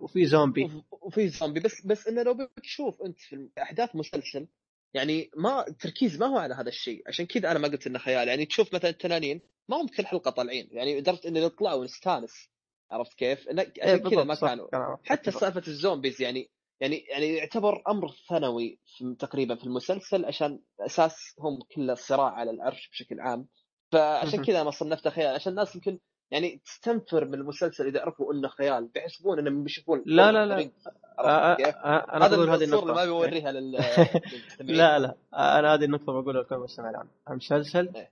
وفي 0.00 0.26
زومبي. 0.26 0.64
وف- 0.64 1.02
وفي 1.04 1.28
زومبي. 1.28 1.60
بس 1.60 1.86
بس 1.86 2.08
انه 2.08 2.22
لو 2.22 2.34
بدك 2.34 2.50
تشوف 2.62 3.02
أنت 3.02 3.20
في 3.20 3.48
أحداث 3.62 3.96
مسلسل 3.96 4.46
يعني 4.94 5.30
ما 5.36 5.66
التركيز 5.68 6.18
ما 6.18 6.26
هو 6.26 6.38
على 6.38 6.54
هذا 6.54 6.68
الشيء. 6.68 7.02
عشان 7.06 7.26
كذا 7.26 7.50
أنا 7.50 7.58
ما 7.58 7.68
قلت 7.68 7.86
إنه 7.86 7.98
خيال. 7.98 8.28
يعني 8.28 8.46
تشوف 8.46 8.74
مثلا 8.74 8.90
التنانين 8.90 9.40
ما 9.68 9.76
هم 9.76 9.86
كل 9.86 10.06
حلقة 10.06 10.30
طالعين. 10.30 10.68
يعني 10.70 11.00
لدرجه 11.00 11.28
ان 11.28 11.44
نطلع 11.44 11.74
ونستانس. 11.74 12.48
عرفت 12.90 13.14
كيف؟ 13.14 13.48
إيه، 13.48 13.72
عشان 13.82 14.10
كذا 14.10 14.24
ما 14.24 14.34
كانوا. 14.34 14.96
حتى 15.04 15.30
سالفة 15.30 15.62
ال 15.68 15.75
zombies 15.75 16.22
يعني 16.22 16.50
يعني 16.80 16.96
يعني 16.96 17.34
يعتبر 17.34 17.82
أمر 17.88 18.14
ثانوي 18.28 18.80
في 18.96 19.16
تقريبا 19.18 19.54
في 19.54 19.64
المسلسل 19.64 20.24
عشان 20.24 20.60
أساس 20.80 21.34
هم 21.38 21.58
كله 21.74 21.94
صراع 21.94 22.30
على 22.30 22.50
العرش 22.50 22.88
بشكل 22.92 23.20
عام. 23.20 23.48
فعشان. 23.92 24.44
كذا 24.44 24.60
أنا 24.60 24.70
صنفته 24.70 25.10
خيال. 25.10 25.34
عشان 25.34 25.52
الناس 25.52 25.74
يمكن 25.74 25.98
يعني 26.30 26.60
تستنفر 26.64 27.24
من 27.24 27.34
المسلسل 27.34 27.86
إذا 27.86 28.00
عرفوا 28.00 28.34
إنه 28.34 28.48
خيال 28.48 28.88
بيحسبون 28.88 29.38
إنهم 29.38 29.62
بيشوفون 29.62 30.02
لا، 30.06 30.32
لا، 30.32 30.46
لا. 30.46 30.70
أنا 31.18 32.26
هذا 32.26 32.36
بقول 32.36 32.50
هذه 32.50 32.64
اللي 32.64 32.76
ما 32.94 33.04
بيوريها 33.04 33.52
لل- 33.52 33.72
لا 34.60 34.98
لا. 34.98 35.14
أنا 35.34 35.74
هذه 35.74 35.84
النقطة 35.84 36.12
بقولها 36.12 36.42
لكل 36.42 36.54
المستمعين 36.54 36.94
الان 36.94 37.08
المسلسل 37.30 37.88
إيه. 37.96 38.10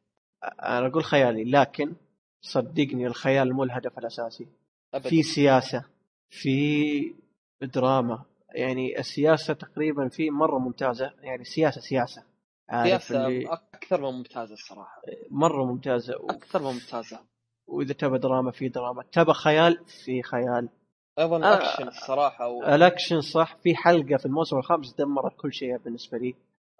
أنا 0.62 0.86
أقول 0.86 1.04
خيالي 1.04 1.44
لكن 1.44 1.94
صدقني 2.40 3.06
الخيال 3.06 3.52
مو 3.52 3.64
الهدف 3.64 3.98
الأساسي. 3.98 4.46
أبداً. 4.94 5.08
في 5.10 5.22
سياسة 5.22 5.84
في 6.30 7.14
دراما. 7.62 8.24
يعني 8.54 8.98
السياسة 8.98 9.54
تقريبا 9.54 10.08
في 10.08 10.30
مرة 10.30 10.58
ممتازة. 10.58 11.12
يعني 11.20 11.44
سياسة 11.44 11.80
عارف 12.68 12.88
سياسة 13.02 13.26
اللي 13.26 13.46
أكثر 13.52 14.00
من 14.00 14.10
ممتازة 14.12 14.52
الصراحة. 14.54 15.02
مرة 15.30 15.64
ممتازة 15.64 16.16
و... 16.16 16.30
أكثر 16.30 16.58
من 16.62 16.64
ممتازة. 16.72 17.20
وإذا 17.66 17.94
تبى 17.94 18.18
دراما 18.18 18.50
في 18.50 18.68
دراما. 18.68 19.02
تبى 19.12 19.32
خيال 19.32 19.84
في 20.04 20.22
خيال. 20.22 20.68
أيضا 21.18 21.36
آه. 21.36 21.54
أكشن 21.54 21.88
الصراحة 21.88 22.48
و... 22.48 22.64
الأكشن 22.64 23.20
صح. 23.20 23.56
في 23.56 23.76
حلقة 23.76 24.16
في 24.16 24.26
الموسم 24.26 24.56
الخامس 24.58 24.94
دمرت 24.94 25.36
كل 25.36 25.52
شيء 25.52 25.76
بالنسبة 25.76 26.18
لي. 26.18 26.34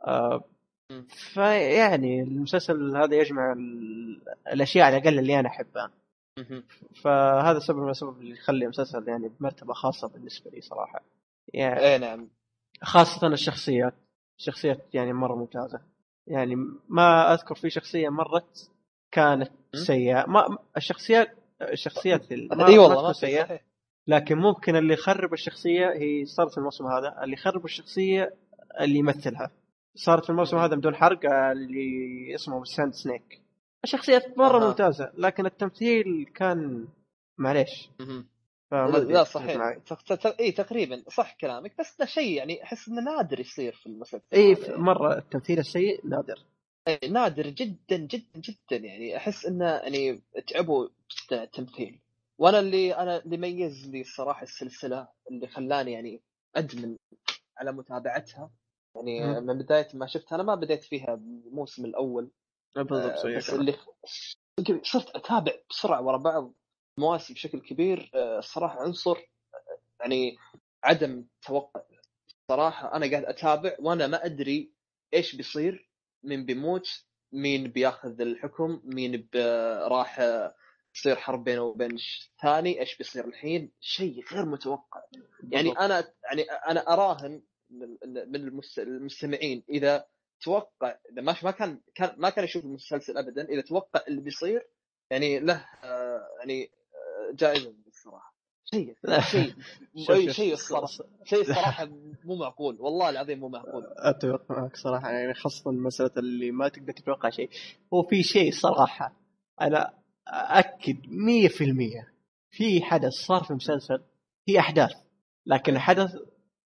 آه. 0.06 0.44
فيعني 1.08 2.23
المسلسل 2.23 2.97
هذا 2.97 3.15
يجمع 3.16 3.52
ال... 3.52 4.20
الأشياء 4.52 4.86
على 4.86 4.97
الأقل 4.97 5.18
اللي 5.18 5.40
أنا 5.40 5.48
أحبها. 5.48 5.90
فهذا 7.02 7.58
سبب 7.58 7.78
من 7.78 7.86
الاسباب 7.86 8.20
اللي 8.20 8.31
يخلي 8.31 8.65
المسلسل 8.65 9.08
يعني 9.08 9.28
بمرتبة 9.28 9.74
خاصة 9.74 10.08
بالنسبة 10.08 10.50
لي 10.50 10.60
صراحة. 10.60 11.00
يعني 11.55 11.81
إيه 11.81 11.97
نعم. 11.97 12.28
خاصة 12.82 13.26
الشخصيات. 13.26 13.94
الشخصيات 14.39 14.94
يعني 14.94 15.12
مرة 15.12 15.34
ممتازة. 15.34 15.81
يعني 16.26 16.56
ما 16.89 17.34
أذكر 17.34 17.55
في 17.55 17.70
شخصية 17.70 18.08
مرت 18.08 18.70
كانت 19.17 19.51
م? 19.75 19.77
سيئة. 19.77 20.25
ما 20.28 20.59
الشخصيات 20.77 21.28
الشخصيات 21.62 22.33
اي 22.33 22.78
والله 22.78 23.12
صحيح. 23.12 23.61
لكن 24.07 24.39
ممكن 24.39 24.77
اللي 24.77 24.95
يخرب 24.95 25.33
الشخصية 25.33 25.86
هي 25.86 26.25
صارت 26.25 26.51
في 26.51 26.59
الموسم 26.59 26.86
هذا 26.86 27.23
اللي 27.23 27.35
يخرب 27.35 27.65
الشخصية 27.65 28.35
اللي 28.81 28.99
يمثلها. 28.99 29.51
صارت 29.95 30.25
في 30.25 30.31
الموسم 30.31 30.59
هذا 30.59 30.77
بدون 30.77 30.95
حرق 30.95 31.20
اللي 31.51 32.35
اسمه 32.35 32.65
ساند 32.65 32.93
سنيك. 32.95 33.43
الشخصيات 33.85 34.39
مرة 34.39 34.62
أها. 34.62 34.69
ممتازة 34.69 35.12
لكن 35.19 35.47
التمثيل 35.47 36.27
كان 36.35 36.89
معليش. 37.39 37.91
لا, 38.73 39.25
صحيح. 39.25 39.77
اي 40.41 40.53
تقريبا 40.53 41.03
صح 41.09 41.36
كلامك 41.41 41.75
بس 41.78 41.97
ده 41.99 42.07
شيء 42.07 42.36
يعني 42.36 42.62
أحس 42.62 42.89
إنه 42.89 43.03
نادر 43.03 43.41
يصير 43.41 43.73
في 43.73 43.86
المسلسل. 43.86 44.25
اي. 44.35 44.57
مرة 44.69 45.19
التمثيل 45.19 45.59
السيء 45.59 46.01
نادر. 46.05 46.39
نادر 47.08 47.47
جدا 47.48 47.97
جدا 47.97 48.40
جدا. 48.40 48.76
يعني 48.76 49.16
أحس 49.16 49.47
إنه 49.47 49.65
يعني 49.65 50.23
تعبوا 50.47 50.89
التمثيل. 51.32 52.00
وأنا 52.39 52.58
اللي 52.58 52.94
أنا 52.94 53.16
اللي 53.16 53.36
ميز 53.36 53.89
لي 53.89 54.00
الصراحة 54.00 54.42
السلسلة 54.42 55.08
اللي 55.31 55.47
خلاني 55.47 55.92
يعني 55.92 56.20
أدمن 56.56 56.97
على 57.58 57.73
متابعتها. 57.73 58.50
يعني. 58.97 59.40
من 59.40 59.58
بداية 59.58 59.89
ما 59.94 60.06
شفتها 60.06 60.36
أنا 60.36 60.42
ما 60.42 60.55
بديت 60.55 60.84
فيها 60.84 61.15
الموسم 61.15 61.84
الأول. 61.84 62.31
بالضبط 62.76 63.26
آه، 63.26 63.36
بس. 63.36 63.50
اللي 63.50 63.76
صرت 64.82 65.16
أتابع 65.16 65.52
بسرعة 65.70 66.02
ورا 66.02 66.16
بعض 66.16 66.52
مواسم 66.98 67.34
بشكل 67.34 67.60
كبير. 67.60 68.10
آه، 68.15 68.39
الصراحة 68.39 68.81
عنصر 68.81 69.16
آه، 69.18 69.78
يعني 70.00 70.36
عدم 70.84 71.24
توقع. 71.42 71.82
صراحة 72.50 72.97
أنا 72.97 73.10
قاعد 73.10 73.24
أتابع 73.24 73.76
وأنا 73.78 74.06
ما 74.06 74.24
أدري 74.24 74.70
إيش 75.15 75.36
بيصير. 75.36 75.90
مين 76.23 76.47
بيموت 76.47 76.89
مين 77.33 77.67
بياخذ 77.70 78.20
الحكم 78.20 78.81
مين 78.85 79.28
راح 79.89 80.20
تصير 80.95 81.17
حرب 81.17 81.45
بينه 81.45 81.62
وبين 81.62 81.97
الثاني 82.35 82.81
إيش 82.81 82.97
بيصير 82.99 83.25
الحين؟ 83.25 83.73
شيء 83.81 84.25
غير 84.33 84.45
متوقع. 84.45 85.03
يعني 85.53 85.69
بالضبط. 85.69 85.78
أنا 85.83 86.12
يعني 86.25 86.43
أنا 86.43 86.93
أراهن 86.93 87.43
من 87.70 87.89
من 88.31 88.36
المس- 88.36 88.78
المستمعين 88.78 89.65
إذا 89.69 90.07
توقع 90.43 90.99
إذا 91.12 91.23
ما 91.23 91.36
ما 91.43 91.51
كان 91.51 91.81
كان 91.95 92.15
ما 92.19 92.31
كان 92.31 92.45
يشوف 92.45 92.65
المسلسل 92.65 93.19
ابدا 93.19 93.49
إذا 93.49 93.61
توقع 93.61 94.01
اللي 94.09 94.20
بيصير 94.20 94.69
يعني 95.11 95.39
له 95.41 95.67
آه، 95.85 96.28
يعني 96.39 96.70
آه، 96.95 97.33
جائزة 97.35 97.75
الصراحه 97.86 98.35
شيء. 98.70 98.95
شيء 99.20 99.55
شوف، 100.27 100.31
شيء 100.36 100.53
الصراحة. 100.53 100.86
شيء 101.25 101.41
الصراحة 101.51 101.89
مو 102.25 102.36
معقول 102.36 102.77
والله 102.81 103.11
العظيم 103.11 103.39
مو 103.41 103.49
معقول. 103.49 103.85
أتفق 103.97 104.43
معك 104.51 104.77
صراحة 104.77 105.11
يعني 105.11 105.35
خاصة 105.35 105.70
مسألة 105.70 106.11
اللي 106.17 106.51
ما 106.51 106.69
تقدر 106.69 106.93
تتوقع 106.93 107.31
شيء. 107.31 107.51
هو 107.95 108.03
في 108.03 108.23
شيء 108.23 108.53
صراحة 108.53 109.12
أنا 109.61 109.95
اكد 110.28 110.97
100% 111.07 112.07
في 112.51 112.83
حدث 112.83 113.12
صار 113.12 113.45
في 113.45 113.51
المسلسل 113.51 114.03
هي 114.49 114.59
أحداث 114.59 114.93
لكن 115.47 115.75
الحدث 115.77 116.15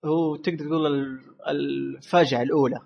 هو 0.04 0.36
تقدر 0.36 0.66
تقول 0.66 0.86
ال- 0.86 1.20
الفاجعة 1.48 2.42
الأولى. 2.42 2.80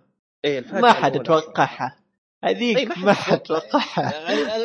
إيه 0.45 0.59
الفاجأة 0.59 0.81
ما 0.81 0.93
حد. 0.93 1.23
توقعها. 1.23 1.97
هذيك 2.45 2.79
إيه، 2.79 2.87
ما 3.05 3.13
حد 3.13 3.33
ما. 3.33 3.37
توقعها 3.39 4.13
يعني 4.31 4.65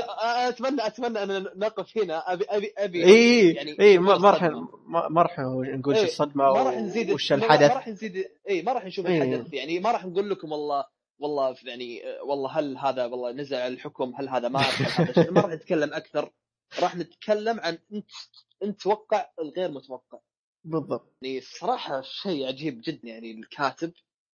أتمنى 0.49 0.87
أتمنى 0.87 1.23
أن 1.23 1.43
نقف 1.55 1.97
هنا. 1.97 2.33
أبي 2.33 2.45
أبي 2.49 2.73
أبي 2.77 3.05
إي 3.05 3.53
يعني 3.53 3.75
إي 3.79 3.97
ما 3.97 4.17
ما 4.17 4.29
راح. 4.31 4.43
ما 4.43 5.07
ما 5.09 5.21
راح 5.21 5.39
نقول 5.39 5.97
شو 5.97 6.03
الصدمه 6.03 6.43
ما 6.53 6.63
راح 6.63 6.73
نزيد 6.75 7.11
وش 7.11 7.31
ما- 7.31 7.37
ما 7.39 7.45
الحدث. 7.45 7.71
راح 7.71 7.87
نزيد 7.87 8.25
إي 8.49 8.61
ما 8.61 8.73
راح 8.73 8.85
نشوف. 8.85 9.05
الحدث. 9.05 9.53
يعني 9.53 9.79
ما 9.79 9.91
راح 9.91 10.05
نقول 10.05 10.29
لكم 10.29 10.51
والله 10.51 10.85
والله 11.19 11.55
يعني 11.65 12.01
والله 12.25 12.59
هل 12.59 12.77
هذا 12.77 13.05
والله 13.05 13.31
نزل 13.31 13.55
على 13.55 13.73
الحكم 13.73 14.13
هل 14.15 14.29
هذا 14.29 14.51
شيء. 15.13 15.31
ما 15.31 15.41
راح 15.41 15.51
نتكلم 15.51 15.93
أكثر. 15.93 16.31
راح 16.81 16.95
نتكلم 16.95 17.59
عن 17.59 17.77
إنت 17.93 18.09
انت 18.63 18.81
توقع 18.81 19.25
الغير 19.39 19.71
متوقع. 19.71 20.19
بالضبط. 20.63 21.15
يعني 21.21 21.37
الصراحه 21.37 22.01
شيء 22.01 22.47
عجيب 22.47 22.81
جدا. 22.85 23.07
يعني 23.07 23.31
الكاتب 23.31 23.93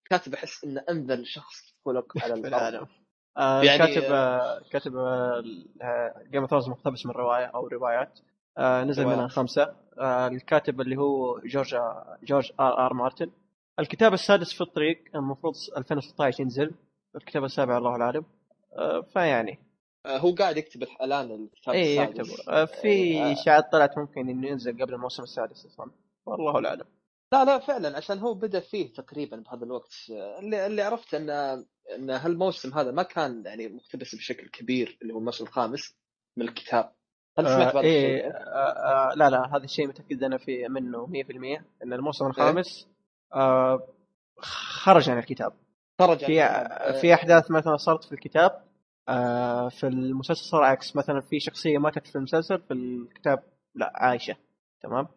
كاتب 0.10 0.34
احس 0.34 0.64
إنه 0.64 0.84
انذل 0.90 1.28
شخص 1.28 1.74
خلق 1.86 2.18
على 2.24 2.34
الأرض. 2.40 2.46
العالم. 2.46 2.88
آه 3.38 3.64
يعني- 3.64 3.78
كاتب 3.96 4.04
آه 4.12 4.62
كاتب 4.72 4.92
Game 6.32 6.42
of 6.42 6.50
Thrones 6.50 6.70
مقتبس 6.70 7.06
من 7.06 7.12
رواية 7.12 7.46
أو 7.46 7.68
روايات. 7.68 8.20
آه 8.58 8.84
نزل. 8.84 9.06
منها 9.06 9.28
خمسة. 9.28 9.76
آه 10.00 10.28
الكاتب 10.28 10.82
اللي 10.82 10.98
هو 10.98 11.40
جورج 11.40 11.76
جورج 12.24 12.52
آر 12.60 12.86
آر 12.86 12.94
مارتن. 12.94 13.32
الكتاب 13.80 14.14
السادس 14.14 14.54
في 14.54 14.62
الطريق 14.62 15.04
المفروض 15.16 15.54
2016 15.78 16.42
ينزل 16.42 16.72
الكتاب 17.16 17.44
السابع 17.44 17.78
الله 17.78 18.24
آه 18.78 19.02
فيعني. 19.02 19.60
آه، 20.06 20.18
هو 20.18 20.32
قاعد 20.36 20.58
يكتب 20.58 20.84
الآن 20.84 21.32
الكتاب 21.32 21.76
اي 21.76 22.04
السادس. 22.04 22.30
يكتب. 22.40 22.50
آه 22.50 22.66
في 22.66 23.22
آه، 23.22 23.32
اشاعات 23.32 23.72
طلعت 23.72 23.98
ممكن 23.98 24.30
إنه 24.30 24.48
ينزل 24.48 24.82
قبل 24.82 24.94
الموسم 24.94 25.24
السادس 25.24 25.66
أصلا. 25.66 25.92
والله 26.26 26.70
أعلم. 26.70 26.86
لا 27.34 27.46
لا 27.46 27.60
فعلا 27.60 27.98
عشان 27.98 28.20
هو 28.20 28.34
بدأ 28.34 28.60
فيه 28.60 28.94
تقريبا 28.94 29.38
بهذا 29.38 29.66
الوقت. 29.66 29.94
اللي, 30.40 30.66
اللي 30.66 30.82
عرفت 30.82 31.14
إن 31.14 31.30
إن 31.96 32.10
هالموسم 32.10 32.74
هذا 32.74 32.92
ما 32.92 33.04
كان 33.04 33.44
يعني 33.46 33.68
مقتبس 33.68 34.16
بشكل 34.16 34.48
كبير 34.48 34.98
اللي 35.02 35.14
هو 35.14 35.18
الموسم 35.20 35.44
الخامس 35.46 35.96
من 36.38 36.48
الكتاب. 36.48 36.92
هل 37.40 37.46
سمعت 37.46 37.76
آه 37.76 37.82
إيه 37.82 38.18
الشيء؟ 38.18 38.32
آه 38.32 39.12
آه 39.12 39.16
لا 39.16 39.30
لا 39.30 39.56
هذا 39.56 39.64
الشيء 39.64 39.88
متأكد 39.88 40.24
أنا 40.24 40.38
في 40.38 40.68
منه 40.68 41.08
100% 41.08 41.64
إن 41.84 41.94
الموسم 41.94 42.26
الخامس 42.26 42.88
آه 43.34 43.88
خرج 44.84 45.10
عن 45.10 45.18
الكتاب. 45.18 45.54
خرج 46.00 46.18
في 46.18 46.44
الكتاب. 46.44 46.96
في 47.02 47.14
أحداث 47.14 47.52
مثلا 47.52 47.78
صارت 47.78 48.04
في 48.04 48.12
الكتاب 48.12 48.64
آه 49.10 49.70
في 49.70 49.88
المسلسل 49.88 50.44
صار 50.44 50.64
عكس. 50.64 50.96
مثلا 50.96 51.22
في 51.22 51.40
شخصية 51.40 51.78
ماتت 51.78 52.08
في 52.08 52.16
المسلسل 52.16 52.62
في 52.62 52.74
الكتاب 52.74 53.44
لا 53.76 53.92
عايشة. 53.96 54.36
تمام. 54.84 55.08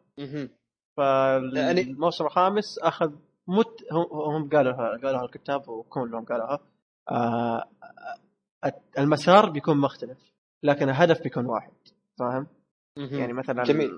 فالموسم 0.96 2.24
الخامس 2.24 2.78
أخذ 2.78 3.12
مت 3.48 3.92
هم, 3.92 4.48
قالوها 4.48 4.98
قالوها 5.02 5.24
الكتاب 5.24 5.68
وكلهم 5.68 6.24
قالوها 6.24 6.60
آه 7.10 7.68
المسار 8.98 9.50
بيكون 9.50 9.76
مختلف 9.76 10.32
لكن 10.62 10.88
الهدف 10.88 11.22
بيكون 11.22 11.46
واحد 11.46 11.72
فاهم؟ 12.18 12.46
يعني 12.96 13.32
مثلا 13.32 13.62
جميل. 13.64 13.90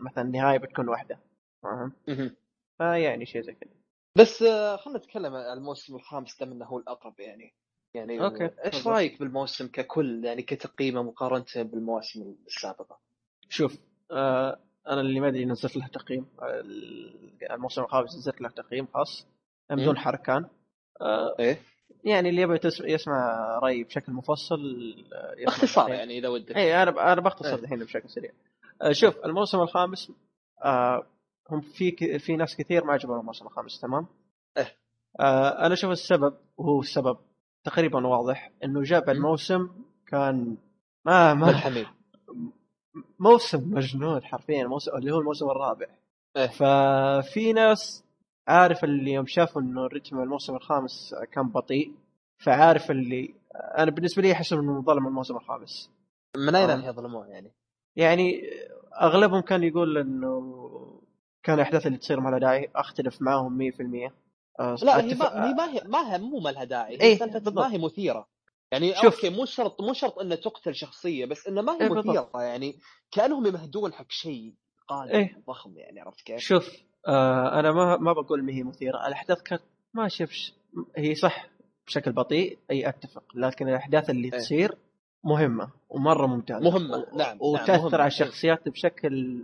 مثلا 0.00 0.24
النهاية 0.24 0.58
بتكون 0.58 0.88
واحدة 0.88 1.18
فاهم؟ 1.62 1.92
فيعني 2.78 3.26
شيء 3.26 3.42
زي 3.42 3.52
كذا 3.52 3.70
بس 4.18 4.42
آه، 4.42 4.76
خلينا 4.76 4.98
نتكلم 4.98 5.34
عن 5.34 5.58
الموسم 5.58 5.96
الخامس 5.96 6.38
دام 6.40 6.52
إنه 6.52 6.64
هو 6.64 6.78
الأقرب 6.78 7.20
يعني 7.20 7.54
يعني 7.94 8.24
أوكي، 8.24 8.50
إيش. 8.64 8.86
رأيك 8.86 9.18
بالموسم 9.20 9.68
ككل 9.68 10.24
يعني 10.24 10.42
كتقييمه 10.42 11.02
مقارنة 11.02 11.44
بالمواسم 11.56 12.34
السابقة؟ 12.46 12.98
شوف 13.48 13.78
آه 14.10 14.60
أنا 14.88 15.00
اللي 15.00 15.20
ما 15.20 15.28
أدري 15.28 15.44
نزلت 15.44 15.76
له 15.76 15.86
تقييم 15.86 16.26
ال- 16.42 17.52
الموسم 17.52 17.82
الخامس 17.82 18.16
نزلت 18.16 18.40
له 18.40 18.48
تقييم 18.48 18.86
خاص 18.94 19.26
بدون. 19.70 19.98
حركان 19.98 20.44
آه 21.00 21.34
إيه 21.38 21.58
يعني 22.04 22.28
اللي 22.28 22.42
يبغى 22.42 22.58
يسمع 22.84 23.36
رأيي 23.62 23.84
بشكل 23.84 24.12
مفصل 24.12 24.58
باختصار. 25.46 25.88
يعني 25.90 26.18
إذا 26.18 26.28
ودك 26.28 26.56
اي 26.56 26.82
أنا 26.82 27.12
أنا 27.12 27.20
بختصر 27.20 27.48
إيه. 27.48 27.54
الحين 27.62 27.78
بشكل 27.78 28.10
سريع 28.10 28.30
آه، 28.82 28.92
شوف 28.92 29.16
الموسم 29.24 29.60
الخامس 29.60 30.12
آه 30.64 31.06
هم 31.50 31.60
في 31.60 31.90
ك- 31.90 32.16
في 32.16 32.36
ناس 32.36 32.56
كثير 32.56 32.84
ما 32.84 32.92
عجبهم 32.92 33.20
الموسم 33.20 33.46
الخامس 33.46 33.80
تمام؟ 33.80 34.06
إيه. 34.58 34.72
آه 35.20 35.66
أنا 35.66 35.74
أشوف 35.74 35.90
السبب 35.90 36.34
وهو 36.56 36.80
السبب 36.80 37.16
تقريبا 37.64 38.06
واضح 38.06 38.50
إنه 38.64 38.82
جاب. 38.82 39.10
الموسم 39.10 39.68
كان 40.06 40.56
ما 41.04 41.34
ما 41.34 41.46
ملحمين 41.46 41.86
موسم 43.18 43.74
مجنون 43.74 44.24
حرفيا 44.24 44.64
موسم 44.64 44.96
اللي 44.96 45.12
هو 45.12 45.18
الموسم 45.18 45.50
الرابع 45.50 45.86
إيه. 46.36 46.46
ففي 46.46 47.52
ناس 47.52 48.04
عارف 48.48 48.84
اللي 48.84 49.12
يوم 49.12 49.26
شافوا 49.26 49.62
إنه 49.62 49.86
الرتم 49.86 50.20
الموسم 50.20 50.56
الخامس 50.56 51.14
كان 51.32 51.48
بطيء 51.48 51.94
فعارف 52.38 52.90
اللي 52.90 53.34
أنا 53.54 53.90
بالنسبة 53.90 54.22
لي 54.22 54.32
أحس 54.32 54.52
إنه 54.52 54.82
ظلم 54.82 55.06
الموسم 55.06 55.36
الخامس 55.36 55.90
من 56.36 56.54
أين 56.54 56.70
آه. 56.70 56.76
ناحيه 56.76 56.90
ظلموه 56.90 57.26
يعني؟ 57.26 57.52
يعني 57.96 58.42
أغلبهم 59.02 59.40
كان 59.40 59.62
يقول 59.62 59.98
إنه 59.98 60.42
كان 61.42 61.54
الاحداث 61.54 61.86
اللي 61.86 61.98
تصير 61.98 62.20
ما 62.20 62.30
لها 62.30 62.38
داعي 62.38 62.70
أختلف 62.76 63.22
معاهم 63.22 63.70
100% 63.70 64.12
آه، 64.60 64.76
لا 64.82 65.00
هي 65.00 65.14
ما 65.14 65.46
هي 65.46 65.54
ما 65.54 65.72
هي 65.72 65.82
ما 65.84 66.14
هي 66.14 66.18
مو 66.18 66.40
ما 66.40 66.48
لها 66.48 66.64
داعي 66.64 66.96
هي 66.96 67.00
إيه،. 67.00 67.18
ما 67.54 67.72
هي 67.72 67.78
مثيرة 67.78 68.26
يعني 68.72 68.94
شوف. 68.94 69.04
أوكي 69.04 69.30
مو 69.30 69.44
شرط 69.44 69.80
مو 69.80 69.92
شرط 69.92 70.18
إنه 70.18 70.34
تقتل 70.34 70.74
شخصية 70.74 71.26
بس 71.26 71.46
إنه 71.48 71.62
ما 71.62 71.72
هي 71.72 71.80
إيه، 71.82 71.88
مثيره. 71.88 72.30
يعني 72.34 72.74
كأنهم 73.10 73.46
يمهدون 73.46 73.92
حق 73.92 74.10
شيء 74.10 74.54
قادم 74.88 75.10
إيه. 75.14 75.42
ضخم 75.48 75.78
يعني 75.78 76.00
عرفت 76.00 76.20
كيف؟ 76.20 76.38
شوف 76.40 76.70
آه 77.08 77.60
أنا 77.60 77.72
ما 77.72 77.96
ما 77.96 78.12
بقول 78.12 78.40
ان 78.40 78.48
هي 78.48 78.62
مثيرة 78.62 79.06
الاحداث 79.06 79.42
كانت 79.42 79.62
ماشيه 79.94 80.24
بش... 80.24 80.54
هي 80.96 81.14
صح 81.14 81.48
بشكل 81.86 82.12
بطيء 82.12 82.58
أي 82.70 82.88
أتفق 82.88 83.22
لكن 83.34 83.68
الأحداث 83.68 84.10
اللي 84.10 84.24
إيه. 84.32 84.38
تصير 84.38 84.76
مهمة 85.24 85.70
ومرة 85.88 86.26
ممتازة 86.26 86.60
مهمة، 86.70 86.96
و- 86.96 87.16
نعم، 87.16 87.38
وتأثر 87.40 87.72
نعم، 87.72 87.80
مهمة، 87.82 87.94
على 87.94 88.00
إيه. 88.02 88.06
الشخصيات 88.06 88.68
بشكل 88.68 89.42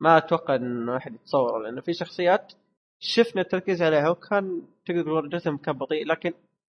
ما 0.00 0.16
أتوقع 0.18 0.54
انه 0.54 0.96
احد 0.96 1.14
يتصوره 1.14 1.62
لأنه 1.62 1.80
في 1.80 1.92
شخصيات 1.92 2.52
شفنا 2.98 3.42
التركيز 3.42 3.82
عليها 3.82 4.08
وكان 4.08 4.62
تقدر 4.86 5.02
تقول 5.02 5.26
الرتم 5.26 5.56
كان 5.56 5.78
بطيء 5.78 6.06
لكن 6.06 6.32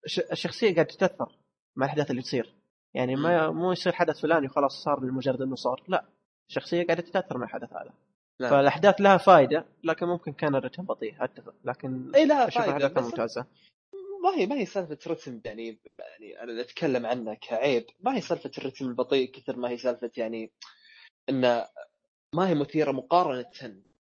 ش- 0.07 0.21
الشخصية 0.33 0.75
قاعدة 0.75 0.89
تتأثر 0.95 1.37
مع 1.77 1.87
الأحداث 1.87 2.11
اللي 2.11 2.23
تصير. 2.23 2.55
يعني 2.95 3.17
ما 3.17 3.51
مو 3.51 3.73
يصير 3.73 3.93
حدث 3.93 4.21
فلاني 4.21 4.47
وخلاص 4.47 4.83
صار 4.85 5.05
لمجرد 5.05 5.43
إنه 5.43 5.55
صار. 5.55 5.83
لا 5.89 6.05
الشخصيه 6.49 6.87
قاعدة 6.87 7.03
تتأثر 7.03 7.39
مع 7.39 7.45
الحدث 7.45 7.73
هذا. 7.73 7.93
نعم. 8.41 8.51
فالأحداث 8.51 9.01
لها 9.01 9.17
فائده 9.17 9.67
لكن 9.85 10.07
ممكن 10.07 10.33
كان 10.33 10.55
الرتم 10.55 10.83
بطيء 10.83 11.25
أتفق. 11.25 11.55
لكن 11.65 12.13
إي 12.15 12.27
لها 12.27 12.49
أشوف 12.49 12.69
بس 12.69 13.05
ممتازة. 13.05 13.47
ما 14.23 14.31
هي 14.37 14.47
ما 14.47 14.55
هي 14.55 14.67
سالفة 14.67 14.99
رتم 15.07 15.41
يعني 15.45 15.79
يعني 15.99 16.43
أنا 16.43 16.61
أتكلم 16.61 17.07
عنه 17.07 17.35
كعيب 17.35 17.87
ما 18.01 18.17
هي 18.17 18.21
سالفة 18.21 18.51
الرتم 18.59 18.89
البطيء 18.89 19.31
كثر 19.31 19.57
ما 19.57 19.69
هي 19.69 19.79
سالفة 19.79 20.11
يعني 20.17 20.53
انه 21.29 21.67
ما 22.35 22.49
هي 22.49 22.55
مثيرة 22.55 22.93
مقارنة 22.93 23.51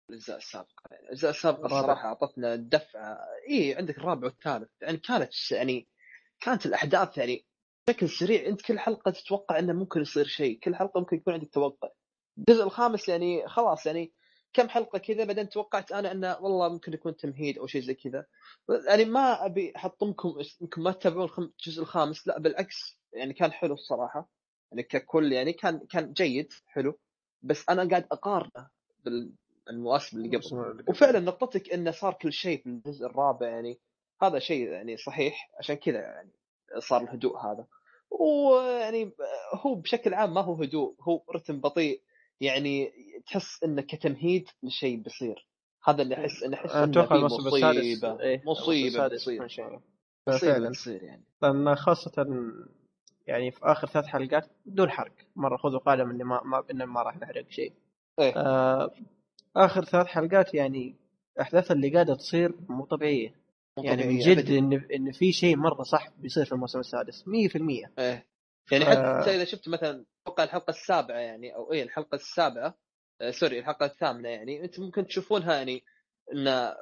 بالاجزاء 0.09 0.37
السابقة. 0.37 0.83
يعني 0.91 1.03
الأجزاء 1.03 1.31
السابقة. 1.31 1.65
الصراحة 1.65 2.07
أعطتنا 2.07 2.55
دفعة 2.55 3.19
إي 3.49 3.75
عندك 3.75 3.97
الرابع 3.97 4.27
والثالث. 4.27 4.69
يعني 4.81 4.97
كانت 4.97 5.51
يعني 5.51 5.87
كانت 6.39 6.65
الأحداث 6.65 7.17
يعني 7.17 7.45
بشكل 7.87 8.09
سريع 8.09 8.47
أنت 8.47 8.61
كل 8.61 8.79
حلقة 8.79 9.11
تتوقع 9.11 9.59
إنه 9.59 9.73
ممكن 9.73 10.01
يصير 10.01 10.25
شيء 10.25 10.59
كل 10.59 10.75
حلقة 10.75 10.99
ممكن 10.99 11.17
يكون 11.17 11.33
عندك 11.33 11.49
توقع. 11.53 11.89
الجزء 12.37 12.63
الخامس 12.63 13.09
يعني 13.09 13.47
خلاص 13.47 13.85
يعني 13.85 14.13
كم 14.53 14.69
حلقة 14.69 14.99
كذا 14.99 15.23
بعدين 15.23 15.49
توقعت 15.49 15.91
أنا 15.91 16.11
إنه 16.11 16.37
والله 16.41 16.69
ممكن 16.69 16.93
يكون 16.93 17.15
تمهيد 17.15 17.57
أو 17.57 17.67
شيء 17.67 17.81
زي 17.81 17.93
كذا. 17.93 18.25
يعني 18.87 19.05
ما 19.05 19.45
أبي 19.45 19.73
أحطمكم 19.75 20.33
يمكن 20.61 20.81
ما 20.81 20.91
تتابعون 20.91 21.29
الجزء 21.37 21.81
الخامس 21.81 22.27
لا 22.27 22.39
بالعكس 22.39 22.97
يعني 23.13 23.33
كان 23.33 23.51
حلو 23.51 23.73
الصراحة. 23.73 24.29
يعني 24.71 24.83
ككل 24.83 25.33
يعني 25.33 25.53
كان 25.53 25.79
كان 25.89 26.13
جيد 26.13 26.53
حلو. 26.65 26.99
بس 27.41 27.69
أنا 27.69 27.89
قاعد 27.89 28.07
أقارنه 28.11 28.69
بالمواسم 29.67 30.17
اللي 30.17 30.37
قبل. 30.37 30.83
وفعلا 30.87 31.19
نقطتك 31.19 31.73
إنه 31.73 31.91
صار 31.91 32.13
كل 32.13 32.33
شيء 32.33 32.63
في 32.63 32.69
الجزء 32.69 33.05
الرابع 33.05 33.47
يعني 33.47 33.79
هذا 34.21 34.39
شيء 34.39 34.67
يعني 34.67 34.97
صحيح. 34.97 35.51
عشان 35.59 35.75
كذا 35.75 35.99
يعني 35.99 36.31
صار 36.79 37.01
الهدوء 37.01 37.37
هذا. 37.37 37.65
ويعني 38.11 39.11
هو 39.53 39.75
بشكل 39.75 40.13
عام 40.13 40.33
ما 40.33 40.41
هو 40.41 40.53
هدوء 40.53 40.95
هو 41.01 41.23
رتم 41.35 41.59
بطيء. 41.59 42.01
يعني 42.41 42.91
تحس 43.27 43.63
إنه 43.63 43.81
كتمهيد 43.81 44.49
لشيء 44.63 44.97
بيصير. 44.97 45.47
هذا 45.85 46.01
اللي 46.01 46.15
احس 46.15 46.43
انه 46.43 46.57
أحس 46.57 46.75
إنه 46.75 47.23
مصيبة. 47.23 48.19
إيه، 48.19 48.41
مصيبة 48.45 49.07
بتصير. 49.07 49.43
مصيبة 49.43 49.81
فعلا. 50.39 50.69
بتصير 50.69 51.03
يعني. 51.03 51.23
لأن 51.41 51.75
خاصة 51.75 52.25
يعني 53.27 53.51
في 53.51 53.59
آخر 53.63 53.87
ثلاث 53.87 54.05
حلقات 54.05 54.49
بدون 54.65 54.89
حرق. 54.89 55.11
مرة 55.35 55.57
خذوا 55.57 55.79
قاعدة 55.79 56.03
إني 56.03 56.23
ما 56.23 56.41
ما 56.43 56.63
إن 56.71 56.83
ما 56.83 57.01
راح 57.01 57.17
نحرق 57.17 57.49
شيء. 57.49 57.73
إيه. 58.19 58.33
آه 58.35 58.91
آخر 59.55 59.83
ثلاث 59.83 60.07
حلقات 60.07 60.53
يعني 60.53 60.95
الاحداث 61.35 61.71
اللي 61.71 61.89
قاعدة 61.89 62.15
تصير 62.15 62.55
مو 62.69 62.85
طبيعية. 62.85 63.42
يعني 63.77 64.03
من 64.03 64.19
جد. 64.19 64.49
إن 64.51 64.73
إن 64.73 65.11
في 65.11 65.31
شيء 65.31 65.57
مرة 65.57 65.83
صح 65.83 66.09
بيصير 66.17 66.45
في 66.45 66.51
الموسم 66.51 66.79
السادس 66.79 67.27
100% 67.27 67.93
إيه 67.99 68.27
يعني 68.71 68.85
حتى 68.85 69.35
إذا 69.35 69.45
شفت 69.45 69.69
مثلا 69.69 70.05
أتوقع 70.27 70.43
الحلقة 70.43 70.71
السابعة 70.71 71.17
يعني 71.17 71.55
أو 71.55 71.71
إيه 71.73 71.83
الحلقة 71.83 72.15
السابعة 72.15 72.77
آه 73.21 73.31
سوري 73.31 73.59
الحلقة 73.59 73.85
الثامنة 73.85 74.29
يعني 74.29 74.63
أنت 74.63 74.79
ممكن 74.79 75.07
تشوفونها 75.07 75.55
يعني 75.55 75.83
إن 76.33 76.73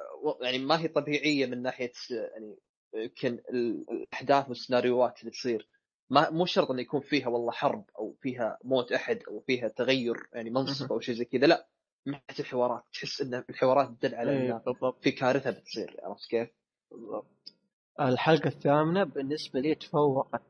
يعني 0.42 0.58
ما 0.58 0.80
هي 0.80 0.88
طبيعية 0.88 1.46
من 1.46 1.62
ناحية 1.62 1.92
يعني 2.10 2.56
يمكن 2.94 3.42
ال- 3.50 3.84
الأحداث 3.90 4.48
والسيناريوهات 4.48 5.20
اللي 5.20 5.30
تصير 5.30 5.68
ما 6.10 6.30
مو 6.30 6.46
شرط 6.46 6.70
انه 6.70 6.80
يكون 6.80 7.00
فيها 7.00 7.28
والله 7.28 7.52
حرب 7.52 7.84
أو 7.98 8.16
فيها 8.20 8.58
موت 8.64 8.92
أحد 8.92 9.22
أو 9.28 9.40
فيها 9.40 9.68
تغير 9.68 10.16
يعني 10.32 10.50
منصب. 10.50 10.92
أو 10.92 11.00
شيء 11.00 11.14
زي 11.14 11.24
كذا 11.24 11.46
لا 11.46 11.68
من 12.06 12.12
ناحية 12.12 12.40
الحوارات 12.40 12.82
تحس 12.92 13.20
إن 13.20 13.44
الحوارات 13.50 13.88
تدل 13.88 14.14
على 14.14 14.32
إيه، 14.32 14.52
بالضبط 14.66 15.02
في 15.02 15.10
كارثة 15.10 15.50
بتصير 15.50 15.96
عرفت 16.02 16.30
كيف؟ 16.30 16.48
بالضبط. 16.92 17.54
الحلقة 18.00 18.48
الثامنة 18.48 19.04
بالنسبة 19.04 19.60
لي 19.60 19.74
تفوقت. 19.74 20.42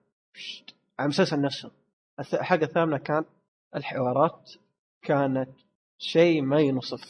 على 0.99 1.05
المسلسل 1.07 1.41
نفسه. 1.41 1.71
الحلقة 2.19 2.65
الثامنة 2.65 2.99
كان 2.99 3.25
الحوارات 3.77 4.51
كانت 5.03 5.51
شيء 5.99 6.43
ما 6.43 6.61
ينصف. 6.61 7.01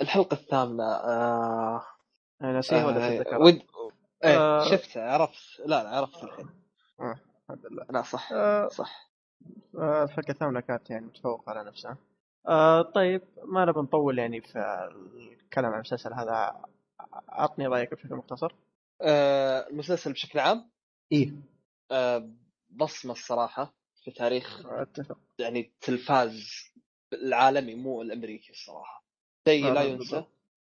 الحلقة 0.00 0.34
الثامنة 0.34 0.84
آه 0.84 1.82
أنا 2.42 2.58
نسيها 2.58 2.86
ولا 2.86 3.06
آه، 3.06 3.10
تتذكرها؟ 3.16 3.38
ود 3.38 3.62
إيه 4.24 4.38
آه. 4.38 4.64
شفتها 4.70 5.12
عرفت. 5.12 5.60
لا 5.66 5.82
لا 5.82 5.88
عرفت 5.88 6.24
الحين. 6.24 6.48
الحمد 7.00 7.66
لله. 7.66 7.86
لا 7.90 8.02
صح 8.02 8.32
آه، 8.32 8.68
صح. 8.68 9.10
آه، 9.78 10.04
الحلقة 10.04 10.30
الثامنة 10.30 10.60
كانت 10.60 10.90
يعني 10.90 11.06
متفوقة 11.06 11.50
على 11.50 11.64
نفسها. 11.64 11.96
آه 12.48 12.82
طيب 12.82 13.22
ما 13.44 13.64
نبي 13.64 13.80
نطول 13.80 14.18
يعني 14.18 14.40
في 14.40 14.58
الكلام 15.42 15.70
عن 15.70 15.74
المسلسل 15.74 16.12
هذا 16.12 16.64
عطني 17.28 17.66
رأيك 17.66 17.94
بشكل 17.94 18.14
مختصر. 18.14 18.54
آه 19.02 19.68
المسلسل 19.68 20.12
بشكل 20.12 20.38
عام؟ 20.38 20.70
إيه 21.12 21.32
آه 21.90 22.30
بصمة 22.70 23.12
الصراحة 23.12 23.74
في 24.04 24.10
تاريخ 24.10 24.66
أتفق. 24.66 25.18
يعني 25.38 25.60
التلفاز 25.60 26.64
العالمي 27.12 27.74
مو 27.74 28.02
الأمريكي 28.02 28.50
الصراحة. 28.50 29.04
شيء 29.48 29.64
لا، 29.64 29.74
لا 29.74 29.82
ينسى. 29.82 30.24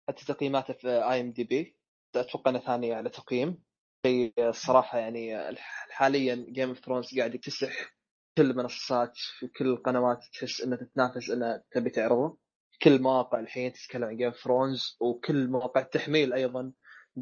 حتى 0.09 0.25
تقييماته 0.25 0.73
في 0.73 0.87
آي 0.87 1.21
إم 1.21 1.31
دي 1.31 1.43
بي 1.43 1.75
أتوقع 2.15 2.51
إنه 2.51 2.59
ثاني 2.59 2.93
على 2.93 3.09
تقييم. 3.09 3.63
شيء 4.05 4.33
الصراحة 4.39 4.97
يعني 4.97 5.55
حاليا 5.89 6.45
Game 6.49 6.69
of 6.69 6.79
Thrones 6.79 7.17
قاعد 7.17 7.35
يكتسح 7.35 7.93
كل 8.37 8.51
المنصات 8.51 9.17
في 9.17 9.47
كل 9.47 9.67
القنوات 9.67 10.19
تحس 10.33 10.61
إنها 10.61 10.77
تتنافس 10.77 11.29
انها 11.29 11.63
تبي 11.71 11.89
تعرضه. 11.89 12.37
كل 12.81 12.93
المواقع 12.93 13.39
الحين 13.39 13.73
تتكلم 13.73 14.03
عن 14.03 14.17
Game 14.17 14.31
of 14.31 14.46
Thrones 14.46 14.97
وكل 14.99 15.47
مواقع 15.47 15.81
التحميل 15.81 16.33
أيضا 16.33 16.71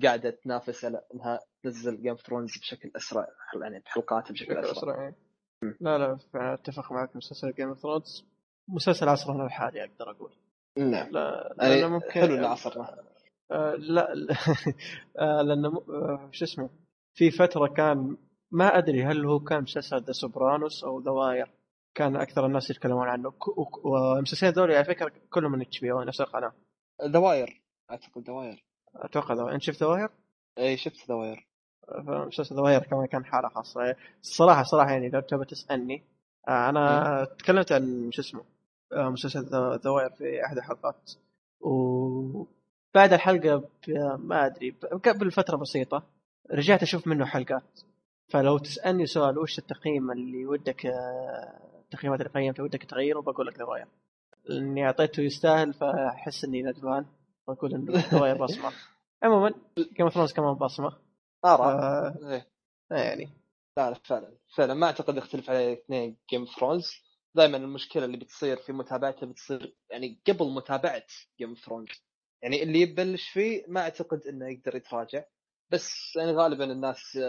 قاعدة 0.04 0.30
تنافس 0.30 0.86
على 0.86 1.02
إنها 1.14 1.40
تنزل 1.64 2.02
Game 2.02 2.16
of 2.16 2.25
Thrones 2.25 2.58
بشكل 2.58 2.92
أسرع 2.96 3.28
يعني 3.62 3.80
بحلقاته 3.80 4.34
بشكل 4.34 4.58
أسرع. 4.58 4.72
أسرع 4.72 5.02
يعني. 5.02 5.16
لا 5.82 5.98
لا 5.98 6.18
أتفق 6.54 6.92
معك. 6.92 7.16
مسلسل 7.16 7.54
Game 7.54 7.68
of 7.68 7.80
Thrones 7.80 8.26
مسلسل 8.68 9.10
عصرنا 9.10 9.46
الحالي 9.46 9.84
أقدر 9.84 10.12
أقول. 10.12 10.32
نعم. 10.78 11.12
لا 11.12 11.56
يعني 11.62 11.88
ممكن 11.88 12.10
حلو 12.12 12.36
إنه 12.36 12.48
عصرنا. 12.48 13.04
آه 13.52 13.76
لا 13.76 14.14
آه 15.20 15.42
لأنه 15.42 15.84
آه 15.90 16.30
شو 16.32 16.46
اسمه 16.46 16.70
في 17.14 17.32
فترة 17.32 17.68
كان 17.68 18.18
ما 18.52 18.78
أدري 18.78 19.04
هل 19.04 19.26
هو 19.26 19.40
كان 19.40 19.62
مسلسل 19.62 20.02
The 20.04 20.12
Sopranos 20.12 20.84
أو 20.84 21.00
The 21.00 21.12
Wire 21.12 21.57
كان 21.98 22.16
أكثر 22.16 22.46
الناس 22.46 22.70
يتكلمون 22.70 23.08
عنه. 23.08 23.34
والمسلسلين 23.84 24.54
ذولي 24.54 24.76
على 24.76 24.86
فكرة 24.86 25.12
كلهم 25.30 25.52
من 25.52 25.62
HBO 25.62 26.02
نفس 26.04 26.22
القناة. 26.22 26.52
The 27.06 27.30
Wire 27.30 27.62
أعتقد 27.92 28.24
The 28.24 28.41
Wire 28.41 28.64
أتوقع 28.96 29.34
ذا 29.36 29.52
أنت 29.56 29.62
شفت 29.62 29.80
The 29.84 29.88
Wire؟ 29.90 30.10
اي 30.58 30.78
شفت 30.78 31.08
The 31.10 31.26
Wire 31.26 31.48
مسلسل 32.00 32.56
The 32.56 32.62
Wire 32.62 32.84
كمان 32.84 33.06
كان 33.06 33.26
حالة 33.26 33.50
خاصة. 33.50 33.96
الصراحة 34.22 34.64
صراحة 34.64 34.92
يعني 34.92 35.10
لو 35.10 35.20
تبى 35.20 35.46
تسألني 35.46 36.04
آه 36.48 36.70
أنا 36.70 37.24
تكلمت 37.40 37.72
عن 37.72 38.10
شو 38.12 38.22
اسمه 38.22 38.42
آه 38.94 39.10
مسلسل 39.10 39.46
The 39.84 39.90
Wire 39.90 40.10
في 40.10 40.46
أحد 40.46 40.58
الحلقات. 40.58 41.12
وبعد 41.60 43.14
الحلقة 43.14 43.56
ب- 43.58 43.70
ما 44.20 44.46
أدري 44.46 44.72
قبل 45.06 45.32
فترة 45.32 45.58
بسيطة 45.58 46.04
رجعت 46.52 46.82
أشوف 46.82 47.08
منه 47.08 47.26
حلقات. 47.26 47.80
فلو 48.30 48.58
تسألني 48.58 49.06
سؤال 49.06 49.38
وش 49.40 49.60
التقييم 49.60 50.12
اللي 50.12 50.46
ودك 50.46 50.86
آه، 50.86 51.77
التقييمات 51.94 52.22
اللي 52.22 52.32
قيمتها 52.32 52.64
ودك 52.64 52.84
تغيره 52.84 53.22
بقول 53.22 53.48
لك 53.48 53.58
ذا 53.60 53.88
إني 54.50 54.86
أعطيته 54.86 55.22
يستاهل 55.22 55.74
فأحس 55.74 56.44
إني 56.46 56.64
ندمان 56.64 57.06
بقول 57.48 57.74
انه 57.74 57.94
ذا 57.94 58.34
بصمة. 58.34 58.72
عموما 59.24 59.54
Game 59.78 60.06
of 60.06 60.14
Thrones 60.14 60.34
كمان 60.34 60.54
بصمة. 60.54 60.98
ارى 61.46 61.64
آه 61.64 62.16
إيه. 62.32 62.48
يعني. 62.92 63.30
لا 63.78 63.90
لا 63.90 64.00
فعلا 64.06 64.38
فعلا. 64.58 64.74
ما 64.74 64.88
أعتقد 64.88 65.18
يختلف 65.18 65.50
على 65.50 65.74
اثنين 65.74 66.18
Game 66.30 66.42
of 66.42 66.50
Thrones 66.56 66.92
دائما 67.36 67.58
المشكلة 67.58 68.06
اللي 68.06 68.18
بتصير 68.18 68.58
في 68.58 68.74
متابعته 68.74 69.28
بتصير 69.28 69.76
يعني 69.92 70.22
قبل 70.28 70.50
متابعة 70.50 71.04
Game 71.40 71.50
of 71.50 71.60
Thrones 71.60 71.88
يعني 72.42 72.64
اللي 72.64 72.82
يبلش 72.82 73.30
فيه 73.30 73.66
ما 73.68 73.82
أعتقد 73.82 74.22
إنه 74.28 74.48
يقدر 74.48 74.76
يتراجع. 74.76 75.24
بس 75.70 76.16
يعني 76.16 76.32
غالبا 76.32 76.72
الناس 76.72 77.20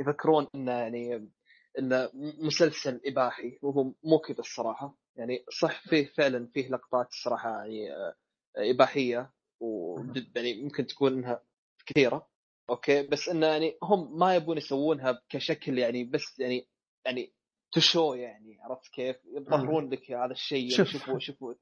يفكرون 0.00 0.46
إنه 0.54 0.72
يعني 0.72 1.30
انه 1.78 2.10
مسلسل 2.38 3.00
إباحي 3.06 3.58
وهو 3.62 3.92
مو 4.04 4.18
كذا 4.18 4.40
الصراحة. 4.40 4.98
يعني 5.16 5.44
صح 5.60 5.88
فيه 5.88 6.06
فعلا 6.06 6.46
فيه 6.54 6.68
لقطات 6.68 7.08
الصراحة 7.08 7.50
يعني 7.50 7.92
آه، 7.92 8.14
إباحية 8.56 9.32
و 9.60 9.98
يعني 10.36 10.62
ممكن 10.62 10.86
تكون 10.86 11.12
إنها 11.12 11.42
كثيرة. 11.86 12.28
أوكي 12.70 13.02
بس 13.02 13.28
انه 13.28 13.46
يعني 13.46 13.78
هم 13.82 14.18
ما 14.18 14.34
يبون 14.34 14.56
يسوونها 14.56 15.22
كشكل 15.28 15.78
يعني 15.78 16.04
بس 16.04 16.38
يعني 16.38 16.68
يعني 17.04 17.32
show 17.72 18.14
يعني 18.14 18.58
عرفت 18.60 18.92
كيف؟ 18.92 19.16
يظهرون 19.24 19.90
لك 19.90 20.10
هذا 20.12 20.32
الشيء 20.32 20.58
يعني 20.58 20.70
شوف. 20.70 20.88
شوفوا 20.88 21.18
شوفوا. 21.18 21.54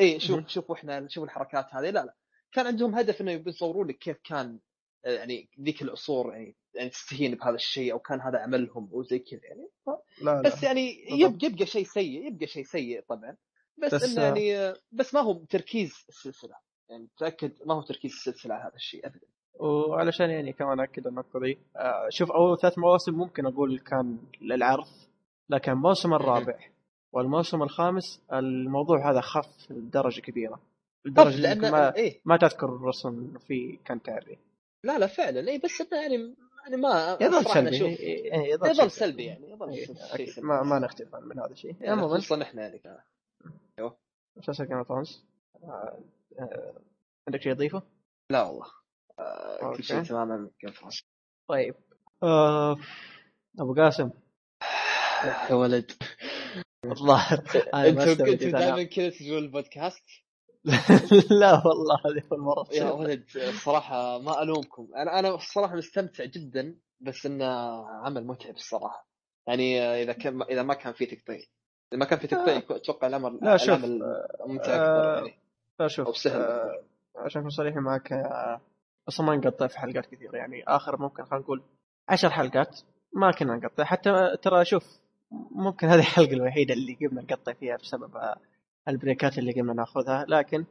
اي 0.00 0.20
شوف. 0.20 0.48
شوفوا 0.48 0.74
إحنا 0.74 1.08
شوفوا 1.08 1.26
الحركات 1.26 1.74
هذه. 1.74 1.90
لا 1.90 2.04
لا. 2.04 2.14
كان 2.52 2.66
عندهم 2.66 2.94
هدف 2.94 3.20
إنه 3.20 3.32
يبون 3.32 3.48
يصورون 3.48 3.88
لك 3.88 3.98
كيف 3.98 4.16
كان 4.24 4.58
يعني 5.04 5.48
ذيك 5.60 5.82
العصور 5.82 6.32
يعني 6.32 6.54
يعني 6.74 6.90
تستهين 6.90 7.34
بهذا 7.34 7.54
الشيء 7.54 7.92
أو 7.92 7.98
كان 7.98 8.20
هذا 8.20 8.38
عملهم 8.38 8.88
وزي 8.92 9.18
كذا 9.18 9.40
يعني. 9.44 9.68
ف- 9.86 10.22
لا 10.24 10.30
لا. 10.30 10.42
بس 10.42 10.62
يعني 10.62 11.04
يب 11.10 11.42
يبقى 11.42 11.66
شيء 11.66 11.84
سيء 11.84 12.26
يبقى 12.26 12.46
شيء 12.46 12.64
سيء 12.64 13.00
طبعا. 13.08 13.36
بس, 13.78 13.94
بس، 13.94 14.02
إنه 14.04 14.22
يعني 14.22 14.56
آه، 14.58 14.76
بس 14.92 15.14
ما 15.14 15.20
هو 15.20 15.44
تركيز 15.50 16.04
السلسلة. 16.08 16.54
يعني 16.88 17.08
تاكد 17.18 17.52
ما 17.66 17.74
هو 17.74 17.82
تركيز 17.82 18.12
السلسلة 18.12 18.54
على 18.54 18.64
هذا 18.64 18.74
الشيء 18.76 19.06
ابدا. 19.06 19.26
وعلشان 19.54 20.30
يعني 20.30 20.52
كمان 20.52 20.80
أكد 20.80 21.06
النقطه 21.06 21.40
دي 21.40 21.58
آه، 21.76 22.08
شوف 22.08 22.32
أول 22.32 22.58
ثلاث 22.58 22.78
مواسم 22.78 23.14
ممكن 23.14 23.46
أقول 23.46 23.78
كان 23.78 24.18
للعرض 24.40 24.86
لكن 25.50 25.72
الموسم 25.72 26.14
الرابع 26.14 26.58
والموسم 27.12 27.62
الخامس 27.62 28.22
الموضوع 28.32 29.10
هذا 29.10 29.20
خف 29.20 29.70
لدرجة 29.70 30.20
كبيرة. 30.20 30.60
لدرجة 31.04 31.52
إنك 31.52 31.64
ما, 31.64 31.96
إيه. 31.96 32.20
ما 32.24 32.36
تذكر 32.36 32.66
الرسم 32.66 33.38
في 33.38 33.78
كان 33.84 34.02
تعري 34.02 34.38
لا 34.84 34.98
لا 34.98 35.06
فعلا. 35.06 35.48
اي 35.50 35.58
بس 35.58 35.80
إنه 35.80 36.00
يعني 36.02 36.34
يعني 36.64 36.76
ما 36.76 37.18
يظل 37.20 37.44
سلبي. 37.44 37.78
أشوف- 37.78 37.82
إيه، 38.00 38.32
إيه، 38.32 38.54
يظل 38.54 38.90
سلبي. 38.90 39.24
يعني 39.24 39.50
يظل 39.50 39.70
إيه،. 39.70 39.86
سلبي 39.86 40.32
ما 40.38 40.62
ما 40.62 40.78
نختلف 40.78 41.14
من 41.14 41.38
هذا 41.38 41.50
الشيء. 41.52 41.76
يعني 41.80 41.88
عموما 42.00 42.18
خصوصا 42.18 42.42
إحنا 42.42 42.62
يعني. 42.62 42.78
كان. 42.78 42.98
مسلسل 44.36 44.66
Game 44.66 44.76
of 44.76 44.88
Thrones 44.88 45.24
عندك 47.28 47.40
شيء 47.42 47.52
تضيفه؟ 47.54 47.82
لا 48.30 48.42
والله. 48.42 48.66
آه. 49.18 49.72
كل 49.76 49.84
شيء 49.84 50.02
تماما 50.02 50.50
كيف 50.60 50.80
فرنسا 50.80 51.02
طيب. 51.48 51.74
آه، 52.22 52.76
أبو 53.60 53.74
قاسم. 53.74 54.10
يا 55.50 55.54
ولد. 55.54 55.92
أنتوا 56.84 58.26
إذا 58.26 58.50
أنا- 58.50 58.52
دائما 58.52 58.82
كذا 58.82 59.10
تسجلون 59.10 59.38
البودكاست؟ 59.38 60.02
لا 61.40 61.62
والله 61.66 61.96
هذه 62.06 62.22
أول 62.32 62.40
مرة 62.40 62.66
يا. 62.72 62.90
ولد 62.90 63.24
الصراحة 63.36 64.18
ما 64.18 64.42
ألومكم. 64.42 64.88
أنا 64.96 65.18
أنا 65.18 65.34
الصراحة 65.34 65.76
مستمتع 65.76 66.24
جدا 66.24 66.76
بس 67.00 67.26
إنه 67.26 67.46
عمل 67.86 68.26
متعب 68.26 68.54
الصراحة. 68.54 69.06
يعني 69.46 69.80
إذا 70.02 70.12
كان 70.12 70.42
إذا 70.42 70.62
ما 70.62 70.74
كان 70.74 70.92
في 70.92 71.06
تقطيع. 71.06 71.38
إذا 71.92 71.98
ما 72.00 72.04
كان 72.04 72.18
في 72.18 72.26
تقطيع 72.26 72.56
أتوقع 72.70 73.06
الأمر 73.06 73.38
لا، 73.42 73.56
شوف، 73.56 73.68
العمل 73.68 74.00
ممتع 74.46 74.62
أكثر 74.64 74.74
آه، 74.74 75.16
يعني 75.16 75.38
لا 75.80 75.88
شوف 75.88 76.06
أو 76.06 76.12
سهل. 76.12 76.40
آه، 76.40 76.82
عشان 77.16 77.40
أكون 77.40 77.50
صريح 77.50 77.76
معك 77.76 78.12
آه، 78.12 78.60
أصلا 79.08 79.26
ما 79.26 79.36
نقطع 79.36 79.66
في 79.66 79.78
حلقات 79.78 80.06
كثيرة. 80.06 80.36
يعني 80.36 80.64
آخر 80.68 81.00
ممكن 81.00 81.24
خلينا 81.24 81.44
نقول 81.44 81.62
عشر 82.08 82.30
حلقات 82.30 82.80
ما 83.12 83.30
كنا 83.30 83.56
نقطع. 83.56 83.84
حتى 83.84 84.36
ترى 84.42 84.64
شوف 84.64 84.84
ممكن 85.50 85.86
هذه 85.88 85.98
الحلقة 85.98 86.32
الوحيدة 86.32 86.74
اللي 86.74 86.94
قمنا 87.00 87.22
نقطع 87.22 87.52
فيها 87.52 87.76
بسبب 87.76 88.16
آه، 88.16 88.36
البريكات 88.88 89.38
اللي 89.38 89.52
قمنا 89.52 89.72
ناخذها 89.72 90.24
لكن 90.28 90.64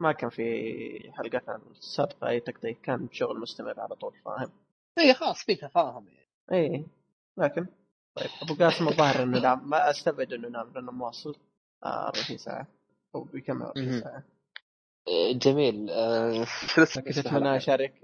ما 0.00 0.12
كان 0.12 0.30
في 0.30 1.12
حلقاتنا 1.12 1.60
السابقة 1.70 2.28
أي 2.28 2.40
تقطيع 2.40 2.74
كان 2.82 3.08
شغل 3.12 3.40
مستمر 3.40 3.80
على 3.80 3.94
طول 3.94 4.12
فاهم 4.24 4.50
اي 4.98 5.14
خلاص 5.14 5.44
في 5.44 5.54
تفاهم 5.54 6.08
يعني 6.08 6.28
اي 6.52 6.84
لكن 7.36 7.66
طيب 8.14 8.30
أبو 8.42 8.54
قاسم 8.54 8.88
الظاهر 8.88 9.22
إنه 9.22 9.40
نام 9.40 9.70
ما 9.70 9.90
أستبعد 9.90 10.32
إنه 10.32 10.48
نام 10.48 10.72
لأنه 10.74 10.92
مواصل 10.92 11.36
آه 11.84 12.06
24 12.08 12.38
ساعة 12.38 12.66
أو 13.14 13.28
24 13.34 13.88
مهم. 13.88 14.00
ساعة 14.00 14.22
جميل 15.32 15.90
آه، 15.90 16.46
كنت 16.94 17.18
أتمنى 17.18 17.48
هذا؟ 17.48 17.56
يشارك 17.56 17.94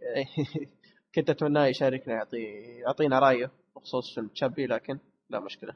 كنت 1.14 1.30
أتمنى 1.30 1.60
يشاركنا 1.60 2.14
يعطي 2.14 2.38
يعطينا 2.80 3.18
رأيه 3.18 3.50
بخصوص 3.76 4.14
فيلم 4.14 4.28
Chappie 4.28 4.66
لكن 4.66 4.98
لا 5.30 5.40
مشكلة. 5.40 5.74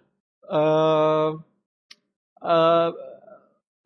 آه 0.50 1.44
آه 2.42 2.94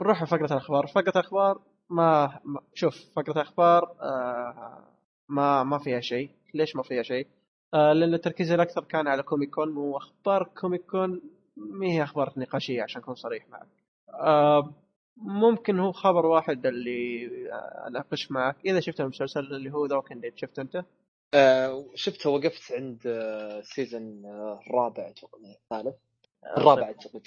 بنروح 0.03 0.23
لفقرة 0.23 0.53
الأخبار، 0.53 0.87
فقرة 0.87 1.11
الأخبار 1.11 1.61
ما, 1.91 2.41
ما 2.45 2.61
شوف 2.75 3.13
فقرة 3.17 3.33
الأخبار 3.33 3.97
آه 4.01 4.85
ما 5.29 5.63
ما 5.63 5.79
فيها 5.79 6.01
شيء، 6.01 6.31
ليش 6.55 6.77
ما 6.77 6.83
فيها 6.83 7.03
شيء؟ 7.03 7.27
آه 7.75 7.93
لأن 7.93 8.15
التركيز 8.15 8.53
الأكثر 8.53 8.85
كان 8.85 9.09
على 9.09 9.23
Comic 9.23 9.51
Con 9.51 9.77
وأخبار 9.77 10.51
Comic 10.61 10.83
Con 10.91 11.21
ما 11.57 11.87
هي 11.87 12.03
أخبار 12.03 12.33
نقاشية 12.37 12.83
عشان 12.83 13.03
أكون 13.03 13.15
صريح 13.15 13.49
معك. 13.49 13.69
آه 14.15 14.75
ممكن 15.17 15.79
هو 15.79 15.93
خبر 15.93 16.27
واحد 16.27 16.67
اللي 16.67 17.29
أناقش 17.87 18.31
معك 18.31 18.57
إذا 18.67 18.81
شفت 18.81 19.01
المسلسل 19.01 19.41
اللي 19.41 19.71
هو 19.73 19.87
The 19.87 19.97
Walking 19.97 20.23
Dead 20.23 20.37
شفت 20.37 20.59
أنت؟ 20.59 20.85
آه، 21.35 21.85
شفته 21.95 22.31
وقفت 22.31 22.73
عند 22.73 23.01
season 23.63 24.27
الرابع 24.27 25.09
أتوقع 25.09 25.39
الثالث 25.39 25.97
الرابع 26.57 26.83
أعتقد 26.83 27.27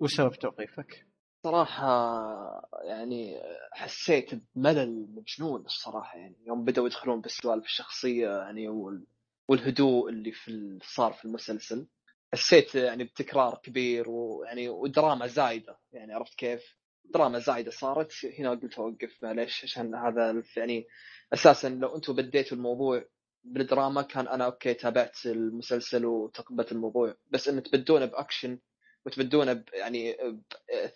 وش 0.00 0.16
سبب 0.16 0.32
توقيفك؟ 0.32 1.06
صراحة 1.46 2.68
يعني 2.82 3.40
حسيت 3.72 4.30
بملل 4.54 5.06
مجنون 5.14 5.64
الصراحة 5.64 6.18
يعني 6.18 6.36
يوم 6.46 6.64
بدأوا 6.64 6.86
يدخلون 6.86 7.20
بالسوالف 7.20 7.64
الشخصية 7.64 8.28
يعني 8.28 8.68
وال- 8.68 9.06
والهدوء 9.48 10.08
اللي 10.08 10.32
في 10.32 10.78
صار 10.82 11.12
في 11.12 11.24
المسلسل 11.24 11.86
حسيت 12.32 12.74
يعني 12.74 13.04
بتكرار 13.04 13.60
كبير 13.62 14.10
ويعني 14.10 14.68
ودراما 14.68 15.26
زايدة 15.26 15.78
يعني 15.92 16.14
عرفت 16.14 16.34
كيف؟ 16.34 16.76
دراما 17.04 17.38
زايدة 17.38 17.70
صارت 17.70 18.12
هنا 18.38 18.50
قلت 18.50 18.78
أوقف 18.78 19.22
معليش 19.22 19.64
عشان 19.64 19.94
هذا 19.94 20.42
يعني 20.56 20.86
أساسا 21.32 21.68
لو 21.68 21.96
أنتم 21.96 22.12
بديتوا 22.16 22.56
الموضوع 22.56 23.04
بالدراما 23.44 24.02
كان 24.02 24.28
أنا 24.28 24.44
أوكي 24.44 24.74
تابعت 24.74 25.26
المسلسل 25.26 26.04
وتقبلت 26.06 26.72
الموضوع 26.72 27.14
بس 27.30 27.48
ان 27.48 27.62
تبدونه 27.62 28.06
بأكشن 28.06 28.58
وتبدونه 29.06 29.52
ب- 29.52 29.64
يعني 29.72 30.16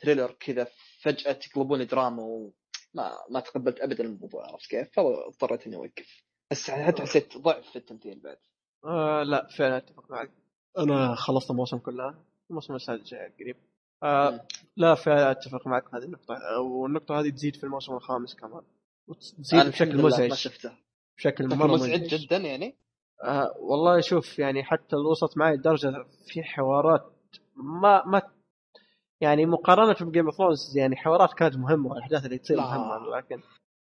thriller 0.03 0.33
كذا 0.41 0.67
فجأة 1.03 1.33
تقلبون 1.33 1.87
دراما 1.87 2.23
وما 2.23 3.13
ما 3.31 3.41
تقبلت 3.41 3.81
ابدا 3.81 4.05
الموضوع 4.05 4.47
عرفت 4.47 4.67
كيف؟ 4.71 4.89
فاضطريت 4.93 5.67
إني 5.67 5.77
أوقف. 5.77 6.25
بس 6.51 6.71
حتى 6.71 7.03
حسيت 7.03 7.39
ضعف 7.39 7.71
في 7.71 7.77
التمثيل 7.77 8.21
بعد؟ 8.21 8.37
آه 8.85 9.23
لا 9.23 9.49
فعلا 9.59 9.77
أتفق 9.77 10.11
معك. 10.11 10.31
أنا 10.79 11.15
خلصت 11.15 11.51
الموسم 11.51 11.79
كلها 11.79 12.25
الموسم 12.51 12.75
السادس 12.75 13.09
جاي 13.11 13.33
قريب. 13.41 13.57
آه 14.03 14.31
مم. 14.31 14.41
لا 14.77 14.95
فعلا 14.95 15.31
أتفق 15.31 15.67
معك 15.67 15.95
هذه 15.95 16.03
النقطة. 16.05 16.61
والنقطة 16.61 17.21
هذه 17.21 17.31
تزيد 17.31 17.57
في 17.57 17.65
الموسم 17.65 17.93
الخامس 17.95 18.35
كمان. 18.35 18.63
وتزيد 19.09 19.67
بشكل 19.67 19.91
لله 19.91 20.03
ما 20.03 20.07
مزعج. 20.09 20.33
شفته. 20.33 20.73
بشكل 21.17 21.49
مرة 21.49 21.67
مزعج 21.73 22.03
جدا 22.03 22.37
يعني؟ 22.37 22.77
آه 23.25 23.55
والله 23.59 24.01
شوف 24.01 24.39
يعني 24.39 24.65
حتى 24.65 24.97
وصلت 24.97 25.39
معي 25.39 25.57
لدرجة 25.57 26.07
في 26.27 26.43
حوارات 26.43 27.13
ما 27.63 28.03
ما 28.07 28.23
يعني 29.21 29.47
مقارنة 29.47 30.11
ب 30.11 30.14
Game 30.14 30.27
of 30.27 30.35
Thrones 30.35 30.77
يعني 30.77 30.97
حوارات 30.97 31.35
كانت 31.35 31.57
مهمة 31.57 31.91
والأحداث 31.91 32.25
اللي 32.25 32.39
تصير 32.39 32.57
لا. 32.57 32.63
مهمة 32.63 33.17
لكن 33.17 33.41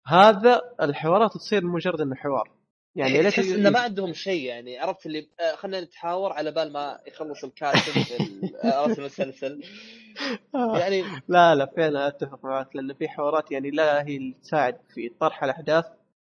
هذا 0.07 0.61
الحوارات 0.81 1.33
تصير 1.33 1.65
مجرد 1.65 2.01
إنه 2.01 2.15
حوار 2.15 2.51
يعني 2.95 3.11
يعني 3.11 3.23
ليش 3.23 3.35
تحس 3.35 3.51
إنه 3.51 3.69
ما 3.69 3.79
عندهم 3.79 4.13
شيء 4.13 4.43
يعني 4.43 4.79
عرفت 4.79 5.05
اللي 5.05 5.27
آه، 5.39 5.55
خلينا 5.55 5.81
نتحاور 5.81 6.33
على 6.33 6.51
بال 6.51 6.73
ما 6.73 6.99
يخلص 7.07 7.43
الكاتب 7.43 7.93
ال- 8.19 8.55
آه، 8.55 8.81
عرفت 8.81 8.99
المسلسل 8.99 9.63
آه. 10.55 10.77
يعني 10.79 11.03
لا 11.27 11.55
لا 11.55 11.65
فعلا 11.65 12.07
أتفق 12.07 12.45
معك 12.45 12.75
لأن 12.75 12.93
في 12.93 13.07
حوارات 13.07 13.51
يعني 13.51 13.71
لا 13.71 14.07
هي 14.07 14.17
اللي 14.17 14.33
تساعد 14.41 14.77
في 14.93 15.09
طرح 15.09 15.43
الأحداث 15.43 15.85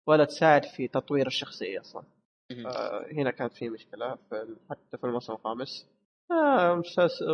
ولا 0.08 0.26
تساعد 0.26 0.66
في 0.66 0.88
تطوير 0.88 1.28
الشخصية 1.28 1.82
أصلا 1.82 2.04
هنا 3.12 3.32
كانت 3.32 3.54
في 3.54 3.70
مشكلة 3.70 4.18
حتى 4.70 4.98
في 4.98 5.04
الموسم 5.04 5.34
الخامس 5.34 5.88
آه 6.32 6.76
مسلسل 6.76 7.26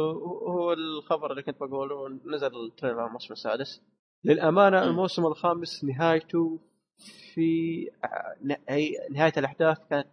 هو 0.47 0.73
الخبر 0.73 1.31
اللي 1.31 1.43
كنت 1.43 1.59
بقوله 1.59 2.09
نزل 2.25 2.51
التريلر 2.65 3.07
الموسم 3.07 3.33
السادس 3.33 3.81
للأمانة. 4.23 4.83
الموسم 4.83 5.25
الخامس 5.25 5.83
نهايته 5.83 6.59
في 7.33 7.87
آه، 8.03 8.35
نهاية 9.11 9.33
الأحداث 9.37 9.77
كانت 9.89 10.07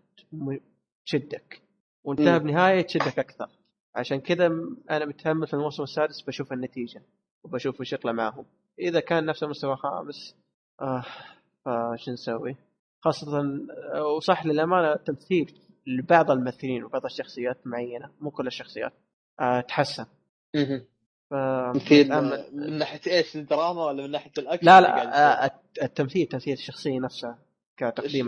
تشدك 1.06 1.62
وانتهى. 2.04 2.38
بنهاية 2.38 2.82
تشدك 2.82 3.18
أكثر 3.18 3.48
عشان 3.94 4.20
كذا 4.20 4.46
أنا 4.90 5.04
متحمل 5.04 5.46
في 5.46 5.54
الموسم 5.54 5.82
السادس 5.82 6.22
بشوف 6.22 6.52
النتيجة 6.52 7.02
وبشوف 7.44 7.80
وش 7.80 7.92
يطلع 7.92 8.12
معهم 8.12 8.44
إذا 8.78 9.00
كان 9.00 9.26
نفس 9.26 9.42
المستوى 9.42 9.72
الخامس 9.72 10.36
آه 10.80 11.04
فش 11.64 12.08
نسوي؟ 12.08 12.56
خاصة 13.00 13.38
آه، 13.94 14.06
وصح 14.16 14.46
للأمانة 14.46 14.96
تمثيل 14.96 15.60
لبعض 15.86 16.30
الممثلين 16.30 16.84
وبعض 16.84 17.04
الشخصيات 17.04 17.66
معينة 17.66 18.10
مو 18.20 18.30
كل 18.30 18.46
الشخصيات. 18.46 18.92
آه 19.40 19.60
تحسن. 19.60 20.06
ف 21.30 21.34
من 22.52 22.78
ناحية 22.78 23.00
إيش 23.12 23.36
الدراما 23.36 23.84
ولا 23.84 24.02
من 24.02 24.10
ناحية 24.10 24.30
الأكشن؟ 24.38 24.66
لا 24.66 24.80
لا؟ 24.80 25.42
آه 25.42 25.44
الت- 25.46 25.82
التمثيل 25.82 26.26
تمثيل 26.26 26.52
الشخصية 26.52 27.00
نفسها 27.00 27.38
كتقديم 27.76 28.26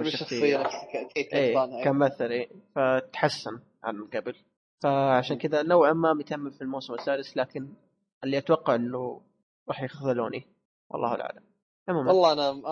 ك- 1.29 1.35
إيه. 1.35 1.85
كممثل 1.85 2.25
إيه. 2.25 2.51
فتحسن 2.75 3.61
عن 3.85 4.05
قبل. 4.05 4.35
فعشان 4.83 5.39
كذا 5.39 5.63
نوعا 5.63 5.93
ما 5.93 6.13
متأمل 6.13 6.53
في 6.53 6.63
الموسم 6.63 6.95
السادس 6.95 7.37
لكن 7.37 7.69
اللي 8.25 8.39
أتوقع 8.39 8.75
إنه 8.75 9.21
راح 9.69 9.83
يخذلوني. 9.83 10.47
والله 10.91 11.09
اعلم 11.09 11.43
عموما 11.89 12.13
والله 12.13 12.33
أنا 12.33 12.63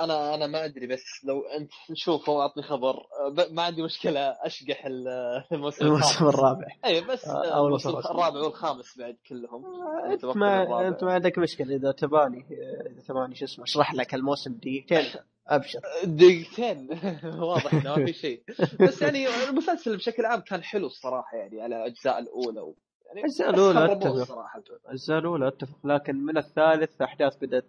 أنا 0.00 0.34
أنا 0.34 0.46
ما 0.46 0.64
أدري 0.64 0.86
بس 0.86 1.02
لو 1.24 1.40
أنت 1.40 1.70
نشوفه 1.90 2.32
واعطني 2.32 2.62
خبر. 2.62 3.06
ما 3.50 3.62
عندي 3.62 3.82
مشكلة 3.82 4.20
أشقح 4.20 4.86
ال- 4.86 5.08
الموسم 5.52 5.86
الموسم. 5.86 6.26
الرابع. 6.28 6.66
اي 6.84 7.00
بس 7.00 7.28
آه، 7.28 7.46
أو 7.56 7.66
الموسم 7.66 7.88
الرابع 7.90 8.40
والخامس 8.40 8.98
بعد 8.98 9.16
كلهم. 9.28 9.64
أنت 10.10 10.20
توقع 10.22 10.38
ما 10.40 10.62
الرابع. 10.62 10.88
أنت 10.88 11.04
ما 11.04 11.12
عندك 11.12 11.38
مشكلة. 11.38 11.76
إذا 11.76 11.92
تباني 11.92 12.46
إذا 12.90 13.00
تباني 13.08 13.34
شو 13.34 13.44
اسمه 13.44 13.64
أشرح 13.64 13.94
لك 13.94 14.14
الموسم 14.14 14.52
دقيقتين. 14.54 15.04
أبشر. 15.48 15.80
دقيقتين؟ 16.04 16.88
واضح 17.42 17.74
إنه 17.74 17.96
ما 17.96 18.04
في 18.06 18.12
شيء. 18.24 18.42
بس 18.80 19.02
يعني 19.02 19.26
المسلسل 19.48 19.96
بشكل 19.96 20.24
عام 20.26 20.40
كان 20.40 20.62
حلو 20.62 20.86
الصراحة 20.86 21.36
يعني 21.36 21.62
على 21.62 21.76
الأجزاء 21.76 22.18
الأولى 22.18 22.60
و... 22.60 22.74
يعني 23.06 23.28
خربوه 23.38 23.92
أتفق. 23.92 24.06
الصراحه 24.12 24.62
الأجزاء 24.84 25.18
الأولى 25.18 25.48
أتفق 25.48 25.86
لكن 25.86 26.16
من 26.16 26.38
الثالث 26.38 27.02
احداث 27.02 27.36
بدأت 27.36 27.64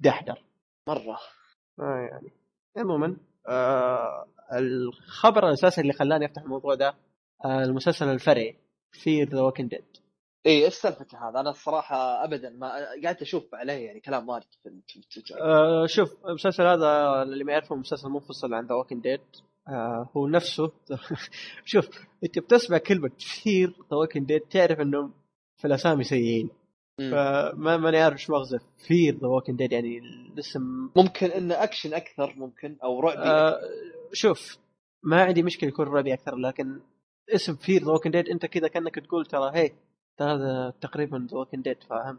تدحدر. 0.00 0.42
مرة. 0.88 1.18
آه 1.80 2.08
يعني 2.10 2.32
عموما 2.76 3.16
آه 3.48 4.26
الخبر 4.52 5.48
الأساسي 5.48 5.80
اللي 5.80 5.92
خلاني 5.92 6.26
أفتح 6.26 6.42
الموضوع 6.42 6.74
ده 6.74 6.94
آه 7.44 7.64
المسلسل 7.64 8.08
الفرعي 8.08 8.56
Fear 8.92 9.22
The 9.22 9.40
Walking 9.40 9.70
Dead 9.70 9.84
اي 10.46 10.64
إيش 10.64 10.74
سالفته 10.74 11.28
هذا؟ 11.28 11.40
أنا 11.40 11.50
الصراحة 11.50 12.24
ابدا 12.24 12.50
ما 12.50 12.68
قاعد 13.02 13.22
أشوف 13.22 13.54
عليه 13.54 13.86
يعني 13.86 14.00
كلام 14.00 14.28
وارد 14.28 14.44
في 14.62 14.70
في 14.86 15.00
تويتر 15.00 15.42
آه 15.42 15.86
شوف 15.86 16.26
المسلسل 16.26 16.66
هذا 16.66 17.22
اللي 17.22 17.44
ما 17.44 17.52
يعرفه 17.52 17.76
مسلسل 17.76 18.08
منفصل 18.08 18.54
عن 18.54 18.66
The 18.66 18.74
Walking 18.74 19.02
Dead 19.02 19.20
آه 19.68 20.10
هو 20.16 20.28
نفسه 20.28 20.72
شوف 21.64 21.88
أنت 22.24 22.38
بتسمع 22.38 22.78
كلمة 22.78 23.10
Fear 23.18 23.68
The 23.90 23.96
Walking 23.96 24.26
Dead 24.26 24.40
تعرف 24.40 24.80
انه 24.80 25.10
في 25.56 25.66
الأسامي 25.66 26.04
سيئين. 26.04 26.50
فما 26.98 27.76
ماني 27.76 27.98
عارف 27.98 28.14
إيش 28.14 28.30
مغزى. 28.30 28.58
Fear 28.88 29.14
The 29.14 29.26
Walking 29.26 29.58
Dead 29.58 29.72
يعني 29.72 29.98
الاسم 29.98 30.90
ممكن 30.96 31.26
انه 31.26 31.54
اكشن 31.54 31.94
أكثر 31.94 32.34
ممكن 32.36 32.76
أو 32.84 33.00
رعبي 33.00 33.18
آه 33.18 33.60
شوف 34.12 34.58
ما 35.02 35.22
عندي 35.22 35.42
مشكلة 35.42 35.68
يكون 35.68 35.86
رعبي 35.86 36.14
أكثر 36.14 36.36
لكن 36.36 36.80
اسم 37.34 37.56
Fear 37.56 37.84
The 37.84 37.90
Walking 37.90 38.14
Dead 38.14 38.28
أنت 38.28 38.46
كذا 38.46 38.68
كأنك 38.68 38.94
تقول 38.94 39.26
ترى 39.26 39.50
هي 39.54 39.72
ترى 40.18 40.32
هذا 40.32 40.74
تقريبا 40.80 41.26
The 41.30 41.36
Walking 41.36 41.64
Dead 41.64 41.82
فاهم؟ 41.82 42.18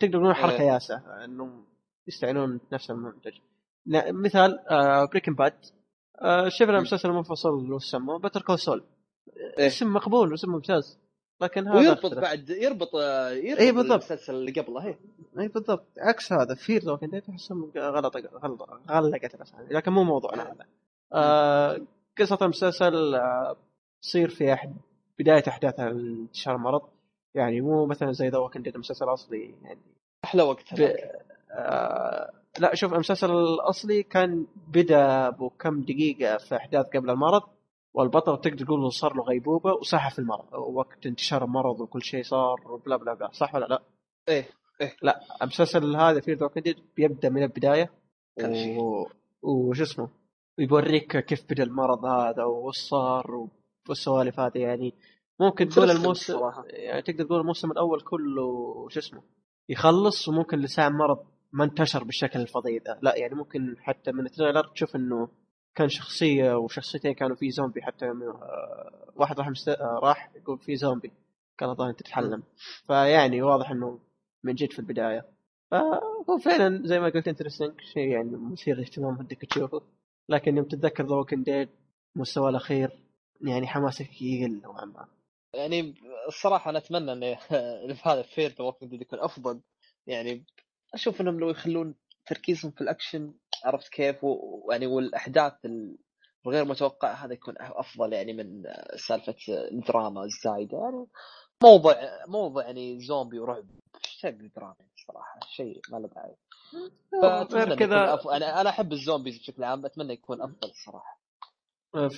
تقدر 0.00 0.18
تقول 0.18 0.34
حركة 0.34 0.60
إيه. 0.60 0.72
ياسة 0.72 1.24
إنهم 1.24 1.66
يستعينون 2.08 2.60
نفس 2.72 2.90
المنتج. 2.90 3.32
مثال 4.10 4.58
آه 4.70 5.04
Breaking 5.04 5.34
Bad 5.34 5.58
آه 6.22 6.48
شفنا 6.48 6.80
مسلسل 6.80 7.10
منفصل 7.10 7.48
له 7.48 7.78
سموه 7.78 8.18
Better 8.18 8.42
Call 8.42 8.58
Saul. 8.58 8.84
اسم 9.58 9.92
مقبول 9.92 10.30
واسم 10.30 10.50
ممتاز. 10.50 11.03
لكن 11.44 11.68
هذا 11.68 11.78
ويربط 11.78 12.04
اختلف. 12.04 12.18
بعد 12.18 12.50
يربط 12.50 12.94
يربط 12.94 13.60
إي 13.60 13.72
بالضبط. 13.72 13.90
المسلسل 13.92 14.34
اللي 14.34 14.52
قبله 14.52 14.80
هي 14.80 14.94
اي 15.38 15.48
بالضبط. 15.48 15.86
عكس 15.98 16.32
هذا 16.32 16.54
Fear 16.54 16.82
The 16.82 16.90
Walking 16.90 17.12
Dead 17.12 17.22
احسهم 17.30 17.70
غلط 17.76 18.16
غلط 18.16 18.68
غلقت 18.90 19.34
الأسامي 19.34 19.68
لكن 19.70 19.92
مو 19.92 20.04
موضوعنا 20.04 20.42
هذا 20.42 20.66
آه 21.12 21.80
قصة 22.18 22.38
المسلسل 22.42 23.14
آه 23.14 23.56
تصير 24.02 24.28
في 24.28 24.52
أحد 24.52 24.76
بداية 25.18 25.42
أحداث 25.48 25.80
انتشار 25.80 26.56
المرض. 26.56 26.82
يعني 27.34 27.60
مو 27.60 27.86
مثلا 27.86 28.12
زي 28.12 28.28
The 28.28 28.38
Walking 28.38 28.64
Dead 28.64 28.74
المسلسل 28.74 29.04
الأصلي 29.04 29.54
يعني. 29.62 29.80
أحلى 30.24 30.42
وقت. 30.42 30.80
آه 31.50 32.30
لا 32.58 32.74
شوف 32.74 32.94
المسلسل 32.94 33.30
الأصلي 33.30 34.02
كان 34.02 34.46
بدأ 34.68 35.30
بكم 35.30 35.80
دقيقة 35.80 36.36
في 36.36 36.56
أحداث 36.56 36.86
قبل 36.86 37.10
المرض. 37.10 37.42
والبطل 37.94 38.40
تقدر 38.40 38.64
تقول 38.64 38.92
صار 38.92 39.16
له 39.16 39.22
غيبوبة 39.22 39.72
وصحى 39.72 40.10
في 40.10 40.18
المرض. 40.18 40.52
وقت 40.52 41.06
انتشار 41.06 41.44
المرض 41.44 41.80
وكل 41.80 42.02
شيء 42.02 42.22
صار 42.22 42.72
وبلا 42.72 42.96
بلا 42.96 43.14
بلا. 43.14 43.30
صح 43.32 43.54
ولا 43.54 43.66
لا؟ 43.66 43.82
إيه 44.28 44.48
لا 45.02 45.20
المسلسل 45.42 45.96
هذا 45.96 46.20
Fear 46.20 46.32
The 46.32 46.42
Walking 46.42 46.64
Dead 46.64 46.84
بيبدأ 46.96 47.28
من 47.28 47.42
شيء. 48.54 48.80
و... 48.80 49.08
وش 49.42 49.80
اسمه؟ 49.80 50.08
ويوريك 50.58 51.24
كيف 51.24 51.44
بدأ 51.50 51.62
المرض 51.62 52.04
هذا 52.04 52.44
وش 52.44 52.76
صار 52.76 53.48
والسوالف 53.88 54.40
هذه. 54.40 54.58
يعني 54.58 54.94
ممكن 55.40 55.68
تقول 55.68 55.90
الموسم. 55.90 56.40
يعني 56.66 57.02
تقدر 57.02 57.24
تقول 57.24 57.40
الموسم 57.40 57.70
الأول 57.70 58.00
كله 58.00 58.88
شو 58.88 59.00
اسمه؟ 59.00 59.22
يخلص 59.68 60.28
وممكن 60.28 60.58
لساعة 60.58 60.88
مرض 60.88 61.18
ما 61.52 61.64
انتشر 61.64 62.04
بالشكل 62.04 62.40
الفظيع 62.40 62.82
ذا 62.86 62.98
لا 63.02 63.16
يعني 63.16 63.34
ممكن 63.34 63.76
حتى 63.80 64.12
من 64.12 64.26
ال 64.26 64.31
trailer 64.31 64.66
تشوف 64.66 64.96
إنه 64.96 65.28
كان 65.74 65.88
شخصية 65.88 66.56
وشخصيتين 66.56 67.14
كانوا 67.14 67.36
في 67.36 67.50
زومبي 67.50 67.82
حتى 67.82 68.06
آه، 68.06 69.12
واحد 69.16 69.38
راح 69.38 69.48
مست... 69.48 69.68
آه، 69.68 70.00
راح 70.02 70.30
يقول 70.36 70.58
في 70.58 70.76
زومبي 70.76 71.12
كان 71.58 71.70
الظاهر 71.70 71.92
تتحلم. 71.92 72.42
فيعني 72.86 73.42
واضح 73.42 73.70
إنه 73.70 74.00
من 74.44 74.54
جد 74.54 74.72
في 74.72 74.78
البداية. 74.78 75.26
فهو 75.70 76.38
فعلا 76.44 76.86
زي 76.86 77.00
ما 77.00 77.08
قلت 77.08 77.28
interesting 77.28 77.80
شيء 77.80 78.08
يعني 78.08 78.30
مثير 78.30 78.76
للاهتمام 78.76 79.16
بدك 79.16 79.44
تشوفه. 79.44 79.82
لكن 80.28 80.56
يوم 80.56 80.66
تتذكر 80.66 81.06
The 81.06 81.14
Walking 81.14 81.44
Dead 81.44 81.68
مستوى 82.16 82.50
الأخير 82.50 82.90
يعني 83.40 83.66
حماسك 83.66 84.22
يقل 84.22 84.60
نوعا 84.62 84.84
ما. 84.84 85.06
يعني 85.54 85.94
الصراحة 86.28 86.70
أنا 86.70 86.78
أتمنى 86.78 87.12
إن 87.12 87.36
في 87.94 88.08
هذا 88.08 88.22
Fear 88.22 88.50
The 88.50 88.64
Walking 88.64 88.90
Dead 88.90 89.00
يكون 89.00 89.20
أفضل. 89.20 89.60
يعني 90.06 90.44
أشوف 90.94 91.20
إنهم 91.20 91.40
لو 91.40 91.50
يخلون 91.50 91.94
تركيزهم 92.26 92.70
في 92.72 92.80
الأكشن 92.80 93.34
عرفت 93.64 93.88
كيف؟ 93.88 94.16
ويعني 94.24 94.86
والأحداث 94.86 95.52
ال- 95.64 95.98
الغير 96.46 96.64
متوقعة 96.64 97.12
هذا 97.12 97.32
يكون 97.32 97.54
أفضل 97.58 98.12
يعني 98.12 98.32
من 98.32 98.62
سالفة 99.08 99.34
الدراما 99.72 100.24
الزايدة. 100.24 100.78
يعني 100.78 101.06
موضوع 101.62 101.94
موضوع 102.28 102.64
يعني 102.64 103.00
زومبي 103.00 103.38
ورعب. 103.38 103.64
تبي 104.22 104.48
دراما 104.56 104.74
صراحة؟ 105.06 105.40
شيء 105.56 105.80
ما 105.92 105.96
له 105.98 106.08
داعي. 106.08 106.34
فأتمنى 107.22 107.64
غير 107.64 107.76
كذا 107.78 108.14
أف... 108.14 108.28
أنا 108.28 108.60
أنا 108.60 108.70
أحب 108.70 108.92
ال 108.92 108.98
zombies 108.98 109.38
بشكل 109.38 109.64
عام 109.64 109.86
اتمنى 109.86 110.12
يكون 110.12 110.42
أفضل 110.42 110.68
الصراحه 110.68 111.20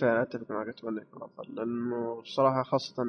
فعلا 0.01 0.23
أتفق 0.23 0.51
معك 0.51 0.69
أتمنى 0.69 1.03
يكون 1.03 1.23
أفضل. 1.23 1.55
لأنه 1.55 2.23
صراحة 2.37 2.63
خاصة 2.63 3.05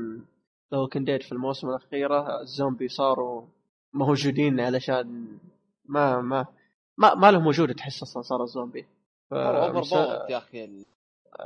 Walking 0.74 1.06
Dead 1.06 1.22
في 1.24 1.32
الموسم 1.32 1.70
الأخيرة 1.70 2.42
الزومبي 2.42 2.88
صاروا 2.88 3.48
موجودين 3.94 4.60
علشان 4.60 5.38
ما 5.86 6.22
ما 6.22 6.46
ما, 6.98 7.16
ما 7.16 7.32
لهم 7.32 7.48
وجود 7.48 7.74
تحس 7.76 8.02
أصلا 8.04 8.22
صار 8.22 8.44
الزومبي. 8.44 8.88
ف- 9.30 9.34
يا 10.30 10.38
أخي 10.38 10.64
ال- 10.66 10.86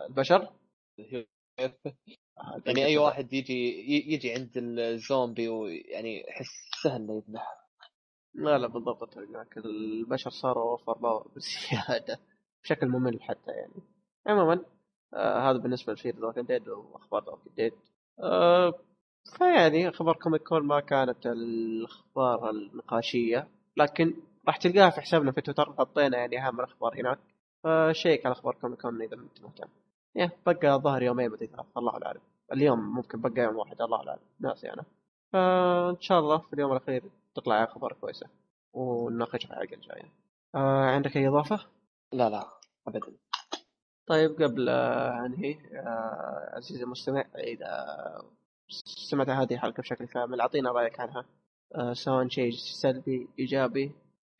البشر؟ 0.09 0.49
يعني 2.65 2.85
أي 2.85 2.97
واحد 2.97 3.33
يجي 3.33 3.91
يجي 4.13 4.33
عند 4.33 4.51
الزومبي 4.57 5.47
ويعني 5.49 6.25
يحس 6.29 6.47
سهل 6.83 7.01
إنه 7.01 7.13
يذبح. 7.27 7.57
لا 8.33 8.57
لا 8.57 8.67
بالضبط. 8.67 9.17
معك 9.17 9.57
البشر 9.57 10.29
صاروا 10.29 10.71
over 10.71 10.93
power 10.97 11.27
بزيادة. 11.35 12.19
بشكل 12.63 12.87
ممل 12.87 13.21
حتى 13.21 13.51
يعني. 13.51 13.73
عموما 14.27 14.65
آه 15.13 15.49
هذا 15.49 15.57
بالنسبة 15.57 15.93
ل 15.93 16.01
Fear 16.01 16.31
the 16.35 16.41
Dead 16.41 16.67
وأخبار 16.69 17.23
The 17.25 17.31
Walking 17.31 17.55
Dead 17.55 17.73
آه 18.19 18.73
فيعني 19.37 19.89
أخبار 19.89 20.15
Comic 20.15 20.43
Con 20.47 20.63
ما 20.63 20.79
كانت 20.79 21.25
الأخبار 21.25 22.49
النقاشية 22.49 23.47
لكن 23.77 24.13
راح 24.47 24.57
تلقاها 24.57 24.89
في 24.89 25.01
حسابنا 25.01 25.31
في 25.31 25.41
تويتر 25.41 25.73
حطينا 25.73 26.17
يعني 26.17 26.47
أهم 26.47 26.59
الأخبار 26.59 26.99
هناك. 27.01 27.19
ف 27.63 27.74
check 27.74 28.25
على 28.25 28.33
أخبار 28.33 28.53
Comic 28.55 28.81
Con 28.81 29.01
إذا 29.01 29.15
أنت 29.15 29.41
مهتم. 29.41 29.67
يا 30.15 30.31
بقى 30.45 30.79
ظهر 30.79 31.03
يومين 31.03 31.29
مدري 31.31 31.47
ثلاث 31.47 31.65
الله 31.77 32.05
اعلم 32.05 32.21
اليوم 32.51 32.79
ممكن 32.95 33.21
بقى 33.21 33.41
يوم 33.43 33.55
واحد 33.57 33.81
الله 33.81 33.97
اعلم 34.09 34.19
ناسي 34.39 34.73
أنا 34.73 34.83
فإن 35.33 36.01
شاء 36.01 36.19
الله 36.19 36.37
في 36.37 36.53
اليوم 36.53 36.71
الأخير 36.71 37.03
تطلع 37.35 37.63
أخبار 37.63 37.93
كويسة 37.93 38.27
ونناقشها 38.73 39.47
في 39.47 39.53
الحلقة 39.53 39.73
الجاية. 39.75 40.11
آه 40.55 40.85
عندك 40.85 41.17
أي 41.17 41.27
إضافة؟ 41.27 41.59
لا 42.13 42.29
لا 42.29 42.47
ابدا. 42.87 43.07
طيب 44.07 44.31
قبل 44.31 44.69
أنهي 44.69 45.57
آه 45.73 46.49
عزيزي 46.55 46.83
المستمع 46.83 47.25
إذا 47.37 47.85
سمعت 49.09 49.29
هذه 49.29 49.53
الحلقة 49.53 49.81
بشكل 49.81 50.05
كامل 50.05 50.41
أعطينا 50.41 50.71
رأيك 50.71 50.99
عنها. 50.99 51.25
آه 51.75 51.93
سواء 51.93 52.27
شيء 52.27 52.51
سلبي 52.51 53.27
إيجابي 53.39 53.91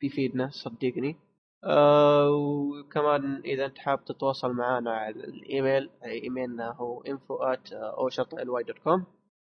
بيفيدنا 0.02 0.48
صدقني. 0.50 1.16
آه 1.64 2.30
وكمان 2.30 3.40
إذا 3.44 3.66
أنت 3.66 3.78
حاب 3.78 4.04
تتواصل 4.04 4.52
معنا 4.52 4.90
على 4.90 5.14
الإيميل 5.14 5.90
إيميلنا 6.04 6.72
هو 6.72 7.02
info 7.02 7.54
at 7.54 8.82
com 8.84 9.04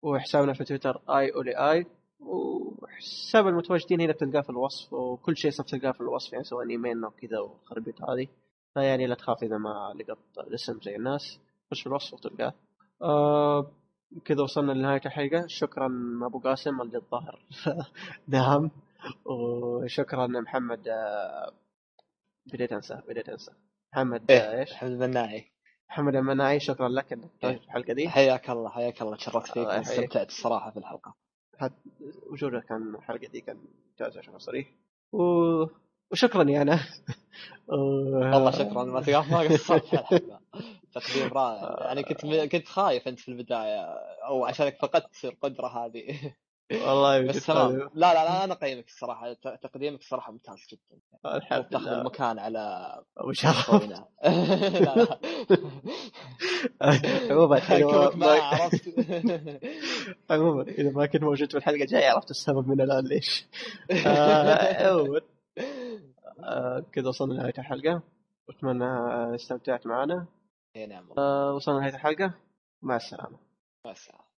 وحسابنا 0.04 0.54
في 0.54 0.64
تويتر 0.64 1.02
اي 1.10 1.34
اولي 1.34 1.52
اي 1.72 1.86
وحساب 2.20 3.48
المتواجدين 3.48 4.02
هنا 4.02 4.14
بتلقاه 4.14 4.42
في 4.42 4.50
الوصف 4.50 4.94
وكل 4.94 5.38
شيء 5.38 5.52
صرت 5.52 5.70
تلقاه 5.70 5.92
في 5.92 6.02
الوصف 6.02 6.34
يعني 6.34 6.44
سواء 6.44 6.70
إيميلنا 6.70 7.08
وكذا 7.08 7.40
والخربيط 7.40 8.02
هذه. 8.02 8.28
فيعني 8.74 9.08
لا 9.08 9.16
تخاف 9.16 9.44
إذا 9.44 9.58
ما 9.58 9.94
لقط 10.00 10.48
الاسم 10.48 10.80
زي 10.82 10.96
الناس 10.96 11.40
خش 11.72 11.82
في 11.82 11.88
الوصف 11.88 12.14
وتلقاه. 12.14 12.54
آه 13.02 13.72
كذا 14.26 14.44
وصلنا 14.44 14.72
لنهاية 14.72 15.02
الحلقة. 15.06 15.48
شكرا 15.48 15.90
أبو 16.24 16.40
قاسم 16.40 16.82
اللي 16.82 16.98
الظاهر 16.98 17.40
نعم 18.28 18.72
وشكرا 19.26 20.28
محمد 20.28 20.88
آه، 20.88 21.54
بديت 22.46 22.74
أنسى 22.74 23.02
بديت 23.08 23.30
أنسى. 23.30 23.52
محمد 23.94 24.32
إيه 24.32 24.60
إيش؟ 24.60 24.74
محمد 24.74 24.92
المناعي 24.92 25.52
محمد 25.90 26.16
المناعي 26.16 26.60
شكرا 26.60 26.90
لك 26.90 27.14
إنك 27.14 27.32
إيه. 27.44 27.58
في 27.58 27.64
الحلقة 27.64 27.94
دي. 27.94 28.10
حياك 28.10 28.50
الله 28.50 28.70
حياك 28.70 29.02
الله 29.02 29.16
تشرفت 29.16 29.52
فيك. 29.52 29.68
استمتعت 29.68 30.28
الصراحة 30.28 30.72
في 30.72 30.78
الحلقة. 30.78 31.16
وجودك 32.32 32.66
كان 32.66 32.96
الحلقة 32.96 33.28
دي 33.28 33.42
كان 33.42 33.58
ممتاز 33.90 34.18
عشان 34.18 34.40
صريح. 34.40 34.68
و... 35.12 35.22
وشكرا 36.12 36.50
يا 36.50 36.62
أنا. 36.62 36.80
والله 37.68 38.52
شكرا 38.52 38.84
ما 38.84 39.00
ما 39.32 39.40
قصرت 39.40 39.94
الحلقة. 39.94 40.42
تقديم 40.94 41.34
رائع. 41.34 41.86
يعني 41.86 42.04
كنت 42.04 42.26
كنت 42.26 42.68
خايف 42.68 43.08
أنت 43.08 43.20
في 43.20 43.28
البداية 43.30 43.82
أو 44.28 44.46
عشانك 44.46 44.78
فقدت 44.78 45.26
القدرة 45.26 45.68
هذه. 45.68 46.34
والله 46.72 47.22
بس 47.22 47.46
تمام 47.46 47.72
هذا- 47.72 47.90
لا 47.94 48.14
لا 48.14 48.24
لا 48.24 48.44
أنا 48.44 48.54
اقيمك 48.54 48.88
الصراحة. 48.88 49.34
تقديمك 49.34 50.00
الصراحه 50.00 50.32
ممتاز 50.32 50.56
جدا. 50.72 51.00
الحمد 51.36 51.64
تأخذ 51.70 51.88
المكان 51.88 52.40
على 52.40 52.60
أبو 53.18 53.32
شرف. 53.34 53.72
عموما 57.32 57.62
عموما 60.30 60.62
إذا 60.80 60.92
ما 60.92 61.06
كنت 61.06 61.24
موجود 61.24 61.52
في 61.52 61.58
الحلقة 61.58 61.82
الجاية 61.82 62.10
عرفت 62.10 62.32
السبب 62.32 62.68
من 62.68 62.82
الآن 62.82 63.06
ليش. 63.06 63.46
آه، 64.06 64.88
عموما 64.88 65.22
آه، 66.44 66.86
كذا 66.92 67.08
وصلنا 67.08 67.34
لنهاية 67.34 67.54
الحلقة. 67.58 68.02
واتمنى 68.48 68.86
استمتعت 69.36 69.88
معنا. 69.88 70.26
إي 70.76 70.86
نعم 70.86 71.10
آه، 71.18 71.54
وصلنا 71.54 71.78
لنهاية 71.78 71.94
الحلقة. 71.96 72.34
مع 72.82 72.96
السلامة. 72.96 73.38
مع 73.86 73.92
السلامة. 73.92 74.31